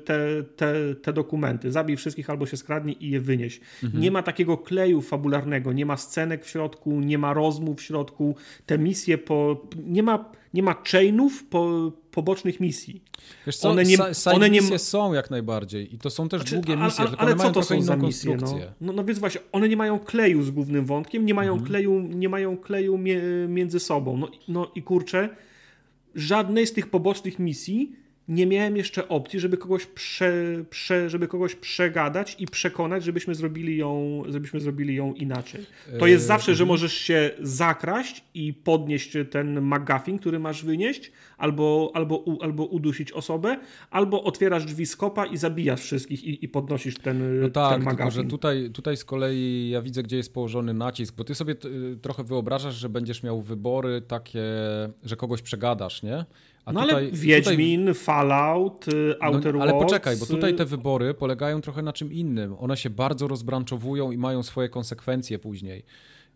te, 0.04 0.42
te, 0.56 0.74
te 1.02 1.12
dokumenty. 1.12 1.72
Zabij 1.72 1.96
wszystkich 1.96 2.30
albo 2.30 2.46
się 2.46 2.56
skradnij 2.56 2.96
i 3.00 3.10
je 3.10 3.20
wynieść. 3.20 3.60
Mhm. 3.82 4.02
Nie 4.02 4.10
ma 4.10 4.22
takiego 4.22 4.58
kleju 4.58 5.00
fabularnego, 5.00 5.72
nie 5.72 5.86
ma 5.86 5.96
scenek 5.96 6.44
w 6.44 6.48
środku, 6.48 7.00
nie 7.00 7.18
ma 7.18 7.34
rozmów 7.34 7.78
w 7.78 7.82
środku. 7.82 8.36
Te 8.66 8.78
misje 8.78 9.18
po... 9.18 9.66
Nie 9.84 10.02
ma, 10.02 10.32
nie 10.54 10.62
ma 10.62 10.74
chainów 10.90 11.44
po, 11.44 11.92
pobocznych 12.10 12.60
misji. 12.60 13.02
Wiesz 13.46 13.56
co, 13.56 13.70
one 13.70 13.84
nie, 13.84 13.96
one 14.24 14.50
nie 14.50 14.60
misje 14.60 14.78
są 14.78 15.12
jak 15.12 15.30
najbardziej 15.30 15.94
i 15.94 15.98
to 15.98 16.10
są 16.10 16.28
też 16.28 16.40
znaczy, 16.40 16.54
długie 16.54 16.76
misje, 16.76 17.04
ale, 17.04 17.16
ale, 17.18 17.32
ale 17.32 17.36
co 17.36 17.50
to 17.52 17.62
są 17.62 17.82
za 17.82 17.96
misje? 17.96 18.36
No? 18.36 18.58
no? 18.80 18.92
No, 18.92 19.04
więc 19.04 19.18
właśnie, 19.18 19.40
one 19.52 19.68
nie 19.68 19.76
mają 19.76 19.98
kleju 19.98 20.42
z 20.42 20.50
głównym 20.50 20.84
wątkiem, 20.84 21.26
nie 21.26 21.34
mają 21.34 21.52
mhm. 21.52 21.68
kleju, 21.68 22.00
nie 22.00 22.28
mają 22.28 22.56
kleju 22.56 22.98
między 23.48 23.80
sobą. 23.80 24.16
No, 24.16 24.28
no 24.48 24.70
i 24.74 24.82
kurczę, 24.82 25.28
żadnej 26.14 26.66
z 26.66 26.72
tych 26.72 26.90
pobocznych 26.90 27.38
misji 27.38 28.01
nie 28.28 28.46
miałem 28.46 28.76
jeszcze 28.76 29.08
opcji, 29.08 29.40
żeby 29.40 29.56
kogoś, 29.56 29.86
prze, 29.86 30.32
prze, 30.70 31.10
żeby 31.10 31.28
kogoś 31.28 31.54
przegadać 31.54 32.36
i 32.38 32.46
przekonać, 32.46 33.04
żebyśmy 33.04 33.34
zrobili 33.34 33.76
ją, 33.76 34.22
żebyśmy 34.28 34.60
zrobili 34.60 34.94
ją 34.94 35.14
inaczej. 35.14 35.66
To 35.98 36.06
jest 36.06 36.26
zawsze, 36.26 36.54
że 36.54 36.64
mhm. 36.64 36.68
możesz 36.68 36.92
się 36.94 37.30
zakraść 37.40 38.24
i 38.34 38.54
podnieść 38.54 39.16
ten 39.30 39.60
McGuffin, 39.60 40.18
który 40.18 40.38
masz 40.38 40.64
wynieść, 40.64 41.12
albo, 41.38 41.90
albo, 41.94 42.24
albo 42.40 42.64
udusić 42.64 43.12
osobę, 43.12 43.58
albo 43.90 44.22
otwierasz 44.22 44.64
drzwi 44.64 44.86
skopa 44.86 45.26
i 45.26 45.36
zabijasz 45.36 45.80
wszystkich 45.80 46.24
i, 46.24 46.44
i 46.44 46.48
podnosisz 46.48 46.98
ten, 46.98 47.40
no 47.40 47.50
tak, 47.50 47.72
ten 47.72 47.80
McGuffin. 47.80 47.96
Tylko, 47.96 48.10
że 48.10 48.24
tutaj, 48.24 48.70
tutaj 48.70 48.96
z 48.96 49.04
kolei 49.04 49.70
ja 49.70 49.82
widzę, 49.82 50.02
gdzie 50.02 50.16
jest 50.16 50.34
położony 50.34 50.74
nacisk, 50.74 51.14
bo 51.16 51.24
ty 51.24 51.34
sobie 51.34 51.54
trochę 52.02 52.24
wyobrażasz, 52.24 52.74
że 52.74 52.88
będziesz 52.88 53.22
miał 53.22 53.42
wybory 53.42 54.00
takie, 54.00 54.42
że 55.04 55.16
kogoś 55.16 55.42
przegadasz, 55.42 56.02
nie? 56.02 56.24
A 56.64 56.72
no 56.72 56.80
tutaj, 56.82 56.96
ale 56.96 57.10
Wiedźmin, 57.10 57.80
tutaj... 57.80 57.94
Fallout, 57.94 58.88
y, 58.88 59.14
Outer 59.20 59.54
no, 59.54 59.62
Ale 59.62 59.72
poczekaj, 59.72 60.16
bo 60.16 60.26
tutaj 60.26 60.54
te 60.54 60.64
wybory 60.64 61.14
polegają 61.14 61.60
trochę 61.60 61.82
na 61.82 61.92
czym 61.92 62.12
innym. 62.12 62.56
One 62.58 62.76
się 62.76 62.90
bardzo 62.90 63.28
rozbranczowują 63.28 64.10
i 64.10 64.18
mają 64.18 64.42
swoje 64.42 64.68
konsekwencje 64.68 65.38
później. 65.38 65.84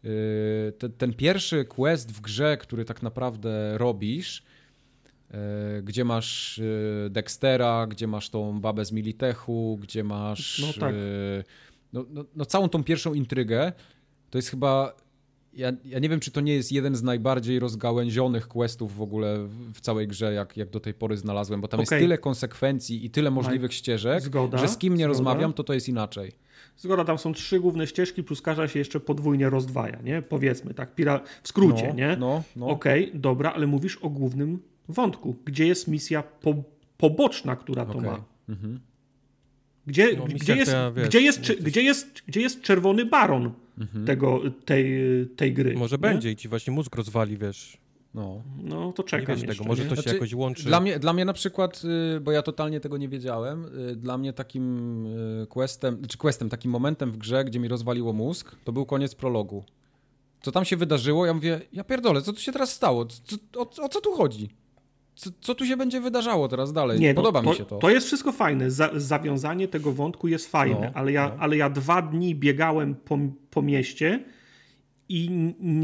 Y, 0.05 0.73
ten, 0.79 0.93
ten 0.93 1.15
pierwszy 1.15 1.65
quest 1.65 2.13
w 2.13 2.21
grze, 2.21 2.57
który 2.57 2.85
tak 2.85 3.03
naprawdę 3.03 3.79
robisz, 3.79 4.43
y, 5.31 5.83
gdzie 5.83 6.05
masz 6.05 6.61
Dextera, 7.11 7.87
gdzie 7.87 8.07
masz 8.07 8.31
tą 8.31 8.61
babę 8.61 8.85
z 8.85 8.93
Militechu, 8.93 9.79
gdzie 9.83 10.05
masz 10.05 10.63
no, 10.67 10.81
tak. 10.81 10.95
no, 11.93 12.05
no, 12.11 12.25
no 12.37 12.45
całą 12.45 12.69
tą 12.69 12.85
pierwszą 12.85 13.15
intrygę, 13.15 13.73
to 14.31 14.39
jest 14.39 14.49
chyba 14.49 15.06
ja, 15.57 15.73
ja 15.85 15.99
nie 15.99 16.09
wiem, 16.09 16.21
czy 16.21 16.31
to 16.31 16.41
nie 16.41 16.55
jest 16.55 16.73
jeden 16.73 16.97
z 16.97 17.03
najbardziej 17.03 17.59
rozgałęzionych 17.59 18.49
questów 18.49 18.97
w 18.97 19.03
ogóle 19.03 19.39
w 19.75 19.81
całej 19.81 20.09
grze, 20.09 20.33
jak, 20.33 20.57
jak 20.57 20.71
do 20.71 20.81
tej 20.81 20.95
pory 20.95 21.17
znalazłem, 21.17 21.61
bo 21.61 21.69
tam 21.69 21.81
okay. 21.81 21.97
jest 21.97 22.05
tyle 22.05 22.19
konsekwencji 22.19 23.07
i 23.07 23.11
tyle 23.11 23.31
możliwych 23.31 23.75
ścieżek, 23.75 24.23
Zgoda. 24.23 24.59
że 24.59 24.69
z 24.69 24.79
kim 24.79 24.95
nie 24.95 25.05
Zgoda. 25.05 25.09
rozmawiam, 25.09 25.53
to 25.53 25.65
to 25.65 25.75
jest 25.75 25.89
inaczej. 25.89 26.33
Zgoda, 26.77 27.05
tam 27.05 27.19
są 27.19 27.33
trzy 27.33 27.61
główne 27.61 27.87
ścieżki, 27.87 28.25
plus 28.25 28.43
każda 28.43 28.69
się 28.69 28.79
jeszcze 28.79 29.01
podwójnie 29.01 29.51
rozdwaja, 29.51 29.99
nie? 30.05 30.23
Powiedzmy, 30.23 30.75
tak, 30.75 30.95
pira... 30.95 31.21
w 31.43 31.49
skrócie, 31.49 31.89
no, 31.89 31.95
nie? 31.95 32.17
No, 32.17 32.43
no. 32.57 32.69
Okej, 32.69 33.09
okay, 33.09 33.21
dobra, 33.21 33.53
ale 33.53 33.67
mówisz 33.67 33.97
o 33.97 34.11
głównym 34.11 34.59
wątku. 34.89 35.37
Gdzie 35.45 35.67
jest 35.67 35.89
misja 35.89 36.23
po... 36.23 36.55
poboczna, 36.99 37.57
która 37.57 37.87
to 37.87 37.99
okay. 37.99 38.11
ma? 38.11 38.25
Mhm. 38.49 38.81
Gdzie, 39.87 40.17
no, 40.17 40.25
gdzie, 40.25 40.57
jest, 40.57 40.73
ja, 40.73 40.93
wiesz, 40.93 41.09
gdzie, 41.09 41.21
jest, 41.21 41.41
gdzie, 41.41 41.83
jest, 41.83 42.23
gdzie 42.27 42.41
jest 42.41 42.63
czerwony 42.63 43.05
baron 43.05 43.53
mhm. 43.79 44.07
tego, 44.07 44.41
tej, 44.65 45.01
tej 45.37 45.53
gry? 45.53 45.75
Może 45.75 45.97
nie? 45.97 46.01
będzie 46.01 46.31
i 46.31 46.37
ci 46.37 46.49
właśnie 46.49 46.73
mózg 46.73 46.97
rozwali, 46.97 47.37
wiesz. 47.37 47.79
No, 48.15 48.43
no 48.63 48.93
to 48.93 49.03
czekam 49.03 49.41
tego, 49.41 49.65
może 49.65 49.83
to 49.83 49.89
się 49.89 50.03
znaczy, 50.03 50.15
jakoś 50.15 50.35
łączy. 50.35 50.65
Dla 50.65 50.81
mnie, 50.81 50.99
dla 50.99 51.13
mnie 51.13 51.25
na 51.25 51.33
przykład, 51.33 51.83
y, 52.17 52.21
bo 52.21 52.33
ja 52.33 52.43
totalnie 52.43 52.81
tego 52.81 52.97
nie 52.97 53.09
wiedziałem, 53.09 53.65
y, 53.91 53.97
dla 53.97 54.19
mnie 54.19 54.33
takim 54.33 55.07
y, 55.07 55.47
questem, 55.47 56.03
czy 56.09 56.19
questem, 56.19 56.49
takim 56.49 56.71
momentem 56.71 57.13
w 57.13 57.17
grze, 57.17 57.45
gdzie 57.45 57.59
mi 57.59 57.69
rozwaliło 57.69 58.13
mózg, 58.13 58.57
to 58.65 58.73
był 58.73 58.87
koniec 58.87 59.15
prologu. 59.15 59.65
Co 60.43 60.53
tam 60.53 60.65
się 60.65 60.77
wydarzyło? 60.77 61.27
Ja 61.27 61.35
mówię, 61.35 61.61
ja 61.73 61.85
pierdolę, 61.85 62.23
co 62.23 62.33
tu 62.33 62.41
się 62.41 62.53
teraz 62.53 62.73
stało? 62.73 63.07
Co, 63.07 63.37
o, 63.57 63.85
o 63.85 63.89
co 63.89 64.01
tu 64.01 64.13
chodzi? 64.13 64.51
Co, 65.17 65.31
co, 65.41 65.55
tu 65.55 65.67
się 65.67 65.77
będzie 65.77 66.01
wydarzało 66.01 66.49
teraz 66.49 66.73
dalej? 66.73 67.01
Nie, 67.01 67.15
no, 67.15 67.23
Podoba 67.23 67.43
no, 67.43 67.51
mi 67.51 67.57
się 67.57 67.65
to. 67.65 67.79
To 67.79 67.91
jest 67.91 68.07
wszystko 68.07 68.33
fajne. 68.33 68.71
Za, 68.71 68.91
zawiązanie 68.95 69.69
tego 69.69 69.93
wątku 69.93 70.29
jest 70.29 70.51
fajne, 70.51 70.81
no, 70.81 70.91
ale, 70.95 71.13
ja, 71.13 71.29
no. 71.29 71.35
ale 71.39 71.57
ja 71.57 71.71
dwa 71.71 72.03
dni 72.03 72.35
biegałem 72.35 72.95
po, 72.95 73.19
po 73.51 73.63
mieście 73.63 74.25
i 75.09 75.31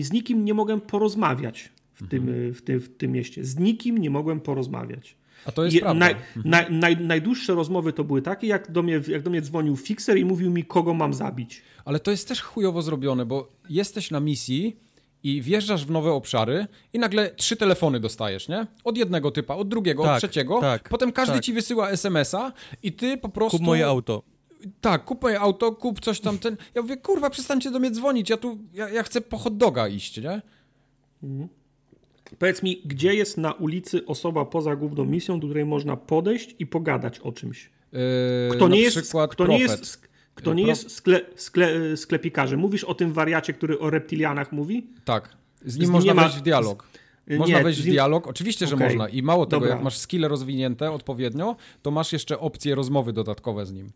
z 0.01 0.13
nikim 0.13 0.45
nie 0.45 0.55
mogłem 0.55 0.81
porozmawiać 0.81 1.73
w, 1.95 2.03
mhm. 2.03 2.25
tym, 2.25 2.53
w, 2.53 2.63
tym, 2.63 2.81
w 2.81 2.97
tym 2.97 3.13
mieście. 3.13 3.45
Z 3.45 3.59
nikim 3.59 3.99
nie 3.99 4.11
mogłem 4.11 4.41
porozmawiać. 4.41 5.17
A 5.47 5.53
to 5.53 5.65
jest 5.65 5.75
Je, 5.77 5.81
prawda. 5.81 5.99
Naj, 5.99 6.13
mhm. 6.13 6.45
naj, 6.45 6.67
naj, 6.71 7.07
najdłuższe 7.07 7.55
rozmowy 7.55 7.93
to 7.93 8.05
były 8.05 8.23
takie, 8.23 8.47
jak 8.47 8.71
do, 8.71 8.83
mnie, 8.83 9.01
jak 9.09 9.23
do 9.23 9.31
mnie 9.31 9.43
dzwonił 9.43 9.77
fixer 9.77 10.19
i 10.19 10.25
mówił 10.25 10.51
mi, 10.51 10.65
kogo 10.65 10.95
mam 10.95 11.15
zabić. 11.15 11.63
Ale 11.85 12.01
to 12.01 12.11
jest 12.11 12.29
też 12.29 12.43
chujowo 12.43 12.83
zrobione, 12.83 13.27
bo 13.27 13.53
jesteś 13.69 14.11
na 14.11 14.21
misji 14.21 14.77
i 15.23 15.43
wjeżdżasz 15.43 15.87
w 15.87 15.91
nowe 15.91 16.13
obszary 16.13 16.67
i 16.93 16.99
nagle 16.99 17.35
trzy 17.35 17.57
telefony 17.57 18.01
dostajesz, 18.01 18.49
nie? 18.49 18.67
Od 18.85 18.99
jednego 18.99 19.31
typa, 19.31 19.55
od 19.55 19.69
drugiego, 19.69 20.03
tak, 20.03 20.13
od 20.13 20.19
trzeciego. 20.19 20.61
Tak, 20.61 20.89
Potem 20.89 21.13
każdy 21.13 21.35
tak. 21.35 21.45
ci 21.45 21.53
wysyła 21.53 21.91
SMS-a 21.91 22.53
i 22.83 22.93
ty 22.93 23.17
po 23.17 23.29
prostu... 23.29 23.59
Kup 23.59 23.67
moje 23.67 23.87
auto. 23.87 24.23
Tak, 24.81 25.05
kup 25.05 25.23
moje 25.23 25.41
auto, 25.41 25.73
kup 25.73 26.01
coś 26.01 26.21
tam, 26.21 26.39
ten... 26.39 26.57
Ja 26.75 26.83
mówię, 26.83 26.97
kurwa, 26.97 27.31
przestańcie 27.31 27.71
do 27.71 27.79
mnie 27.79 27.91
dzwonić, 27.91 28.31
ja 28.31 28.37
tu, 28.37 28.59
ja, 28.75 28.89
ja 28.89 29.03
chcę 29.03 29.21
po 29.21 29.39
hot 29.39 29.57
doga 29.57 29.89
iść, 29.89 30.17
nie? 30.17 30.43
Mhm. 31.23 31.49
Powiedz 32.39 32.63
mi, 32.63 32.83
gdzie 32.85 33.15
jest 33.15 33.39
na 33.39 33.53
ulicy 33.53 34.07
osoba 34.07 34.45
poza 34.45 34.77
główną 34.77 35.05
misją, 35.05 35.41
do 35.41 35.47
której 35.47 35.65
można 35.65 35.97
podejść 35.97 36.55
i 36.59 36.67
pogadać 36.67 37.19
o 37.19 37.33
czymś? 37.33 37.71
Yy, 37.93 38.01
kto 38.57 38.69
nie 38.69 38.81
jest, 38.81 39.13
kto 39.31 39.47
nie 39.47 39.59
jest 39.59 40.12
kto 40.35 40.55
nie 40.55 40.63
jest 40.63 40.91
skle, 40.91 41.21
skle, 41.37 41.97
sklepikarzem. 41.97 42.61
Mówisz 42.61 42.85
o 42.85 42.95
tym 42.95 43.13
wariacie, 43.13 43.53
który 43.53 43.79
o 43.79 43.91
reptilianach 43.91 44.53
mówi? 44.53 44.87
Tak. 45.05 45.37
Z 45.65 45.79
nim 45.79 45.87
z 45.87 45.91
można 45.91 46.15
wejść 46.15 46.37
w 46.37 46.41
dialog. 46.41 46.89
Można 47.39 47.59
nie, 47.59 47.65
wejść 47.65 47.83
w 47.83 47.85
dialog? 47.85 48.27
Oczywiście, 48.27 48.67
że 48.67 48.75
okay. 48.75 48.89
można. 48.89 49.09
I 49.09 49.23
mało 49.23 49.47
tego, 49.47 49.61
Dobra. 49.61 49.75
jak 49.75 49.85
masz 49.85 49.99
skille 49.99 50.29
rozwinięte 50.29 50.91
odpowiednio, 50.91 51.57
to 51.83 51.91
masz 51.91 52.13
jeszcze 52.13 52.39
opcje 52.39 52.75
rozmowy 52.75 53.13
dodatkowe 53.13 53.67
z 53.67 53.73
nim. 53.73 53.91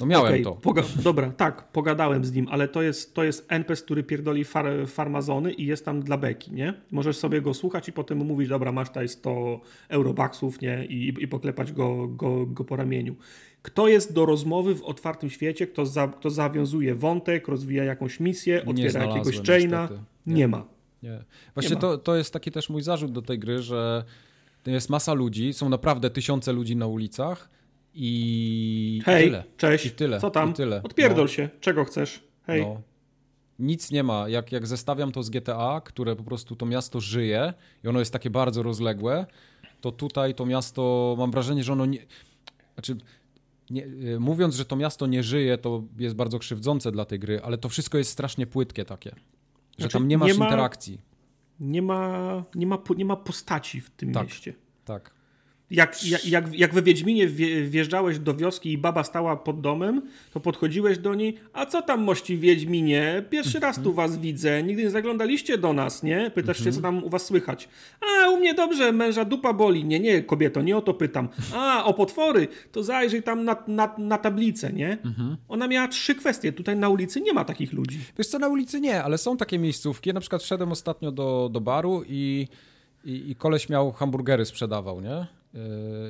No 0.00 0.06
miałem 0.06 0.32
okay. 0.32 0.42
to. 0.42 0.52
Poga- 0.52 1.02
Dobra, 1.02 1.30
tak, 1.30 1.68
pogadałem 1.72 2.24
z 2.24 2.32
nim, 2.32 2.48
ale 2.50 2.68
to 2.68 2.82
jest, 2.82 3.14
to 3.14 3.24
jest 3.24 3.46
NPC, 3.48 3.84
który 3.84 4.02
pierdoli 4.02 4.44
far 4.44 4.66
farmazony 4.86 5.52
i 5.52 5.66
jest 5.66 5.84
tam 5.84 6.02
dla 6.02 6.18
beki, 6.18 6.52
nie? 6.52 6.74
Możesz 6.90 7.16
sobie 7.16 7.42
go 7.42 7.54
słuchać 7.54 7.88
i 7.88 7.92
potem 7.92 8.18
mówić, 8.18 8.48
dobra, 8.48 8.72
masz 8.72 8.88
tutaj 8.88 9.08
100 9.08 9.60
eurobaksów, 9.88 10.60
nie? 10.60 10.84
I, 10.86 11.22
i 11.22 11.28
poklepać 11.28 11.72
go, 11.72 12.08
go, 12.08 12.46
go 12.46 12.64
po 12.64 12.76
ramieniu. 12.76 13.16
Kto 13.62 13.88
jest 13.88 14.12
do 14.12 14.26
rozmowy 14.26 14.74
w 14.74 14.82
otwartym 14.82 15.30
świecie, 15.30 15.66
kto, 15.66 15.86
za, 15.86 16.08
kto 16.08 16.30
zawiązuje 16.30 16.94
wątek, 16.94 17.48
rozwija 17.48 17.84
jakąś 17.84 18.20
misję, 18.20 18.66
otwiera 18.66 19.04
jakiegoś 19.04 19.40
chaina? 19.40 19.88
Nie. 20.26 20.34
nie. 20.34 20.48
ma. 20.48 20.64
Nie. 21.02 21.24
Właśnie 21.54 21.74
nie 21.74 21.80
to, 21.80 21.98
to 21.98 22.16
jest 22.16 22.32
taki 22.32 22.50
też 22.50 22.70
mój 22.70 22.82
zarzut 22.82 23.12
do 23.12 23.22
tej 23.22 23.38
gry, 23.38 23.62
że 23.62 24.04
jest 24.66 24.90
masa 24.90 25.12
ludzi, 25.12 25.52
są 25.52 25.68
naprawdę 25.68 26.10
tysiące 26.10 26.52
ludzi 26.52 26.76
na 26.76 26.86
ulicach 26.86 27.48
i 27.94 29.02
Hej, 29.04 29.24
tyle. 29.24 29.44
cześć, 29.56 29.86
I 29.86 29.90
tyle. 29.90 30.20
co 30.20 30.30
tam? 30.30 30.50
I 30.50 30.52
tyle. 30.52 30.82
Odpierdol 30.82 31.24
no. 31.24 31.28
się, 31.28 31.48
czego 31.60 31.84
chcesz? 31.84 32.24
Hej. 32.46 32.62
No. 32.62 32.80
Nic 33.58 33.90
nie 33.90 34.02
ma. 34.02 34.28
Jak, 34.28 34.52
jak 34.52 34.66
zestawiam 34.66 35.12
to 35.12 35.22
z 35.22 35.30
GTA, 35.30 35.80
które 35.84 36.16
po 36.16 36.22
prostu 36.22 36.56
to 36.56 36.66
miasto 36.66 37.00
żyje 37.00 37.54
i 37.84 37.88
ono 37.88 37.98
jest 37.98 38.12
takie 38.12 38.30
bardzo 38.30 38.62
rozległe, 38.62 39.26
to 39.80 39.92
tutaj 39.92 40.34
to 40.34 40.46
miasto, 40.46 41.14
mam 41.18 41.30
wrażenie, 41.30 41.64
że 41.64 41.72
ono 41.72 41.86
nie... 41.86 41.98
Znaczy, 42.74 42.96
nie, 43.70 43.86
y, 43.86 44.20
mówiąc, 44.20 44.54
że 44.54 44.64
to 44.64 44.76
miasto 44.76 45.06
nie 45.06 45.22
żyje, 45.22 45.58
to 45.58 45.82
jest 45.98 46.16
bardzo 46.16 46.38
krzywdzące 46.38 46.92
dla 46.92 47.04
tej 47.04 47.18
gry, 47.18 47.40
ale 47.42 47.58
to 47.58 47.68
wszystko 47.68 47.98
jest 47.98 48.10
strasznie 48.10 48.46
płytkie 48.46 48.84
takie. 48.84 49.10
Że 49.10 49.16
znaczy, 49.78 49.92
tam 49.92 50.08
nie 50.08 50.18
masz 50.18 50.32
nie 50.32 50.38
ma, 50.38 50.44
interakcji. 50.44 51.00
Nie 51.60 51.82
ma, 51.82 52.44
nie, 52.54 52.66
ma, 52.66 52.78
nie 52.96 53.04
ma 53.04 53.16
postaci 53.16 53.80
w 53.80 53.90
tym 53.90 54.12
tak, 54.12 54.26
mieście. 54.26 54.54
Tak. 54.84 55.19
Jak, 55.70 56.04
jak, 56.26 56.54
jak 56.58 56.74
we 56.74 56.82
Wiedźminie 56.82 57.26
wjeżdżałeś 57.64 58.18
do 58.18 58.34
wioski 58.34 58.72
i 58.72 58.78
baba 58.78 59.04
stała 59.04 59.36
pod 59.36 59.60
domem, 59.60 60.02
to 60.32 60.40
podchodziłeś 60.40 60.98
do 60.98 61.14
niej, 61.14 61.36
a 61.52 61.66
co 61.66 61.82
tam 61.82 62.02
mości 62.02 62.38
Wiedźminie? 62.38 63.24
Pierwszy 63.30 63.60
raz 63.60 63.82
tu 63.82 63.92
was 63.92 64.18
widzę, 64.18 64.62
nigdy 64.62 64.82
nie 64.82 64.90
zaglądaliście 64.90 65.58
do 65.58 65.72
nas, 65.72 66.02
nie? 66.02 66.30
Pytasz 66.34 66.64
się, 66.64 66.72
co 66.72 66.80
tam 66.80 67.04
u 67.04 67.08
was 67.08 67.26
słychać. 67.26 67.68
A, 68.00 68.30
u 68.30 68.36
mnie 68.36 68.54
dobrze, 68.54 68.92
męża 68.92 69.24
dupa 69.24 69.52
boli. 69.52 69.84
Nie, 69.84 70.00
nie, 70.00 70.22
kobieto, 70.22 70.62
nie 70.62 70.76
o 70.76 70.80
to 70.82 70.94
pytam. 70.94 71.28
A, 71.54 71.84
o 71.84 71.94
potwory, 71.94 72.48
to 72.72 72.82
zajrzyj 72.82 73.22
tam 73.22 73.44
na, 73.44 73.56
na, 73.68 73.94
na 73.98 74.18
tablicę, 74.18 74.72
nie? 74.72 74.98
Ona 75.48 75.68
miała 75.68 75.88
trzy 75.88 76.14
kwestie, 76.14 76.52
tutaj 76.52 76.76
na 76.76 76.88
ulicy 76.88 77.20
nie 77.20 77.32
ma 77.32 77.44
takich 77.44 77.72
ludzi. 77.72 77.98
Wiesz 78.18 78.26
co, 78.26 78.38
na 78.38 78.48
ulicy 78.48 78.80
nie, 78.80 79.04
ale 79.04 79.18
są 79.18 79.36
takie 79.36 79.58
miejscówki, 79.58 80.12
na 80.14 80.20
przykład 80.20 80.42
wszedłem 80.42 80.72
ostatnio 80.72 81.12
do, 81.12 81.48
do 81.52 81.60
baru 81.60 82.02
i, 82.08 82.48
i, 83.04 83.30
i 83.30 83.34
koleś 83.34 83.68
miał 83.68 83.92
hamburgery 83.92 84.44
sprzedawał, 84.44 85.00
nie? 85.00 85.39
Yy, 85.54 85.60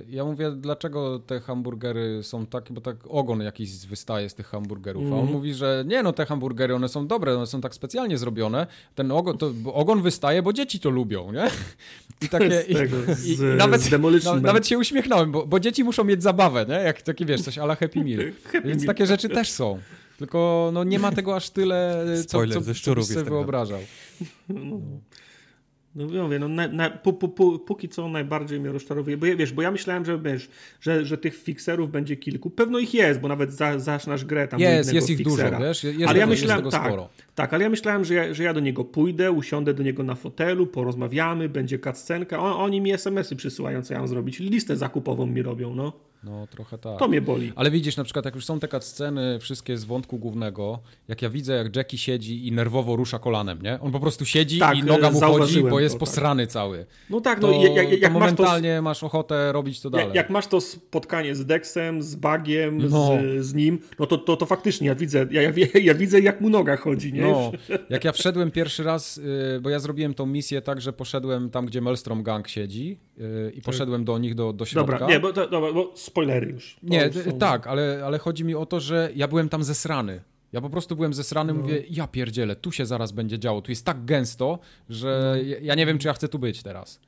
ja 0.08 0.24
mówię, 0.24 0.50
dlaczego 0.50 1.18
te 1.18 1.40
hamburgery 1.40 2.22
są 2.22 2.46
takie, 2.46 2.74
bo 2.74 2.80
tak 2.80 2.96
ogon 3.08 3.40
jakiś 3.40 3.86
wystaje 3.86 4.28
z 4.28 4.34
tych 4.34 4.46
hamburgerów. 4.46 5.02
Mm. 5.02 5.12
A 5.12 5.16
on 5.16 5.20
mhm. 5.20 5.36
mówi, 5.38 5.54
że 5.54 5.84
nie 5.86 6.02
no, 6.02 6.12
te 6.12 6.26
hamburgery, 6.26 6.74
one 6.74 6.88
są 6.88 7.06
dobre, 7.06 7.36
one 7.36 7.46
są 7.46 7.60
tak 7.60 7.74
specjalnie 7.74 8.18
zrobione. 8.18 8.66
Ten 8.94 9.12
ogon, 9.12 9.38
to, 9.38 9.52
ogon 9.72 10.02
wystaje, 10.02 10.42
bo 10.42 10.52
dzieci 10.52 10.80
to 10.80 10.90
lubią, 10.90 11.32
nie? 11.32 11.50
I 12.22 12.28
takie. 12.28 12.64
I, 12.68 12.74
tego, 12.74 12.96
i, 13.12 13.14
z, 13.14 13.40
i 13.40 13.44
nawet, 13.56 13.80
z 13.80 14.42
nawet 14.42 14.68
się 14.68 14.78
uśmiechnąłem, 14.78 15.32
bo, 15.32 15.46
bo, 15.46 15.60
dzieci 15.60 15.84
muszą 15.84 16.04
mieć 16.04 16.22
zabawę, 16.22 16.66
nie? 16.68 16.74
Jak 16.74 17.02
takie 17.02 17.26
wiesz, 17.26 17.42
coś 17.42 17.58
ala 17.58 17.74
Happy 17.74 18.04
Meal. 18.04 18.32
happy 18.52 18.68
Więc 18.68 18.82
meal. 18.82 18.86
takie 18.86 19.06
rzeczy 19.06 19.28
też 19.28 19.50
są. 19.50 19.78
Tylko 20.18 20.70
no, 20.72 20.84
nie 20.84 20.98
ma 20.98 21.12
tego 21.12 21.36
aż 21.36 21.50
tyle, 21.50 22.04
co, 22.26 22.46
co, 22.46 22.60
co, 22.60 22.74
co 22.74 22.94
byś 22.94 23.06
sobie 23.06 23.24
wyobrażał. 23.30 23.80
No. 24.48 24.80
No 25.94 26.22
mówię, 26.22 26.38
no, 26.38 26.48
na, 26.48 26.68
na, 26.68 26.90
pu, 26.90 27.12
pu, 27.12 27.28
pu, 27.28 27.58
póki 27.58 27.88
co 27.88 28.08
najbardziej 28.08 28.60
mnie 28.60 28.72
rozczarowuje, 28.72 29.16
bo 29.16 29.26
ja, 29.26 29.36
wiesz, 29.36 29.52
bo 29.52 29.62
ja 29.62 29.70
myślałem, 29.70 30.04
że, 30.04 30.18
wiesz, 30.18 30.48
że, 30.80 31.04
że 31.04 31.18
tych 31.18 31.36
fixerów 31.36 31.90
będzie 31.90 32.16
kilku. 32.16 32.50
Pewno 32.50 32.78
ich 32.78 32.94
jest, 32.94 33.20
bo 33.20 33.28
nawet 33.28 33.52
za, 33.52 33.78
zaczynasz 33.78 34.24
grę 34.24 34.48
tam 34.48 34.60
Jest, 34.60 34.92
jest 34.92 35.10
ich 35.10 35.18
fixera. 35.18 35.50
dużo, 35.50 35.68
wiesz, 35.68 35.84
jest, 35.84 36.02
ale 36.06 36.18
ja 36.18 36.26
myślałem, 36.26 36.70
tak, 36.70 36.86
sporo. 36.86 37.08
Tak, 37.34 37.54
ale 37.54 37.64
ja 37.64 37.70
myślałem, 37.70 38.04
że 38.04 38.14
ja, 38.14 38.34
że 38.34 38.42
ja 38.42 38.54
do 38.54 38.60
niego 38.60 38.84
pójdę, 38.84 39.32
usiądę 39.32 39.74
do 39.74 39.82
niego 39.82 40.02
na 40.02 40.14
fotelu, 40.14 40.66
porozmawiamy, 40.66 41.48
będzie 41.48 41.78
cutscenka, 41.78 42.38
on, 42.38 42.52
oni 42.52 42.80
mi 42.80 42.92
SMS-y 42.92 43.36
przysyłają, 43.36 43.82
co 43.82 43.94
ja 43.94 43.98
mam 43.98 44.08
zrobić, 44.08 44.38
listę 44.38 44.76
zakupową 44.76 45.26
mi 45.26 45.42
robią, 45.42 45.74
no. 45.74 45.92
No, 46.24 46.46
trochę 46.46 46.78
tak. 46.78 46.98
To 46.98 47.08
mnie 47.08 47.20
boli. 47.20 47.52
Ale 47.56 47.70
widzisz, 47.70 47.96
na 47.96 48.04
przykład, 48.04 48.24
jak 48.24 48.34
już 48.34 48.44
są 48.44 48.60
te 48.60 48.80
sceny 48.80 49.38
wszystkie 49.38 49.78
z 49.78 49.84
wątku 49.84 50.18
głównego, 50.18 50.78
jak 51.08 51.22
ja 51.22 51.30
widzę, 51.30 51.52
jak 51.52 51.76
Jackie 51.76 51.98
siedzi 51.98 52.48
i 52.48 52.52
nerwowo 52.52 52.96
rusza 52.96 53.18
kolanem, 53.18 53.62
nie? 53.62 53.80
On 53.80 53.92
po 53.92 54.00
prostu 54.00 54.24
siedzi 54.24 54.58
tak, 54.58 54.78
i 54.78 54.82
noga 54.82 55.10
mu 55.10 55.20
chodzi, 55.20 55.62
bo 55.62 55.80
jest 55.80 55.94
to, 55.94 55.98
tak. 55.98 56.08
posrany 56.08 56.46
tak. 56.46 56.52
cały. 56.52 56.86
No 57.10 57.20
tak, 57.20 57.40
no 57.40 57.48
to, 57.48 57.54
jak, 57.54 57.90
jak, 57.90 58.00
jak 58.00 58.12
momentalnie 58.12 58.82
masz, 58.82 58.98
to, 58.98 59.04
masz 59.04 59.10
ochotę 59.10 59.52
robić 59.52 59.80
to 59.80 59.90
dalej. 59.90 60.06
Jak, 60.06 60.14
jak, 60.14 60.30
masz 60.30 60.46
to 60.46 60.60
spotkanie 60.60 61.34
z 61.34 61.46
Dexem, 61.46 62.02
z 62.02 62.14
Bagiem, 62.14 62.78
no. 62.88 63.10
z, 63.38 63.44
z, 63.44 63.54
nim, 63.54 63.78
no 63.98 64.06
to, 64.06 64.18
to, 64.18 64.36
to 64.36 64.46
faktycznie 64.46 64.88
ja 64.88 64.94
widzę, 64.94 65.26
ja, 65.30 65.42
ja, 65.42 65.50
ja, 65.82 65.94
widzę, 65.94 66.20
jak 66.20 66.40
mu 66.40 66.50
noga 66.50 66.76
chodzi, 66.76 67.12
nie? 67.12 67.19
No, 67.20 67.52
jak 67.90 68.04
ja 68.04 68.12
wszedłem 68.12 68.50
pierwszy 68.50 68.84
raz, 68.84 69.18
y, 69.18 69.60
bo 69.62 69.70
ja 69.70 69.78
zrobiłem 69.78 70.14
tą 70.14 70.26
misję 70.26 70.62
tak, 70.62 70.80
że 70.80 70.92
poszedłem 70.92 71.50
tam, 71.50 71.66
gdzie 71.66 71.80
Maelstrom 71.80 72.22
Gang 72.22 72.48
siedzi 72.48 72.98
y, 73.18 73.50
i 73.50 73.56
tak. 73.56 73.64
poszedłem 73.64 74.04
do 74.04 74.18
nich 74.18 74.34
do, 74.34 74.52
do 74.52 74.64
środka. 74.64 74.92
Dobra, 74.92 75.14
nie, 75.14 75.20
bo, 75.20 75.32
to, 75.32 75.48
dobra, 75.48 75.72
bo 75.72 75.92
spoilery 75.94 76.50
już. 76.50 76.76
Nie, 76.82 77.12
są... 77.12 77.38
tak, 77.38 77.66
ale, 77.66 78.02
ale 78.04 78.18
chodzi 78.18 78.44
mi 78.44 78.54
o 78.54 78.66
to, 78.66 78.80
że 78.80 79.10
ja 79.14 79.28
byłem 79.28 79.48
tam 79.48 79.64
zesrany. 79.64 80.20
Ja 80.52 80.60
po 80.60 80.70
prostu 80.70 80.96
byłem 80.96 81.14
zesrany, 81.14 81.52
no. 81.54 81.60
mówię, 81.60 81.82
ja 81.90 82.06
pierdzielę, 82.06 82.56
tu 82.56 82.72
się 82.72 82.86
zaraz 82.86 83.12
będzie 83.12 83.38
działo, 83.38 83.62
tu 83.62 83.72
jest 83.72 83.84
tak 83.84 84.04
gęsto, 84.04 84.58
że 84.88 85.36
no. 85.36 85.58
ja 85.62 85.74
nie 85.74 85.86
wiem, 85.86 85.98
czy 85.98 86.08
ja 86.08 86.12
chcę 86.12 86.28
tu 86.28 86.38
być 86.38 86.62
teraz. 86.62 87.00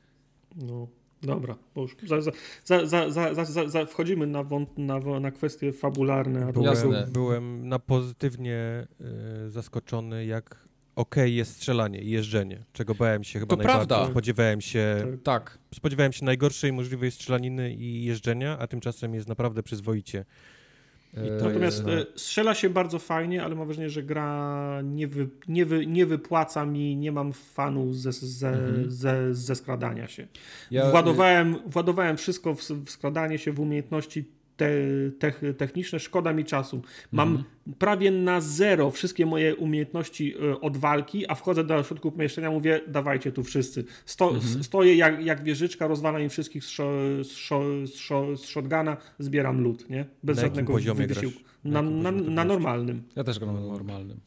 No, 0.57 0.89
dobra, 1.23 1.57
bo 1.75 1.83
już 1.83 1.97
za, 2.07 2.21
za, 2.65 3.11
za, 3.11 3.45
za, 3.45 3.69
za 3.69 3.87
wchodzimy 3.87 4.27
na, 4.27 4.45
na, 4.77 5.21
na 5.21 5.31
kwestie 5.31 5.73
fabularne. 5.73 6.53
Byłem, 6.53 7.13
byłem 7.13 7.69
na 7.69 7.79
pozytywnie 7.79 8.87
y, 9.47 9.51
zaskoczony, 9.51 10.27
jak 10.27 10.69
ok 10.97 11.17
jest 11.25 11.57
strzelanie 11.57 12.01
i 12.01 12.11
jeżdżenie, 12.11 12.65
czego 12.73 12.95
bałem 12.95 13.25
się 13.25 13.41
chyba 13.41 13.51
to 13.51 13.57
najbardziej. 13.57 13.89
Prawda. 13.89 14.11
Spodziewałem 14.11 14.61
się, 14.61 15.07
tak. 15.23 15.59
spodziewałem 15.75 16.13
się 16.13 16.25
najgorszej 16.25 16.73
możliwej 16.73 17.11
strzelaniny 17.11 17.75
i 17.75 18.05
jeżdżenia, 18.05 18.59
a 18.59 18.67
tymczasem 18.67 19.15
jest 19.15 19.29
naprawdę 19.29 19.63
przyzwoicie. 19.63 20.25
Natomiast 21.13 21.87
jest... 21.87 22.09
strzela 22.17 22.55
się 22.55 22.71
bardzo 22.71 22.99
fajnie, 22.99 23.45
ale 23.45 23.55
mam 23.55 23.67
wrażenie, 23.67 23.91
że 23.91 24.03
gra 24.03 24.81
nie, 24.85 25.07
wy, 25.09 25.29
nie, 25.49 25.67
wy, 25.67 25.87
nie 25.87 26.07
wypłaca 26.07 26.67
mi, 26.67 26.97
nie 26.97 27.13
mam 27.13 27.33
fanu 27.33 27.93
ze, 27.93 28.13
ze, 28.13 28.49
mhm. 28.49 28.91
ze, 28.91 29.35
ze 29.35 29.55
skradania 29.55 30.09
się. 30.09 30.27
Ja... 30.71 30.91
Władowałem, 30.91 31.57
władowałem 31.67 32.17
wszystko 32.17 32.55
w, 32.55 32.63
w 32.63 32.91
skradanie 32.91 33.39
się, 33.39 33.53
w 33.53 33.61
umiejętności 33.61 34.25
te, 35.19 35.33
te, 35.33 35.55
techniczne, 35.55 36.01
szkoda 36.01 36.33
mi 36.33 36.45
czasu. 36.45 36.83
Mam 37.13 37.29
mhm. 37.29 37.47
prawie 37.79 38.11
na 38.11 38.41
zero 38.41 38.91
wszystkie 38.91 39.27
moje 39.27 39.57
umiejętności 39.57 40.35
e, 40.35 40.61
od 40.61 40.77
walki, 40.77 41.31
a 41.31 41.35
wchodzę 41.35 41.65
do 41.65 41.83
środku 41.83 42.13
pomieszczenia, 42.13 42.51
mówię, 42.51 42.81
dawajcie 42.89 43.33
tu 43.33 43.43
wszyscy. 43.43 43.85
Sto, 44.07 44.31
mhm. 44.31 44.65
Stoję 44.65 44.95
jak, 44.95 45.25
jak 45.25 45.45
wieżyczka, 45.45 45.87
rozwalam 45.87 46.23
im 46.23 46.29
wszystkich 46.29 46.65
z, 46.65 46.77
z, 47.23 47.33
z, 47.93 48.41
z 48.41 48.45
shotguna, 48.47 48.97
zbieram 49.19 49.61
lód, 49.61 49.91
nie? 49.91 50.05
Bez 50.23 50.37
na 50.37 50.43
żadnego 50.43 50.75
wysiłku. 50.75 51.41
Na, 51.65 51.83
na, 51.83 52.11
na, 52.11 52.45
normalnym. 52.45 53.03
Ja 53.17 53.25
też 53.25 53.39
gram 53.39 53.55
na 53.55 53.61
normalnym. 53.61 54.21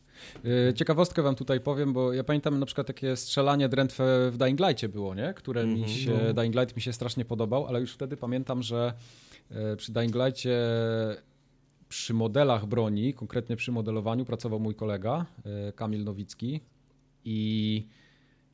E, 0.70 0.74
ciekawostkę 0.74 1.22
wam 1.22 1.36
tutaj 1.36 1.60
powiem, 1.60 1.94
bo 1.94 2.14
ja 2.14 2.24
pamiętam 2.24 2.60
na 2.60 2.66
przykład 2.66 2.88
takie 2.88 3.16
strzelanie 3.16 3.70
drętwe 3.70 4.32
w 4.32 4.38
Dying 4.38 4.60
Light'cie 4.60 4.88
było, 4.88 5.16
nie? 5.16 5.34
Które 5.34 5.66
mi 5.66 5.90
się, 5.90 6.20
no. 6.28 6.34
Dying 6.34 6.56
Light 6.56 6.76
mi 6.76 6.82
się 6.82 6.94
strasznie 6.94 7.26
podobał, 7.26 7.68
ale 7.68 7.82
już 7.82 7.94
wtedy 7.94 8.18
pamiętam, 8.18 8.64
że 8.64 8.94
przy 9.78 9.94
Dying 9.94 10.16
Light'cie 10.16 10.52
przy 11.90 12.14
modelach 12.14 12.66
broni, 12.66 13.14
konkretnie 13.14 13.56
przy 13.56 13.72
modelowaniu 13.72 14.26
pracował 14.26 14.60
mój 14.60 14.76
kolega 14.76 15.26
e, 15.46 15.72
Kamil 15.72 16.04
Nowicki 16.04 16.60
i 17.26 17.88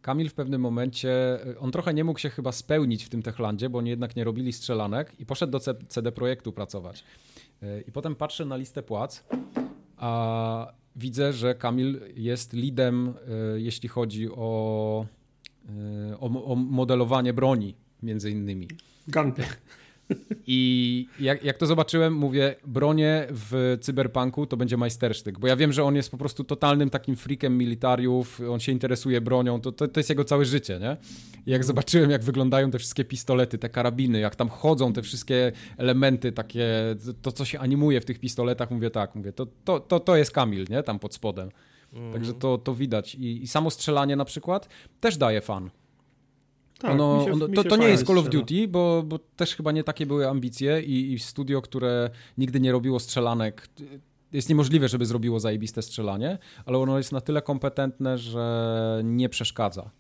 Kamil 0.02 0.30
w 0.30 0.34
pewnym 0.34 0.62
momencie, 0.62 1.12
e, 1.48 1.60
on 1.60 1.72
trochę 1.72 1.94
nie 1.94 2.04
mógł 2.04 2.20
się 2.20 2.30
chyba 2.30 2.52
spełnić 2.52 3.04
w 3.04 3.10
tym 3.10 3.22
Techlandzie, 3.22 3.70
bo 3.70 3.80
oni 3.80 3.90
jednak 3.90 4.16
nie 4.16 4.24
robili 4.24 4.54
strzelanek 4.54 5.20
i 5.20 5.26
poszedł 5.26 5.52
do 5.52 5.60
CD 5.88 6.12
Projektu 6.12 6.52
pracować. 6.52 7.04
I 7.88 7.92
potem 7.92 8.16
patrzę 8.16 8.46
na 8.46 8.58
listę 8.58 8.84
płac, 8.84 9.24
a 9.98 10.74
widzę, 10.96 11.34
że 11.34 11.56
Kamil 11.56 12.02
jest 12.16 12.54
leadem, 12.54 13.14
jeśli 13.56 13.90
chodzi 13.90 14.30
o, 14.30 15.06
o, 16.20 16.46
o 16.46 16.56
modelowanie 16.56 17.34
broni, 17.34 17.76
między 18.04 18.32
innymi. 18.32 18.68
Gunplay. 19.08 19.48
I 20.48 21.08
jak, 21.20 21.44
jak 21.44 21.58
to 21.58 21.66
zobaczyłem, 21.66 22.14
mówię, 22.14 22.56
bronie 22.68 23.28
w 23.30 23.78
cyberpunku 23.82 24.46
to 24.46 24.58
będzie 24.58 24.78
majstersztyk, 24.78 25.40
bo 25.40 25.48
ja 25.48 25.56
wiem, 25.56 25.74
że 25.74 25.84
on 25.84 25.96
jest 25.96 26.12
po 26.12 26.18
prostu 26.18 26.44
totalnym 26.44 26.90
takim 26.90 27.16
freakiem 27.16 27.58
militariów, 27.58 28.42
on 28.50 28.60
się 28.60 28.72
interesuje 28.72 29.22
bronią, 29.22 29.62
to, 29.62 29.72
to, 29.72 29.88
to 29.88 30.00
jest 30.00 30.10
jego 30.10 30.24
całe 30.24 30.46
życie, 30.46 30.80
nie? 30.80 30.98
I 31.46 31.52
jak 31.52 31.64
zobaczyłem, 31.64 32.12
jak 32.12 32.24
wyglądają 32.24 32.72
te 32.72 32.80
wszystkie 32.80 33.06
pistolety, 33.06 33.58
te 33.58 33.70
karabiny, 33.70 34.20
jak 34.20 34.36
tam 34.36 34.50
chodzą 34.50 34.94
te 34.94 35.02
wszystkie 35.02 35.52
elementy 35.78 36.32
takie, 36.32 36.68
to 37.22 37.32
co 37.32 37.46
się 37.46 37.60
animuje 37.60 38.02
w 38.02 38.06
tych 38.06 38.20
pistoletach, 38.20 38.72
mówię 38.72 38.90
tak, 38.90 39.16
mówię, 39.16 39.34
to, 39.34 39.48
to, 39.64 39.80
to, 39.80 40.00
to 40.00 40.16
jest 40.16 40.32
Kamil, 40.32 40.66
nie? 40.70 40.84
Tam 40.84 41.00
pod 41.00 41.14
spodem. 41.14 41.50
Mm. 41.94 42.14
Także 42.14 42.34
to, 42.34 42.58
to 42.58 42.76
widać. 42.76 43.16
I, 43.16 43.44
I 43.44 43.48
samo 43.48 43.70
strzelanie 43.70 44.16
na 44.16 44.26
przykład 44.26 44.70
też 45.00 45.18
daje 45.18 45.42
fan. 45.42 45.70
Tak, 46.82 46.92
ono, 46.92 47.26
się, 47.26 47.34
ono, 47.34 47.48
to, 47.48 47.64
to 47.64 47.76
nie 47.76 47.88
jest 47.88 48.08
Call 48.08 48.18
of 48.18 48.30
Duty, 48.30 48.68
bo, 48.68 49.04
bo 49.04 49.20
też 49.20 49.56
chyba 49.56 49.72
nie 49.72 49.84
takie 49.84 50.06
były 50.06 50.30
ambicje 50.30 50.82
i, 50.82 51.14
i 51.14 51.20
studio, 51.20 51.62
które 51.62 52.10
nigdy 52.38 52.60
nie 52.60 52.72
robiło 52.72 53.00
strzelanek, 53.00 53.70
jest 54.32 54.50
niemożliwe, 54.50 54.88
żeby 54.88 55.06
zrobiło 55.06 55.40
zajebiste 55.40 55.82
strzelanie, 55.82 56.38
ale 56.66 56.78
ono 56.78 56.98
jest 56.98 57.12
na 57.12 57.22
tyle 57.22 57.42
kompetentne, 57.42 58.18
że 58.18 59.02
nie 59.04 59.30
przeszkadza. 59.30 59.92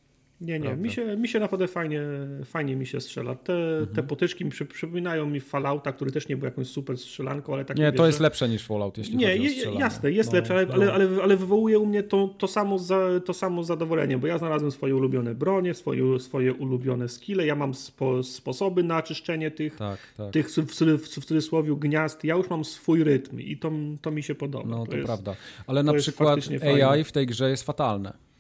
Nie, 0.41 0.59
nie. 0.59 0.75
Mi 0.75 0.91
się, 0.91 1.17
mi 1.17 1.27
się 1.27 1.39
naprawdę 1.39 1.67
fajnie, 1.67 2.01
fajnie 2.45 2.75
mi 2.75 2.85
się 2.85 3.01
strzela. 3.01 3.35
Te, 3.35 3.53
mhm. 3.53 3.95
te 3.95 4.03
potyczki 4.03 4.45
mi 4.45 4.51
przy, 4.51 4.65
przypominają 4.65 5.25
mi 5.25 5.39
Fallouta, 5.39 5.91
który 5.91 6.11
też 6.11 6.27
nie 6.27 6.37
był 6.37 6.45
jakąś 6.45 6.67
super 6.67 6.97
strzelanką, 6.97 7.53
ale 7.53 7.65
tak. 7.65 7.77
Nie, 7.77 7.91
to 7.91 8.07
jest 8.07 8.19
lepsze 8.19 8.49
niż 8.49 8.65
Fallout, 8.65 8.97
jeśli 8.97 9.17
nie, 9.17 9.37
chodzi 9.37 9.47
o 9.47 9.51
strzelanie. 9.51 9.79
Jasne, 9.79 10.11
jest 10.11 10.31
no, 10.31 10.35
lepsze, 10.35 10.53
ale, 10.53 10.65
no. 10.65 10.73
ale, 10.73 10.93
ale, 10.93 11.23
ale, 11.23 11.37
wywołuje 11.37 11.79
u 11.79 11.85
mnie 11.85 12.03
to, 12.03 12.27
to, 12.37 12.47
samo 12.47 12.79
za, 12.79 13.07
to 13.25 13.33
samo 13.33 13.63
zadowolenie, 13.63 14.17
bo 14.17 14.27
ja 14.27 14.37
znalazłem 14.37 14.71
swoje 14.71 14.95
ulubione 14.95 15.35
bronie, 15.35 15.73
swoje, 15.73 16.19
swoje 16.19 16.53
ulubione 16.53 17.09
skille, 17.09 17.45
ja 17.45 17.55
mam 17.55 17.73
spo, 17.73 18.23
sposoby 18.23 18.83
na 18.83 19.01
czyszczenie 19.01 19.51
tych, 19.51 19.75
tak, 19.75 19.99
tak. 20.17 20.31
tych 20.31 20.49
w, 20.49 20.57
w, 20.57 21.03
w, 21.03 21.07
cudzysłowie 21.07 21.75
gniazd, 21.75 22.23
ja 22.23 22.35
już 22.35 22.49
mam 22.49 22.65
swój 22.65 23.03
rytm 23.03 23.39
i 23.39 23.57
to, 23.57 23.71
to 24.01 24.11
mi 24.11 24.23
się 24.23 24.35
podoba. 24.35 24.69
No, 24.69 24.85
to, 24.85 24.91
to 24.91 24.97
jest, 24.97 25.07
prawda. 25.07 25.35
Ale 25.67 25.83
na 25.83 25.93
przykład 25.93 26.39
AI 26.61 26.81
fajne. 26.81 27.03
w 27.03 27.11
tej 27.11 27.25
grze 27.27 27.49
jest 27.49 27.63
fatalne. 27.63 28.30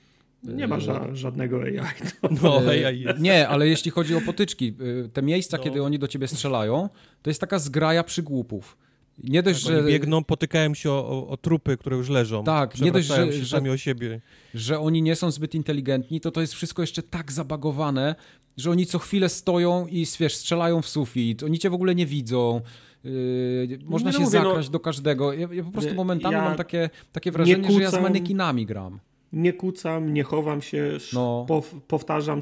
Nie 0.43 0.67
ma 0.67 0.79
ża 0.79 1.15
żadnego 1.15 1.61
AI. 1.61 1.79
No, 2.23 2.29
no 2.43 2.69
AI 2.69 3.01
jest. 3.01 3.19
Nie, 3.19 3.47
ale 3.47 3.67
jeśli 3.67 3.91
chodzi 3.91 4.15
o 4.15 4.21
potyczki, 4.21 4.75
y, 5.05 5.09
te 5.09 5.21
miejsca, 5.21 5.57
no. 5.57 5.63
kiedy 5.63 5.83
oni 5.83 5.99
do 5.99 6.07
ciebie 6.07 6.27
strzelają, 6.27 6.89
to 7.21 7.29
jest 7.29 7.41
taka 7.41 7.59
zgraja 7.59 8.03
przygłupów. 8.03 8.77
Nie 9.23 9.43
dość, 9.43 9.63
tak, 9.63 9.73
że. 9.73 9.83
biegną, 9.83 10.23
potykają 10.23 10.73
się 10.73 10.91
o, 10.91 11.09
o, 11.09 11.27
o, 11.27 11.37
trupy, 11.37 11.77
które 11.77 11.97
już 11.97 12.09
leżą. 12.09 12.43
Tak, 12.43 12.81
nie 12.81 12.91
dość, 12.91 13.07
że, 13.07 13.33
że, 13.33 13.45
sami 13.45 13.69
o 13.69 13.77
siebie. 13.77 14.21
że 14.53 14.79
oni 14.79 15.01
nie 15.01 15.15
są 15.15 15.31
zbyt 15.31 15.55
inteligentni, 15.55 16.21
to 16.21 16.31
to 16.31 16.41
jest 16.41 16.53
wszystko 16.53 16.81
jeszcze 16.81 17.03
tak 17.03 17.31
zabagowane, 17.31 18.15
że 18.57 18.71
oni 18.71 18.85
co 18.85 18.99
chwilę 18.99 19.29
stoją 19.29 19.87
i 19.87 20.05
wiesz, 20.19 20.35
strzelają 20.35 20.81
w 20.81 20.89
sufit. 20.89 21.43
Oni 21.43 21.59
cię 21.59 21.69
w 21.69 21.73
ogóle 21.73 21.95
nie 21.95 22.05
widzą. 22.05 22.61
Yy, 23.03 23.79
można 23.83 24.09
nie 24.09 24.17
się 24.17 24.23
mówię, 24.23 24.39
no- 24.39 24.45
zakraść 24.45 24.67
no, 24.67 24.71
do 24.71 24.79
każdego. 24.79 25.33
Ja, 25.33 25.47
ja 25.51 25.63
po 25.63 25.71
prostu 25.71 25.95
momentami 25.95 26.35
ja 26.35 26.41
mam 26.41 26.57
takie, 26.57 26.89
takie 27.11 27.31
wrażenie, 27.31 27.71
że 27.71 27.81
ja 27.81 27.91
z 27.91 28.01
manekinami 28.01 28.65
gram 28.65 28.99
nie 29.33 29.53
kucam, 29.53 30.13
nie 30.13 30.23
chowam 30.23 30.61
się, 30.61 30.97
no. 31.13 31.45
powtarzam, 31.87 32.39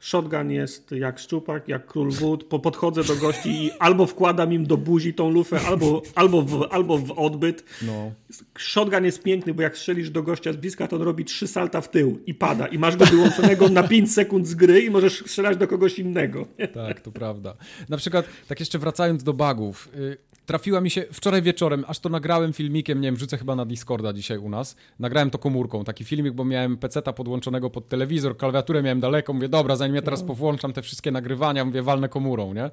shotgun 0.00 0.50
jest 0.50 0.90
jak 0.92 1.18
szczupak, 1.18 1.68
jak 1.68 1.86
król 1.86 2.10
wód, 2.10 2.44
po, 2.44 2.58
podchodzę 2.58 3.04
do 3.04 3.16
gości 3.16 3.48
i 3.48 3.70
albo 3.78 4.06
wkładam 4.06 4.52
im 4.52 4.66
do 4.66 4.76
buzi 4.76 5.14
tą 5.14 5.30
lufę, 5.30 5.60
albo, 5.60 6.02
albo, 6.14 6.42
w, 6.42 6.66
albo 6.70 6.98
w 6.98 7.18
odbyt. 7.18 7.64
No. 7.82 8.12
Shotgun 8.58 9.04
jest 9.04 9.22
piękny, 9.22 9.54
bo 9.54 9.62
jak 9.62 9.78
strzelisz 9.78 10.10
do 10.10 10.22
gościa 10.22 10.52
z 10.52 10.56
bliska, 10.56 10.88
to 10.88 10.96
on 10.96 11.02
robi 11.02 11.24
trzy 11.24 11.46
salta 11.46 11.80
w 11.80 11.90
tył 11.90 12.20
i 12.26 12.34
pada 12.34 12.66
i 12.66 12.78
masz 12.78 12.96
go 12.96 13.06
wyłączonego 13.06 13.68
na 13.68 13.82
5 13.82 14.12
sekund 14.12 14.46
z 14.46 14.54
gry 14.54 14.80
i 14.80 14.90
możesz 14.90 15.20
strzelać 15.20 15.56
do 15.56 15.68
kogoś 15.68 15.98
innego. 15.98 16.46
Tak, 16.74 17.00
to 17.00 17.12
prawda. 17.12 17.54
Na 17.88 17.96
przykład, 17.96 18.26
tak 18.48 18.60
jeszcze 18.60 18.78
wracając 18.78 19.22
do 19.22 19.32
bugów, 19.32 19.88
y, 19.94 20.16
trafiła 20.46 20.80
mi 20.80 20.90
się 20.90 21.04
wczoraj 21.12 21.42
wieczorem, 21.42 21.84
aż 21.88 21.98
to 21.98 22.08
nagrałem 22.08 22.52
filmikiem, 22.52 23.00
nie 23.00 23.08
wiem, 23.08 23.16
rzucę 23.16 23.38
chyba 23.38 23.56
na 23.56 23.64
Discorda 23.64 24.12
dzisiaj 24.12 24.38
u 24.38 24.48
nas, 24.48 24.76
nagrałem 24.98 25.30
to 25.30 25.38
komórką, 25.38 25.84
taki 25.84 26.04
filmik, 26.04 26.34
bo 26.34 26.44
miałem 26.44 26.76
peceta 26.76 27.12
podłączonego 27.12 27.70
pod 27.70 27.88
telewizor, 27.88 28.36
klawiaturę 28.36 28.82
miałem 28.82 29.00
daleko, 29.00 29.32
mówię, 29.32 29.48
dobra, 29.48 29.76
zanim 29.76 29.96
ja 29.96 30.02
teraz 30.02 30.20
no. 30.20 30.26
powłączam 30.26 30.72
te 30.72 30.82
wszystkie 30.82 31.10
nagrywania, 31.10 31.64
mówię, 31.64 31.82
walnę 31.82 32.08
komórą, 32.08 32.54
nie? 32.54 32.64
E, 32.64 32.70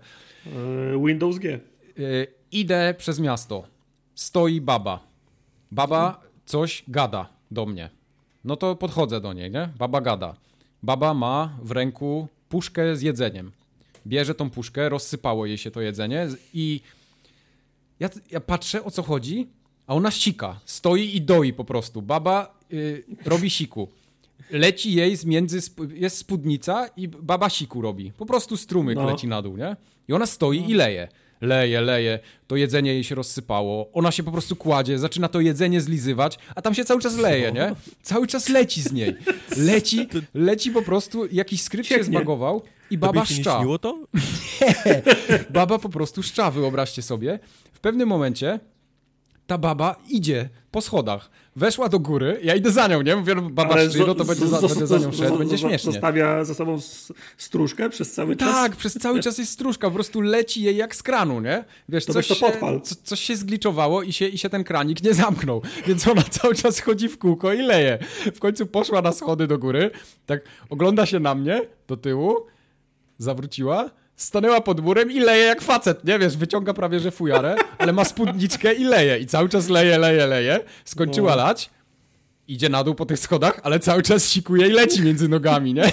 Windows 1.06 1.38
G. 1.38 1.53
E, 1.53 1.60
idę 2.52 2.95
przez 2.98 3.19
miasto, 3.19 3.63
stoi 4.15 4.62
baba. 4.62 4.99
Baba 5.71 6.21
coś 6.45 6.84
gada 6.87 7.29
do 7.52 7.65
mnie. 7.65 7.89
No 8.44 8.55
to 8.55 8.76
podchodzę 8.76 9.21
do 9.21 9.34
niej, 9.34 9.52
nie? 9.52 9.70
Baba 9.78 10.02
gada. 10.02 10.36
Baba 10.84 11.13
ma 11.13 11.57
w 11.63 11.71
ręku 11.71 12.28
puszkę 12.49 12.95
z 12.95 13.02
jedzeniem. 13.02 13.52
Bierze 14.07 14.36
tą 14.36 14.49
puszkę, 14.49 14.89
rozsypało 14.89 15.45
jej 15.45 15.57
się 15.57 15.71
to 15.71 15.81
jedzenie 15.81 16.28
i 16.54 16.81
ja, 18.02 18.10
ja 18.31 18.39
patrzę 18.39 18.84
o 18.84 18.91
co 18.91 19.04
chodzi, 19.04 19.47
a 19.88 19.94
ona 19.96 20.12
sika. 20.12 20.60
Stoi 20.65 21.15
i 21.15 21.21
doi 21.21 21.54
po 21.54 21.63
prostu. 21.63 22.02
Baba 22.02 22.60
y, 22.73 23.04
robi 23.26 23.49
siku. 23.49 23.88
Leci 24.52 24.94
jej 24.94 25.15
z 25.15 25.26
między, 25.26 25.60
jest 25.94 26.18
spódnica 26.18 26.88
i 26.97 27.07
baba 27.07 27.49
siku 27.49 27.81
robi. 27.81 28.12
Po 28.18 28.26
prostu 28.26 28.57
strumyk 28.57 28.96
no. 28.96 29.05
leci 29.05 29.28
na 29.28 29.41
dół, 29.41 29.57
nie? 29.57 29.76
I 30.07 30.13
ona 30.13 30.26
stoi 30.26 30.62
no. 30.62 30.68
i 30.68 30.73
leje. 30.73 31.07
Leje, 31.41 31.81
leje, 31.81 32.20
to 32.47 32.55
jedzenie 32.55 32.94
jej 32.94 33.04
się 33.04 33.15
rozsypało, 33.15 33.91
ona 33.94 34.12
się 34.12 34.23
po 34.23 34.31
prostu 34.31 34.55
kładzie, 34.55 34.99
zaczyna 34.99 35.28
to 35.28 35.39
jedzenie 35.39 35.81
zlizywać, 35.81 36.39
a 36.55 36.62
tam 36.62 36.76
się 36.76 36.86
cały 36.86 37.02
czas 37.02 37.18
leje, 37.18 37.52
nie? 37.52 37.76
Cały 38.02 38.28
czas 38.28 38.49
leci 38.49 38.81
z 38.81 38.91
niej. 38.91 39.15
Leci, 39.57 40.07
leci 40.34 40.71
po 40.71 40.81
prostu, 40.81 41.26
jakiś 41.31 41.62
skrypt 41.62 41.89
się 41.89 42.04
zbagował 42.04 42.62
i 42.91 42.97
baba 42.97 43.21
Tobie 43.21 43.41
szcza. 43.41 43.63
Nie 43.63 43.80
to? 43.80 43.97
Nie, 44.86 45.02
baba 45.49 45.80
po 45.80 45.89
prostu 45.89 46.23
szcza, 46.23 46.52
wyobraźcie 46.52 47.02
sobie. 47.02 47.39
W 47.73 47.80
pewnym 47.80 48.10
momencie 48.10 48.60
ta 49.47 49.57
baba 49.57 49.95
idzie 50.10 50.49
po 50.71 50.81
schodach. 50.81 51.29
Weszła 51.55 51.89
do 51.89 51.99
góry, 51.99 52.39
ja 52.44 52.55
idę 52.55 52.71
za 52.71 52.87
nią, 52.87 53.02
nie? 53.02 53.15
Mówię, 53.15 53.36
no, 53.36 53.41
baba 53.41 53.73
Ale 53.73 53.89
szczylo, 53.89 54.15
to 54.15 54.26
będzie 54.26 54.47
za, 54.47 54.61
będę 54.61 54.87
za 54.87 54.97
nią 54.97 55.11
szedł, 55.11 55.37
będzie 55.37 55.57
śmiesznie. 55.57 55.91
Zostawia 55.91 56.45
za 56.45 56.53
sobą 56.53 56.79
stróżkę 57.37 57.89
przez 57.89 58.11
cały 58.11 58.36
czas? 58.36 58.53
Tak, 58.53 58.76
przez 58.76 58.94
cały 58.94 59.20
czas 59.20 59.37
jest 59.37 59.52
stróżka, 59.52 59.87
po 59.87 59.94
prostu 59.94 60.21
leci 60.21 60.63
jej 60.63 60.78
jak 60.78 60.95
z 60.95 61.03
kranu, 61.03 61.41
nie? 61.41 61.63
Wiesz, 61.89 62.05
to 62.05 62.13
coś, 62.13 62.28
to 62.28 62.36
się, 62.36 62.52
co, 62.84 62.95
coś 63.03 63.20
się 63.20 63.36
zgliczowało 63.36 64.03
i 64.03 64.13
się, 64.13 64.28
i 64.28 64.37
się 64.37 64.49
ten 64.49 64.63
kranik 64.63 65.03
nie 65.03 65.13
zamknął, 65.13 65.61
więc 65.87 66.07
ona 66.07 66.21
cały 66.21 66.55
czas 66.55 66.79
chodzi 66.79 67.10
w 67.10 67.18
kółko 67.18 67.53
i 67.53 67.61
leje. 67.61 67.99
W 68.36 68.39
końcu 68.39 68.65
poszła 68.65 69.02
na 69.02 69.11
schody 69.11 69.47
do 69.47 69.57
góry, 69.57 69.91
tak 70.26 70.41
ogląda 70.70 71.05
się 71.05 71.20
na 71.20 71.36
mnie 71.36 71.61
do 71.87 71.97
tyłu, 71.97 72.36
zawróciła, 73.18 73.89
stanęła 74.23 74.61
pod 74.61 74.79
murem 74.79 75.11
i 75.11 75.19
leje 75.19 75.43
jak 75.43 75.61
facet, 75.61 76.03
nie 76.03 76.19
wiesz, 76.19 76.37
wyciąga 76.37 76.73
prawie 76.73 76.99
że 76.99 77.11
fujarę, 77.11 77.55
ale 77.77 77.93
ma 77.93 78.05
spódniczkę 78.05 78.73
i 78.73 78.83
leje 78.83 79.19
i 79.19 79.25
cały 79.25 79.49
czas 79.49 79.69
leje, 79.69 79.97
leje, 79.97 80.27
leje. 80.27 80.59
Skończyła 80.85 81.31
no. 81.31 81.37
lać 81.37 81.69
idzie 82.47 82.69
na 82.69 82.83
dół 82.83 82.95
po 82.95 83.05
tych 83.05 83.19
schodach, 83.19 83.59
ale 83.63 83.79
cały 83.79 84.01
czas 84.01 84.25
sikuje 84.25 84.67
i 84.67 84.71
leci 84.71 85.01
między 85.01 85.29
nogami, 85.29 85.73
nie? 85.73 85.91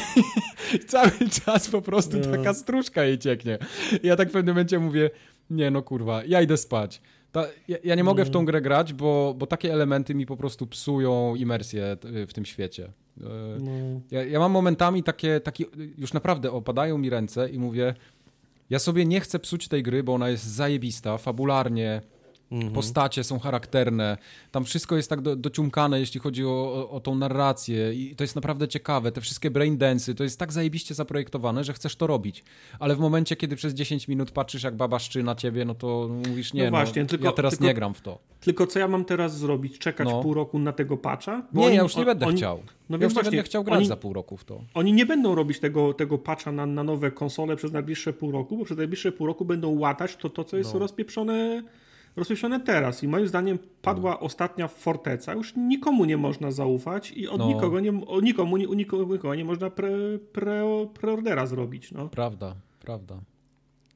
cały 0.86 1.10
czas 1.44 1.68
po 1.68 1.82
prostu 1.82 2.16
no. 2.18 2.36
taka 2.36 2.55
stróżka 2.55 3.05
jej 3.05 3.18
cieknie. 3.18 3.58
I 4.02 4.07
ja 4.07 4.16
tak 4.16 4.28
w 4.28 4.32
pewnym 4.32 4.55
momencie 4.55 4.78
mówię, 4.78 5.10
nie 5.50 5.70
no 5.70 5.82
kurwa, 5.82 6.24
ja 6.24 6.42
idę 6.42 6.57
spać. 6.57 7.00
Ta, 7.32 7.47
ja, 7.68 7.76
ja, 7.84 7.94
nie 7.94 8.05
mogę 8.05 8.24
w 8.24 8.31
tą 8.31 8.39
mm. 8.39 8.47
grę 8.47 8.60
grać, 8.60 8.92
bo, 8.92 9.34
bo 9.39 9.47
takie 9.47 9.73
elementy 9.73 10.15
mi 10.15 10.26
po 10.26 10.36
prostu 10.36 10.66
psują 10.66 11.34
imersję 11.34 11.97
w 12.28 12.32
tym 12.32 12.44
świecie. 12.44 12.92
E, 13.20 13.58
no. 13.60 14.00
Ja, 14.10 14.24
ja, 14.24 14.39
mam 14.39 14.52
momentami 14.52 15.02
takie, 15.02 15.40
takie, 15.40 15.65
już 15.98 16.12
naprawdę 16.12 16.50
opadają 16.50 16.98
mi 16.98 17.10
ręce 17.10 17.48
i 17.48 17.58
mówię, 17.58 17.94
ja 18.71 18.79
sobie 18.79 19.07
nie 19.07 19.21
chcę 19.21 19.39
psuć 19.39 19.69
tej 19.69 19.83
gry, 19.83 20.03
bo 20.03 20.15
ona 20.15 20.29
jest 20.29 20.45
zajebista, 20.45 21.19
fabularnie, 21.19 22.03
Mhm. 22.52 22.73
Postacie 22.73 23.25
są 23.25 23.39
charakterne, 23.39 24.17
tam 24.51 24.65
wszystko 24.65 24.97
jest 24.97 25.10
tak 25.10 25.20
do, 25.20 25.36
dociumkane, 25.36 26.01
jeśli 26.01 26.20
chodzi 26.20 26.44
o, 26.44 26.49
o, 26.51 26.91
o, 26.91 27.01
tą 27.01 27.15
narrację 27.15 27.94
i 27.94 28.15
to 28.17 28.25
jest 28.25 28.35
naprawdę 28.35 28.68
ciekawe. 28.68 29.12
Te 29.12 29.20
wszystkie 29.20 29.51
braindensy, 29.51 30.15
to 30.15 30.25
jest 30.25 30.39
tak 30.39 30.52
zajebiście 30.52 30.94
zaprojektowane, 30.94 31.65
że 31.65 31.73
chcesz 31.73 31.97
to 31.97 32.07
robić. 32.07 32.44
Ale 32.78 32.97
w 32.97 32.99
momencie, 32.99 33.36
kiedy 33.36 33.57
przez 33.57 33.75
10 33.75 34.09
minut 34.09 34.31
patrzysz, 34.31 34.62
jak 34.62 34.77
baba 34.77 34.99
szczy 34.99 35.23
na 35.23 35.35
ciebie, 35.35 35.65
no 35.65 35.75
to 35.75 36.10
mówisz, 36.28 36.52
nie, 36.52 36.65
no, 36.65 36.70
właśnie, 36.70 37.02
no, 37.02 37.09
tylko, 37.09 37.25
ja 37.25 37.33
teraz 37.33 37.52
tylko, 37.52 37.65
nie 37.65 37.75
gram 37.75 37.94
w 37.94 38.01
to. 38.01 38.18
Tylko 38.41 38.67
co 38.67 38.78
ja 38.78 38.89
mam 38.89 39.05
teraz 39.05 39.39
zrobić? 39.39 39.78
Czekać 39.78 40.09
no. 40.09 40.23
pół 40.23 40.35
roku 40.35 40.59
na 40.59 40.73
tego 40.73 40.97
patcha? 40.97 41.43
nie, 41.52 41.67
oni, 41.67 41.77
ja 41.77 41.83
już 41.83 41.97
nie 41.97 42.05
będę 42.05 42.27
oni, 42.27 42.36
chciał. 42.36 42.62
No 42.89 42.97
ja 42.97 43.05
już 43.05 43.15
właśnie, 43.15 43.31
nie 43.31 43.36
będę 43.36 43.49
chciał 43.49 43.65
grać 43.65 43.78
oni, 43.78 43.86
za 43.86 43.97
pół 43.97 44.12
roku 44.12 44.36
w 44.36 44.44
to. 44.44 44.60
Oni 44.75 44.93
nie 44.93 45.07
będą 45.07 45.35
robić 45.35 45.60
tego, 45.60 45.94
tego 45.94 46.18
patcha 46.18 46.52
na, 46.52 46.67
na 46.67 46.83
nowe 46.83 47.10
konsole 47.10 47.57
przez 47.57 47.73
najbliższe 47.73 48.12
pół 48.12 48.33
roku, 48.33 48.57
bo 48.57 48.65
przez 48.65 48.78
najbliższe 48.78 49.12
pół 49.12 49.27
roku 49.27 49.44
będą 49.44 49.78
łatać 49.78 50.17
to, 50.17 50.31
to 50.31 50.44
co 50.44 50.57
jest 50.57 50.73
no. 50.73 50.78
rozpieprzone 50.78 51.62
rozmieszczone 52.19 52.61
teraz. 52.61 53.03
I 53.03 53.09
moim 53.09 53.29
zdaniem 53.29 53.59
padła 53.83 54.11
no. 54.11 54.21
ostatnia 54.21 54.69
forteca. 54.69 55.35
Już 55.35 55.57
nikomu 55.57 56.05
nie 56.05 56.17
można 56.17 56.51
zaufać 56.51 57.13
i 57.13 57.29
od 57.29 57.39
no. 57.39 57.49
nikogo, 57.49 57.81
nie, 57.81 57.93
nikomu, 58.23 58.57
nikogo, 58.57 59.05
nikogo 59.13 59.35
nie 59.35 59.45
można 59.45 59.71
pre, 59.71 59.91
pre, 60.33 60.87
preordera 60.95 61.47
zrobić. 61.47 61.93
No. 61.93 62.09
Prawda, 62.09 62.55
prawda. 62.81 63.21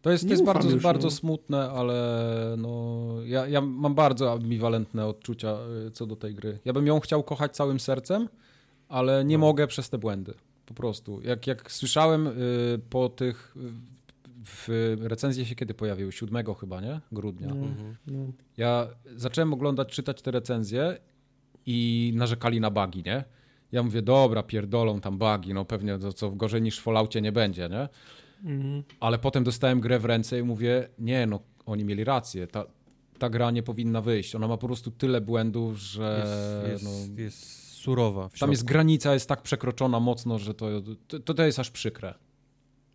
To 0.03 0.11
jest, 0.11 0.25
to 0.25 0.31
jest 0.31 0.45
bardzo, 0.45 0.71
już, 0.71 0.83
bardzo 0.83 1.07
no. 1.07 1.11
smutne, 1.11 1.71
ale 1.71 2.55
no, 2.59 3.05
ja, 3.25 3.47
ja 3.47 3.61
mam 3.61 3.95
bardzo 3.95 4.33
ambiwalentne 4.33 5.07
odczucia 5.07 5.59
y, 5.87 5.91
co 5.91 6.07
do 6.07 6.17
tej 6.17 6.35
gry. 6.35 6.59
Ja 6.65 6.73
bym 6.73 6.87
ją 6.87 7.01
chciał 7.01 7.23
kochać 7.23 7.57
całym 7.57 7.81
sercem, 7.81 8.29
ale 8.89 9.25
nie 9.25 9.39
no. 9.39 9.47
mogę 9.47 9.67
przez 9.67 9.91
te 9.91 9.99
błędy. 9.99 10.35
Po 10.67 10.75
prostu. 10.75 11.21
Jak, 11.25 11.47
jak 11.47 11.73
słyszałem 11.73 12.27
y, 12.27 12.33
po 12.91 13.09
tych 13.09 13.55
w 14.45 14.97
recenzji 15.01 15.47
się 15.47 15.55
kiedy 15.55 15.75
pojawiły? 15.75 16.13
7 16.13 16.55
chyba, 16.55 16.81
nie? 16.81 17.01
Grudnia. 17.13 17.49
No, 17.49 17.55
mhm. 17.55 17.97
no. 18.07 18.33
Ja 18.57 18.89
zacząłem 19.17 19.53
oglądać, 19.53 19.89
czytać 19.89 20.23
te 20.23 20.31
recenzje 20.31 20.99
i 21.67 22.13
narzekali 22.17 22.61
na 22.61 22.71
bugi, 22.71 23.03
nie? 23.07 23.25
Ja 23.73 23.83
mówię, 23.83 24.03
dobra, 24.03 24.43
pierdolą 24.43 25.01
tam 25.01 25.19
bugi, 25.19 25.55
no 25.55 25.65
pewnie 25.65 25.99
to 25.99 26.13
co 26.13 26.31
gorzej 26.31 26.63
niż 26.63 26.79
w 26.79 26.83
Falloutie 26.83 27.21
nie 27.21 27.33
będzie, 27.33 27.69
nie? 27.69 27.89
Mhm. 28.51 28.83
Ale 29.01 29.19
potem 29.19 29.45
dostałem 29.45 29.81
grę 29.81 29.99
w 29.99 30.05
ręce 30.05 30.39
i 30.39 30.43
mówię, 30.43 30.89
nie, 30.99 31.27
no 31.27 31.41
oni 31.67 31.85
mieli 31.85 32.05
rację, 32.05 32.47
ta, 32.47 32.65
ta 33.19 33.31
gra 33.31 33.51
nie 33.51 33.63
powinna 33.63 34.01
wyjść. 34.01 34.35
Ona 34.35 34.49
ma 34.49 34.57
po 34.57 34.67
prostu 34.67 34.91
tyle 34.91 35.21
błędów, 35.21 35.79
że... 35.79 36.27
Jest, 36.65 36.85
jest, 36.85 37.09
no, 37.09 37.23
jest 37.23 37.63
surowa. 37.75 38.29
tam 38.41 38.51
jest 38.51 38.65
granica, 38.65 39.15
jest 39.15 39.29
tak 39.29 39.43
przekroczona 39.43 40.01
mocno, 40.01 40.39
że 40.39 40.55
to, 40.55 40.67
to, 41.25 41.35
to 41.35 41.43
jest 41.43 41.59
aż 41.59 41.71
przykre. 41.71 42.15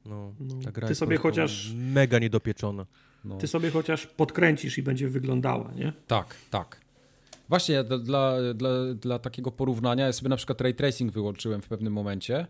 No, 0.07 0.33
no, 0.39 0.55
ta 0.63 0.71
gra 0.71 0.87
ty 0.87 0.95
sobie 0.95 1.17
chociaż 1.17 1.71
mega 1.75 2.19
niedopieczona. 2.19 2.85
No. 3.25 3.37
Ty 3.37 3.47
sobie 3.47 3.71
chociaż 3.71 4.07
podkręcisz 4.07 4.77
i 4.77 4.83
będzie 4.83 5.07
wyglądała, 5.09 5.71
nie? 5.75 5.93
Tak, 6.07 6.35
tak. 6.49 6.81
Właśnie 7.49 7.83
dla, 7.83 8.53
dla, 8.53 8.93
dla 8.93 9.19
takiego 9.19 9.51
porównania, 9.51 10.05
ja 10.05 10.13
sobie 10.13 10.29
na 10.29 10.35
przykład 10.35 10.61
ray 10.61 10.73
tracing 10.73 11.11
wyłączyłem 11.11 11.61
w 11.61 11.67
pewnym 11.67 11.93
momencie 11.93 12.47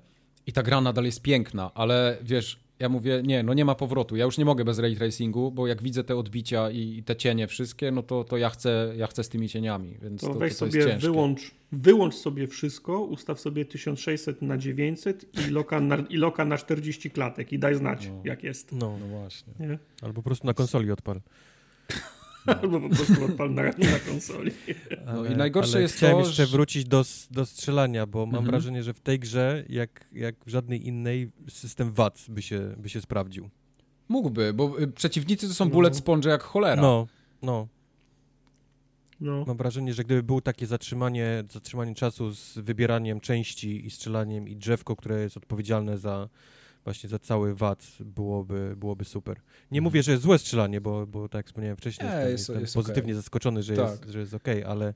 i 0.48 0.53
ta 0.53 0.64
gra 0.64 0.82
nadal 0.82 1.06
jest 1.06 1.22
piękna, 1.22 1.72
ale 1.74 2.18
wiesz, 2.22 2.60
ja 2.80 2.90
mówię, 2.90 3.22
nie, 3.26 3.44
no 3.44 3.54
nie 3.54 3.66
ma 3.66 3.76
powrotu. 3.76 4.16
Ja 4.16 4.26
już 4.26 4.38
nie 4.38 4.46
mogę 4.46 4.66
bez 4.66 4.80
ray 4.80 4.96
tracingu, 4.96 5.52
bo 5.52 5.68
jak 5.68 5.82
widzę 5.82 6.04
te 6.04 6.16
odbicia 6.16 6.72
i, 6.72 6.98
i 6.98 7.04
te 7.04 7.16
cienie 7.16 7.48
wszystkie, 7.48 7.92
no 7.92 8.04
to, 8.04 8.24
to 8.24 8.38
ja, 8.38 8.50
chcę, 8.50 8.94
ja 8.98 9.08
chcę 9.08 9.24
z 9.24 9.30
tymi 9.30 9.50
cieniami, 9.50 9.98
więc 10.02 10.22
to, 10.22 10.28
to 10.28 10.34
weź 10.34 10.58
to, 10.58 10.66
to 10.66 10.72
sobie 10.72 10.98
wyłącz, 10.98 11.52
wyłącz 11.72 12.16
sobie 12.16 12.48
wszystko, 12.48 13.02
ustaw 13.02 13.40
sobie 13.40 13.66
1600 13.66 14.42
na 14.42 14.58
900 14.58 15.48
i 15.48 15.52
loka 15.52 15.80
na, 15.80 15.98
i 16.10 16.18
loka 16.18 16.46
na 16.46 16.58
40 16.58 17.12
klatek 17.12 17.54
i 17.54 17.60
daj 17.60 17.76
znać, 17.76 18.08
no. 18.08 18.22
jak 18.24 18.44
jest. 18.44 18.72
No, 18.72 18.98
no 19.00 19.08
właśnie. 19.08 19.54
Nie? 19.60 19.80
Albo 20.02 20.14
po 20.14 20.24
prostu 20.24 20.48
na 20.48 20.54
konsoli 20.54 20.92
odpal. 20.92 21.22
Albo 22.61 22.82
po 22.82 22.90
prostu 22.90 23.26
odpal 23.26 23.53
na, 23.53 23.64
na 23.64 24.00
konsoli. 24.08 24.51
No 25.06 25.26
i 25.26 25.35
najgorsze 25.35 25.74
ale 25.74 25.82
jest 25.82 25.95
chciałem 25.95 26.17
to, 26.17 26.27
jeszcze 26.27 26.45
wrócić 26.45 26.85
do, 26.85 27.03
do 27.32 27.45
strzelania, 27.45 28.06
bo 28.06 28.19
mam 28.19 28.35
mhm. 28.35 28.45
wrażenie, 28.45 28.84
że 28.84 28.93
w 28.93 29.00
tej 29.00 29.19
grze, 29.19 29.64
jak, 29.69 30.08
jak 30.14 30.35
w 30.45 30.50
żadnej 30.50 30.88
innej, 30.88 31.32
system 31.50 31.92
VAT 31.92 32.26
by 32.30 32.42
się, 32.42 32.76
by 32.77 32.90
się 32.90 33.01
sprawdził. 33.01 33.50
Mógłby, 34.09 34.53
bo 34.53 34.82
y, 34.82 34.88
przeciwnicy 34.88 35.48
to 35.48 35.53
są 35.53 35.66
no. 35.66 35.72
bullet 35.72 35.95
sponge 35.95 36.30
jak 36.30 36.43
cholera. 36.43 36.82
No, 36.82 37.08
no. 37.42 37.67
No. 39.19 39.43
Mam 39.48 39.58
wrażenie, 39.58 39.93
że 39.93 40.03
gdyby 40.03 40.24
było 40.24 40.42
takie 40.42 40.67
zatrzymanie, 40.67 41.43
zatrzymanie 41.51 41.95
czasu 41.95 42.34
z 42.34 42.58
wybieraniem 42.58 43.19
części 43.19 43.85
i 43.85 43.92
strzelaniem 43.92 44.48
i 44.48 44.56
drzewko, 44.56 44.95
które 44.95 45.22
jest 45.22 45.38
odpowiedzialne 45.38 45.98
za 45.98 46.30
właśnie 46.88 47.09
za 47.09 47.19
cały 47.19 47.56
VAT 47.56 47.98
byłoby, 47.99 48.75
byłoby 48.77 49.06
super. 49.06 49.38
Nie 49.72 49.80
mhm. 49.80 49.83
mówię, 49.83 50.03
że 50.03 50.11
jest 50.11 50.24
złe 50.24 50.40
strzelanie, 50.40 50.82
bo, 50.82 51.07
bo 51.07 51.30
tak 51.30 51.40
jak 51.40 51.45
wspomniałem 51.45 51.77
wcześniej, 51.77 52.09
Nie, 52.09 52.16
jest, 52.16 52.30
jestem 52.30 52.59
jest 52.59 52.74
pozytywnie 52.74 53.14
okay. 53.14 53.22
zaskoczony, 53.22 53.64
że, 53.64 53.75
tak. 53.75 53.90
jest, 53.90 54.09
że 54.09 54.19
jest 54.19 54.33
okej, 54.33 54.64
okay, 54.64 54.72
ale, 54.72 54.93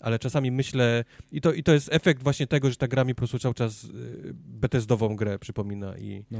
ale 0.00 0.18
czasami 0.18 0.50
myślę, 0.50 1.04
i 1.32 1.40
to, 1.40 1.52
i 1.52 1.62
to 1.62 1.72
jest 1.72 1.88
efekt 1.92 2.22
właśnie 2.22 2.46
tego, 2.46 2.70
że 2.70 2.76
ta 2.76 2.88
gra 2.88 3.04
mi 3.04 3.14
po 3.14 3.18
prostu 3.18 3.38
cały 3.38 3.54
czas 3.54 3.84
y, 3.84 3.90
Bethesdową 4.34 5.16
grę 5.16 5.38
przypomina 5.38 5.98
i, 5.98 6.24
no. 6.30 6.38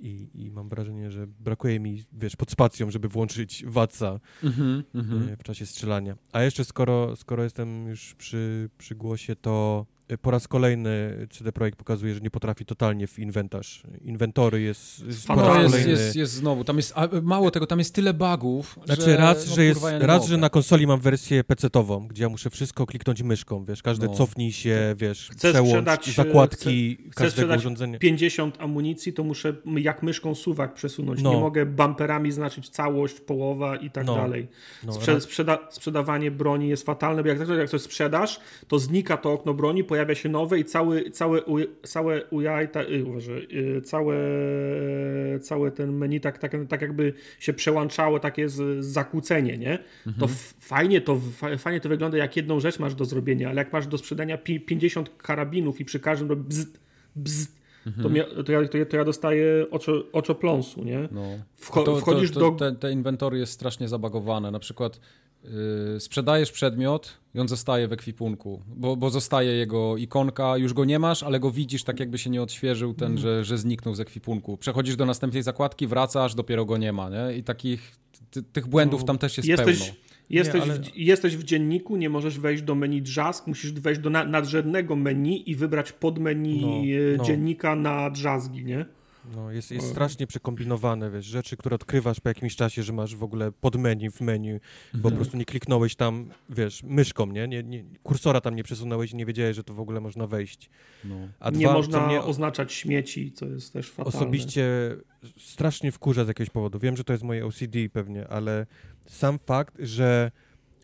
i, 0.00 0.28
i 0.34 0.50
mam 0.50 0.68
wrażenie, 0.68 1.10
że 1.10 1.26
brakuje 1.26 1.80
mi, 1.80 2.04
wiesz, 2.12 2.36
pod 2.36 2.50
spacją, 2.50 2.90
żeby 2.90 3.08
włączyć 3.08 3.64
VAT-a 3.66 4.20
mm 4.42 4.82
-hmm, 4.94 5.36
w 5.36 5.42
czasie 5.42 5.66
strzelania. 5.66 6.16
A 6.32 6.42
jeszcze 6.42 6.64
skoro, 6.64 7.16
skoro 7.16 7.44
jestem 7.44 7.88
już 7.88 8.14
przy, 8.14 8.70
przy 8.78 8.94
głosie, 8.94 9.36
to 9.36 9.86
po 10.18 10.30
raz 10.30 10.48
kolejny 10.48 11.26
CD 11.30 11.52
Projekt 11.52 11.78
pokazuje, 11.78 12.14
że 12.14 12.20
nie 12.20 12.30
potrafi 12.30 12.64
totalnie 12.64 13.06
w 13.06 13.18
inwentarz. 13.18 13.82
Inwentory 14.04 14.60
jest, 14.60 15.06
jest 15.06 15.26
po 15.26 15.34
raz 15.34 15.72
jest, 15.72 15.88
jest, 15.88 16.16
jest, 16.16 16.32
znowu, 16.32 16.64
tam 16.64 16.76
jest, 16.76 16.94
mało 17.22 17.50
tego, 17.50 17.66
tam 17.66 17.78
jest 17.78 17.94
tyle 17.94 18.14
bugów, 18.14 18.78
Znaczy 18.84 19.02
że, 19.02 19.16
raz, 19.16 19.48
no, 19.48 19.54
że, 19.54 19.64
jest, 19.64 19.82
ja 19.82 19.98
raz 19.98 20.26
że 20.26 20.36
na 20.36 20.50
konsoli 20.50 20.86
mam 20.86 21.00
wersję 21.00 21.44
PC-tową, 21.44 22.06
gdzie 22.06 22.22
ja 22.22 22.28
muszę 22.28 22.50
wszystko 22.50 22.86
kliknąć 22.86 23.22
myszką, 23.22 23.64
wiesz, 23.64 23.82
każde 23.82 24.06
no. 24.06 24.14
cofnij 24.14 24.52
się, 24.52 24.94
wiesz, 24.98 25.28
chcesz 25.32 25.52
przełącz, 25.52 25.70
sprzedać, 25.70 26.14
zakładki 26.14 26.96
chcę, 26.96 27.24
każdego 27.24 27.54
urządzenia. 27.54 27.98
50 27.98 28.60
amunicji, 28.60 29.12
to 29.12 29.24
muszę 29.24 29.54
jak 29.76 30.02
myszką 30.02 30.34
suwak 30.34 30.74
przesunąć. 30.74 31.22
No. 31.22 31.34
Nie 31.34 31.40
mogę 31.40 31.66
bumperami 31.66 32.32
znaczyć 32.32 32.68
całość, 32.68 33.20
połowa 33.20 33.76
i 33.76 33.90
tak 33.90 34.06
no. 34.06 34.16
dalej. 34.16 34.48
No, 34.84 34.92
Sprze 34.92 35.20
sprzeda 35.20 35.58
sprzedawanie 35.70 36.30
broni 36.30 36.68
jest 36.68 36.86
fatalne, 36.86 37.22
bo 37.22 37.28
jak, 37.28 37.48
jak 37.48 37.70
coś 37.70 37.80
sprzedasz, 37.80 38.40
to 38.68 38.78
znika 38.78 39.16
to 39.16 39.32
okno 39.32 39.54
broni, 39.54 39.84
pojawia 39.84 39.99
pojawia 40.00 40.14
się 40.14 40.28
nowe 40.28 40.58
i 40.58 40.64
cały, 40.64 41.10
całe, 41.10 41.42
całe 41.82 42.24
UI, 42.24 42.68
ta, 42.72 42.82
y, 42.82 43.82
całe, 43.84 44.16
całe 45.40 45.70
ten 45.70 45.92
menu 45.92 46.20
tak, 46.20 46.38
tak, 46.38 46.52
tak 46.68 46.82
jakby 46.82 47.12
się 47.38 47.52
przełączało, 47.52 48.18
takie 48.18 48.48
z, 48.48 48.84
zakłócenie, 48.84 49.58
nie? 49.58 49.78
Mhm. 50.06 50.16
To 50.18 50.34
fajnie 50.60 51.00
to, 51.00 51.20
fajnie 51.58 51.80
to 51.80 51.88
wygląda, 51.88 52.18
jak 52.18 52.36
jedną 52.36 52.60
rzecz 52.60 52.78
masz 52.78 52.94
do 52.94 53.04
zrobienia, 53.04 53.48
ale 53.48 53.58
jak 53.58 53.72
masz 53.72 53.86
do 53.86 53.98
sprzedania 53.98 54.38
50 54.38 55.10
karabinów 55.16 55.80
i 55.80 55.84
przy 55.84 56.00
każdym 56.00 56.28
robi 56.28 56.42
bzd, 56.42 56.78
bzd, 57.16 57.60
Mhm. 57.86 58.02
To, 58.02 58.16
ja, 58.16 58.24
to, 58.44 58.52
ja, 58.52 58.68
to, 58.68 58.78
ja, 58.78 58.86
to, 58.86 58.96
ja, 58.96 59.04
dostaję 59.04 59.66
oczo, 59.70 59.92
oczopląsu, 60.12 60.84
nie? 60.84 61.08
No. 61.12 61.22
Wcho, 61.56 61.82
to, 61.82 61.96
wchodzisz 61.96 62.30
do... 62.30 62.50
Te, 62.50 62.72
te 62.72 62.92
inwentory 62.92 63.38
jest 63.38 63.52
strasznie 63.52 63.88
zabagowane. 63.88 64.50
Na 64.50 64.58
przykład 64.58 65.00
yy, 65.44 66.00
sprzedajesz 66.00 66.52
przedmiot 66.52 67.20
i 67.34 67.40
on 67.40 67.48
zostaje 67.48 67.88
w 67.88 67.92
ekwipunku, 67.92 68.62
bo, 68.66 68.96
bo 68.96 69.10
zostaje 69.10 69.52
jego 69.52 69.96
ikonka, 69.96 70.56
już 70.56 70.72
go 70.72 70.84
nie 70.84 70.98
masz, 70.98 71.22
ale 71.22 71.40
go 71.40 71.50
widzisz 71.50 71.84
tak 71.84 72.00
jakby 72.00 72.18
się 72.18 72.30
nie 72.30 72.42
odświeżył 72.42 72.94
ten, 72.94 73.06
mm. 73.06 73.18
że, 73.18 73.44
że 73.44 73.58
zniknął 73.58 73.94
z 73.94 74.00
ekwipunku. 74.00 74.56
Przechodzisz 74.56 74.96
do 74.96 75.06
następnej 75.06 75.42
zakładki, 75.42 75.86
wracasz, 75.86 76.34
dopiero 76.34 76.64
go 76.64 76.76
nie 76.76 76.92
ma, 76.92 77.10
nie? 77.10 77.36
I 77.36 77.42
takich, 77.42 77.96
ty, 78.30 78.42
tych 78.42 78.66
błędów 78.66 79.00
no, 79.00 79.06
tam 79.06 79.18
też 79.18 79.36
jest 79.36 79.48
jesteś, 79.48 79.78
pełno. 79.78 79.94
Jesteś, 80.30 80.66
nie, 80.66 80.72
ale... 80.72 80.80
w, 80.80 80.96
jesteś 80.96 81.36
w 81.36 81.44
dzienniku, 81.44 81.96
nie 81.96 82.10
możesz 82.10 82.38
wejść 82.38 82.62
do 82.62 82.74
menu 82.74 83.02
Drzazg, 83.02 83.46
musisz 83.46 83.72
wejść 83.72 84.00
do 84.00 84.10
nadrzędnego 84.10 84.96
menu 84.96 85.50
i 85.50 85.54
wybrać 85.54 85.92
podmenu 85.92 86.60
no, 86.60 86.68
e, 86.68 87.16
no. 87.16 87.24
dziennika 87.24 87.76
na 87.76 88.10
drzazgi, 88.10 88.64
nie? 88.64 88.86
No, 89.36 89.50
jest, 89.52 89.70
jest 89.70 89.90
strasznie 89.90 90.26
przekombinowane, 90.26 91.10
wiesz, 91.10 91.24
rzeczy, 91.24 91.56
które 91.56 91.74
odkrywasz 91.74 92.20
po 92.20 92.28
jakimś 92.28 92.56
czasie, 92.56 92.82
że 92.82 92.92
masz 92.92 93.16
w 93.16 93.22
ogóle 93.22 93.52
menu 93.78 94.10
w 94.10 94.20
menu, 94.20 94.60
bo 94.92 94.96
mhm. 94.98 95.14
po 95.14 95.16
prostu 95.16 95.36
nie 95.36 95.44
kliknąłeś 95.44 95.96
tam, 95.96 96.30
wiesz, 96.48 96.82
myszką, 96.82 97.26
nie? 97.26 97.48
nie, 97.48 97.62
nie 97.62 97.84
kursora 98.02 98.40
tam 98.40 98.56
nie 98.56 98.64
przesunąłeś 98.64 99.12
i 99.12 99.16
nie 99.16 99.26
wiedziałeś, 99.26 99.56
że 99.56 99.64
to 99.64 99.74
w 99.74 99.80
ogóle 99.80 100.00
można 100.00 100.26
wejść. 100.26 100.70
No. 101.04 101.14
A 101.40 101.50
nie 101.50 101.66
dwa, 101.66 101.72
można 101.72 102.06
mnie 102.06 102.22
oznaczać 102.22 102.72
śmieci, 102.72 103.32
co 103.32 103.46
jest 103.46 103.72
też 103.72 103.90
fatalne. 103.90 104.18
Osobiście 104.18 104.96
strasznie 105.38 105.92
wkurza 105.92 106.24
z 106.24 106.28
jakiegoś 106.28 106.50
powodu. 106.50 106.78
Wiem, 106.78 106.96
że 106.96 107.04
to 107.04 107.12
jest 107.12 107.24
moje 107.24 107.46
OCD 107.46 107.78
pewnie, 107.92 108.28
ale 108.28 108.66
sam 109.06 109.38
fakt, 109.38 109.74
że 109.78 110.30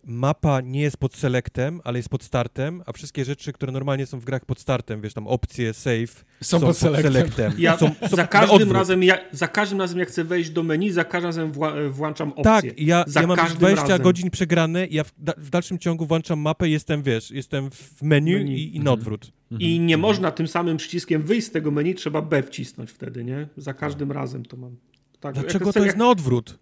mapa 0.06 0.60
nie 0.60 0.80
jest 0.80 0.96
pod 0.96 1.14
selectem, 1.14 1.80
ale 1.84 1.98
jest 1.98 2.08
pod 2.08 2.22
startem, 2.22 2.82
a 2.86 2.92
wszystkie 2.92 3.24
rzeczy, 3.24 3.52
które 3.52 3.72
normalnie 3.72 4.06
są 4.06 4.20
w 4.20 4.24
grach 4.24 4.44
pod 4.44 4.60
startem, 4.60 5.00
wiesz, 5.00 5.14
tam 5.14 5.26
opcje, 5.26 5.74
save, 5.74 6.24
są, 6.42 6.60
są 6.60 6.66
pod, 6.66 6.76
selectem. 6.76 7.12
selectem. 7.12 7.52
Ja 7.58 7.78
są, 7.78 7.90
są 8.10 8.16
za, 8.16 8.26
każdym 8.26 8.72
razem, 8.72 9.02
ja, 9.02 9.18
za 9.32 9.48
każdym 9.48 9.80
razem, 9.80 9.98
jak 9.98 10.08
chcę 10.08 10.24
wejść 10.24 10.50
do 10.50 10.62
menu, 10.62 10.90
za 10.90 11.04
każdym 11.04 11.26
razem 11.26 11.52
wła, 11.52 11.72
włączam 11.90 12.28
opcję. 12.28 12.44
Tak, 12.44 12.80
ja, 12.80 13.04
za 13.06 13.20
ja 13.20 13.26
mam 13.26 13.36
20 13.36 13.82
razem. 13.82 14.02
godzin 14.02 14.30
przegrane 14.30 14.86
ja 14.86 15.04
w, 15.04 15.12
da, 15.18 15.32
w, 15.38 15.50
dalszym 15.50 15.78
ciągu 15.78 16.06
włączam 16.06 16.40
mapę 16.40 16.68
i 16.68 16.72
jestem, 16.72 17.02
wiesz, 17.02 17.30
jestem 17.30 17.70
w 17.70 18.02
menu, 18.02 18.32
menu. 18.32 18.54
I, 18.54 18.76
i 18.76 18.80
na 18.80 18.92
odwrót. 18.92 19.32
Mhm. 19.52 19.70
I 19.70 19.80
nie 19.80 19.94
mhm. 19.94 20.00
można 20.00 20.30
tym 20.30 20.48
samym 20.48 20.76
przyciskiem 20.76 21.22
wyjść 21.22 21.46
z 21.46 21.50
tego 21.50 21.70
menu, 21.70 21.94
trzeba 21.94 22.22
B 22.22 22.42
wcisnąć 22.42 22.90
wtedy, 22.90 23.24
nie? 23.24 23.48
Za 23.56 23.74
każdym 23.74 24.12
razem 24.12 24.44
to 24.44 24.56
mam. 24.56 24.76
Tak, 25.20 25.34
Dlaczego 25.34 25.72
to 25.72 25.78
jest 25.78 25.86
jak... 25.86 25.96
na 25.96 26.10
odwrót? 26.10 26.58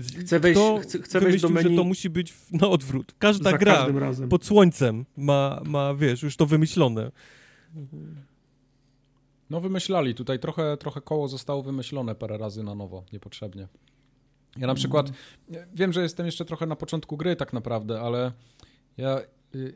Chcę 0.00 0.40
wejść, 0.40 0.60
Kto 0.60 0.78
chcę, 0.78 0.98
chcę 0.98 1.20
wejść 1.20 1.42
do 1.42 1.48
menu. 1.48 1.70
że 1.70 1.76
to 1.76 1.84
musi 1.84 2.10
być 2.10 2.34
na 2.52 2.68
odwrót. 2.68 3.14
Każda 3.18 3.50
Za 3.50 3.58
gra 3.58 3.86
pod 4.30 4.44
słońcem 4.44 5.04
ma, 5.16 5.60
ma, 5.64 5.94
wiesz, 5.94 6.22
już 6.22 6.36
to 6.36 6.46
wymyślone. 6.46 7.10
No 9.50 9.60
wymyślali. 9.60 10.14
Tutaj 10.14 10.38
trochę, 10.38 10.76
trochę 10.76 11.00
koło 11.00 11.28
zostało 11.28 11.62
wymyślone 11.62 12.14
parę 12.14 12.38
razy 12.38 12.62
na 12.62 12.74
nowo, 12.74 13.04
niepotrzebnie. 13.12 13.62
Ja 14.56 14.60
na 14.60 14.72
mhm. 14.72 14.76
przykład, 14.76 15.10
wiem, 15.74 15.92
że 15.92 16.02
jestem 16.02 16.26
jeszcze 16.26 16.44
trochę 16.44 16.66
na 16.66 16.76
początku 16.76 17.16
gry 17.16 17.36
tak 17.36 17.52
naprawdę, 17.52 18.00
ale 18.00 18.32
ja 18.96 19.20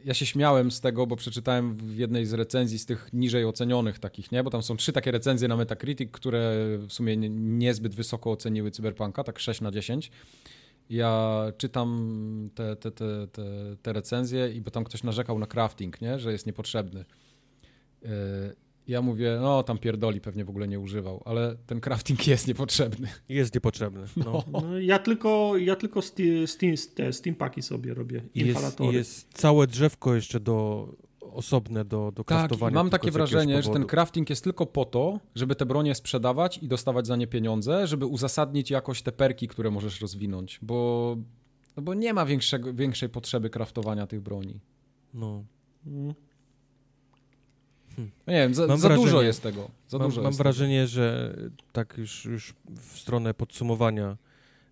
ja 0.04 0.14
się 0.14 0.26
śmiałem 0.26 0.70
z 0.70 0.80
tego, 0.80 1.06
bo 1.06 1.16
przeczytałem 1.16 1.74
w 1.74 1.96
jednej 1.96 2.26
z 2.26 2.32
recenzji 2.32 2.78
z 2.78 2.86
tych 2.86 3.08
niżej 3.12 3.44
ocenionych 3.44 3.98
takich, 3.98 4.32
nie? 4.32 4.44
Bo 4.44 4.50
tam 4.50 4.62
są 4.62 4.76
trzy 4.76 4.92
takie 4.92 5.10
recenzje 5.10 5.48
na 5.48 5.56
Metacritic, 5.56 6.10
które 6.12 6.54
w 6.78 6.92
sumie 6.92 7.16
niezbyt 7.30 7.94
wysoko 7.94 8.30
oceniły 8.30 8.70
Cyberpunka, 8.70 9.24
tak 9.24 9.38
6 9.38 9.60
na 9.60 9.70
10. 9.70 10.10
Ja 10.90 11.42
czytam 11.56 12.50
te, 12.54 12.76
te, 12.76 12.90
te, 12.90 13.26
te, 13.32 13.42
te 13.82 13.92
recenzje 13.92 14.48
i 14.48 14.60
bo 14.60 14.70
tam 14.70 14.84
ktoś 14.84 15.02
narzekał 15.02 15.38
na 15.38 15.46
crafting, 15.46 16.00
nie? 16.00 16.18
Że 16.18 16.32
jest 16.32 16.46
niepotrzebny. 16.46 17.04
Ja 18.90 19.02
mówię, 19.02 19.38
no 19.40 19.62
tam 19.62 19.78
pierdoli 19.78 20.20
pewnie 20.20 20.44
w 20.44 20.50
ogóle 20.50 20.68
nie 20.68 20.80
używał, 20.80 21.22
ale 21.24 21.56
ten 21.66 21.80
crafting 21.80 22.26
jest 22.26 22.48
niepotrzebny. 22.48 23.08
Jest 23.28 23.54
niepotrzebny. 23.54 24.04
No. 24.16 24.44
No. 24.52 24.62
no 24.62 24.78
ja 24.78 24.98
tylko, 24.98 25.56
ja 25.56 25.76
tylko 25.76 26.02
steam, 26.02 26.46
steam, 26.46 26.74
te 26.94 27.12
steam 27.12 27.36
paki 27.36 27.62
sobie 27.62 27.94
robię, 27.94 28.22
jest, 28.34 28.80
jest 28.80 29.28
całe 29.32 29.66
drzewko 29.66 30.14
jeszcze 30.14 30.40
do 30.40 30.88
osobne 31.20 31.84
do, 31.84 32.12
do 32.12 32.24
tak, 32.24 32.50
mam 32.72 32.90
takie 32.90 33.10
wrażenie, 33.10 33.62
że 33.62 33.70
ten 33.70 33.86
crafting 33.86 34.30
jest 34.30 34.44
tylko 34.44 34.66
po 34.66 34.84
to, 34.84 35.20
żeby 35.34 35.54
te 35.54 35.66
bronie 35.66 35.94
sprzedawać 35.94 36.58
i 36.58 36.68
dostawać 36.68 37.06
za 37.06 37.16
nie 37.16 37.26
pieniądze, 37.26 37.86
żeby 37.86 38.06
uzasadnić 38.06 38.70
jakoś 38.70 39.02
te 39.02 39.12
perki, 39.12 39.48
które 39.48 39.70
możesz 39.70 40.00
rozwinąć, 40.00 40.58
bo, 40.62 41.16
no 41.76 41.82
bo 41.82 41.94
nie 41.94 42.14
ma 42.14 42.26
większego, 42.26 42.74
większej 42.74 43.08
potrzeby 43.08 43.50
craftowania 43.50 44.06
tych 44.06 44.20
broni. 44.20 44.60
No. 45.14 45.44
Mm. 45.86 46.14
Hmm. 47.96 48.10
No 48.26 48.32
nie 48.32 48.38
wiem, 48.38 48.54
za, 48.54 48.76
za 48.76 48.88
dużo 48.88 49.22
jest 49.22 49.42
tego. 49.42 49.70
Za 49.88 49.98
mam, 49.98 50.08
dużo 50.08 50.22
mam 50.22 50.32
wrażenie, 50.32 50.80
tego. 50.80 50.88
że 50.88 51.36
tak 51.72 51.94
już, 51.98 52.24
już 52.24 52.54
w 52.76 52.98
stronę 52.98 53.34
podsumowania, 53.34 54.16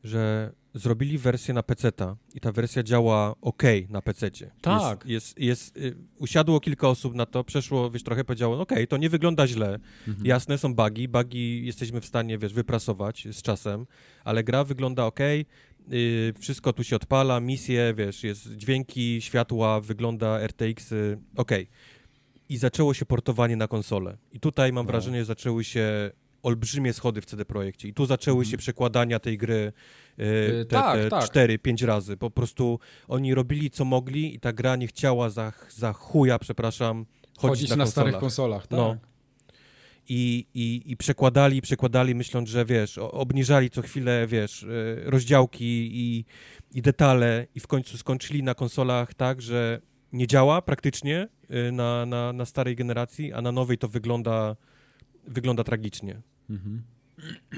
że 0.05 0.53
zrobili 0.75 1.19
wersję 1.19 1.55
na 1.55 1.63
PC-ta 1.63 2.17
i 2.35 2.41
ta 2.41 2.53
wersja 2.53 2.83
działa 2.83 3.35
ok 3.41 3.63
na 3.89 4.03
PC-cie. 4.03 4.51
Tak. 4.61 5.07
Jest, 5.07 5.39
jest, 5.39 5.77
jest, 5.77 5.77
y, 5.77 5.97
usiadło 6.19 6.61
kilka 6.61 6.89
osób 6.89 7.15
na 7.15 7.27
to, 7.27 7.45
przeszło, 7.45 7.91
wiesz, 7.91 8.03
trochę 8.03 8.25
powiedziało, 8.25 8.61
ok, 8.61 8.73
to 8.89 8.97
nie 8.97 9.11
wygląda 9.11 9.47
źle. 9.47 9.79
Mhm. 10.09 10.27
Jasne, 10.27 10.59
są 10.59 10.75
bugi, 10.75 11.09
bugi 11.09 11.67
jesteśmy 11.67 12.01
w 12.01 12.07
stanie, 12.07 12.39
wiesz, 12.39 12.53
wyprasować 12.53 13.29
z 13.33 13.43
czasem, 13.43 13.87
ale 14.25 14.45
gra 14.45 14.65
wygląda 14.65 15.07
ok, 15.07 15.21
yy, 15.89 16.33
wszystko 16.41 16.73
tu 16.73 16.85
się 16.85 16.97
odpala, 16.97 17.41
misje, 17.41 17.95
wiesz, 17.97 18.25
jest 18.25 18.57
dźwięki, 18.57 19.21
światła, 19.21 19.81
wygląda 19.81 20.41
RTX, 20.41 20.93
y, 20.93 21.19
ok 21.37 21.53
i 22.49 22.57
zaczęło 22.57 22.95
się 22.95 23.07
portowanie 23.07 23.57
na 23.57 23.69
konsolę. 23.69 24.17
I 24.33 24.41
tutaj 24.41 24.73
mam 24.73 24.87
no. 24.87 24.93
wrażenie, 24.93 25.25
zaczęły 25.25 25.65
się 25.65 26.11
olbrzymie 26.43 26.93
schody 26.93 27.21
w 27.21 27.27
CD 27.27 27.45
Projekcie. 27.45 27.89
I 27.89 27.95
tu 27.95 28.07
zaczęły 28.07 28.39
mhm. 28.39 28.51
się 28.51 28.59
przekładania 28.59 29.19
tej 29.19 29.39
gry 29.39 29.73
yy, 30.19 30.25
te, 30.69 30.77
tak, 30.77 30.99
te 30.99 31.09
tak. 31.09 31.25
4-5 31.25 31.87
razy. 31.87 32.17
Po 32.17 32.31
prostu 32.31 32.79
oni 33.09 33.35
robili 33.35 33.71
co 33.71 33.85
mogli 33.85 34.35
i 34.35 34.41
ta 34.41 34.53
gra 34.53 34.77
nie 34.77 34.87
chciała 34.87 35.31
za, 35.31 35.53
za 35.71 35.93
chuja, 35.93 36.39
przepraszam, 36.39 37.07
chodzić, 37.25 37.41
chodzić 37.41 37.71
na, 37.71 37.77
na 37.77 37.87
starych 37.87 38.19
konsolach. 38.19 38.67
Tak. 38.67 38.79
No. 38.79 38.97
I, 40.11 40.47
i, 40.55 40.83
I 40.87 40.97
przekładali, 40.97 41.63
przekładali, 41.63 42.15
myśląc, 42.15 42.49
że 42.49 42.65
wiesz, 42.65 42.99
obniżali 42.99 43.71
co 43.71 43.83
chwilę, 43.83 44.27
wiesz, 44.27 44.63
y, 44.63 45.03
rozdziałki 45.05 45.91
i, 45.93 46.25
i 46.75 46.83
detale, 46.83 47.47
i 47.55 47.61
w 47.61 47.67
końcu 47.67 47.99
skończyli 47.99 48.43
na 48.43 48.55
konsolach 48.55 49.15
tak, 49.15 49.43
że 49.43 49.81
nie 50.13 50.27
działa 50.27 50.63
praktycznie 50.63 51.29
y, 51.69 51.73
na, 51.73 52.07
na, 52.07 52.33
na 52.33 52.45
starej 52.45 52.77
generacji, 52.77 53.33
a 53.33 53.43
na 53.43 53.53
nowej 53.53 53.79
to 53.79 53.89
wygląda, 53.89 54.57
wygląda 55.27 55.65
tragicznie. 55.65 56.23
Mhm. 56.51 56.83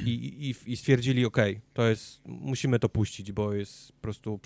I, 0.07 0.11
i, 0.11 0.73
I 0.73 0.77
stwierdzili, 0.77 1.25
ok, 1.27 1.37
to 1.73 1.89
jest, 1.89 2.23
musimy 2.27 2.79
to 2.79 2.89
puścić, 2.89 3.33
bo 3.33 3.53
jest 3.53 3.93
po 3.93 4.01
prostu 4.01 4.41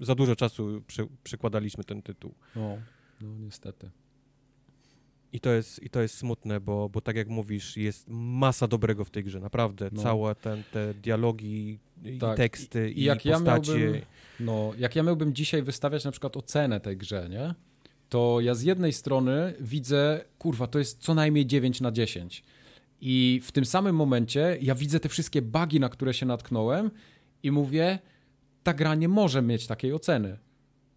za 0.00 0.14
dużo 0.14 0.36
czasu 0.36 0.82
przekładaliśmy 1.24 1.84
ten 1.84 2.02
tytuł. 2.02 2.34
No 3.20 3.38
niestety. 3.38 3.90
I 5.32 5.40
to 5.40 5.50
jest, 5.50 5.82
I 5.82 5.90
to 5.90 6.00
jest 6.00 6.18
smutne, 6.18 6.60
bo, 6.60 6.88
bo 6.88 7.00
tak 7.00 7.16
jak 7.16 7.28
mówisz, 7.28 7.76
jest 7.76 8.04
masa 8.08 8.68
dobrego 8.68 9.04
w 9.04 9.10
tej 9.10 9.24
grze, 9.24 9.40
naprawdę. 9.40 9.88
No. 9.92 10.02
Całe 10.02 10.34
ten, 10.34 10.62
te 10.72 10.94
dialogi, 10.94 11.78
tak. 12.20 12.34
i 12.34 12.36
teksty, 12.36 12.90
i, 12.90 13.00
i, 13.00 13.04
jak 13.04 13.22
postacie. 13.22 13.72
Ja 13.72 13.78
miałbym, 13.78 14.02
no, 14.40 14.72
jak 14.78 14.96
ja 14.96 15.02
miałbym 15.02 15.34
dzisiaj 15.34 15.62
wystawiać 15.62 16.04
na 16.04 16.10
przykład 16.10 16.36
ocenę 16.36 16.80
tej 16.80 16.96
grze, 16.96 17.28
nie? 17.30 17.54
To 18.08 18.40
ja 18.40 18.54
z 18.54 18.62
jednej 18.62 18.92
strony 18.92 19.54
widzę, 19.60 20.24
kurwa, 20.38 20.66
to 20.66 20.78
jest 20.78 20.98
co 20.98 21.14
najmniej 21.14 21.46
9 21.46 21.80
na 21.80 21.92
10. 21.92 22.42
I 23.00 23.40
w 23.44 23.52
tym 23.52 23.64
samym 23.64 23.96
momencie 23.96 24.58
ja 24.60 24.74
widzę 24.74 25.00
te 25.00 25.08
wszystkie 25.08 25.42
bugi, 25.42 25.80
na 25.80 25.88
które 25.88 26.14
się 26.14 26.26
natknąłem 26.26 26.90
i 27.42 27.50
mówię, 27.50 27.98
ta 28.62 28.74
gra 28.74 28.94
nie 28.94 29.08
może 29.08 29.42
mieć 29.42 29.66
takiej 29.66 29.92
oceny. 29.92 30.38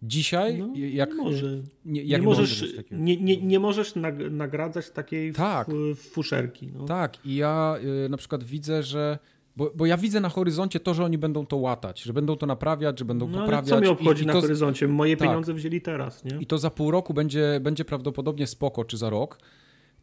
Dzisiaj, 0.06 0.58
no, 0.58 0.72
jak. 0.76 1.10
Nie, 1.10 1.16
może. 1.16 1.58
Nie, 1.84 2.02
jak 2.02 2.20
nie, 2.20 2.26
możesz, 2.26 2.64
nie, 2.90 3.16
nie, 3.16 3.36
nie 3.36 3.60
możesz 3.60 3.92
nagradzać 4.30 4.90
takiej 4.90 5.32
tak. 5.32 5.68
fuszerki. 5.96 6.72
No. 6.74 6.84
Tak, 6.84 7.26
i 7.26 7.34
ja 7.34 7.76
y, 8.06 8.08
na 8.08 8.16
przykład 8.16 8.44
widzę, 8.44 8.82
że. 8.82 9.18
Bo, 9.56 9.70
bo 9.74 9.86
ja 9.86 9.96
widzę 9.96 10.20
na 10.20 10.28
horyzoncie 10.28 10.80
to, 10.80 10.94
że 10.94 11.04
oni 11.04 11.18
będą 11.18 11.46
to 11.46 11.56
łatać, 11.56 12.02
że 12.02 12.12
będą 12.12 12.36
to 12.36 12.46
naprawiać, 12.46 12.98
że 12.98 13.04
będą 13.04 13.28
no, 13.28 13.38
poprawiać. 13.38 13.68
Co 13.68 13.80
mnie 13.80 13.90
obchodzi 13.90 14.22
i, 14.22 14.24
i 14.24 14.26
na 14.26 14.32
to, 14.32 14.40
horyzoncie? 14.40 14.88
Moje 14.88 15.16
tak. 15.16 15.28
pieniądze 15.28 15.54
wzięli 15.54 15.80
teraz, 15.80 16.24
nie? 16.24 16.38
I 16.40 16.46
to 16.46 16.58
za 16.58 16.70
pół 16.70 16.90
roku 16.90 17.14
będzie, 17.14 17.60
będzie 17.62 17.84
prawdopodobnie 17.84 18.46
spoko, 18.46 18.84
czy 18.84 18.96
za 18.96 19.10
rok. 19.10 19.38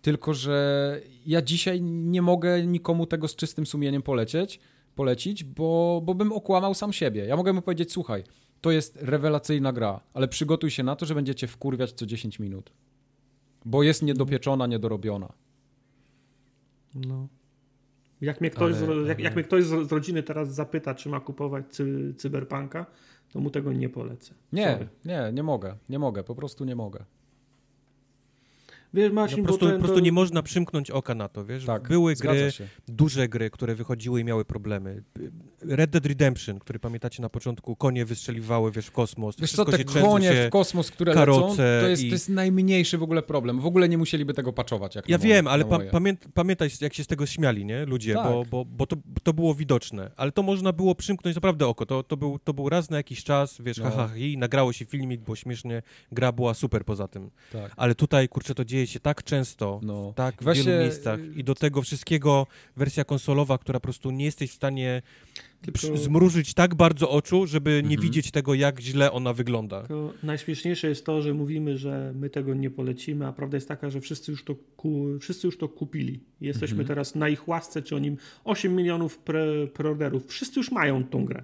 Tylko, 0.01 0.33
że 0.33 1.01
ja 1.25 1.41
dzisiaj 1.41 1.81
nie 1.81 2.21
mogę 2.21 2.67
nikomu 2.67 3.05
tego 3.05 3.27
z 3.27 3.35
czystym 3.35 3.65
sumieniem 3.65 4.01
polecieć, 4.01 4.59
polecić, 4.95 5.43
bo, 5.43 6.01
bo 6.05 6.15
bym 6.15 6.33
okłamał 6.33 6.73
sam 6.73 6.93
siebie. 6.93 7.25
Ja 7.25 7.35
mogę 7.35 7.53
mu 7.53 7.61
powiedzieć, 7.61 7.91
słuchaj, 7.91 8.23
to 8.61 8.71
jest 8.71 8.97
rewelacyjna 9.01 9.73
gra, 9.73 9.99
ale 10.13 10.27
przygotuj 10.27 10.71
się 10.71 10.83
na 10.83 10.95
to, 10.95 11.05
że 11.05 11.15
będziecie 11.15 11.47
wkurwiać 11.47 11.91
co 11.91 12.05
10 12.05 12.39
minut. 12.39 12.71
Bo 13.65 13.83
jest 13.83 14.01
niedopieczona, 14.01 14.67
niedorobiona. 14.67 15.33
No. 16.95 17.27
Jak 18.21 18.41
mnie 18.41 18.49
ktoś, 18.49 18.75
ale, 18.75 19.05
z, 19.05 19.07
jak, 19.07 19.19
jak 19.19 19.35
mnie 19.35 19.43
ktoś 19.43 19.63
z 19.63 19.91
rodziny 19.91 20.23
teraz 20.23 20.53
zapyta, 20.53 20.95
czy 20.95 21.09
ma 21.09 21.19
kupować 21.19 21.65
cy, 21.69 22.13
cyberpunka, 22.17 22.85
to 23.31 23.39
mu 23.39 23.49
tego 23.49 23.73
nie 23.73 23.89
polecę. 23.89 24.33
Nie, 24.53 24.73
Sorry. 24.73 24.87
nie, 25.05 25.31
nie 25.33 25.43
mogę. 25.43 25.77
Nie 25.89 25.99
mogę, 25.99 26.23
po 26.23 26.35
prostu 26.35 26.65
nie 26.65 26.75
mogę. 26.75 27.05
Wiesz, 28.93 29.11
Marcin, 29.11 29.37
no, 29.37 29.43
po, 29.43 29.47
prostu, 29.47 29.65
ten, 29.65 29.75
po 29.75 29.83
prostu 29.83 29.99
nie 29.99 30.11
można 30.11 30.43
przymknąć 30.43 30.91
oka 30.91 31.15
na 31.15 31.27
to, 31.27 31.45
wiesz? 31.45 31.65
Tak, 31.65 31.87
Były 31.87 32.15
gry, 32.15 32.51
się. 32.51 32.67
duże 32.87 33.27
gry, 33.29 33.49
które 33.49 33.75
wychodziły 33.75 34.21
i 34.21 34.23
miały 34.23 34.45
problemy. 34.45 35.03
Red 35.61 35.89
Dead 35.89 36.05
Redemption, 36.05 36.59
który 36.59 36.79
pamiętacie 36.79 37.21
na 37.21 37.29
początku, 37.29 37.75
konie 37.75 38.05
wystrzeliwały, 38.05 38.71
wiesz, 38.71 38.85
w 38.85 38.91
kosmos. 38.91 39.35
Wiesz 39.39 39.51
co, 39.51 39.65
te 39.65 39.83
konie 39.83 40.33
w 40.33 40.49
kosmos, 40.49 40.91
które 40.91 41.13
lecą, 41.15 41.55
to 41.57 41.87
jest, 41.87 42.03
i... 42.03 42.07
to 42.07 42.15
jest 42.15 42.29
najmniejszy 42.29 42.97
w 42.97 43.03
ogóle 43.03 43.21
problem. 43.21 43.59
W 43.59 43.65
ogóle 43.65 43.89
nie 43.89 43.97
musieliby 43.97 44.33
tego 44.33 44.53
paczować. 44.53 44.95
Jak 44.95 45.09
ja 45.09 45.17
wiem, 45.17 45.47
ale 45.47 45.65
pa 45.65 45.79
pamię 45.79 46.17
pamiętaj, 46.33 46.69
jak 46.81 46.93
się 46.93 47.03
z 47.03 47.07
tego 47.07 47.25
śmiali, 47.25 47.65
nie? 47.65 47.85
Ludzie, 47.85 48.13
tak. 48.13 48.23
bo, 48.23 48.45
bo, 48.51 48.65
bo 48.65 48.85
to, 48.85 48.95
to 49.23 49.33
było 49.33 49.55
widoczne. 49.55 50.11
Ale 50.17 50.31
to 50.31 50.43
można 50.43 50.73
było 50.73 50.95
przymknąć 50.95 51.35
naprawdę 51.35 51.67
oko. 51.67 51.85
To, 51.85 52.03
to, 52.03 52.17
był, 52.17 52.39
to 52.39 52.53
był 52.53 52.69
raz 52.69 52.89
na 52.89 52.97
jakiś 52.97 53.23
czas, 53.23 53.61
wiesz, 53.61 53.77
no. 53.77 53.83
haha, 53.83 54.17
i 54.17 54.37
nagrało 54.37 54.73
się 54.73 54.85
filmik, 54.85 55.21
było 55.21 55.35
śmiesznie, 55.35 55.81
gra 56.11 56.31
była 56.31 56.53
super 56.53 56.85
poza 56.85 57.07
tym. 57.07 57.31
Tak. 57.51 57.73
Ale 57.77 57.95
tutaj, 57.95 58.29
kurczę, 58.29 58.55
to 58.55 58.65
dzieje 58.65 58.80
dzieje 58.81 58.93
się 58.93 58.99
tak 58.99 59.23
często, 59.23 59.79
no. 59.83 60.13
tak 60.15 60.35
w 60.41 60.43
Właśnie... 60.43 60.63
wielu 60.63 60.79
miejscach 60.79 61.19
i 61.35 61.43
do 61.43 61.55
tego 61.55 61.81
wszystkiego 61.81 62.47
wersja 62.77 63.03
konsolowa, 63.03 63.57
która 63.57 63.79
po 63.79 63.83
prostu 63.83 64.11
nie 64.11 64.25
jesteś 64.25 64.51
w 64.51 64.53
stanie 64.53 65.01
Tylko... 65.61 65.97
zmrużyć 65.97 66.53
tak 66.53 66.75
bardzo 66.75 67.09
oczu, 67.09 67.47
żeby 67.47 67.71
nie 67.71 67.77
mhm. 67.77 68.01
widzieć 68.01 68.31
tego, 68.31 68.53
jak 68.53 68.79
źle 68.79 69.11
ona 69.11 69.33
wygląda. 69.33 69.79
Tylko 69.79 70.13
najśmieszniejsze 70.23 70.89
jest 70.89 71.05
to, 71.05 71.21
że 71.21 71.33
mówimy, 71.33 71.77
że 71.77 72.13
my 72.15 72.29
tego 72.29 72.53
nie 72.53 72.69
polecimy, 72.69 73.27
a 73.27 73.33
prawda 73.33 73.57
jest 73.57 73.67
taka, 73.67 73.89
że 73.89 74.01
wszyscy 74.01 74.31
już 74.31 74.43
to, 74.43 74.55
ku... 74.77 75.05
wszyscy 75.19 75.47
już 75.47 75.57
to 75.57 75.69
kupili. 75.69 76.19
Jesteśmy 76.41 76.79
mhm. 76.79 76.87
teraz 76.87 77.15
na 77.15 77.29
ich 77.29 77.47
łasce, 77.47 77.81
czy 77.81 77.95
o 77.95 77.99
nim 77.99 78.17
8 78.43 78.75
milionów 78.75 79.17
pre 79.17 79.67
preorderów. 79.73 80.27
Wszyscy 80.27 80.59
już 80.59 80.71
mają 80.71 81.03
tą 81.03 81.25
grę. 81.25 81.43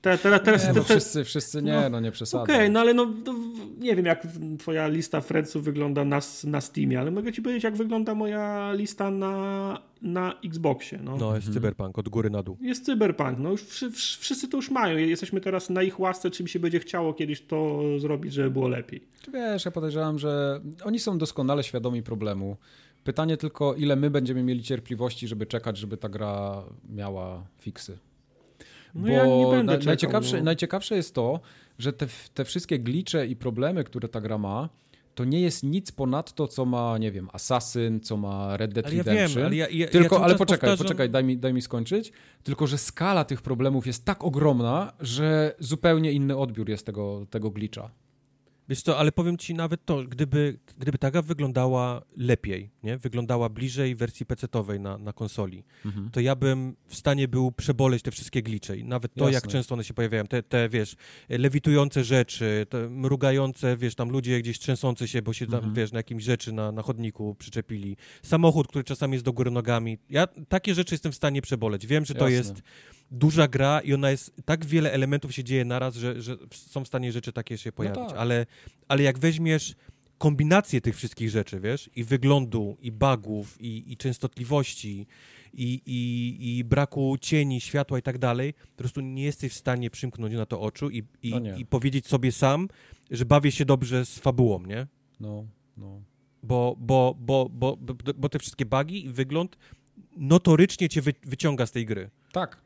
Te, 0.00 0.18
te, 0.18 0.40
teraz, 0.40 0.66
nie, 0.66 0.72
no 0.72 0.82
wszyscy, 0.82 1.24
wszyscy 1.24 1.62
nie, 1.62 1.72
no, 1.72 1.88
no 1.88 2.00
nie 2.00 2.12
przesadzą. 2.12 2.42
Okej, 2.42 2.56
okay, 2.56 2.70
no 2.70 2.80
ale 2.80 2.94
no, 2.94 3.12
no, 3.26 3.34
nie 3.78 3.96
wiem 3.96 4.06
jak 4.06 4.26
twoja 4.58 4.88
lista 4.88 5.20
friendsów 5.20 5.64
wygląda 5.64 6.04
na, 6.04 6.20
na 6.44 6.60
Steamie, 6.60 7.00
ale 7.00 7.10
mogę 7.10 7.32
ci 7.32 7.42
powiedzieć 7.42 7.64
jak 7.64 7.76
wygląda 7.76 8.14
moja 8.14 8.72
lista 8.72 9.10
na, 9.10 9.78
na 10.02 10.34
Xboxie. 10.44 10.98
No, 11.02 11.16
no 11.16 11.34
jest 11.34 11.46
mhm. 11.46 11.54
Cyberpunk, 11.54 11.98
od 11.98 12.08
góry 12.08 12.30
na 12.30 12.42
dół. 12.42 12.56
Jest 12.60 12.84
Cyberpunk, 12.84 13.38
no 13.38 13.50
już 13.50 13.62
wszyscy 13.94 14.48
to 14.48 14.56
już 14.56 14.70
mają. 14.70 14.96
Jesteśmy 14.96 15.40
teraz 15.40 15.70
na 15.70 15.82
ich 15.82 16.00
łasce, 16.00 16.30
czy 16.30 16.42
mi 16.42 16.48
się 16.48 16.60
będzie 16.60 16.80
chciało 16.80 17.14
kiedyś 17.14 17.42
to 17.42 17.82
zrobić, 17.98 18.32
żeby 18.32 18.50
było 18.50 18.68
lepiej. 18.68 19.04
Wiesz, 19.32 19.64
ja 19.64 19.70
podejrzewam, 19.70 20.18
że 20.18 20.60
oni 20.84 20.98
są 20.98 21.18
doskonale 21.18 21.62
świadomi 21.62 22.02
problemu. 22.02 22.56
Pytanie 23.04 23.36
tylko, 23.36 23.74
ile 23.74 23.96
my 23.96 24.10
będziemy 24.10 24.42
mieli 24.42 24.62
cierpliwości, 24.62 25.28
żeby 25.28 25.46
czekać, 25.46 25.78
żeby 25.78 25.96
ta 25.96 26.08
gra 26.08 26.62
miała 26.88 27.46
fiksy. 27.58 27.98
No 28.94 29.08
ja 29.08 29.26
nie 29.26 29.46
będę 29.46 29.78
na, 29.78 29.84
najciekawsze, 29.84 30.36
no. 30.38 30.44
najciekawsze 30.44 30.96
jest 30.96 31.14
to, 31.14 31.40
że 31.78 31.92
te, 31.92 32.06
te 32.34 32.44
wszystkie 32.44 32.78
glicze 32.78 33.26
i 33.26 33.36
problemy, 33.36 33.84
które 33.84 34.08
ta 34.08 34.20
gra 34.20 34.38
ma, 34.38 34.68
to 35.14 35.24
nie 35.24 35.40
jest 35.40 35.62
nic 35.62 35.92
ponad 35.92 36.32
to, 36.32 36.48
co 36.48 36.64
ma, 36.64 36.98
nie 36.98 37.12
wiem, 37.12 37.28
Assassin, 37.32 38.00
co 38.00 38.16
ma 38.16 38.56
Red 38.56 38.72
Dead 38.74 38.86
ale 38.86 38.96
Redemption. 38.96 39.22
Ja 39.22 39.28
wiem, 39.28 39.46
ale 39.46 39.56
ja, 39.56 39.66
ja, 39.70 39.88
Tylko, 39.88 40.16
ja 40.16 40.22
ale 40.22 40.34
poczekaj, 40.34 40.70
powtarzam... 40.70 40.84
poczekaj, 40.84 41.10
daj 41.10 41.24
mi, 41.24 41.38
daj 41.38 41.54
mi 41.54 41.62
skończyć. 41.62 42.12
Tylko, 42.42 42.66
że 42.66 42.78
skala 42.78 43.24
tych 43.24 43.42
problemów 43.42 43.86
jest 43.86 44.04
tak 44.04 44.24
ogromna, 44.24 44.92
że 45.00 45.54
zupełnie 45.58 46.12
inny 46.12 46.36
odbiór 46.36 46.68
jest 46.68 46.86
tego, 46.86 47.26
tego 47.30 47.50
glitcha. 47.50 47.90
Wiesz 48.68 48.82
co, 48.82 48.98
ale 48.98 49.12
powiem 49.12 49.38
ci 49.38 49.54
nawet 49.54 49.84
to, 49.84 50.04
gdyby, 50.04 50.58
gdyby 50.78 50.98
ta 50.98 51.10
gra 51.10 51.22
wyglądała 51.22 52.02
lepiej, 52.16 52.70
nie? 52.82 52.98
wyglądała 52.98 53.48
bliżej 53.48 53.94
wersji 53.94 54.26
PC-owej 54.26 54.80
na, 54.80 54.98
na 54.98 55.12
konsoli, 55.12 55.64
mhm. 55.84 56.10
to 56.10 56.20
ja 56.20 56.36
bym 56.36 56.76
w 56.86 56.96
stanie 56.96 57.28
był 57.28 57.52
przeboleć 57.52 58.02
te 58.02 58.10
wszystkie 58.10 58.42
glicze 58.42 58.76
i 58.76 58.84
nawet 58.84 59.14
to, 59.14 59.24
Jasne. 59.24 59.34
jak 59.34 59.46
często 59.46 59.74
one 59.74 59.84
się 59.84 59.94
pojawiają, 59.94 60.26
te, 60.26 60.42
te 60.42 60.68
wiesz, 60.68 60.96
lewitujące 61.28 62.04
rzeczy, 62.04 62.66
te 62.68 62.88
mrugające, 62.88 63.76
wiesz, 63.76 63.94
tam 63.94 64.10
ludzie 64.10 64.40
gdzieś 64.40 64.58
trzęsący 64.58 65.08
się, 65.08 65.22
bo 65.22 65.32
się 65.32 65.46
tam, 65.46 65.54
mhm. 65.54 65.74
wiesz, 65.74 65.92
na 65.92 65.98
jakimś 65.98 66.22
rzeczy 66.22 66.52
na, 66.52 66.72
na 66.72 66.82
chodniku 66.82 67.34
przyczepili, 67.34 67.96
samochód, 68.22 68.68
który 68.68 68.84
czasami 68.84 69.12
jest 69.12 69.24
do 69.24 69.32
góry 69.32 69.50
nogami, 69.50 69.98
ja 70.10 70.26
takie 70.48 70.74
rzeczy 70.74 70.94
jestem 70.94 71.12
w 71.12 71.16
stanie 71.16 71.42
przeboleć. 71.42 71.86
Wiem, 71.86 72.04
że 72.04 72.14
to 72.14 72.28
Jasne. 72.28 72.52
jest 72.52 72.62
duża 73.12 73.48
gra 73.48 73.80
i 73.80 73.94
ona 73.94 74.10
jest, 74.10 74.32
tak 74.44 74.66
wiele 74.66 74.92
elementów 74.92 75.34
się 75.34 75.44
dzieje 75.44 75.64
naraz, 75.64 75.94
że, 75.94 76.22
że 76.22 76.36
są 76.50 76.84
w 76.84 76.88
stanie 76.88 77.12
rzeczy 77.12 77.32
takie 77.32 77.58
się 77.58 77.70
no 77.70 77.72
pojawić, 77.72 78.00
no 78.00 78.08
tak. 78.08 78.18
ale, 78.18 78.46
ale 78.88 79.02
jak 79.02 79.18
weźmiesz 79.18 79.74
kombinację 80.18 80.80
tych 80.80 80.96
wszystkich 80.96 81.30
rzeczy, 81.30 81.60
wiesz, 81.60 81.90
i 81.96 82.04
wyglądu, 82.04 82.76
i 82.80 82.92
bugów, 82.92 83.60
i, 83.60 83.92
i 83.92 83.96
częstotliwości, 83.96 85.06
i, 85.52 85.82
i, 85.86 86.58
i 86.58 86.64
braku 86.64 87.16
cieni, 87.20 87.60
światła 87.60 87.98
i 87.98 88.02
tak 88.02 88.18
dalej, 88.18 88.54
po 88.54 88.76
prostu 88.76 89.00
nie 89.00 89.24
jesteś 89.24 89.52
w 89.52 89.56
stanie 89.56 89.90
przymknąć 89.90 90.34
na 90.34 90.46
to 90.46 90.60
oczu 90.60 90.90
i, 90.90 91.02
i, 91.22 91.30
no 91.30 91.56
i 91.56 91.66
powiedzieć 91.66 92.06
sobie 92.06 92.32
sam, 92.32 92.68
że 93.10 93.24
bawię 93.24 93.52
się 93.52 93.64
dobrze 93.64 94.06
z 94.06 94.18
fabułą, 94.18 94.66
nie? 94.66 94.86
No, 95.20 95.46
no. 95.76 96.02
Bo, 96.42 96.76
bo, 96.78 97.16
bo, 97.18 97.48
bo, 97.50 97.76
bo, 97.76 97.94
bo 98.14 98.28
te 98.28 98.38
wszystkie 98.38 98.66
bugi 98.66 99.04
i 99.04 99.08
wygląd 99.08 99.56
notorycznie 100.16 100.88
cię 100.88 101.02
wy, 101.02 101.14
wyciąga 101.22 101.66
z 101.66 101.72
tej 101.72 101.86
gry. 101.86 102.10
Tak, 102.32 102.62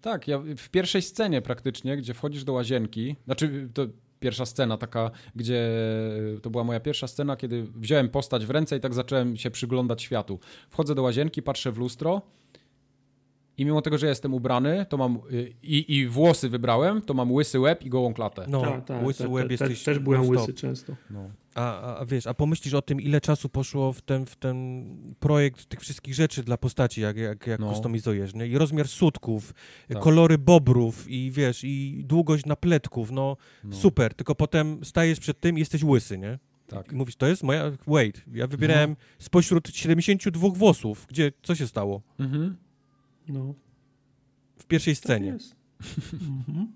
tak, 0.00 0.28
ja 0.28 0.38
w 0.56 0.68
pierwszej 0.68 1.02
scenie 1.02 1.42
praktycznie, 1.42 1.96
gdzie 1.96 2.14
wchodzisz 2.14 2.44
do 2.44 2.52
łazienki, 2.52 3.16
znaczy 3.24 3.68
to 3.74 3.86
pierwsza 4.20 4.46
scena 4.46 4.76
taka, 4.76 5.10
gdzie 5.36 5.70
to 6.42 6.50
była 6.50 6.64
moja 6.64 6.80
pierwsza 6.80 7.06
scena, 7.06 7.36
kiedy 7.36 7.62
wziąłem 7.62 8.08
postać 8.08 8.46
w 8.46 8.50
ręce 8.50 8.76
i 8.76 8.80
tak 8.80 8.94
zacząłem 8.94 9.36
się 9.36 9.50
przyglądać 9.50 10.02
światu. 10.02 10.38
Wchodzę 10.70 10.94
do 10.94 11.02
łazienki, 11.02 11.42
patrzę 11.42 11.72
w 11.72 11.78
lustro 11.78 12.22
i 13.56 13.64
mimo 13.64 13.82
tego, 13.82 13.98
że 13.98 14.06
jestem 14.06 14.34
ubrany, 14.34 14.86
to 14.88 14.96
mam 14.96 15.18
y, 15.32 15.52
i, 15.62 15.96
i 15.98 16.06
włosy 16.06 16.48
wybrałem, 16.48 17.02
to 17.02 17.14
mam 17.14 17.32
łysy 17.32 17.60
łeb 17.60 17.84
i 17.84 17.90
gołą 17.90 18.14
klatę. 18.14 18.46
No, 18.48 18.60
tak, 18.60 18.84
tak, 18.84 19.06
łysy 19.06 19.28
łeb 19.28 19.46
te, 19.46 19.52
jesteś 19.54 19.84
Też 19.84 19.98
byłem 19.98 20.28
łysy 20.28 20.54
często. 20.54 20.96
No. 21.10 21.30
A, 21.54 21.96
a, 21.98 22.04
wiesz, 22.04 22.26
a 22.26 22.34
pomyślisz 22.34 22.74
o 22.74 22.82
tym, 22.82 23.00
ile 23.00 23.20
czasu 23.20 23.48
poszło 23.48 23.92
w 23.92 24.02
ten, 24.02 24.26
w 24.26 24.36
ten 24.36 24.86
projekt 25.20 25.66
tych 25.66 25.80
wszystkich 25.80 26.14
rzeczy 26.14 26.42
dla 26.42 26.56
postaci, 26.56 27.00
jak, 27.00 27.16
jak, 27.16 27.46
jak 27.46 27.60
no. 27.60 27.72
customizujesz, 27.72 28.34
nie? 28.34 28.46
I 28.46 28.58
rozmiar 28.58 28.88
sutków, 28.88 29.54
tak. 29.88 30.02
kolory 30.02 30.38
bobrów 30.38 31.08
i 31.08 31.30
wiesz, 31.30 31.64
i 31.64 32.04
długość 32.06 32.46
napletków, 32.46 33.10
no, 33.10 33.36
no, 33.64 33.76
super, 33.76 34.14
tylko 34.14 34.34
potem 34.34 34.84
stajesz 34.84 35.20
przed 35.20 35.40
tym 35.40 35.56
i 35.56 35.60
jesteś 35.60 35.84
łysy, 35.84 36.18
nie? 36.18 36.38
Tak. 36.66 36.92
I 36.92 36.96
mówisz, 36.96 37.16
to 37.16 37.26
jest 37.26 37.42
moja, 37.42 37.72
wait, 37.86 38.24
ja 38.32 38.46
wybierałem 38.46 38.90
no. 38.90 38.96
spośród 39.18 39.68
72 39.68 40.48
włosów, 40.48 41.06
gdzie, 41.08 41.32
co 41.42 41.54
się 41.54 41.66
stało? 41.66 42.02
Mhm. 42.18 42.56
No. 43.28 43.54
W 44.58 44.66
pierwszej 44.66 44.94
tak 44.94 45.04
scenie. 45.04 45.36
mhm. 46.12 46.72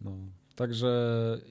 No. 0.00 0.16
Także 0.56 0.88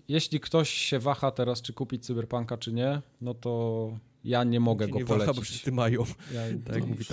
jeśli 0.08 0.40
ktoś 0.40 0.70
się 0.70 1.00
waha 1.00 1.32
teraz, 1.32 1.62
czy 1.62 1.74
kupić 1.74 2.06
Cyberpunka, 2.06 2.58
czy 2.58 2.74
nie, 2.74 3.02
no 3.22 3.34
to 3.34 3.92
ja 4.24 4.44
nie 4.44 4.60
mogę 4.60 4.88
go 4.88 5.00
nie 5.00 5.06
polecić. 5.06 5.28
Waha, 5.28 5.38
bo 5.38 5.42
wszyscy 5.42 5.72
mają. 5.72 6.04
Ja, 6.34 6.42
tak 6.74 6.82
no, 6.82 6.88
mówi 6.88 7.06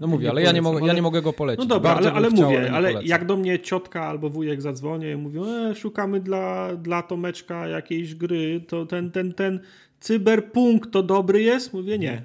No 0.00 0.06
mówię, 0.06 0.30
ale 0.30 0.42
ja 0.42 0.52
nie, 0.52 0.62
mogę, 0.62 0.86
ja 0.86 0.92
nie 0.92 1.02
mogę 1.02 1.22
go 1.22 1.32
polecić. 1.32 1.68
No 1.68 1.74
dobra, 1.74 1.94
ale, 1.94 2.12
ale 2.12 2.30
mówię, 2.30 2.72
ale, 2.72 2.88
ale 2.88 3.04
jak 3.04 3.26
do 3.26 3.36
mnie 3.36 3.60
ciotka 3.60 4.04
albo 4.04 4.30
wujek 4.30 4.62
zadzwonię 4.62 5.12
i 5.12 5.16
mówią, 5.16 5.44
e, 5.46 5.74
szukamy 5.74 6.20
dla, 6.20 6.76
dla 6.76 7.02
Tomeczka 7.02 7.68
jakiejś 7.68 8.14
gry, 8.14 8.64
to 8.68 8.86
ten, 8.86 9.10
ten, 9.10 9.32
ten 9.32 9.60
cyberpunk 10.00 10.86
to 10.86 11.02
dobry 11.02 11.42
jest? 11.42 11.72
Mówię, 11.72 11.98
nie. 11.98 12.22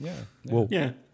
Nie. 0.00 0.12
Nie. 0.44 0.54
Wow. 0.54 0.68
nie. 0.70 1.05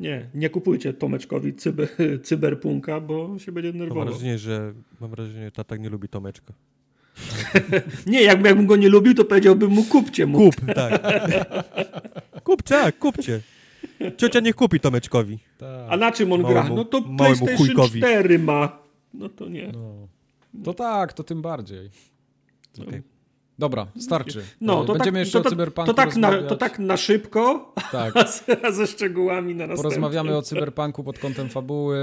Nie, 0.00 0.28
nie 0.34 0.50
kupujcie 0.50 0.92
Tomeczkowi 0.92 1.54
cyber, 1.54 1.88
cyberpunka, 2.26 3.00
bo 3.00 3.38
się 3.38 3.52
będzie 3.52 3.72
nerwował. 3.72 4.04
Mam 4.04 4.12
wrażenie, 4.12 4.38
że 4.38 4.74
mam 5.00 5.10
wrażenie, 5.10 5.44
że 5.44 5.50
tata 5.50 5.76
nie 5.76 5.88
lubi 5.88 6.08
Tomeczka. 6.08 6.54
nie, 8.06 8.22
jakbym, 8.22 8.46
jakbym 8.46 8.66
go 8.66 8.76
nie 8.76 8.88
lubił, 8.88 9.14
to 9.14 9.24
powiedziałbym 9.24 9.70
mu 9.70 9.84
kupcie 9.84 10.26
mu. 10.26 10.38
Kup, 10.38 10.56
tak. 10.74 11.02
Kup, 12.44 12.62
tak, 12.62 12.98
kupcie. 12.98 13.40
Ciocia 14.16 14.40
nie 14.40 14.54
kupi 14.54 14.80
Tomeczkowi. 14.80 15.38
Tak. 15.58 15.86
A 15.88 15.96
na 15.96 16.12
czym 16.12 16.32
on 16.32 16.42
małemu, 16.42 16.66
gra? 16.66 16.74
No 16.74 16.84
to 16.84 17.02
PlayStation 17.02 17.56
chujkowi. 17.56 18.00
4 18.00 18.38
ma. 18.38 18.78
No 19.14 19.28
to 19.28 19.48
nie. 19.48 19.72
No. 19.72 20.08
To 20.64 20.74
tak, 20.74 21.12
to 21.12 21.24
tym 21.24 21.42
bardziej. 21.42 21.90
Okay. 22.82 23.02
Dobra, 23.58 23.86
starczy. 23.98 24.42
No, 24.60 24.84
to 24.84 24.92
Będziemy 24.92 25.18
tak, 25.18 25.26
jeszcze 25.26 25.40
to, 25.42 25.48
o 25.48 25.50
cyberpunku 25.50 25.86
to 25.86 25.94
tak, 25.94 26.16
na, 26.16 26.42
to 26.42 26.56
tak 26.56 26.78
na 26.78 26.96
szybko, 26.96 27.72
tak. 27.92 28.14
a 28.66 28.72
ze 28.72 28.86
szczegółami 28.86 29.54
na 29.54 29.66
następnym. 29.66 29.76
Porozmawiamy 29.76 30.36
o 30.36 30.42
cyberpunku 30.42 31.04
pod 31.04 31.18
kątem 31.18 31.48
fabuły, 31.48 31.98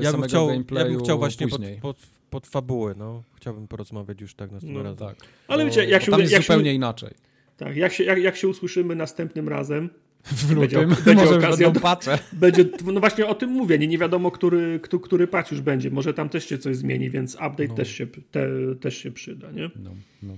ja 0.00 0.10
samego 0.10 0.28
chciał, 0.28 0.48
gameplayu 0.48 0.86
Ja 0.86 0.92
bym 0.96 1.04
chciał 1.04 1.18
właśnie 1.18 1.48
pod, 1.48 1.60
pod, 1.82 1.96
pod, 2.30 2.46
fabuły, 2.46 2.94
no. 2.98 3.22
Chciałbym 3.34 3.68
porozmawiać 3.68 4.20
już 4.20 4.34
tak 4.34 4.50
następnym 4.50 4.82
no, 4.82 4.90
razem. 4.90 5.08
Tak. 5.08 5.16
Ale 5.48 5.64
wiecie, 5.64 5.84
jak 5.84 6.02
się... 6.02 6.10
Tam 6.10 6.20
jest 6.20 6.32
jak 6.32 6.42
zupełnie 6.42 6.70
się, 6.70 6.74
inaczej. 6.74 7.14
Tak, 7.56 7.76
jak 7.76 7.92
się, 7.92 8.04
jak, 8.04 8.18
jak 8.18 8.36
się 8.36 8.48
usłyszymy 8.48 8.94
następnym 8.94 9.48
razem, 9.48 9.90
w 10.24 10.50
lutym 10.50 10.88
będzie, 10.88 11.02
będzie 11.04 11.24
może 11.24 11.38
okazja, 11.38 11.70
patrzę. 11.70 12.18
Będzie, 12.32 12.64
no 12.84 13.00
właśnie 13.00 13.26
o 13.26 13.34
tym 13.34 13.50
mówię, 13.50 13.78
nie, 13.78 13.86
nie 13.86 13.98
wiadomo, 13.98 14.30
który, 14.30 14.80
który, 14.80 15.02
który 15.02 15.26
patch 15.26 15.50
już 15.50 15.60
będzie. 15.60 15.90
Może 15.90 16.14
tam 16.14 16.28
też 16.28 16.48
się 16.48 16.58
coś 16.58 16.76
zmieni, 16.76 17.10
więc 17.10 17.34
update 17.34 17.68
no. 17.68 17.74
też, 17.74 17.90
się, 17.90 18.06
te, 18.06 18.48
też 18.80 18.96
się 18.98 19.12
przyda, 19.12 19.50
nie? 19.50 19.70
No, 19.76 19.90
no. 20.22 20.34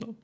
no. 0.00 0.14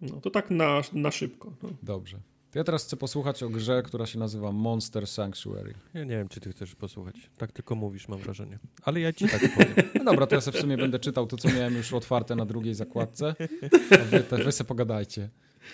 no 0.00 0.20
to 0.20 0.30
tak 0.30 0.50
na, 0.50 0.80
na 0.92 1.10
szybko. 1.10 1.52
No. 1.62 1.68
Dobrze. 1.82 2.18
To 2.52 2.58
ja 2.58 2.64
teraz 2.64 2.84
chcę 2.84 2.96
posłuchać 2.96 3.42
o 3.42 3.48
grze, 3.48 3.82
która 3.82 4.06
się 4.06 4.18
nazywa 4.18 4.52
Monster 4.52 5.06
Sanctuary. 5.06 5.74
Ja 5.94 6.04
nie 6.04 6.16
wiem, 6.16 6.28
czy 6.28 6.40
ty 6.40 6.50
chcesz 6.50 6.74
posłuchać. 6.74 7.30
Tak 7.36 7.52
tylko 7.52 7.74
mówisz, 7.74 8.08
mam 8.08 8.18
wrażenie. 8.18 8.58
Ale 8.82 9.00
ja 9.00 9.12
ci 9.12 9.28
tak 9.28 9.54
powiem. 9.54 9.74
No 9.94 10.04
dobra, 10.04 10.26
to 10.26 10.34
ja 10.34 10.40
sobie 10.40 10.58
w 10.58 10.60
sumie 10.60 10.76
będę 10.76 10.98
czytał 10.98 11.26
to, 11.26 11.36
co 11.36 11.48
miałem 11.48 11.74
już 11.74 11.92
otwarte 11.92 12.36
na 12.36 12.46
drugiej 12.46 12.74
zakładce. 12.74 13.34
A 13.90 14.04
wy, 14.04 14.20
te, 14.20 14.36
wy 14.44 14.52
sobie 14.52 14.68
pogadajcie. 14.68 15.28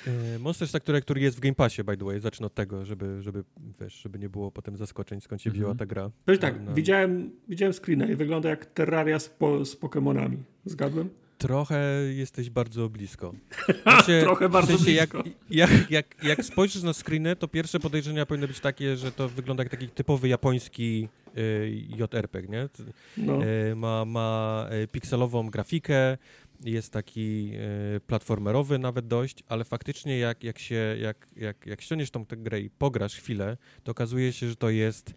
E, 0.07 0.39
Monster 0.39 0.68
Factory, 0.68 1.00
który 1.00 1.20
jest 1.20 1.36
w 1.36 1.41
Game 1.41 1.55
Passie, 1.55 1.84
by 1.84 1.97
the 1.97 2.05
way, 2.05 2.20
zacznę 2.20 2.47
od 2.47 2.55
tego, 2.55 2.84
żeby, 2.84 3.23
żeby, 3.23 3.44
wiesz, 3.81 3.94
żeby 4.02 4.18
nie 4.18 4.28
było 4.28 4.50
potem 4.50 4.76
zaskoczeń, 4.76 5.20
skąd 5.20 5.42
się 5.42 5.50
wzięła 5.50 5.70
mhm. 5.70 5.78
ta 5.78 5.86
gra. 5.94 6.10
Jest 6.26 6.41
tak, 6.41 6.65
na... 6.65 6.73
widziałem, 6.73 7.31
widziałem 7.49 7.73
screena 7.73 8.07
i 8.07 8.17
wygląda 8.17 8.49
jak 8.49 8.67
Terraria 8.67 9.18
z, 9.18 9.28
po, 9.28 9.65
z 9.65 9.81
Pokémonami. 9.81 10.36
Zgadłem? 10.65 11.10
Trochę 11.39 11.78
jesteś 12.15 12.50
bardzo 12.50 12.89
blisko. 12.89 13.34
Znaczy, 13.83 14.20
Trochę 14.20 14.49
bardzo 14.49 14.76
w 14.76 14.76
sensie 14.76 14.92
blisko. 14.92 15.18
Jak, 15.50 15.70
jak, 15.70 15.91
jak, 15.91 16.25
jak 16.25 16.44
spojrzysz 16.44 16.83
na 16.83 16.92
screeny, 16.92 17.36
to 17.36 17.49
pierwsze 17.49 17.81
podejrzenia 17.81 18.26
powinny 18.26 18.49
być 18.49 18.60
takie, 18.60 18.97
że 18.97 19.12
to 19.12 19.28
wygląda 19.28 19.62
jak 19.62 19.70
taki 19.70 19.89
typowy 19.89 20.28
japoński 20.28 21.08
y, 21.39 21.86
JRPG, 21.99 22.49
nie? 22.49 22.68
No. 23.17 23.44
Y, 23.44 23.76
ma, 23.76 24.05
ma 24.05 24.67
y, 24.84 24.89
pikselową 24.89 25.50
grafikę, 25.50 26.18
jest 26.64 26.92
taki 26.92 27.52
y, 27.96 28.00
platformerowy 28.00 28.78
nawet 28.78 29.06
dość, 29.06 29.44
ale 29.48 29.64
faktycznie 29.64 30.18
jak, 30.18 30.44
jak 30.44 30.58
się, 30.58 30.96
jak, 31.00 31.28
jak, 31.36 31.66
jak 31.66 31.80
ściągniesz 31.80 32.10
tą 32.10 32.26
tę 32.26 32.36
grę 32.36 32.60
i 32.60 32.70
pograsz 32.70 33.14
chwilę, 33.14 33.56
to 33.84 33.92
okazuje 33.92 34.32
się, 34.32 34.48
że 34.48 34.56
to 34.56 34.70
jest 34.70 35.14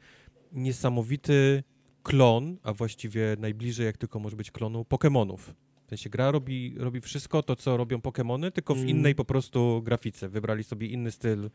niesamowity 0.52 1.64
klon, 2.04 2.58
a 2.64 2.74
właściwie 2.74 3.36
najbliżej 3.40 3.86
jak 3.86 3.98
tylko 3.98 4.20
może 4.20 4.36
być 4.36 4.52
klonu 4.52 4.86
Pokémonów. 4.90 5.38
W 5.86 5.90
sensie 5.90 6.10
gra 6.10 6.32
robi, 6.32 6.76
robi 6.78 7.02
wszystko 7.02 7.44
to, 7.44 7.56
co 7.56 7.78
robią 7.78 7.98
Pokémony, 7.98 8.52
tylko 8.52 8.76
w 8.76 8.78
mm. 8.78 8.90
innej 8.90 9.16
po 9.16 9.26
prostu 9.26 9.82
grafice. 9.86 10.30
Wybrali 10.30 10.64
sobie 10.64 10.88
inny 10.88 11.12
styl, 11.12 11.50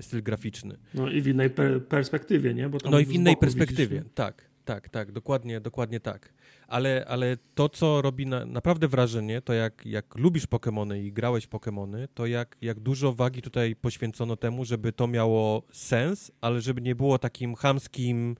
styl 0.00 0.22
graficzny. 0.22 0.76
No 0.94 1.10
i 1.10 1.22
w 1.22 1.26
innej 1.26 1.50
per 1.50 1.86
perspektywie, 1.86 2.54
nie? 2.54 2.70
no 2.90 2.98
i 2.98 3.04
w 3.04 3.12
innej 3.12 3.36
perspektywie, 3.36 4.04
tak, 4.14 4.50
tak, 4.64 4.88
tak, 4.88 5.12
dokładnie, 5.12 5.60
dokładnie 5.60 6.00
tak 6.00 6.32
ale, 6.70 7.04
ale 7.08 7.36
to, 7.54 7.68
co 7.68 8.02
robi 8.02 8.26
na, 8.26 8.44
naprawdę 8.44 8.88
wrażenie, 8.88 9.42
to 9.42 9.52
jak, 9.52 9.86
jak 9.86 10.16
lubisz 10.16 10.46
Pokémony 10.46 11.04
i 11.04 11.12
grałeś 11.12 11.48
Pokémony, 11.48 12.08
to 12.14 12.26
jak, 12.26 12.56
jak 12.60 12.80
dużo 12.80 13.12
wagi 13.12 13.42
tutaj 13.42 13.76
poświęcono 13.76 14.36
temu, 14.36 14.64
żeby 14.64 14.92
to 14.92 15.06
miało 15.06 15.62
sens, 15.72 16.32
ale 16.40 16.60
żeby 16.60 16.80
nie 16.80 16.94
było 16.94 17.18
takim 17.18 17.54
chamskim 17.54 18.36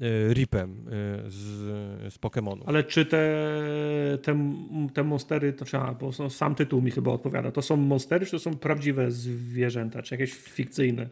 e, 0.00 0.34
ripem 0.34 0.70
e, 0.70 0.90
z, 1.30 1.38
z 2.14 2.18
Pokémonu. 2.18 2.62
Ale 2.66 2.84
czy 2.84 3.06
te, 3.06 3.18
te, 4.22 4.54
te 4.94 5.04
monstery, 5.04 5.52
to 5.52 5.64
trzeba, 5.64 5.94
bo 5.94 6.30
sam 6.30 6.54
tytuł 6.54 6.82
mi 6.82 6.90
chyba 6.90 7.12
odpowiada, 7.12 7.50
to 7.50 7.62
są 7.62 7.76
monstery, 7.76 8.26
czy 8.26 8.32
to 8.32 8.38
są 8.38 8.56
prawdziwe 8.56 9.10
zwierzęta, 9.10 10.02
czy 10.02 10.14
jakieś 10.14 10.34
fikcyjne? 10.34 11.08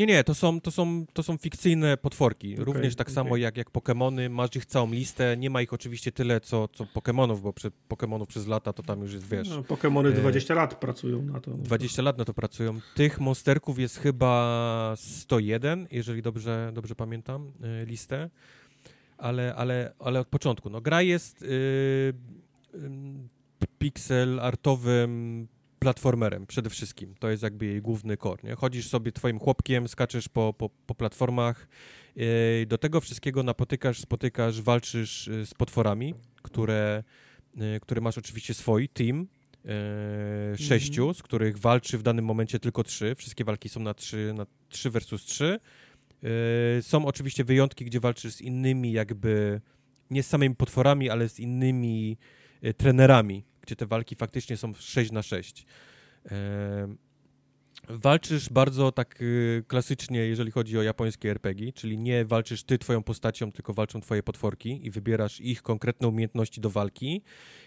Nie, 0.00 0.06
nie, 0.06 0.24
to 0.24 0.34
są, 0.34 0.60
to 0.60 0.70
są, 0.70 1.06
to 1.12 1.22
są 1.22 1.36
fikcyjne 1.36 1.96
potworki. 1.96 2.54
Okay, 2.54 2.64
Również 2.64 2.96
tak 2.96 3.06
okay. 3.06 3.14
samo 3.14 3.36
jak, 3.36 3.56
jak 3.56 3.70
Pokémony. 3.70 4.30
Masz 4.30 4.56
ich 4.56 4.66
całą 4.66 4.92
listę. 4.92 5.36
Nie 5.36 5.50
ma 5.50 5.62
ich 5.62 5.72
oczywiście 5.72 6.12
tyle, 6.12 6.40
co, 6.40 6.68
co 6.68 6.84
Pokémonów, 6.84 7.40
bo 7.40 7.52
przy, 7.52 7.70
Pokémonów 7.88 8.26
przez 8.26 8.46
lata 8.46 8.72
to 8.72 8.82
tam 8.82 9.02
już 9.02 9.12
jest, 9.12 9.28
wiesz... 9.28 9.48
No, 9.48 9.62
Pokémony 9.62 10.12
20 10.12 10.54
e... 10.54 10.56
lat 10.56 10.74
pracują 10.74 11.22
na 11.22 11.40
to. 11.40 11.50
20 11.50 12.02
lat 12.02 12.18
na 12.18 12.24
to 12.24 12.34
pracują. 12.34 12.80
Tych 12.94 13.20
monsterków 13.20 13.78
jest 13.78 13.98
chyba 13.98 14.94
101, 14.96 15.86
jeżeli 15.90 16.22
dobrze, 16.22 16.70
dobrze 16.74 16.94
pamiętam 16.94 17.52
e, 17.62 17.86
listę. 17.86 18.30
Ale, 19.18 19.54
ale, 19.54 19.92
ale 19.98 20.20
od 20.20 20.28
początku. 20.28 20.70
No, 20.70 20.80
gra 20.80 21.02
jest 21.02 21.42
yy, 21.42 22.14
pixel 23.78 24.40
artowym 24.40 25.48
platformerem 25.80 26.46
przede 26.46 26.70
wszystkim. 26.70 27.14
To 27.18 27.30
jest 27.30 27.42
jakby 27.42 27.66
jej 27.66 27.82
główny 27.82 28.16
core. 28.16 28.42
Nie? 28.44 28.54
Chodzisz 28.54 28.88
sobie 28.88 29.12
twoim 29.12 29.38
chłopkiem, 29.38 29.88
skaczesz 29.88 30.28
po, 30.28 30.54
po, 30.58 30.70
po 30.86 30.94
platformach. 30.94 31.68
Yy, 32.16 32.66
do 32.66 32.78
tego 32.78 33.00
wszystkiego 33.00 33.42
napotykasz, 33.42 34.00
spotykasz, 34.00 34.60
walczysz 34.62 35.26
yy, 35.26 35.46
z 35.46 35.54
potworami, 35.54 36.14
które, 36.42 37.04
yy, 37.56 37.80
które 37.80 38.00
masz 38.00 38.18
oczywiście 38.18 38.54
swój 38.54 38.88
team, 38.88 39.26
yy, 39.64 40.58
sześciu, 40.58 41.02
mm 41.02 41.14
-hmm. 41.14 41.18
z 41.18 41.22
których 41.22 41.58
walczy 41.58 41.98
w 41.98 42.02
danym 42.02 42.24
momencie 42.24 42.58
tylko 42.58 42.84
trzy. 42.84 43.14
Wszystkie 43.14 43.44
walki 43.44 43.68
są 43.68 43.80
na 43.80 43.94
trzy, 43.94 44.32
na 44.36 44.46
trzy 44.68 44.90
versus 44.90 45.24
trzy. 45.24 45.60
Są 46.80 47.06
oczywiście 47.06 47.44
wyjątki, 47.44 47.84
gdzie 47.84 48.00
walczysz 48.00 48.34
z 48.34 48.40
innymi 48.40 48.92
jakby, 48.92 49.60
nie 50.10 50.22
z 50.22 50.26
samymi 50.26 50.54
potworami, 50.54 51.10
ale 51.10 51.28
z 51.28 51.40
innymi 51.40 52.16
trenerami 52.76 53.44
gdzie 53.70 53.76
te 53.76 53.86
walki 53.86 54.14
faktycznie 54.16 54.56
są 54.56 54.74
6 54.74 55.12
na 55.12 55.22
6. 55.22 55.66
Walczysz 57.88 58.48
bardzo 58.48 58.92
tak 58.92 59.22
y, 59.22 59.64
klasycznie, 59.68 60.18
jeżeli 60.18 60.50
chodzi 60.50 60.78
o 60.78 60.82
japońskie 60.82 61.30
RPG, 61.30 61.72
czyli 61.72 61.98
nie 61.98 62.24
walczysz 62.24 62.62
ty 62.62 62.78
twoją 62.78 63.02
postacią, 63.02 63.52
tylko 63.52 63.74
walczą 63.74 64.00
twoje 64.00 64.22
potworki 64.22 64.86
i 64.86 64.90
wybierasz 64.90 65.40
ich 65.40 65.62
konkretne 65.62 66.08
umiejętności 66.08 66.60
do 66.60 66.70
walki. 66.70 67.22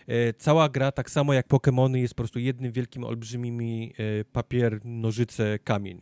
E, 0.08 0.34
cała 0.34 0.70
gra, 0.70 0.92
tak 0.92 1.10
samo 1.10 1.34
jak 1.34 1.48
Pokémony, 1.48 1.96
jest 1.96 2.14
po 2.14 2.24
prostu 2.24 2.40
jednym 2.40 2.72
wielkim, 2.72 3.04
olbrzymimi 3.04 3.94
e, 3.98 4.26
papier, 4.26 4.86
nożyce, 4.86 5.60
kamień. 5.60 6.02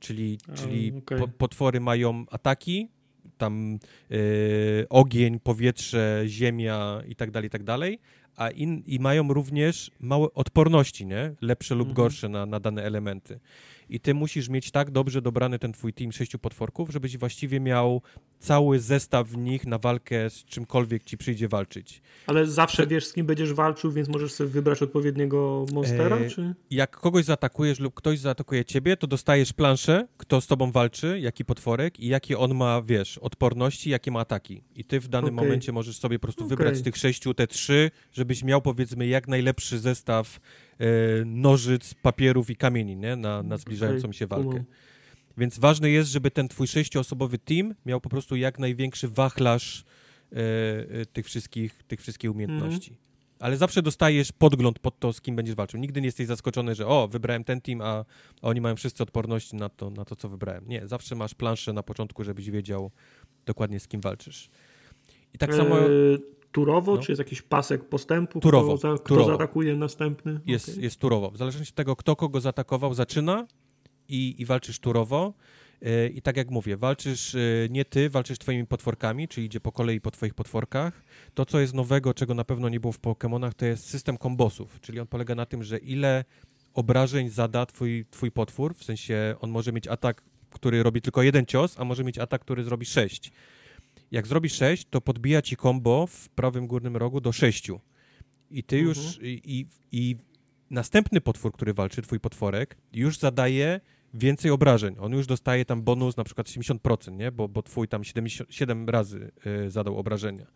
Czyli, 0.00 0.38
czyli 0.54 0.92
okay. 0.98 1.18
po, 1.18 1.28
potwory 1.28 1.80
mają 1.80 2.24
ataki, 2.30 2.88
tam 3.38 3.78
e, 4.10 4.16
ogień, 4.88 5.40
powietrze, 5.40 6.24
ziemia 6.26 7.02
i 7.08 7.16
tak 7.16 7.30
dalej, 7.30 7.46
i 7.46 7.50
tak 7.50 7.62
dalej, 7.62 7.98
a 8.36 8.50
in, 8.50 8.82
i 8.86 8.98
mają 8.98 9.28
również 9.28 9.90
małe 10.00 10.34
odporności, 10.34 11.06
nie? 11.06 11.34
Lepsze 11.40 11.74
lub 11.74 11.88
mhm. 11.88 11.94
gorsze 11.96 12.28
na, 12.28 12.46
na 12.46 12.60
dane 12.60 12.84
elementy 12.84 13.40
i 13.88 14.00
ty 14.00 14.14
musisz 14.14 14.48
mieć 14.48 14.70
tak 14.70 14.90
dobrze 14.90 15.22
dobrany 15.22 15.58
ten 15.58 15.72
twój 15.72 15.92
team 15.92 16.12
sześciu 16.12 16.38
potworków, 16.38 16.90
żebyś 16.90 17.18
właściwie 17.18 17.60
miał 17.60 18.02
cały 18.38 18.80
zestaw 18.80 19.28
w 19.28 19.36
nich 19.36 19.66
na 19.66 19.78
walkę 19.78 20.30
z 20.30 20.44
czymkolwiek 20.44 21.04
ci 21.04 21.18
przyjdzie 21.18 21.48
walczyć. 21.48 22.02
Ale 22.26 22.46
zawsze 22.46 22.86
wiesz, 22.86 23.06
z 23.06 23.12
kim 23.12 23.26
będziesz 23.26 23.52
walczył, 23.52 23.92
więc 23.92 24.08
możesz 24.08 24.32
sobie 24.32 24.50
wybrać 24.50 24.82
odpowiedniego 24.82 25.66
monstera, 25.72 26.16
e, 26.16 26.30
czy? 26.30 26.54
Jak 26.70 26.96
kogoś 26.96 27.24
zaatakujesz 27.24 27.80
lub 27.80 27.94
ktoś 27.94 28.18
zaatakuje 28.18 28.64
ciebie, 28.64 28.96
to 28.96 29.06
dostajesz 29.06 29.52
planszę, 29.52 30.08
kto 30.16 30.40
z 30.40 30.46
tobą 30.46 30.72
walczy, 30.72 31.20
jaki 31.20 31.44
potworek 31.44 32.00
i 32.00 32.06
jakie 32.06 32.38
on 32.38 32.54
ma, 32.54 32.82
wiesz, 32.82 33.18
odporności, 33.18 33.90
jakie 33.90 34.10
ma 34.10 34.20
ataki. 34.20 34.62
I 34.76 34.84
ty 34.84 35.00
w 35.00 35.08
danym 35.08 35.34
okay. 35.34 35.44
momencie 35.44 35.72
możesz 35.72 35.98
sobie 35.98 36.18
po 36.18 36.22
prostu 36.22 36.44
okay. 36.44 36.56
wybrać 36.56 36.76
z 36.76 36.82
tych 36.82 36.96
sześciu 36.96 37.34
te 37.34 37.46
trzy, 37.46 37.90
żebyś 38.12 38.44
miał 38.44 38.62
powiedzmy 38.62 39.06
jak 39.06 39.28
najlepszy 39.28 39.78
zestaw 39.78 40.40
nożyc, 41.26 41.94
papierów 41.94 42.50
i 42.50 42.56
kamieni 42.56 42.96
nie? 42.96 43.16
Na, 43.16 43.42
na 43.42 43.56
zbliżającą 43.56 44.12
się 44.12 44.26
walkę. 44.26 44.64
Więc 45.36 45.58
ważne 45.58 45.90
jest, 45.90 46.10
żeby 46.10 46.30
ten 46.30 46.48
twój 46.48 46.66
sześcioosobowy 46.66 47.38
team 47.38 47.74
miał 47.86 48.00
po 48.00 48.08
prostu 48.08 48.36
jak 48.36 48.58
największy 48.58 49.08
wachlarz 49.08 49.84
e, 50.32 50.36
e, 50.36 51.06
tych, 51.06 51.26
wszystkich, 51.26 51.82
tych 51.82 52.00
wszystkich 52.00 52.30
umiejętności. 52.30 52.90
Mm. 52.90 53.02
Ale 53.38 53.56
zawsze 53.56 53.82
dostajesz 53.82 54.32
podgląd 54.32 54.78
pod 54.78 54.98
to, 54.98 55.12
z 55.12 55.20
kim 55.20 55.36
będziesz 55.36 55.54
walczył. 55.54 55.80
Nigdy 55.80 56.00
nie 56.00 56.06
jesteś 56.06 56.26
zaskoczony, 56.26 56.74
że 56.74 56.86
o, 56.86 57.08
wybrałem 57.08 57.44
ten 57.44 57.60
team, 57.60 57.80
a 57.80 58.04
oni 58.42 58.60
mają 58.60 58.76
wszyscy 58.76 59.02
odporności 59.02 59.56
na 59.56 59.68
to, 59.68 59.90
na 59.90 60.04
to, 60.04 60.16
co 60.16 60.28
wybrałem. 60.28 60.68
Nie, 60.68 60.88
zawsze 60.88 61.14
masz 61.14 61.34
planszę 61.34 61.72
na 61.72 61.82
początku, 61.82 62.24
żebyś 62.24 62.50
wiedział 62.50 62.90
dokładnie, 63.46 63.80
z 63.80 63.88
kim 63.88 64.00
walczysz. 64.00 64.50
I 65.34 65.38
tak 65.38 65.54
samo 65.54 65.76
turowo, 66.52 66.96
no. 66.96 67.02
czy 67.02 67.12
jest 67.12 67.18
jakiś 67.18 67.42
pasek 67.42 67.84
postępu, 67.84 68.40
turowo, 68.40 68.78
kto, 68.78 68.94
kto 68.94 69.08
turowo. 69.08 69.28
zaatakuje 69.28 69.76
następny? 69.76 70.40
Jest, 70.46 70.68
okay. 70.68 70.82
jest 70.82 70.96
turowo. 70.96 71.30
W 71.30 71.36
zależności 71.36 71.72
od 71.72 71.76
tego, 71.76 71.96
kto 71.96 72.16
kogo 72.16 72.40
zaatakował, 72.40 72.94
zaczyna 72.94 73.46
i, 74.08 74.34
i 74.38 74.44
walczysz 74.46 74.78
turowo. 74.78 75.34
E, 75.82 76.08
I 76.08 76.22
tak 76.22 76.36
jak 76.36 76.50
mówię, 76.50 76.76
walczysz 76.76 77.34
e, 77.34 77.38
nie 77.70 77.84
ty, 77.84 78.10
walczysz 78.10 78.38
twoimi 78.38 78.66
potworkami, 78.66 79.28
czyli 79.28 79.46
idzie 79.46 79.60
po 79.60 79.72
kolei 79.72 80.00
po 80.00 80.10
twoich 80.10 80.34
potworkach. 80.34 81.02
To, 81.34 81.46
co 81.46 81.60
jest 81.60 81.74
nowego, 81.74 82.14
czego 82.14 82.34
na 82.34 82.44
pewno 82.44 82.68
nie 82.68 82.80
było 82.80 82.92
w 82.92 83.00
Pokémonach, 83.00 83.52
to 83.52 83.66
jest 83.66 83.86
system 83.86 84.18
kombosów, 84.18 84.80
czyli 84.80 85.00
on 85.00 85.06
polega 85.06 85.34
na 85.34 85.46
tym, 85.46 85.62
że 85.62 85.78
ile 85.78 86.24
obrażeń 86.74 87.30
zada 87.30 87.66
twój, 87.66 88.06
twój 88.10 88.30
potwór, 88.30 88.74
w 88.74 88.84
sensie 88.84 89.34
on 89.40 89.50
może 89.50 89.72
mieć 89.72 89.88
atak, 89.88 90.22
który 90.50 90.82
robi 90.82 91.00
tylko 91.00 91.22
jeden 91.22 91.46
cios, 91.46 91.80
a 91.80 91.84
może 91.84 92.04
mieć 92.04 92.18
atak, 92.18 92.40
który 92.40 92.64
zrobi 92.64 92.86
sześć. 92.86 93.32
Jak 94.12 94.26
zrobisz 94.26 94.52
6, 94.52 94.86
to 94.90 95.00
podbija 95.00 95.42
ci 95.42 95.56
combo 95.56 96.06
w 96.06 96.28
prawym 96.28 96.66
górnym 96.66 96.96
rogu 96.96 97.20
do 97.20 97.32
6. 97.32 97.70
I 98.50 98.62
ty 98.62 98.76
mhm. 98.76 98.88
już 98.88 99.18
i, 99.22 99.66
i 99.92 100.16
następny 100.70 101.20
potwór, 101.20 101.52
który 101.52 101.74
walczy, 101.74 102.02
twój 102.02 102.20
potworek, 102.20 102.76
już 102.92 103.18
zadaje 103.18 103.80
więcej 104.14 104.50
obrażeń. 104.50 104.96
On 105.00 105.12
już 105.12 105.26
dostaje 105.26 105.64
tam 105.64 105.82
bonus 105.82 106.16
na 106.16 106.24
przykład 106.24 106.46
70%, 106.46 107.12
nie? 107.12 107.32
Bo, 107.32 107.48
bo 107.48 107.62
twój 107.62 107.88
tam 107.88 108.02
7 108.48 108.88
razy 108.88 109.30
y, 109.66 109.70
zadał 109.70 109.98
obrażenia. 109.98 110.46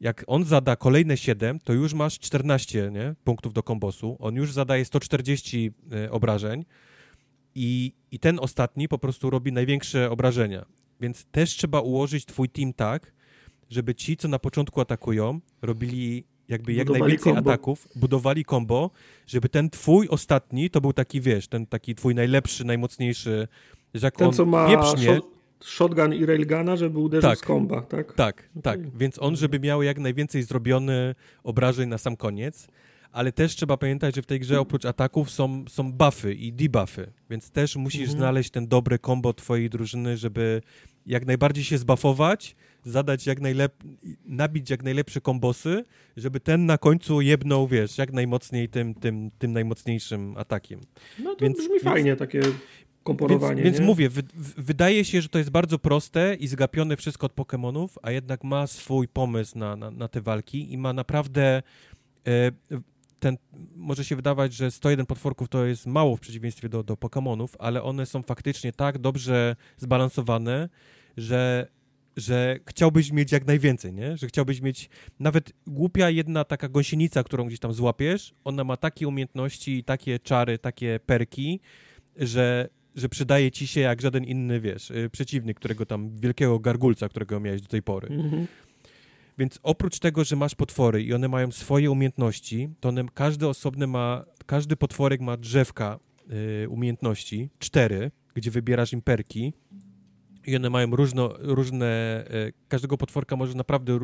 Jak 0.00 0.24
on 0.26 0.44
zada 0.44 0.76
kolejne 0.76 1.16
7, 1.16 1.58
to 1.58 1.72
już 1.72 1.94
masz 1.94 2.18
14 2.18 2.90
nie? 2.90 3.14
punktów 3.24 3.52
do 3.52 3.62
kombosu. 3.62 4.16
On 4.20 4.34
już 4.34 4.52
zadaje 4.52 4.84
140 4.84 5.72
y, 6.06 6.10
obrażeń 6.10 6.64
i, 7.54 7.92
i 8.10 8.18
ten 8.18 8.38
ostatni 8.40 8.88
po 8.88 8.98
prostu 8.98 9.30
robi 9.30 9.52
największe 9.52 10.10
obrażenia. 10.10 10.64
Więc 11.04 11.24
też 11.24 11.50
trzeba 11.50 11.80
ułożyć 11.80 12.26
twój 12.26 12.48
team 12.48 12.72
tak, 12.72 13.12
żeby 13.70 13.94
ci, 13.94 14.16
co 14.16 14.28
na 14.28 14.38
początku 14.38 14.80
atakują, 14.80 15.40
robili 15.62 16.24
jakby 16.48 16.72
jak 16.72 16.86
budowali 16.86 17.00
najwięcej 17.00 17.34
combo. 17.34 17.50
ataków, 17.50 17.88
budowali 17.96 18.44
combo, 18.44 18.90
żeby 19.26 19.48
ten 19.48 19.70
twój 19.70 20.08
ostatni 20.08 20.70
to 20.70 20.80
był 20.80 20.92
taki, 20.92 21.20
wiesz, 21.20 21.48
ten 21.48 21.66
taki 21.66 21.94
twój 21.94 22.14
najlepszy, 22.14 22.64
najmocniejszy, 22.64 23.48
że 23.94 24.06
jak 24.06 24.16
ten, 24.16 24.26
on 24.26 24.32
co 24.32 24.46
ma 24.46 24.68
pieprznie, 24.68 25.20
shotgun 25.60 26.14
i 26.14 26.26
railguna, 26.26 26.76
żeby 26.76 26.98
uderzył 26.98 27.30
tak, 27.30 27.38
z 27.38 27.42
komba, 27.42 27.82
tak? 27.82 28.12
Tak, 28.12 28.48
okay. 28.50 28.62
tak. 28.62 28.96
Więc 28.96 29.18
on, 29.18 29.36
żeby 29.36 29.60
miał 29.60 29.82
jak 29.82 29.98
najwięcej 29.98 30.42
zrobiony 30.42 31.14
obrażeń 31.42 31.88
na 31.88 31.98
sam 31.98 32.16
koniec, 32.16 32.68
ale 33.12 33.32
też 33.32 33.56
trzeba 33.56 33.76
pamiętać, 33.76 34.14
że 34.14 34.22
w 34.22 34.26
tej 34.26 34.40
grze 34.40 34.60
oprócz 34.60 34.84
ataków 34.84 35.30
są, 35.30 35.64
są 35.68 35.92
buffy 35.92 36.34
i 36.34 36.52
debuffy, 36.52 37.12
więc 37.30 37.50
też 37.50 37.76
musisz 37.76 38.00
mhm. 38.00 38.18
znaleźć 38.18 38.50
ten 38.50 38.68
dobry 38.68 38.98
combo 38.98 39.32
twojej 39.32 39.70
drużyny, 39.70 40.16
żeby 40.16 40.62
jak 41.06 41.26
najbardziej 41.26 41.64
się 41.64 41.78
zbuffować, 41.78 42.56
zadać 42.84 43.26
jak 43.26 43.40
najlep... 43.40 43.74
nabić 44.24 44.70
jak 44.70 44.82
najlepsze 44.82 45.20
kombosy, 45.20 45.84
żeby 46.16 46.40
ten 46.40 46.66
na 46.66 46.78
końcu 46.78 47.20
jebnął, 47.20 47.68
wiesz, 47.68 47.98
jak 47.98 48.12
najmocniej 48.12 48.68
tym, 48.68 48.94
tym, 48.94 49.30
tym 49.38 49.52
najmocniejszym 49.52 50.36
atakiem. 50.36 50.80
No 51.18 51.34
to 51.34 51.44
więc, 51.44 51.58
brzmi 51.58 51.70
więc, 51.70 51.82
fajnie 51.82 52.16
takie 52.16 52.40
komponowanie. 53.02 53.62
Więc, 53.62 53.76
więc 53.76 53.86
mówię, 53.86 54.08
wydaje 54.56 55.04
się, 55.04 55.22
że 55.22 55.28
to 55.28 55.38
jest 55.38 55.50
bardzo 55.50 55.78
proste 55.78 56.34
i 56.34 56.46
zgapione 56.46 56.96
wszystko 56.96 57.26
od 57.26 57.34
Pokémonów, 57.34 57.88
a 58.02 58.10
jednak 58.10 58.44
ma 58.44 58.66
swój 58.66 59.08
pomysł 59.08 59.58
na, 59.58 59.76
na, 59.76 59.90
na 59.90 60.08
te 60.08 60.20
walki 60.20 60.72
i 60.72 60.78
ma 60.78 60.92
naprawdę 60.92 61.62
e, 62.26 62.50
ten, 63.24 63.36
może 63.76 64.04
się 64.04 64.16
wydawać, 64.16 64.54
że 64.54 64.70
101 64.70 65.06
potworków 65.06 65.48
to 65.48 65.64
jest 65.64 65.86
mało 65.86 66.16
w 66.16 66.20
przeciwieństwie 66.20 66.68
do, 66.68 66.82
do 66.82 66.94
Pokémonów, 66.94 67.48
ale 67.58 67.82
one 67.82 68.06
są 68.06 68.22
faktycznie 68.22 68.72
tak 68.72 68.98
dobrze 68.98 69.56
zbalansowane, 69.76 70.68
że, 71.16 71.68
że 72.16 72.58
chciałbyś 72.68 73.12
mieć 73.12 73.32
jak 73.32 73.46
najwięcej, 73.46 73.92
nie? 73.92 74.16
Że 74.16 74.26
chciałbyś 74.26 74.60
mieć 74.60 74.90
nawet 75.20 75.52
głupia 75.66 76.10
jedna 76.10 76.44
taka 76.44 76.68
gąsienica, 76.68 77.22
którą 77.22 77.46
gdzieś 77.46 77.58
tam 77.58 77.72
złapiesz, 77.72 78.34
ona 78.44 78.64
ma 78.64 78.76
takie 78.76 79.08
umiejętności, 79.08 79.84
takie 79.84 80.18
czary, 80.18 80.58
takie 80.58 81.00
perki, 81.06 81.60
że, 82.16 82.68
że 82.94 83.08
przydaje 83.08 83.50
ci 83.50 83.66
się 83.66 83.80
jak 83.80 84.02
żaden 84.02 84.24
inny, 84.24 84.60
wiesz, 84.60 84.90
y, 84.90 85.10
przeciwnik, 85.12 85.56
którego 85.56 85.86
tam, 85.86 86.16
wielkiego 86.16 86.58
gargulca, 86.58 87.08
którego 87.08 87.40
miałeś 87.40 87.62
do 87.62 87.68
tej 87.68 87.82
pory. 87.82 88.08
Mhm. 88.08 88.46
Więc 89.38 89.58
oprócz 89.62 89.98
tego, 89.98 90.24
że 90.24 90.36
masz 90.36 90.54
potwory 90.54 91.02
i 91.02 91.14
one 91.14 91.28
mają 91.28 91.52
swoje 91.52 91.90
umiejętności, 91.90 92.68
to 92.80 92.88
one, 92.88 93.04
każdy 93.14 93.48
osobny 93.48 93.86
ma, 93.86 94.24
każdy 94.46 94.76
potworek 94.76 95.20
ma 95.20 95.36
drzewka 95.36 95.98
y, 96.64 96.68
umiejętności, 96.68 97.50
cztery, 97.58 98.10
gdzie 98.34 98.50
wybierasz 98.50 98.92
im 98.92 99.02
perki 99.02 99.52
i 100.46 100.56
one 100.56 100.70
mają 100.70 100.96
różno, 100.96 101.34
różne, 101.38 102.24
y, 102.48 102.52
każdego 102.68 102.96
potworka 102.98 103.36
może 103.36 103.54
naprawdę 103.54 103.98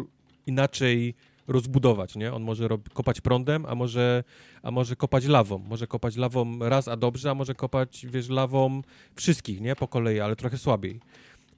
inaczej 0.46 1.14
rozbudować, 1.46 2.16
nie? 2.16 2.32
On 2.32 2.42
może 2.42 2.68
kopać 2.92 3.20
prądem, 3.20 3.66
a 3.66 3.74
może, 3.74 4.24
a 4.62 4.70
może 4.70 4.96
kopać 4.96 5.26
lawą. 5.26 5.58
Może 5.58 5.86
kopać 5.86 6.16
lawą 6.16 6.58
raz, 6.58 6.88
a 6.88 6.96
dobrze, 6.96 7.30
a 7.30 7.34
może 7.34 7.54
kopać, 7.54 8.06
wiesz, 8.10 8.28
lawą 8.28 8.82
wszystkich, 9.16 9.60
nie? 9.60 9.76
Po 9.76 9.88
kolei, 9.88 10.20
ale 10.20 10.36
trochę 10.36 10.58
słabiej. 10.58 11.00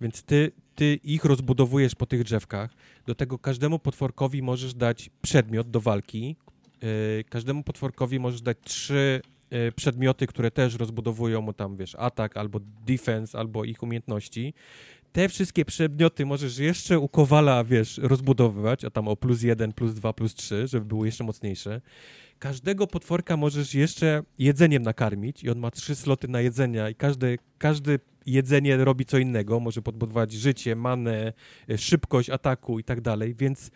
Więc 0.00 0.22
ty, 0.22 0.52
ty 0.74 0.94
ich 1.04 1.24
rozbudowujesz 1.24 1.94
po 1.94 2.06
tych 2.06 2.24
drzewkach. 2.24 2.70
Do 3.06 3.14
tego 3.14 3.38
każdemu 3.38 3.78
potworkowi 3.78 4.42
możesz 4.42 4.74
dać 4.74 5.10
przedmiot 5.22 5.70
do 5.70 5.80
walki. 5.80 6.36
Yy, 6.82 7.24
każdemu 7.28 7.62
potworkowi 7.62 8.20
możesz 8.20 8.42
dać 8.42 8.58
trzy 8.64 9.20
yy, 9.50 9.72
przedmioty, 9.72 10.26
które 10.26 10.50
też 10.50 10.74
rozbudowują 10.74 11.40
mu 11.40 11.52
tam, 11.52 11.76
wiesz, 11.76 11.94
atak 11.94 12.36
albo 12.36 12.60
defense, 12.86 13.38
albo 13.38 13.64
ich 13.64 13.82
umiejętności 13.82 14.54
te 15.12 15.28
wszystkie 15.28 15.64
przedmioty 15.64 16.26
możesz 16.26 16.58
jeszcze 16.58 16.98
u 16.98 17.08
Kowala, 17.08 17.64
wiesz, 17.64 17.98
rozbudowywać, 17.98 18.84
a 18.84 18.90
tam 18.90 19.08
o 19.08 19.16
plus 19.16 19.42
jeden, 19.42 19.72
plus 19.72 19.94
dwa, 19.94 20.12
plus 20.12 20.34
trzy, 20.34 20.68
żeby 20.68 20.86
było 20.86 21.04
jeszcze 21.04 21.24
mocniejsze. 21.24 21.80
Każdego 22.38 22.86
potworka 22.86 23.36
możesz 23.36 23.74
jeszcze 23.74 24.22
jedzeniem 24.38 24.82
nakarmić 24.82 25.44
i 25.44 25.50
on 25.50 25.58
ma 25.58 25.70
trzy 25.70 25.94
sloty 25.94 26.28
na 26.28 26.40
jedzenia 26.40 26.90
i 26.90 26.94
każde, 26.94 27.36
każde 27.58 27.98
jedzenie 28.26 28.76
robi 28.76 29.04
co 29.04 29.18
innego. 29.18 29.60
Może 29.60 29.82
podbudować 29.82 30.32
życie, 30.32 30.76
manę, 30.76 31.32
e, 31.70 31.78
szybkość 31.78 32.30
ataku 32.30 32.78
i 32.78 32.84
tak 32.84 33.00
dalej, 33.00 33.34
więc 33.34 33.70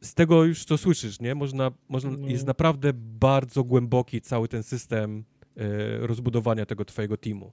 z 0.00 0.14
tego 0.14 0.44
już 0.44 0.64
co 0.64 0.78
słyszysz, 0.78 1.20
nie? 1.20 1.34
Można, 1.34 1.70
można, 1.88 2.10
no. 2.10 2.28
jest 2.28 2.46
naprawdę 2.46 2.92
bardzo 2.94 3.64
głęboki 3.64 4.20
cały 4.20 4.48
ten 4.48 4.62
system 4.62 5.24
e, 5.56 6.06
rozbudowania 6.06 6.66
tego 6.66 6.84
twojego 6.84 7.16
teamu 7.16 7.52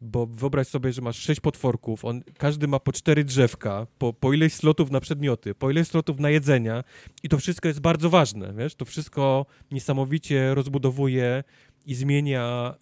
bo 0.00 0.26
wyobraź 0.26 0.66
sobie, 0.68 0.92
że 0.92 1.02
masz 1.02 1.18
sześć 1.18 1.40
potworków, 1.40 2.04
on, 2.04 2.22
każdy 2.38 2.68
ma 2.68 2.80
po 2.80 2.92
cztery 2.92 3.24
drzewka, 3.24 3.86
po, 3.98 4.12
po 4.12 4.32
ileś 4.32 4.54
slotów 4.54 4.90
na 4.90 5.00
przedmioty, 5.00 5.54
po 5.54 5.70
ileś 5.70 5.88
slotów 5.88 6.20
na 6.20 6.30
jedzenia 6.30 6.84
i 7.22 7.28
to 7.28 7.38
wszystko 7.38 7.68
jest 7.68 7.80
bardzo 7.80 8.10
ważne, 8.10 8.54
wiesz, 8.58 8.74
to 8.74 8.84
wszystko 8.84 9.46
niesamowicie 9.70 10.54
rozbudowuje 10.54 11.44
i 11.86 11.94
zmienia 11.94 12.74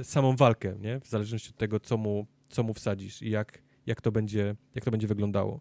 y, 0.00 0.04
samą 0.04 0.36
walkę, 0.36 0.74
nie, 0.80 1.00
w 1.00 1.06
zależności 1.06 1.50
od 1.50 1.56
tego, 1.56 1.80
co 1.80 1.96
mu, 1.96 2.26
co 2.48 2.62
mu 2.62 2.74
wsadzisz 2.74 3.22
i 3.22 3.30
jak, 3.30 3.62
jak, 3.86 4.00
to 4.00 4.12
będzie, 4.12 4.56
jak 4.74 4.84
to 4.84 4.90
będzie 4.90 5.06
wyglądało. 5.06 5.60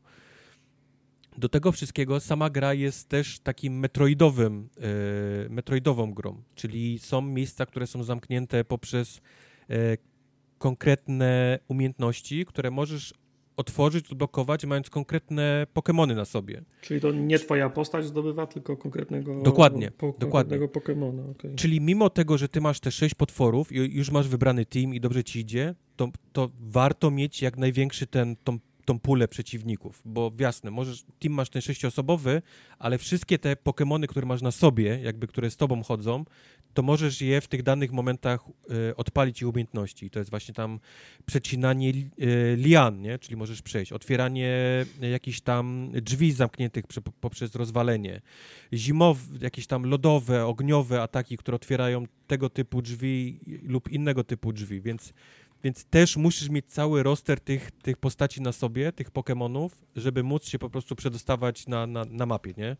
Do 1.37 1.49
tego 1.49 1.71
wszystkiego 1.71 2.19
sama 2.19 2.49
gra 2.49 2.73
jest 2.73 3.09
też 3.09 3.39
takim 3.39 3.79
metroidowym, 3.79 4.69
y, 5.45 5.49
metroidową 5.49 6.13
grą, 6.13 6.43
czyli 6.55 6.99
są 6.99 7.21
miejsca, 7.21 7.65
które 7.65 7.87
są 7.87 8.03
zamknięte 8.03 8.63
poprzez 8.63 9.17
y, 9.69 9.97
konkretne 10.57 11.59
umiejętności, 11.67 12.45
które 12.45 12.71
możesz 12.71 13.13
otworzyć, 13.59 14.11
odblokować, 14.11 14.65
mając 14.65 14.89
konkretne 14.89 15.67
Pokémony 15.73 16.15
na 16.15 16.25
sobie. 16.25 16.61
Czyli 16.81 17.01
to 17.01 17.11
nie 17.11 17.39
twoja 17.39 17.69
postać 17.69 18.05
zdobywa, 18.05 18.47
tylko 18.47 18.77
konkretnego 18.77 19.41
Dokładnie, 19.41 19.91
po, 19.91 20.13
dokładnie. 20.19 20.57
Pokémona. 20.59 21.31
Okay. 21.31 21.55
Czyli 21.55 21.81
mimo 21.81 22.09
tego, 22.09 22.37
że 22.37 22.49
ty 22.49 22.61
masz 22.61 22.79
te 22.79 22.91
sześć 22.91 23.15
potworów 23.15 23.71
i 23.71 23.75
już 23.75 24.11
masz 24.11 24.27
wybrany 24.27 24.65
team 24.65 24.93
i 24.93 24.99
dobrze 24.99 25.23
ci 25.23 25.39
idzie, 25.39 25.75
to, 25.95 26.09
to 26.33 26.49
warto 26.59 27.11
mieć 27.11 27.41
jak 27.41 27.57
największy 27.57 28.07
ten, 28.07 28.35
tą 28.43 28.59
tą 28.89 28.99
pulę 28.99 29.27
przeciwników, 29.27 30.01
bo 30.05 30.31
jasne, 30.39 30.71
możesz, 30.71 31.05
team 31.19 31.33
masz 31.33 31.49
ten 31.49 31.61
sześciosobowy, 31.61 32.41
ale 32.79 32.97
wszystkie 32.97 33.39
te 33.39 33.53
Pokémony, 33.53 34.07
które 34.07 34.25
masz 34.25 34.41
na 34.41 34.51
sobie, 34.51 34.99
jakby 35.03 35.27
które 35.27 35.51
z 35.51 35.57
tobą 35.57 35.83
chodzą, 35.83 36.25
to 36.73 36.83
możesz 36.83 37.21
je 37.21 37.41
w 37.41 37.47
tych 37.47 37.63
danych 37.63 37.91
momentach 37.91 38.41
y, 38.89 38.95
odpalić 38.95 39.41
ich 39.41 39.47
umiejętności. 39.47 40.09
To 40.09 40.19
jest 40.19 40.29
właśnie 40.29 40.53
tam 40.53 40.79
przecinanie 41.25 41.89
y, 41.89 42.55
lian, 42.57 43.01
nie? 43.01 43.19
czyli 43.19 43.35
możesz 43.35 43.61
przejść, 43.61 43.91
otwieranie 43.91 44.85
jakichś 45.01 45.41
tam 45.41 45.91
drzwi 45.93 46.31
zamkniętych 46.31 46.85
poprzez 47.21 47.55
rozwalenie, 47.55 48.21
zimowe, 48.73 49.21
jakieś 49.41 49.67
tam 49.67 49.85
lodowe, 49.85 50.45
ogniowe 50.45 51.01
ataki, 51.01 51.37
które 51.37 51.55
otwierają 51.55 52.03
tego 52.27 52.49
typu 52.49 52.81
drzwi 52.81 53.39
lub 53.63 53.91
innego 53.91 54.23
typu 54.23 54.53
drzwi, 54.53 54.81
więc 54.81 55.13
więc 55.63 55.85
też 55.85 56.17
musisz 56.17 56.49
mieć 56.49 56.65
cały 56.65 57.03
roster 57.03 57.39
tych, 57.39 57.71
tych 57.71 57.97
postaci 57.97 58.41
na 58.41 58.51
sobie, 58.51 58.91
tych 58.91 59.11
Pokémonów, 59.11 59.69
żeby 59.95 60.23
móc 60.23 60.45
się 60.45 60.59
po 60.59 60.69
prostu 60.69 60.95
przedostawać 60.95 61.67
na, 61.67 61.87
na, 61.87 62.05
na 62.05 62.25
mapie, 62.25 62.53
nie? 62.57 62.77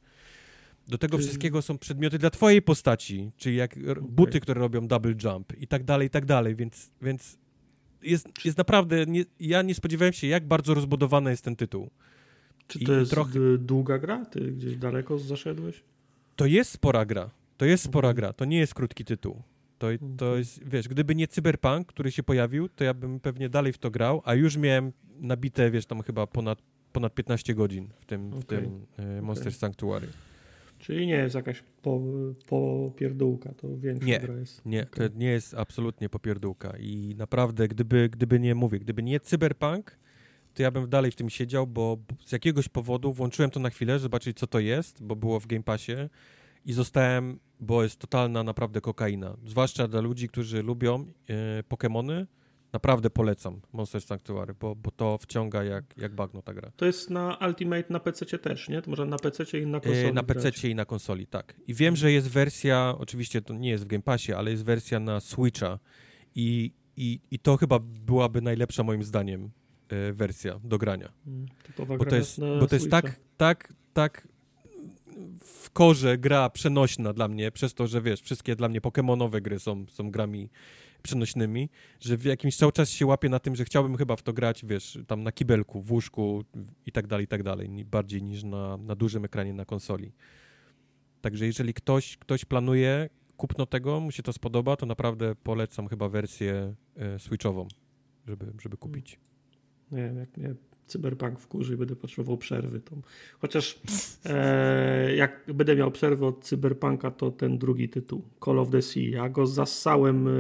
Do 0.89 0.97
tego 0.97 1.17
Czy... 1.17 1.23
wszystkiego 1.23 1.61
są 1.61 1.77
przedmioty 1.77 2.17
dla 2.17 2.29
twojej 2.29 2.61
postaci, 2.61 3.31
czyli 3.37 3.55
jak 3.55 3.71
okay. 3.71 3.95
buty, 4.01 4.39
które 4.39 4.61
robią 4.61 4.87
double 4.87 5.15
jump 5.23 5.61
i 5.61 5.67
tak 5.67 5.83
dalej, 5.83 6.07
i 6.07 6.09
tak 6.09 6.25
dalej, 6.25 6.55
więc, 6.55 6.91
więc 7.01 7.37
jest, 8.01 8.27
jest 8.45 8.57
naprawdę, 8.57 9.05
nie, 9.05 9.25
ja 9.39 9.61
nie 9.61 9.75
spodziewałem 9.75 10.13
się, 10.13 10.27
jak 10.27 10.47
bardzo 10.47 10.73
rozbudowany 10.73 11.31
jest 11.31 11.43
ten 11.43 11.55
tytuł. 11.55 11.89
Czy 12.67 12.79
to 12.79 12.93
I 12.93 12.97
jest 12.97 13.11
trochę... 13.11 13.39
długa 13.57 13.99
gra? 13.99 14.25
Ty 14.25 14.51
gdzieś 14.51 14.77
daleko 14.77 15.17
zaszedłeś? 15.17 15.83
To 16.35 16.45
jest 16.45 16.71
spora 16.71 17.05
gra. 17.05 17.29
To 17.57 17.65
jest 17.65 17.83
spora 17.83 18.13
gra. 18.13 18.33
To 18.33 18.45
nie 18.45 18.57
jest 18.57 18.73
krótki 18.73 19.05
tytuł. 19.05 19.41
To, 19.77 19.87
to 19.87 19.91
mhm. 19.91 20.37
jest, 20.37 20.69
wiesz, 20.69 20.87
gdyby 20.87 21.15
nie 21.15 21.27
Cyberpunk, 21.27 21.87
który 21.87 22.11
się 22.11 22.23
pojawił, 22.23 22.69
to 22.69 22.83
ja 22.83 22.93
bym 22.93 23.19
pewnie 23.19 23.49
dalej 23.49 23.73
w 23.73 23.77
to 23.77 23.91
grał, 23.91 24.21
a 24.25 24.33
już 24.33 24.57
miałem 24.57 24.91
nabite, 25.19 25.71
wiesz, 25.71 25.85
tam 25.85 26.01
chyba 26.01 26.27
ponad, 26.27 26.61
ponad 26.93 27.13
15 27.13 27.55
godzin 27.55 27.89
w 27.99 28.05
tym, 28.05 28.27
okay. 28.27 28.41
w 28.41 28.45
tym 28.45 28.85
e, 28.97 29.21
Monster 29.21 29.47
okay. 29.47 29.59
Sanctuary. 29.59 30.07
Czyli 30.79 31.07
nie 31.07 31.13
jest 31.13 31.35
jakaś 31.35 31.63
po, 31.81 32.01
popierdółka, 32.47 33.53
to 33.53 33.77
większa 33.77 34.05
nie, 34.05 34.19
gra 34.19 34.35
jest. 34.35 34.65
Nie, 34.65 34.83
okay. 34.83 35.09
to 35.09 35.17
nie 35.17 35.27
jest 35.27 35.53
absolutnie 35.53 36.09
popierdółka 36.09 36.77
i 36.77 37.15
naprawdę, 37.17 37.67
gdyby, 37.67 38.09
gdyby 38.09 38.39
nie, 38.39 38.55
mówię, 38.55 38.79
gdyby 38.79 39.03
nie 39.03 39.19
Cyberpunk, 39.19 39.99
to 40.53 40.63
ja 40.63 40.71
bym 40.71 40.89
dalej 40.89 41.11
w 41.11 41.15
tym 41.15 41.29
siedział, 41.29 41.67
bo 41.67 41.97
z 42.25 42.31
jakiegoś 42.31 42.69
powodu 42.69 43.13
włączyłem 43.13 43.51
to 43.51 43.59
na 43.59 43.69
chwilę, 43.69 43.99
zobaczyć 43.99 44.37
co 44.37 44.47
to 44.47 44.59
jest, 44.59 45.03
bo 45.03 45.15
było 45.15 45.39
w 45.39 45.47
Game 45.47 45.63
Passie 45.63 45.93
i 46.65 46.73
zostałem, 46.73 47.39
bo 47.59 47.83
jest 47.83 47.99
totalna 47.99 48.43
naprawdę 48.43 48.81
kokaina. 48.81 49.37
Zwłaszcza 49.45 49.87
dla 49.87 50.01
ludzi, 50.01 50.27
którzy 50.27 50.63
lubią 50.63 51.05
e, 51.29 51.63
Pokémony. 51.63 52.25
Naprawdę 52.73 53.09
polecam 53.09 53.61
Monster 53.73 54.01
Sanctuary, 54.01 54.53
bo, 54.59 54.75
bo 54.75 54.91
to 54.91 55.17
wciąga 55.17 55.63
jak, 55.63 55.85
jak 55.97 56.15
bagno 56.15 56.41
ta 56.41 56.53
gra. 56.53 56.71
To 56.75 56.85
jest 56.85 57.09
na 57.09 57.37
Ultimate 57.47 57.83
na 57.89 57.99
PC 57.99 58.25
też, 58.25 58.69
nie? 58.69 58.81
To 58.81 58.89
może 58.89 59.05
na 59.05 59.17
PC 59.17 59.59
i 59.59 59.65
na 59.65 59.79
konsoli. 59.79 60.07
E, 60.07 60.13
na 60.13 60.23
PC 60.23 60.69
i 60.69 60.75
na 60.75 60.85
konsoli, 60.85 61.27
tak. 61.27 61.55
I 61.67 61.73
wiem, 61.73 61.95
że 61.95 62.11
jest 62.11 62.29
wersja, 62.29 62.95
oczywiście 62.97 63.41
to 63.41 63.53
nie 63.53 63.69
jest 63.69 63.83
w 63.83 63.87
Game 63.87 64.03
Passie, 64.03 64.33
ale 64.33 64.51
jest 64.51 64.65
wersja 64.65 64.99
na 64.99 65.19
Switcha 65.19 65.79
i, 66.35 66.71
i, 66.97 67.19
i 67.31 67.39
to 67.39 67.57
chyba 67.57 67.79
byłaby 67.79 68.41
najlepsza 68.41 68.83
moim 68.83 69.03
zdaniem 69.03 69.51
e, 69.89 70.13
wersja 70.13 70.59
do 70.63 70.77
grania. 70.77 71.11
Hmm, 71.25 71.47
bo 71.97 72.05
to 72.05 72.15
jest, 72.15 72.39
bo 72.59 72.67
to 72.67 72.75
jest 72.75 72.91
tak, 72.91 73.19
tak, 73.37 73.73
tak 73.93 74.27
w 75.39 75.69
korze 75.69 76.17
gra 76.17 76.49
przenośna 76.49 77.13
dla 77.13 77.27
mnie, 77.27 77.51
przez 77.51 77.73
to, 77.73 77.87
że 77.87 78.01
wiesz, 78.01 78.21
wszystkie 78.21 78.55
dla 78.55 78.69
mnie 78.69 78.81
pokemonowe 78.81 79.41
gry 79.41 79.59
są, 79.59 79.85
są 79.89 80.11
grami 80.11 80.49
przenośnymi, 81.01 81.69
że 81.99 82.17
w 82.17 82.25
jakimś 82.25 82.57
cały 82.57 82.71
czas 82.71 82.89
się 82.89 83.05
łapię 83.05 83.29
na 83.29 83.39
tym, 83.39 83.55
że 83.55 83.65
chciałbym 83.65 83.97
chyba 83.97 84.15
w 84.15 84.23
to 84.23 84.33
grać, 84.33 84.65
wiesz, 84.65 84.99
tam 85.07 85.23
na 85.23 85.31
kibelku, 85.31 85.81
w 85.81 85.91
łóżku 85.91 86.43
i 86.85 86.91
tak 86.91 87.07
dalej, 87.07 87.25
i 87.25 87.27
tak 87.27 87.43
dalej, 87.43 87.85
bardziej 87.85 88.23
niż 88.23 88.43
na, 88.43 88.77
na 88.77 88.95
dużym 88.95 89.25
ekranie 89.25 89.53
na 89.53 89.65
konsoli. 89.65 90.11
Także 91.21 91.45
jeżeli 91.45 91.73
ktoś, 91.73 92.17
ktoś 92.17 92.45
planuje 92.45 93.09
kupno 93.37 93.65
tego, 93.65 93.99
mu 93.99 94.11
się 94.11 94.23
to 94.23 94.33
spodoba, 94.33 94.75
to 94.75 94.85
naprawdę 94.85 95.35
polecam 95.35 95.87
chyba 95.87 96.09
wersję 96.09 96.75
e, 96.95 97.19
switchową, 97.19 97.67
żeby, 98.27 98.53
żeby 98.61 98.77
kupić. 98.77 99.19
Nie, 99.91 100.01
jak 100.01 100.37
nie 100.37 100.55
cyberpunk 100.89 101.39
wkurzy 101.39 101.73
i 101.73 101.77
będę 101.77 101.95
potrzebował 101.95 102.37
przerwy. 102.37 102.79
To... 102.79 102.95
Chociaż 103.39 103.79
e, 104.25 105.15
jak 105.15 105.43
będę 105.53 105.75
miał 105.75 105.91
przerwę 105.91 106.27
od 106.27 106.43
cyberpunka, 106.43 107.11
to 107.11 107.31
ten 107.31 107.57
drugi 107.57 107.89
tytuł, 107.89 108.21
Call 108.45 108.59
of 108.59 108.69
the 108.69 108.81
Sea. 108.81 109.03
Ja 109.03 109.29
go 109.29 109.47
zassałem 109.47 110.27
e, 110.27 110.31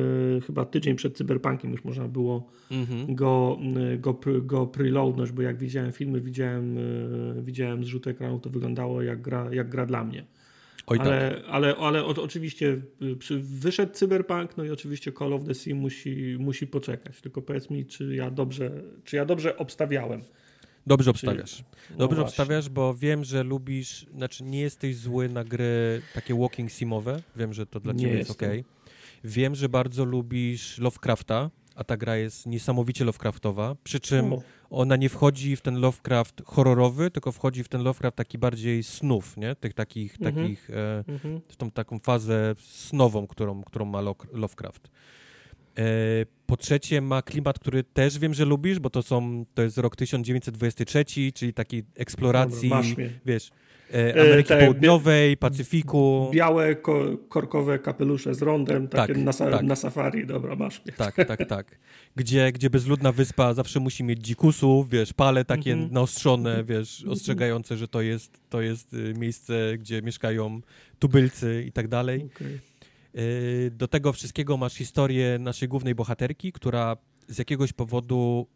chyba 0.41 0.65
tydzień 0.65 0.95
przed 0.95 1.17
cyberpunkiem, 1.17 1.71
już 1.71 1.83
można 1.83 2.07
było 2.07 2.49
mm-hmm. 2.71 3.15
go, 3.15 3.59
e, 3.93 3.97
go, 3.97 4.19
go 4.41 4.67
preloadnąć, 4.67 5.31
bo 5.31 5.41
jak 5.41 5.57
widziałem 5.57 5.91
filmy, 5.91 6.21
widziałem, 6.21 6.77
e, 6.77 7.41
widziałem 7.41 7.83
zrzut 7.83 8.07
ekranu, 8.07 8.39
to 8.39 8.49
wyglądało 8.49 9.01
jak 9.01 9.21
gra, 9.21 9.53
jak 9.53 9.69
gra 9.69 9.85
dla 9.85 10.03
mnie. 10.03 10.25
Oj, 10.89 10.99
ale, 11.01 11.35
tak. 11.35 11.43
ale, 11.49 11.75
ale 11.75 12.05
o, 12.05 12.07
oczywiście 12.07 12.67
y, 13.31 13.39
wyszedł 13.39 13.93
Cyberpunk, 13.93 14.57
no 14.57 14.63
i 14.63 14.69
oczywiście 14.69 15.11
Call 15.11 15.33
of 15.33 15.43
the 15.43 15.53
Sea 15.53 15.75
musi, 15.75 16.37
musi 16.39 16.67
poczekać. 16.67 17.21
Tylko 17.21 17.41
powiedz 17.41 17.69
mi, 17.69 17.85
czy 17.85 18.15
ja 18.15 18.31
dobrze, 18.31 18.71
czy 19.03 19.15
ja 19.15 19.25
dobrze 19.25 19.57
obstawiałem. 19.57 20.21
Dobrze 20.87 21.11
obstawiasz. 21.11 21.63
No 21.91 21.97
dobrze 21.97 22.21
obstawiasz, 22.21 22.69
bo 22.69 22.93
wiem, 22.93 23.23
że 23.23 23.43
lubisz, 23.43 24.05
znaczy 24.15 24.43
nie 24.43 24.61
jesteś 24.61 24.95
zły 24.95 25.29
na 25.29 25.43
gry 25.43 26.01
takie 26.13 26.35
walking 26.35 26.71
simowe. 26.71 27.21
Wiem, 27.35 27.53
że 27.53 27.65
to 27.65 27.79
dla 27.79 27.93
nie 27.93 27.99
ciebie 27.99 28.17
jest 28.17 28.31
ok. 28.31 28.43
Wiem, 29.23 29.55
że 29.55 29.69
bardzo 29.69 30.05
lubisz 30.05 30.77
Lovecrafta, 30.77 31.49
a 31.75 31.83
ta 31.83 31.97
gra 31.97 32.17
jest 32.17 32.45
niesamowicie 32.45 33.05
Lovecraftowa. 33.05 33.75
Przy 33.83 33.99
czym 33.99 34.35
ona 34.69 34.95
nie 34.95 35.09
wchodzi 35.09 35.55
w 35.55 35.61
ten 35.61 35.79
Lovecraft 35.79 36.41
horrorowy, 36.45 37.11
tylko 37.11 37.31
wchodzi 37.31 37.63
w 37.63 37.67
ten 37.67 37.83
Lovecraft 37.83 38.17
taki 38.17 38.37
bardziej 38.37 38.83
snów, 38.83 39.37
nie? 39.37 39.55
Tych 39.55 39.73
takich, 39.73 40.15
mhm. 40.21 40.35
takich 40.35 40.69
e, 40.69 41.03
mhm. 41.07 41.41
w 41.47 41.55
tą 41.55 41.71
taką 41.71 41.99
fazę 41.99 42.55
snową, 42.59 43.27
którą, 43.27 43.63
którą 43.63 43.85
ma 43.85 44.01
Lovecraft. 44.33 44.89
E, 45.77 45.83
po 46.45 46.57
trzecie 46.57 47.01
ma 47.01 47.21
klimat, 47.21 47.59
który 47.59 47.83
też 47.83 48.19
wiem, 48.19 48.33
że 48.33 48.45
lubisz, 48.45 48.79
bo 48.79 48.89
to 48.89 49.01
są, 49.01 49.45
to 49.53 49.61
jest 49.61 49.77
rok 49.77 49.95
1923, 49.95 51.05
czyli 51.33 51.53
takiej 51.53 51.83
eksploracji, 51.95 52.69
Dobra, 52.69 52.83
wiesz, 53.25 53.51
E, 53.93 54.15
e, 54.15 54.21
Ameryki 54.21 54.49
te, 54.49 54.59
Południowej, 54.59 55.37
Pacyfiku. 55.37 56.29
Białe, 56.33 56.75
ko 56.75 57.17
korkowe 57.29 57.79
kapelusze 57.79 58.35
z 58.35 58.41
rondem, 58.41 58.87
takie 58.87 59.13
tak, 59.13 59.23
na, 59.23 59.33
tak. 59.33 59.63
na, 59.63 59.75
safari, 59.75 60.25
dobra, 60.25 60.55
masz 60.55 60.85
mnie. 60.85 60.93
Tak, 60.93 61.15
tak, 61.15 61.45
tak. 61.47 61.77
Gdzie, 62.15 62.51
gdzie 62.51 62.69
bezludna 62.69 63.11
wyspa 63.11 63.53
zawsze 63.53 63.79
musi 63.79 64.03
mieć 64.03 64.19
dzikusów, 64.19 64.89
wiesz, 64.89 65.13
pale 65.13 65.45
takie 65.45 65.73
mm 65.73 65.87
-hmm. 65.87 65.91
naostrzone, 65.91 66.63
wiesz, 66.63 67.05
ostrzegające, 67.09 67.77
że 67.77 67.87
to 67.87 68.01
jest, 68.01 68.39
to 68.49 68.61
jest 68.61 68.93
y, 68.93 69.13
miejsce, 69.17 69.77
gdzie 69.77 70.01
mieszkają 70.01 70.61
tubylcy 70.99 71.63
i 71.67 71.71
tak 71.71 71.87
dalej. 71.87 72.29
Okay. 72.35 72.59
Do 73.71 73.87
tego 73.87 74.13
wszystkiego 74.13 74.57
masz 74.57 74.73
historię 74.73 75.37
naszej 75.39 75.67
głównej 75.67 75.95
bohaterki, 75.95 76.51
która 76.51 76.97
z 77.27 77.37
jakiegoś 77.37 77.73
powodu 77.73 78.47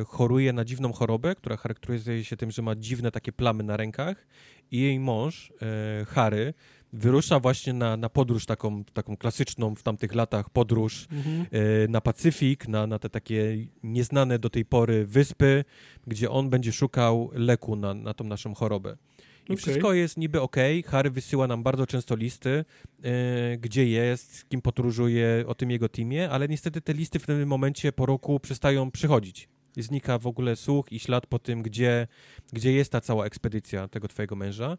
y, 0.00 0.04
choruje 0.04 0.52
na 0.52 0.64
dziwną 0.64 0.92
chorobę, 0.92 1.34
która 1.34 1.56
charakteryzuje 1.56 2.24
się 2.24 2.36
tym, 2.36 2.50
że 2.50 2.62
ma 2.62 2.76
dziwne 2.76 3.10
takie 3.10 3.32
plamy 3.32 3.64
na 3.64 3.76
rękach 3.76 4.26
i 4.70 4.80
jej 4.80 5.00
mąż, 5.00 5.52
e, 5.62 6.04
Harry, 6.04 6.54
wyrusza 6.92 7.40
właśnie 7.40 7.72
na, 7.72 7.96
na 7.96 8.08
podróż 8.08 8.46
taką, 8.46 8.84
taką 8.84 9.16
klasyczną 9.16 9.74
w 9.74 9.82
tamtych 9.82 10.14
latach, 10.14 10.50
podróż 10.50 11.06
mhm. 11.12 11.46
na 11.90 12.00
Pacyfik, 12.00 12.68
na, 12.68 12.86
na 12.86 12.98
te 12.98 13.10
takie 13.10 13.66
nieznane 13.82 14.38
do 14.38 14.50
tej 14.50 14.64
pory 14.64 15.06
wyspy, 15.06 15.64
gdzie 16.06 16.30
on 16.30 16.50
będzie 16.50 16.72
szukał 16.72 17.30
leku 17.32 17.76
na, 17.76 17.94
na 17.94 18.14
tą 18.14 18.24
naszą 18.24 18.54
chorobę. 18.54 18.96
I 19.48 19.52
okay. 19.52 19.56
wszystko 19.56 19.92
jest 19.92 20.16
niby 20.16 20.40
ok. 20.40 20.56
Harry 20.86 21.10
wysyła 21.10 21.46
nam 21.46 21.62
bardzo 21.62 21.86
często 21.86 22.16
listy, 22.16 22.64
e, 23.02 23.56
gdzie 23.58 23.88
jest, 23.88 24.36
z 24.36 24.44
kim 24.44 24.62
podróżuje, 24.62 25.44
o 25.46 25.54
tym 25.54 25.70
jego 25.70 25.88
teamie, 25.88 26.30
ale 26.30 26.48
niestety 26.48 26.80
te 26.80 26.92
listy 26.92 27.18
w 27.18 27.26
tym 27.26 27.48
momencie 27.48 27.92
po 27.92 28.06
roku 28.06 28.40
przestają 28.40 28.90
przychodzić 28.90 29.48
znika 29.82 30.18
w 30.18 30.26
ogóle 30.26 30.56
słuch 30.56 30.92
i 30.92 30.98
ślad 30.98 31.26
po 31.26 31.38
tym, 31.38 31.62
gdzie, 31.62 32.06
gdzie 32.52 32.72
jest 32.72 32.92
ta 32.92 33.00
cała 33.00 33.26
ekspedycja 33.26 33.88
tego 33.88 34.08
twojego 34.08 34.36
męża. 34.36 34.76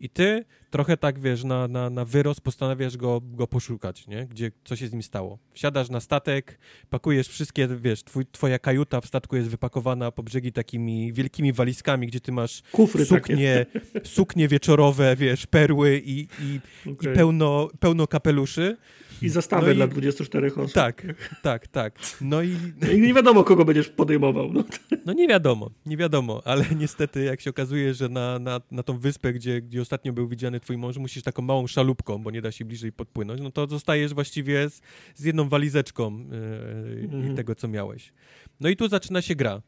I 0.00 0.10
ty 0.10 0.44
trochę 0.70 0.96
tak, 0.96 1.20
wiesz, 1.20 1.44
na, 1.44 1.68
na, 1.68 1.90
na 1.90 2.04
wyrost 2.04 2.40
postanawiasz 2.40 2.96
go, 2.96 3.20
go 3.24 3.46
poszukać, 3.46 4.06
nie? 4.06 4.26
Gdzie, 4.26 4.50
co 4.64 4.76
się 4.76 4.88
z 4.88 4.92
nim 4.92 5.02
stało. 5.02 5.38
Wsiadasz 5.52 5.90
na 5.90 6.00
statek, 6.00 6.58
pakujesz 6.90 7.28
wszystkie, 7.28 7.68
wiesz, 7.68 8.04
twój, 8.04 8.26
twoja 8.32 8.58
kajuta 8.58 9.00
w 9.00 9.06
statku 9.06 9.36
jest 9.36 9.48
wypakowana 9.48 10.10
po 10.10 10.22
brzegi 10.22 10.52
takimi 10.52 11.12
wielkimi 11.12 11.52
walizkami, 11.52 12.06
gdzie 12.06 12.20
ty 12.20 12.32
masz 12.32 12.62
Kufry 12.72 13.04
suknie, 13.04 13.66
suknie 14.04 14.48
wieczorowe, 14.48 15.16
wiesz, 15.16 15.46
perły 15.46 16.02
i, 16.04 16.20
i, 16.20 16.60
okay. 16.92 17.12
i 17.12 17.16
pełno, 17.16 17.68
pełno 17.80 18.06
kapeluszy. 18.06 18.76
I 19.22 19.28
zastawę 19.28 19.68
no 19.68 19.74
dla 19.74 19.84
i... 19.84 19.88
24 19.88 20.54
osób. 20.54 20.72
Tak, 20.72 21.02
tak, 21.42 21.66
tak. 21.66 21.98
No 22.20 22.42
i... 22.42 22.56
no 22.82 22.90
i... 22.90 23.00
nie 23.00 23.14
wiadomo, 23.14 23.44
kogo 23.44 23.64
będziesz 23.64 23.88
podejmował. 23.88 24.52
No. 24.52 24.64
no 25.06 25.12
nie 25.12 25.28
wiadomo, 25.28 25.70
nie 25.86 25.96
wiadomo, 25.96 26.42
ale 26.44 26.64
niestety 26.80 27.24
jak 27.24 27.40
się 27.40 27.50
okazuje, 27.50 27.94
że 27.94 28.08
na, 28.08 28.38
na, 28.38 28.60
na 28.70 28.82
tą 28.82 28.98
wyspę, 28.98 29.32
gdzie, 29.32 29.62
gdzie 29.62 29.82
ostatnio 29.88 30.12
był 30.12 30.28
widziany 30.28 30.60
twój 30.60 30.78
mąż, 30.78 30.96
musisz 30.96 31.22
taką 31.22 31.42
małą 31.42 31.66
szalupką, 31.66 32.22
bo 32.22 32.30
nie 32.30 32.42
da 32.42 32.52
się 32.52 32.64
bliżej 32.64 32.92
podpłynąć, 32.92 33.40
no 33.40 33.50
to 33.50 33.66
zostajesz 33.66 34.14
właściwie 34.14 34.70
z, 34.70 34.80
z 35.14 35.24
jedną 35.24 35.48
walizeczką 35.48 36.18
yy, 36.18 37.08
mhm. 37.12 37.36
tego, 37.36 37.54
co 37.54 37.68
miałeś. 37.68 38.12
No 38.60 38.68
i 38.68 38.76
tu 38.76 38.88
zaczyna 38.88 39.22
się 39.22 39.34
gra. 39.34 39.62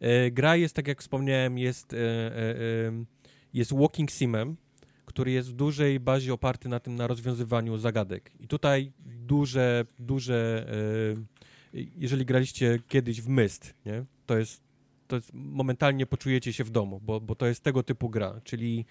Yy, 0.00 0.30
gra 0.30 0.56
jest, 0.56 0.74
tak 0.74 0.88
jak 0.88 1.00
wspomniałem, 1.00 1.58
jest, 1.58 1.92
yy, 1.92 1.98
jest 3.54 3.74
walking 3.74 4.10
simem, 4.10 4.56
który 5.06 5.30
jest 5.30 5.50
w 5.50 5.52
dużej 5.52 6.00
bazie 6.00 6.34
oparty 6.34 6.68
na 6.68 6.80
tym, 6.80 6.94
na 6.94 7.06
rozwiązywaniu 7.06 7.78
zagadek. 7.78 8.32
I 8.40 8.48
tutaj 8.48 8.92
duże, 9.04 9.84
duże, 9.98 10.66
jeżeli 11.96 12.24
graliście 12.24 12.78
kiedyś 12.88 13.22
w 13.22 13.28
Myst, 13.28 13.74
nie? 13.86 14.04
To 14.26 14.38
jest, 14.38 14.62
to 15.08 15.16
jest, 15.16 15.30
momentalnie 15.34 16.06
poczujecie 16.06 16.52
się 16.52 16.64
w 16.64 16.70
domu, 16.70 17.00
bo, 17.04 17.20
bo 17.20 17.34
to 17.34 17.46
jest 17.46 17.62
tego 17.62 17.82
typu 17.82 18.10
gra, 18.10 18.40
czyli 18.44 18.84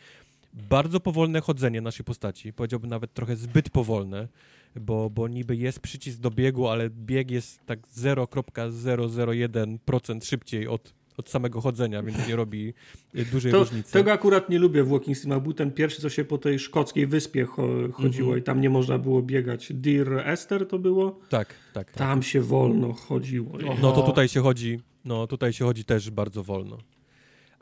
bardzo 0.69 0.99
powolne 0.99 1.41
chodzenie 1.41 1.81
naszej 1.81 2.05
postaci, 2.05 2.53
powiedziałbym 2.53 2.89
nawet 2.89 3.13
trochę 3.13 3.35
zbyt 3.35 3.69
powolne, 3.69 4.27
bo, 4.75 5.09
bo 5.09 5.27
niby 5.27 5.55
jest 5.55 5.79
przycisk 5.79 6.19
do 6.19 6.31
biegu, 6.31 6.67
ale 6.67 6.89
bieg 6.89 7.31
jest 7.31 7.65
tak 7.65 7.87
0,001% 7.87 10.25
szybciej 10.25 10.67
od 10.67 10.93
od 11.17 11.29
samego 11.29 11.61
chodzenia, 11.61 12.03
więc 12.03 12.27
nie 12.27 12.35
robi 12.35 12.73
y, 13.15 13.25
dużej 13.25 13.51
to, 13.51 13.59
różnicy. 13.59 13.93
Tego 13.93 14.11
akurat 14.11 14.49
nie 14.49 14.59
lubię 14.59 14.83
w 14.83 14.89
Walking 14.89 15.17
Simach. 15.17 15.43
Był 15.43 15.53
ten 15.53 15.71
pierwszy, 15.71 16.01
co 16.01 16.09
się 16.09 16.25
po 16.25 16.37
tej 16.37 16.59
szkockiej 16.59 17.07
wyspie 17.07 17.45
chodziło 17.93 18.27
mm 18.27 18.35
-hmm. 18.35 18.39
i 18.39 18.43
tam 18.43 18.61
nie 18.61 18.69
można 18.69 18.97
było 18.97 19.21
biegać. 19.21 19.73
Dear 19.73 20.27
Esther 20.27 20.67
to 20.67 20.79
było? 20.79 21.19
Tak, 21.29 21.55
tak. 21.73 21.91
Tam 21.91 22.19
tak. 22.19 22.27
się 22.27 22.41
wolno 22.41 22.93
chodziło. 22.93 23.57
No 23.81 23.91
to 23.91 24.01
tutaj 24.01 24.27
się 24.27 24.41
chodzi, 24.41 24.79
no 25.05 25.27
tutaj 25.27 25.53
się 25.53 25.65
chodzi 25.65 25.85
też 25.85 26.11
bardzo 26.11 26.43
wolno. 26.43 26.77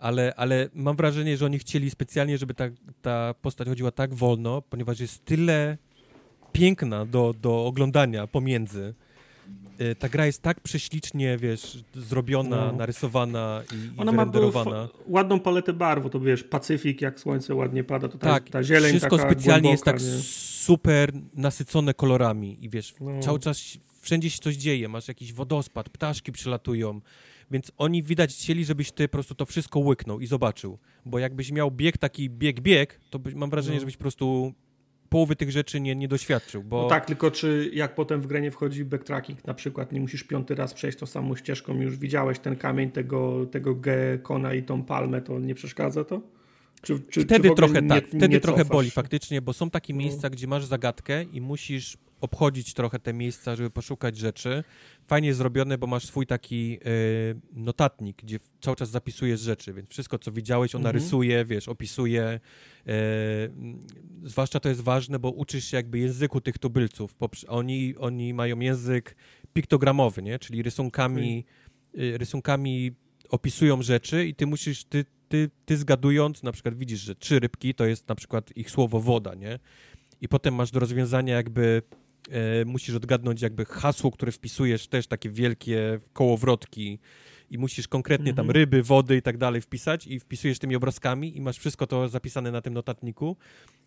Ale, 0.04 0.34
ale 0.36 0.70
mam 0.74 0.96
wrażenie, 0.96 1.38
że 1.38 1.46
oni 1.46 1.60
chcieli 1.60 1.90
specjalnie, 1.90 2.38
żeby 2.38 2.54
ta, 2.54 2.66
ta 3.02 3.34
postać 3.42 3.68
chodziła 3.68 3.92
tak 3.92 4.14
wolno, 4.14 4.62
ponieważ 4.62 5.00
jest 5.00 5.26
tyle 5.26 5.78
piękna 6.52 7.06
do, 7.06 7.34
do 7.42 7.66
oglądania 7.66 8.28
pomiędzy, 8.28 8.94
Y, 9.82 9.96
ta 9.96 10.10
gra 10.10 10.26
jest 10.26 10.42
tak 10.42 10.60
prześlicznie, 10.60 11.38
wiesz, 11.38 11.84
zrobiona, 11.96 12.66
no. 12.66 12.72
narysowana 12.72 13.62
i, 13.74 14.00
Ona 14.00 14.12
ma 14.12 14.26
ładną 15.08 15.40
paletę 15.40 15.74
barw, 15.74 16.10
to 16.10 16.20
wiesz, 16.20 16.44
Pacyfik, 16.44 17.02
jak 17.02 17.20
słońce 17.20 17.56
ładnie 17.56 17.84
pada, 17.84 18.08
to 18.08 18.18
ta, 18.18 18.28
tak, 18.28 18.50
ta 18.50 18.64
zieleń 18.64 18.90
wszystko 18.92 19.18
specjalnie 19.18 19.72
jest 19.72 19.84
tak 19.84 20.02
nie? 20.02 20.20
super 20.66 21.12
nasycone 21.34 21.94
kolorami 21.94 22.66
i 22.66 22.70
wiesz, 22.70 22.96
no. 23.02 23.20
cały 23.20 23.40
czas 23.40 23.64
wszędzie 24.02 24.30
się 24.30 24.40
coś 24.40 24.56
dzieje, 24.56 24.90
masz 24.90 25.08
jakiś 25.08 25.34
wodospad, 25.34 25.90
ptaszki 25.90 26.32
przylatują, 26.32 27.02
więc 27.54 27.72
oni 27.78 28.04
widać 28.04 28.34
chcieli, 28.34 28.66
żebyś 28.66 28.92
ty 28.92 29.08
po 29.08 29.12
prostu 29.12 29.36
to 29.36 29.46
wszystko 29.46 29.80
łyknął 29.80 30.20
i 30.20 30.28
zobaczył, 30.28 30.78
bo 31.06 31.20
jakbyś 31.20 31.52
miał 31.52 31.72
bieg 31.72 31.98
taki 31.98 32.30
bieg-bieg, 32.30 32.88
to 33.10 33.20
by, 33.20 33.36
mam 33.36 33.50
wrażenie, 33.50 33.76
no. 33.76 33.80
żebyś 33.80 33.98
po 33.98 34.02
prostu 34.02 34.54
połowy 35.10 35.36
tych 35.36 35.52
rzeczy 35.52 35.82
nie, 35.82 35.96
nie 35.96 36.08
doświadczył. 36.08 36.64
Bo... 36.64 36.82
No 36.82 36.88
tak, 36.88 37.06
tylko 37.06 37.32
czy 37.32 37.72
jak 37.74 37.96
potem 37.96 38.22
w 38.22 38.28
grę 38.28 38.42
nie 38.42 38.52
wchodzi 38.52 38.86
backtracking, 38.86 39.46
na 39.46 39.54
przykład 39.54 39.92
nie 39.92 40.02
musisz 40.02 40.24
piąty 40.24 40.56
raz 40.56 40.74
przejść 40.74 40.98
tą 40.98 41.06
samą 41.06 41.36
ścieżką, 41.36 41.82
już 41.82 41.98
widziałeś 41.98 42.40
ten 42.40 42.56
kamień 42.56 42.92
tego, 42.92 43.46
tego 43.46 43.76
gekona 43.76 44.54
i 44.54 44.64
tą 44.64 44.84
palmę, 44.84 45.22
to 45.22 45.40
nie 45.40 45.56
przeszkadza 45.56 46.04
to? 46.04 46.22
Czy, 46.82 47.00
czy, 47.00 47.22
wtedy 47.22 47.50
czy 47.50 47.56
trochę 47.56 47.82
nie, 47.82 47.90
tak, 47.90 48.08
wtedy 48.08 48.40
trochę 48.40 48.66
boli 48.66 48.92
faktycznie, 48.92 49.42
bo 49.42 49.54
są 49.54 49.70
takie 49.70 49.94
no. 49.94 50.00
miejsca, 50.00 50.30
gdzie 50.30 50.48
masz 50.48 50.66
zagadkę 50.66 51.24
i 51.24 51.42
musisz 51.42 51.98
obchodzić 52.24 52.74
trochę 52.74 53.00
te 53.00 53.14
miejsca, 53.14 53.56
żeby 53.56 53.70
poszukać 53.70 54.18
rzeczy. 54.18 54.64
Fajnie 55.08 55.34
zrobione, 55.34 55.78
bo 55.78 55.88
masz 55.88 56.06
swój 56.06 56.28
taki 56.28 56.80
y, 56.88 57.36
notatnik, 57.54 58.22
gdzie 58.24 58.40
cały 58.62 58.76
czas 58.76 58.90
zapisujesz 58.90 59.40
rzeczy, 59.40 59.74
więc 59.74 59.90
wszystko, 59.90 60.20
co 60.20 60.32
widziałeś, 60.32 60.76
ona 60.76 60.90
mhm. 60.90 61.04
rysuje, 61.04 61.46
wiesz, 61.46 61.68
opisuje. 61.68 62.40
Y, 62.88 62.92
zwłaszcza 64.24 64.60
to 64.60 64.70
jest 64.70 64.82
ważne, 64.82 65.20
bo 65.20 65.30
uczysz 65.30 65.66
się 65.66 65.78
jakby 65.78 66.00
języku 66.00 66.42
tych 66.42 66.58
tubylców. 66.58 67.16
Oni, 67.48 67.96
oni 67.98 68.34
mają 68.34 68.60
język 68.60 69.16
piktogramowy, 69.54 70.22
nie? 70.22 70.40
czyli 70.40 70.64
rysunkami, 70.64 71.46
y, 71.98 72.18
rysunkami 72.18 72.92
opisują 73.30 73.82
rzeczy 73.82 74.26
i 74.26 74.36
ty 74.36 74.46
musisz, 74.46 74.84
ty, 74.84 75.06
ty, 75.30 75.50
ty 75.66 75.78
zgadując, 75.78 76.44
na 76.44 76.52
przykład 76.52 76.76
widzisz, 76.76 77.00
że 77.00 77.16
trzy 77.16 77.40
rybki 77.40 77.74
to 77.74 77.86
jest 77.86 78.10
na 78.10 78.16
przykład 78.16 78.58
ich 78.58 78.72
słowo 78.72 79.00
woda, 79.00 79.36
nie? 79.36 79.60
I 80.22 80.28
potem 80.28 80.56
masz 80.56 80.72
do 80.72 80.80
rozwiązania 80.80 81.36
jakby 81.36 81.82
e, 82.30 82.66
musisz 82.66 82.96
odgadnąć 82.96 83.42
jakby 83.42 83.66
hasło, 83.66 84.12
które 84.12 84.32
wpisujesz, 84.32 84.88
też 84.88 85.08
takie 85.08 85.30
wielkie 85.30 86.00
kołowrotki 86.14 87.00
i 87.54 87.58
musisz 87.58 87.88
konkretnie 87.88 88.34
tam 88.34 88.46
mhm. 88.46 88.56
ryby, 88.56 88.84
wody 88.84 89.18
i 89.18 89.22
tak 89.22 89.38
dalej 89.38 89.62
wpisać 89.62 90.08
i 90.08 90.20
wpisujesz 90.20 90.60
tymi 90.60 90.76
obrazkami 90.76 91.38
i 91.38 91.42
masz 91.42 91.58
wszystko 91.58 91.88
to 91.88 92.10
zapisane 92.10 92.52
na 92.52 92.62
tym 92.62 92.74
notatniku. 92.74 93.38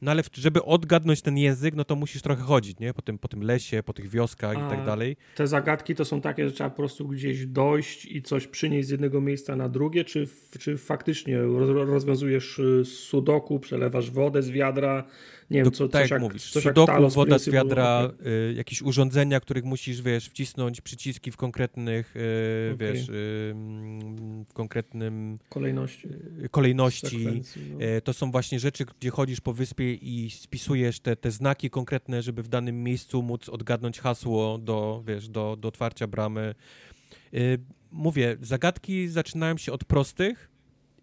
No 0.02 0.10
ale 0.10 0.23
żeby 0.32 0.65
odgadnąć 0.65 1.23
ten 1.23 1.39
język, 1.39 1.74
no 1.74 1.84
to 1.84 1.97
musisz 1.97 2.23
trochę 2.23 2.42
chodzić, 2.42 2.78
nie? 2.78 2.94
Po 2.94 3.02
tym, 3.02 3.18
po 3.18 3.28
tym 3.28 3.42
lesie, 3.42 3.82
po 3.82 3.92
tych 3.92 4.08
wioskach 4.08 4.56
A 4.56 4.66
i 4.66 4.70
tak 4.70 4.86
dalej. 4.86 5.16
Te 5.34 5.47
zagadki 5.47 5.94
to 5.94 6.05
są 6.05 6.20
takie, 6.20 6.48
że 6.48 6.55
trzeba 6.55 6.70
po 6.70 6.76
prostu 6.76 7.08
gdzieś 7.08 7.47
dojść 7.47 8.05
i 8.05 8.23
coś 8.23 8.47
przynieść 8.47 8.89
z 8.89 8.90
jednego 8.90 9.20
miejsca 9.20 9.56
na 9.56 9.68
drugie, 9.68 10.05
czy, 10.05 10.28
czy 10.58 10.78
faktycznie 10.78 11.39
rozwiązujesz 11.39 12.58
y, 12.58 12.84
sudoku, 12.84 13.60
przelewasz 13.60 14.10
wodę 14.10 14.42
z 14.42 14.50
wiadra, 14.50 15.05
nie 15.50 15.62
wiem, 15.62 15.73
co, 15.73 15.89
tak 15.89 16.02
coś 16.02 16.10
jak, 16.10 16.20
mówisz, 16.20 16.50
coś 16.50 16.62
sudoku, 16.62 17.08
woda 17.08 17.39
z 17.39 17.49
wiadra, 17.49 18.12
y, 18.50 18.55
jakieś 18.55 18.83
urządzenia, 18.83 19.41
których 19.41 19.65
musisz, 19.65 20.02
wiesz, 20.02 20.28
wcisnąć 20.28 20.81
przyciski 20.81 21.31
w 21.31 21.36
konkretnych, 21.36 22.16
y, 22.16 22.70
okay. 22.75 22.92
wiesz, 22.92 23.08
y, 23.08 23.55
w 24.49 24.52
konkretnym 24.52 25.39
kolejności, 25.49 26.08
y, 26.44 26.49
kolejności. 26.49 27.42
No. 27.73 27.84
Y, 27.84 28.00
to 28.00 28.12
są 28.12 28.31
właśnie 28.31 28.60
rzeczy, 28.60 28.84
gdzie 29.00 29.10
chodzisz 29.10 29.41
po 29.41 29.52
wyspie 29.52 29.94
i 29.94 30.31
spisujesz 30.31 31.00
te, 31.00 31.16
te 31.16 31.31
znaki 31.31 31.70
konkretne, 31.70 32.23
żeby 32.23 32.42
w 32.42 32.49
danym 32.49 32.84
miejscu 32.84 33.23
móc 33.23 33.49
odgadnąć 33.49 34.00
hasło 34.00 34.58
do, 34.58 35.02
wiesz, 35.07 35.28
do, 35.28 35.57
do 35.57 35.68
otwarcia 35.68 36.07
bramy. 36.07 36.55
mówię, 37.91 38.36
zagadki 38.41 39.08
zaczynają 39.08 39.57
się 39.57 39.73
od 39.73 39.84
prostych 39.84 40.50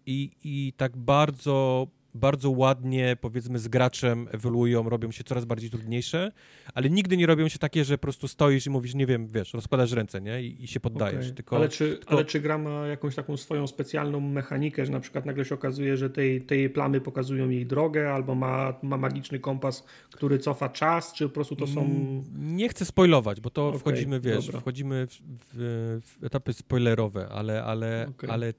i, 0.06 0.30
i 0.44 0.72
tak 0.76 0.96
bardzo 0.96 1.86
bardzo 2.14 2.50
ładnie, 2.50 3.16
powiedzmy, 3.20 3.58
z 3.58 3.68
graczem 3.68 4.28
ewoluują, 4.32 4.88
robią 4.88 5.10
się 5.10 5.24
coraz 5.24 5.44
bardziej 5.44 5.70
trudniejsze, 5.70 6.32
ale 6.74 6.90
nigdy 6.90 7.16
nie 7.16 7.26
robią 7.26 7.48
się 7.48 7.58
takie, 7.58 7.84
że 7.84 7.98
po 7.98 8.02
prostu 8.02 8.28
stoisz 8.28 8.66
i 8.66 8.70
mówisz, 8.70 8.94
nie 8.94 9.06
wiem, 9.06 9.28
wiesz, 9.28 9.54
rozkładasz 9.54 9.92
ręce, 9.92 10.20
nie? 10.20 10.42
I, 10.42 10.64
i 10.64 10.66
się 10.66 10.80
poddajesz. 10.80 11.24
Okay. 11.24 11.34
Tylko, 11.34 11.56
ale, 11.56 11.68
czy, 11.68 11.96
tylko... 11.96 12.10
ale 12.10 12.24
czy 12.24 12.40
gra 12.40 12.58
ma 12.58 12.86
jakąś 12.86 13.14
taką 13.14 13.36
swoją 13.36 13.66
specjalną 13.66 14.20
mechanikę, 14.20 14.86
że 14.86 14.92
na 14.92 15.00
przykład 15.00 15.26
nagle 15.26 15.44
się 15.44 15.54
okazuje, 15.54 15.96
że 15.96 16.10
tej, 16.10 16.42
tej 16.42 16.70
plamy 16.70 17.00
pokazują 17.00 17.48
jej 17.48 17.66
drogę, 17.66 18.12
albo 18.12 18.34
ma, 18.34 18.74
ma 18.82 18.96
magiczny 18.96 19.38
kompas, 19.38 19.84
który 20.10 20.38
cofa 20.38 20.68
czas, 20.68 21.12
czy 21.12 21.28
po 21.28 21.34
prostu 21.34 21.56
to 21.56 21.66
są... 21.66 21.80
Mm, 21.80 22.22
nie 22.56 22.68
chcę 22.68 22.84
spoilować, 22.84 23.40
bo 23.40 23.50
to 23.50 23.68
okay, 23.68 23.78
wchodzimy, 23.78 24.20
wiesz, 24.20 24.46
dobra. 24.46 24.60
wchodzimy 24.60 25.06
w, 25.06 25.20
w, 25.54 26.00
w, 26.04 26.24
etapy 26.24 26.52
spoilerowe, 26.52 27.28
ale, 27.28 27.64
ale, 27.64 28.06
okay. 28.10 28.30
ale 28.30 28.52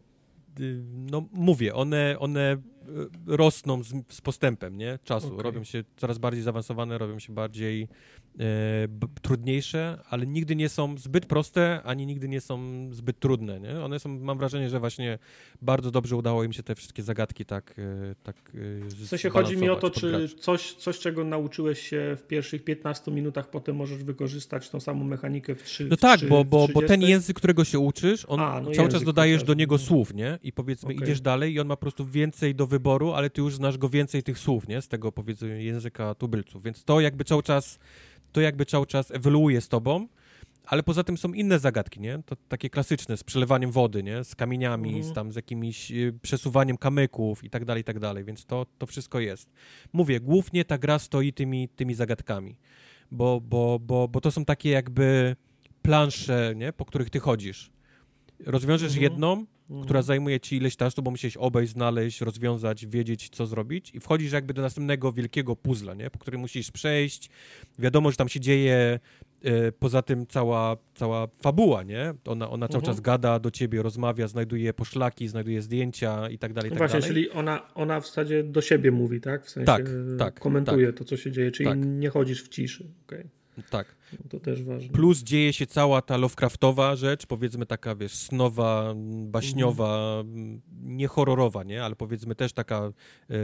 y, 0.60 0.84
no 1.12 1.26
mówię, 1.34 1.74
one, 1.74 2.16
one 2.20 2.58
rosną 3.28 3.84
z, 3.84 3.94
z 4.10 4.22
postępem 4.22 4.78
nie? 4.78 5.00
czasu. 5.04 5.28
Okay. 5.28 5.44
Robią 5.44 5.64
się 5.64 5.84
coraz 5.98 6.18
bardziej 6.18 6.44
zaawansowane, 6.44 6.98
robią 6.98 7.20
się 7.20 7.34
bardziej 7.34 7.88
trudniejsze, 9.22 10.00
ale 10.10 10.26
nigdy 10.26 10.56
nie 10.56 10.70
są 10.70 10.98
zbyt 10.98 11.26
proste, 11.26 11.82
ani 11.84 12.06
nigdy 12.06 12.28
nie 12.28 12.42
są 12.42 12.60
zbyt 12.92 13.20
trudne. 13.20 13.60
Nie? 13.60 13.84
One 13.84 14.00
są, 14.00 14.20
mam 14.20 14.38
wrażenie, 14.38 14.70
że 14.70 14.80
właśnie 14.80 15.20
bardzo 15.62 15.92
dobrze 15.92 16.16
udało 16.16 16.44
im 16.44 16.54
się 16.54 16.64
te 16.64 16.76
wszystkie 16.76 17.04
zagadki 17.04 17.46
tak. 17.46 17.76
E, 17.80 18.16
tak 18.24 18.36
e, 18.36 18.90
w 18.90 19.08
sensie 19.08 19.30
chodzi 19.30 19.58
mi 19.58 19.70
o 19.70 19.76
to, 19.76 19.90
czy 19.90 20.30
coś, 20.40 20.74
coś, 20.74 21.00
czego 21.00 21.24
nauczyłeś 21.24 21.90
się 21.90 22.16
w 22.20 22.28
pierwszych 22.28 22.64
15 22.64 23.12
minutach, 23.12 23.50
potem 23.50 23.76
możesz 23.76 24.04
wykorzystać 24.04 24.70
tą 24.70 24.80
samą 24.80 25.04
mechanikę 25.04 25.56
w 25.56 25.64
3 25.64 25.88
No 25.90 25.98
tak, 25.98 26.18
3, 26.18 26.28
bo, 26.28 26.46
bo, 26.46 26.68
bo 26.74 26.82
ten 26.82 27.02
język, 27.02 27.38
którego 27.38 27.64
się 27.64 27.80
uczysz, 27.80 28.26
on 28.28 28.40
A, 28.40 28.62
no 28.62 28.72
cały 28.72 28.90
czas 28.90 29.04
dodajesz 29.04 29.44
do 29.44 29.54
niego 29.54 29.78
słów, 29.78 30.14
nie? 30.14 30.40
I 30.44 30.52
powiedzmy, 30.52 30.94
okay. 30.94 31.04
idziesz 31.04 31.22
dalej 31.22 31.54
i 31.54 31.60
on 31.60 31.68
ma 31.68 31.76
po 31.76 31.82
prostu 31.82 32.06
więcej 32.06 32.56
do 32.56 32.68
wyboru, 32.68 33.14
ale 33.14 33.30
ty 33.30 33.42
już 33.42 33.56
znasz 33.56 33.78
go 33.78 33.90
więcej 33.90 34.24
tych 34.24 34.40
słów, 34.40 34.68
nie? 34.68 34.82
Z 34.82 34.88
tego 34.88 35.12
powiedzmy 35.12 35.64
języka 35.64 36.16
tubylców. 36.16 36.64
Więc 36.64 36.84
to 36.84 37.02
jakby 37.02 37.24
cały 37.24 37.44
czas 37.44 37.80
to 38.36 38.42
jakby 38.42 38.66
cały 38.66 38.86
czas 38.86 39.12
ewoluuje 39.12 39.62
z 39.62 39.70
tobą, 39.70 40.08
ale 40.66 40.84
poza 40.84 41.04
tym 41.04 41.18
są 41.18 41.34
inne 41.34 41.60
zagadki, 41.60 42.00
nie? 42.00 42.20
To 42.26 42.36
takie 42.48 42.70
klasyczne, 42.70 43.18
z 43.18 43.24
przelewaniem 43.24 43.72
wody, 43.72 44.04
nie? 44.04 44.24
Z 44.24 44.36
kamieniami, 44.36 44.90
mhm. 44.90 45.12
z 45.12 45.14
tam 45.14 45.32
z 45.32 45.36
jakimiś 45.36 45.92
y, 45.92 46.14
przesuwaniem 46.22 46.78
kamyków 46.78 47.44
i 47.44 47.50
tak 47.50 47.66
dalej, 47.66 47.82
i 47.82 47.84
tak 47.84 48.00
dalej, 48.00 48.24
więc 48.24 48.46
to, 48.46 48.66
to 48.78 48.86
wszystko 48.86 49.20
jest. 49.20 49.50
Mówię, 49.94 50.20
głównie 50.20 50.66
ta 50.66 50.78
gra 50.78 51.00
stoi 51.00 51.34
tymi, 51.34 51.70
tymi 51.70 51.94
zagadkami, 51.94 52.56
bo, 53.12 53.42
bo, 53.42 53.80
bo, 53.80 54.08
bo 54.08 54.22
to 54.22 54.32
są 54.32 54.46
takie 54.46 54.70
jakby 54.70 55.36
plansze, 55.82 56.54
nie? 56.56 56.74
Po 56.74 56.86
których 56.86 57.10
ty 57.10 57.20
chodzisz. 57.20 57.72
Rozwiążesz 58.46 58.96
mhm. 58.96 59.04
jedną, 59.04 59.46
mhm. 59.70 59.84
która 59.84 60.02
zajmuje 60.02 60.40
ci 60.40 60.56
ileś 60.56 60.78
czasu, 60.78 61.02
bo 61.02 61.12
musisz 61.12 61.38
obejść, 61.38 61.74
znaleźć, 61.74 62.22
rozwiązać, 62.22 62.86
wiedzieć, 62.86 63.30
co 63.30 63.46
zrobić 63.46 63.92
i 63.96 64.00
wchodzisz 64.00 64.32
jakby 64.32 64.54
do 64.54 64.62
następnego 64.62 65.12
wielkiego 65.12 65.56
puzzla, 65.56 65.94
nie? 65.94 66.10
po 66.10 66.20
którym 66.20 66.42
musisz 66.42 66.72
przejść. 66.72 67.30
Wiadomo, 67.80 68.12
że 68.12 68.18
tam 68.18 68.30
się 68.30 68.40
dzieje 68.40 69.00
e, 69.44 69.72
poza 69.72 70.02
tym 70.02 70.28
cała, 70.28 70.78
cała 70.96 71.28
fabuła, 71.42 71.84
nie? 71.84 72.14
Ona, 72.26 72.50
ona 72.50 72.68
cały 72.68 72.82
mhm. 72.82 72.96
czas 72.96 73.02
gada 73.02 73.40
do 73.40 73.52
ciebie, 73.52 73.82
rozmawia, 73.82 74.28
znajduje 74.28 74.74
poszlaki, 74.74 75.28
znajduje 75.28 75.62
zdjęcia 75.62 76.30
i 76.30 76.38
tak 76.38 76.54
dalej, 76.54 76.72
no 76.72 76.74
tak 76.74 76.78
Właśnie, 76.78 77.00
dalej. 77.00 77.16
czyli 77.16 77.32
ona, 77.32 77.74
ona 77.76 78.00
w 78.00 78.08
zasadzie 78.08 78.44
do 78.44 78.62
siebie 78.62 78.92
mówi, 78.92 79.22
tak? 79.22 79.46
W 79.46 79.50
sensie 79.50 79.66
tak, 79.66 79.90
tak, 80.20 80.40
komentuje 80.40 80.88
tak. 80.88 80.96
to, 80.96 81.06
co 81.06 81.18
się 81.18 81.32
dzieje, 81.32 81.52
czyli 81.52 81.70
tak. 81.70 81.78
nie 81.86 82.10
chodzisz 82.10 82.44
w 82.44 82.48
ciszy. 82.48 82.88
Okay. 83.08 83.30
Tak. 83.70 83.96
No 84.24 84.30
to 84.30 84.40
też 84.40 84.64
ważne. 84.64 84.90
Plus 84.90 85.24
dzieje 85.24 85.54
się 85.54 85.68
cała 85.68 86.02
ta 86.02 86.18
Lovecraftowa 86.18 86.96
rzecz, 86.96 87.26
powiedzmy 87.26 87.66
taka, 87.66 87.96
wiesz, 87.96 88.14
snowa, 88.14 88.94
baśniowa, 89.26 90.20
mhm. 90.20 90.62
nie 90.84 91.08
horrorowa, 91.08 91.64
nie? 91.64 91.84
Ale 91.84 91.96
powiedzmy 91.96 92.36
też 92.36 92.54
taka 92.54 92.78
e, 93.30 93.36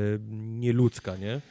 nieludzka, 0.59 1.15
nie? 1.17 1.41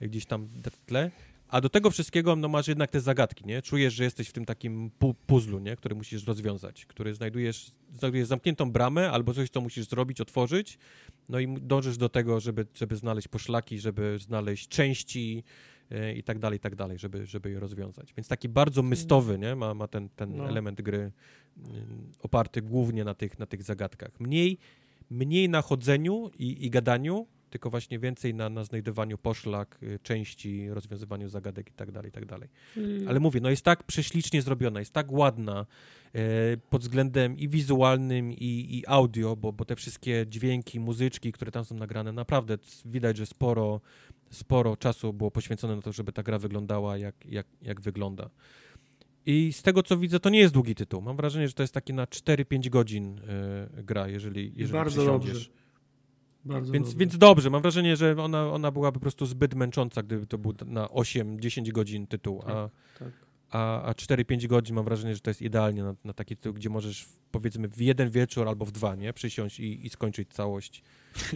Gdzieś 0.00 0.26
tam 0.26 0.46
w 0.46 0.86
tle. 0.86 1.10
A 1.50 1.60
do 1.60 1.68
tego 1.68 1.90
wszystkiego 1.90 2.36
no, 2.36 2.48
masz 2.48 2.68
jednak 2.68 2.90
te 2.90 3.00
zagadki, 3.00 3.46
nie? 3.46 3.62
Czujesz, 3.62 3.94
że 3.94 4.04
jesteś 4.04 4.28
w 4.28 4.32
tym 4.32 4.44
takim 4.44 4.90
pu 4.98 5.14
puzzlu, 5.14 5.58
nie? 5.58 5.76
Który 5.76 5.94
musisz 5.94 6.26
rozwiązać, 6.26 6.86
który 6.86 7.14
znajdujesz, 7.14 7.70
znajdujesz 7.92 8.28
zamkniętą 8.28 8.72
bramę 8.72 9.10
albo 9.10 9.34
coś, 9.34 9.50
co 9.50 9.60
musisz 9.60 9.88
zrobić, 9.88 10.20
otworzyć, 10.20 10.78
no 11.28 11.38
i 11.38 11.54
dążysz 11.60 11.96
do 11.96 12.08
tego, 12.08 12.40
żeby, 12.40 12.66
żeby 12.74 12.96
znaleźć 12.96 13.28
poszlaki, 13.28 13.78
żeby 13.78 14.18
znaleźć 14.18 14.68
części, 14.68 15.44
i 16.16 16.22
tak 16.22 16.38
dalej, 16.38 16.56
i 16.56 16.60
tak 16.60 16.74
dalej, 16.74 16.98
żeby, 16.98 17.26
żeby 17.26 17.50
je 17.50 17.60
rozwiązać. 17.60 18.14
Więc 18.16 18.28
taki 18.28 18.48
bardzo 18.48 18.82
mystowy, 18.82 19.38
nie? 19.38 19.56
Ma, 19.56 19.74
ma 19.74 19.88
ten, 19.88 20.08
ten 20.08 20.36
no. 20.36 20.48
element 20.48 20.82
gry 20.82 21.12
oparty 22.22 22.62
głównie 22.62 23.04
na 23.04 23.14
tych, 23.14 23.38
na 23.38 23.46
tych 23.46 23.62
zagadkach. 23.62 24.20
Mniej, 24.20 24.58
mniej 25.10 25.48
na 25.48 25.62
chodzeniu 25.62 26.30
i, 26.38 26.66
i 26.66 26.70
gadaniu, 26.70 27.26
tylko 27.50 27.70
właśnie 27.70 27.98
więcej 27.98 28.34
na, 28.34 28.48
na 28.48 28.64
znajdowaniu 28.64 29.18
poszlak, 29.18 29.78
y, 29.82 29.98
części, 30.02 30.70
rozwiązywaniu 30.70 31.28
zagadek 31.28 31.70
i 31.70 31.72
tak 31.72 31.92
dalej, 31.92 32.08
i 32.08 32.12
tak 32.12 32.26
dalej. 32.26 32.48
Hmm. 32.74 33.08
Ale 33.08 33.20
mówię, 33.20 33.40
no 33.40 33.50
jest 33.50 33.64
tak 33.64 33.82
prześlicznie 33.82 34.42
zrobiona, 34.42 34.80
jest 34.80 34.92
tak 34.92 35.12
ładna 35.12 35.66
e, 36.14 36.56
pod 36.56 36.82
względem 36.82 37.38
i 37.38 37.48
wizualnym, 37.48 38.32
i, 38.32 38.78
i 38.78 38.84
audio, 38.86 39.36
bo, 39.36 39.52
bo 39.52 39.64
te 39.64 39.76
wszystkie 39.76 40.26
dźwięki, 40.28 40.80
muzyczki, 40.80 41.32
które 41.32 41.50
tam 41.50 41.64
są 41.64 41.74
nagrane, 41.74 42.12
naprawdę 42.12 42.58
widać, 42.84 43.16
że 43.16 43.26
sporo 43.26 43.80
sporo 44.30 44.76
czasu 44.76 45.12
było 45.12 45.30
poświęcone 45.30 45.76
na 45.76 45.82
to, 45.82 45.92
żeby 45.92 46.12
ta 46.12 46.22
gra 46.22 46.38
wyglądała 46.38 46.96
jak, 46.96 47.26
jak, 47.26 47.46
jak 47.62 47.80
wygląda. 47.80 48.30
I 49.26 49.52
z 49.52 49.62
tego 49.62 49.82
co 49.82 49.96
widzę, 49.96 50.20
to 50.20 50.30
nie 50.30 50.38
jest 50.38 50.54
długi 50.54 50.74
tytuł. 50.74 51.02
Mam 51.02 51.16
wrażenie, 51.16 51.48
że 51.48 51.54
to 51.54 51.62
jest 51.62 51.74
taki 51.74 51.94
na 51.94 52.04
4-5 52.04 52.68
godzin 52.68 53.18
y, 53.78 53.82
gra, 53.82 54.08
jeżeli, 54.08 54.52
jeżeli 54.56 54.72
Bardzo 54.72 55.04
dobrze. 55.04 55.50
Bardzo 56.44 56.72
więc, 56.72 56.86
dobrze. 56.86 56.98
więc 56.98 57.18
dobrze, 57.18 57.50
mam 57.50 57.62
wrażenie, 57.62 57.96
że 57.96 58.16
ona, 58.18 58.52
ona 58.52 58.70
byłaby 58.70 58.94
po 58.94 59.00
prostu 59.00 59.26
zbyt 59.26 59.54
męcząca, 59.54 60.02
gdyby 60.02 60.26
to 60.26 60.38
był 60.38 60.54
na 60.66 60.86
8-10 60.86 61.72
godzin 61.72 62.06
tytuł. 62.06 62.42
Tak, 62.42 62.50
a, 62.50 62.70
tak 62.98 63.12
a, 63.50 63.82
a 63.82 63.92
4-5 63.92 64.46
godzin 64.46 64.76
mam 64.76 64.84
wrażenie, 64.84 65.14
że 65.14 65.20
to 65.20 65.30
jest 65.30 65.42
idealnie 65.42 65.82
na, 65.82 65.94
na 66.04 66.12
taki 66.12 66.36
tytuł, 66.36 66.52
gdzie 66.52 66.70
możesz 66.70 67.08
powiedzmy 67.30 67.68
w 67.68 67.80
jeden 67.80 68.10
wieczór 68.10 68.48
albo 68.48 68.64
w 68.64 68.72
dwa, 68.72 68.94
nie? 68.94 69.12
Przysiąść 69.12 69.60
i, 69.60 69.86
i 69.86 69.90
skończyć 69.90 70.28
całość 70.28 70.82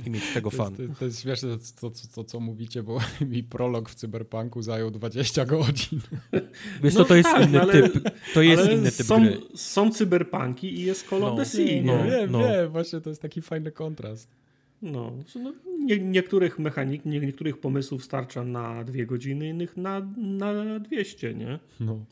i 0.06 0.10
mieć 0.10 0.22
tego 0.34 0.50
fan. 0.50 0.74
To 0.76 0.82
jest, 0.82 0.98
to 0.98 1.04
jest 1.04 1.22
śmieszne 1.22 1.48
to, 1.80 1.90
to, 1.90 1.96
to, 2.14 2.24
co 2.24 2.40
mówicie, 2.40 2.82
bo 2.82 2.98
mi 3.30 3.42
prolog 3.42 3.90
w 3.90 3.94
Cyberpunku 3.94 4.62
zajął 4.62 4.90
20 4.90 5.44
godzin. 5.44 6.00
Wiesz, 6.82 6.94
no 6.94 7.00
to, 7.00 7.04
to 7.08 7.14
jest 7.14 7.30
tak, 7.30 7.48
inny 7.48 7.60
ale, 7.60 7.72
typ, 7.72 8.10
to 8.34 8.42
jest 8.42 8.70
inny 8.70 8.92
typ 8.92 9.06
są, 9.06 9.22
gry. 9.22 9.40
Są 9.54 9.90
cyberpunki 9.90 10.80
i 10.80 10.84
jest 10.84 11.08
Call 11.08 11.24
of 11.24 11.30
no, 11.30 11.36
the 11.36 11.44
Sea. 11.44 11.82
No, 11.84 12.04
wiem, 12.04 12.30
no. 12.32 12.38
wiem, 12.38 12.70
właśnie 12.70 13.00
to 13.00 13.10
jest 13.10 13.22
taki 13.22 13.42
fajny 13.42 13.72
kontrast. 13.72 14.28
No, 14.82 15.12
no 15.34 15.52
nie, 15.78 15.98
niektórych 15.98 16.58
mechanik, 16.58 17.04
nie, 17.04 17.20
niektórych 17.20 17.58
pomysłów 17.58 18.04
starcza 18.04 18.44
na 18.44 18.84
dwie 18.84 19.06
godziny, 19.06 19.48
innych 19.48 19.76
na, 19.76 20.00
na 20.16 20.78
200, 20.78 21.34
nie? 21.34 21.58
No. 21.80 22.04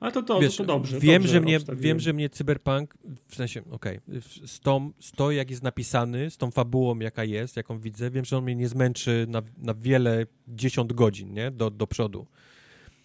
Ale 0.00 0.12
to, 0.12 0.22
to, 0.22 0.40
Wiesz, 0.40 0.56
to, 0.56 0.62
to 0.62 0.66
dobrze. 0.66 1.00
Wiem, 1.00 1.22
dobrze 1.22 1.32
że 1.32 1.40
mnie, 1.40 1.58
wiem, 1.76 2.00
że 2.00 2.12
mnie 2.12 2.30
Cyberpunk, 2.30 2.94
w 3.28 3.34
sensie, 3.34 3.60
okej, 3.70 4.00
okay, 4.08 4.20
z, 4.46 4.60
tą, 4.60 4.92
z 5.00 5.12
to, 5.12 5.30
jak 5.30 5.50
jest 5.50 5.62
napisany, 5.62 6.30
z 6.30 6.36
tą 6.36 6.50
fabułą, 6.50 6.98
jaka 6.98 7.24
jest, 7.24 7.56
jaką 7.56 7.78
widzę, 7.78 8.10
wiem, 8.10 8.24
że 8.24 8.38
on 8.38 8.44
mnie 8.44 8.54
nie 8.54 8.68
zmęczy 8.68 9.26
na, 9.28 9.42
na 9.58 9.74
wiele 9.74 10.26
dziesiąt 10.48 10.92
godzin, 10.92 11.34
nie? 11.34 11.50
Do, 11.50 11.70
do 11.70 11.86
przodu. 11.86 12.26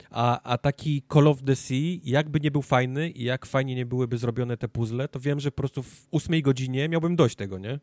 A, 0.09 0.41
a 0.41 0.57
taki 0.57 1.03
Call 1.13 1.27
of 1.27 1.43
the 1.43 1.55
Sea, 1.55 1.99
jakby 2.03 2.39
nie 2.39 2.51
był 2.51 2.61
fajny 2.61 3.09
i 3.09 3.23
jak 3.23 3.45
fajnie 3.45 3.75
nie 3.75 3.85
byłyby 3.85 4.17
zrobione 4.17 4.57
te 4.57 4.67
puzzle, 4.67 5.07
to 5.07 5.19
wiem, 5.19 5.39
że 5.39 5.51
po 5.51 5.55
prostu 5.61 5.83
w 5.83 6.07
ósmej 6.11 6.41
godzinie 6.41 6.89
miałbym 6.89 7.15
dość 7.15 7.35
tego, 7.35 7.59
nie? 7.59 7.79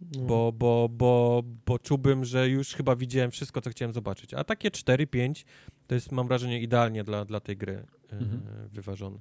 No. 0.00 0.24
Bo, 0.24 0.52
bo, 0.52 0.88
bo, 0.92 1.42
bo 1.66 1.78
czułbym, 1.78 2.24
że 2.24 2.48
już 2.48 2.74
chyba 2.74 2.96
widziałem 2.96 3.30
wszystko, 3.30 3.60
co 3.60 3.70
chciałem 3.70 3.92
zobaczyć. 3.92 4.34
A 4.34 4.44
takie 4.44 4.70
4-5 4.70 5.44
to 5.86 5.94
jest, 5.94 6.12
mam 6.12 6.28
wrażenie, 6.28 6.60
idealnie 6.60 7.04
dla, 7.04 7.24
dla 7.24 7.40
tej 7.40 7.56
gry 7.56 7.72
e, 7.72 8.16
mhm. 8.16 8.40
wyważone. 8.72 9.18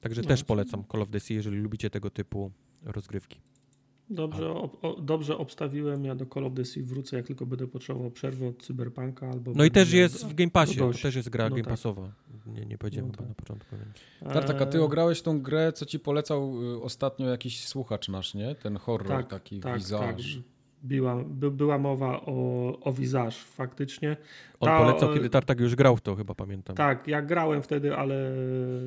Także 0.00 0.22
no, 0.22 0.28
też 0.28 0.44
polecam 0.44 0.84
Call 0.92 1.02
of 1.02 1.10
the 1.10 1.20
Sea, 1.20 1.34
jeżeli 1.34 1.58
lubicie 1.58 1.90
tego 1.90 2.10
typu 2.10 2.50
rozgrywki. 2.82 3.40
Dobrze, 4.10 4.50
o, 4.50 4.96
dobrze 5.02 5.38
obstawiłem. 5.38 6.04
Ja 6.04 6.14
do 6.14 6.26
Call 6.26 6.44
of 6.44 6.52
Duty 6.52 6.82
wrócę, 6.82 7.16
jak 7.16 7.26
tylko 7.26 7.46
będę 7.46 7.66
potrzebował 7.66 8.10
przerwy 8.10 8.46
od 8.46 8.62
Cyberpunka 8.62 9.30
albo. 9.30 9.52
No 9.54 9.64
i 9.64 9.70
też 9.70 9.92
jest 9.92 10.26
w 10.26 10.34
Game 10.34 10.50
Passie. 10.50 10.78
To 10.78 10.92
też 11.02 11.14
jest 11.14 11.28
gra 11.28 11.44
no 11.44 11.50
Game 11.50 11.62
tak. 11.62 11.72
Passowa. 11.72 12.12
Nie, 12.46 12.66
nie 12.66 12.78
powiedziałem 12.78 13.10
no 13.10 13.16
tak. 13.16 13.28
na 13.28 13.34
początku. 13.34 13.76
Więc. 13.76 14.34
Tartak, 14.34 14.62
a 14.62 14.66
ty 14.66 14.82
ograłeś 14.82 15.22
tą 15.22 15.42
grę, 15.42 15.72
co 15.72 15.86
ci 15.86 15.98
polecał 15.98 16.62
y, 16.74 16.82
ostatnio 16.82 17.28
jakiś 17.28 17.66
słuchacz 17.66 18.08
nasz, 18.08 18.34
nie? 18.34 18.54
Ten 18.54 18.76
horror 18.76 19.08
tak, 19.08 19.28
taki, 19.28 19.60
tak, 19.60 19.78
Visage. 19.78 20.06
Tak 20.06 20.55
była, 20.86 21.24
by, 21.24 21.50
była 21.50 21.78
mowa 21.78 22.20
o, 22.20 22.78
o 22.80 22.92
Visage 22.92 23.36
faktycznie. 23.36 24.16
On 24.60 24.68
Ta, 24.68 24.78
polecał, 24.78 25.14
kiedy 25.14 25.30
Tartak 25.30 25.60
już 25.60 25.74
grał 25.74 25.96
w 25.96 26.00
to, 26.00 26.14
chyba 26.14 26.34
pamiętam. 26.34 26.76
Tak, 26.76 27.08
ja 27.08 27.22
grałem 27.22 27.62
wtedy, 27.62 27.96
ale 27.96 28.32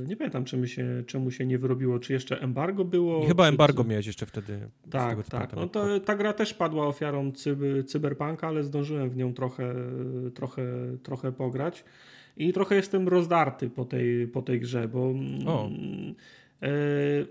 nie 0.07 0.15
pamiętam, 0.15 0.45
czemu 0.45 0.67
się, 0.67 1.03
czemu 1.07 1.31
się 1.31 1.45
nie 1.45 1.57
wyrobiło, 1.57 1.99
czy 1.99 2.13
jeszcze 2.13 2.41
embargo 2.41 2.85
było. 2.85 3.27
chyba 3.27 3.43
czy, 3.43 3.49
embargo 3.49 3.83
miałeś 3.83 4.07
jeszcze 4.07 4.25
wtedy. 4.25 4.69
Tak, 4.89 5.09
tego, 5.09 5.23
tak. 5.23 5.55
No 5.55 5.67
to, 5.67 5.99
ta 5.99 6.15
gra 6.15 6.33
też 6.33 6.53
padła 6.53 6.87
ofiarą 6.87 7.31
cyber, 7.31 7.85
cyberpunka, 7.85 8.47
ale 8.47 8.63
zdążyłem 8.63 9.09
w 9.09 9.17
nią 9.17 9.33
trochę, 9.33 9.75
trochę, 10.33 10.63
trochę 11.03 11.31
pograć. 11.31 11.83
I 12.37 12.53
trochę 12.53 12.75
jestem 12.75 13.07
rozdarty 13.07 13.69
po 13.69 13.85
tej, 13.85 14.27
po 14.27 14.41
tej 14.41 14.59
grze, 14.59 14.87
bo... 14.87 15.13
O 15.45 15.69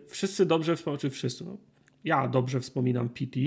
wszyscy 0.07 0.47
dobrze 0.47 0.77
wspominają, 0.77 0.99
czy 0.99 1.11
wszyscy, 1.11 1.45
no, 1.45 1.57
ja 2.05 2.29
dobrze 2.29 2.61
wspominam 2.61 3.09
PT. 3.09 3.41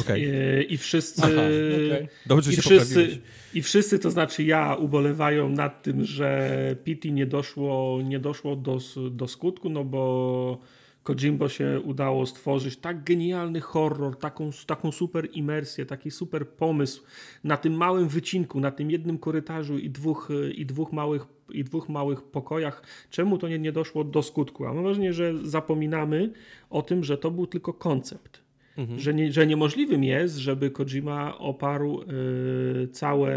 Okay. 0.00 0.20
I, 0.20 0.72
I 0.74 0.78
wszyscy. 0.78 1.22
Aha, 1.24 1.32
okay. 1.32 2.08
Dobrze 2.26 2.52
i 2.52 2.56
wszyscy, 2.56 3.18
I 3.54 3.62
wszyscy, 3.62 3.98
to 3.98 4.10
znaczy 4.10 4.44
ja, 4.44 4.74
ubolewają 4.74 5.48
nad 5.48 5.82
tym, 5.82 6.04
że 6.04 6.50
PT 6.84 7.08
nie 7.08 7.26
doszło, 7.26 8.00
nie 8.04 8.18
doszło 8.18 8.56
do, 8.56 8.78
do 9.10 9.28
skutku, 9.28 9.70
no 9.70 9.84
bo 9.84 10.58
Kojimbo 11.02 11.48
się 11.48 11.80
udało 11.84 12.26
stworzyć 12.26 12.76
tak 12.76 13.04
genialny 13.04 13.60
horror, 13.60 14.18
taką, 14.18 14.50
taką 14.66 14.92
super 14.92 15.28
imersję, 15.32 15.86
taki 15.86 16.10
super 16.10 16.48
pomysł 16.48 17.02
na 17.44 17.56
tym 17.56 17.72
małym 17.72 18.08
wycinku, 18.08 18.60
na 18.60 18.70
tym 18.70 18.90
jednym 18.90 19.18
korytarzu 19.18 19.78
i 19.78 19.90
dwóch, 19.90 20.28
i 20.54 20.66
dwóch, 20.66 20.92
małych, 20.92 21.26
i 21.50 21.64
dwóch 21.64 21.88
małych 21.88 22.22
pokojach. 22.22 22.82
Czemu 23.10 23.38
to 23.38 23.48
nie, 23.48 23.58
nie 23.58 23.72
doszło 23.72 24.04
do 24.04 24.22
skutku? 24.22 24.66
A 24.66 24.74
mam 24.74 24.84
wrażenie, 24.84 25.12
że 25.12 25.32
zapominamy 25.48 26.32
o 26.70 26.82
tym, 26.82 27.04
że 27.04 27.18
to 27.18 27.30
był 27.30 27.46
tylko 27.46 27.72
koncept. 27.72 28.42
Mhm. 28.76 28.98
Że, 28.98 29.14
nie, 29.14 29.32
że 29.32 29.46
niemożliwym 29.46 30.04
jest, 30.04 30.36
żeby 30.36 30.70
Kojima 30.70 31.38
oparł 31.38 32.02
y, 32.02 32.88
całe 32.92 33.34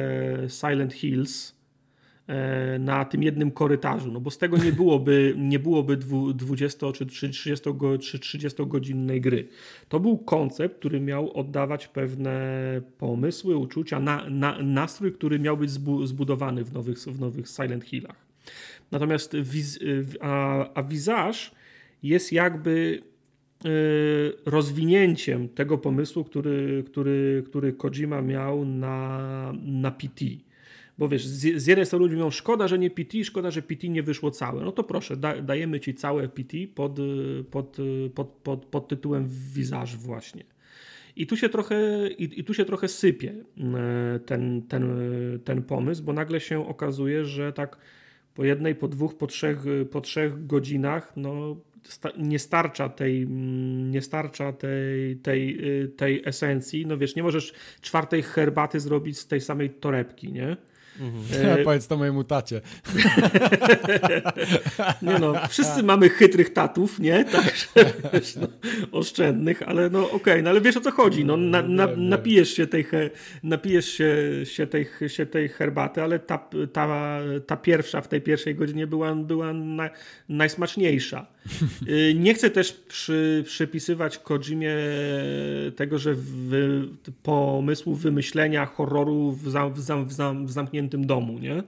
Silent 0.48 0.94
Hills 0.94 1.56
E, 2.28 2.80
na 2.80 3.06
tym 3.06 3.24
jednym 3.24 3.52
korytarzu, 3.52 4.12
no 4.12 4.20
bo 4.20 4.32
z 4.32 4.38
tego 4.38 4.58
nie 4.58 4.72
byłoby, 4.82 5.34
nie 5.38 5.60
byłoby 5.60 5.98
20 6.36 6.92
czy 6.92 7.06
30, 7.06 7.70
czy 8.00 8.20
30 8.20 8.66
godzinnej 8.66 9.22
gry. 9.22 9.48
To 9.90 10.00
był 10.00 10.18
koncept, 10.18 10.80
który 10.80 11.00
miał 11.00 11.38
oddawać 11.38 11.88
pewne 11.88 12.42
pomysły, 12.98 13.58
uczucia, 13.58 14.00
na, 14.00 14.30
na, 14.30 14.62
nastrój, 14.62 15.14
który 15.14 15.40
miał 15.40 15.58
być 15.58 15.72
zbudowany 16.04 16.64
w 16.64 16.74
nowych, 16.74 16.98
w 16.98 17.20
nowych 17.20 17.48
Silent 17.48 17.84
Hillach. 17.84 18.26
Natomiast 18.92 19.36
wiz, 19.36 19.80
a, 20.22 20.66
a 20.74 20.84
Visage 20.84 21.40
jest 22.04 22.34
jakby 22.34 23.02
rozwinięciem 24.46 25.50
tego 25.50 25.78
pomysłu, 25.78 26.24
który, 26.24 26.84
który, 26.88 27.44
który 27.46 27.74
Kojima 27.74 28.22
miał 28.22 28.66
na, 28.66 29.54
na 29.66 29.92
PT. 29.92 30.26
Bo 30.98 31.10
wiesz, 31.10 31.28
z, 31.28 31.68
jednej 31.68 31.86
strony 31.86 32.06
ludzie 32.06 32.16
mówią, 32.16 32.32
szkoda, 32.32 32.68
że 32.68 32.80
nie 32.80 32.90
PT, 32.90 33.24
szkoda, 33.24 33.52
że 33.52 33.62
PT 33.62 33.88
nie 33.88 34.04
wyszło 34.04 34.32
całe. 34.32 34.64
No 34.64 34.72
to 34.72 34.84
proszę, 34.84 35.18
da, 35.18 35.42
dajemy 35.42 35.80
ci 35.80 35.94
całe 35.94 36.28
PT 36.28 36.58
pod, 36.76 36.98
pod, 37.52 37.78
pod, 38.16 38.28
pod, 38.28 38.66
pod 38.66 38.88
tytułem 38.88 39.28
Visage 39.56 39.98
właśnie. 39.98 40.44
I 41.16 41.28
tu 41.28 41.38
się 41.38 41.50
trochę, 41.50 42.08
i, 42.08 42.40
i, 42.40 42.44
tu 42.44 42.54
się 42.54 42.66
trochę 42.66 42.88
sypie 42.88 43.36
e, 43.58 44.20
ten, 44.20 44.62
ten, 44.62 44.90
ten 45.44 45.64
pomysł, 45.64 46.04
bo 46.04 46.14
nagle 46.14 46.40
się 46.40 46.68
okazuje, 46.68 47.26
że 47.26 47.54
tak 47.54 47.78
po 48.36 48.44
jednej, 48.44 48.76
po 48.76 48.88
dwóch, 48.88 49.18
po 49.18 49.28
trzech, 49.28 49.64
po 49.92 50.02
trzech 50.02 50.48
godzinach 50.48 51.14
no, 51.18 51.58
nie 52.18 52.40
starcza 52.40 52.90
tej, 52.90 53.28
nie 53.90 54.02
starcza 54.02 54.54
tej, 54.54 55.16
tej, 55.16 55.62
tej 55.98 56.22
esencji. 56.26 56.86
No 56.86 56.98
wiesz, 56.98 57.16
nie 57.16 57.24
możesz 57.24 57.54
czwartej 57.82 58.24
herbaty 58.24 58.80
zrobić 58.80 59.20
z 59.20 59.28
tej 59.28 59.42
samej 59.42 59.70
torebki, 59.70 60.32
nie? 60.32 60.58
Mhm. 61.00 61.60
E... 61.60 61.64
Powiedz 61.64 61.88
to 61.88 61.98
mojemu 61.98 62.24
tacie. 62.24 62.62
nie 65.02 65.20
no, 65.20 65.34
wszyscy 65.50 65.84
mamy 65.84 66.10
chytrych 66.10 66.54
tatów, 66.54 67.00
nie? 67.00 67.26
Także 67.36 67.68
wiesz, 68.14 68.36
no, 68.36 68.48
oszczędnych, 68.92 69.62
ale 69.62 69.90
no 69.90 70.06
okej, 70.06 70.16
okay, 70.16 70.42
no 70.42 70.50
ale 70.50 70.62
wiesz 70.62 70.78
o 70.78 70.82
co 70.82 70.92
chodzi. 70.92 71.26
No, 71.26 71.38
na, 71.38 71.62
na, 71.62 71.88
napijesz 71.98 72.54
się 72.54 72.68
tej, 72.68 72.86
napijesz 73.44 73.86
się, 73.86 74.16
się, 74.44 74.68
tej, 74.68 74.88
się 75.08 75.26
tej 75.26 75.50
herbaty, 75.50 76.02
ale 76.02 76.20
ta, 76.20 76.50
ta, 76.74 77.20
ta 77.48 77.58
pierwsza 77.58 78.02
w 78.02 78.08
tej 78.08 78.22
pierwszej 78.22 78.56
godzinie 78.56 78.88
była, 78.88 79.16
była 79.16 79.54
na, 79.54 79.90
najsmaczniejsza. 80.30 81.35
Y, 81.88 82.14
nie 82.16 82.34
chcę 82.34 82.50
też 82.50 82.72
przy, 82.74 83.44
przypisywać 83.46 84.18
Kojimie 84.18 84.76
tego, 85.76 86.00
że 86.00 86.14
w, 86.18 86.88
pomysłu 87.24 87.96
wymyślenia 87.96 88.66
horroru 88.66 89.32
w, 89.32 89.50
zam, 89.50 89.74
w, 89.74 89.80
zam, 89.80 90.06
w, 90.06 90.14
zam, 90.14 90.48
w 90.48 90.52
zamkniętym 90.52 91.06
domu, 91.06 91.40
nie? 91.40 91.64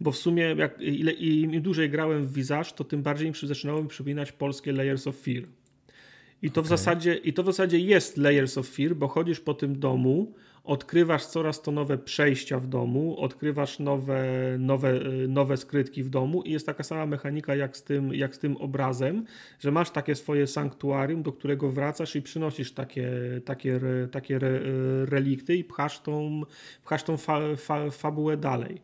Bo 0.00 0.12
w 0.12 0.16
sumie 0.16 0.54
jak, 0.58 0.80
ile, 0.80 1.12
im 1.12 1.62
dłużej 1.62 1.90
grałem 1.90 2.26
w 2.26 2.32
Visage, 2.32 2.70
to 2.76 2.84
tym 2.84 3.02
bardziej 3.02 3.28
mi 3.28 3.34
zaczynało 3.42 3.82
mi 3.82 3.88
przypominać 3.88 4.32
polskie 4.32 4.72
Layers 4.72 5.06
of 5.06 5.16
Fear. 5.16 5.44
I 6.42 6.50
to, 6.50 6.60
okay. 6.60 6.66
w 6.66 6.68
zasadzie, 6.68 7.14
I 7.14 7.32
to 7.32 7.42
w 7.42 7.46
zasadzie 7.46 7.78
jest 7.78 8.16
Layers 8.16 8.58
of 8.58 8.68
Fear, 8.68 8.94
bo 8.94 9.08
chodzisz 9.08 9.40
po 9.40 9.54
tym 9.54 9.80
domu, 9.80 10.34
odkrywasz 10.66 11.26
coraz 11.26 11.62
to 11.62 11.72
nowe 11.72 11.98
przejścia 11.98 12.60
w 12.60 12.66
domu, 12.66 13.20
odkrywasz 13.20 13.78
nowe, 13.78 14.24
nowe, 14.58 15.00
nowe 15.28 15.56
skrytki 15.56 16.02
w 16.02 16.08
domu 16.08 16.42
i 16.42 16.52
jest 16.52 16.66
taka 16.66 16.82
sama 16.82 17.06
mechanika 17.06 17.54
jak 17.54 17.76
z, 17.76 17.82
tym, 17.82 18.14
jak 18.14 18.34
z 18.34 18.38
tym 18.38 18.56
obrazem, 18.56 19.24
że 19.58 19.70
masz 19.70 19.90
takie 19.90 20.14
swoje 20.14 20.46
sanktuarium, 20.46 21.22
do 21.22 21.32
którego 21.32 21.70
wracasz 21.70 22.16
i 22.16 22.22
przynosisz 22.22 22.72
takie, 22.72 23.10
takie, 23.44 23.80
takie 24.10 24.38
relikty 25.04 25.56
i 25.56 25.64
pchasz 25.64 26.00
tą, 26.00 26.42
pchasz 26.84 27.02
tą 27.02 27.16
fa, 27.16 27.40
fa, 27.56 27.90
fabułę 27.90 28.36
dalej. 28.36 28.82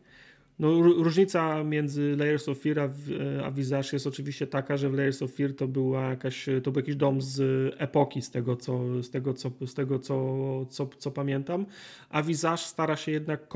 No, 0.63 0.83
różnica 0.83 1.65
między 1.65 2.17
Layers 2.17 2.49
of 2.49 2.59
Fear 2.59 2.81
a, 2.81 2.89
a 3.45 3.51
Visage 3.51 3.89
jest 3.93 4.07
oczywiście 4.07 4.47
taka, 4.47 4.77
że 4.77 4.91
w 4.91 4.95
Layers 4.95 5.23
of 5.23 5.33
Fear 5.33 5.55
to, 5.55 5.69
była 5.69 6.11
jakaś, 6.11 6.47
to 6.63 6.71
był 6.71 6.81
jakiś 6.81 6.97
dom 6.97 7.23
z 7.23 7.41
epoki, 7.79 8.23
z 8.23 8.31
tego, 8.31 8.57
co, 8.57 9.03
z 9.03 9.11
tego, 9.11 9.35
co, 9.35 9.51
z 9.67 9.75
tego 9.75 9.99
co, 9.99 10.67
co, 10.71 10.89
co 10.99 11.11
pamiętam, 11.11 11.67
a 12.11 12.23
Visage 12.23 12.57
stara 12.57 12.97
się 12.97 13.13
jednak 13.13 13.49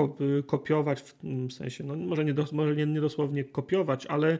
kopiować, 0.47 1.03
w 1.49 1.53
sensie, 1.53 1.85
no, 1.85 1.97
może, 1.97 2.25
nie, 2.25 2.35
może 2.53 2.77
nie, 2.77 2.87
nie 2.87 3.01
dosłownie 3.01 3.45
kopiować, 3.45 4.07
ale 4.07 4.27
E, 4.33 4.39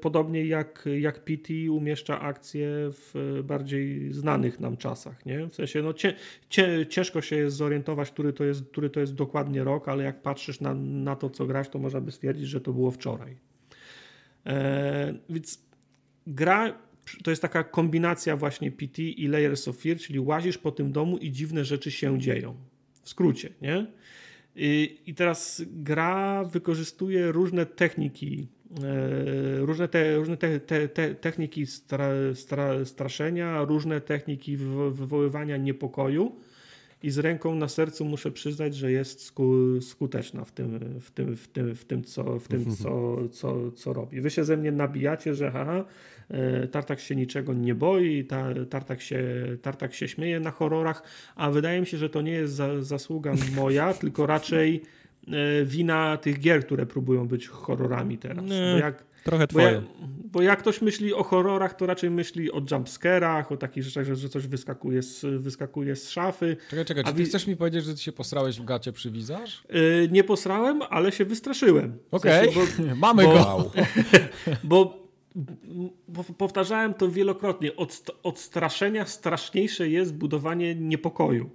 podobnie 0.00 0.46
jak, 0.46 0.88
jak 1.00 1.24
PT 1.24 1.52
umieszcza 1.70 2.20
akcje 2.20 2.68
w 2.90 3.40
bardziej 3.44 4.12
znanych 4.12 4.60
nam 4.60 4.76
czasach. 4.76 5.26
Nie? 5.26 5.46
W 5.46 5.54
sensie 5.54 5.82
no, 5.82 5.92
cie, 5.92 6.14
cie, 6.48 6.86
ciężko 6.86 7.20
się 7.20 7.36
jest 7.36 7.56
zorientować, 7.56 8.10
który 8.10 8.32
to 8.32 8.44
jest, 8.44 8.64
który 8.70 8.90
to 8.90 9.00
jest 9.00 9.14
dokładnie 9.14 9.64
rok, 9.64 9.88
ale 9.88 10.04
jak 10.04 10.22
patrzysz 10.22 10.60
na, 10.60 10.74
na 10.74 11.16
to, 11.16 11.30
co 11.30 11.46
grać, 11.46 11.68
to 11.68 11.78
można 11.78 12.00
by 12.00 12.12
stwierdzić, 12.12 12.48
że 12.48 12.60
to 12.60 12.72
było 12.72 12.90
wczoraj. 12.90 13.36
E, 14.46 15.14
więc 15.30 15.64
gra 16.26 16.78
to 17.24 17.30
jest 17.30 17.42
taka 17.42 17.64
kombinacja 17.64 18.36
właśnie 18.36 18.72
PT 18.72 19.02
i 19.02 19.28
Layers 19.28 19.68
of 19.68 19.76
Fear, 19.76 19.96
czyli 19.96 20.20
łazisz 20.20 20.58
po 20.58 20.70
tym 20.70 20.92
domu 20.92 21.18
i 21.18 21.30
dziwne 21.30 21.64
rzeczy 21.64 21.90
się 21.90 22.18
dzieją. 22.18 22.56
W 23.02 23.08
skrócie, 23.08 23.50
nie? 23.62 23.86
I, 24.56 25.14
teraz 25.16 25.62
gra 25.66 26.44
wykorzystuje 26.44 27.32
różne 27.32 27.66
techniki 27.66 28.48
E, 28.61 28.61
różne, 29.58 29.88
te, 29.88 30.16
różne 30.16 30.36
te, 30.36 30.60
te, 30.60 30.88
te 30.88 31.14
techniki 31.14 31.66
stra, 31.66 32.08
stra, 32.34 32.84
straszenia, 32.84 33.64
różne 33.64 34.00
techniki 34.00 34.56
wywoływania 34.56 35.56
niepokoju 35.56 36.36
i 37.02 37.10
z 37.10 37.18
ręką 37.18 37.54
na 37.54 37.68
sercu 37.68 38.04
muszę 38.04 38.30
przyznać, 38.30 38.74
że 38.74 38.92
jest 38.92 39.24
sku, 39.24 39.80
skuteczna 39.80 40.44
w 40.44 40.52
tym, 40.52 41.00
w 41.00 41.10
tym, 41.10 41.36
w 41.36 41.48
tym, 41.48 41.74
w 41.74 41.84
tym, 41.84 42.04
co, 42.04 42.38
w 42.38 42.48
tym 42.48 42.76
co, 42.76 43.16
co, 43.28 43.72
co 43.72 43.92
robi. 43.92 44.20
Wy 44.20 44.30
się 44.30 44.44
ze 44.44 44.56
mnie 44.56 44.72
nabijacie, 44.72 45.34
że 45.34 45.50
haha, 45.50 45.84
e, 46.30 46.68
Tartak 46.68 47.00
się 47.00 47.16
niczego 47.16 47.54
nie 47.54 47.74
boi, 47.74 48.24
Tartak 48.70 49.00
się, 49.00 49.24
Tartak 49.62 49.94
się 49.94 50.08
śmieje 50.08 50.40
na 50.40 50.50
horrorach, 50.50 51.02
a 51.36 51.50
wydaje 51.50 51.80
mi 51.80 51.86
się, 51.86 51.96
że 51.96 52.10
to 52.10 52.22
nie 52.22 52.32
jest 52.32 52.54
za, 52.54 52.82
zasługa 52.82 53.34
moja, 53.56 53.94
tylko 53.94 54.26
raczej 54.26 54.82
E, 54.82 55.01
wina 55.64 56.16
tych 56.16 56.40
gier, 56.40 56.66
które 56.66 56.86
próbują 56.86 57.28
być 57.28 57.48
horrorami 57.48 58.18
teraz. 58.18 58.44
Nie, 58.44 58.72
bo 58.72 58.78
jak, 58.78 59.04
trochę 59.24 59.46
twoje. 59.46 59.66
Bo 59.66 59.72
jak, 59.72 59.84
bo 60.32 60.42
jak, 60.42 60.58
ktoś 60.58 60.82
myśli 60.82 61.14
o 61.14 61.22
horrorach, 61.22 61.74
to 61.74 61.86
raczej 61.86 62.10
myśli 62.10 62.52
o 62.52 62.62
jumpscarach, 62.70 63.52
o 63.52 63.56
takich 63.56 63.82
rzeczach, 63.82 64.04
że, 64.04 64.16
że 64.16 64.28
coś 64.28 64.46
wyskakuje 64.46 65.02
z, 65.02 65.42
wyskakuje 65.42 65.96
z 65.96 66.10
szafy. 66.10 66.56
Czekaj, 66.68 66.84
czekaj, 66.84 67.04
czy 67.04 67.12
ty 67.12 67.24
chcesz 67.24 67.46
mi 67.46 67.56
powiedzieć, 67.56 67.84
że 67.84 67.94
ty 67.94 68.00
się 68.00 68.12
posrałeś 68.12 68.60
w 68.60 68.64
gacie 68.64 68.92
przy 68.92 69.10
wizarz? 69.10 69.64
Yy, 69.70 70.08
nie 70.12 70.24
posrałem, 70.24 70.82
ale 70.90 71.12
się 71.12 71.24
wystraszyłem. 71.24 71.98
Okej, 72.10 72.48
okay. 72.48 72.66
w 72.66 72.68
sensie, 72.68 72.94
mamy 73.06 73.22
bo, 73.22 73.32
go. 73.32 73.70
bo 74.64 75.02
powtarzałem 76.38 76.94
to 76.94 77.08
wielokrotnie. 77.08 77.76
Od, 77.76 78.10
od 78.22 78.38
straszenia 78.38 79.06
straszniejsze 79.06 79.88
jest 79.88 80.14
budowanie 80.14 80.74
niepokoju. 80.74 81.50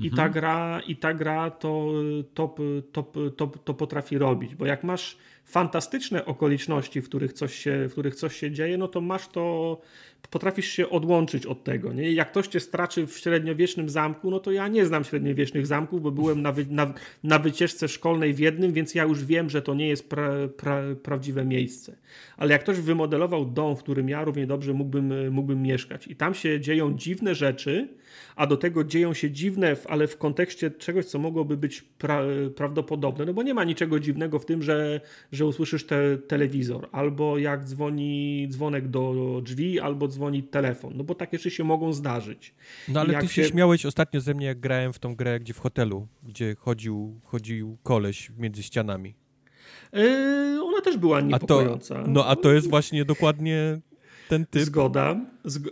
I 0.00 0.10
ta 0.10 0.24
mhm. 0.24 0.32
gra, 0.32 0.80
i 0.86 0.96
ta 0.96 1.12
gra 1.12 1.50
to, 1.50 1.92
to, 2.34 2.54
to, 2.92 3.02
to, 3.36 3.46
to 3.46 3.74
potrafi 3.74 4.18
robić, 4.18 4.54
bo 4.54 4.66
jak 4.66 4.84
masz 4.84 5.16
fantastyczne 5.50 6.24
okoliczności, 6.24 7.00
w 7.00 7.04
których 7.04 7.32
coś 7.32 7.54
się, 7.54 7.88
w 7.88 7.92
których 7.92 8.14
coś 8.14 8.36
się 8.36 8.50
dzieje, 8.50 8.78
no 8.78 8.88
to 8.88 9.00
masz 9.00 9.28
to, 9.28 9.80
potrafisz 10.30 10.68
się 10.68 10.90
odłączyć 10.90 11.46
od 11.46 11.64
tego. 11.64 11.92
Nie? 11.92 12.12
Jak 12.12 12.30
ktoś 12.30 12.46
cię 12.46 12.60
straczy 12.60 13.06
w 13.06 13.18
średniowiecznym 13.18 13.88
zamku, 13.88 14.30
no 14.30 14.40
to 14.40 14.52
ja 14.52 14.68
nie 14.68 14.86
znam 14.86 15.04
średniowiecznych 15.04 15.66
zamków, 15.66 16.02
bo 16.02 16.10
byłem 16.10 16.42
na, 16.42 16.52
wy, 16.52 16.66
na, 16.70 16.94
na 17.24 17.38
wycieczce 17.38 17.88
szkolnej 17.88 18.34
w 18.34 18.38
jednym, 18.38 18.72
więc 18.72 18.94
ja 18.94 19.04
już 19.04 19.24
wiem, 19.24 19.50
że 19.50 19.62
to 19.62 19.74
nie 19.74 19.88
jest 19.88 20.08
pra, 20.08 20.30
pra, 20.56 20.82
prawdziwe 21.02 21.44
miejsce. 21.44 21.96
Ale 22.36 22.52
jak 22.52 22.62
ktoś 22.62 22.80
wymodelował 22.80 23.46
dom, 23.46 23.76
w 23.76 23.82
którym 23.82 24.08
ja 24.08 24.24
równie 24.24 24.46
dobrze 24.46 24.72
mógłbym, 24.72 25.32
mógłbym 25.32 25.62
mieszkać 25.62 26.06
i 26.06 26.16
tam 26.16 26.34
się 26.34 26.60
dzieją 26.60 26.94
dziwne 26.94 27.34
rzeczy, 27.34 27.88
a 28.36 28.46
do 28.46 28.56
tego 28.56 28.84
dzieją 28.84 29.14
się 29.14 29.30
dziwne 29.30 29.76
ale 29.88 30.06
w 30.06 30.18
kontekście 30.18 30.70
czegoś, 30.70 31.04
co 31.04 31.18
mogłoby 31.18 31.56
być 31.56 31.82
pra, 31.82 32.22
prawdopodobne, 32.56 33.24
no 33.24 33.34
bo 33.34 33.42
nie 33.42 33.54
ma 33.54 33.64
niczego 33.64 34.00
dziwnego 34.00 34.38
w 34.38 34.44
tym, 34.44 34.62
że, 34.62 35.00
że 35.32 35.39
usłyszysz 35.46 35.86
te, 35.86 36.18
telewizor, 36.18 36.88
albo 36.92 37.38
jak 37.38 37.64
dzwoni 37.64 38.48
dzwonek 38.50 38.88
do 38.88 39.40
drzwi, 39.44 39.80
albo 39.80 40.08
dzwoni 40.08 40.42
telefon, 40.42 40.92
no 40.96 41.04
bo 41.04 41.14
takie 41.14 41.38
rzeczy 41.38 41.50
się 41.50 41.64
mogą 41.64 41.92
zdarzyć. 41.92 42.54
No 42.88 43.00
ale 43.00 43.20
ty 43.20 43.28
się, 43.28 43.44
śmiałeś 43.44 43.86
ostatnio 43.86 44.20
ze 44.20 44.34
mnie, 44.34 44.46
jak 44.46 44.60
grałem 44.60 44.92
w 44.92 44.98
tą 44.98 45.16
grę, 45.16 45.40
gdzie 45.40 45.54
w 45.54 45.58
hotelu, 45.58 46.08
gdzie 46.22 46.56
chodził, 46.58 47.20
chodził 47.24 47.78
koleś 47.82 48.32
między 48.38 48.62
ścianami. 48.62 49.14
Yy, 49.92 50.62
ona 50.62 50.80
też 50.80 50.96
była 50.96 51.20
niepokojąca. 51.20 51.98
A 51.98 52.04
to, 52.04 52.10
no 52.10 52.26
a 52.26 52.36
to 52.36 52.52
jest 52.52 52.70
właśnie 52.70 53.04
dokładnie 53.04 53.80
ten 54.28 54.46
typ. 54.46 54.62
Zgoda, 54.62 55.20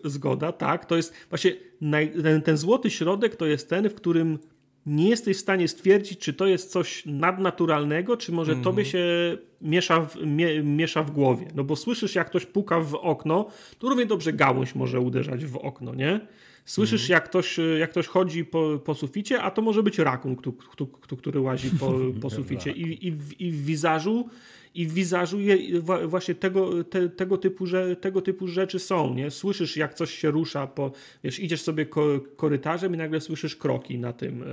zgoda, 0.05 0.53
tak. 0.53 0.87
To 0.87 0.97
jest 0.97 1.15
właśnie 1.29 1.53
naj, 1.81 2.13
ten, 2.23 2.43
ten 2.43 2.57
złoty 2.57 2.91
środek 2.91 3.37
to 3.37 3.47
jest 3.47 3.69
ten, 3.69 3.89
w 3.89 3.95
którym 3.95 4.39
nie 4.89 5.09
jesteś 5.09 5.37
w 5.37 5.41
stanie 5.41 5.69
stwierdzić, 5.69 6.19
czy 6.19 6.33
to 6.33 6.47
jest 6.47 6.71
coś 6.71 7.07
nadnaturalnego, 7.07 8.17
czy 8.17 8.33
może 8.33 8.53
mm 8.53 8.63
-hmm. 8.63 8.65
tobie 8.65 8.85
się 8.85 9.07
miesza 9.61 10.01
w, 10.01 10.27
mie, 10.27 10.63
miesza 10.63 11.03
w 11.03 11.11
głowie. 11.11 11.47
No 11.55 11.65
bo 11.65 11.77
słyszysz, 11.77 12.15
jak 12.15 12.27
ktoś 12.27 12.47
puka 12.47 12.81
w 12.81 12.95
okno, 12.95 13.47
to 13.79 13.89
równie 13.89 14.07
dobrze 14.07 14.33
gałąź 14.33 14.75
może 14.75 15.01
uderzać 15.01 15.45
w 15.45 15.57
okno, 15.57 15.95
nie? 15.95 16.21
Słyszysz, 16.65 17.01
mm. 17.01 17.11
jak, 17.11 17.25
ktoś, 17.25 17.59
jak 17.79 17.91
ktoś 17.91 18.07
chodzi 18.07 18.45
po, 18.45 18.79
po 18.85 18.95
suficie, 18.95 19.43
a 19.43 19.51
to 19.51 19.63
może 19.63 19.83
być 19.83 19.99
rakun, 19.99 20.37
który 21.19 21.41
łazi 21.41 21.71
po, 21.71 21.95
po 22.21 22.31
suficie. 22.39 22.73
I, 22.73 23.07
i, 23.07 23.13
w, 23.13 23.41
I 23.41 23.53
w 23.53 23.65
wizażu 23.65 24.29
i 24.79 24.87
w 24.87 24.93
wizażu 24.93 25.41
je, 25.41 25.81
właśnie 26.07 26.35
tego, 26.35 26.85
te, 26.85 27.09
tego, 27.09 27.39
typu, 27.39 27.67
że, 27.67 27.97
tego 27.97 28.23
typu 28.23 28.49
rzeczy 28.49 28.79
są, 28.79 29.15
nie? 29.15 29.31
Słyszysz, 29.31 29.77
jak 29.77 29.95
coś 29.95 30.19
się 30.19 30.31
rusza, 30.31 30.67
po, 30.67 30.93
wiesz, 31.25 31.41
idziesz 31.41 31.63
sobie 31.63 31.87
ko, 31.87 32.21
korytarzem 32.37 32.95
i 32.95 32.99
nagle 32.99 33.21
słyszysz 33.21 33.57
kroki 33.57 33.99
na 33.99 34.13
tym, 34.13 34.43
e, 34.43 34.47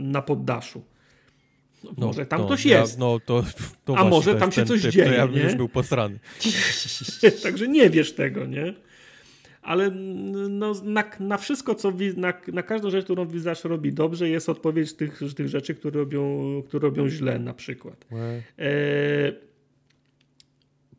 na 0.00 0.22
poddaszu. 0.22 0.82
No, 1.84 1.90
no, 1.98 2.06
może 2.06 2.26
tam 2.26 2.40
no, 2.40 2.46
ktoś 2.46 2.66
ja, 2.66 2.80
jest. 2.80 2.98
No, 2.98 3.20
to, 3.26 3.44
to 3.84 3.98
A 3.98 4.04
może 4.04 4.34
tam 4.34 4.52
się 4.52 4.64
coś 4.64 4.82
typ, 4.82 4.90
dzieje. 4.90 5.06
To 5.06 5.12
ja 5.12 5.26
nie? 5.26 5.42
już 5.42 5.54
był 5.54 5.68
posrany. 5.68 6.18
Także 7.42 7.68
nie 7.68 7.90
wiesz 7.90 8.12
tego, 8.12 8.46
nie? 8.46 8.74
Ale 9.64 9.90
no, 10.50 10.72
na, 10.84 11.04
na 11.20 11.36
wszystko, 11.38 11.74
co 11.74 11.92
na, 12.16 12.32
na 12.52 12.62
każdą 12.62 12.90
rzecz, 12.90 13.04
którą 13.04 13.26
Visage 13.26 13.68
robi 13.68 13.92
dobrze, 13.92 14.28
jest 14.28 14.48
odpowiedź 14.48 14.92
tych, 14.92 15.20
tych 15.36 15.48
rzeczy, 15.48 15.74
które 15.74 15.98
robią, 15.98 16.62
które 16.66 16.82
robią 16.82 17.08
źle 17.08 17.38
na 17.38 17.54
przykład. 17.54 18.06
E, 18.58 19.32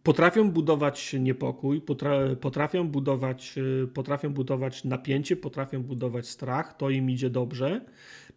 potrafią 0.03 0.51
budować 0.51 1.15
niepokój, 1.19 1.81
potra, 1.81 2.35
potrafią, 2.41 2.87
budować, 2.87 3.55
e, 3.83 3.87
potrafią 3.87 4.33
budować 4.33 4.83
napięcie, 4.83 5.35
potrafią 5.35 5.83
budować 5.83 6.27
strach, 6.27 6.77
to 6.77 6.89
im 6.89 7.09
idzie 7.09 7.29
dobrze. 7.29 7.81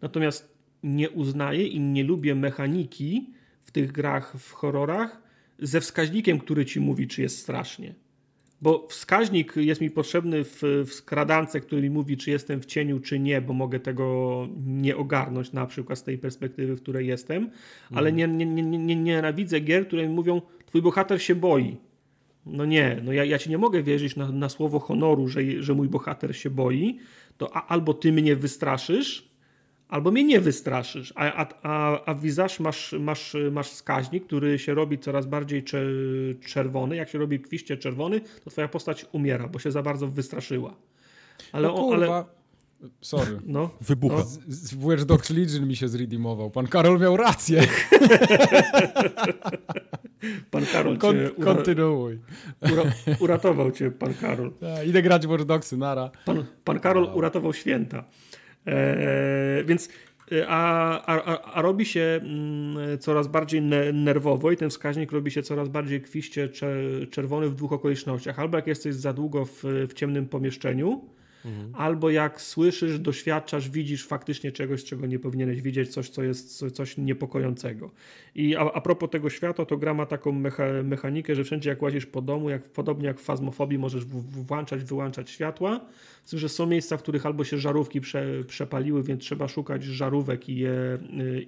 Natomiast 0.01 0.57
nie 0.83 1.09
uznaję 1.09 1.67
i 1.67 1.79
nie 1.79 2.03
lubię 2.03 2.35
mechaniki 2.35 3.33
w 3.63 3.71
tych 3.71 3.91
grach, 3.91 4.37
w 4.37 4.51
horrorach, 4.51 5.21
ze 5.59 5.81
wskaźnikiem, 5.81 6.39
który 6.39 6.65
ci 6.65 6.79
mówi, 6.79 7.07
czy 7.07 7.21
jest 7.21 7.37
strasznie 7.37 7.93
bo 8.61 8.87
wskaźnik 8.89 9.55
jest 9.55 9.81
mi 9.81 9.91
potrzebny 9.91 10.43
w, 10.43 10.61
w 10.85 10.93
skradance, 10.93 11.59
który 11.59 11.81
mi 11.81 11.89
mówi, 11.89 12.17
czy 12.17 12.31
jestem 12.31 12.61
w 12.61 12.65
cieniu, 12.65 12.99
czy 12.99 13.19
nie, 13.19 13.41
bo 13.41 13.53
mogę 13.53 13.79
tego 13.79 14.47
nie 14.65 14.97
ogarnąć 14.97 15.53
na 15.53 15.65
przykład 15.65 15.99
z 15.99 16.03
tej 16.03 16.17
perspektywy, 16.17 16.75
w 16.75 16.81
której 16.81 17.07
jestem, 17.07 17.49
ale 17.91 18.09
mhm. 18.09 18.37
nie, 18.37 18.45
nie, 18.45 18.63
nie, 18.63 18.77
nie, 18.77 18.95
nienawidzę 18.95 19.59
gier, 19.59 19.87
które 19.87 20.07
mi 20.07 20.13
mówią, 20.13 20.41
twój 20.65 20.81
bohater 20.81 21.21
się 21.21 21.35
boi. 21.35 21.77
No 22.45 22.65
nie, 22.65 23.01
no 23.03 23.13
ja, 23.13 23.25
ja 23.25 23.39
ci 23.39 23.49
nie 23.49 23.57
mogę 23.57 23.83
wierzyć 23.83 24.15
na, 24.15 24.31
na 24.31 24.49
słowo 24.49 24.79
honoru, 24.79 25.27
że, 25.27 25.41
że 25.59 25.73
mój 25.73 25.89
bohater 25.89 26.35
się 26.35 26.49
boi, 26.49 26.99
to 27.37 27.55
a, 27.55 27.67
albo 27.67 27.93
ty 27.93 28.11
mnie 28.11 28.35
wystraszysz, 28.35 29.28
albo 29.89 30.11
mnie 30.11 30.23
nie 30.23 30.39
wystraszysz. 30.39 31.13
A, 31.15 31.45
a, 31.63 32.05
a, 32.05 32.13
w 32.13 32.23
masz, 32.59 32.91
masz, 32.99 33.35
masz 33.51 33.69
wskaźnik, 33.69 34.25
który 34.25 34.59
się 34.59 34.73
robi 34.73 34.99
coraz 34.99 35.25
bardziej 35.25 35.63
czerwony. 36.45 36.95
Jak 36.95 37.09
się 37.09 37.17
robi 37.17 37.39
kwiście 37.39 37.77
czerwony, 37.77 38.21
to 38.43 38.49
twoja 38.49 38.67
postać 38.67 39.05
umiera, 39.11 39.47
bo 39.47 39.59
się 39.59 39.71
za 39.71 39.81
bardzo 39.81 40.07
wystraszyła. 40.07 40.75
Ale, 41.51 41.67
no 41.67 41.73
kurwa. 41.73 42.15
ale... 42.15 42.39
Sorry. 43.01 43.39
No, 43.45 43.69
Wybucha. 43.81 44.15
No. 44.15 44.23
Z, 44.23 44.39
z 44.47 44.83
Watch 44.83 45.03
Dogs 45.03 45.29
Legion 45.29 45.67
mi 45.67 45.75
się 45.75 45.87
zredeemował. 45.87 46.51
Pan 46.51 46.67
Karol 46.67 46.99
miał 46.99 47.17
rację. 47.17 47.61
pan 50.51 50.65
Karol 50.65 50.97
Kon, 50.97 51.15
cię... 51.15 51.31
Ura... 51.33 51.53
Kontynuuj. 51.53 52.19
Ura... 52.73 52.83
uratował 53.19 53.71
cię 53.71 53.91
pan 53.91 54.13
Karol. 54.13 54.51
Ja, 54.61 54.83
idę 54.83 55.01
grać 55.01 55.27
w 55.27 55.29
Watch 55.29 55.43
Dogsy, 55.43 55.77
nara. 55.77 56.11
Pan, 56.25 56.45
pan 56.63 56.79
Karol 56.79 57.09
uratował 57.13 57.53
święta. 57.53 58.03
E, 58.69 59.63
więc 59.63 59.89
e, 60.31 60.47
a, 60.47 61.01
a, 61.05 61.41
a, 61.53 61.61
robi 61.61 61.85
się 61.85 62.19
mm, 62.23 62.97
coraz 62.99 63.27
bardziej 63.27 63.61
nerwowo 63.93 64.51
i 64.51 64.57
ten 64.57 64.69
wskaźnik 64.69 65.11
robi 65.11 65.31
się 65.31 65.43
coraz 65.43 65.69
bardziej 65.69 66.01
kwiście 66.01 66.49
czerwony 67.11 67.49
w 67.49 67.55
dwóch 67.55 67.73
okolicznościach. 67.73 68.39
Albo 68.39 68.57
jak 68.57 68.67
jesteś 68.67 68.95
za 68.95 69.13
długo 69.13 69.45
w, 69.45 69.63
w 69.63 69.93
ciemnym 69.93 70.27
pomieszczeniu, 70.27 71.01
Mhm. 71.45 71.75
Albo 71.75 72.09
jak 72.09 72.41
słyszysz, 72.41 72.99
doświadczasz, 72.99 73.69
widzisz 73.69 74.07
faktycznie 74.07 74.51
czegoś, 74.51 74.83
czego 74.83 75.05
nie 75.05 75.19
powinieneś 75.19 75.61
widzieć, 75.61 75.89
coś, 75.89 76.09
co 76.09 76.23
jest 76.23 76.73
coś 76.73 76.97
niepokojącego. 76.97 77.91
I 78.35 78.55
a, 78.55 78.59
a 78.59 78.81
propos 78.81 79.09
tego 79.09 79.29
świata, 79.29 79.65
to 79.65 79.77
gra 79.77 79.93
ma 79.93 80.05
taką 80.05 80.31
mecha, 80.31 80.63
mechanikę, 80.83 81.35
że 81.35 81.43
wszędzie 81.43 81.69
jak 81.69 81.81
łazisz 81.81 82.05
po 82.05 82.21
domu, 82.21 82.49
jak, 82.49 82.63
podobnie 82.63 83.07
jak 83.07 83.19
w 83.19 83.23
fazmofobii, 83.23 83.77
możesz 83.77 84.05
w, 84.05 84.45
włączać, 84.45 84.83
wyłączać 84.83 85.29
światła. 85.29 85.85
Z 86.25 86.29
tym, 86.29 86.39
że 86.39 86.49
są 86.49 86.65
miejsca, 86.65 86.97
w 86.97 87.03
których 87.03 87.25
albo 87.25 87.43
się 87.43 87.57
żarówki 87.57 88.01
prze, 88.01 88.43
przepaliły, 88.47 89.03
więc 89.03 89.23
trzeba 89.23 89.47
szukać 89.47 89.83
żarówek 89.83 90.49
i 90.49 90.55
je, 90.55 90.97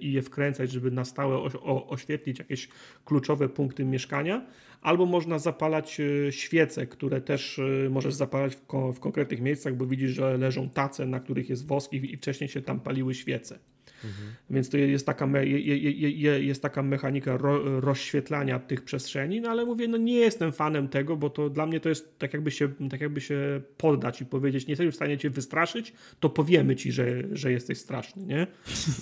i 0.00 0.12
je 0.12 0.22
wkręcać, 0.22 0.70
żeby 0.70 0.90
na 0.90 1.04
stałe 1.04 1.36
o, 1.36 1.88
oświetlić 1.88 2.38
jakieś 2.38 2.68
kluczowe 3.04 3.48
punkty 3.48 3.84
mieszkania 3.84 4.46
albo 4.82 5.06
można 5.06 5.38
zapalać 5.38 6.00
e, 6.00 6.32
świece, 6.32 6.86
które 6.86 7.20
też 7.20 7.58
e, 7.58 7.90
możesz 7.90 8.14
zapalać 8.14 8.56
w, 8.56 8.92
w 8.94 9.00
konkretnych 9.00 9.40
miejscach, 9.40 9.76
bo 9.76 9.86
widzisz, 9.86 10.10
że 10.10 10.38
leżą 10.38 10.68
tace, 10.68 11.06
na 11.06 11.20
których 11.20 11.50
jest 11.50 11.66
wosk 11.66 11.92
i 11.92 12.16
wcześniej 12.16 12.48
się 12.48 12.62
tam 12.62 12.80
paliły 12.80 13.14
świece. 13.14 13.58
Mhm. 14.04 14.34
Więc 14.50 14.70
to 14.70 14.76
jest 14.76 15.06
taka, 15.06 15.26
me, 15.26 15.46
jest 15.46 16.62
taka 16.62 16.82
mechanika 16.82 17.36
ro, 17.36 17.80
rozświetlania 17.80 18.58
tych 18.58 18.84
przestrzeni, 18.84 19.40
no 19.40 19.50
ale 19.50 19.64
mówię, 19.64 19.88
no 19.88 19.96
nie 19.96 20.16
jestem 20.16 20.52
fanem 20.52 20.88
tego, 20.88 21.16
bo 21.16 21.30
to 21.30 21.50
dla 21.50 21.66
mnie 21.66 21.80
to 21.80 21.88
jest 21.88 22.18
tak 22.18 22.32
jakby 22.32 22.50
się, 22.50 22.68
tak 22.90 23.00
jakby 23.00 23.20
się 23.20 23.60
poddać 23.76 24.20
i 24.20 24.26
powiedzieć, 24.26 24.66
nie 24.66 24.72
jesteś 24.72 24.88
w 24.88 24.94
stanie 24.94 25.18
cię 25.18 25.30
wystraszyć, 25.30 25.92
to 26.20 26.30
powiemy 26.30 26.76
ci, 26.76 26.92
że, 26.92 27.22
że 27.32 27.52
jesteś 27.52 27.78
straszny, 27.78 28.26
nie? 28.26 28.46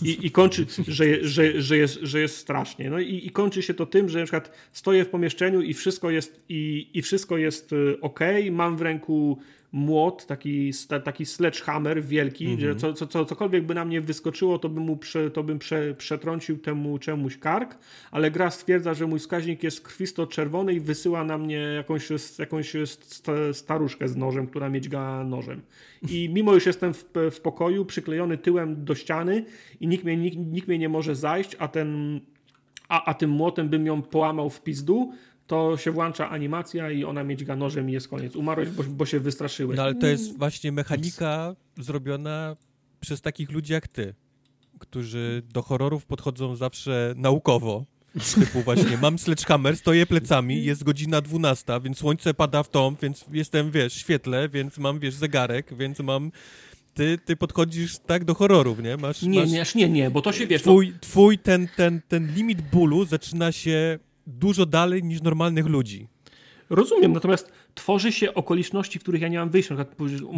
I, 0.02 0.26
i 0.26 0.30
kończy, 0.30 0.66
że, 0.88 1.04
że, 1.24 1.62
że, 1.62 1.76
jest, 1.76 1.98
że 2.02 2.20
jest 2.20 2.36
strasznie. 2.36 2.90
No 2.90 3.00
i, 3.00 3.26
i 3.26 3.30
kończy 3.30 3.62
się 3.62 3.74
to 3.74 3.86
tym, 3.86 4.08
że 4.08 4.18
na 4.18 4.24
przykład 4.24 4.52
stoję 4.72 5.04
w 5.04 5.08
pomieszczeniu 5.08 5.60
i 5.60 5.74
wszystko 5.74 6.10
jest, 6.10 6.40
i, 6.48 6.90
i 6.94 7.02
wszystko 7.02 7.38
jest 7.38 7.72
y, 7.72 8.00
ok, 8.00 8.20
mam 8.50 8.76
w 8.76 8.82
ręku 8.82 9.38
młot, 9.72 10.26
taki, 10.26 10.70
taki 11.04 11.26
sledgehammer 11.26 12.04
wielki, 12.04 12.46
mm 12.46 12.56
-hmm. 12.56 12.60
że 12.60 12.76
co, 12.76 12.92
co, 12.92 13.06
co, 13.06 13.24
cokolwiek 13.24 13.66
by 13.66 13.74
na 13.74 13.84
mnie 13.84 14.00
wyskoczyło, 14.00 14.58
to 14.58 14.68
bym 14.68 14.84
mu 14.84 14.96
prze, 14.96 15.30
to 15.30 15.42
bym 15.42 15.58
prze, 15.58 15.94
przetrącił 15.94 16.58
temu 16.58 16.98
czemuś 16.98 17.38
kark, 17.38 17.78
ale 18.10 18.30
gra 18.30 18.50
stwierdza, 18.50 18.94
że 18.94 19.06
mój 19.06 19.18
wskaźnik 19.18 19.62
jest 19.62 19.82
krwisto-czerwony 19.82 20.74
i 20.74 20.80
wysyła 20.80 21.24
na 21.24 21.38
mnie 21.38 21.56
jakąś, 21.56 22.08
jakąś 22.38 22.72
staruszkę 23.52 24.08
z 24.08 24.16
nożem, 24.16 24.46
która 24.46 24.68
miedźga 24.68 25.24
nożem. 25.24 25.60
I 26.08 26.30
mimo 26.32 26.54
już 26.54 26.66
jestem 26.66 26.94
w, 26.94 27.04
w 27.30 27.40
pokoju, 27.40 27.84
przyklejony 27.84 28.38
tyłem 28.38 28.84
do 28.84 28.94
ściany 28.94 29.44
i 29.80 29.88
nikt 29.88 30.04
mnie, 30.04 30.16
nikt, 30.16 30.36
nikt 30.38 30.68
mnie 30.68 30.78
nie 30.78 30.88
może 30.88 31.14
zajść, 31.14 31.56
a 31.58 31.68
ten 31.68 32.20
a, 32.90 33.04
a 33.04 33.14
tym 33.14 33.30
młotem 33.30 33.68
bym 33.68 33.86
ją 33.86 34.02
połamał 34.02 34.50
w 34.50 34.62
pizdu, 34.62 35.12
to 35.50 35.76
się 35.76 35.90
włącza 35.90 36.30
animacja 36.30 36.90
i 36.90 37.04
ona 37.04 37.24
mieć 37.24 37.46
nożem 37.56 37.90
i 37.90 37.92
jest 37.92 38.08
koniec. 38.08 38.36
Umarłeś, 38.36 38.68
bo, 38.68 38.82
bo 38.82 39.06
się 39.06 39.20
wystraszyłeś. 39.20 39.76
No 39.76 39.82
ale 39.82 39.94
to 39.94 40.06
jest 40.06 40.38
właśnie 40.38 40.72
mechanika 40.72 41.56
zrobiona 41.78 42.56
przez 43.00 43.20
takich 43.20 43.50
ludzi 43.50 43.72
jak 43.72 43.88
ty, 43.88 44.14
którzy 44.78 45.42
do 45.52 45.62
horrorów 45.62 46.06
podchodzą 46.06 46.56
zawsze 46.56 47.14
naukowo. 47.16 47.84
Typu 48.34 48.62
właśnie, 48.62 48.96
mam 49.02 49.18
sledgehammer, 49.18 49.76
stoję 49.76 50.06
plecami, 50.06 50.64
jest 50.64 50.84
godzina 50.84 51.20
12, 51.20 51.80
więc 51.82 51.98
słońce 51.98 52.34
pada 52.34 52.62
w 52.62 52.68
tom, 52.68 52.96
więc 53.02 53.24
jestem, 53.32 53.70
wiesz, 53.70 53.92
świetle, 53.92 54.48
więc 54.48 54.78
mam, 54.78 54.98
wiesz, 54.98 55.14
zegarek, 55.14 55.74
więc 55.76 55.98
mam 55.98 56.32
ty, 56.94 57.18
ty 57.24 57.36
podchodzisz 57.36 57.98
tak 57.98 58.24
do 58.24 58.34
horrorów, 58.34 58.82
nie? 58.82 58.96
Masz, 58.96 59.22
nie, 59.22 59.58
masz... 59.58 59.74
nie, 59.74 59.88
nie, 59.88 60.10
bo 60.10 60.22
to 60.22 60.32
się 60.32 60.46
wiesz. 60.46 60.62
Twój, 60.62 60.94
twój 61.00 61.38
ten, 61.38 61.68
ten, 61.76 62.00
ten 62.08 62.34
limit 62.34 62.62
bólu 62.62 63.04
zaczyna 63.04 63.52
się 63.52 63.98
dużo 64.26 64.66
dalej 64.66 65.02
niż 65.04 65.22
normalnych 65.22 65.66
ludzi. 65.66 66.06
Rozumiem, 66.70 67.12
natomiast 67.12 67.52
tworzy 67.74 68.12
się 68.12 68.34
okoliczności, 68.34 68.98
w 68.98 69.02
których 69.02 69.22
ja 69.22 69.28
nie 69.28 69.38
mam 69.38 69.50
wyjścia. 69.50 69.76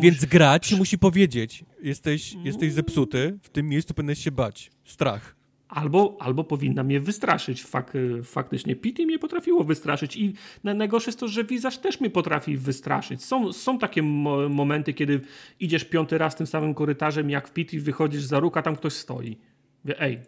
Więc 0.03 0.25
grać 0.25 0.73
musi 0.73 0.99
powiedzieć, 0.99 1.65
jesteś, 1.83 2.35
jesteś 2.45 2.73
zepsuty, 2.73 3.39
w 3.43 3.49
tym 3.49 3.69
miejscu 3.69 3.95
powinieneś 3.95 4.19
się 4.19 4.31
bać. 4.31 4.71
Strach. 4.85 5.37
albo, 5.73 6.17
albo 6.21 6.45
powinna 6.45 6.83
mnie 6.83 7.01
wystraszyć. 7.01 7.65
Fak, 7.65 7.93
faktycznie 8.23 8.77
Pity 8.77 9.07
mnie 9.07 9.19
potrafiło 9.19 9.65
wystraszyć 9.65 10.17
i 10.17 10.35
najgorsze 10.65 11.09
jest 11.09 11.21
to, 11.21 11.29
że 11.29 11.45
Wizarz 11.45 11.79
też 11.79 12.01
mnie 12.01 12.11
potrafi 12.11 12.57
wystraszyć. 12.57 13.25
Są, 13.25 13.53
są 13.53 13.79
takie 13.79 14.03
mo 14.03 14.49
momenty, 14.49 14.95
kiedy 14.95 15.21
idziesz 15.61 15.85
piąty 15.85 16.19
raz 16.19 16.37
tym 16.37 16.47
samym 16.47 16.75
korytarzem 16.75 17.31
jak 17.31 17.49
w 17.49 17.53
Pity, 17.53 17.81
wychodzisz 17.81 18.23
za 18.23 18.41
róg, 18.41 18.57
a 18.57 18.63
tam 18.63 18.77
ktoś 18.77 18.93
stoi. 18.93 19.37
Wie, 19.85 20.01
ej, 20.01 20.21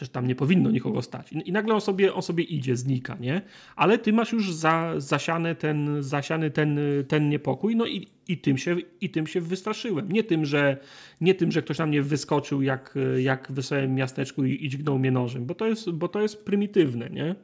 Przecież 0.00 0.12
tam 0.12 0.26
nie 0.26 0.34
powinno 0.34 0.70
nikogo 0.70 1.02
stać. 1.02 1.32
I 1.32 1.52
nagle 1.52 1.74
on 1.74 1.80
sobie, 1.80 2.14
on 2.14 2.22
sobie 2.22 2.44
idzie, 2.44 2.76
znika, 2.76 3.16
nie? 3.20 3.42
Ale 3.76 3.98
ty 3.98 4.12
masz 4.12 4.32
już 4.32 4.52
za, 4.54 4.94
zasiany, 4.96 5.54
ten, 5.54 6.02
zasiany 6.02 6.50
ten, 6.50 6.78
ten 7.08 7.28
niepokój, 7.28 7.76
no 7.76 7.86
i, 7.86 8.08
i, 8.28 8.38
tym 8.38 8.58
się, 8.58 8.76
i 9.00 9.10
tym 9.10 9.26
się 9.26 9.40
wystraszyłem. 9.40 10.12
Nie 10.12 10.24
tym, 10.24 10.44
że, 10.44 10.76
nie 11.20 11.34
tym, 11.34 11.52
że 11.52 11.62
ktoś 11.62 11.78
na 11.78 11.86
mnie 11.86 12.02
wyskoczył 12.02 12.62
jak, 12.62 12.94
jak 13.18 13.48
w 13.48 13.54
wesołym 13.54 13.94
miasteczku 13.94 14.44
i, 14.44 14.64
i 14.64 14.68
dźgnął 14.68 14.98
mnie 14.98 15.10
nożem, 15.10 15.46
bo 15.46 15.54
to 15.54 15.66
jest, 15.66 15.90
bo 15.90 16.08
to 16.08 16.20
jest 16.20 16.44
prymitywne, 16.44 17.10
nie? 17.10 17.34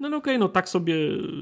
No, 0.00 0.08
no 0.08 0.16
okej, 0.16 0.34
okay, 0.34 0.38
no 0.38 0.48
tak 0.48 0.68
sobie, 0.68 0.96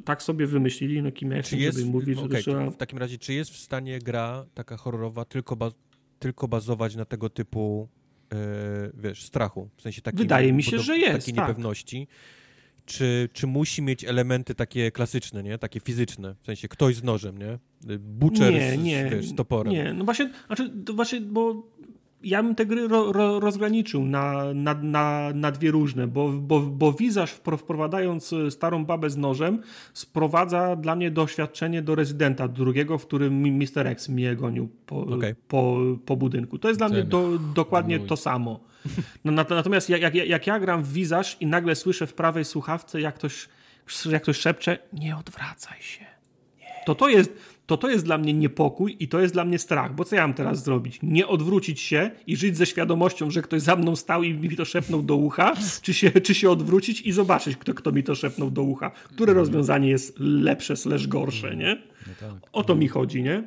tak 0.05 0.23
sobie 0.23 0.47
wymyślili, 0.47 1.03
no 1.03 1.13
kim 1.13 1.31
ja 1.31 1.37
jest, 1.37 1.51
żeby 1.51 1.85
mówić, 1.85 2.19
okay, 2.19 2.37
że 2.37 2.43
trzeba... 2.43 2.71
W 2.71 2.77
takim 2.77 2.99
razie, 2.99 3.19
czy 3.19 3.35
jest 3.35 3.51
w 3.51 3.57
stanie 3.57 3.99
gra 3.99 4.47
taka 4.55 4.77
horrorowa 4.77 5.25
tylko, 5.25 5.57
ba 5.57 5.71
tylko 6.19 6.49
bazować 6.49 6.97
na 6.97 7.05
tego 7.05 7.31
typu 7.31 7.89
wiesz, 8.95 9.23
strachu. 9.23 9.69
W 9.77 9.83
sensie 9.83 10.03
takiej, 10.03 10.19
Wydaje 10.19 10.53
mi 10.53 10.63
się, 10.63 10.79
że 10.79 10.99
jest. 10.99 11.19
Takiej 11.19 11.35
tak. 11.35 11.49
niepewności. 11.49 12.09
Czy, 12.87 13.29
czy 13.33 13.47
musi 13.47 13.83
mieć 13.83 14.05
elementy 14.05 14.55
takie 14.55 14.91
klasyczne, 14.91 15.43
nie? 15.43 15.59
Takie 15.59 15.81
fizyczne. 15.81 16.35
W 16.43 16.47
sensie 16.47 16.69
ktoś 16.69 16.97
z 16.97 17.03
nożem, 17.03 17.39
nie? 17.39 17.59
Butcher 17.99 18.53
nie, 18.53 18.73
z, 18.73 18.79
nie, 18.79 19.11
wiesz, 19.11 19.29
z 19.29 19.35
toporem. 19.35 19.73
Nie, 19.73 19.93
no 19.95 20.05
właśnie, 20.05 20.31
znaczy, 20.47 20.73
właśnie, 20.95 21.21
bo 21.21 21.67
ja 22.23 22.43
bym 22.43 22.55
te 22.55 22.67
gry 22.67 22.89
ro, 22.89 23.13
ro, 23.13 23.41
rozgraniczył 23.41 24.05
na, 24.05 24.55
na, 24.55 24.75
na, 24.75 25.31
na 25.35 25.51
dwie 25.51 25.71
różne, 25.71 26.07
bo, 26.07 26.29
bo, 26.29 26.61
bo 26.61 26.93
Wizarz 26.93 27.31
wprowadzając 27.31 28.35
starą 28.51 28.85
babę 28.85 29.11
z 29.11 29.17
nożem 29.17 29.63
sprowadza 29.95 30.77
dla 30.77 30.97
mnie 30.97 31.11
doświadczenie 31.11 31.83
do 31.83 31.95
rezydenta 31.95 32.49
drugiego, 32.49 32.99
w 32.99 33.07
którym 33.07 33.59
Mr. 33.59 33.87
X 33.87 34.09
mnie 34.09 34.37
gonił 34.37 34.69
po, 34.87 35.01
okay. 35.01 35.37
po, 35.49 35.77
po 36.07 36.17
budynku. 36.17 36.59
To 36.59 36.69
jest 36.69 36.81
dla 36.81 36.89
mnie 36.89 37.03
do, 37.03 37.39
dokładnie 37.55 38.01
to 38.01 38.17
samo. 38.17 38.61
No, 39.25 39.33
natomiast 39.33 39.91
jak, 39.91 40.03
jak, 40.03 40.15
jak 40.15 40.47
ja 40.47 40.61
gram 40.61 40.83
w 40.83 40.93
Wizarz 40.93 41.37
i 41.41 41.47
nagle 41.47 41.75
słyszę 41.75 42.07
w 42.07 42.15
prawej 42.15 42.45
słuchawce, 42.45 43.01
jak 43.01 43.15
ktoś, 43.15 43.49
jak 44.11 44.23
ktoś 44.23 44.37
szepcze, 44.37 44.79
nie 44.93 45.17
odwracaj 45.17 45.83
się. 45.83 46.05
To 46.87 46.95
to 46.95 47.09
jest 47.09 47.58
to 47.69 47.77
to 47.77 47.91
jest 47.91 48.05
dla 48.05 48.19
mnie 48.19 48.35
niepokój 48.35 48.97
i 49.01 49.09
to 49.09 49.21
jest 49.21 49.35
dla 49.35 49.45
mnie 49.45 49.59
strach, 49.59 49.95
bo 49.95 50.05
co 50.05 50.17
ja 50.17 50.23
mam 50.23 50.35
teraz 50.35 50.65
zrobić? 50.65 50.99
Nie 51.03 51.27
odwrócić 51.27 51.81
się 51.81 52.11
i 52.27 52.37
żyć 52.37 52.57
ze 52.57 52.67
świadomością, 52.67 53.31
że 53.31 53.43
ktoś 53.43 53.63
za 53.63 53.77
mną 53.77 53.97
stał 53.97 54.23
i 54.23 54.35
mi 54.35 54.57
to 54.57 54.65
szepnął 54.65 55.03
do 55.03 55.17
ucha, 55.17 55.55
czy 55.83 55.95
się, 55.95 56.11
czy 56.11 56.35
się 56.35 56.51
odwrócić 56.51 57.01
i 57.01 57.13
zobaczyć, 57.13 57.57
kto, 57.57 57.75
kto 57.75 57.93
mi 57.93 58.03
to 58.03 58.15
szepnął 58.15 58.51
do 58.51 58.63
ucha. 58.63 58.91
Które 58.91 59.33
rozwiązanie 59.35 59.89
jest 59.89 60.15
lepsze 60.19 60.77
slash 60.77 61.07
gorsze, 61.07 61.57
nie? 61.57 61.83
No 62.07 62.13
tak. 62.21 62.51
O 62.53 62.65
to 62.65 62.75
mi 62.75 62.89
chodzi, 62.89 63.23
nie? 63.23 63.43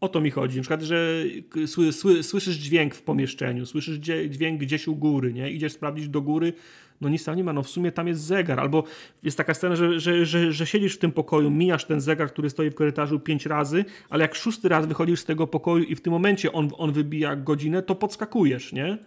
O 0.00 0.08
to 0.08 0.20
mi 0.20 0.30
chodzi. 0.30 0.56
Na 0.56 0.62
przykład, 0.62 0.82
że 0.82 1.24
sły, 1.66 1.92
sły, 1.92 2.22
słyszysz 2.22 2.56
dźwięk 2.56 2.94
w 2.94 3.02
pomieszczeniu, 3.02 3.66
słyszysz 3.66 3.96
dźwięk 4.28 4.60
gdzieś 4.60 4.88
u 4.88 4.96
góry, 4.96 5.32
nie? 5.32 5.50
Idziesz 5.50 5.72
sprawdzić 5.72 6.08
do 6.08 6.22
góry, 6.22 6.52
no 7.00 7.08
nic 7.08 7.24
tam 7.24 7.36
nie 7.36 7.44
ma, 7.44 7.52
no 7.52 7.62
w 7.62 7.68
sumie 7.68 7.92
tam 7.92 8.08
jest 8.08 8.20
zegar, 8.20 8.60
albo 8.60 8.84
jest 9.22 9.36
taka 9.36 9.54
scena, 9.54 9.76
że, 9.76 10.00
że, 10.00 10.26
że, 10.26 10.52
że 10.52 10.66
siedzisz 10.66 10.94
w 10.94 10.98
tym 10.98 11.12
pokoju, 11.12 11.50
mijasz 11.50 11.84
ten 11.84 12.00
zegar, 12.00 12.28
który 12.28 12.50
stoi 12.50 12.70
w 12.70 12.74
korytarzu 12.74 13.20
pięć 13.20 13.46
razy, 13.46 13.84
ale 14.10 14.22
jak 14.22 14.34
szósty 14.34 14.68
raz 14.68 14.86
wychodzisz 14.86 15.20
z 15.20 15.24
tego 15.24 15.46
pokoju 15.46 15.84
i 15.84 15.94
w 15.94 16.00
tym 16.00 16.12
momencie 16.12 16.52
on, 16.52 16.70
on 16.78 16.92
wybija 16.92 17.36
godzinę, 17.36 17.82
to 17.82 17.94
podskakujesz, 17.94 18.72
nie? 18.72 18.98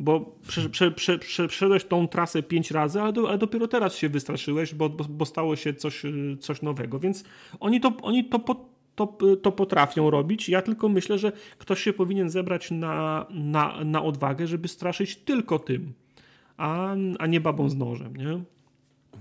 Bo 0.00 0.36
prze, 0.48 0.68
prze, 0.68 0.90
prze, 0.90 1.18
przeszedłeś 1.18 1.84
tą 1.84 2.08
trasę 2.08 2.42
pięć 2.42 2.70
razy, 2.70 3.00
ale, 3.00 3.12
do, 3.12 3.28
ale, 3.28 3.38
dopiero 3.38 3.68
teraz 3.68 3.96
się 3.96 4.08
wystraszyłeś, 4.08 4.74
bo, 4.74 4.88
bo, 4.88 5.04
bo, 5.04 5.24
stało 5.24 5.56
się 5.56 5.74
coś, 5.74 6.02
coś 6.40 6.62
nowego. 6.62 6.98
Więc 6.98 7.24
oni 7.60 7.80
to, 7.80 7.92
oni 8.02 8.24
to, 8.24 8.38
to, 8.94 9.36
to 9.42 9.52
potrafią 9.52 10.10
robić. 10.10 10.48
Ja 10.48 10.62
tylko 10.62 10.88
myślę, 10.88 11.18
że 11.18 11.32
ktoś 11.58 11.82
się 11.82 11.92
powinien 11.92 12.30
zebrać 12.30 12.70
na, 12.70 13.26
na, 13.30 13.84
na 13.84 14.02
odwagę, 14.02 14.46
żeby 14.46 14.68
straszyć 14.68 15.16
tylko 15.16 15.58
tym 15.58 15.92
a, 16.58 16.96
a 17.18 17.26
nie 17.26 17.40
babą 17.40 17.68
z 17.68 17.76
nożem, 17.76 18.16
nie? 18.16 18.42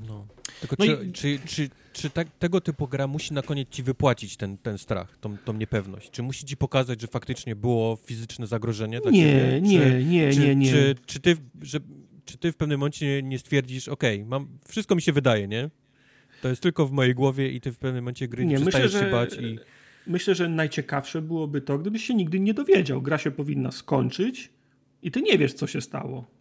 No. 0.07 0.27
Tylko 0.59 0.75
no 0.80 0.85
czy, 0.85 1.06
i... 1.06 1.11
czy, 1.11 1.40
czy, 1.45 1.69
czy 1.93 2.09
tak, 2.09 2.27
tego 2.40 2.61
typu 2.61 2.88
gra 2.88 3.07
musi 3.07 3.33
na 3.33 3.41
koniec 3.41 3.69
ci 3.69 3.83
wypłacić 3.83 4.38
ten, 4.38 4.57
ten 4.57 4.77
strach, 4.77 5.17
tą, 5.17 5.38
tą 5.38 5.53
niepewność? 5.53 6.11
Czy 6.11 6.24
musi 6.24 6.45
ci 6.45 6.57
pokazać, 6.57 7.01
że 7.01 7.07
faktycznie 7.07 7.56
było 7.56 7.95
fizyczne 7.95 8.48
zagrożenie 8.48 9.01
dla 9.01 9.11
nie, 9.11 9.24
ciebie? 9.24 9.61
Nie, 9.61 9.80
czy, 9.80 10.06
nie, 10.06 10.33
czy, 10.33 10.40
nie, 10.40 10.56
nie. 10.56 10.72
Czy, 10.72 10.95
czy, 11.06 11.19
ty, 11.19 11.38
że, 11.61 11.80
czy 12.25 12.38
ty 12.38 12.51
w 12.51 12.56
pewnym 12.56 12.80
momencie 12.80 13.24
nie 13.24 13.40
stwierdzisz, 13.40 13.88
ok, 13.88 14.03
mam, 14.25 14.48
wszystko 14.67 14.95
mi 14.95 15.01
się 15.01 15.11
wydaje, 15.11 15.48
nie? 15.48 15.69
To 16.41 16.49
jest 16.49 16.61
tylko 16.61 16.88
w 16.88 16.91
mojej 16.91 17.16
głowie 17.16 17.51
i 17.51 17.61
ty 17.61 17.72
w 17.72 17.77
pewnym 17.77 18.03
momencie 18.03 18.27
gry 18.27 18.45
nie, 18.45 18.56
nie 18.56 18.61
przestajesz 18.61 18.93
myślę, 18.93 19.07
się 19.07 19.11
bać 19.11 19.33
i... 19.33 19.59
Myślę, 20.07 20.35
że 20.35 20.49
najciekawsze 20.49 21.22
byłoby 21.22 21.61
to, 21.61 21.77
gdybyś 21.77 22.03
się 22.03 22.14
nigdy 22.14 22.40
nie 22.40 22.53
dowiedział. 22.53 23.01
Gra 23.01 23.17
się 23.17 23.32
powinna 23.32 23.72
skończyć 23.72 24.49
i 25.03 25.11
ty 25.11 25.22
nie 25.22 25.38
wiesz, 25.38 25.53
co 25.53 25.67
się 25.67 25.82
stało. 25.82 26.36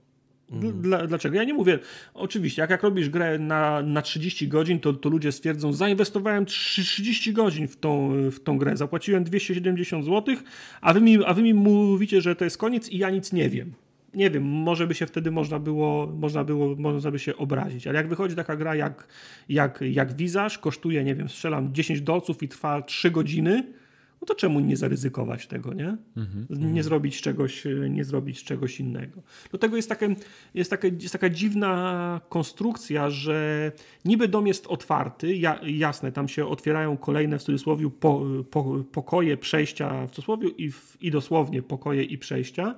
Mhm. 0.53 0.83
Dla, 0.83 1.07
dlaczego? 1.07 1.37
Ja 1.37 1.45
nie 1.45 1.55
mówię, 1.55 1.79
oczywiście, 2.15 2.63
jak, 2.63 2.71
jak 2.71 2.83
robisz 2.83 3.09
grę 3.09 3.39
na, 3.39 3.83
na 3.83 4.03
30 4.03 4.49
godzin, 4.49 4.81
to, 4.81 4.93
to 4.93 5.09
ludzie 5.09 5.33
stwierdzą, 5.33 5.73
zainwestowałem 5.73 6.47
30 6.47 7.33
godzin 7.33 7.69
w 7.69 7.77
tą, 7.77 8.13
w 8.31 8.41
tą 8.41 8.59
grę, 8.59 8.77
zapłaciłem 8.77 9.25
270 9.25 10.05
zł, 10.05 10.37
a 10.81 10.93
wy, 10.93 11.01
mi, 11.01 11.25
a 11.25 11.35
wy 11.35 11.43
mi 11.43 11.55
mówicie, 11.55 12.21
że 12.21 12.37
to 12.37 12.45
jest 12.45 12.59
koniec 12.59 12.89
i 12.89 12.99
ja 12.99 13.11
nic 13.11 13.33
nie 13.33 13.51
wiem. 13.51 13.73
Nie 14.15 14.31
wiem, 14.31 14.43
może 14.43 14.87
by 14.87 14.95
się 14.95 15.07
wtedy 15.07 15.31
można 15.31 15.59
było, 15.59 16.07
można 16.07 16.45
było, 16.45 16.77
można 16.77 17.11
by 17.11 17.19
się 17.19 17.37
obrazić, 17.37 17.87
ale 17.87 17.97
jak 17.97 18.09
wychodzi 18.09 18.35
taka 18.35 18.57
gra 18.57 18.75
jak, 18.75 19.09
jak, 19.49 19.85
jak 19.91 20.17
Wizarz, 20.17 20.59
kosztuje, 20.59 21.05
nie 21.05 21.15
wiem, 21.15 21.29
strzelam 21.29 21.75
10 21.75 22.01
dolców 22.01 22.43
i 22.43 22.49
trwa 22.49 22.83
3 22.83 23.11
godziny, 23.11 23.73
no 24.21 24.27
to 24.27 24.35
czemu 24.35 24.61
nie 24.61 24.77
zaryzykować 24.77 25.47
tego, 25.47 25.75
nie? 25.75 25.97
Mm-hmm. 26.17 26.73
Nie 26.73 26.83
zrobić 26.83 27.21
czegoś, 27.21 27.65
nie 27.91 28.05
zrobić 28.05 28.45
czegoś 28.45 28.81
innego. 28.81 29.23
Do 29.53 29.59
tego 29.59 29.77
jest, 29.77 29.89
takie, 29.89 30.17
jest, 30.55 30.71
takie, 30.71 30.89
jest 30.89 31.13
taka 31.13 31.31
dziwna 31.31 32.21
konstrukcja, 32.29 33.11
że 33.11 33.73
niby 34.05 34.29
dom 34.29 34.47
jest 34.47 34.67
otwarty, 34.67 35.37
ja, 35.37 35.61
jasne, 35.67 36.13
tam 36.13 36.29
się 36.29 36.47
otwierają 36.47 36.97
kolejne 36.97 37.39
w 37.39 37.43
cudzysłowie 37.43 37.91
po, 37.91 38.23
po, 38.51 38.85
pokoje, 38.93 39.37
przejścia 39.37 40.07
w 40.07 40.11
cudzysłowie 40.11 40.49
i, 40.49 40.71
w, 40.71 40.97
i 41.01 41.11
dosłownie 41.11 41.63
pokoje 41.63 42.03
i 42.03 42.19
przejścia, 42.19 42.75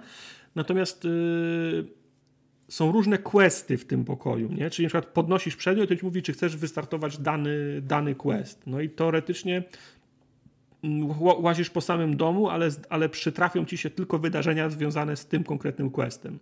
natomiast 0.54 1.04
yy, 1.04 1.98
są 2.68 2.92
różne 2.92 3.18
questy 3.18 3.78
w 3.78 3.84
tym 3.84 4.04
pokoju, 4.04 4.52
nie? 4.52 4.70
Czyli 4.70 4.86
na 4.86 4.88
przykład 4.88 5.06
podnosisz 5.06 5.56
przedmiot 5.56 5.90
i 5.90 5.98
ci 5.98 6.04
mówi, 6.04 6.22
czy 6.22 6.32
chcesz 6.32 6.56
wystartować 6.56 7.18
dany, 7.18 7.82
dany 7.82 8.14
quest. 8.14 8.66
No 8.66 8.80
i 8.80 8.90
teoretycznie 8.90 9.62
łazisz 11.18 11.70
po 11.70 11.80
samym 11.80 12.16
domu, 12.16 12.48
ale, 12.48 12.68
ale 12.88 13.08
przytrafią 13.08 13.64
ci 13.64 13.78
się 13.78 13.90
tylko 13.90 14.18
wydarzenia 14.18 14.70
związane 14.70 15.16
z 15.16 15.26
tym 15.26 15.44
konkretnym 15.44 15.90
questem. 15.90 16.38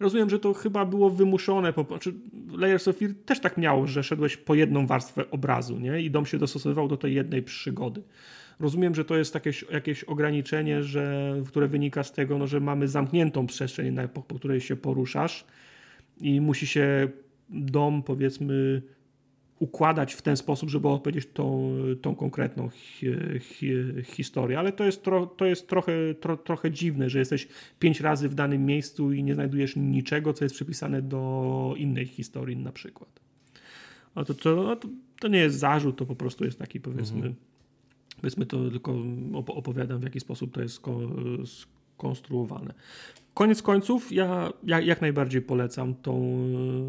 Rozumiem, 0.00 0.30
że 0.30 0.38
to 0.38 0.54
chyba 0.54 0.84
było 0.84 1.10
wymuszone, 1.10 1.72
po, 1.72 1.84
znaczy 1.84 2.14
Layers 2.56 2.88
of 2.88 2.96
Fear 2.96 3.10
też 3.26 3.40
tak 3.40 3.56
miało, 3.56 3.86
że 3.86 4.02
szedłeś 4.02 4.36
po 4.36 4.54
jedną 4.54 4.86
warstwę 4.86 5.30
obrazu 5.30 5.78
nie? 5.78 6.00
i 6.00 6.10
dom 6.10 6.26
się 6.26 6.38
dostosowywał 6.38 6.88
do 6.88 6.96
tej 6.96 7.14
jednej 7.14 7.42
przygody. 7.42 8.02
Rozumiem, 8.60 8.94
że 8.94 9.04
to 9.04 9.16
jest 9.16 9.34
jakieś, 9.34 9.64
jakieś 9.70 10.04
ograniczenie, 10.04 10.82
że, 10.82 11.36
które 11.46 11.68
wynika 11.68 12.02
z 12.02 12.12
tego, 12.12 12.38
no, 12.38 12.46
że 12.46 12.60
mamy 12.60 12.88
zamkniętą 12.88 13.46
przestrzeń, 13.46 13.96
po, 14.14 14.22
po 14.22 14.34
której 14.34 14.60
się 14.60 14.76
poruszasz 14.76 15.44
i 16.20 16.40
musi 16.40 16.66
się 16.66 17.08
dom, 17.48 18.02
powiedzmy, 18.02 18.82
układać 19.58 20.14
w 20.14 20.22
ten 20.22 20.36
sposób, 20.36 20.70
żeby 20.70 20.88
opowiedzieć 20.88 21.28
tą, 21.32 21.76
tą 22.02 22.14
konkretną 22.14 22.68
hi, 22.68 23.06
hi, 23.40 23.72
historię. 24.04 24.58
Ale 24.58 24.72
to 24.72 24.84
jest, 24.84 25.02
tro, 25.02 25.26
to 25.26 25.44
jest 25.44 25.68
trochę, 25.68 25.92
tro, 26.20 26.36
trochę 26.36 26.70
dziwne, 26.70 27.10
że 27.10 27.18
jesteś 27.18 27.48
pięć 27.78 28.00
razy 28.00 28.28
w 28.28 28.34
danym 28.34 28.66
miejscu 28.66 29.12
i 29.12 29.22
nie 29.22 29.34
znajdujesz 29.34 29.76
niczego, 29.76 30.32
co 30.32 30.44
jest 30.44 30.54
przypisane 30.54 31.02
do 31.02 31.74
innej 31.76 32.06
historii 32.06 32.56
na 32.56 32.72
przykład. 32.72 33.20
A 34.14 34.24
to, 34.24 34.34
to, 34.34 34.76
to, 34.76 34.88
to 35.20 35.28
nie 35.28 35.38
jest 35.38 35.58
zarzut, 35.58 35.96
to 35.96 36.06
po 36.06 36.16
prostu 36.16 36.44
jest 36.44 36.58
taki 36.58 36.80
powiedzmy, 36.80 37.16
mhm. 37.16 37.34
powiedzmy 38.20 38.46
to 38.46 38.70
tylko 38.70 38.94
opowiadam 39.34 40.00
w 40.00 40.04
jaki 40.04 40.20
sposób 40.20 40.54
to 40.54 40.62
jest 40.62 40.82
skonstruowane. 41.44 42.74
Koniec 43.36 43.62
końców, 43.62 44.12
ja, 44.12 44.52
ja 44.64 44.80
jak 44.80 45.00
najbardziej 45.00 45.42
polecam 45.42 45.94
tą, 45.94 46.38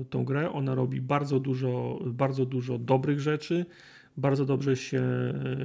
tą 0.10 0.26
grę. 0.26 0.52
Ona 0.52 0.76
robi 0.76 1.02
bardzo 1.02 1.40
dużo, 1.40 2.00
bardzo 2.06 2.46
dużo 2.46 2.78
dobrych 2.78 3.20
rzeczy. 3.20 3.66
Bardzo 4.18 4.46
dobrze 4.46 4.76
się, 4.76 5.04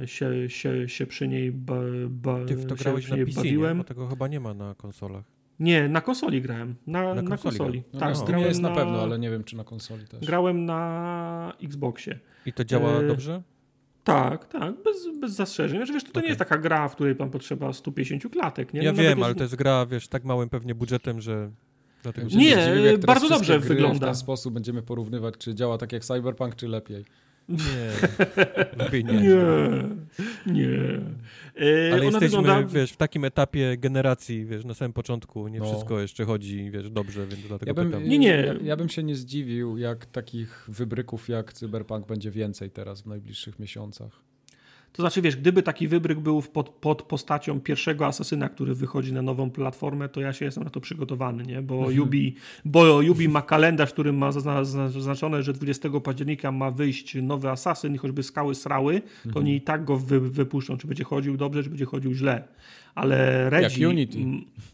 się, 0.05 0.49
się, 0.49 0.89
się 0.89 1.05
przy 1.05 1.27
niej 1.27 1.51
ba, 1.51 1.75
ba, 2.09 2.45
Ty 2.45 2.55
w 2.55 2.65
to 2.65 2.75
grałeś 2.75 3.09
na 3.09 3.17
PC, 3.17 3.35
bawiłem. 3.35 3.77
Nie? 3.77 3.83
Bo 3.83 3.87
tego 3.87 4.07
chyba 4.07 4.27
nie 4.27 4.39
ma 4.39 4.53
na 4.53 4.75
konsolach. 4.75 5.23
Nie, 5.59 5.89
na 5.89 6.01
konsoli 6.01 6.41
grałem. 6.41 6.75
Na, 6.87 7.13
na, 7.15 7.21
na 7.21 7.37
konsoli. 7.37 7.83
No, 7.93 7.99
tak, 7.99 8.15
no, 8.31 8.39
jest 8.39 8.61
na, 8.61 8.69
na 8.69 8.75
pewno, 8.75 9.01
ale 9.01 9.19
nie 9.19 9.29
wiem, 9.29 9.43
czy 9.43 9.57
na 9.57 9.63
konsoli 9.63 10.07
też. 10.07 10.25
Grałem 10.25 10.65
na 10.65 11.53
Xboxie. 11.63 12.19
I 12.45 12.53
to 12.53 12.65
działa 12.65 12.91
e... 12.91 13.07
dobrze? 13.07 13.41
Tak, 14.03 14.45
tak, 14.45 14.83
bez, 14.83 15.19
bez 15.19 15.31
zastrzeżeń. 15.31 15.77
Znaczy, 15.77 15.93
wiesz, 15.93 16.03
to, 16.03 16.07
to 16.07 16.13
okay. 16.13 16.23
nie 16.23 16.27
jest 16.27 16.39
taka 16.39 16.57
gra, 16.57 16.87
w 16.87 16.95
której 16.95 17.15
pan 17.15 17.29
potrzeba 17.29 17.73
150 17.73 18.33
klatek, 18.33 18.73
nie? 18.73 18.83
Ja 18.83 18.91
no, 18.91 19.01
wiem, 19.01 19.23
ale 19.23 19.35
to 19.35 19.43
jest 19.43 19.55
gra, 19.55 19.85
wiesz, 19.85 20.07
tak 20.07 20.23
małym 20.23 20.49
pewnie 20.49 20.75
budżetem, 20.75 21.21
że... 21.21 21.51
Dlatego 22.03 22.27
nie, 22.27 22.35
dziwił, 22.35 22.97
bardzo 22.97 23.29
dobrze 23.29 23.59
wygląda. 23.59 23.97
W 23.97 24.09
ten 24.09 24.15
sposób 24.15 24.53
będziemy 24.53 24.81
porównywać, 24.81 25.35
czy 25.37 25.55
działa 25.55 25.77
tak 25.77 25.91
jak 25.91 26.05
Cyberpunk, 26.05 26.55
czy 26.55 26.67
lepiej. 26.67 27.05
Nie, 27.49 27.91
lepiej 28.83 29.05
nie. 29.05 29.13
Nie, 29.13 29.33
nie. 30.45 31.01
E, 31.55 31.93
Ale 31.93 32.05
jesteśmy, 32.05 32.37
wygląda... 32.37 32.63
wiesz, 32.63 32.91
w 32.91 32.97
takim 32.97 33.25
etapie 33.25 33.77
generacji, 33.77 34.45
wiesz, 34.45 34.65
na 34.65 34.73
samym 34.73 34.93
początku 34.93 35.47
nie 35.47 35.59
no. 35.59 35.65
wszystko 35.65 35.99
jeszcze 35.99 36.25
chodzi, 36.25 36.71
wiesz, 36.71 36.89
dobrze, 36.89 37.27
więc 37.27 37.47
dlatego 37.47 37.69
ja 37.69 37.73
bym, 37.73 37.85
pytam. 37.85 38.03
Nie, 38.03 38.19
nie. 38.19 38.27
Ja, 38.29 38.53
ja, 38.63 38.77
bym 38.77 38.89
się 38.89 39.03
nie 39.03 39.15
zdziwił, 39.15 39.77
jak 39.77 40.05
takich 40.05 40.65
wybryków 40.67 41.29
jak 41.29 41.53
Cyberpunk 41.53 42.07
będzie 42.07 42.31
więcej 42.31 42.71
teraz 42.71 43.01
w 43.01 43.05
najbliższych 43.05 43.59
miesiącach. 43.59 44.32
To 44.93 45.01
znaczy, 45.01 45.21
wiesz, 45.21 45.35
gdyby 45.35 45.63
taki 45.63 45.87
wybryk 45.87 46.19
był 46.19 46.41
pod, 46.41 46.69
pod 46.69 47.01
postacią 47.01 47.61
pierwszego 47.61 48.05
asasyna, 48.05 48.49
który 48.49 48.75
wychodzi 48.75 49.13
na 49.13 49.21
nową 49.21 49.51
platformę, 49.51 50.09
to 50.09 50.21
ja 50.21 50.33
się 50.33 50.45
jestem 50.45 50.63
na 50.63 50.69
to 50.69 50.81
przygotowany, 50.81 51.43
nie? 51.43 51.61
Bo, 51.61 51.75
mhm. 51.75 51.95
Yubi, 51.95 52.35
bo 52.65 53.01
ma 53.29 53.41
kalendarz, 53.41 53.89
w 53.89 53.93
którym 53.93 54.17
ma 54.17 54.31
zaznaczone, 54.31 55.43
że 55.43 55.53
20 55.53 55.89
października 56.03 56.51
ma 56.51 56.71
wyjść 56.71 57.15
nowy 57.15 57.49
asasyn 57.49 57.95
i 57.95 57.97
choćby 57.97 58.23
skały 58.23 58.55
srały, 58.55 59.01
to 59.01 59.25
mhm. 59.25 59.45
oni 59.45 59.55
i 59.55 59.61
tak 59.61 59.85
go 59.85 59.97
wy, 59.97 60.19
wypuszczą, 60.19 60.77
czy 60.77 60.87
będzie 60.87 61.03
chodził 61.03 61.37
dobrze, 61.37 61.63
czy 61.63 61.69
będzie 61.69 61.85
chodził 61.85 62.13
źle 62.13 62.43
ale 62.95 63.49
Redzi, 63.49 63.81
Jak 63.81 63.91
Unity. 63.91 64.19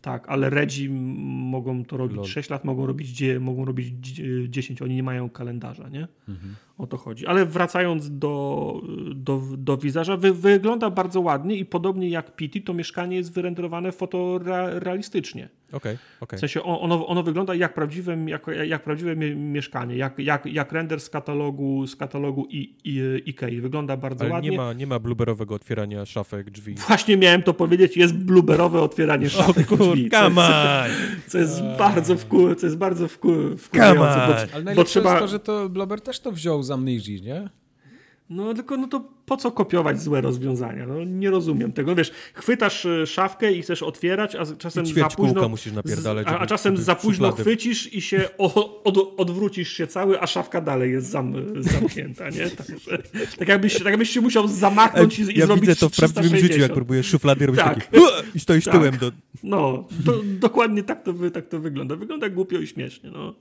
tak, 0.02 0.30
ale 0.30 0.50
Redzi 0.50 0.90
mogą 0.90 1.86
to 1.86 1.98
robić 1.98 2.18
Lol. 2.18 2.26
6 2.26 2.50
lat, 2.50 2.66
mogą 2.66 2.86
robić, 2.86 3.24
mogą 3.40 3.66
robić 3.66 3.94
10, 4.50 4.82
oni 4.82 4.96
nie 4.96 5.04
mają 5.04 5.30
kalendarza, 5.30 5.90
nie? 5.90 6.08
Mhm. 6.30 6.56
O 6.78 6.88
to 6.88 6.98
chodzi. 6.98 7.28
Ale 7.28 7.46
wracając 7.46 8.18
do, 8.18 8.82
do, 9.16 9.42
do 9.58 9.78
wizarza, 9.78 10.18
wy, 10.18 10.34
wygląda 10.34 10.90
bardzo 10.90 11.22
ładnie 11.22 11.56
i 11.56 11.66
podobnie 11.66 12.10
jak 12.10 12.36
Pity, 12.36 12.62
to 12.62 12.74
mieszkanie 12.74 13.18
jest 13.18 13.34
wyrenderowane 13.34 13.92
fotorealistycznie. 13.92 15.50
Okay, 15.72 15.98
okay. 16.20 16.38
W 16.38 16.40
sensie 16.40 16.64
ono, 16.64 17.08
ono 17.08 17.24
wygląda 17.24 17.56
jak 17.56 17.74
prawdziwe, 17.74 18.18
jak, 18.28 18.46
jak 18.66 18.84
prawdziwe 18.84 19.16
mieszkanie, 19.36 19.96
jak, 19.96 20.20
jak, 20.20 20.46
jak 20.46 20.72
render 20.72 21.00
z 21.00 21.10
katalogu, 21.10 21.88
z 21.88 21.96
katalogu 21.96 22.48
I, 22.50 22.76
I, 22.84 23.22
Ikei. 23.26 23.62
Wygląda 23.62 23.98
bardzo 23.98 24.24
Ale 24.24 24.34
ładnie. 24.34 24.50
Nie 24.50 24.58
ma, 24.58 24.74
nie 24.74 24.88
ma 24.88 25.00
blueberowego 25.00 25.56
otwierania 25.56 26.06
szafek, 26.06 26.50
drzwi. 26.50 26.76
Właśnie 26.88 27.18
miałem 27.18 27.44
to 27.44 27.54
powiedzieć, 27.54 27.98
jest 27.98 28.16
blueberowe 28.16 28.82
otwieranie 28.82 29.30
szafek, 29.30 29.72
o, 29.72 29.78
kur, 29.78 29.96
drzwi. 29.96 30.10
Come 30.10 30.42
on. 30.42 30.90
Co 31.28 31.38
jest 31.38 31.62
bardzo 31.78 32.18
wku, 32.18 32.56
co 32.56 32.66
jest 32.66 32.78
bardzo 32.78 33.08
wku, 33.08 33.34
wkurzające. 33.58 34.48
Bo, 34.50 34.54
Ale 34.54 34.64
najlepsze 34.64 34.76
bo 34.76 34.84
trzeba... 34.84 35.10
jest 35.10 35.22
to, 35.22 35.28
że 35.28 35.40
to 35.40 35.70
Blubber 35.70 36.02
też 36.02 36.20
to 36.20 36.32
wziął 36.32 36.64
z 36.64 36.72
Amnesia, 36.72 37.24
nie? 37.24 37.50
No 38.30 38.54
tylko 38.54 38.78
no 38.78 38.88
to 38.88 39.04
po 39.26 39.38
co 39.38 39.52
kopiować 39.52 40.02
złe 40.02 40.22
rozwiązania? 40.22 40.88
No 40.88 41.04
nie 41.04 41.30
rozumiem 41.30 41.74
tego. 41.74 41.96
Wiesz, 41.96 42.12
chwytasz 42.34 42.86
e, 42.86 43.08
szafkę 43.08 43.54
i 43.54 43.62
chcesz 43.62 43.84
otwierać, 43.84 44.36
a 44.36 44.46
czasem 44.56 44.86
za 44.86 45.08
późno 45.08 45.50
musisz 45.50 45.74
napierdalać. 45.74 46.28
A, 46.28 46.40
a 46.40 46.48
czasem 46.48 46.78
za 46.78 46.96
późno 46.96 47.32
chwycisz 47.32 47.94
i 47.94 48.02
się 48.02 48.30
o, 48.38 48.84
od, 48.84 48.98
odwrócisz 49.18 49.74
się 49.74 49.88
cały, 49.88 50.22
a 50.22 50.28
szafka 50.28 50.62
dalej 50.62 50.92
jest 50.92 51.10
zam, 51.10 51.34
zamknięta, 51.60 52.30
nie? 52.30 52.50
Także, 52.50 52.98
tak, 53.40 53.48
jakbyś, 53.48 53.78
tak 53.78 53.86
jakbyś 53.86 54.10
się 54.10 54.22
musiał 54.22 54.48
zamachnąć 54.48 55.20
i, 55.20 55.22
i 55.22 55.40
ja 55.40 55.46
zrobić 55.46 55.62
widzę 55.62 55.76
to 55.76 55.90
w 55.90 55.96
prawdziwym 55.96 56.40
życiu, 56.40 56.60
jak 56.60 56.74
próbujesz 56.74 57.08
szuflady 57.08 57.46
robić 57.46 57.62
tak. 57.62 57.86
takie 57.86 58.00
i 58.36 58.40
stoisz 58.40 58.66
tak. 58.66 58.74
tyłem 58.74 58.98
do... 58.98 59.12
No, 59.44 59.88
to, 60.06 60.22
dokładnie 60.24 60.84
tak 60.84 61.04
to, 61.04 61.14
tak 61.34 61.48
to 61.48 61.60
wygląda. 61.60 61.96
Wygląda 61.96 62.30
głupio 62.30 62.60
i 62.60 62.68
śmiesznie, 62.68 63.12
no. 63.12 63.36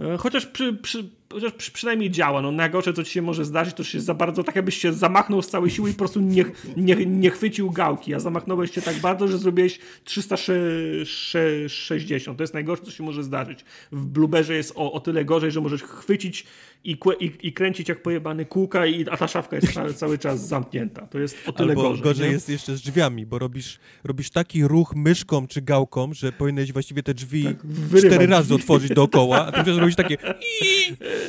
E, 0.00 0.16
chociaż, 0.16 0.46
przy, 0.46 0.72
przy, 0.72 1.10
chociaż 1.34 1.52
przy, 1.52 1.72
przynajmniej 1.72 2.10
działa. 2.10 2.42
No, 2.42 2.52
najgorsze, 2.52 2.92
co 2.92 3.04
ci 3.04 3.10
się 3.10 3.22
może 3.22 3.44
zdarzyć, 3.44 3.74
to 3.74 3.84
się 3.84 4.00
za 4.00 4.14
bardzo, 4.14 4.44
tak 4.44 4.56
jakbyś 4.56 4.76
się 4.76 4.92
zamachnął 4.92 5.42
z 5.42 5.48
całej 5.48 5.70
siły 5.70 5.90
i 5.90 5.92
po 5.92 5.98
prostu 5.98 6.20
nie, 6.20 6.44
nie, 6.76 7.06
nie 7.06 7.30
chwycił 7.30 7.70
gałki, 7.70 8.14
a 8.14 8.20
zamachnąłeś 8.20 8.70
się 8.70 8.82
tak 8.82 8.96
bardzo, 8.96 9.28
że 9.28 9.38
zrobiłeś 9.38 9.78
360. 10.04 12.38
To 12.38 12.42
jest 12.42 12.54
najgorsze, 12.54 12.84
co 12.84 12.90
się 12.90 13.04
może 13.04 13.22
zdarzyć. 13.22 13.64
W 13.92 14.06
Blueberze 14.06 14.54
jest 14.54 14.72
o, 14.76 14.92
o 14.92 15.00
tyle 15.00 15.24
gorzej, 15.24 15.50
że 15.50 15.60
możesz 15.60 15.82
chwycić 15.82 16.46
i, 16.84 16.98
i, 17.20 17.32
i 17.42 17.52
kręcić 17.52 17.88
jak 17.88 18.02
pojebany 18.02 18.44
kółka, 18.44 18.86
i, 18.86 19.06
a 19.10 19.16
ta 19.16 19.28
szafka 19.28 19.56
jest 19.56 19.72
cały, 19.72 19.94
cały 19.94 20.18
czas 20.18 20.48
zamknięta. 20.48 21.06
To 21.06 21.18
jest 21.18 21.36
o 21.46 21.52
tyle 21.52 21.68
Albo 21.68 21.82
gorzej. 21.82 22.02
gorzej 22.02 22.26
nie? 22.26 22.32
jest 22.32 22.48
jeszcze 22.48 22.76
z 22.76 22.82
drzwiami, 22.82 23.26
bo 23.26 23.38
robisz, 23.38 23.78
robisz 24.04 24.30
taki 24.30 24.68
ruch 24.68 24.96
myszką 24.96 25.46
czy 25.46 25.62
gałką, 25.62 26.14
że 26.14 26.32
powinieneś 26.32 26.72
właściwie 26.72 27.02
te 27.02 27.14
drzwi 27.14 27.44
tak, 27.44 27.56
cztery 27.98 28.26
razy 28.26 28.54
otworzyć 28.54 28.90
dookoła, 28.90 29.46
a 29.46 29.52
tymczasem 29.52 29.80
robisz 29.80 29.96
takie 29.96 30.16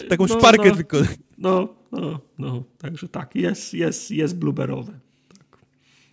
taką 0.09 0.25
no, 0.27 0.39
szparkę 0.39 0.69
no, 0.69 0.75
tylko. 0.75 0.97
No, 1.37 1.75
no, 1.91 2.19
no. 2.37 2.63
Także 2.77 3.09
tak, 3.09 3.35
jest, 3.35 3.73
jest, 3.73 4.11
jest 4.11 4.37
blueberowe. 4.37 4.99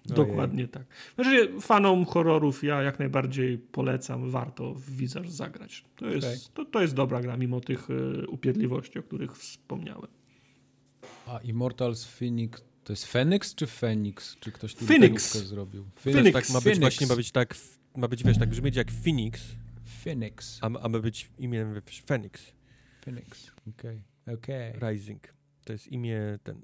Dokładnie 0.06 0.68
tak. 0.68 0.82
Znaczy, 1.14 1.60
fanom 1.60 2.04
horrorów 2.04 2.64
ja 2.64 2.82
jak 2.82 2.98
najbardziej 2.98 3.58
polecam, 3.58 4.30
warto 4.30 4.74
w 4.74 4.90
Wizarz 4.90 5.30
zagrać. 5.30 5.84
To 5.96 6.06
jest, 6.06 6.26
okay. 6.26 6.38
to, 6.54 6.64
to 6.64 6.82
jest 6.82 6.94
dobra 6.94 7.20
gra, 7.20 7.36
mimo 7.36 7.60
tych 7.60 7.90
y, 7.90 8.26
upierdliwości, 8.28 8.98
o 8.98 9.02
których 9.02 9.36
wspomniałem. 9.36 10.10
A 11.26 11.38
Immortals 11.38 12.04
Phoenix 12.04 12.62
to 12.84 12.92
jest 12.92 13.06
Phoenix 13.06 13.54
czy 13.54 13.66
Phoenix? 13.66 14.36
Czy 14.40 14.52
ktoś 14.52 14.74
tu 14.74 14.86
Phoenix 14.86 15.36
zrobił? 15.36 15.84
Phoenix. 15.94 16.22
Phoenix. 16.22 16.32
Tak 16.32 16.50
ma 16.50 16.60
być 16.60 16.64
Phoenix. 16.64 16.80
właśnie, 16.80 17.06
ma 17.06 17.16
być 17.16 17.32
tak, 17.32 17.56
ma 17.96 18.08
być, 18.08 18.24
wiesz, 18.24 18.38
tak 18.38 18.48
brzmieć 18.48 18.76
jak 18.76 18.90
Phoenix. 18.90 19.42
Phoenix. 20.04 20.58
A, 20.60 20.66
a 20.66 20.88
ma 20.88 20.98
być 20.98 21.30
imieniem 21.38 21.80
Phoenix. 22.06 22.42
Phoenix, 23.04 23.52
okej. 23.68 24.00
Okay. 24.26 24.34
okay. 24.34 24.90
Rising. 24.92 25.34
To 25.64 25.72
jest 25.72 25.88
imię 25.88 26.38
ten. 26.42 26.62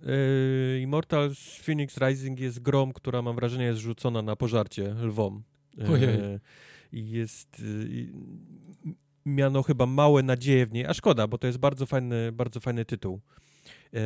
Yy, 0.72 0.80
Immortals 0.80 1.38
Phoenix 1.38 1.98
Rising 1.98 2.40
jest 2.40 2.60
grom, 2.60 2.92
która 2.92 3.22
mam 3.22 3.36
wrażenie 3.36 3.64
jest 3.64 3.80
rzucona 3.80 4.22
na 4.22 4.36
pożarcie 4.36 4.94
lwom. 4.94 5.42
Yy, 5.76 6.40
jest 6.92 7.60
yy, 7.60 8.08
miano 9.26 9.62
chyba 9.62 9.86
małe 9.86 10.22
nadzieje 10.22 10.66
w 10.66 10.72
niej, 10.72 10.86
a 10.86 10.94
szkoda, 10.94 11.26
bo 11.26 11.38
to 11.38 11.46
jest 11.46 11.58
bardzo 11.58 11.86
fajny, 11.86 12.32
bardzo 12.32 12.60
fajny 12.60 12.84
tytuł. 12.84 13.20
Yy, 13.92 14.00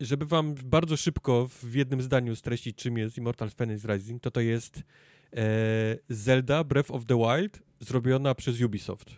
żeby 0.00 0.26
wam 0.26 0.54
bardzo 0.54 0.96
szybko 0.96 1.48
w 1.48 1.74
jednym 1.74 2.02
zdaniu 2.02 2.36
streścić, 2.36 2.76
czym 2.76 2.98
jest 2.98 3.18
Immortals 3.18 3.54
Phoenix 3.54 3.84
Rising, 3.84 4.22
to 4.22 4.30
to 4.30 4.40
jest 4.40 4.76
yy, 4.76 5.42
Zelda 6.08 6.64
Breath 6.64 6.90
of 6.90 7.06
the 7.06 7.16
Wild 7.16 7.62
zrobiona 7.80 8.34
przez 8.34 8.60
Ubisoft. 8.60 9.10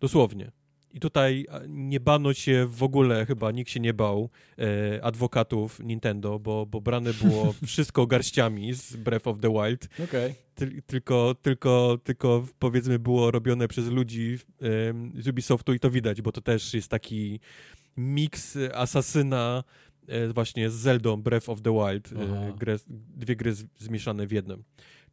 Dosłownie. 0.00 0.52
I 0.96 1.00
tutaj 1.00 1.46
nie 1.68 2.00
bano 2.00 2.34
się 2.34 2.66
w 2.70 2.82
ogóle, 2.82 3.26
chyba 3.26 3.50
nikt 3.50 3.70
się 3.70 3.80
nie 3.80 3.94
bał 3.94 4.30
e, 4.58 5.04
adwokatów 5.04 5.80
Nintendo, 5.80 6.38
bo, 6.38 6.66
bo 6.66 6.80
brane 6.80 7.12
było 7.14 7.54
wszystko 7.66 8.06
garściami 8.06 8.74
z 8.74 8.96
Breath 8.96 9.26
of 9.26 9.40
the 9.40 9.52
Wild. 9.52 9.88
Okay. 10.04 10.34
Ty, 10.54 10.82
tylko, 10.86 11.34
tylko, 11.42 11.98
tylko 12.04 12.46
powiedzmy 12.58 12.98
było 12.98 13.30
robione 13.30 13.68
przez 13.68 13.86
ludzi 13.88 14.38
e, 15.16 15.22
z 15.22 15.28
Ubisoftu 15.28 15.74
i 15.74 15.80
to 15.80 15.90
widać, 15.90 16.22
bo 16.22 16.32
to 16.32 16.40
też 16.40 16.74
jest 16.74 16.88
taki 16.88 17.40
miks 17.96 18.58
asasyna 18.74 19.64
e, 20.08 20.28
właśnie 20.28 20.70
z 20.70 20.74
Zeldą 20.74 21.22
Breath 21.22 21.48
of 21.48 21.62
the 21.62 21.72
Wild. 21.72 22.12
E, 22.12 22.52
grę, 22.58 22.76
dwie 23.16 23.36
gry 23.36 23.52
zmieszane 23.78 24.26
w 24.26 24.32
jednym. 24.32 24.64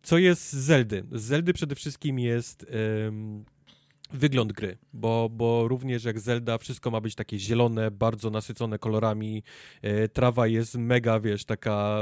Co 0.03 0.17
jest 0.17 0.53
z 0.53 0.55
Zeldy? 0.55 1.03
Z 1.11 1.21
Zeldy 1.21 1.53
przede 1.53 1.75
wszystkim 1.75 2.19
jest 2.19 2.65
wygląd 4.13 4.53
gry, 4.53 4.77
bo, 4.93 5.29
bo 5.29 5.67
również 5.67 6.03
jak 6.03 6.19
Zelda 6.19 6.57
wszystko 6.57 6.91
ma 6.91 7.01
być 7.01 7.15
takie 7.15 7.39
zielone, 7.39 7.91
bardzo 7.91 8.29
nasycone 8.29 8.79
kolorami, 8.79 9.43
e, 9.81 10.07
trawa 10.07 10.47
jest 10.47 10.75
mega, 10.75 11.19
wiesz, 11.19 11.45
taka 11.45 11.99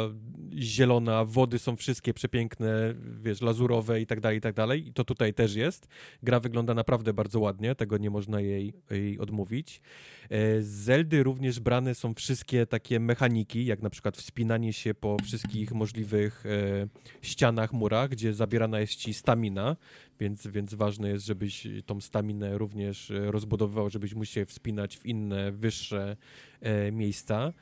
zielona, 0.55 1.25
wody 1.25 1.59
są 1.59 1.75
wszystkie 1.75 2.13
przepiękne, 2.13 2.93
wiesz, 3.21 3.41
lazurowe 3.41 4.01
i 4.01 4.05
tak 4.05 4.19
dalej, 4.19 4.37
i 4.37 4.41
tak 4.41 4.55
dalej 4.55 4.87
i 4.87 4.93
to 4.93 5.03
tutaj 5.03 5.33
też 5.33 5.55
jest. 5.55 5.87
Gra 6.23 6.39
wygląda 6.39 6.73
naprawdę 6.73 7.13
bardzo 7.13 7.39
ładnie, 7.39 7.75
tego 7.75 7.97
nie 7.97 8.09
można 8.09 8.41
jej, 8.41 8.73
jej 8.91 9.19
odmówić. 9.19 9.81
E, 10.29 10.61
z 10.61 10.67
Zeldy 10.67 11.23
również 11.23 11.59
brane 11.59 11.95
są 11.95 12.13
wszystkie 12.13 12.65
takie 12.65 12.99
mechaniki, 12.99 13.65
jak 13.65 13.81
na 13.81 13.89
przykład 13.89 14.17
wspinanie 14.17 14.73
się 14.73 14.93
po 14.93 15.17
wszystkich 15.23 15.71
możliwych 15.71 16.45
e, 16.45 16.87
ścianach, 17.21 17.73
murach, 17.73 18.09
gdzie 18.09 18.33
zabierana 18.33 18.79
jest 18.79 18.95
ci 18.95 19.13
stamina, 19.13 19.75
więc, 20.21 20.47
więc 20.47 20.73
ważne 20.73 21.09
jest, 21.09 21.25
żebyś 21.25 21.67
tą 21.85 22.01
staminę 22.01 22.57
również 22.57 23.11
e, 23.11 23.31
rozbudowywał, 23.31 23.89
żebyś 23.89 24.13
mógł 24.13 24.25
się 24.25 24.45
wspinać 24.45 24.97
w 24.97 25.05
inne, 25.05 25.51
wyższe 25.51 26.17
e, 26.61 26.91
miejsca. 26.91 27.45
E, 27.45 27.53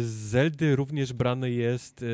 z 0.00 0.04
Zeldy 0.04 0.76
również 0.76 1.12
brane 1.12 1.50
jest 1.50 2.02
e, 2.02 2.06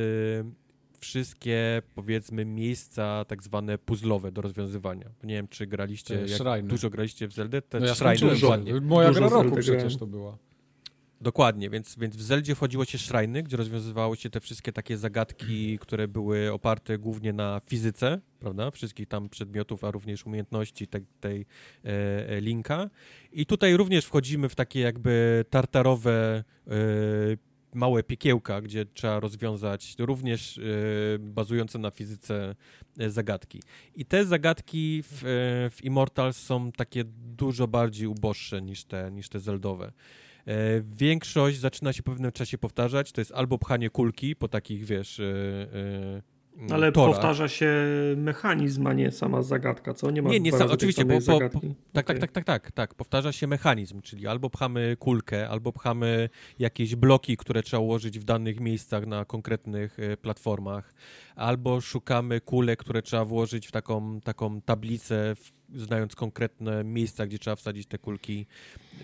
wszystkie, 1.00 1.82
powiedzmy, 1.94 2.44
miejsca 2.44 3.24
tak 3.28 3.42
zwane 3.42 3.78
puzzlowe 3.78 4.32
do 4.32 4.42
rozwiązywania. 4.42 5.10
Nie 5.22 5.34
wiem, 5.34 5.48
czy 5.48 5.66
graliście, 5.66 6.24
jak 6.48 6.66
dużo 6.66 6.90
graliście 6.90 7.28
w 7.28 7.32
Zeldę? 7.32 7.62
Te 7.62 7.80
no 7.80 7.86
ja 7.86 7.94
shrine, 7.94 8.80
Moja 8.80 9.10
gra 9.10 9.28
roku 9.28 9.56
przecież 9.56 9.96
to 9.96 10.06
była. 10.06 10.38
Dokładnie, 11.20 11.70
więc, 11.70 11.97
więc 11.98 12.16
w 12.16 12.22
Zeldzie 12.22 12.55
wchodziło 12.55 12.84
się 12.84 12.98
szrajny, 12.98 13.42
gdzie 13.42 13.56
rozwiązywało 13.56 14.16
się 14.16 14.30
te 14.30 14.40
wszystkie 14.40 14.72
takie 14.72 14.97
zagadki, 14.97 15.78
które 15.78 16.08
były 16.08 16.52
oparte 16.52 16.98
głównie 16.98 17.32
na 17.32 17.60
fizyce, 17.66 18.20
prawda, 18.40 18.70
wszystkich 18.70 19.08
tam 19.08 19.28
przedmiotów, 19.28 19.84
a 19.84 19.90
również 19.90 20.26
umiejętności 20.26 20.86
te, 20.86 21.00
tej 21.20 21.47
e, 21.84 21.88
e, 22.28 22.40
linka. 22.40 22.90
I 23.32 23.47
tutaj 23.47 23.76
również 23.76 24.05
wchodzimy 24.05 24.48
w 24.48 24.55
takie 24.55 24.80
jakby 24.80 25.44
tartarowe 25.50 26.44
e, 26.66 26.72
małe 27.74 28.02
piekiełka, 28.02 28.60
gdzie 28.60 28.86
trzeba 28.86 29.20
rozwiązać 29.20 29.97
również 29.98 30.60
bazujące 31.18 31.78
na 31.78 31.90
fizyce 31.90 32.55
zagadki. 33.08 33.62
I 33.94 34.05
te 34.05 34.24
zagadki 34.24 35.02
w, 35.02 35.20
w 35.76 35.84
Immortals 35.84 36.36
są 36.36 36.72
takie 36.72 37.05
dużo 37.36 37.66
bardziej 37.66 38.06
uboższe 38.06 38.62
niż 38.62 38.84
te, 38.84 39.10
niż 39.12 39.28
te 39.28 39.40
zeldowe. 39.40 39.92
Większość 40.82 41.58
zaczyna 41.58 41.92
się 41.92 42.02
po 42.02 42.10
pewnym 42.10 42.32
czasie 42.32 42.58
powtarzać. 42.58 43.12
To 43.12 43.20
jest 43.20 43.32
albo 43.32 43.58
pchanie 43.58 43.90
kulki 43.90 44.36
po 44.36 44.48
takich, 44.48 44.84
wiesz, 44.84 45.20
Mm, 45.20 46.22
Ale 46.70 46.92
torach. 46.92 47.14
powtarza 47.14 47.48
się 47.48 47.72
mechanizm, 48.16 48.86
a 48.86 48.92
nie 48.92 49.10
sama 49.10 49.42
zagadka, 49.42 49.94
co? 49.94 50.10
Nie 50.10 50.22
ma 50.22 50.30
Nie, 50.30 50.40
nie 50.40 50.52
sam, 50.52 50.70
oczywiście, 50.70 51.04
bo, 51.04 51.20
po, 51.20 51.50
po, 51.50 51.60
tak, 51.92 52.06
tak, 52.06 52.18
tak, 52.18 52.32
tak, 52.32 52.44
tak, 52.44 52.72
tak, 52.72 52.94
powtarza 52.94 53.32
się 53.32 53.46
mechanizm, 53.46 54.00
czyli 54.00 54.26
albo 54.26 54.50
pchamy 54.50 54.96
kulkę, 54.98 55.48
albo 55.48 55.72
pchamy 55.72 56.28
jakieś 56.58 56.96
bloki, 56.96 57.36
które 57.36 57.62
trzeba 57.62 57.80
ułożyć 57.82 58.18
w 58.18 58.24
danych 58.24 58.60
miejscach 58.60 59.06
na 59.06 59.24
konkretnych 59.24 59.98
e, 59.98 60.16
platformach, 60.16 60.94
albo 61.36 61.80
szukamy 61.80 62.40
kule, 62.40 62.76
które 62.76 63.02
trzeba 63.02 63.24
włożyć 63.24 63.66
w 63.66 63.72
taką, 63.72 64.20
taką 64.20 64.60
tablicę, 64.60 65.34
znając 65.74 66.14
konkretne 66.14 66.84
miejsca, 66.84 67.26
gdzie 67.26 67.38
trzeba 67.38 67.56
wsadzić 67.56 67.86
te 67.86 67.98
kulki. 67.98 68.46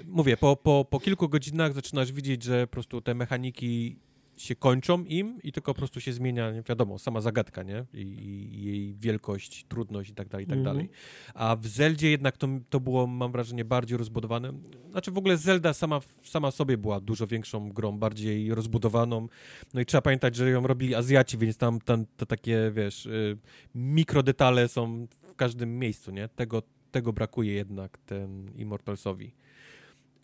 Mówię, 0.07 0.37
po, 0.37 0.57
po, 0.57 0.87
po 0.91 1.01
kilku 1.01 1.29
godzinach 1.29 1.73
zaczynasz 1.73 2.13
widzieć, 2.13 2.43
że 2.43 2.67
po 2.67 2.73
prostu 2.73 3.01
te 3.01 3.15
mechaniki 3.15 3.97
się 4.37 4.55
kończą 4.55 5.05
im 5.05 5.39
i 5.43 5.53
tylko 5.53 5.75
po 5.75 5.79
prostu 5.79 6.01
się 6.01 6.13
zmienia, 6.13 6.53
wiadomo, 6.69 6.99
sama 6.99 7.21
zagadka, 7.21 7.63
nie? 7.63 7.85
I, 7.95 8.01
i 8.01 8.63
jej 8.63 8.95
wielkość, 8.95 9.65
trudność 9.69 10.11
i 10.11 10.15
tak 10.15 10.29
dalej, 10.29 10.45
i 10.45 10.49
tak 10.49 10.59
mhm. 10.59 10.77
dalej. 10.77 10.91
A 11.35 11.57
w 11.57 11.67
Zeldzie 11.67 12.11
jednak 12.11 12.37
to, 12.37 12.49
to 12.71 12.81
było, 12.81 13.07
mam 13.07 13.33
wrażenie, 13.33 13.65
bardziej 13.65 13.99
rozbudowane. 13.99 14.53
Znaczy 14.91 15.11
w 15.11 15.19
ogóle 15.19 15.37
Zelda 15.37 15.75
sama, 15.75 16.01
sama 16.23 16.51
sobie 16.51 16.79
była 16.79 17.01
dużo 17.01 17.27
większą 17.27 17.73
grą, 17.73 17.99
bardziej 17.99 18.55
rozbudowaną. 18.55 19.29
No 19.75 19.81
i 19.81 19.87
trzeba 19.87 20.03
pamiętać, 20.03 20.37
że 20.37 20.51
ją 20.51 20.67
robili 20.67 20.95
Azjaci, 20.95 21.39
więc 21.39 21.57
tam, 21.57 21.81
tam 21.81 22.07
te 22.17 22.27
takie, 22.27 22.73
wiesz, 22.75 23.07
y, 23.07 23.39
mikrodetale 23.75 24.69
są 24.69 25.07
w 25.23 25.35
każdym 25.35 25.79
miejscu, 25.79 26.11
nie? 26.11 26.29
Tego, 26.29 26.63
tego 26.91 27.13
brakuje 27.13 27.53
jednak 27.53 27.99
ten 27.99 28.51
Immortalsowi. 28.57 29.35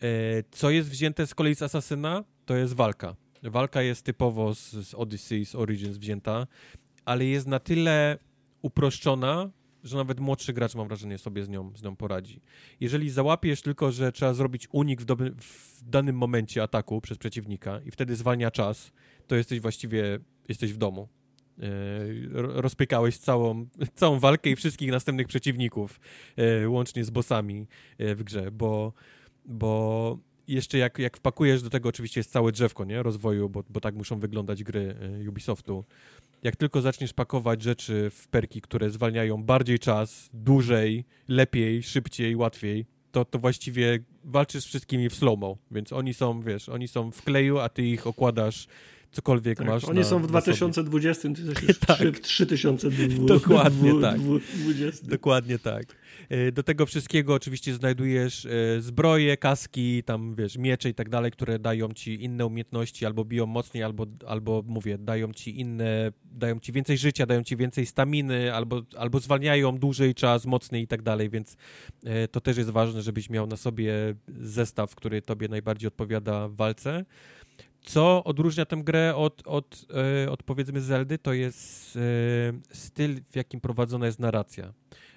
E, 0.02 0.06
co 0.50 0.70
jest 0.70 0.90
wzięte 0.90 1.26
z 1.26 1.34
kolei 1.34 1.54
z 1.54 1.62
Asasyna, 1.62 2.24
to 2.46 2.56
jest 2.56 2.74
walka 2.74 3.16
Walka 3.42 3.82
jest 3.82 4.02
typowo 4.02 4.54
z, 4.54 4.70
z 4.70 4.94
Odyssey, 4.94 5.44
z 5.44 5.54
Origins 5.54 5.96
wzięta, 5.96 6.46
ale 7.04 7.24
jest 7.24 7.46
na 7.46 7.58
tyle 7.58 8.18
uproszczona, 8.62 9.50
że 9.84 9.96
nawet 9.96 10.20
młodszy 10.20 10.52
gracz, 10.52 10.74
mam 10.74 10.88
wrażenie, 10.88 11.18
sobie 11.18 11.44
z 11.44 11.48
nią, 11.48 11.72
z 11.76 11.82
nią 11.82 11.96
poradzi. 11.96 12.40
Jeżeli 12.80 13.10
załapiesz 13.10 13.62
tylko, 13.62 13.92
że 13.92 14.12
trzeba 14.12 14.34
zrobić 14.34 14.68
unik 14.72 15.02
w, 15.02 15.04
doby, 15.04 15.34
w 15.38 15.82
danym 15.82 16.16
momencie 16.16 16.62
ataku 16.62 17.00
przez 17.00 17.18
przeciwnika 17.18 17.80
i 17.86 17.90
wtedy 17.90 18.16
zwalnia 18.16 18.50
czas, 18.50 18.92
to 19.26 19.36
jesteś 19.36 19.60
właściwie, 19.60 20.18
jesteś 20.48 20.72
w 20.72 20.76
domu. 20.76 21.08
E, 21.58 21.62
rozpykałeś 22.32 23.16
całą, 23.18 23.66
całą 23.94 24.18
walkę 24.18 24.50
i 24.50 24.56
wszystkich 24.56 24.90
następnych 24.90 25.26
przeciwników, 25.26 26.00
e, 26.36 26.68
łącznie 26.68 27.04
z 27.04 27.10
bossami 27.10 27.66
e, 27.98 28.14
w 28.14 28.22
grze, 28.22 28.50
bo, 28.50 28.92
bo 29.44 30.18
jeszcze 30.50 30.78
jak, 30.78 30.98
jak 30.98 31.16
wpakujesz 31.16 31.62
do 31.62 31.70
tego, 31.70 31.88
oczywiście 31.88 32.20
jest 32.20 32.32
całe 32.32 32.52
drzewko 32.52 32.84
nie? 32.84 33.02
rozwoju, 33.02 33.48
bo, 33.48 33.64
bo 33.70 33.80
tak 33.80 33.94
muszą 33.94 34.18
wyglądać 34.18 34.64
gry 34.64 34.94
e, 35.24 35.28
Ubisoftu. 35.28 35.84
Jak 36.42 36.56
tylko 36.56 36.80
zaczniesz 36.80 37.12
pakować 37.12 37.62
rzeczy 37.62 38.10
w 38.10 38.28
perki, 38.28 38.60
które 38.60 38.90
zwalniają 38.90 39.42
bardziej 39.42 39.78
czas, 39.78 40.30
dłużej, 40.34 41.04
lepiej, 41.28 41.82
szybciej, 41.82 42.36
łatwiej, 42.36 42.86
to, 43.12 43.24
to 43.24 43.38
właściwie 43.38 43.98
walczysz 44.24 44.64
z 44.64 44.66
wszystkimi 44.66 45.08
w 45.08 45.14
slow-mo, 45.14 45.56
więc 45.70 45.92
oni 45.92 46.14
są, 46.14 46.40
wiesz, 46.40 46.68
oni 46.68 46.88
są 46.88 47.10
w 47.10 47.22
kleju, 47.22 47.58
a 47.58 47.68
ty 47.68 47.82
ich 47.82 48.06
okładasz 48.06 48.66
cokolwiek 49.10 49.58
tak, 49.58 49.66
masz. 49.66 49.84
Oni 49.84 49.98
na, 49.98 50.04
są 50.04 50.22
w 50.22 50.26
2020, 50.26 51.28
ty 51.34 51.42
jesteś 51.42 51.78
tak. 51.86 52.16
w 52.16 52.20
3020. 52.20 53.24
Dokładnie 53.24 53.92
tak. 54.00 54.20
Dokładnie 55.02 55.58
tak. 55.58 55.84
Do 56.52 56.62
tego 56.62 56.86
wszystkiego 56.86 57.34
oczywiście 57.34 57.74
znajdujesz 57.74 58.46
e, 58.46 58.80
zbroje, 58.80 59.36
kaski, 59.36 60.02
tam 60.02 60.34
wiesz, 60.34 60.56
miecze 60.56 60.88
i 60.88 60.94
tak 60.94 61.08
dalej, 61.08 61.30
które 61.30 61.58
dają 61.58 61.92
ci 61.92 62.24
inne 62.24 62.46
umiejętności, 62.46 63.06
albo 63.06 63.24
biją 63.24 63.46
mocniej, 63.46 63.82
albo, 63.82 64.06
albo 64.26 64.62
mówię, 64.66 64.98
dają 64.98 65.32
ci 65.32 65.60
inne, 65.60 66.12
dają 66.24 66.60
ci 66.60 66.72
więcej 66.72 66.98
życia, 66.98 67.26
dają 67.26 67.42
ci 67.42 67.56
więcej 67.56 67.86
staminy, 67.86 68.54
albo, 68.54 68.82
albo 68.96 69.20
zwalniają 69.20 69.78
dłużej 69.78 70.14
czas, 70.14 70.46
mocniej 70.46 70.82
i 70.82 70.86
tak 70.86 71.02
dalej, 71.02 71.30
więc 71.30 71.56
e, 72.04 72.28
to 72.28 72.40
też 72.40 72.56
jest 72.56 72.70
ważne, 72.70 73.02
żebyś 73.02 73.30
miał 73.30 73.46
na 73.46 73.56
sobie 73.56 73.92
zestaw, 74.40 74.94
który 74.94 75.22
tobie 75.22 75.48
najbardziej 75.48 75.88
odpowiada 75.88 76.48
w 76.48 76.56
walce. 76.56 77.04
Co 77.82 78.24
odróżnia 78.24 78.64
tę 78.64 78.76
grę 78.76 79.16
od, 79.16 79.42
od, 79.46 79.86
od 80.30 80.42
powiedzmy 80.42 80.80
Zeldy, 80.80 81.18
to 81.18 81.32
jest 81.32 81.98
styl, 82.72 83.20
w 83.30 83.36
jakim 83.36 83.60
prowadzona 83.60 84.06
jest 84.06 84.18
narracja. 84.18 84.72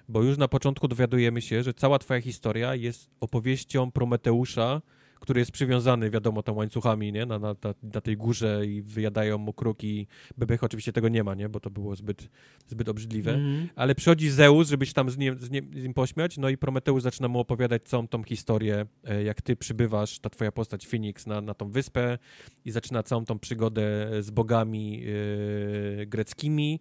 Bo 0.10 0.24
już 0.24 0.38
na 0.38 0.48
początku 0.48 0.88
dowiadujemy 0.88 1.42
się, 1.42 1.64
że 1.64 1.74
cała 1.74 2.00
twoja 2.00 2.22
historia 2.22 2.76
jest 2.76 3.10
opowieścią 3.20 3.92
Prometeusza, 3.92 4.82
który 5.24 5.40
jest 5.40 5.52
przywiązany, 5.52 6.10
wiadomo, 6.10 6.44
tam 6.44 6.58
łańcuchami, 6.58 7.12
nie, 7.12 7.26
na, 7.26 7.40
na, 7.40 7.56
na 7.84 8.02
tej 8.02 8.18
górze 8.18 8.66
i 8.66 8.82
wyjadają 8.82 9.38
mu 9.38 9.54
kruki. 9.54 10.08
Bebech 10.38 10.64
oczywiście 10.64 10.94
tego 10.94 11.10
nie 11.10 11.24
ma, 11.24 11.36
nie, 11.36 11.50
bo 11.50 11.60
to 11.60 11.70
było 11.70 11.96
zbyt, 11.96 12.30
zbyt 12.68 12.90
obrzydliwe. 12.90 13.34
Mm. 13.34 13.68
Ale 13.76 13.96
przychodzi 13.96 14.30
Zeus, 14.30 14.70
żeby 14.70 14.86
się 14.86 14.94
tam 14.94 15.10
z 15.10 15.18
nim, 15.18 15.40
z, 15.40 15.50
nim, 15.50 15.94
pośmiać, 15.94 16.38
no 16.38 16.50
i 16.50 16.58
Prometeusz 16.58 17.04
zaczyna 17.04 17.28
mu 17.28 17.40
opowiadać 17.40 17.84
całą 17.84 18.08
tą 18.08 18.24
historię, 18.24 18.86
e, 19.04 19.24
jak 19.24 19.42
ty 19.42 19.56
przybywasz, 19.56 20.20
ta 20.20 20.30
twoja 20.30 20.52
postać 20.52 20.88
Phoenix 20.88 21.28
na, 21.28 21.42
na 21.42 21.54
tą 21.54 21.70
wyspę 21.70 22.18
i 22.66 22.72
zaczyna 22.72 23.04
całą 23.04 23.26
tą 23.26 23.40
przygodę 23.40 24.08
z 24.20 24.30
bogami 24.30 25.00
yy, 25.00 26.06
greckimi. 26.06 26.80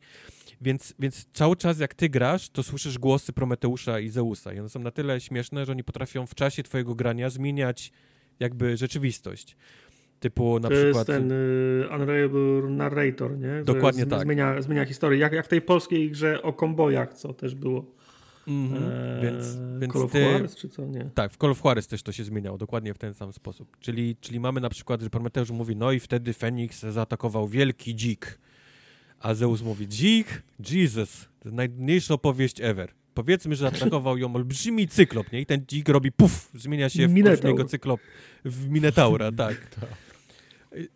Więc, 0.61 0.95
więc 0.99 1.27
cały 1.33 1.57
czas 1.57 1.81
jak 1.81 1.95
ty 1.95 2.09
grasz, 2.09 2.49
to 2.49 2.63
słyszysz 2.63 2.99
głosy 2.99 3.33
Prometeusza 3.33 4.01
i 4.01 4.09
Zeusa 4.09 4.53
i 4.53 4.59
one 4.59 4.69
są 4.69 4.81
na 4.81 4.91
tyle 4.91 5.21
śmieszne, 5.21 5.67
że 5.67 5.73
oni 5.73 5.85
potrafią 5.85 6.27
w 6.27 6.35
czasie 6.35 6.63
twojego 6.63 6.95
grania 6.95 7.31
zmieniać 7.31 7.93
jakby 8.41 8.77
rzeczywistość. 8.77 9.57
Typu 10.21 10.61
na 10.61 10.69
to 10.69 10.75
przykład... 10.75 10.95
jest 10.95 11.07
ten 11.07 11.33
y, 11.33 11.89
Unreliable 11.95 12.71
Narrator, 12.71 13.39
nie? 13.39 13.63
Dokładnie 13.65 14.07
tak. 14.07 14.23
Zmienia, 14.23 14.63
zmienia 14.63 14.85
historię. 14.85 15.19
Jak, 15.19 15.33
jak 15.33 15.47
w 15.47 15.49
tej 15.49 15.63
polskiej 15.63 16.11
grze 16.11 16.43
o 16.43 16.53
kombojach, 16.53 17.15
co 17.15 17.33
też 17.33 17.55
było. 17.55 17.85
Mm 18.49 18.69
-hmm. 18.69 18.77
eee, 18.77 19.23
więc, 19.23 19.59
więc 19.81 19.93
Call 19.93 20.03
of 20.03 20.13
ty... 20.13 20.21
Juarez, 20.21 20.57
czy 20.57 20.69
co? 20.69 20.87
Nie. 20.87 21.11
Tak, 21.15 21.33
w 21.33 21.37
Call 21.37 21.51
of 21.51 21.65
Juarez 21.65 21.87
też 21.87 22.03
to 22.03 22.13
się 22.13 22.25
zmieniało, 22.25 22.59
dokładnie 22.59 22.95
w 22.95 22.99
ten 22.99 23.15
sam 23.15 23.33
sposób. 23.33 23.77
Czyli, 23.81 24.17
czyli 24.21 24.41
mamy 24.41 24.61
na 24.61 24.69
przykład, 24.69 25.03
że 25.03 25.11
Prometeusz 25.11 25.51
mówi, 25.51 25.77
no 25.77 25.93
i 25.93 26.01
wtedy 26.01 26.33
Feniks 26.33 26.81
zaatakował 26.81 27.49
wielki 27.49 27.95
dzik. 27.95 28.39
A 29.21 29.35
Zeus 29.35 29.63
mówi, 29.63 29.89
dzik? 29.89 30.43
Jesus, 30.71 31.29
najmniejsza 31.45 32.15
opowieść 32.15 32.61
ever 32.61 32.93
powiedzmy, 33.15 33.57
że 33.57 33.67
atakował 33.67 34.19
ją 34.19 34.37
olbrzymi 34.37 34.89
cyklop, 34.89 35.33
nie? 35.33 35.41
I 35.41 35.47
ten 35.47 35.67
dzik 35.67 35.89
robi 35.89 36.13
puf, 36.13 36.51
zmienia 36.55 36.89
się 36.89 37.09
w 37.09 37.17
olbrzymiego 37.17 37.65
cyklop, 37.65 38.01
w 38.45 38.69
Minetaura, 38.69 39.33
tak. 39.33 39.67
tak. 39.81 39.89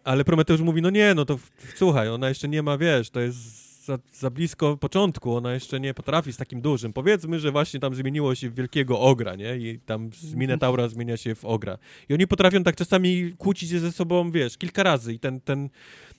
Ale 0.05 0.25
Prometeusz 0.25 0.61
mówi, 0.61 0.83
no 0.83 0.91
nie, 0.91 1.15
no 1.15 1.25
to 1.25 1.39
słuchaj, 1.75 2.09
ona 2.09 2.29
jeszcze 2.29 2.49
nie 2.49 2.63
ma, 2.63 2.79
wiesz, 2.79 3.11
to 3.11 3.21
jest 3.21 3.67
za, 3.87 3.99
za, 4.13 4.31
blisko 4.31 4.77
początku, 4.77 5.37
ona 5.37 5.55
jeszcze 5.55 5.81
nie 5.81 5.95
potrafi 5.95 6.33
z 6.33 6.37
takim 6.37 6.61
dużym. 6.61 6.93
Powiedzmy, 6.93 7.41
że 7.41 7.53
właśnie 7.53 7.81
tam 7.81 7.95
zmieniło 7.95 8.35
się 8.35 8.51
w 8.51 8.55
wielkiego 8.55 9.01
ogra, 9.01 9.35
nie? 9.37 9.57
I 9.57 9.79
tam 9.87 10.11
z 10.13 10.35
Minetaura 10.35 10.89
zmienia 10.89 11.17
się 11.17 11.35
w 11.35 11.45
ogra. 11.45 11.79
I 12.09 12.15
oni 12.15 12.27
potrafią 12.27 12.63
tak 12.63 12.77
czasami 12.77 13.35
kłócić 13.39 13.71
się 13.71 13.81
ze 13.81 13.93
sobą, 13.93 14.31
wiesz, 14.31 14.59
kilka 14.59 14.83
razy 14.83 15.13
i 15.15 15.19
ten, 15.19 15.41
ten, 15.41 15.69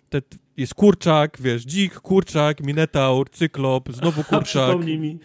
te, 0.09 0.21
jest 0.57 0.73
kurczak, 0.73 1.37
wiesz, 1.41 1.65
dzik, 1.65 1.99
kurczak, 1.99 2.63
minotaur, 2.63 3.29
cyklop, 3.29 3.91
znowu 3.91 4.23
kurczak. 4.23 4.63
A 4.63 4.67
przypomnij 4.67 4.99
mi, 4.99 5.19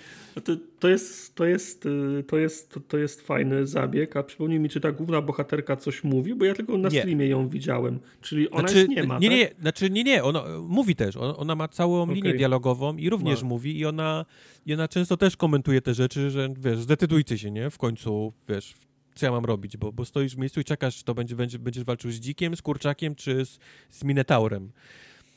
to, 0.44 0.56
to, 0.78 0.88
jest, 0.88 1.34
to, 1.34 1.44
jest, 1.44 1.86
y, 1.86 2.24
to, 2.28 2.38
jest, 2.38 2.78
to 2.88 2.98
jest 2.98 3.20
fajny 3.20 3.66
zabieg, 3.66 4.16
a 4.16 4.22
przypomnij 4.22 4.60
mi, 4.60 4.68
czy 4.68 4.80
ta 4.80 4.92
główna 4.92 5.22
bohaterka 5.22 5.76
coś 5.76 6.04
mówi, 6.04 6.34
bo 6.34 6.44
ja 6.44 6.54
tylko 6.54 6.78
na 6.78 6.88
nie. 6.88 7.00
streamie 7.00 7.26
ją 7.26 7.48
widziałem, 7.48 8.00
czyli 8.20 8.50
ona 8.50 8.68
znaczy, 8.68 8.88
nie 8.88 9.04
ma, 9.04 9.18
Nie, 9.18 9.28
tak? 9.28 9.38
nie, 9.38 9.50
znaczy 9.60 9.90
nie, 9.90 10.04
nie, 10.04 10.24
ona 10.24 10.44
mówi 10.62 10.96
też, 10.96 11.16
ona 11.16 11.54
ma 11.54 11.68
całą 11.68 12.02
okay. 12.02 12.14
linię 12.14 12.34
dialogową 12.34 12.96
i 12.96 13.10
również 13.10 13.42
ma. 13.42 13.48
mówi 13.48 13.78
i 13.78 13.86
ona, 13.86 14.24
i 14.66 14.74
ona 14.74 14.88
często 14.88 15.16
też 15.16 15.36
komentuje 15.36 15.80
te 15.80 15.94
rzeczy, 15.94 16.30
że 16.30 16.48
wiesz, 16.58 16.78
zdecydujcie 16.78 17.38
się, 17.38 17.50
nie, 17.50 17.70
w 17.70 17.78
końcu, 17.78 18.32
wiesz, 18.48 18.74
co 19.14 19.26
ja 19.26 19.32
mam 19.32 19.44
robić, 19.44 19.76
bo, 19.76 19.92
bo 19.92 20.04
stoisz 20.04 20.34
w 20.34 20.38
miejscu 20.38 20.60
i 20.60 20.64
czekasz, 20.64 20.96
czy 20.96 21.04
to 21.04 21.14
będzie, 21.14 21.36
będzie, 21.36 21.58
będziesz 21.58 21.84
walczył 21.84 22.10
z 22.10 22.14
dzikiem, 22.14 22.56
z 22.56 22.62
kurczakiem, 22.62 23.14
czy 23.14 23.44
z, 23.44 23.58
z 23.90 24.04
minotaurem. 24.04 24.72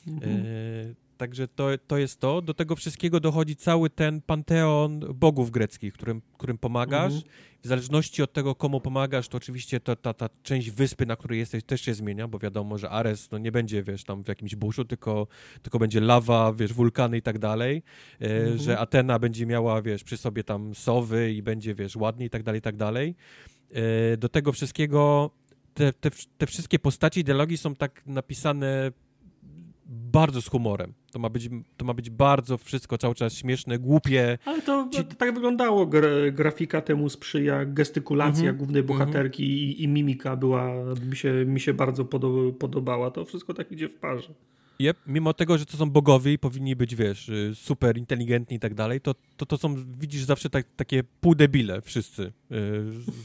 Mhm. 0.06 0.42
E, 0.46 0.46
także 1.16 1.48
to, 1.48 1.68
to 1.86 1.98
jest 1.98 2.20
to. 2.20 2.42
Do 2.42 2.54
tego 2.54 2.76
wszystkiego 2.76 3.20
dochodzi 3.20 3.56
cały 3.56 3.90
ten 3.90 4.20
panteon 4.20 5.00
bogów 5.14 5.50
greckich, 5.50 5.94
którym, 5.94 6.22
którym 6.38 6.58
pomagasz. 6.58 7.12
Mhm. 7.14 7.32
W 7.62 7.68
zależności 7.68 8.22
od 8.22 8.32
tego, 8.32 8.54
komu 8.54 8.80
pomagasz, 8.80 9.28
to 9.28 9.36
oczywiście 9.36 9.80
to, 9.80 9.96
ta, 9.96 10.14
ta 10.14 10.28
część 10.42 10.70
wyspy, 10.70 11.06
na 11.06 11.16
której 11.16 11.38
jesteś, 11.38 11.64
też 11.64 11.80
się 11.80 11.94
zmienia, 11.94 12.28
bo 12.28 12.38
wiadomo, 12.38 12.78
że 12.78 12.90
Ares 12.90 13.30
no, 13.30 13.38
nie 13.38 13.52
będzie, 13.52 13.82
wiesz, 13.82 14.04
tam 14.04 14.24
w 14.24 14.28
jakimś 14.28 14.56
buszu, 14.56 14.84
tylko, 14.84 15.26
tylko 15.62 15.78
będzie 15.78 16.00
lawa, 16.00 16.52
wiesz, 16.52 16.72
wulkany 16.72 17.16
i 17.16 17.22
tak 17.22 17.38
dalej. 17.38 17.82
E, 18.20 18.24
mhm. 18.24 18.58
Że 18.58 18.78
Atena 18.78 19.18
będzie 19.18 19.46
miała, 19.46 19.82
wiesz, 19.82 20.04
przy 20.04 20.16
sobie 20.16 20.44
tam 20.44 20.74
sowy 20.74 21.32
i 21.32 21.42
będzie, 21.42 21.74
wiesz, 21.74 21.96
ładnie 21.96 22.26
i 22.26 22.30
tak 22.30 22.42
dalej, 22.42 22.58
i 22.58 22.62
tak 22.62 22.76
dalej. 22.76 23.14
E, 23.72 24.16
do 24.16 24.28
tego 24.28 24.52
wszystkiego 24.52 25.30
te, 25.74 25.92
te, 25.92 26.10
te 26.38 26.46
wszystkie 26.46 26.78
postaci, 26.78 27.24
dialogi 27.24 27.56
są 27.56 27.74
tak 27.74 28.06
napisane 28.06 28.92
bardzo 29.88 30.42
z 30.42 30.48
humorem. 30.48 30.92
To 31.12 31.18
ma 31.18 31.28
być, 31.28 31.50
to 31.76 31.84
ma 31.84 31.94
być 31.94 32.10
bardzo 32.10 32.58
wszystko 32.58 32.98
cały 32.98 33.14
czas 33.14 33.34
śmieszne, 33.34 33.78
głupie. 33.78 34.38
Ale 34.44 34.62
to, 34.62 34.88
Ci... 34.92 35.04
to 35.04 35.14
tak 35.14 35.34
wyglądało. 35.34 35.90
grafika 36.32 36.80
temu 36.80 37.08
sprzyja, 37.08 37.64
gestykulacja 37.64 38.42
mm 38.42 38.54
-hmm. 38.54 38.58
głównej 38.58 38.80
mhm. 38.82 38.98
bohaterki 38.98 39.42
mm 39.42 39.56
-hmm. 39.56 39.78
i, 39.78 39.82
i, 39.82 39.88
mimika 39.88 40.36
była, 40.36 40.72
mi 41.10 41.16
się, 41.16 41.44
mi 41.46 41.60
się 41.60 41.74
bardzo 41.74 42.04
podobała. 42.58 43.10
To 43.10 43.24
wszystko 43.24 43.54
tak 43.54 43.72
idzie 43.72 43.88
w 43.88 43.94
parze. 43.94 44.34
Yep, 44.78 44.96
mimo 45.06 45.34
tego, 45.34 45.58
że 45.58 45.66
to 45.66 45.76
są 45.76 45.90
bogowie 45.90 46.32
i 46.32 46.38
powinni 46.38 46.76
być, 46.76 46.94
wiesz, 46.94 47.28
y, 47.28 47.52
super 47.54 47.98
inteligentni 47.98 48.56
i 48.56 48.60
tak 48.60 48.74
dalej, 48.74 49.00
to, 49.00 49.14
to, 49.36 49.46
to 49.46 49.58
są, 49.58 49.74
widzisz, 49.98 50.22
zawsze 50.22 50.50
tak, 50.50 50.66
takie 50.76 51.04
półdebile 51.20 51.80
wszyscy 51.82 52.22
yy, 52.22 52.58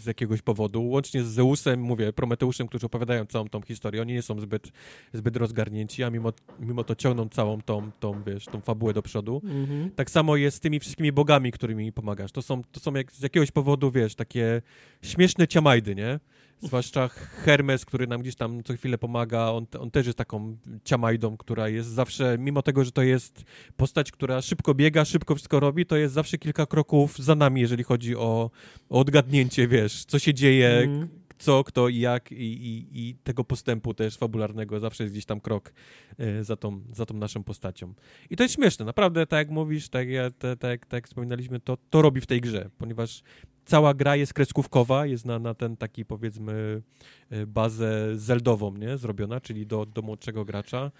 z 0.02 0.06
jakiegoś 0.06 0.42
powodu. 0.42 0.84
Łącznie 0.84 1.24
z 1.24 1.28
Zeusem, 1.28 1.82
mówię, 1.82 2.14
Prometeuszem, 2.14 2.68
którzy 2.68 2.86
opowiadają 2.86 3.26
całą 3.26 3.50
tą 3.50 3.62
historię. 3.62 4.02
Oni 4.02 4.14
nie 4.14 4.22
są 4.22 4.40
zbyt, 4.40 4.72
zbyt 5.14 5.38
rozgarnięci, 5.38 6.04
a 6.04 6.10
mimo, 6.10 6.34
mimo 6.60 6.84
to 6.84 6.96
ciągną 6.96 7.30
całą 7.30 7.62
tą, 7.62 7.92
tą, 8.00 8.24
wiesz, 8.24 8.46
tą 8.46 8.62
fabułę 8.62 8.94
do 8.94 9.02
przodu. 9.02 9.42
Mm-hmm. 9.46 9.90
Tak 9.96 10.12
samo 10.12 10.36
jest 10.36 10.58
z 10.58 10.60
tymi 10.60 10.80
wszystkimi 10.80 11.12
bogami, 11.12 11.52
którymi 11.52 11.92
pomagasz. 11.92 12.32
To 12.32 12.42
są, 12.42 12.64
to 12.64 12.80
są 12.80 12.94
jak, 12.94 13.12
z 13.12 13.22
jakiegoś 13.22 13.52
powodu, 13.52 13.92
wiesz, 13.92 14.16
takie 14.16 14.62
śmieszne 15.02 15.48
ciamajdy, 15.48 15.96
nie? 15.96 16.20
Zwłaszcza 16.62 17.08
Hermes, 17.44 17.86
który 17.86 18.08
nam 18.08 18.22
gdzieś 18.22 18.36
tam 18.36 18.64
co 18.64 18.74
chwilę 18.74 18.98
pomaga, 18.98 19.50
on, 19.50 19.66
on 19.80 19.92
też 19.92 20.06
jest 20.06 20.18
taką 20.18 20.58
ciamajdą, 20.84 21.38
która 21.38 21.70
jest 21.70 21.90
zawsze, 21.90 22.38
mimo 22.40 22.62
tego, 22.62 22.86
że 22.86 22.92
to 22.92 23.02
jest 23.02 23.44
postać, 23.78 24.12
która 24.12 24.42
szybko 24.42 24.74
biega, 24.74 25.06
szybko 25.06 25.36
wszystko 25.36 25.60
robi, 25.60 25.86
to 25.86 25.98
jest 25.98 26.14
zawsze 26.14 26.38
kilka 26.38 26.66
kroków 26.66 27.18
za 27.18 27.36
nami, 27.36 27.62
jeżeli 27.62 27.84
chodzi 27.84 28.16
o, 28.16 28.52
o 28.90 29.00
odgadnięcie, 29.00 29.68
wiesz, 29.68 30.06
co 30.06 30.20
się 30.20 30.34
dzieje, 30.34 30.70
mm. 30.70 31.08
co, 31.38 31.64
kto 31.64 31.90
i 31.90 32.00
jak 32.00 32.32
i, 32.32 32.36
i, 32.36 32.88
i, 33.10 33.16
tego 33.16 33.44
postępu 33.44 33.94
też 33.94 34.18
fabularnego 34.18 34.80
zawsze 34.80 35.04
jest 35.04 35.14
gdzieś 35.14 35.26
tam 35.26 35.40
krok 35.40 35.74
y, 36.20 36.44
za, 36.44 36.56
tą, 36.56 36.82
za 36.94 37.06
tą 37.06 37.14
naszą 37.14 37.44
postacią. 37.44 37.94
I 38.30 38.36
to 38.36 38.44
jest 38.44 38.56
śmieszne, 38.56 38.86
naprawdę, 38.86 39.28
tak 39.28 39.38
jak 39.38 39.50
mówisz, 39.50 39.90
tak, 39.90 40.10
jak, 40.10 40.34
tak, 40.38 40.60
tak, 40.60 40.86
tak 40.86 41.08
wspominaliśmy, 41.08 41.60
to, 41.60 41.78
to 41.90 42.02
robi 42.02 42.22
w 42.22 42.28
tej 42.28 42.42
grze, 42.42 42.70
ponieważ 42.78 43.24
cała 43.66 43.94
gra 43.94 44.16
jest 44.16 44.34
kreskówkowa, 44.34 45.06
jest 45.06 45.26
na, 45.26 45.40
na 45.40 45.54
ten 45.54 45.78
taki 45.78 46.06
powiedzmy 46.06 46.82
e, 47.30 47.46
bazę 47.46 48.18
zeldową, 48.18 48.78
nie, 48.78 48.98
zrobiona, 48.98 49.42
czyli 49.42 49.68
do, 49.68 49.86
do 49.86 50.02
młodszego 50.02 50.46
gracza. 50.46 50.92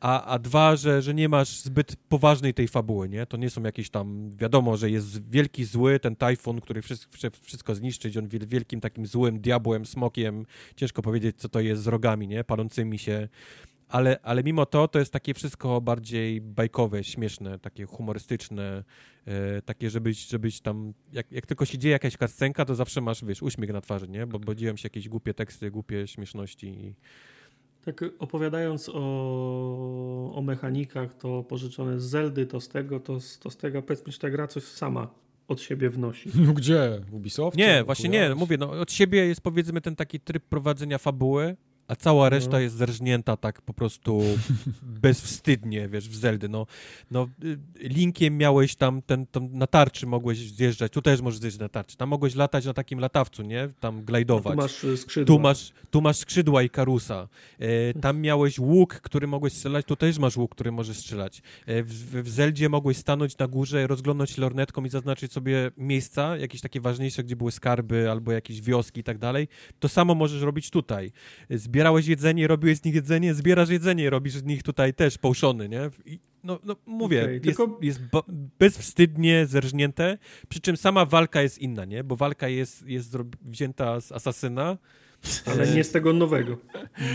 A, 0.00 0.24
a 0.24 0.38
dwa, 0.38 0.76
że, 0.76 1.02
że 1.02 1.14
nie 1.14 1.28
masz 1.28 1.60
zbyt 1.60 1.96
poważnej 2.08 2.54
tej 2.54 2.68
fabuły, 2.68 3.08
nie? 3.08 3.26
To 3.26 3.36
nie 3.36 3.50
są 3.50 3.62
jakieś 3.62 3.90
tam, 3.90 4.36
wiadomo, 4.36 4.76
że 4.76 4.90
jest 4.90 5.30
wielki 5.30 5.64
zły, 5.64 6.00
ten 6.00 6.16
tajfun, 6.16 6.60
który 6.60 6.82
wszystko, 6.82 7.12
wszystko 7.42 7.74
zniszczyć, 7.74 8.16
on 8.16 8.28
wielkim 8.28 8.80
takim 8.80 9.06
złym 9.06 9.40
diabłem, 9.40 9.86
smokiem, 9.86 10.46
ciężko 10.76 11.02
powiedzieć, 11.02 11.36
co 11.38 11.48
to 11.48 11.60
jest 11.60 11.82
z 11.82 11.86
rogami, 11.86 12.28
nie? 12.28 12.44
Palącymi 12.44 12.98
się 12.98 13.28
ale, 13.88 14.20
ale 14.22 14.42
mimo 14.42 14.66
to 14.66 14.88
to 14.88 14.98
jest 14.98 15.12
takie 15.12 15.34
wszystko 15.34 15.80
bardziej 15.80 16.40
bajkowe, 16.40 17.04
śmieszne, 17.04 17.58
takie 17.58 17.84
humorystyczne, 17.84 18.84
e, 19.26 19.62
takie, 19.62 19.90
żebyś, 19.90 20.26
żebyś 20.28 20.60
tam, 20.60 20.92
jak, 21.12 21.32
jak 21.32 21.46
tylko 21.46 21.64
się 21.64 21.78
dzieje 21.78 21.92
jakaś 21.92 22.16
kascenka, 22.16 22.64
to 22.64 22.74
zawsze 22.74 23.00
masz, 23.00 23.24
wiesz, 23.24 23.42
uśmiech 23.42 23.72
na 23.72 23.80
twarzy, 23.80 24.08
nie? 24.08 24.26
Bo, 24.26 24.38
bo 24.38 24.54
dzieją 24.54 24.76
się 24.76 24.86
jakieś 24.86 25.08
głupie 25.08 25.34
teksty, 25.34 25.70
głupie 25.70 26.06
śmieszności 26.06 26.66
i... 26.66 26.94
Tak 27.84 28.04
opowiadając 28.18 28.90
o, 28.94 30.32
o 30.34 30.42
mechanikach, 30.42 31.14
to 31.14 31.42
pożyczone 31.42 32.00
z 32.00 32.04
Zeldy, 32.04 32.46
to 32.46 32.60
z 32.60 32.68
tego, 32.68 33.00
to, 33.00 33.18
to 33.40 33.50
z 33.50 33.56
tego, 33.56 33.82
powiedzmy, 33.82 34.12
że 34.12 34.18
ta 34.18 34.30
gra 34.30 34.46
coś 34.46 34.62
sama 34.62 35.08
od 35.48 35.60
siebie 35.60 35.90
wnosi. 35.90 36.30
No 36.34 36.52
gdzie? 36.52 37.00
Ubisoft? 37.12 37.56
Nie, 37.56 37.84
właśnie 37.84 38.08
nie, 38.08 38.34
mówię, 38.34 38.56
no 38.56 38.70
od 38.70 38.92
siebie 38.92 39.26
jest 39.26 39.40
powiedzmy 39.40 39.80
ten 39.80 39.96
taki 39.96 40.20
tryb 40.20 40.44
prowadzenia 40.44 40.98
fabuły, 40.98 41.56
a 41.88 41.96
cała 41.96 42.28
reszta 42.28 42.50
no. 42.50 42.58
jest 42.58 42.76
zerżnięta 42.76 43.36
tak 43.36 43.62
po 43.62 43.72
prostu 43.74 44.22
bezwstydnie, 45.02 45.88
wiesz, 45.88 46.08
w 46.08 46.16
Zeldy. 46.16 46.48
No, 46.48 46.66
no 47.10 47.28
y, 47.44 47.58
linkiem 47.78 48.36
miałeś 48.38 48.76
tam, 48.76 49.02
ten, 49.02 49.26
tam 49.26 49.48
na 49.52 49.66
tarczy 49.66 50.06
mogłeś 50.06 50.38
zjeżdżać, 50.38 50.92
tu 50.92 51.02
też 51.02 51.20
możesz 51.20 51.40
zjeżdżać 51.40 51.60
na 51.60 51.68
tarczy, 51.68 51.96
tam 51.96 52.08
mogłeś 52.08 52.34
latać 52.34 52.64
na 52.64 52.74
takim 52.74 52.98
latawcu, 52.98 53.42
nie? 53.42 53.68
Tam 53.80 54.04
glajdować. 54.04 54.52
Tu 54.52 54.62
masz 54.62 54.84
y, 54.84 54.96
skrzydła. 54.96 55.36
Tu 55.36 55.42
masz, 55.42 55.72
tu 55.90 56.00
masz 56.00 56.16
skrzydła 56.16 56.62
i 56.62 56.70
karusa. 56.70 57.28
E, 57.58 57.94
tam 57.94 58.20
miałeś 58.20 58.58
łuk, 58.58 58.94
który 58.94 59.26
mogłeś 59.26 59.52
strzelać, 59.52 59.86
tu 59.86 59.96
też 59.96 60.18
masz 60.18 60.36
łuk, 60.36 60.54
który 60.54 60.72
możesz 60.72 60.96
strzelać. 60.96 61.42
E, 61.66 61.82
w, 61.82 62.22
w 62.22 62.28
Zeldzie 62.28 62.68
mogłeś 62.68 62.96
stanąć 62.96 63.38
na 63.38 63.48
górze, 63.48 63.86
rozglądać 63.86 64.38
lornetką 64.38 64.84
i 64.84 64.88
zaznaczyć 64.88 65.32
sobie 65.32 65.70
miejsca, 65.76 66.36
jakieś 66.36 66.60
takie 66.60 66.80
ważniejsze, 66.80 67.24
gdzie 67.24 67.36
były 67.36 67.52
skarby 67.52 68.10
albo 68.10 68.32
jakieś 68.32 68.60
wioski 68.60 69.00
i 69.00 69.04
tak 69.04 69.18
dalej. 69.18 69.48
To 69.78 69.88
samo 69.88 70.14
możesz 70.14 70.42
robić 70.42 70.70
tutaj. 70.70 71.12
Zbierać 71.50 71.75
zbierałeś 71.76 72.06
jedzenie, 72.06 72.48
robiłeś 72.48 72.78
z 72.78 72.84
nich 72.84 72.94
jedzenie, 72.94 73.34
zbierasz 73.34 73.68
jedzenie, 73.68 74.10
robisz 74.10 74.34
z 74.34 74.44
nich 74.44 74.62
tutaj 74.62 74.94
też 74.94 75.18
połszony, 75.18 75.68
nie? 75.68 75.90
I 76.06 76.18
no, 76.44 76.58
no 76.64 76.76
mówię, 76.86 77.22
okay, 77.22 77.32
jest, 77.32 77.44
tylko... 77.44 77.78
jest 77.82 78.00
bezwstydnie 78.58 79.46
zerżnięte, 79.46 80.18
przy 80.48 80.60
czym 80.60 80.76
sama 80.76 81.04
walka 81.04 81.42
jest 81.42 81.58
inna, 81.58 81.84
nie? 81.84 82.04
Bo 82.04 82.16
walka 82.16 82.48
jest, 82.48 82.86
jest 82.86 83.16
wzięta 83.42 84.00
z 84.00 84.12
Asasyna. 84.12 84.78
Ale 85.46 85.66
nie 85.66 85.84
z 85.84 85.90
tego 85.90 86.12
nowego. 86.12 86.58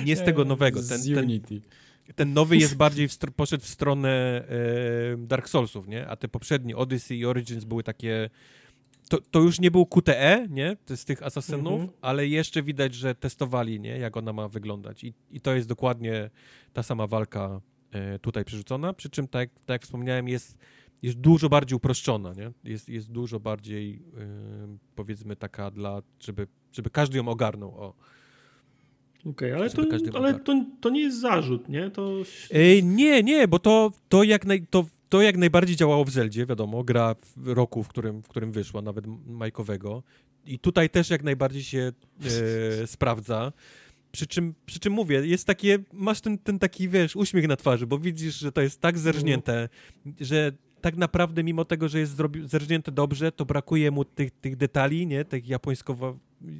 Nie 0.06 0.15
z 0.15 0.23
tego 0.23 0.45
nowego. 0.45 0.80
Ten, 0.90 0.98
z 0.98 1.09
Unity. 1.09 1.61
Ten, 1.61 2.15
ten 2.15 2.33
nowy 2.33 2.57
jest 2.57 2.75
bardziej 2.75 3.07
w, 3.07 3.17
poszedł 3.35 3.64
w 3.64 3.67
stronę 3.67 4.43
e, 5.14 5.17
Dark 5.17 5.49
Soulsów, 5.49 5.88
nie? 5.88 6.07
A 6.07 6.15
te 6.15 6.27
poprzednie 6.27 6.77
Odyssey 6.77 7.17
i 7.17 7.25
Origins 7.25 7.64
były 7.64 7.83
takie 7.83 8.30
to, 9.11 9.22
to 9.31 9.40
już 9.40 9.59
nie 9.59 9.72
był 9.72 9.85
QTE, 9.85 10.48
nie? 10.49 10.77
Z 10.95 11.06
tych 11.06 11.23
asasynów, 11.23 11.81
mhm. 11.81 11.90
ale 12.01 12.27
jeszcze 12.27 12.64
widać, 12.64 12.93
że 12.95 13.15
testowali, 13.15 13.80
nie? 13.80 13.98
Jak 13.98 14.17
ona 14.17 14.33
ma 14.33 14.48
wyglądać. 14.48 15.03
I, 15.03 15.14
i 15.31 15.41
to 15.41 15.56
jest 15.56 15.67
dokładnie 15.67 16.30
ta 16.73 16.83
sama 16.83 17.07
walka 17.07 17.61
e, 17.91 18.19
tutaj 18.19 18.45
przerzucona, 18.45 18.93
przy 18.93 19.09
czym, 19.09 19.27
tak, 19.27 19.49
tak 19.49 19.69
jak 19.75 19.83
wspomniałem, 19.83 20.27
jest, 20.27 20.57
jest 21.01 21.17
dużo 21.17 21.49
bardziej 21.49 21.75
uproszczona, 21.75 22.33
nie? 22.33 22.51
Jest, 22.64 22.90
jest 22.90 23.11
dużo 23.11 23.40
bardziej, 23.40 24.01
e, 24.17 24.77
powiedzmy, 24.95 25.35
taka 25.35 25.72
dla, 25.72 26.01
żeby, 26.19 26.48
żeby 26.72 26.90
każdy 26.90 27.17
ją 27.17 27.27
ogarnął, 27.27 27.69
o. 27.69 27.93
Okej, 29.19 29.31
okay, 29.31 29.56
ale, 29.56 29.69
to, 29.69 30.17
ale 30.17 30.40
to, 30.40 30.65
to 30.81 30.90
nie 30.90 31.01
jest 31.01 31.19
zarzut, 31.19 31.69
nie? 31.69 31.90
To... 31.90 32.22
nie, 32.83 33.23
nie, 33.23 33.48
bo 33.48 33.59
to, 33.59 33.91
to 34.09 34.23
jak 34.23 34.45
naj, 34.45 34.67
to 34.69 34.85
to 35.11 35.22
jak 35.22 35.38
najbardziej 35.38 35.75
działało 35.75 36.06
w 36.06 36.09
Zeldzie, 36.09 36.45
wiadomo, 36.45 36.83
gra 36.83 37.15
w 37.38 37.48
roku, 37.48 37.83
w 37.83 37.88
którym, 37.88 38.23
w 38.23 38.27
którym 38.27 38.51
wyszła, 38.51 38.81
nawet 38.81 39.06
majkowego. 39.27 40.03
I 40.45 40.59
tutaj 40.59 40.90
też 40.90 41.09
jak 41.09 41.23
najbardziej 41.23 41.64
się 41.64 41.91
e, 42.81 42.88
sprawdza. 42.95 43.51
Przy 44.11 44.27
czym, 44.27 44.53
przy 44.65 44.80
czym 44.80 44.93
mówię, 44.93 45.27
jest 45.27 45.48
takie, 45.48 45.80
masz 45.93 46.22
ten, 46.22 46.38
ten 46.38 46.59
taki, 46.59 46.90
wiesz, 46.90 47.15
uśmiech 47.15 47.48
na 47.48 47.56
twarzy, 47.56 47.88
bo 47.88 47.99
widzisz, 47.99 48.40
że 48.40 48.51
to 48.51 48.61
jest 48.61 48.81
tak 48.81 48.99
zerżnięte, 48.99 49.69
że 50.19 50.51
tak 50.81 50.98
naprawdę 50.98 51.43
mimo 51.43 51.65
tego, 51.65 51.90
że 51.90 51.99
jest 51.99 52.17
zerżnięte 52.45 52.91
dobrze, 52.91 53.31
to 53.31 53.45
brakuje 53.45 53.91
mu 53.91 54.06
tych, 54.06 54.31
tych 54.31 54.56
detali, 54.56 55.07
nie, 55.07 55.25
tych 55.25 55.48
japońsko 55.48 55.93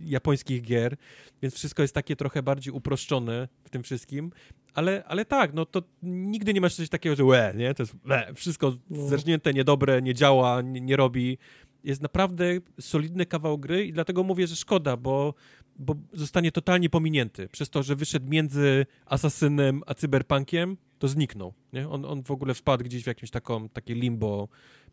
japońskich 0.04 0.62
gier, 0.62 0.98
więc 1.42 1.56
wszystko 1.56 1.82
jest 1.82 1.94
takie 1.94 2.16
trochę 2.16 2.44
bardziej 2.44 2.74
uproszczone 2.74 3.48
w 3.64 3.70
tym 3.70 3.84
wszystkim, 3.84 4.32
ale, 4.74 5.04
ale 5.08 5.26
tak, 5.26 5.54
no 5.54 5.66
to 5.66 5.84
nigdy 6.04 6.54
nie 6.54 6.62
masz 6.62 6.76
coś 6.76 6.90
takiego, 6.90 7.16
że 7.16 7.26
łe, 7.26 7.54
nie, 7.58 7.74
to 7.74 7.84
jest 7.84 7.96
łe, 8.10 8.32
wszystko 8.36 8.74
no. 8.90 9.08
zerżnięte, 9.08 9.54
niedobre, 9.54 10.02
nie 10.02 10.14
działa, 10.14 10.62
nie, 10.62 10.82
nie 10.82 10.96
robi. 10.96 11.38
Jest 11.84 12.02
naprawdę 12.02 12.46
solidny 12.80 13.26
kawał 13.26 13.58
gry 13.58 13.86
i 13.86 13.94
dlatego 13.94 14.24
mówię, 14.24 14.48
że 14.48 14.56
szkoda, 14.56 14.98
bo, 14.98 15.34
bo 15.76 15.96
zostanie 16.14 16.52
totalnie 16.52 16.90
pominięty. 16.90 17.48
Przez 17.48 17.70
to, 17.70 17.84
że 17.84 17.96
wyszedł 17.96 18.28
między 18.30 18.86
Asasynem 19.06 19.82
a 19.86 19.94
Cyberpunkiem, 19.94 20.78
to 21.00 21.08
zniknął. 21.08 21.54
Nie? 21.74 21.90
On, 21.90 22.06
on 22.06 22.24
w 22.24 22.32
ogóle 22.32 22.54
wpadł 22.54 22.84
gdzieś 22.84 23.04
w 23.04 23.08
jakimś 23.08 23.32
taką, 23.32 23.70
takie 23.70 23.96
limbo, 23.96 24.48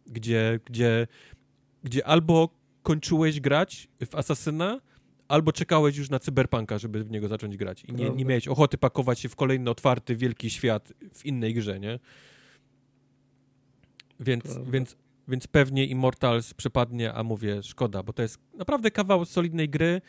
gdzie, 0.07 0.61
gdzie, 0.65 1.07
gdzie 1.85 2.07
albo 2.07 2.58
kończyłeś 2.89 3.41
grać 3.41 3.89
w 4.07 4.15
Asasyna, 4.15 4.81
albo 5.29 5.53
czekałeś 5.53 5.97
już 5.97 6.11
na 6.11 6.19
Cyberpunka, 6.19 6.79
żeby 6.79 7.05
w 7.05 7.11
niego 7.11 7.29
zacząć 7.29 7.57
grać 7.57 7.85
i 7.85 7.93
nie, 7.93 8.11
nie 8.11 8.25
miałeś 8.25 8.49
ochoty 8.49 8.79
pakować 8.79 9.21
się 9.21 9.29
w 9.29 9.37
kolejny 9.37 9.71
otwarty, 9.71 10.17
wielki 10.17 10.51
świat 10.51 10.93
w 11.13 11.27
innej 11.27 11.55
grze, 11.55 11.81
nie? 11.81 11.99
Więc, 14.21 14.59
więc, 14.71 14.97
więc 15.29 15.47
pewnie 15.47 15.87
Immortals 15.87 16.55
przepadnie, 16.55 17.13
a 17.13 17.23
mówię, 17.23 17.63
szkoda, 17.63 18.03
bo 18.03 18.13
to 18.13 18.23
jest 18.23 18.39
naprawdę 18.55 18.91
kawał 18.91 19.25
solidnej 19.25 19.69
gry 19.69 20.01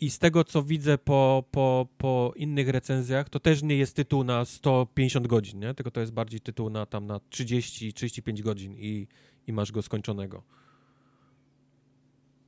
i 0.00 0.10
z 0.10 0.18
tego, 0.18 0.44
co 0.44 0.62
widzę 0.62 0.98
po, 0.98 1.44
po, 1.50 1.88
po 1.98 2.32
innych 2.36 2.68
recenzjach, 2.68 3.28
to 3.28 3.40
też 3.40 3.62
nie 3.62 3.76
jest 3.76 3.96
tytuł 3.96 4.24
na 4.24 4.44
150 4.44 5.26
godzin, 5.26 5.60
nie? 5.60 5.74
Tylko 5.74 5.90
to 5.90 6.00
jest 6.00 6.12
bardziej 6.12 6.40
tytuł 6.40 6.70
na 6.70 6.86
tam 6.86 7.06
na 7.06 7.18
30-35 7.18 8.40
godzin 8.42 8.74
i, 8.76 9.06
i 9.46 9.52
masz 9.52 9.72
go 9.72 9.82
skończonego. 9.82 10.42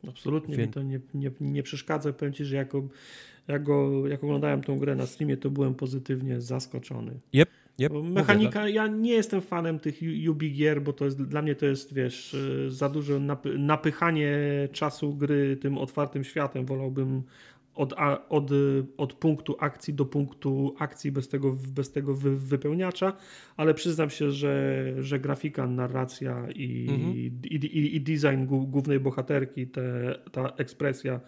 Absolutnie 0.08 0.56
Więc... 0.56 0.68
mi 0.68 0.74
to 0.74 0.82
nie, 0.82 1.00
nie, 1.14 1.30
nie 1.40 1.62
przeszkadza. 1.62 2.12
Powiem 2.12 2.34
Ci, 2.34 2.44
że 2.44 2.56
jako, 2.56 2.82
jak, 3.48 4.24
oglądałem 4.24 4.62
tą 4.62 4.78
grę 4.78 4.96
na 4.96 5.06
streamie, 5.06 5.36
to 5.36 5.50
byłem 5.50 5.74
pozytywnie 5.74 6.40
zaskoczony. 6.40 7.12
Yep, 7.34 7.48
yep. 7.78 7.92
Mechanika, 8.02 8.60
Mówię, 8.60 8.72
ja 8.72 8.86
nie 8.86 9.12
jestem 9.12 9.40
fanem 9.40 9.78
tych 9.78 10.00
Ubi 10.30 10.52
gier, 10.52 10.82
bo 10.82 10.92
to 10.92 11.04
jest, 11.04 11.22
dla 11.22 11.42
mnie 11.42 11.54
to 11.54 11.66
jest, 11.66 11.94
wiesz, 11.94 12.34
y, 12.34 12.70
za 12.70 12.88
duże 12.88 13.20
napy, 13.20 13.58
napychanie 13.58 14.38
czasu 14.72 15.14
gry 15.14 15.56
tym 15.56 15.78
otwartym 15.78 16.24
światem. 16.24 16.66
Wolałbym 16.66 17.22
od, 17.76 17.94
od, 18.28 18.50
od 18.96 19.12
punktu 19.12 19.56
akcji 19.60 19.94
do 19.94 20.04
punktu 20.04 20.74
akcji 20.78 21.12
bez 21.12 21.28
tego, 21.28 21.56
bez 21.68 21.92
tego 21.92 22.14
wy, 22.14 22.36
wypełniacza, 22.36 23.16
ale 23.56 23.74
przyznam 23.74 24.10
się, 24.10 24.30
że, 24.30 24.84
że 24.98 25.20
grafika, 25.20 25.66
narracja 25.66 26.50
i, 26.50 26.86
mhm. 26.90 27.14
i, 27.14 27.32
i, 27.50 27.96
i, 27.96 28.00
design 28.00 28.46
głównej 28.46 29.00
bohaterki, 29.00 29.66
te, 29.66 30.18
ta 30.32 30.48
ekspresja 30.56 31.20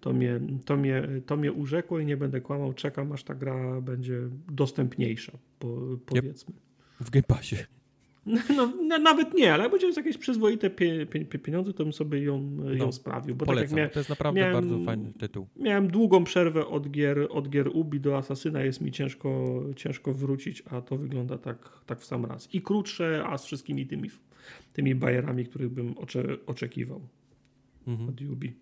to 0.00 0.12
mnie, 0.12 0.40
to, 0.64 0.76
mnie, 0.76 1.08
to 1.26 1.36
mnie 1.36 1.52
urzekło 1.52 2.00
i 2.00 2.06
nie 2.06 2.16
będę 2.16 2.40
kłamał. 2.40 2.72
Czekam, 2.72 3.12
aż 3.12 3.24
ta 3.24 3.34
gra 3.34 3.80
będzie 3.80 4.20
dostępniejsza, 4.48 5.32
po, 5.58 5.68
powiedzmy. 6.06 6.54
W 7.00 7.10
Game 7.10 7.22
Passie. 7.22 7.56
No, 8.26 8.72
nawet 8.98 9.34
nie, 9.34 9.54
ale 9.54 9.62
jak 9.62 9.72
będzie 9.72 9.90
jakieś 9.96 10.18
przyzwoite 10.18 10.70
pie, 10.70 11.06
pie, 11.06 11.24
pieniądze, 11.24 11.72
to 11.72 11.84
bym 11.84 11.92
sobie 11.92 12.22
ją, 12.22 12.40
no, 12.40 12.72
ją 12.72 12.92
sprawił. 12.92 13.34
Bo 13.34 13.46
polecam. 13.46 13.70
Tak 13.70 13.78
jak 13.78 13.92
to 13.92 14.00
jest 14.00 14.10
naprawdę 14.10 14.40
miałem, 14.40 14.54
bardzo 14.54 14.84
fajny 14.84 15.12
tytuł. 15.12 15.46
Miałem 15.56 15.88
długą 15.88 16.24
przerwę 16.24 16.66
od 16.66 16.90
gier, 16.90 17.26
od 17.30 17.48
gier 17.48 17.68
Ubi 17.74 18.00
do 18.00 18.16
Asasyna, 18.16 18.62
jest 18.62 18.80
mi 18.80 18.92
ciężko, 18.92 19.60
ciężko 19.76 20.14
wrócić, 20.14 20.62
a 20.70 20.80
to 20.80 20.96
wygląda 20.96 21.38
tak, 21.38 21.80
tak 21.86 22.00
w 22.00 22.04
sam 22.04 22.24
raz. 22.24 22.54
I 22.54 22.62
krótsze, 22.62 23.24
a 23.26 23.38
z 23.38 23.44
wszystkimi 23.44 23.86
tymi, 23.86 24.10
tymi 24.72 24.94
bajerami, 24.94 25.44
których 25.44 25.70
bym 25.70 25.98
ocze, 25.98 26.24
oczekiwał 26.46 27.00
mhm. 27.86 28.08
od 28.08 28.20
Ubi. 28.20 28.52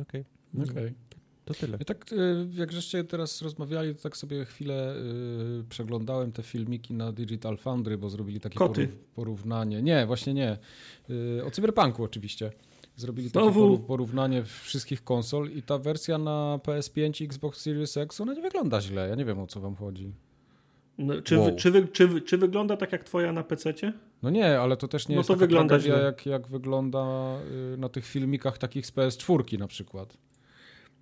Okej. 0.00 0.24
Okay. 0.54 0.70
okay. 0.70 1.05
To 1.46 1.54
tyle. 1.54 1.78
I 1.80 1.84
tak, 1.84 2.12
y, 2.12 2.46
jak 2.54 2.72
żeście 2.72 3.04
teraz 3.04 3.42
rozmawiali, 3.42 3.94
to 3.94 4.02
tak 4.02 4.16
sobie 4.16 4.44
chwilę 4.44 4.94
y, 5.60 5.64
przeglądałem 5.68 6.32
te 6.32 6.42
filmiki 6.42 6.94
na 6.94 7.12
Digital 7.12 7.56
Foundry, 7.56 7.98
bo 7.98 8.10
zrobili 8.10 8.40
takie 8.40 8.58
Koty. 8.58 8.88
porównanie. 9.14 9.82
Nie, 9.82 10.06
właśnie 10.06 10.34
nie. 10.34 10.58
Y, 11.10 11.44
o 11.44 11.50
Cyberpunku 11.50 12.04
oczywiście. 12.04 12.50
Zrobili 12.96 13.30
takie 13.30 13.78
porównanie 13.86 14.44
wszystkich 14.44 15.04
konsol 15.04 15.50
i 15.50 15.62
ta 15.62 15.78
wersja 15.78 16.18
na 16.18 16.58
PS5 16.62 17.22
i 17.22 17.24
Xbox 17.24 17.60
Series 17.60 17.96
X, 17.96 18.20
ona 18.20 18.34
nie 18.34 18.42
wygląda 18.42 18.80
źle. 18.80 19.08
Ja 19.08 19.14
nie 19.14 19.24
wiem, 19.24 19.38
o 19.38 19.46
co 19.46 19.60
wam 19.60 19.74
chodzi. 19.74 20.12
No, 20.98 21.22
czy, 21.22 21.38
wow. 21.38 21.56
czy, 21.56 21.70
wy, 21.70 21.88
czy, 21.88 22.20
czy, 22.20 22.38
wygląda 22.38 22.76
tak 22.76 22.92
jak 22.92 23.04
twoja 23.04 23.32
na 23.32 23.44
PC-cie? 23.44 23.92
No 24.22 24.30
nie, 24.30 24.60
ale 24.60 24.76
to 24.76 24.88
też 24.88 25.08
nie 25.08 25.14
no 25.14 25.20
jest 25.20 25.28
to 25.28 25.34
taka 25.34 25.40
wygląda 25.40 25.78
jak, 25.78 26.26
jak 26.26 26.48
wygląda 26.48 27.34
na 27.78 27.88
tych 27.88 28.06
filmikach 28.06 28.58
takich 28.58 28.86
z 28.86 28.92
PS4 28.92 29.58
na 29.58 29.66
przykład. 29.66 30.16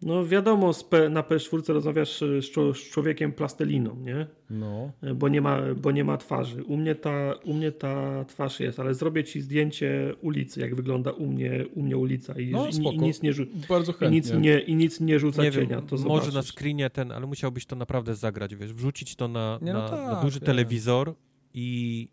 No 0.02 0.26
wiadomo, 0.26 0.73
na 1.10 1.23
PS4 1.23 1.73
rozmawiasz 1.73 2.20
z, 2.40 2.90
człowiekiem 2.90 3.32
plastelliną, 3.32 3.97
nie? 3.97 4.26
No. 4.50 4.92
Bo 5.14 5.28
nie, 5.28 5.40
ma, 5.40 5.60
bo 5.76 5.90
nie 5.90 6.05
ma 6.05 6.16
twarzy. 6.16 6.64
U 6.64 6.76
mnie, 6.76 6.94
ta, 6.94 7.34
u 7.44 7.55
mnie 7.55 7.73
ta 7.73 8.24
twarz 8.24 8.60
jest, 8.60 8.81
ale 8.81 8.94
zrobię 8.94 9.24
ci 9.24 9.40
zdjęcie 9.40 10.14
ulicy, 10.20 10.60
jak 10.60 10.74
wygląda 10.74 11.10
u 11.10 11.26
mnie, 11.26 11.64
u 11.74 11.82
mnie 11.82 11.97
ulica 11.97 12.40
i, 12.40 12.50
no, 12.50 12.68
i, 12.68 12.94
i 12.94 12.98
nic 12.98 13.23
nie 13.23 13.32
Bardzo 13.68 13.92
chętnie. 13.92 14.18
I 14.18 14.20
nic 14.20 14.32
nie, 14.32 14.60
i 14.60 14.74
nic 14.74 15.00
nie 15.00 15.18
rzuca 15.18 15.42
nie 15.42 15.52
cienia. 15.52 15.76
Wiem, 15.76 15.86
to 15.86 15.97
może 15.97 16.32
na 16.32 16.42
screenie 16.42 16.90
ten, 16.90 17.12
ale 17.12 17.26
musiałbyś 17.26 17.66
to 17.66 17.76
naprawdę 17.76 18.14
zagrać, 18.14 18.56
wiesz, 18.56 18.73
wrzucić 18.73 19.16
to 19.16 19.28
na, 19.28 19.58
nie, 19.62 19.73
no 19.73 19.82
na, 19.82 19.89
tak, 19.89 19.98
na 19.98 20.23
duży 20.23 20.40
telewizor 20.40 21.14
i, 21.55 22.08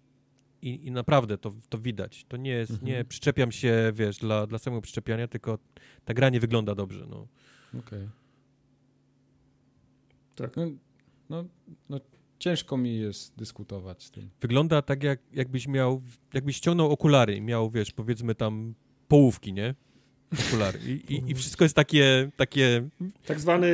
i, 0.62 0.88
i, 0.88 0.92
naprawdę 0.92 1.38
to, 1.38 1.54
to 1.70 1.78
widać. 1.78 2.26
To 2.28 2.38
nie 2.38 2.52
jest, 2.52 2.72
mhm. 2.72 2.88
nie 2.92 3.06
przyczepiam 3.06 3.52
się, 3.52 3.92
wiesz, 3.96 4.18
dla, 4.18 4.48
dla 4.48 4.60
samego 4.60 4.82
przyczepiania, 4.82 5.28
tylko 5.28 5.58
ta 6.06 6.14
gra 6.14 6.30
nie 6.30 6.40
wygląda 6.40 6.76
dobrze, 6.76 7.06
no. 7.10 7.28
Okej. 7.80 7.82
Okay. 7.82 8.10
Tak. 10.36 10.56
No, 10.56 10.66
no, 11.30 11.46
no, 11.90 12.00
ciężko 12.40 12.78
mi 12.78 12.98
jest 12.98 13.38
dyskutować 13.38 14.04
z 14.04 14.12
tym. 14.12 14.30
Wygląda 14.42 14.82
tak, 14.82 15.04
jak, 15.04 15.20
jakbyś 15.34 15.68
miał, 15.68 16.02
jakbyś 16.34 16.56
ściągnął 16.56 16.92
okulary 16.92 17.36
i 17.36 17.42
miał, 17.42 17.70
wiesz, 17.70 17.92
powiedzmy 17.92 18.36
tam 18.36 18.74
połówki, 19.08 19.54
nie? 19.54 19.76
Okulary. 20.40 20.80
I, 20.86 21.14
i, 21.14 21.32
I, 21.32 21.36
wszystko 21.36 21.66
jest 21.66 21.76
takie, 21.76 22.30
takie... 22.36 22.90
Tak 23.26 23.40
zwany 23.40 23.68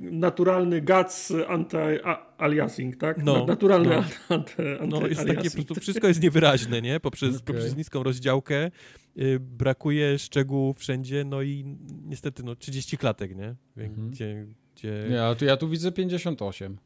naturalny 0.00 0.80
GATS 0.80 1.32
anti-aliasing, 1.48 2.96
tak? 2.96 3.24
No, 3.24 3.46
naturalny 3.46 3.88
no. 3.88 4.04
Anty, 4.36 4.78
no 4.88 5.06
jest 5.06 5.26
takie, 5.26 5.50
wszystko 5.80 6.08
jest 6.08 6.22
niewyraźne, 6.22 6.82
nie? 6.82 7.00
Poprzez, 7.00 7.30
okay. 7.30 7.44
poprzez 7.44 7.76
niską 7.76 8.02
rozdziałkę 8.02 8.70
y, 9.18 9.40
brakuje 9.40 10.18
szczegółów 10.18 10.78
wszędzie, 10.78 11.24
no 11.24 11.42
i 11.42 11.76
niestety 12.04 12.42
no 12.42 12.56
30 12.56 12.98
klatek, 12.98 13.36
nie? 13.36 13.54
Mhm. 13.76 14.10
Gdzie, 14.10 14.46
gdzie... 14.74 15.06
Nie, 15.10 15.24
a 15.24 15.34
tu, 15.34 15.44
ja 15.44 15.56
tu 15.56 15.68
widzę 15.68 15.92
58. 15.92 16.78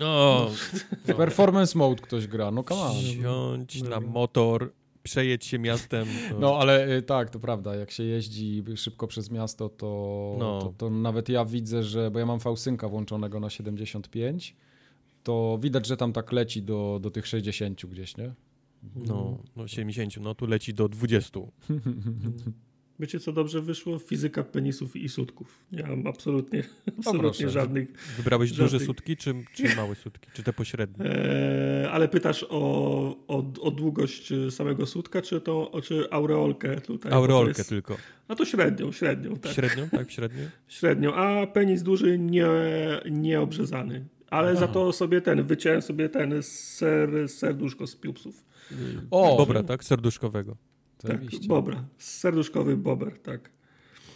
O, 0.00 0.50
w 1.04 1.14
performance 1.14 1.78
mode 1.78 2.02
ktoś 2.02 2.26
gra, 2.26 2.50
no 2.50 2.64
come 2.64 2.80
on. 2.80 2.94
Na 3.88 4.00
motor, 4.00 4.72
przejedź 5.10 5.44
się 5.44 5.58
miastem. 5.58 6.06
To... 6.30 6.38
No 6.38 6.58
ale 6.58 6.96
y, 6.96 7.02
tak, 7.02 7.30
to 7.30 7.40
prawda, 7.40 7.74
jak 7.74 7.90
się 7.90 8.02
jeździ 8.02 8.64
szybko 8.76 9.06
przez 9.06 9.30
miasto, 9.30 9.68
to, 9.68 10.36
no. 10.38 10.58
to, 10.58 10.74
to, 10.76 10.90
nawet 10.90 11.28
ja 11.28 11.44
widzę, 11.44 11.82
że, 11.82 12.10
bo 12.10 12.18
ja 12.18 12.26
mam 12.26 12.40
fałsynka 12.40 12.88
włączonego 12.88 13.40
na 13.40 13.50
75, 13.50 14.56
to 15.22 15.58
widać, 15.60 15.86
że 15.86 15.96
tam 15.96 16.12
tak 16.12 16.32
leci 16.32 16.62
do, 16.62 16.98
do 17.02 17.10
tych 17.10 17.26
60 17.26 17.86
gdzieś, 17.86 18.16
nie? 18.16 18.34
No, 18.96 19.38
no 19.56 19.68
70, 19.68 20.16
no 20.24 20.34
tu 20.34 20.46
leci 20.46 20.74
do 20.74 20.88
20. 20.88 21.40
Wiecie, 23.00 23.20
co 23.20 23.32
dobrze 23.32 23.62
wyszło? 23.62 23.98
Fizyka 23.98 24.42
penisów 24.42 24.96
i 24.96 25.08
sutków. 25.08 25.64
Ja 25.72 25.86
mam 25.86 26.06
absolutnie, 26.06 26.62
absolutnie 26.98 27.48
żadnych... 27.48 27.88
Wybrałeś 28.16 28.50
żadnych... 28.50 28.72
duże 28.72 28.84
sutki, 28.84 29.16
czy, 29.16 29.34
czy 29.54 29.76
małe 29.76 29.94
sutki? 29.94 30.30
Czy 30.32 30.42
te 30.42 30.52
pośrednie? 30.52 31.04
Eee, 31.04 31.86
ale 31.86 32.08
pytasz 32.08 32.46
o, 32.48 33.16
o, 33.28 33.52
o, 33.60 33.70
długość 33.70 34.32
samego 34.50 34.86
sutka, 34.86 35.22
czy, 35.22 35.40
to, 35.40 35.80
czy 35.84 36.10
aureolkę 36.10 36.80
tutaj? 36.80 37.12
Aureolkę 37.12 37.58
jest... 37.58 37.68
tylko. 37.68 37.96
No 38.28 38.34
to 38.34 38.44
średnią, 38.44 38.92
średnią. 38.92 39.36
Tak. 39.36 39.52
Średnią, 39.52 39.88
tak, 39.88 40.10
średnią? 40.10 40.48
Średnią, 40.68 41.14
a 41.14 41.46
penis 41.46 41.82
duży 41.82 42.18
nie, 42.18 42.46
nieobrzezany. 43.10 44.04
Ale 44.30 44.50
Aha. 44.50 44.60
za 44.60 44.68
to 44.68 44.92
sobie 44.92 45.20
ten, 45.20 45.42
wyciąłem 45.42 45.82
sobie 45.82 46.08
ten 46.08 46.42
ser, 46.42 47.28
serduszko 47.28 47.86
z 47.86 47.96
piupsów. 47.96 48.44
O! 49.10 49.36
Dobra, 49.38 49.62
tak? 49.62 49.84
Serduszkowego. 49.84 50.56
Tak, 50.98 51.20
bobra. 51.46 51.84
Serduszkowy 51.98 52.76
bober, 52.76 53.18
tak. 53.18 53.50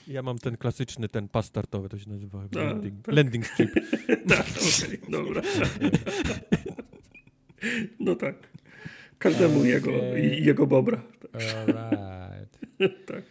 Ja 0.09 0.23
mam 0.23 0.39
ten 0.39 0.57
klasyczny, 0.57 1.09
ten 1.09 1.29
pas 1.29 1.47
startowy, 1.47 1.89
to 1.89 1.99
się 1.99 2.11
nazywa 2.11 2.45
A, 2.57 2.59
landing, 2.59 3.05
tak. 3.05 3.15
landing 3.15 3.47
strip. 3.47 3.71
tak, 4.29 4.47
okej, 4.51 4.99
okay, 4.99 5.11
dobra. 5.11 5.43
no 8.07 8.15
tak. 8.15 8.49
Każdemu 9.19 9.59
okay. 9.59 9.69
jego, 9.69 9.91
jego 10.17 10.67
bobra. 10.67 11.03
Tak. 11.33 11.43
Alright. 11.57 12.59
tak. 13.07 13.25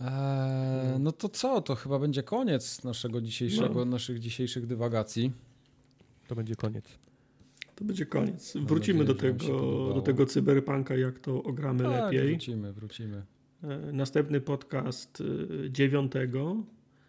Eee, 0.00 0.98
no 0.98 1.12
to 1.12 1.28
co? 1.28 1.60
To 1.62 1.74
chyba 1.74 1.98
będzie 1.98 2.22
koniec 2.22 2.84
naszego 2.84 3.20
dzisiejszego, 3.20 3.74
no. 3.74 3.84
naszych 3.84 4.18
dzisiejszych 4.18 4.66
dywagacji. 4.66 5.32
To 6.28 6.34
będzie 6.34 6.54
koniec. 6.54 6.84
To 7.76 7.84
będzie 7.84 8.06
koniec. 8.06 8.56
Wrócimy 8.56 9.04
nadzieję, 9.04 9.32
do, 9.32 9.38
tego, 9.38 9.94
do 9.94 10.00
tego 10.00 10.26
cyberpunka, 10.26 10.96
jak 10.96 11.18
to 11.18 11.42
ogramy 11.42 11.84
tak, 11.84 11.92
lepiej. 11.92 12.30
Wrócimy, 12.30 12.72
wrócimy. 12.72 13.22
E, 13.62 13.92
następny 13.92 14.40
podcast 14.40 15.22
e, 15.66 15.70
dziewiątego. 15.70 16.56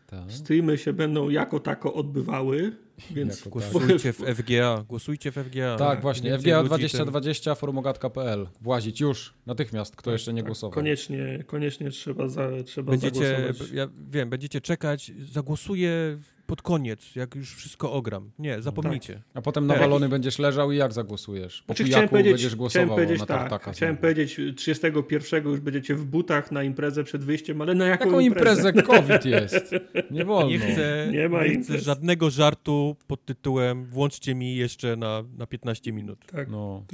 Tak. 0.07 0.31
Streamy 0.31 0.77
się 0.77 0.93
będą 0.93 1.29
jako 1.29 1.59
tako 1.59 1.93
odbywały, 1.93 2.75
więc 3.15 3.37
jako 3.37 3.49
głosujcie 3.49 4.13
w 4.13 4.17
FGA. 4.17 4.85
Głosujcie 4.89 5.31
w 5.31 5.35
FGA. 5.35 5.75
Tak, 5.77 6.01
właśnie. 6.01 6.39
FGA 6.39 6.63
2020 6.63 7.55
forumogatka.pl. 7.55 8.47
Włazić 8.61 9.01
już, 9.01 9.33
natychmiast, 9.45 9.95
kto 9.95 10.05
tak, 10.05 10.11
jeszcze 10.11 10.33
nie 10.33 10.41
tak. 10.41 10.47
głosował. 10.47 10.73
Koniecznie, 10.73 11.43
koniecznie 11.47 11.89
trzeba, 11.89 12.27
za, 12.29 12.49
trzeba 12.65 12.91
będziecie, 12.91 13.37
zagłosować. 13.37 13.71
Ja 13.71 13.87
wiem, 14.11 14.29
będziecie 14.29 14.61
czekać, 14.61 15.11
zagłosuję 15.31 16.17
pod 16.47 16.61
koniec, 16.61 17.15
jak 17.15 17.35
już 17.35 17.55
wszystko 17.55 17.93
ogram. 17.93 18.31
Nie, 18.39 18.61
zapomnijcie. 18.61 19.13
Tak. 19.13 19.23
A 19.33 19.41
potem 19.41 19.67
nawalony 19.67 20.05
tak. 20.05 20.11
będziesz 20.11 20.39
leżał 20.39 20.71
i 20.71 20.77
jak 20.77 20.93
zagłosujesz? 20.93 21.61
Po 21.61 21.65
znaczy, 21.65 21.83
chciałem 21.83 22.09
będziesz 22.09 22.55
głosował 22.55 22.85
chciałem 22.85 22.89
powiedzieć, 22.89 23.19
na 23.19 23.49
tak, 23.49 23.73
Chciałem 23.73 23.97
powiedzieć, 23.97 24.39
31 24.55 25.45
już 25.45 25.59
będziecie 25.59 25.95
w 25.95 26.05
butach 26.05 26.51
na 26.51 26.63
imprezę 26.63 27.03
przed 27.03 27.23
wyjściem, 27.23 27.61
ale 27.61 27.75
na 27.75 27.85
jaką, 27.85 28.05
jaką 28.05 28.19
imprezę? 28.19 28.69
imprezę? 28.69 28.87
COVID 28.97 29.25
jest. 29.25 29.71
Nie 30.11 30.25
wolno. 30.25 30.49
Nie 30.49 30.59
chcę, 30.59 31.09
nie 31.11 31.29
ma 31.29 31.47
nie 31.47 31.61
chcę 31.61 31.79
żadnego 31.79 32.29
żartu 32.29 32.95
pod 33.07 33.25
tytułem 33.25 33.85
włączcie 33.85 34.35
mi 34.35 34.55
jeszcze 34.55 34.95
na, 34.95 35.23
na 35.37 35.47
15 35.47 35.93
minut. 35.93 36.25
Tak. 36.25 36.49
No. 36.49 36.85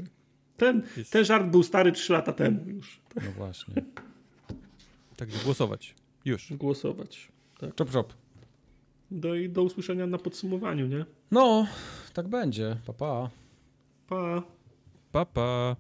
Ten, 0.58 0.84
ten 1.12 1.26
żart 1.26 1.48
był 1.48 1.64
stary 1.64 1.92
3 1.92 2.14
lata 2.14 2.34
temu 2.34 2.70
już. 2.70 3.02
No 3.16 3.32
właśnie. 3.38 3.74
Także 5.18 5.38
głosować. 5.44 5.96
Już. 6.26 6.54
Głosować. 6.54 7.28
Tak. 7.60 7.76
Czop, 7.76 7.92
czop. 7.92 8.23
Do, 9.14 9.30
do 9.50 9.64
usłyszenia 9.64 10.08
na 10.08 10.18
podsumowaniu, 10.18 10.88
nie? 10.88 11.06
No, 11.32 11.68
tak 12.14 12.28
będzie. 12.28 12.78
Pa, 12.86 12.94
pa. 12.94 13.30
Pa. 14.08 14.44
Pa, 15.12 15.26
pa. 15.26 15.76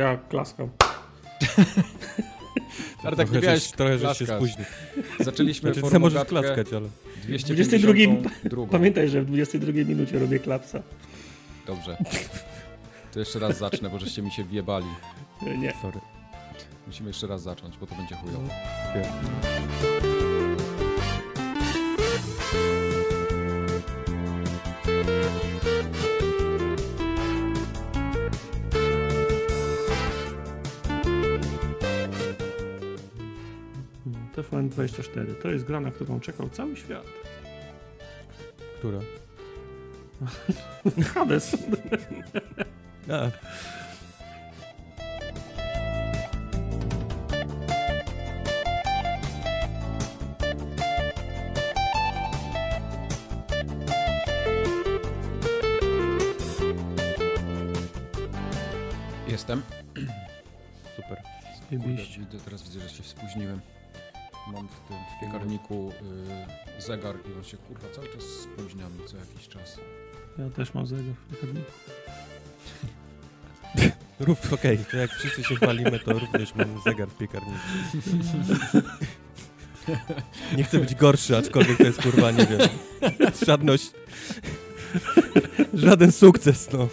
Ja, 0.00 0.18
klaskam. 0.28 0.70
Artek, 3.04 3.32
nie 3.32 3.40
miałeś 3.40 3.70
trochę, 3.70 3.98
że 3.98 4.14
się 4.14 4.26
spóźnił. 4.26 4.66
Zaczęliśmy 5.20 5.74
znaczy, 5.74 5.98
możesz 5.98 6.24
klaskać, 6.24 6.72
ale... 6.72 6.88
22... 7.24 8.66
Pamiętaj, 8.70 9.08
że 9.08 9.22
w 9.22 9.26
22 9.26 9.72
minucie 9.72 10.18
robię 10.18 10.38
klapsa. 10.38 10.82
Dobrze. 11.66 11.96
To 13.12 13.18
jeszcze 13.18 13.38
raz 13.38 13.58
zacznę, 13.58 13.90
bo 13.90 13.98
żeście 13.98 14.22
mi 14.22 14.30
się 14.30 14.44
wjebali. 14.44 14.86
Nie. 15.58 15.72
Sorry. 15.82 16.00
Musimy 16.86 17.08
jeszcze 17.08 17.26
raz 17.26 17.42
zacząć, 17.42 17.78
bo 17.78 17.86
to 17.86 17.94
będzie 17.94 18.14
chujowo. 18.14 18.48
TFN 18.92 20.09
24 34.68 35.34
to 35.34 35.50
jest 35.50 35.64
gra, 35.64 35.80
na 35.80 35.90
którą 35.90 36.20
czekał 36.20 36.48
cały 36.48 36.76
świat. 36.76 37.04
Która? 38.78 38.98
Hades. 41.14 41.56
A. 43.10 43.30
Jestem. 59.28 59.62
Super. 60.96 61.22
Kurde, 61.70 62.38
teraz 62.44 62.62
widzę, 62.62 62.80
że 62.80 62.88
się 62.88 63.02
spóźniłem. 63.02 63.60
Mam 64.46 64.68
w 64.68 64.80
tym 64.88 64.96
w 65.16 65.20
piekarniku 65.20 65.92
y, 66.78 66.82
zegar 66.82 67.16
i 67.16 67.38
on 67.38 67.44
się 67.44 67.56
kurwa 67.56 67.88
cały 67.94 68.08
czas 68.08 68.24
spóźnia 68.24 68.88
mi 68.88 69.06
co 69.06 69.16
jakiś 69.16 69.48
czas. 69.48 69.78
Ja 70.38 70.50
też 70.50 70.74
mam 70.74 70.86
zegar 70.86 71.14
w 71.14 71.30
piekarniku. 71.30 71.70
Rób, 74.20 74.38
okej, 74.52 74.74
okay. 74.74 74.90
to 74.90 74.96
jak 74.96 75.10
wszyscy 75.10 75.44
się 75.44 75.56
chwalimy, 75.56 75.98
to 75.98 76.12
również 76.12 76.54
mam 76.54 76.80
zegar 76.84 77.08
w 77.08 77.16
piekarniku. 77.18 77.58
Nie 80.56 80.64
chcę 80.64 80.78
być 80.78 80.94
gorszy, 80.94 81.36
aczkolwiek 81.36 81.78
to 81.78 81.84
jest 81.84 82.02
kurwa, 82.02 82.30
nie 82.30 82.46
wiem, 82.46 82.68
żadność, 83.46 83.90
żaden 85.74 86.12
sukces, 86.12 86.68
no. 86.72 86.88